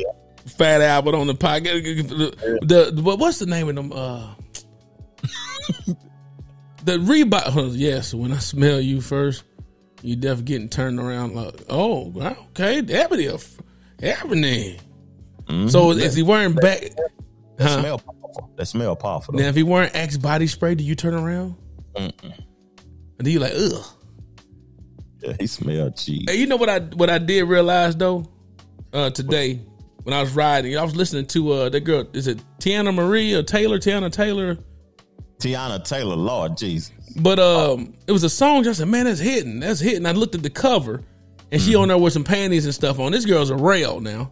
Fat 0.46 0.82
Albert 0.82 1.16
on 1.16 1.28
the 1.28 1.36
pocket. 1.36 1.84
The, 1.84 2.92
the, 2.94 3.02
but 3.02 3.20
what's 3.20 3.40
the 3.40 3.46
name 3.46 3.70
of 3.70 3.76
them? 3.76 3.94
Uh, 3.94 4.34
the 6.84 6.98
Reebok. 6.98 7.74
Yes, 7.78 8.14
when 8.14 8.32
I 8.32 8.40
smell 8.40 8.82
you 8.82 9.02
first, 9.02 9.44
you 10.02 10.16
definitely 10.16 10.46
getting 10.46 10.70
turned 10.70 11.00
around. 11.00 11.36
Like, 11.36 11.54
oh, 11.70 12.08
wow, 12.08 12.36
okay, 12.50 12.82
Ebony, 14.02 14.78
Ebony. 15.48 15.69
So 15.69 15.91
is 15.91 16.15
he 16.15 16.23
wearing 16.23 16.53
back? 16.53 16.82
That 16.82 17.11
Huh? 17.60 17.80
smell 17.80 17.99
powerful. 17.99 18.52
That 18.56 18.65
smell 18.65 18.95
powerful. 18.95 19.34
Now, 19.36 19.48
if 19.48 19.56
he 19.56 19.64
wearing 19.64 19.91
Axe 19.94 20.18
body 20.18 20.48
spray, 20.48 20.76
do 20.76 20.84
you 20.84 20.95
turn 20.95 21.14
around? 21.14 21.56
Mm-mm. 21.95 22.11
And 22.23 23.28
then 23.28 23.32
you 23.34 23.40
like, 23.40 23.53
ugh. 23.56 23.86
Yeah, 25.19 25.34
he 25.40 25.45
smell 25.48 25.91
cheap. 25.91 26.30
Hey, 26.30 26.38
you 26.38 26.48
know 26.48 26.56
what 26.56 26.69
I 26.69 26.80
what 26.80 27.10
I 27.10 27.19
did 27.19 27.44
realize 27.44 27.95
though, 27.95 28.26
uh, 28.91 29.11
today 29.11 29.61
when 30.03 30.14
I 30.14 30.22
was 30.22 30.32
riding, 30.34 30.76
I 30.76 30.84
was 30.84 30.95
listening 30.95 31.28
to 31.28 31.52
uh 31.52 31.69
that 31.69 31.82
girl. 31.82 32.07
Is 32.14 32.26
it 32.26 32.40
Teena 32.60 32.91
Marie 32.91 33.36
or 33.36 33.44
Taylor? 33.44 33.78
Teyana 33.78 34.11
Taylor. 34.11 34.57
Teyana 35.38 35.84
Taylor, 35.84 36.15
Lord 36.15 36.57
Jesus. 36.57 36.91
But 37.18 37.40
um, 37.40 37.94
it 38.07 38.11
was 38.11 38.23
a 38.23 38.30
song. 38.30 38.65
I 38.68 38.72
said, 38.72 38.88
man, 38.88 39.06
that's 39.06 39.19
hitting. 39.19 39.60
That's 39.60 39.80
hitting. 39.80 40.06
I 40.06 40.11
looked 40.14 40.34
at 40.34 40.44
the 40.44 40.49
cover, 40.49 41.03
and 41.52 41.61
she 41.61 41.76
on 41.76 41.88
there 41.88 41.98
with 41.98 42.14
some 42.14 42.23
panties 42.23 42.65
and 42.65 42.73
stuff 42.73 42.99
on. 42.99 43.11
This 43.11 43.26
girl's 43.26 43.49
a 43.49 43.56
rail 43.56 43.99
now. 43.99 44.32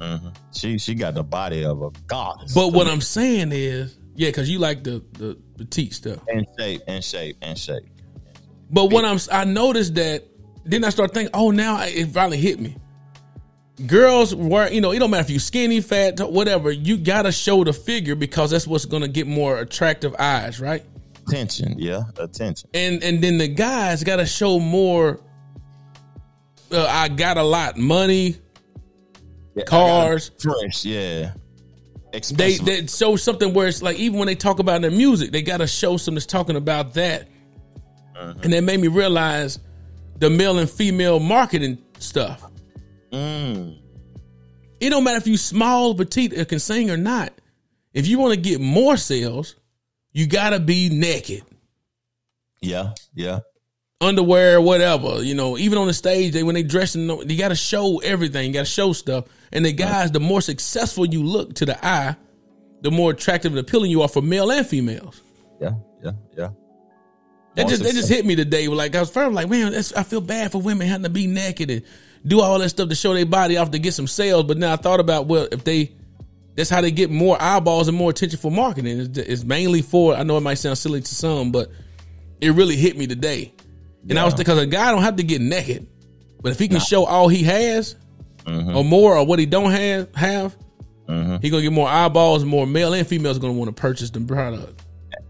hmm 0.00 0.28
She 0.52 0.78
she 0.78 0.94
got 0.94 1.14
the 1.14 1.22
body 1.22 1.64
of 1.64 1.82
a 1.82 1.90
goddess. 2.06 2.54
But 2.54 2.72
what 2.72 2.86
I'm 2.86 3.00
saying 3.00 3.50
is, 3.52 3.98
yeah, 4.14 4.28
because 4.28 4.50
you 4.50 4.58
like 4.58 4.84
the 4.84 5.04
the 5.12 5.38
petite 5.56 5.94
stuff. 5.94 6.18
and 6.28 6.46
shape, 6.58 6.82
and 6.86 7.02
shape, 7.04 7.36
and 7.42 7.58
shape. 7.58 7.84
But 8.70 8.86
what 8.86 9.04
I'm, 9.04 9.18
I 9.32 9.44
noticed 9.44 9.94
that 9.94 10.24
then 10.64 10.84
I 10.84 10.90
start 10.90 11.14
thinking, 11.14 11.30
oh, 11.32 11.50
now 11.50 11.82
it 11.82 12.08
finally 12.08 12.36
hit 12.36 12.60
me. 12.60 12.76
Girls 13.86 14.34
were, 14.34 14.68
you 14.68 14.80
know, 14.80 14.90
it 14.92 14.98
don't 14.98 15.10
matter 15.10 15.22
if 15.22 15.30
you 15.30 15.38
skinny, 15.38 15.80
fat, 15.80 16.18
whatever. 16.20 16.70
You 16.70 16.98
gotta 16.98 17.30
show 17.30 17.62
the 17.64 17.72
figure 17.72 18.16
because 18.16 18.50
that's 18.50 18.66
what's 18.66 18.84
gonna 18.84 19.06
get 19.08 19.26
more 19.26 19.58
attractive 19.60 20.14
eyes, 20.18 20.60
right? 20.60 20.84
Attention, 21.28 21.76
yeah, 21.78 22.02
attention. 22.18 22.68
And 22.74 23.02
and 23.04 23.22
then 23.22 23.38
the 23.38 23.46
guys 23.48 24.02
gotta 24.02 24.26
show 24.26 24.58
more. 24.58 25.20
Uh, 26.70 26.86
I 26.88 27.08
got 27.08 27.36
a 27.38 27.42
lot, 27.42 27.76
money, 27.76 28.36
Yeah, 29.54 29.64
cars. 29.64 30.30
fresh, 30.38 30.84
yeah. 30.84 31.32
They 32.12 32.18
Expensive. 32.18 32.64
they 32.66 32.86
show 32.86 33.16
something 33.16 33.52
where 33.52 33.68
it's 33.68 33.82
like 33.82 33.98
even 33.98 34.18
when 34.18 34.26
they 34.26 34.34
talk 34.34 34.58
about 34.60 34.80
their 34.82 34.90
music, 34.90 35.30
they 35.30 35.42
gotta 35.42 35.66
show 35.66 35.96
something 35.96 36.14
that's 36.14 36.26
talking 36.26 36.56
about 36.56 36.94
that. 36.94 37.28
And 38.42 38.52
that 38.52 38.64
made 38.64 38.80
me 38.80 38.88
realize 38.88 39.58
the 40.18 40.28
male 40.30 40.58
and 40.58 40.68
female 40.68 41.20
marketing 41.20 41.78
stuff. 41.98 42.42
Mm. 43.12 43.78
It 44.80 44.90
don't 44.90 45.04
matter 45.04 45.18
if 45.18 45.26
you 45.26 45.36
small, 45.36 45.94
petite, 45.94 46.36
or 46.36 46.44
can 46.44 46.58
sing 46.58 46.90
or 46.90 46.96
not. 46.96 47.32
If 47.94 48.06
you 48.06 48.18
want 48.18 48.34
to 48.34 48.40
get 48.40 48.60
more 48.60 48.96
sales, 48.96 49.54
you 50.12 50.26
gotta 50.26 50.58
be 50.60 50.88
naked, 50.88 51.42
Yeah, 52.60 52.94
yeah. 53.14 53.40
Underwear, 54.00 54.60
whatever. 54.60 55.22
You 55.22 55.34
know, 55.34 55.58
even 55.58 55.78
on 55.78 55.86
the 55.86 55.94
stage, 55.94 56.32
they 56.32 56.42
when 56.42 56.54
they 56.54 56.62
dress, 56.62 56.94
in, 56.94 57.08
you 57.08 57.38
gotta 57.38 57.56
show 57.56 57.98
everything. 57.98 58.48
You 58.48 58.54
gotta 58.54 58.66
show 58.66 58.92
stuff. 58.92 59.24
And 59.52 59.64
the 59.64 59.72
guys, 59.72 60.12
the 60.12 60.20
more 60.20 60.40
successful 60.40 61.06
you 61.06 61.22
look 61.22 61.54
to 61.56 61.66
the 61.66 61.86
eye, 61.86 62.16
the 62.82 62.90
more 62.90 63.10
attractive 63.10 63.52
and 63.52 63.58
appealing 63.58 63.90
you 63.90 64.02
are 64.02 64.08
for 64.08 64.22
male 64.22 64.50
and 64.50 64.66
females. 64.66 65.22
Yeah, 65.60 65.72
yeah, 66.02 66.12
yeah. 66.36 66.50
That 67.54 67.62
More 67.64 67.70
just 67.70 67.82
that 67.82 67.94
just 67.94 68.08
hit 68.08 68.24
me 68.24 68.36
today. 68.36 68.68
Like 68.68 68.94
I 68.94 69.00
was 69.00 69.10
first 69.10 69.32
like, 69.32 69.48
man, 69.48 69.72
that's, 69.72 69.92
I 69.92 70.04
feel 70.04 70.20
bad 70.20 70.52
for 70.52 70.60
women 70.60 70.86
having 70.86 71.02
to 71.02 71.10
be 71.10 71.26
naked 71.26 71.70
and 71.70 71.82
do 72.24 72.40
all 72.40 72.58
that 72.58 72.68
stuff 72.68 72.88
to 72.88 72.94
show 72.94 73.14
their 73.14 73.26
body 73.26 73.56
off 73.56 73.72
to 73.72 73.78
get 73.78 73.94
some 73.94 74.06
sales. 74.06 74.44
But 74.44 74.58
now 74.58 74.74
I 74.74 74.76
thought 74.76 75.00
about 75.00 75.26
well, 75.26 75.48
if 75.50 75.64
they, 75.64 75.96
that's 76.54 76.70
how 76.70 76.80
they 76.80 76.92
get 76.92 77.10
more 77.10 77.36
eyeballs 77.40 77.88
and 77.88 77.96
more 77.96 78.10
attention 78.10 78.38
for 78.38 78.52
marketing. 78.52 79.00
It's, 79.00 79.18
it's 79.18 79.44
mainly 79.44 79.82
for. 79.82 80.14
I 80.14 80.22
know 80.22 80.36
it 80.36 80.42
might 80.42 80.54
sound 80.54 80.78
silly 80.78 81.00
to 81.00 81.14
some, 81.14 81.50
but 81.50 81.70
it 82.40 82.50
really 82.50 82.76
hit 82.76 82.96
me 82.96 83.08
today. 83.08 83.54
And 84.08 84.18
I 84.18 84.24
was 84.24 84.34
because 84.34 84.58
a 84.58 84.66
guy 84.66 84.90
don't 84.90 85.02
have 85.02 85.16
to 85.16 85.22
get 85.22 85.40
naked, 85.40 85.86
but 86.40 86.52
if 86.52 86.58
he 86.58 86.68
can 86.68 86.80
show 86.80 87.04
all 87.04 87.28
he 87.28 87.42
has 87.44 87.96
Mm-hmm. 88.46 88.76
or 88.76 88.82
more 88.84 89.14
or 89.14 89.26
what 89.26 89.38
he 89.38 89.44
don't 89.44 89.70
have 89.72 90.14
have, 90.14 90.56
he 91.06 91.50
gonna 91.50 91.62
get 91.62 91.72
more 91.72 91.88
eyeballs. 91.88 92.44
More 92.44 92.66
male 92.66 92.94
and 92.94 93.06
females 93.06 93.38
gonna 93.38 93.52
want 93.52 93.68
to 93.68 93.78
purchase 93.78 94.08
the 94.10 94.20
product. 94.20 94.84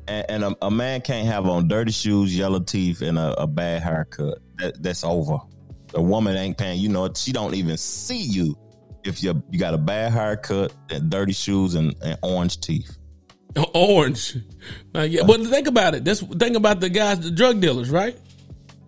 And, 0.06 0.26
and 0.30 0.44
a, 0.44 0.56
a 0.62 0.70
man 0.70 1.00
can't 1.00 1.26
have 1.26 1.46
on 1.46 1.66
dirty 1.66 1.90
shoes, 1.90 2.36
yellow 2.36 2.60
teeth, 2.60 3.02
and 3.02 3.18
a, 3.18 3.42
a 3.42 3.46
bad 3.48 3.82
haircut. 3.82 4.38
That, 4.58 4.82
that's 4.82 5.02
over. 5.02 5.38
The 5.88 6.00
woman 6.00 6.36
ain't 6.36 6.58
paying. 6.58 6.78
You 6.80 6.90
know, 6.90 7.12
she 7.12 7.32
don't 7.32 7.54
even 7.54 7.76
see 7.76 8.20
you 8.20 8.56
if 9.04 9.22
you 9.22 9.42
you 9.50 9.58
got 9.58 9.74
a 9.74 9.78
bad 9.78 10.12
haircut, 10.12 10.72
and 10.90 11.10
dirty 11.10 11.32
shoes, 11.32 11.74
and, 11.74 11.94
and 12.02 12.18
orange 12.22 12.60
teeth. 12.60 12.96
Orange. 13.74 14.36
Like, 14.92 15.10
yeah, 15.10 15.22
but 15.26 15.42
think 15.46 15.66
about 15.66 15.94
it. 15.94 16.04
This 16.04 16.20
think 16.20 16.56
about 16.56 16.80
the 16.80 16.88
guys, 16.88 17.18
the 17.20 17.30
drug 17.30 17.60
dealers, 17.60 17.90
right? 17.90 18.16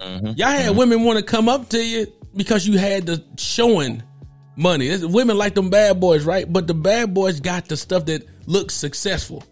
Mm-hmm. 0.00 0.32
Y'all 0.36 0.48
had 0.48 0.76
women 0.76 1.04
want 1.04 1.18
to 1.18 1.24
come 1.24 1.48
up 1.48 1.68
to 1.70 1.84
you 1.84 2.06
because 2.34 2.66
you 2.66 2.78
had 2.78 3.06
the 3.06 3.22
showing 3.38 4.02
money. 4.56 4.88
This- 4.88 5.04
Women 5.04 5.36
like 5.36 5.54
them 5.54 5.70
bad 5.70 6.00
boys, 6.00 6.24
right? 6.24 6.50
But 6.50 6.66
the 6.66 6.74
bad 6.74 7.14
boys 7.14 7.40
got 7.40 7.66
the 7.66 7.76
stuff 7.76 8.06
that 8.06 8.22
looks 8.46 8.74
successful. 8.74 9.44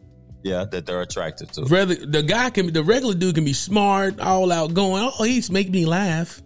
Yeah, 0.44 0.64
that 0.70 0.86
they're 0.86 1.02
attracted 1.02 1.52
to. 1.54 1.64
Rather, 1.64 1.94
the 1.94 2.22
guy 2.22 2.50
can, 2.50 2.72
the 2.72 2.82
regular 2.82 3.14
dude 3.14 3.34
can 3.34 3.44
be 3.44 3.52
smart, 3.52 4.20
all 4.20 4.52
out 4.52 4.72
going. 4.72 5.10
Oh, 5.18 5.24
he's 5.24 5.50
make 5.50 5.68
me 5.68 5.84
laugh, 5.84 6.40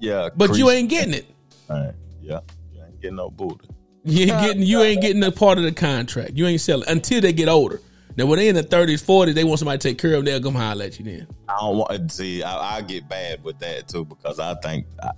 Yeah, 0.00 0.28
but 0.36 0.56
you 0.58 0.70
ain't 0.70 0.90
getting 0.90 1.14
it. 1.14 1.26
Right. 1.70 1.92
Yeah, 2.20 2.40
you 2.74 2.82
ain't 2.84 3.00
getting 3.00 3.16
no 3.16 3.30
booty. 3.30 3.68
You 4.04 4.22
ain't 4.32 4.42
getting, 4.42 4.62
you 4.62 4.82
ain't 4.82 5.00
getting 5.02 5.22
a 5.22 5.30
part 5.30 5.58
of 5.58 5.64
the 5.64 5.72
contract. 5.72 6.32
You 6.34 6.46
ain't 6.46 6.60
selling 6.60 6.88
until 6.88 7.20
they 7.20 7.32
get 7.32 7.48
older. 7.48 7.80
Now, 8.18 8.26
when 8.26 8.40
they 8.40 8.48
in 8.48 8.56
the 8.56 8.64
thirties, 8.64 9.00
forties, 9.00 9.36
they 9.36 9.44
want 9.44 9.60
somebody 9.60 9.78
to 9.78 9.88
take 9.90 9.96
care 9.96 10.14
of 10.14 10.24
them. 10.24 10.24
They'll 10.24 10.42
come 10.42 10.56
holler 10.56 10.86
at 10.86 10.98
you 10.98 11.04
then. 11.04 11.28
I 11.48 11.56
don't 11.60 11.78
want 11.78 12.08
to 12.08 12.08
see. 12.12 12.42
I, 12.42 12.78
I 12.78 12.80
get 12.82 13.08
bad 13.08 13.44
with 13.44 13.60
that 13.60 13.86
too 13.86 14.04
because 14.04 14.40
I 14.40 14.56
think 14.56 14.86
I, 15.00 15.10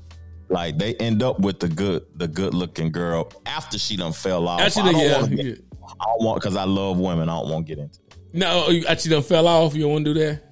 like 0.51 0.77
they 0.77 0.95
end 0.97 1.23
up 1.23 1.41
with 1.41 1.61
the 1.61 1.69
good, 1.69 2.05
the 2.17 2.29
good 2.29 2.53
looking 2.53 2.93
girl 2.93 3.33
after 3.47 3.79
she 3.79 3.97
done 3.97 4.13
fell 4.13 4.47
off. 4.47 4.61
Actually, 4.61 4.91
I 4.91 4.93
don't 4.93 5.01
yeah, 5.01 5.21
wanna 5.23 5.35
yeah. 5.35 5.55
I 5.99 6.05
don't 6.05 6.25
want 6.27 6.43
because 6.43 6.57
I 6.57 6.65
love 6.65 6.99
women. 6.99 7.31
I 7.31 7.41
don't 7.41 7.49
want 7.49 7.67
to 7.67 7.75
get 7.75 7.83
into. 7.83 8.01
It. 8.01 8.17
No, 8.35 8.69
you 8.69 8.85
actually 8.87 9.13
done 9.13 9.23
fell 9.23 9.49
off. 9.49 9.75
You 9.75 9.85
don't 9.85 9.93
want 9.93 10.05
to 10.05 10.13
do 10.13 10.21
that. 10.21 10.43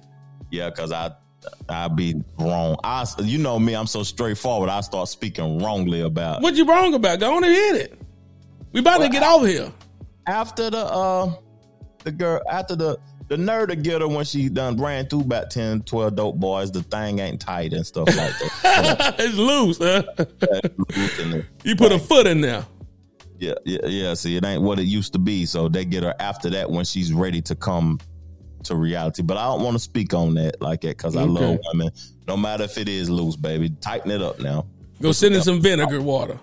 Yeah, 0.49 0.71
because 0.71 0.91
I 0.91 1.11
I 1.69 1.87
be 1.87 2.15
wrong. 2.39 2.77
I 2.83 3.05
you 3.19 3.37
know 3.37 3.59
me. 3.59 3.75
I'm 3.75 3.85
so 3.85 4.01
straightforward. 4.01 4.71
I 4.71 4.81
start 4.81 5.07
speaking 5.07 5.59
wrongly 5.61 6.01
about 6.01 6.41
What 6.41 6.55
you 6.55 6.65
wrong 6.65 6.95
about? 6.95 7.19
Go 7.19 7.35
on 7.35 7.43
and 7.43 7.53
hit 7.53 7.75
it. 7.75 8.01
We 8.71 8.79
about 8.79 9.01
to 9.01 9.09
get 9.09 9.21
over 9.21 9.45
here. 9.45 9.71
after 10.25 10.71
the 10.71 10.79
uh 10.79 11.31
the 12.03 12.11
girl 12.11 12.41
after 12.49 12.75
the 12.75 12.99
the 13.29 13.35
nerd 13.35 13.67
to 13.67 13.75
get 13.75 14.01
her 14.01 14.07
when 14.07 14.25
she 14.25 14.49
done 14.49 14.75
ran 14.77 15.05
through 15.05 15.21
about 15.21 15.51
10, 15.51 15.83
12 15.83 16.15
dope 16.15 16.35
boys. 16.37 16.71
The 16.71 16.81
thing 16.81 17.19
ain't 17.19 17.39
tight 17.39 17.73
and 17.73 17.85
stuff 17.85 18.07
like 18.07 18.33
that. 18.63 19.15
it's 19.19 19.35
loose, 19.35 19.77
huh? 19.77 20.01
Loose 20.97 21.19
in 21.19 21.31
there. 21.31 21.47
You 21.63 21.75
put 21.75 21.91
a 21.91 21.99
foot 21.99 22.25
in 22.25 22.41
there. 22.41 22.65
Yeah, 23.37 23.53
yeah, 23.65 23.85
yeah. 23.85 24.13
See, 24.15 24.35
it 24.35 24.43
ain't 24.43 24.63
what 24.63 24.79
it 24.79 24.85
used 24.85 25.13
to 25.13 25.19
be. 25.19 25.45
So 25.45 25.69
they 25.69 25.85
get 25.85 26.03
her 26.03 26.15
after 26.19 26.49
that 26.49 26.71
when 26.71 26.85
she's 26.85 27.13
ready 27.13 27.39
to 27.43 27.55
come 27.55 27.99
to 28.63 28.75
reality. 28.75 29.21
But 29.21 29.37
I 29.37 29.45
don't 29.45 29.61
want 29.61 29.75
to 29.75 29.79
speak 29.79 30.13
on 30.13 30.33
that 30.33 30.59
like 30.59 30.81
that 30.81 30.97
because 30.97 31.15
I 31.15 31.23
love 31.23 31.59
women. 31.71 31.91
No 32.27 32.35
matter 32.35 32.63
if 32.63 32.79
it 32.79 32.89
is 32.89 33.11
loose, 33.11 33.35
baby. 33.35 33.69
Tighten 33.69 34.09
it 34.09 34.23
up 34.23 34.39
now. 34.39 34.65
Go 35.01 35.11
send 35.11 35.35
in 35.35 35.43
some 35.43 35.61
vinegar 35.61 36.01
water. 36.01 36.39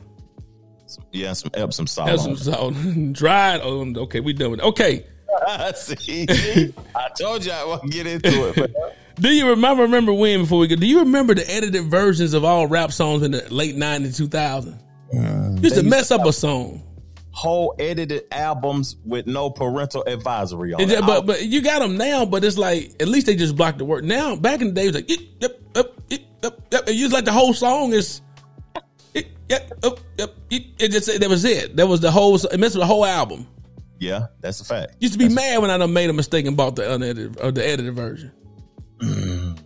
Yeah, 1.12 1.32
some 1.32 1.50
Epsom 1.54 1.86
salt. 1.88 2.20
Some 2.20 2.36
salt. 2.36 2.74
Dried. 3.12 3.60
Oh, 3.62 3.92
okay, 4.02 4.20
we 4.20 4.32
done 4.32 4.52
with 4.52 4.60
it. 4.60 4.66
Okay. 4.66 5.04
It. 5.42 5.76
See, 5.78 6.72
I 6.94 7.08
told 7.18 7.44
you 7.44 7.52
I 7.52 7.64
won't 7.64 7.90
get 7.90 8.06
into 8.06 8.48
it. 8.48 8.56
man. 8.56 8.68
Do 9.20 9.30
you 9.30 9.48
remember 9.48 9.84
remember 9.84 10.12
when 10.12 10.40
before 10.42 10.58
we 10.58 10.66
go? 10.66 10.76
Do 10.76 10.86
you 10.86 10.98
remember 11.00 11.34
the 11.34 11.50
edited 11.50 11.84
versions 11.84 12.34
of 12.34 12.44
all 12.44 12.66
rap 12.66 12.92
songs 12.92 13.22
in 13.22 13.30
the 13.30 13.46
late 13.52 13.74
90s, 13.74 14.16
2000? 14.18 14.78
Used 15.62 15.76
to 15.76 15.82
mess 15.82 16.10
up 16.10 16.26
a 16.26 16.32
song. 16.34 16.82
whole 17.30 17.74
edited 17.78 18.24
albums 18.32 18.96
with 19.06 19.26
no 19.26 19.48
parental 19.50 20.02
advisory 20.06 20.74
on 20.74 20.80
It 20.80 20.90
it. 20.90 20.94
just- 20.96 21.06
but 21.06 21.24
but 21.26 21.44
you 21.46 21.62
got 21.62 21.78
them 21.80 21.96
now, 21.96 22.26
but 22.26 22.44
it's 22.44 22.58
like 22.58 22.92
at 23.00 23.08
least 23.08 23.26
they 23.26 23.36
just 23.36 23.56
blocked 23.56 23.78
the 23.78 23.84
word. 23.86 24.04
Now 24.04 24.36
back 24.36 24.60
in 24.60 24.68
the 24.68 24.72
day, 24.74 24.82
it 24.84 24.86
was 24.88 24.94
like 24.96 25.08
yep, 25.10 25.20
yep, 25.40 25.60
yep, 25.74 25.94
yep, 26.10 26.20
yep, 26.42 26.60
yep. 26.72 26.86
And 26.88 26.96
you 26.96 27.04
was 27.06 27.12
like 27.14 27.24
the 27.24 27.32
whole 27.32 27.54
song 27.54 27.94
is 27.94 28.20
yep, 29.14 29.24
yep, 29.48 29.70
yep, 29.82 29.98
yep. 30.18 30.34
It 30.50 30.90
just 30.90 31.06
that 31.20 31.28
was 31.30 31.44
it. 31.46 31.76
That 31.76 31.86
was 31.88 32.00
the 32.00 32.10
whole. 32.10 32.36
It 32.36 32.58
messed 32.60 32.74
with 32.74 32.82
the 32.82 32.86
whole 32.86 33.04
album. 33.06 33.46
Yeah, 33.98 34.26
that's 34.40 34.60
a 34.60 34.64
fact. 34.64 34.96
Used 35.00 35.14
to 35.14 35.18
be 35.18 35.28
mad 35.28 35.58
when 35.58 35.70
I 35.70 35.78
done 35.78 35.92
made 35.92 36.10
a 36.10 36.12
mistake 36.12 36.46
and 36.46 36.56
bought 36.56 36.76
the 36.76 36.92
unedited 36.92 37.40
or 37.40 37.50
the 37.50 37.66
edited 37.66 37.94
version. 37.94 38.32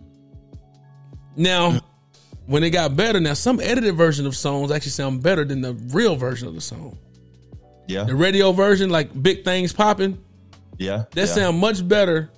now, 1.35 1.79
when 2.45 2.63
it 2.63 2.69
got 2.71 2.95
better, 2.95 3.19
now 3.19 3.33
some 3.33 3.59
edited 3.59 3.95
version 3.95 4.25
of 4.25 4.35
songs 4.35 4.71
actually 4.71 4.91
sound 4.91 5.23
better 5.23 5.43
than 5.43 5.61
the 5.61 5.73
real 5.73 6.15
version 6.15 6.47
of 6.47 6.55
the 6.55 6.61
song. 6.61 6.97
Yeah, 7.87 8.05
The 8.05 8.15
radio 8.15 8.51
version, 8.53 8.89
like 8.89 9.21
big 9.21 9.43
things 9.43 9.73
popping, 9.73 10.23
yeah. 10.77 11.05
that 11.11 11.15
yeah. 11.15 11.25
sound 11.25 11.59
much 11.59 11.85
better. 11.85 12.29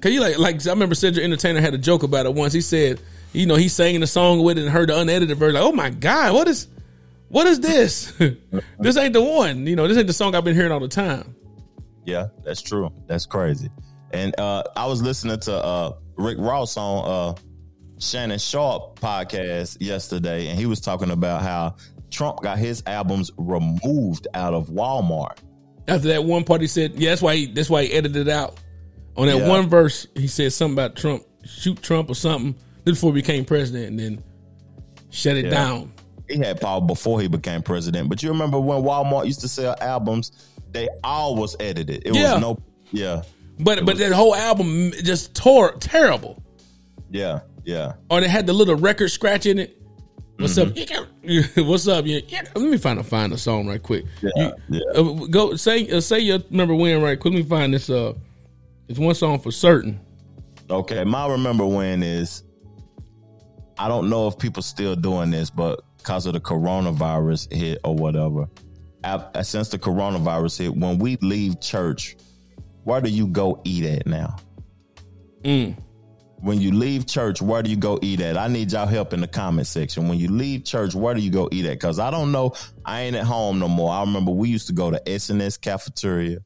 Cause 0.00 0.12
you 0.12 0.20
like 0.20 0.38
like 0.38 0.66
I 0.66 0.70
remember 0.70 0.94
Cedric 0.94 1.24
Entertainer 1.24 1.60
had 1.60 1.74
a 1.74 1.78
joke 1.78 2.02
about 2.02 2.26
it 2.26 2.34
once. 2.34 2.52
He 2.52 2.60
said, 2.60 3.00
you 3.32 3.46
know, 3.46 3.56
he 3.56 3.68
sang 3.68 3.98
the 4.00 4.06
song 4.06 4.42
with 4.42 4.58
it 4.58 4.62
and 4.62 4.70
heard 4.70 4.88
the 4.88 4.98
unedited 4.98 5.36
version. 5.36 5.54
Like, 5.54 5.64
oh 5.64 5.72
my 5.72 5.90
god, 5.90 6.34
what 6.34 6.48
is 6.48 6.68
what 7.28 7.46
is 7.46 7.60
this? 7.60 8.12
this 8.78 8.96
ain't 8.96 9.12
the 9.12 9.22
one. 9.22 9.66
You 9.66 9.76
know, 9.76 9.88
this 9.88 9.96
ain't 9.98 10.06
the 10.06 10.12
song 10.12 10.34
I've 10.34 10.44
been 10.44 10.54
hearing 10.56 10.72
all 10.72 10.80
the 10.80 10.88
time. 10.88 11.34
Yeah, 12.04 12.28
that's 12.44 12.62
true. 12.62 12.90
That's 13.06 13.26
crazy. 13.26 13.68
And 14.12 14.38
uh, 14.38 14.62
I 14.76 14.86
was 14.86 15.02
listening 15.02 15.40
to 15.40 15.54
uh, 15.54 15.92
Rick 16.16 16.38
Ross 16.38 16.76
on 16.76 17.04
uh, 17.08 17.34
Shannon 17.98 18.38
Sharpe 18.38 19.00
podcast 19.00 19.78
yesterday, 19.80 20.46
and 20.48 20.58
he 20.58 20.66
was 20.66 20.80
talking 20.80 21.10
about 21.10 21.42
how 21.42 21.74
Trump 22.10 22.42
got 22.42 22.58
his 22.58 22.82
albums 22.86 23.30
removed 23.36 24.28
out 24.34 24.54
of 24.54 24.68
Walmart. 24.68 25.38
After 25.88 26.08
that 26.08 26.24
one 26.24 26.44
part, 26.44 26.60
he 26.60 26.66
said, 26.68 26.94
yeah, 26.94 27.10
that's 27.10 27.22
why 27.22 27.34
he 27.36 27.46
that's 27.46 27.68
why 27.70 27.84
he 27.84 27.92
edited 27.92 28.28
it 28.28 28.32
out. 28.32 28.54
On 29.16 29.26
that 29.26 29.38
Yeah. 29.38 29.48
one 29.48 29.68
verse, 29.68 30.06
he 30.14 30.28
said 30.28 30.52
something 30.52 30.74
about 30.74 30.94
Trump, 30.96 31.24
shoot 31.44 31.80
Trump 31.82 32.08
or 32.10 32.14
something. 32.14 32.54
This 32.84 32.94
before 32.96 33.10
he 33.12 33.20
became 33.20 33.44
president, 33.44 33.88
and 33.90 33.98
then 33.98 34.24
shut 35.10 35.36
it 35.36 35.46
Yeah. 35.46 35.50
down. 35.50 35.92
He 36.28 36.38
had 36.38 36.60
power 36.60 36.80
before 36.80 37.20
he 37.20 37.28
became 37.28 37.62
president. 37.62 38.08
But 38.08 38.22
you 38.22 38.30
remember 38.30 38.58
when 38.60 38.82
Walmart 38.82 39.26
used 39.26 39.40
to 39.42 39.48
sell 39.48 39.76
albums, 39.80 40.32
they 40.72 40.88
all 41.04 41.36
was 41.36 41.56
edited. 41.60 42.02
It 42.06 42.14
Yeah. 42.14 42.34
was 42.34 42.40
no, 42.42 42.58
yeah, 42.92 43.22
But 43.60 43.84
but 43.86 43.96
that 43.98 44.12
whole 44.12 44.34
album 44.34 44.92
just 45.02 45.34
tore 45.34 45.72
terrible. 45.78 46.42
yeah, 47.10 47.40
yeah. 47.64 47.92
Or 48.10 48.20
they 48.20 48.28
had 48.28 48.46
the 48.46 48.52
little 48.52 48.74
record 48.76 49.08
scratch 49.10 49.46
in 49.46 49.58
it. 49.58 49.80
What's 50.38 50.58
Mm-hmm. 50.58 51.58
up? 51.58 51.66
What's 51.66 51.88
up? 51.88 52.04
Yeah, 52.06 52.18
yeah. 52.28 52.42
Let 52.54 52.70
me 52.70 52.76
find 52.76 52.98
a 52.98 53.02
find 53.04 53.32
a 53.32 53.38
song 53.38 53.66
right 53.68 53.82
quick. 53.82 54.04
Yeah, 54.22 54.30
You- 54.36 54.52
yeah. 54.94 55.00
uh, 55.00 55.02
go 55.26 55.56
say 55.56 55.88
uh, 55.90 56.00
say 56.00 56.18
you 56.20 56.42
remember 56.50 56.74
when 56.74 57.00
right 57.00 57.18
quick. 57.18 57.32
Let 57.32 57.38
me 57.42 57.48
find 57.48 57.72
this. 57.72 57.88
Uh, 57.88 58.12
it's 58.88 58.98
one 58.98 59.14
song 59.14 59.38
for 59.40 59.50
certain. 59.50 59.98
Okay, 60.68 61.04
my 61.04 61.26
remember 61.28 61.64
when 61.64 62.02
is 62.02 62.42
I 63.78 63.88
don't 63.88 64.08
know 64.10 64.26
if 64.28 64.38
people 64.38 64.62
still 64.62 64.96
doing 64.96 65.30
this, 65.30 65.48
but 65.50 65.80
because 66.06 66.24
of 66.24 66.34
the 66.34 66.40
coronavirus 66.40 67.52
hit 67.52 67.80
or 67.82 67.92
whatever, 67.92 68.46
since 69.42 69.70
the 69.70 69.78
coronavirus 69.78 70.58
hit, 70.60 70.76
when 70.76 70.98
we 70.98 71.16
leave 71.16 71.60
church, 71.60 72.16
where 72.84 73.00
do 73.00 73.10
you 73.10 73.26
go 73.26 73.60
eat 73.64 73.84
at 73.84 74.06
now? 74.06 74.36
Mm. 75.42 75.76
When 76.38 76.60
you 76.60 76.70
leave 76.70 77.06
church, 77.06 77.42
where 77.42 77.60
do 77.60 77.70
you 77.70 77.76
go 77.76 77.98
eat 78.02 78.20
at? 78.20 78.36
I 78.36 78.46
need 78.46 78.70
y'all 78.70 78.86
help 78.86 79.14
in 79.14 79.20
the 79.20 79.26
comment 79.26 79.66
section. 79.66 80.06
When 80.06 80.16
you 80.16 80.28
leave 80.28 80.64
church, 80.64 80.94
where 80.94 81.12
do 81.12 81.20
you 81.20 81.30
go 81.30 81.48
eat 81.50 81.66
at? 81.66 81.72
Because 81.72 81.98
I 81.98 82.12
don't 82.12 82.30
know. 82.30 82.52
I 82.84 83.00
ain't 83.00 83.16
at 83.16 83.24
home 83.24 83.58
no 83.58 83.66
more. 83.66 83.90
I 83.90 84.02
remember 84.02 84.30
we 84.30 84.48
used 84.48 84.68
to 84.68 84.74
go 84.74 84.92
to 84.92 85.08
S&S 85.08 85.56
Cafeteria, 85.56 86.38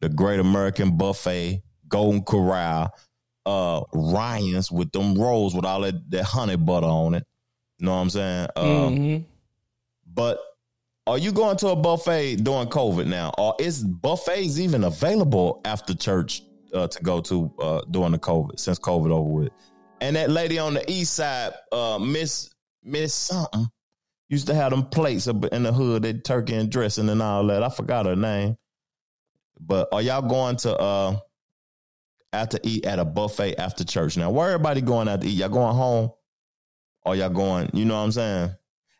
the 0.00 0.08
Great 0.08 0.38
American 0.38 0.96
Buffet, 0.96 1.62
Golden 1.88 2.22
Corral, 2.22 2.94
uh, 3.44 3.80
Ryan's 3.92 4.70
with 4.70 4.92
them 4.92 5.16
rolls 5.16 5.52
with 5.52 5.64
all 5.64 5.80
that, 5.80 5.94
that 6.10 6.24
honey 6.24 6.56
butter 6.56 6.86
on 6.86 7.14
it. 7.14 7.26
Know 7.80 7.92
what 7.94 8.00
I'm 8.02 8.10
saying? 8.10 8.48
Uh, 8.56 8.62
Mhm. 8.90 9.24
But 10.12 10.38
are 11.06 11.18
you 11.18 11.32
going 11.32 11.56
to 11.58 11.68
a 11.68 11.76
buffet 11.76 12.36
during 12.36 12.68
COVID 12.68 13.06
now? 13.06 13.32
Or 13.38 13.54
is 13.58 13.82
buffets 13.82 14.58
even 14.58 14.84
available 14.84 15.60
after 15.64 15.94
church 15.94 16.42
uh, 16.74 16.86
to 16.88 17.02
go 17.02 17.20
to 17.22 17.52
uh, 17.58 17.80
during 17.90 18.12
the 18.12 18.18
COVID, 18.18 18.58
since 18.60 18.78
COVID 18.78 19.10
over 19.10 19.28
with? 19.28 19.52
And 20.00 20.16
that 20.16 20.30
lady 20.30 20.58
on 20.58 20.74
the 20.74 20.90
east 20.90 21.14
side, 21.14 21.52
uh, 21.72 21.98
Miss 21.98 22.50
Miss 22.82 23.12
something, 23.14 23.66
used 24.28 24.46
to 24.46 24.54
have 24.54 24.70
them 24.70 24.84
plates 24.86 25.26
up 25.28 25.44
in 25.46 25.62
the 25.62 25.72
hood, 25.72 26.02
that 26.02 26.24
turkey 26.24 26.54
and 26.54 26.70
dressing 26.70 27.08
and 27.08 27.20
all 27.20 27.46
that. 27.48 27.62
I 27.62 27.68
forgot 27.68 28.06
her 28.06 28.16
name. 28.16 28.56
But 29.60 29.88
are 29.92 30.00
y'all 30.00 30.22
going 30.22 30.56
to 30.56 30.76
uh 30.76 31.16
out 32.32 32.50
to 32.52 32.60
eat 32.62 32.86
at 32.86 32.98
a 32.98 33.04
buffet 33.04 33.56
after 33.56 33.84
church? 33.84 34.16
Now, 34.16 34.30
where 34.30 34.50
everybody 34.52 34.80
going 34.80 35.08
out 35.08 35.20
to 35.20 35.26
eat? 35.28 35.32
Y'all 35.32 35.48
going 35.48 35.74
home? 35.74 36.10
Or 37.04 37.16
y'all 37.16 37.30
going, 37.30 37.70
you 37.72 37.84
know 37.84 37.94
what 37.96 38.04
I'm 38.04 38.12
saying? 38.12 38.50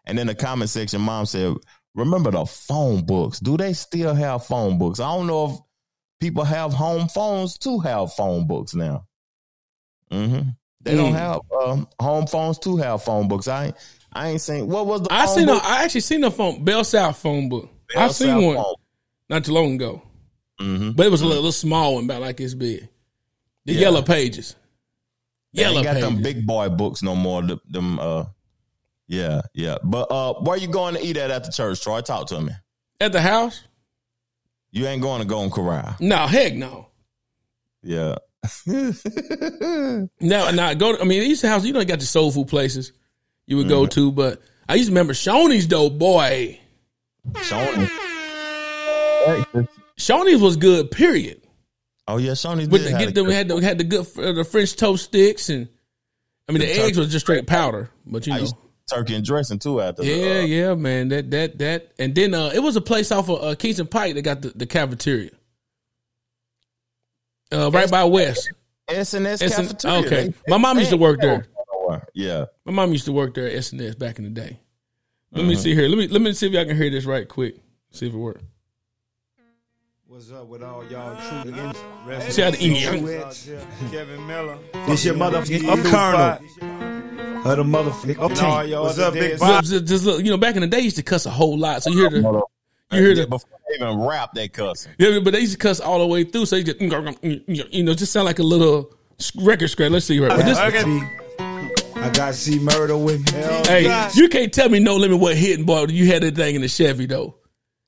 And 0.07 0.19
in 0.19 0.27
the 0.27 0.35
comment 0.35 0.71
section, 0.71 1.01
mom 1.03 1.27
said, 1.27 1.55
remember 1.95 2.31
the 2.31 2.47
phone 2.47 3.05
books. 3.05 3.39
Do 3.41 3.57
they 3.57 3.73
still 3.75 4.15
have 4.15 4.47
phone 4.47 4.79
books? 4.79 5.01
I 5.01 5.15
don't 5.15 5.27
know 5.27 5.47
if 5.51 5.57
people 6.19 6.45
have 6.45 6.73
home 6.73 7.09
phones 7.09 7.59
to 7.59 7.79
have 7.81 8.13
phone 8.15 8.47
books 8.47 8.75
now. 8.75 9.07
hmm 10.11 10.41
They 10.83 10.95
don't 10.97 11.13
Mm. 11.13 11.19
have 11.19 11.41
um, 11.63 11.89
home 12.01 12.27
phones 12.27 12.59
to 12.61 12.77
have 12.79 13.03
phone 13.03 13.29
books. 13.29 13.49
I 13.49 13.67
ain't, 13.67 13.77
I 14.13 14.29
ain't 14.31 14.41
seen 14.41 14.67
what 14.67 14.87
was 14.87 15.03
the 15.03 15.13
I 15.13 15.27
phone 15.27 15.37
seen. 15.37 15.47
Book? 15.47 15.63
I 15.65 15.85
actually 15.85 16.01
seen 16.01 16.25
a 16.25 16.31
phone 16.31 16.65
Bell 16.65 16.83
South 16.85 17.19
phone 17.19 17.49
book. 17.51 17.69
Bell 17.95 18.05
I 18.05 18.09
seen 18.09 18.29
South 18.29 18.43
one 18.43 18.57
phone. 18.57 18.75
not 19.29 19.45
too 19.45 19.53
long 19.53 19.75
ago, 19.75 20.03
Mhm. 20.61 20.97
but 20.97 21.07
it 21.07 21.11
was 21.11 21.21
a 21.21 21.27
little, 21.27 21.43
little 21.43 21.53
small 21.53 21.95
one, 21.97 22.05
about 22.05 22.23
like 22.23 22.39
this 22.39 22.55
big. 22.55 22.89
The 23.67 23.75
Yeah. 23.75 23.81
yellow 23.83 24.03
pages. 24.03 24.57
They 25.53 25.63
Yellow 25.63 25.77
ain't 25.79 25.85
got 25.85 25.95
pages. 25.97 26.09
them 26.11 26.23
big 26.23 26.47
boy 26.47 26.69
books 26.69 27.03
no 27.03 27.15
more. 27.17 27.43
Them, 27.43 27.99
uh, 27.99 28.25
yeah, 29.09 29.41
yeah. 29.55 29.79
But 29.83 30.11
uh, 30.11 30.35
where 30.35 30.57
you 30.57 30.69
going 30.69 30.95
to 30.95 31.05
eat 31.05 31.17
at 31.17 31.31
at 31.31 31.45
the 31.45 31.51
church, 31.51 31.83
Troy? 31.83 32.01
Talk 32.01 32.29
to 32.29 32.41
me. 32.41 32.53
At 33.01 33.13
the 33.13 33.21
house? 33.21 33.63
You 34.71 34.87
ain't 34.87 35.03
going 35.03 35.21
to 35.21 35.27
Golden 35.27 35.51
Corral. 35.51 35.97
No, 35.99 36.27
heck 36.29 36.55
no. 36.55 36.87
Yeah. 37.83 38.17
Now, 40.21 40.51
now 40.51 40.75
go. 40.75 40.95
To, 40.97 41.01
I 41.01 41.05
mean, 41.05 41.21
these 41.21 41.43
houses, 41.43 41.67
you 41.67 41.73
know, 41.73 41.81
you 41.81 41.87
got 41.87 41.99
the 42.01 42.07
soul 42.07 42.31
food 42.31 42.49
places 42.49 42.93
you 43.47 43.57
would 43.57 43.67
Mm-hmm. 43.67 43.75
go 43.75 43.87
to, 43.87 44.13
but 44.13 44.41
I 44.69 44.75
used 44.77 44.87
to 44.89 44.93
remember 44.93 45.13
Shoney's 45.13 45.67
though, 45.69 45.91
boy. 45.91 46.59
Shoney. 47.33 47.91
Shoney's 49.99 50.41
was 50.41 50.57
good. 50.57 50.91
Period. 50.91 51.43
Oh 52.09 52.17
yeah, 52.17 52.31
With 52.31 52.71
did 52.71 52.71
the, 52.71 52.99
get 52.99 53.15
them, 53.15 53.27
good- 53.27 53.35
had 53.35 53.49
the, 53.49 53.57
had 53.61 53.79
the 53.79 53.85
good 53.85 54.07
uh, 54.19 54.33
the 54.33 54.45
French 54.45 54.75
toast 54.77 55.05
sticks 55.05 55.49
and 55.49 55.69
I 56.49 56.53
mean 56.53 56.61
the, 56.61 56.67
The 56.67 56.81
eggs 56.83 56.99
was 56.99 57.13
just 57.13 57.25
straight 57.27 57.47
powder, 57.47 57.91
but 58.05 58.27
you 58.27 58.35
know. 58.35 58.47
turkey 58.91 59.15
and 59.15 59.25
dressing 59.25 59.59
too 59.61 59.81
after. 59.81 60.03
Yeah, 60.03 60.17
the, 60.17 60.39
uh, 60.41 60.43
yeah, 60.43 60.75
man. 60.75 61.09
That 61.11 61.31
that 61.31 61.59
that, 61.59 61.93
and 61.99 62.13
then 62.15 62.35
uh, 62.35 62.51
it 62.53 62.59
was 62.59 62.75
a 62.75 62.81
place 62.81 63.13
off 63.13 63.29
of 63.31 63.43
uh, 63.45 63.55
Kingston 63.55 63.87
Pike 63.87 64.15
that 64.15 64.23
got 64.23 64.43
the, 64.43 64.49
the 64.49 64.67
cafeteria, 64.67 65.31
uh, 67.53 67.71
right 67.71 67.91
by 67.91 68.05
West. 68.05 68.51
S 68.89 69.15
and 69.15 69.27
S 69.27 69.41
cafeteria. 69.41 69.99
Okay, 70.07 70.29
They- 70.29 70.35
my 70.49 70.57
mom 70.59 70.79
used 70.79 70.91
to 70.91 70.97
work 70.97 71.21
there. 71.21 71.47
Yeah. 72.15 72.47
My 72.65 72.73
mom 72.73 72.93
used 72.93 73.05
to 73.07 73.13
work 73.13 73.35
there 73.35 73.47
at 73.47 73.55
S 73.55 73.73
and 73.73 73.81
S 73.81 73.95
back 73.95 74.19
in 74.19 74.25
the 74.25 74.31
day. 74.31 74.59
Let 75.33 75.45
me 75.45 75.55
Mhm. 75.55 75.59
see 75.59 75.75
here. 75.75 75.89
Let 75.89 75.99
me 75.99 76.09
let 76.09 76.21
me 76.21 76.33
see 76.33 76.47
if 76.47 76.53
y'all 76.53 76.65
can 76.65 76.77
hear 76.77 76.91
this 76.91 77.05
right 77.05 77.29
quick. 77.29 77.57
See 77.93 78.07
if 78.09 78.15
it 78.15 78.17
works. 78.17 78.43
What's 80.21 80.33
up 80.33 80.49
with 80.49 80.63
all 80.63 80.85
y'all 80.91 81.17
true 81.17 81.51
mm. 81.51 81.67
ins- 81.67 81.79
rest 82.05 82.33
See 82.33 82.43
how 82.43 82.51
the 82.51 82.59
in 82.59 82.77
Indian- 82.77 83.07
peace, 83.07 83.51
Kevin 83.91 84.27
Miller. 84.27 84.59
This 84.87 85.03
your 85.03 85.15
motherfucking 85.15 85.67
up 85.67 85.79
Colonel. 85.87 87.51
Of 87.51 87.57
the 87.57 87.65
motherfucking 87.65 88.19
up 88.21 88.35
team. 88.35 88.81
What's 88.81 88.99
up, 88.99 89.15
big 89.15 89.39
Just, 89.39 89.71
just- 89.71 89.87
just 89.87 90.05
look, 90.05 90.23
you 90.23 90.31
know, 90.31 90.37
back 90.37 90.57
in 90.57 90.61
the 90.61 90.67
day, 90.67 90.77
they 90.77 90.83
used 90.83 90.97
to 90.97 91.03
cuss 91.03 91.25
a 91.25 91.31
whole 91.31 91.57
lot. 91.57 91.83
So 91.83 91.89
you 91.89 92.01
hear 92.01 92.11
the, 92.11 92.43
you 92.93 93.01
hear 93.01 93.15
the, 93.15 93.29
Before 93.29 93.49
they 93.67 93.77
even 93.77 93.99
rap, 93.99 94.35
they 94.35 94.49
cuss. 94.49 94.87
yeah, 94.99 95.21
but 95.21 95.33
they 95.33 95.41
used 95.41 95.53
to 95.53 95.59
cuss 95.59 95.81
all 95.81 96.01
the 96.01 96.07
way 96.07 96.25
through. 96.25 96.45
So 96.45 96.57
you 96.57 96.65
just, 96.65 96.81
you 97.73 97.83
know, 97.83 97.95
just 97.95 98.13
sound 98.13 98.27
like 98.27 98.41
a 98.41 98.43
little 98.43 98.93
record 99.37 99.69
scratch. 99.69 99.91
Let's 99.91 100.05
see 100.05 100.19
right. 100.19 100.37
But 100.37 100.45
this, 100.45 100.59
I 100.59 102.11
got 102.13 102.35
C 102.35 102.59
murder 102.59 102.99
with 102.99 103.25
me. 103.33 103.41
hey, 103.41 104.11
you 104.13 104.29
can't 104.29 104.53
tell 104.53 104.69
me 104.69 104.81
no 104.81 104.97
limit 104.97 105.19
what 105.19 105.35
hitting 105.35 105.65
boy. 105.65 105.87
You 105.87 106.09
had 106.09 106.23
that 106.25 106.37
thing 106.37 106.57
in 106.57 106.61
the 106.61 106.69
Chevy 106.69 107.07
though. 107.07 107.37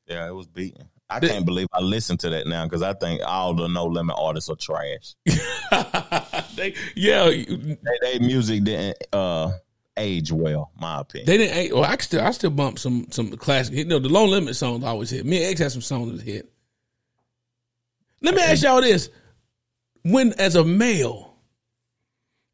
Yeah, 0.06 0.26
it 0.26 0.34
was 0.34 0.46
beating. 0.46 0.88
I 1.16 1.20
can't 1.20 1.44
believe 1.44 1.66
I 1.72 1.80
listen 1.80 2.16
to 2.18 2.30
that 2.30 2.46
now 2.46 2.64
because 2.64 2.82
I 2.82 2.94
think 2.94 3.22
all 3.24 3.54
the 3.54 3.68
No 3.68 3.86
Limit 3.86 4.16
artists 4.18 4.50
are 4.50 4.56
trash. 4.56 5.14
They, 6.54 6.74
yeah, 6.94 7.24
they, 7.24 7.78
they 8.02 8.18
music 8.18 8.64
didn't 8.64 8.98
uh, 9.12 9.52
age 9.96 10.32
well, 10.32 10.70
my 10.78 11.00
opinion. 11.00 11.26
They 11.26 11.36
didn't. 11.38 11.56
Age, 11.56 11.72
Well, 11.72 11.84
I 11.84 11.96
still, 11.96 12.20
I 12.20 12.30
still 12.32 12.50
bump 12.50 12.78
some 12.78 13.06
some 13.10 13.30
classic. 13.36 13.74
You 13.74 13.84
know, 13.84 13.98
the 13.98 14.08
No 14.08 14.24
Limit 14.24 14.56
songs 14.56 14.84
always 14.84 15.10
hit. 15.10 15.24
Mia 15.24 15.48
X 15.48 15.60
had 15.60 15.72
some 15.72 15.80
songs 15.80 16.12
that 16.12 16.22
hit. 16.22 16.50
Let 18.20 18.34
me 18.34 18.42
ask 18.42 18.62
y'all 18.62 18.80
this: 18.80 19.10
When, 20.02 20.32
as 20.34 20.56
a 20.56 20.64
male, 20.64 21.34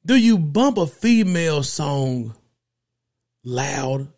do 0.07 0.17
you 0.17 0.39
bump 0.39 0.79
a 0.79 0.87
female 0.87 1.63
song 1.63 2.35
loud, 3.45 4.09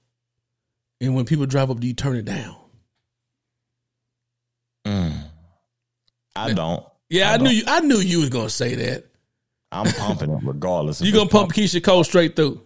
and 1.01 1.15
when 1.15 1.25
people 1.25 1.47
drive 1.47 1.71
up, 1.71 1.81
do 1.81 1.87
you 1.87 1.95
turn 1.95 2.17
it 2.17 2.25
down? 2.25 2.60
I 4.87 6.53
don't. 6.55 6.85
Yeah, 7.09 7.33
I, 7.33 7.37
knew 7.39 7.51
you. 7.51 7.65
I 7.67 7.81
knew 7.81 7.99
you 7.99 8.21
was 8.21 8.31
gonna 8.31 8.49
say 8.51 8.75
that. 8.77 9.05
I'm 9.73 9.87
pumping 9.93 10.31
it 10.31 10.41
regardless. 10.45 11.01
if 11.01 11.07
You 11.07 11.13
gonna 11.13 11.25
it's 11.25 11.33
pump 11.33 11.53
Keyshia 11.53 11.83
Cole 11.83 12.05
straight 12.05 12.37
through? 12.37 12.63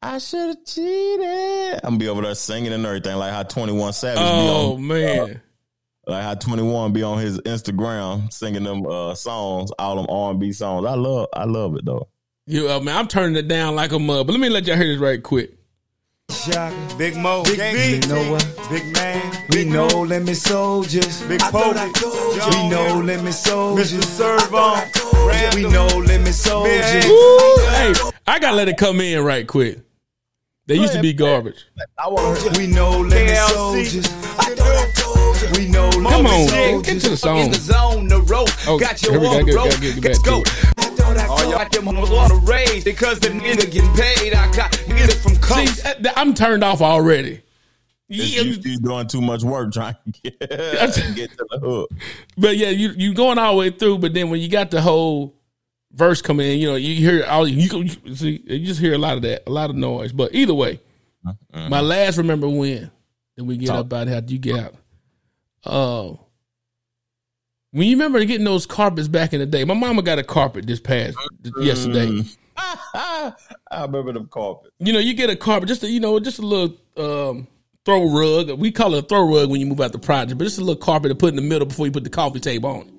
I 0.00 0.18
should 0.18 0.48
have 0.48 0.64
cheated. 0.64 1.74
I'm 1.82 1.90
gonna 1.90 1.96
be 1.98 2.08
over 2.08 2.22
there 2.22 2.34
singing 2.36 2.72
and 2.72 2.86
everything 2.86 3.16
like 3.16 3.32
how 3.32 3.42
21 3.42 3.92
Savage. 3.92 4.18
Oh, 4.22 4.76
be 4.76 4.82
on, 4.82 4.86
man. 4.86 5.20
uh, 6.06 6.10
like 6.12 6.22
how 6.22 6.34
21 6.34 6.92
be 6.92 7.02
on 7.02 7.18
his 7.18 7.38
Instagram 7.40 8.32
singing 8.32 8.62
them 8.62 8.86
uh, 8.86 9.14
songs, 9.16 9.72
all 9.78 9.96
them 9.96 10.06
R&B 10.08 10.52
songs. 10.52 10.86
I 10.86 10.94
love, 10.94 11.26
I 11.34 11.44
love 11.44 11.74
it 11.76 11.84
though. 11.84 12.08
You, 12.46 12.70
uh, 12.70 12.80
man, 12.80 12.96
I'm 12.96 13.08
turning 13.08 13.36
it 13.36 13.48
down 13.48 13.74
like 13.74 13.90
a 13.92 13.98
mud. 13.98 14.26
But 14.26 14.32
let 14.32 14.40
me 14.40 14.48
let 14.48 14.66
y'all 14.66 14.76
hear 14.76 14.86
this 14.86 14.98
right 15.00 15.22
quick. 15.22 15.52
Big 16.96 17.16
Mo, 17.16 17.42
Big 17.44 17.58
V, 17.58 17.94
you 17.96 18.00
know 18.14 18.30
what? 18.32 18.68
Big 18.70 18.84
man, 18.94 19.37
we 19.50 19.64
No 19.64 19.86
Limit 19.86 20.36
soldiers. 20.36 21.22
Big 21.22 21.40
Pope, 21.40 21.74
we 21.76 22.68
No 22.68 23.00
Limit 23.04 23.34
soldiers. 23.34 23.92
Mr. 23.92 24.04
Serv-On, 24.04 25.54
we 25.54 25.62
No 25.68 25.86
Limit 25.86 26.34
soldiers. 26.34 27.04
Ooh, 27.06 27.66
hey, 27.70 27.94
I 28.26 28.38
gotta 28.38 28.56
let 28.56 28.68
it 28.68 28.76
come 28.76 29.00
in 29.00 29.22
right 29.24 29.46
quick. 29.46 29.80
They 30.66 30.74
used 30.76 30.92
to 30.92 31.00
be 31.00 31.12
garbage. 31.14 31.64
I 31.98 32.08
want 32.08 32.56
We 32.58 32.66
No 32.66 33.00
Limit 33.00 33.36
soldiers. 33.36 34.06
We 35.56 35.66
know 35.68 35.90
Come 35.90 36.26
on, 36.26 36.48
soldiers. 36.48 36.82
get 36.82 37.00
to 37.02 37.08
the 37.10 37.16
song. 37.16 37.38
In 37.38 37.50
the 37.50 37.58
zone, 37.58 38.08
the 38.08 38.20
road. 38.22 38.50
Oh, 38.66 38.78
Got 38.78 38.98
here 39.00 39.12
your 39.12 39.20
we 39.20 39.26
go, 39.26 39.32
on 39.38 39.46
the 39.46 39.52
gotta 39.52 39.80
get- 39.80 39.94
get 39.94 40.04
Let's 40.04 40.18
back 40.18 40.26
go. 40.26 40.42
to 40.42 41.26
All 41.30 41.40
y'all 41.44 41.52
got 41.52 41.72
them 41.72 41.86
hoes 41.86 42.10
on 42.10 42.28
the 42.28 42.34
raise 42.44 42.84
because 42.84 43.18
the 43.20 43.28
nigga 43.28 43.70
getting 43.70 43.92
paid. 43.94 44.34
I 44.34 44.50
got 44.52 44.72
niggas 44.72 45.14
from 45.22 45.36
coast. 45.38 45.76
See, 45.78 45.88
uh, 45.88 46.12
I'm 46.16 46.34
turned 46.34 46.62
off 46.62 46.82
already. 46.82 47.40
It's 48.08 48.34
you, 48.64 48.70
you 48.72 48.78
doing 48.80 49.06
too 49.06 49.20
much 49.20 49.42
work 49.42 49.72
trying 49.72 49.96
to 50.04 50.20
get, 50.22 50.38
get 50.40 51.30
to 51.30 51.46
the 51.50 51.58
hook. 51.62 51.90
But 52.36 52.56
yeah, 52.56 52.70
you 52.70 52.90
you 52.96 53.12
going 53.14 53.38
all 53.38 53.52
the 53.52 53.58
way 53.58 53.70
through, 53.70 53.98
but 53.98 54.14
then 54.14 54.30
when 54.30 54.40
you 54.40 54.48
got 54.48 54.70
the 54.70 54.80
whole 54.80 55.34
verse 55.92 56.22
coming 56.22 56.50
in, 56.52 56.58
you 56.58 56.68
know, 56.68 56.76
you 56.76 56.94
hear 56.94 57.24
all 57.26 57.46
you, 57.46 57.68
can- 57.68 58.14
see 58.16 58.42
you 58.46 58.66
just 58.66 58.80
hear 58.80 58.94
a 58.94 58.98
lot 58.98 59.16
of 59.16 59.22
that, 59.22 59.42
a 59.46 59.50
lot 59.50 59.68
of 59.68 59.76
noise. 59.76 60.12
But 60.12 60.34
either 60.34 60.54
way, 60.54 60.80
my 61.52 61.80
last 61.80 62.16
remember 62.16 62.48
when, 62.48 62.90
then 63.36 63.46
we 63.46 63.56
get 63.58 63.66
Talk. 63.66 63.86
up 63.86 63.92
out 63.92 64.08
how 64.08 64.22
you 64.26 64.38
get 64.38 64.58
out. 64.58 64.74
Uh, 65.64 66.16
when 67.72 67.86
you 67.88 67.96
remember 67.96 68.24
getting 68.24 68.44
those 68.46 68.64
carpets 68.64 69.08
back 69.08 69.34
in 69.34 69.40
the 69.40 69.46
day, 69.46 69.64
my 69.64 69.74
mama 69.74 70.00
got 70.00 70.18
a 70.18 70.24
carpet 70.24 70.66
this 70.66 70.80
past 70.80 71.18
yesterday. 71.60 72.22
I 72.56 73.34
remember 73.82 74.12
them 74.14 74.28
carpet. 74.28 74.72
You 74.78 74.92
know, 74.94 74.98
you 74.98 75.12
get 75.14 75.28
a 75.28 75.36
carpet, 75.36 75.68
just 75.68 75.82
a, 75.82 75.90
you 75.90 76.00
know, 76.00 76.18
just 76.18 76.38
a 76.38 76.42
little 76.42 76.76
um, 76.96 77.46
throw 77.84 78.08
rug. 78.10 78.50
We 78.58 78.70
call 78.70 78.94
it 78.94 79.04
a 79.04 79.06
throw 79.06 79.22
rug 79.34 79.50
when 79.50 79.60
you 79.60 79.66
move 79.66 79.80
out 79.80 79.92
the 79.92 79.98
project, 79.98 80.38
but 80.38 80.46
it's 80.46 80.58
a 80.58 80.60
little 80.60 80.76
carpet 80.76 81.10
to 81.10 81.14
put 81.14 81.30
in 81.30 81.36
the 81.36 81.42
middle 81.42 81.66
before 81.66 81.86
you 81.86 81.92
put 81.92 82.04
the 82.04 82.10
coffee 82.10 82.40
table 82.40 82.68
on. 82.70 82.80
it. 82.82 82.94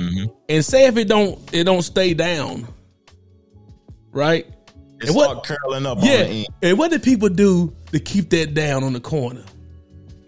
Mm-hmm. 0.00 0.24
And 0.48 0.64
say 0.64 0.86
if 0.86 0.96
it 0.96 1.08
don't, 1.08 1.38
it 1.52 1.64
don't 1.64 1.82
stay 1.82 2.14
down, 2.14 2.68
right? 4.12 4.46
It 5.00 5.08
And 5.08 5.10
start 5.10 5.44
curling 5.44 5.86
up 5.86 5.98
on 5.98 6.04
the 6.04 6.10
Yeah. 6.10 6.18
end. 6.18 6.46
And 6.62 6.78
what 6.78 6.90
did 6.90 7.02
people 7.02 7.28
do 7.28 7.72
to 7.92 7.98
keep 7.98 8.30
that 8.30 8.54
down 8.54 8.84
on 8.84 8.92
the 8.92 9.00
corner? 9.00 9.42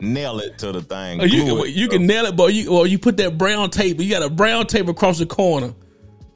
Nail 0.01 0.39
it 0.41 0.59
to 0.59 0.73
the 0.73 0.81
thing. 0.81 1.21
Or 1.21 1.27
you, 1.27 1.45
can, 1.45 1.59
it. 1.59 1.69
you 1.75 1.89
can 1.89 2.07
nail 2.07 2.25
it, 2.27 2.35
but 2.35 2.55
you 2.55 2.71
or 2.71 2.87
you 2.87 2.99
put 2.99 3.19
that 3.19 3.37
brown 3.37 3.71
tape. 3.71 4.01
You 4.01 4.09
got 4.11 4.23
a 4.23 4.31
brown 4.31 4.67
tape 4.67 4.89
across 4.89 5.19
the 5.19 5.27
corner. 5.27 5.75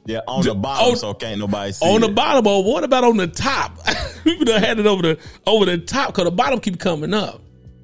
Yeah, 0.07 0.19
on 0.27 0.43
the 0.43 0.53
bottom, 0.53 0.91
on- 0.91 0.97
so 0.97 1.13
can't 1.15 1.39
nobody 1.39 1.71
see 1.71 1.85
on 1.85 2.01
the 2.01 2.09
bottom, 2.09 2.43
but 2.43 2.59
what 2.61 2.83
about 2.83 3.03
on 3.03 3.17
the 3.17 3.27
top? 3.27 3.79
People 4.23 4.45
done 4.45 4.61
had 4.61 4.79
it 4.79 4.85
over 4.85 5.01
the 5.01 5.19
over 5.47 5.65
the 5.65 5.77
top 5.79 6.07
because 6.09 6.25
the 6.25 6.31
bottom 6.31 6.59
keep 6.59 6.79
coming 6.79 7.13
up. 7.13 7.41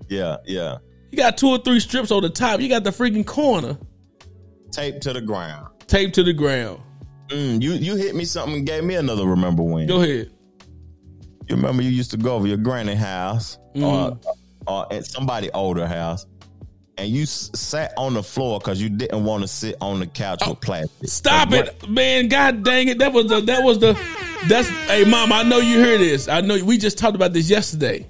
Yeah, 0.07 0.38
yeah. 0.45 0.77
You 1.11 1.18
got 1.18 1.38
two 1.38 1.48
or 1.49 1.57
three 1.57 1.80
strips 1.80 2.11
on 2.11 2.22
the 2.22 2.30
top. 2.30 2.60
You 2.61 2.69
got 2.69 2.84
the 2.84 2.91
freaking 2.91 3.26
corner 3.26 3.77
Tape 4.72 5.02
to 5.02 5.14
the 5.14 5.22
ground. 5.22 5.68
taped 5.88 6.15
to 6.15 6.23
the 6.23 6.34
ground. 6.34 6.80
Mm, 7.30 7.61
you 7.61 7.73
you 7.73 7.95
hit 7.95 8.14
me 8.15 8.23
something 8.26 8.56
and 8.57 8.68
gave 8.68 8.84
me 8.84 8.95
another 8.95 9.26
remember 9.26 9.64
when. 9.64 9.88
Go 9.88 10.02
ahead. 10.02 10.31
You 11.49 11.56
remember 11.56 11.81
you 11.84 11.89
used 11.89 12.11
to 12.11 12.18
go 12.18 12.35
over 12.35 12.48
your 12.48 12.57
granny 12.57 12.95
house 12.95 13.57
Mm. 13.76 13.84
or, 13.84 14.19
or 14.68 14.93
at 14.93 15.06
somebody 15.06 15.49
older 15.52 15.88
house, 15.88 16.26
and 16.97 17.09
you 17.09 17.23
s- 17.23 17.51
sat 17.53 17.93
on 17.97 18.13
the 18.13 18.23
floor 18.23 18.59
because 18.59 18.81
you 18.81 18.89
didn't 18.89 19.23
want 19.23 19.43
to 19.43 19.47
sit 19.47 19.76
on 19.81 19.99
the 19.99 20.07
couch 20.07 20.39
with 20.41 20.49
oh, 20.49 20.55
plastic. 20.55 20.91
Oh, 21.03 21.07
Stop 21.07 21.51
What- 21.51 21.68
it, 21.68 21.89
man! 21.89 22.27
God 22.27 22.63
dang 22.63 22.88
it! 22.88 22.99
That 22.99 23.13
was 23.13 23.27
the 23.27 23.41
that 23.41 23.63
was 23.63 23.80
the 23.80 23.93
that's. 24.47 24.68
Hey, 24.69 25.03
mom, 25.05 25.31
I 25.31 25.43
know 25.43 25.59
you 25.59 25.80
hear 25.80 25.97
this. 25.97 26.27
I 26.27 26.41
know 26.41 26.63
we 26.63 26.77
just 26.77 26.97
talked 26.97 27.15
about 27.15 27.34
this 27.34 27.49
yesterday. 27.49 28.07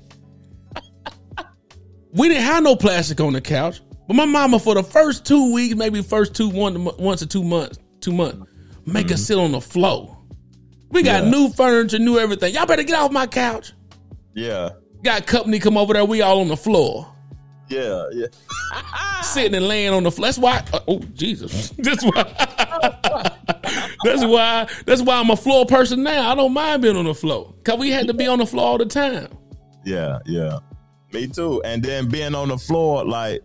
we 2.13 2.27
didn't 2.27 2.43
have 2.43 2.63
no 2.63 2.75
plastic 2.75 3.19
on 3.19 3.33
the 3.33 3.41
couch, 3.41 3.81
but 4.07 4.15
my 4.15 4.25
mama 4.25 4.59
for 4.59 4.75
the 4.75 4.83
first 4.83 5.25
two 5.25 5.53
weeks, 5.53 5.75
maybe 5.75 6.01
first 6.01 6.35
two 6.35 6.49
one 6.49 6.83
once 6.97 7.21
or 7.21 7.27
two 7.27 7.43
months, 7.43 7.77
two 7.99 8.13
months, 8.13 8.45
make 8.85 9.07
us 9.07 9.13
mm-hmm. 9.13 9.17
sit 9.17 9.37
on 9.37 9.51
the 9.51 9.61
floor. 9.61 10.17
We 10.89 11.03
got 11.03 11.23
Yeah. 11.23 11.29
new 11.29 11.49
furniture, 11.49 11.99
new 11.99 12.19
everything. 12.19 12.53
Y'all 12.53 12.65
better 12.65 12.83
get 12.83 12.95
off 12.95 13.11
my 13.11 13.27
couch. 13.27 13.71
Yeah, 14.33 14.69
Got 15.03 15.25
company 15.25 15.59
come 15.59 15.77
over 15.77 15.93
there. 15.93 16.05
We 16.05 16.21
all 16.21 16.41
on 16.41 16.47
the 16.47 16.57
floor. 16.57 17.07
Yeah, 17.71 18.05
yeah. 18.11 18.27
sitting 19.21 19.55
and 19.55 19.67
laying 19.67 19.93
on 19.93 20.03
the 20.03 20.11
floor. 20.11 20.27
That's 20.27 20.37
why. 20.37 20.63
uh, 20.73 20.79
oh 20.87 20.99
Jesus! 21.13 21.69
That's 21.77 22.03
why. 22.03 22.23
that's 24.03 24.25
why. 24.25 24.67
That's 24.85 25.01
why 25.01 25.19
I'm 25.19 25.29
a 25.29 25.35
floor 25.35 25.65
person 25.65 26.03
now. 26.03 26.31
I 26.31 26.35
don't 26.35 26.53
mind 26.53 26.81
being 26.81 26.97
on 26.97 27.05
the 27.05 27.13
floor 27.13 27.53
because 27.57 27.79
we 27.79 27.91
had 27.91 28.07
to 28.07 28.13
be 28.13 28.27
on 28.27 28.39
the 28.39 28.45
floor 28.45 28.65
all 28.65 28.77
the 28.77 28.85
time. 28.85 29.27
Yeah, 29.85 30.19
yeah. 30.25 30.59
Me 31.13 31.27
too. 31.27 31.61
And 31.63 31.83
then 31.83 32.07
being 32.07 32.35
on 32.35 32.49
the 32.49 32.57
floor, 32.57 33.05
like 33.05 33.41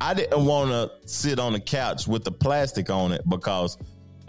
I 0.00 0.14
didn't 0.14 0.44
want 0.44 0.70
to 0.70 1.08
sit 1.08 1.38
on 1.38 1.52
the 1.52 1.60
couch 1.60 2.06
with 2.06 2.24
the 2.24 2.32
plastic 2.32 2.90
on 2.90 3.12
it 3.12 3.22
because 3.28 3.76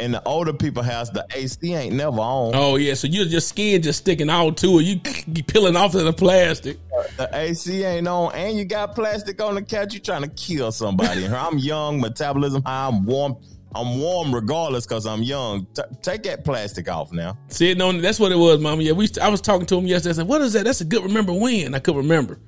in 0.01 0.11
the 0.11 0.23
older 0.27 0.51
people 0.51 0.83
house, 0.83 1.09
the 1.09 1.25
AC 1.35 1.73
ain't 1.73 1.95
never 1.95 2.19
on. 2.19 2.53
Oh 2.55 2.75
yeah, 2.75 2.95
so 2.95 3.07
your 3.07 3.25
your 3.25 3.41
skin 3.41 3.81
just 3.81 3.99
sticking 3.99 4.29
out 4.29 4.57
to 4.57 4.79
it. 4.79 4.83
You, 4.83 4.99
you 5.33 5.43
peeling 5.43 5.75
off 5.75 5.95
of 5.95 6.03
the 6.03 6.13
plastic. 6.13 6.77
The 7.17 7.29
AC 7.31 7.83
ain't 7.83 8.07
on, 8.07 8.33
and 8.33 8.57
you 8.57 8.65
got 8.65 8.95
plastic 8.95 9.41
on 9.41 9.55
the 9.55 9.61
couch. 9.61 9.93
You 9.93 9.99
trying 9.99 10.23
to 10.23 10.29
kill 10.29 10.71
somebody. 10.71 11.25
I'm 11.27 11.57
young, 11.57 12.01
metabolism 12.01 12.63
high. 12.63 12.87
I'm 12.87 13.05
warm. 13.05 13.37
I'm 13.73 13.99
warm 13.99 14.35
regardless 14.35 14.85
because 14.85 15.05
I'm 15.05 15.23
young. 15.23 15.65
T- 15.73 15.81
take 16.01 16.23
that 16.23 16.43
plastic 16.43 16.89
off 16.89 17.13
now. 17.13 17.37
Sitting 17.47 17.81
on 17.81 17.97
it. 17.97 18.01
That's 18.01 18.19
what 18.19 18.33
it 18.33 18.37
was, 18.37 18.59
mama. 18.59 18.81
Yeah, 18.83 18.91
we. 18.91 19.07
I 19.21 19.29
was 19.29 19.39
talking 19.39 19.65
to 19.67 19.77
him 19.77 19.85
yesterday. 19.85 20.11
I 20.11 20.15
said, 20.17 20.27
"What 20.27 20.41
is 20.41 20.53
that? 20.53 20.65
That's 20.65 20.81
a 20.81 20.85
good 20.85 21.03
remember 21.03 21.31
when." 21.31 21.73
I 21.73 21.79
could 21.79 21.95
remember. 21.95 22.39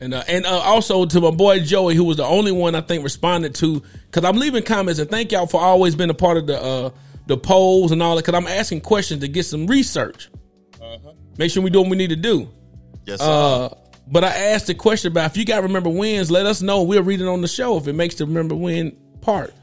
And 0.00 0.12
uh, 0.12 0.24
and 0.28 0.44
uh, 0.44 0.58
also 0.58 1.06
to 1.06 1.20
my 1.20 1.30
boy 1.30 1.60
Joey, 1.60 1.94
who 1.94 2.04
was 2.04 2.16
the 2.16 2.24
only 2.24 2.52
one 2.52 2.74
I 2.74 2.80
think 2.80 3.04
responded 3.04 3.54
to, 3.56 3.82
because 4.06 4.24
I'm 4.24 4.36
leaving 4.36 4.62
comments 4.62 4.98
and 5.00 5.10
thank 5.10 5.32
y'all 5.32 5.46
for 5.46 5.60
always 5.60 5.94
being 5.94 6.10
a 6.10 6.14
part 6.14 6.36
of 6.36 6.46
the 6.46 6.60
uh, 6.60 6.90
the 7.26 7.36
polls 7.36 7.92
and 7.92 8.02
all 8.02 8.16
that. 8.16 8.24
Because 8.24 8.38
I'm 8.38 8.48
asking 8.48 8.80
questions 8.80 9.20
to 9.20 9.28
get 9.28 9.44
some 9.44 9.66
research. 9.66 10.30
Make 11.38 11.50
sure 11.50 11.62
we 11.62 11.70
do 11.70 11.80
what 11.80 11.90
we 11.90 11.96
need 11.96 12.10
to 12.10 12.16
do. 12.16 12.48
Yes, 13.06 13.20
sir. 13.20 13.26
Uh, 13.26 13.68
but 14.06 14.24
I 14.24 14.28
asked 14.28 14.66
the 14.66 14.74
question 14.74 15.12
about 15.12 15.30
if 15.30 15.36
you 15.36 15.44
got 15.44 15.62
remember 15.62 15.90
wins, 15.90 16.30
let 16.30 16.46
us 16.46 16.62
know. 16.62 16.82
We'll 16.82 17.02
read 17.02 17.20
it 17.20 17.26
on 17.26 17.40
the 17.40 17.48
show 17.48 17.76
if 17.76 17.88
it 17.88 17.94
makes 17.94 18.16
the 18.16 18.26
remember 18.26 18.54
win 18.54 18.96
part. 19.20 19.54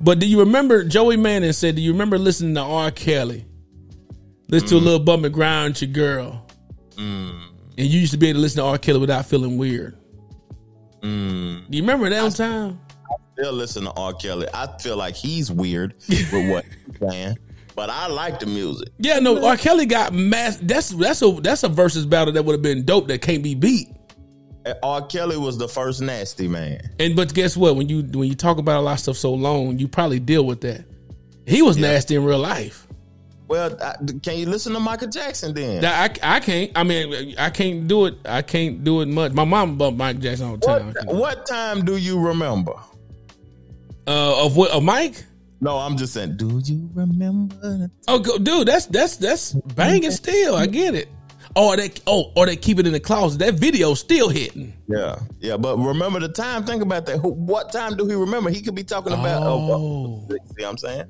But 0.00 0.18
do 0.18 0.26
you 0.26 0.40
remember 0.40 0.84
Joey 0.84 1.16
Manning 1.16 1.52
said, 1.52 1.76
Do 1.76 1.82
you 1.82 1.92
remember 1.92 2.18
listening 2.18 2.54
to 2.54 2.62
R. 2.62 2.90
Kelly? 2.90 3.44
Listen 4.48 4.68
to 4.68 4.76
a 4.76 4.78
little 4.78 5.00
bump 5.00 5.24
and 5.24 5.34
grind 5.34 5.80
your 5.80 5.90
girl. 5.90 6.46
And 7.78 7.86
you 7.86 8.00
used 8.00 8.12
to 8.12 8.18
be 8.18 8.28
able 8.28 8.38
to 8.38 8.42
listen 8.42 8.62
to 8.62 8.68
R. 8.68 8.78
Kelly 8.78 8.98
without 8.98 9.26
feeling 9.26 9.58
weird. 9.58 9.96
Mm. 11.02 11.70
Do 11.70 11.76
you 11.76 11.82
remember 11.82 12.10
that 12.10 12.34
time? 12.34 12.80
I 13.10 13.14
still 13.34 13.52
listen 13.52 13.84
to 13.84 13.92
R. 13.92 14.12
Kelly. 14.12 14.46
I 14.52 14.66
feel 14.78 14.96
like 14.96 15.14
he's 15.14 15.50
weird 15.50 15.94
with 16.08 16.50
what 16.50 16.64
he's 16.64 17.10
saying, 17.10 17.38
but 17.74 17.88
I 17.90 18.08
like 18.08 18.40
the 18.40 18.46
music. 18.46 18.88
Yeah, 18.98 19.18
no, 19.18 19.44
R. 19.44 19.56
Kelly 19.56 19.86
got 19.86 20.12
mass. 20.12 20.56
That's 20.56 20.90
that's 20.90 21.22
a 21.22 21.30
that's 21.40 21.62
a 21.62 21.68
versus 21.68 22.04
battle 22.04 22.34
that 22.34 22.44
would 22.44 22.52
have 22.52 22.62
been 22.62 22.84
dope 22.84 23.08
that 23.08 23.22
can't 23.22 23.42
be 23.42 23.54
beat. 23.54 23.88
And 24.66 24.76
R. 24.82 25.06
Kelly 25.06 25.38
was 25.38 25.56
the 25.56 25.68
first 25.68 26.02
nasty 26.02 26.48
man. 26.48 26.80
And 26.98 27.16
but 27.16 27.32
guess 27.32 27.56
what? 27.56 27.76
When 27.76 27.88
you 27.88 28.02
when 28.02 28.28
you 28.28 28.34
talk 28.34 28.58
about 28.58 28.78
a 28.78 28.82
lot 28.82 28.92
of 28.92 28.98
stuff 29.00 29.16
so 29.16 29.32
long, 29.32 29.78
you 29.78 29.88
probably 29.88 30.20
deal 30.20 30.44
with 30.44 30.60
that. 30.62 30.84
He 31.46 31.62
was 31.62 31.76
nasty 31.78 32.14
in 32.14 32.24
real 32.24 32.38
life. 32.38 32.86
Well, 33.50 33.76
I, 33.82 33.96
can 34.22 34.38
you 34.38 34.46
listen 34.46 34.74
to 34.74 34.78
Michael 34.78 35.08
Jackson 35.08 35.52
then? 35.52 35.84
I, 35.84 36.08
I 36.22 36.38
can't. 36.38 36.70
I 36.76 36.84
mean, 36.84 37.34
I 37.36 37.50
can't 37.50 37.88
do 37.88 38.06
it. 38.06 38.14
I 38.24 38.42
can't 38.42 38.84
do 38.84 39.00
it 39.00 39.06
much. 39.06 39.32
My 39.32 39.42
mom 39.42 39.76
bumped 39.76 39.98
Michael 39.98 40.22
Jackson 40.22 40.46
all 40.46 40.56
the 40.56 40.64
time. 40.64 40.94
What, 41.06 41.16
what 41.16 41.46
time 41.46 41.84
do 41.84 41.96
you 41.96 42.20
remember? 42.20 42.74
Uh, 44.06 44.46
of 44.46 44.56
what? 44.56 44.70
Of 44.70 44.84
Mike? 44.84 45.24
No, 45.60 45.78
I'm 45.78 45.96
just 45.96 46.14
saying. 46.14 46.36
Do 46.36 46.60
you 46.62 46.90
remember? 46.94 47.90
Oh, 48.06 48.20
go, 48.20 48.38
dude, 48.38 48.68
that's 48.68 48.86
that's 48.86 49.16
that's 49.16 49.52
banging 49.52 50.12
still. 50.12 50.54
I 50.54 50.66
get 50.66 50.94
it. 50.94 51.08
Or 51.56 51.76
they 51.76 51.90
oh, 52.06 52.30
or 52.36 52.46
they 52.46 52.54
keep 52.54 52.78
it 52.78 52.86
in 52.86 52.92
the 52.92 53.00
closet. 53.00 53.40
That 53.40 53.54
video 53.54 53.94
still 53.94 54.28
hitting. 54.28 54.74
Yeah, 54.86 55.18
yeah. 55.40 55.56
But 55.56 55.76
remember 55.76 56.20
the 56.20 56.28
time. 56.28 56.64
Think 56.64 56.82
about 56.82 57.04
that. 57.06 57.18
Who, 57.18 57.30
what 57.30 57.72
time 57.72 57.96
do 57.96 58.06
he 58.06 58.14
remember? 58.14 58.48
He 58.48 58.62
could 58.62 58.76
be 58.76 58.84
talking 58.84 59.12
about. 59.12 59.42
Oh, 59.42 60.24
see 60.28 60.36
what 60.62 60.68
I'm 60.68 60.78
saying? 60.78 61.06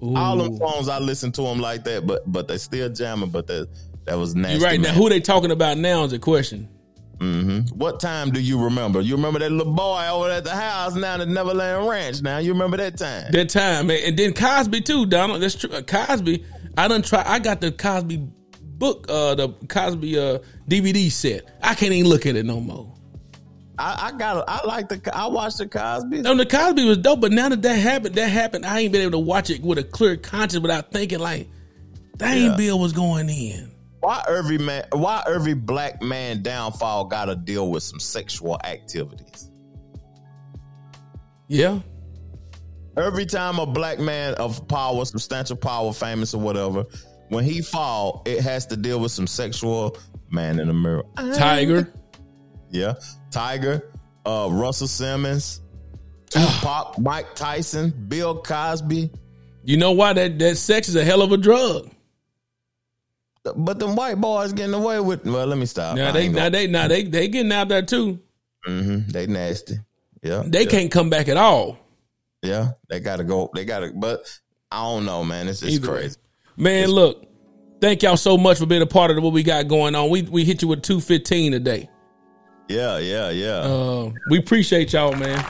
All 0.00 0.36
them 0.36 0.56
songs 0.58 0.88
I 0.88 0.98
listen 0.98 1.32
to 1.32 1.42
them 1.42 1.60
like 1.60 1.84
that, 1.84 2.06
but 2.06 2.30
but 2.30 2.48
they 2.48 2.58
still 2.58 2.88
jamming. 2.88 3.30
But 3.30 3.46
that 3.46 3.68
that 4.04 4.16
was 4.16 4.34
nasty. 4.34 4.58
You 4.58 4.64
right 4.64 4.80
now. 4.80 4.92
Who 4.92 5.08
they 5.08 5.20
talking 5.20 5.50
about 5.50 5.78
now 5.78 6.04
is 6.04 6.12
a 6.12 6.18
question. 6.18 6.68
Mm-hmm. 7.18 7.78
What 7.78 8.00
time 8.00 8.30
do 8.30 8.40
you 8.40 8.62
remember? 8.62 9.00
You 9.00 9.14
remember 9.14 9.38
that 9.38 9.50
little 9.50 9.72
boy 9.72 10.06
over 10.10 10.30
at 10.30 10.44
the 10.44 10.50
house 10.54 10.94
now 10.94 11.14
at 11.20 11.28
Neverland 11.28 11.88
Ranch? 11.88 12.22
Now 12.22 12.38
you 12.38 12.52
remember 12.52 12.76
that 12.76 12.98
time? 12.98 13.30
That 13.32 13.48
time, 13.48 13.86
man. 13.86 14.00
and 14.04 14.18
then 14.18 14.34
Cosby 14.34 14.80
too, 14.80 15.06
Donald. 15.06 15.40
That's 15.40 15.54
true. 15.54 15.70
Uh, 15.70 15.82
Cosby, 15.82 16.44
I 16.76 16.88
done 16.88 17.02
try. 17.02 17.22
I 17.24 17.38
got 17.38 17.60
the 17.60 17.72
Cosby 17.72 18.26
book, 18.62 19.06
uh, 19.08 19.34
the 19.36 19.48
Cosby 19.68 20.18
uh 20.18 20.38
DVD 20.68 21.10
set. 21.10 21.56
I 21.62 21.74
can't 21.74 21.92
even 21.92 22.10
look 22.10 22.26
at 22.26 22.36
it 22.36 22.44
no 22.44 22.60
more. 22.60 22.93
I, 23.78 24.10
I 24.12 24.18
got. 24.18 24.44
I 24.48 24.64
like 24.66 24.88
the. 24.88 25.16
I 25.16 25.26
watched 25.26 25.58
the 25.58 25.66
Cosby. 25.66 26.22
No, 26.22 26.34
the 26.36 26.46
Cosby 26.46 26.84
was 26.84 26.98
dope, 26.98 27.20
but 27.20 27.32
now 27.32 27.48
that 27.48 27.62
that 27.62 27.74
happened, 27.74 28.14
that 28.14 28.28
happened. 28.28 28.64
I 28.64 28.80
ain't 28.80 28.92
been 28.92 29.02
able 29.02 29.12
to 29.12 29.18
watch 29.18 29.50
it 29.50 29.62
with 29.62 29.78
a 29.78 29.82
clear 29.82 30.16
conscience 30.16 30.62
without 30.62 30.92
thinking 30.92 31.18
like, 31.18 31.48
dang, 32.16 32.50
Yeah. 32.50 32.56
Bill 32.56 32.78
was 32.78 32.92
going 32.92 33.28
in. 33.28 33.72
Why 34.00 34.22
every 34.28 34.58
man? 34.58 34.84
Why 34.92 35.24
every 35.26 35.54
black 35.54 36.02
man 36.02 36.42
downfall 36.42 37.06
got 37.06 37.24
to 37.26 37.34
deal 37.36 37.70
with 37.70 37.82
some 37.82 37.98
sexual 37.98 38.58
activities? 38.62 39.50
Yeah. 41.48 41.80
Every 42.96 43.26
time 43.26 43.58
a 43.58 43.66
black 43.66 43.98
man 43.98 44.34
of 44.34 44.68
power, 44.68 45.04
substantial 45.04 45.56
power, 45.56 45.92
famous 45.92 46.32
or 46.32 46.40
whatever, 46.40 46.84
when 47.28 47.44
he 47.44 47.60
fall, 47.60 48.22
it 48.24 48.40
has 48.40 48.66
to 48.66 48.76
deal 48.76 49.00
with 49.00 49.10
some 49.10 49.26
sexual 49.26 49.96
man 50.30 50.60
in 50.60 50.68
the 50.68 50.74
mirror. 50.74 51.02
Tiger. 51.34 51.92
Yeah. 52.74 52.94
Tiger, 53.30 53.88
uh, 54.26 54.48
Russell 54.50 54.88
Simmons, 54.88 55.60
Tupac, 56.30 56.98
Mike 56.98 57.34
Tyson, 57.36 57.94
Bill 58.08 58.42
Cosby. 58.42 59.10
You 59.62 59.76
know 59.76 59.92
why 59.92 60.12
that 60.12 60.38
that 60.40 60.56
sex 60.56 60.88
is 60.88 60.96
a 60.96 61.04
hell 61.04 61.22
of 61.22 61.30
a 61.30 61.36
drug. 61.36 61.90
But 63.56 63.78
them 63.78 63.94
white 63.94 64.20
boys 64.20 64.52
getting 64.52 64.74
away 64.74 64.98
with. 65.00 65.24
Well, 65.24 65.46
let 65.46 65.56
me 65.56 65.66
stop. 65.66 65.96
Now 65.96 66.10
they 66.12 66.28
now 66.28 66.48
they 66.48 66.66
now 66.66 66.88
they 66.88 67.04
they 67.04 67.28
getting 67.28 67.52
out 67.52 67.68
there 67.68 67.82
too. 67.82 68.18
Mm-hmm. 68.66 69.10
They 69.10 69.26
nasty. 69.26 69.76
Yeah. 70.22 70.42
They 70.44 70.64
yeah. 70.64 70.70
can't 70.70 70.90
come 70.90 71.10
back 71.10 71.28
at 71.28 71.36
all. 71.36 71.78
Yeah. 72.42 72.72
They 72.88 73.00
gotta 73.00 73.22
go. 73.22 73.50
They 73.54 73.64
gotta. 73.64 73.92
But 73.94 74.24
I 74.70 74.82
don't 74.82 75.04
know, 75.04 75.22
man. 75.22 75.46
It's 75.46 75.60
just 75.60 75.72
Either 75.72 75.92
way. 75.92 75.98
crazy. 75.98 76.18
Man, 76.56 76.88
look, 76.88 77.26
thank 77.80 78.02
y'all 78.02 78.16
so 78.16 78.36
much 78.36 78.58
for 78.58 78.66
being 78.66 78.82
a 78.82 78.86
part 78.86 79.10
of 79.10 79.22
what 79.22 79.32
we 79.32 79.42
got 79.42 79.68
going 79.68 79.94
on. 79.94 80.10
We 80.10 80.22
we 80.22 80.44
hit 80.44 80.62
you 80.62 80.68
with 80.68 80.82
two 80.82 81.00
fifteen 81.00 81.52
today. 81.52 81.88
Yeah. 82.68 82.98
Yeah. 82.98 83.30
Yeah. 83.30 83.58
Uh, 83.58 84.12
we 84.28 84.38
appreciate 84.38 84.92
y'all, 84.92 85.14
man. 85.14 85.44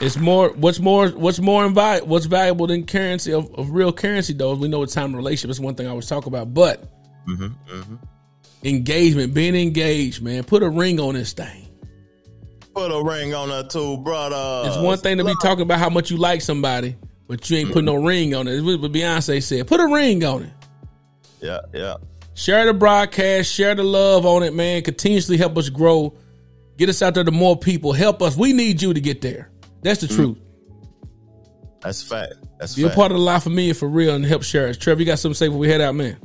It's 0.00 0.16
more. 0.16 0.50
What's 0.50 0.80
more? 0.80 1.08
What's 1.08 1.40
more 1.40 1.66
invi- 1.66 2.06
What's 2.06 2.24
valuable 2.24 2.66
than 2.66 2.86
currency 2.86 3.32
of, 3.32 3.54
of 3.54 3.70
real 3.70 3.92
currency? 3.92 4.32
Though 4.32 4.54
we 4.54 4.66
know 4.66 4.82
it's 4.82 4.94
time 4.94 5.14
relationship. 5.14 5.50
It's 5.50 5.60
one 5.60 5.74
thing 5.74 5.86
I 5.86 5.90
always 5.90 6.06
talk 6.06 6.24
about, 6.24 6.54
but 6.54 6.82
mm-hmm, 7.26 7.44
mm-hmm. 7.44 7.96
engagement, 8.64 9.34
being 9.34 9.54
engaged, 9.54 10.22
man. 10.22 10.44
Put 10.44 10.62
a 10.62 10.70
ring 10.70 10.98
on 11.00 11.14
this 11.14 11.34
thing. 11.34 11.68
Put 12.74 12.90
a 12.92 13.02
ring 13.04 13.34
on 13.34 13.50
that 13.50 13.68
too, 13.68 13.98
brother. 13.98 14.68
It's 14.68 14.78
one 14.78 14.96
thing 14.96 15.18
to 15.18 15.24
be 15.24 15.34
talking 15.42 15.62
about 15.62 15.78
how 15.78 15.90
much 15.90 16.10
you 16.10 16.16
like 16.16 16.40
somebody, 16.40 16.96
but 17.28 17.50
you 17.50 17.58
ain't 17.58 17.68
putting 17.68 17.84
no 17.84 17.96
ring 17.96 18.34
on 18.34 18.48
it. 18.48 18.54
It's 18.54 18.62
what 18.62 18.92
Beyonce 18.92 19.42
said. 19.42 19.66
Put 19.66 19.80
a 19.80 19.86
ring 19.86 20.24
on 20.24 20.44
it. 20.44 20.52
Yeah. 21.42 21.60
Yeah. 21.74 21.96
Share 22.40 22.64
the 22.64 22.72
broadcast, 22.72 23.52
share 23.52 23.74
the 23.74 23.82
love 23.82 24.24
on 24.24 24.42
it, 24.42 24.54
man. 24.54 24.80
Continuously 24.80 25.36
help 25.36 25.58
us 25.58 25.68
grow. 25.68 26.16
Get 26.78 26.88
us 26.88 27.02
out 27.02 27.12
there 27.12 27.22
to 27.22 27.30
more 27.30 27.54
people. 27.54 27.92
Help 27.92 28.22
us. 28.22 28.34
We 28.34 28.54
need 28.54 28.80
you 28.80 28.94
to 28.94 29.00
get 29.00 29.20
there. 29.20 29.50
That's 29.82 30.00
the 30.00 30.08
truth. 30.08 30.38
That's 31.82 32.02
fact. 32.02 32.32
That's 32.58 32.78
a 32.78 32.84
fact. 32.84 32.94
part 32.94 33.12
of 33.12 33.18
the 33.18 33.22
life 33.22 33.44
of 33.44 33.52
me 33.52 33.74
for 33.74 33.90
real 33.90 34.14
and 34.14 34.24
help 34.24 34.42
share 34.42 34.68
us. 34.68 34.78
Trevor, 34.78 35.00
you 35.00 35.06
got 35.06 35.18
something 35.18 35.34
to 35.34 35.38
say 35.38 35.48
before 35.48 35.60
we 35.60 35.68
head 35.68 35.82
out, 35.82 35.94
man? 35.94 36.16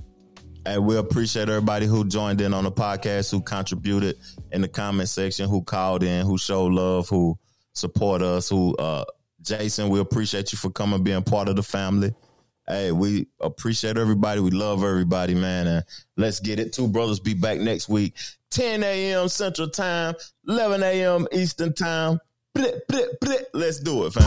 And 0.65 0.85
we 0.85 0.95
appreciate 0.95 1.49
everybody 1.49 1.85
who 1.85 2.05
joined 2.05 2.39
in 2.39 2.53
on 2.53 2.63
the 2.63 2.71
podcast, 2.71 3.29
who 3.29 3.41
contributed 3.41 4.15
in 4.53 4.61
the 4.61 4.69
comment 4.69 5.09
section, 5.09 5.49
who 5.49 5.63
called 5.63 6.01
in, 6.01 6.25
who 6.25 6.37
showed 6.37 6.71
love, 6.71 7.09
who 7.09 7.37
support 7.73 8.21
us, 8.21 8.47
who 8.47 8.73
uh 8.77 9.03
Jason, 9.41 9.89
we 9.89 9.99
appreciate 9.99 10.53
you 10.53 10.57
for 10.57 10.69
coming 10.69 11.03
being 11.03 11.23
part 11.23 11.49
of 11.49 11.57
the 11.57 11.63
family. 11.63 12.13
Hey, 12.67 12.91
we 12.91 13.27
appreciate 13.41 13.95
everybody. 13.97 14.39
We 14.39 14.49
love 14.49 14.83
everybody, 14.83 15.35
man. 15.35 15.67
And 15.67 15.85
let's 16.17 16.39
get 16.39 16.59
it. 16.59 16.73
Two 16.73 16.87
brothers 16.87 17.19
be 17.19 17.35
back 17.35 17.59
next 17.59 17.87
week. 17.89 18.15
10 18.49 18.83
a.m. 18.83 19.27
Central 19.27 19.69
Time, 19.69 20.15
11 20.47 20.81
a.m. 20.81 21.27
Eastern 21.31 21.73
Time. 21.73 22.19
Bleh, 22.57 22.79
bleh, 22.89 23.07
bleh. 23.21 23.43
Let's 23.53 23.79
do 23.79 24.05
it, 24.05 24.13
fam. 24.13 24.23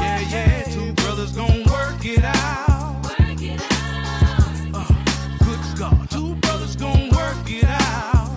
Yeah, 0.00 0.20
yeah, 0.30 0.62
two 0.64 0.92
brothers 0.94 1.32
gonna 1.32 1.64
work 1.70 2.04
it 2.04 2.24
out. 2.24 3.06
Uh, 4.74 4.88
good 5.44 5.78
God, 5.78 6.10
two 6.10 6.34
brothers 6.36 6.74
gonna 6.74 7.10
work 7.14 7.50
it 7.50 7.64
out. 7.64 8.28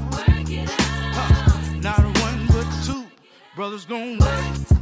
Uh, 1.16 1.74
not 1.82 2.04
one 2.22 2.48
but 2.48 2.68
two 2.86 3.06
brothers 3.56 3.86
gonna 3.86 4.12
work. 4.12 4.20
Not 4.20 4.70
one. 4.72 4.79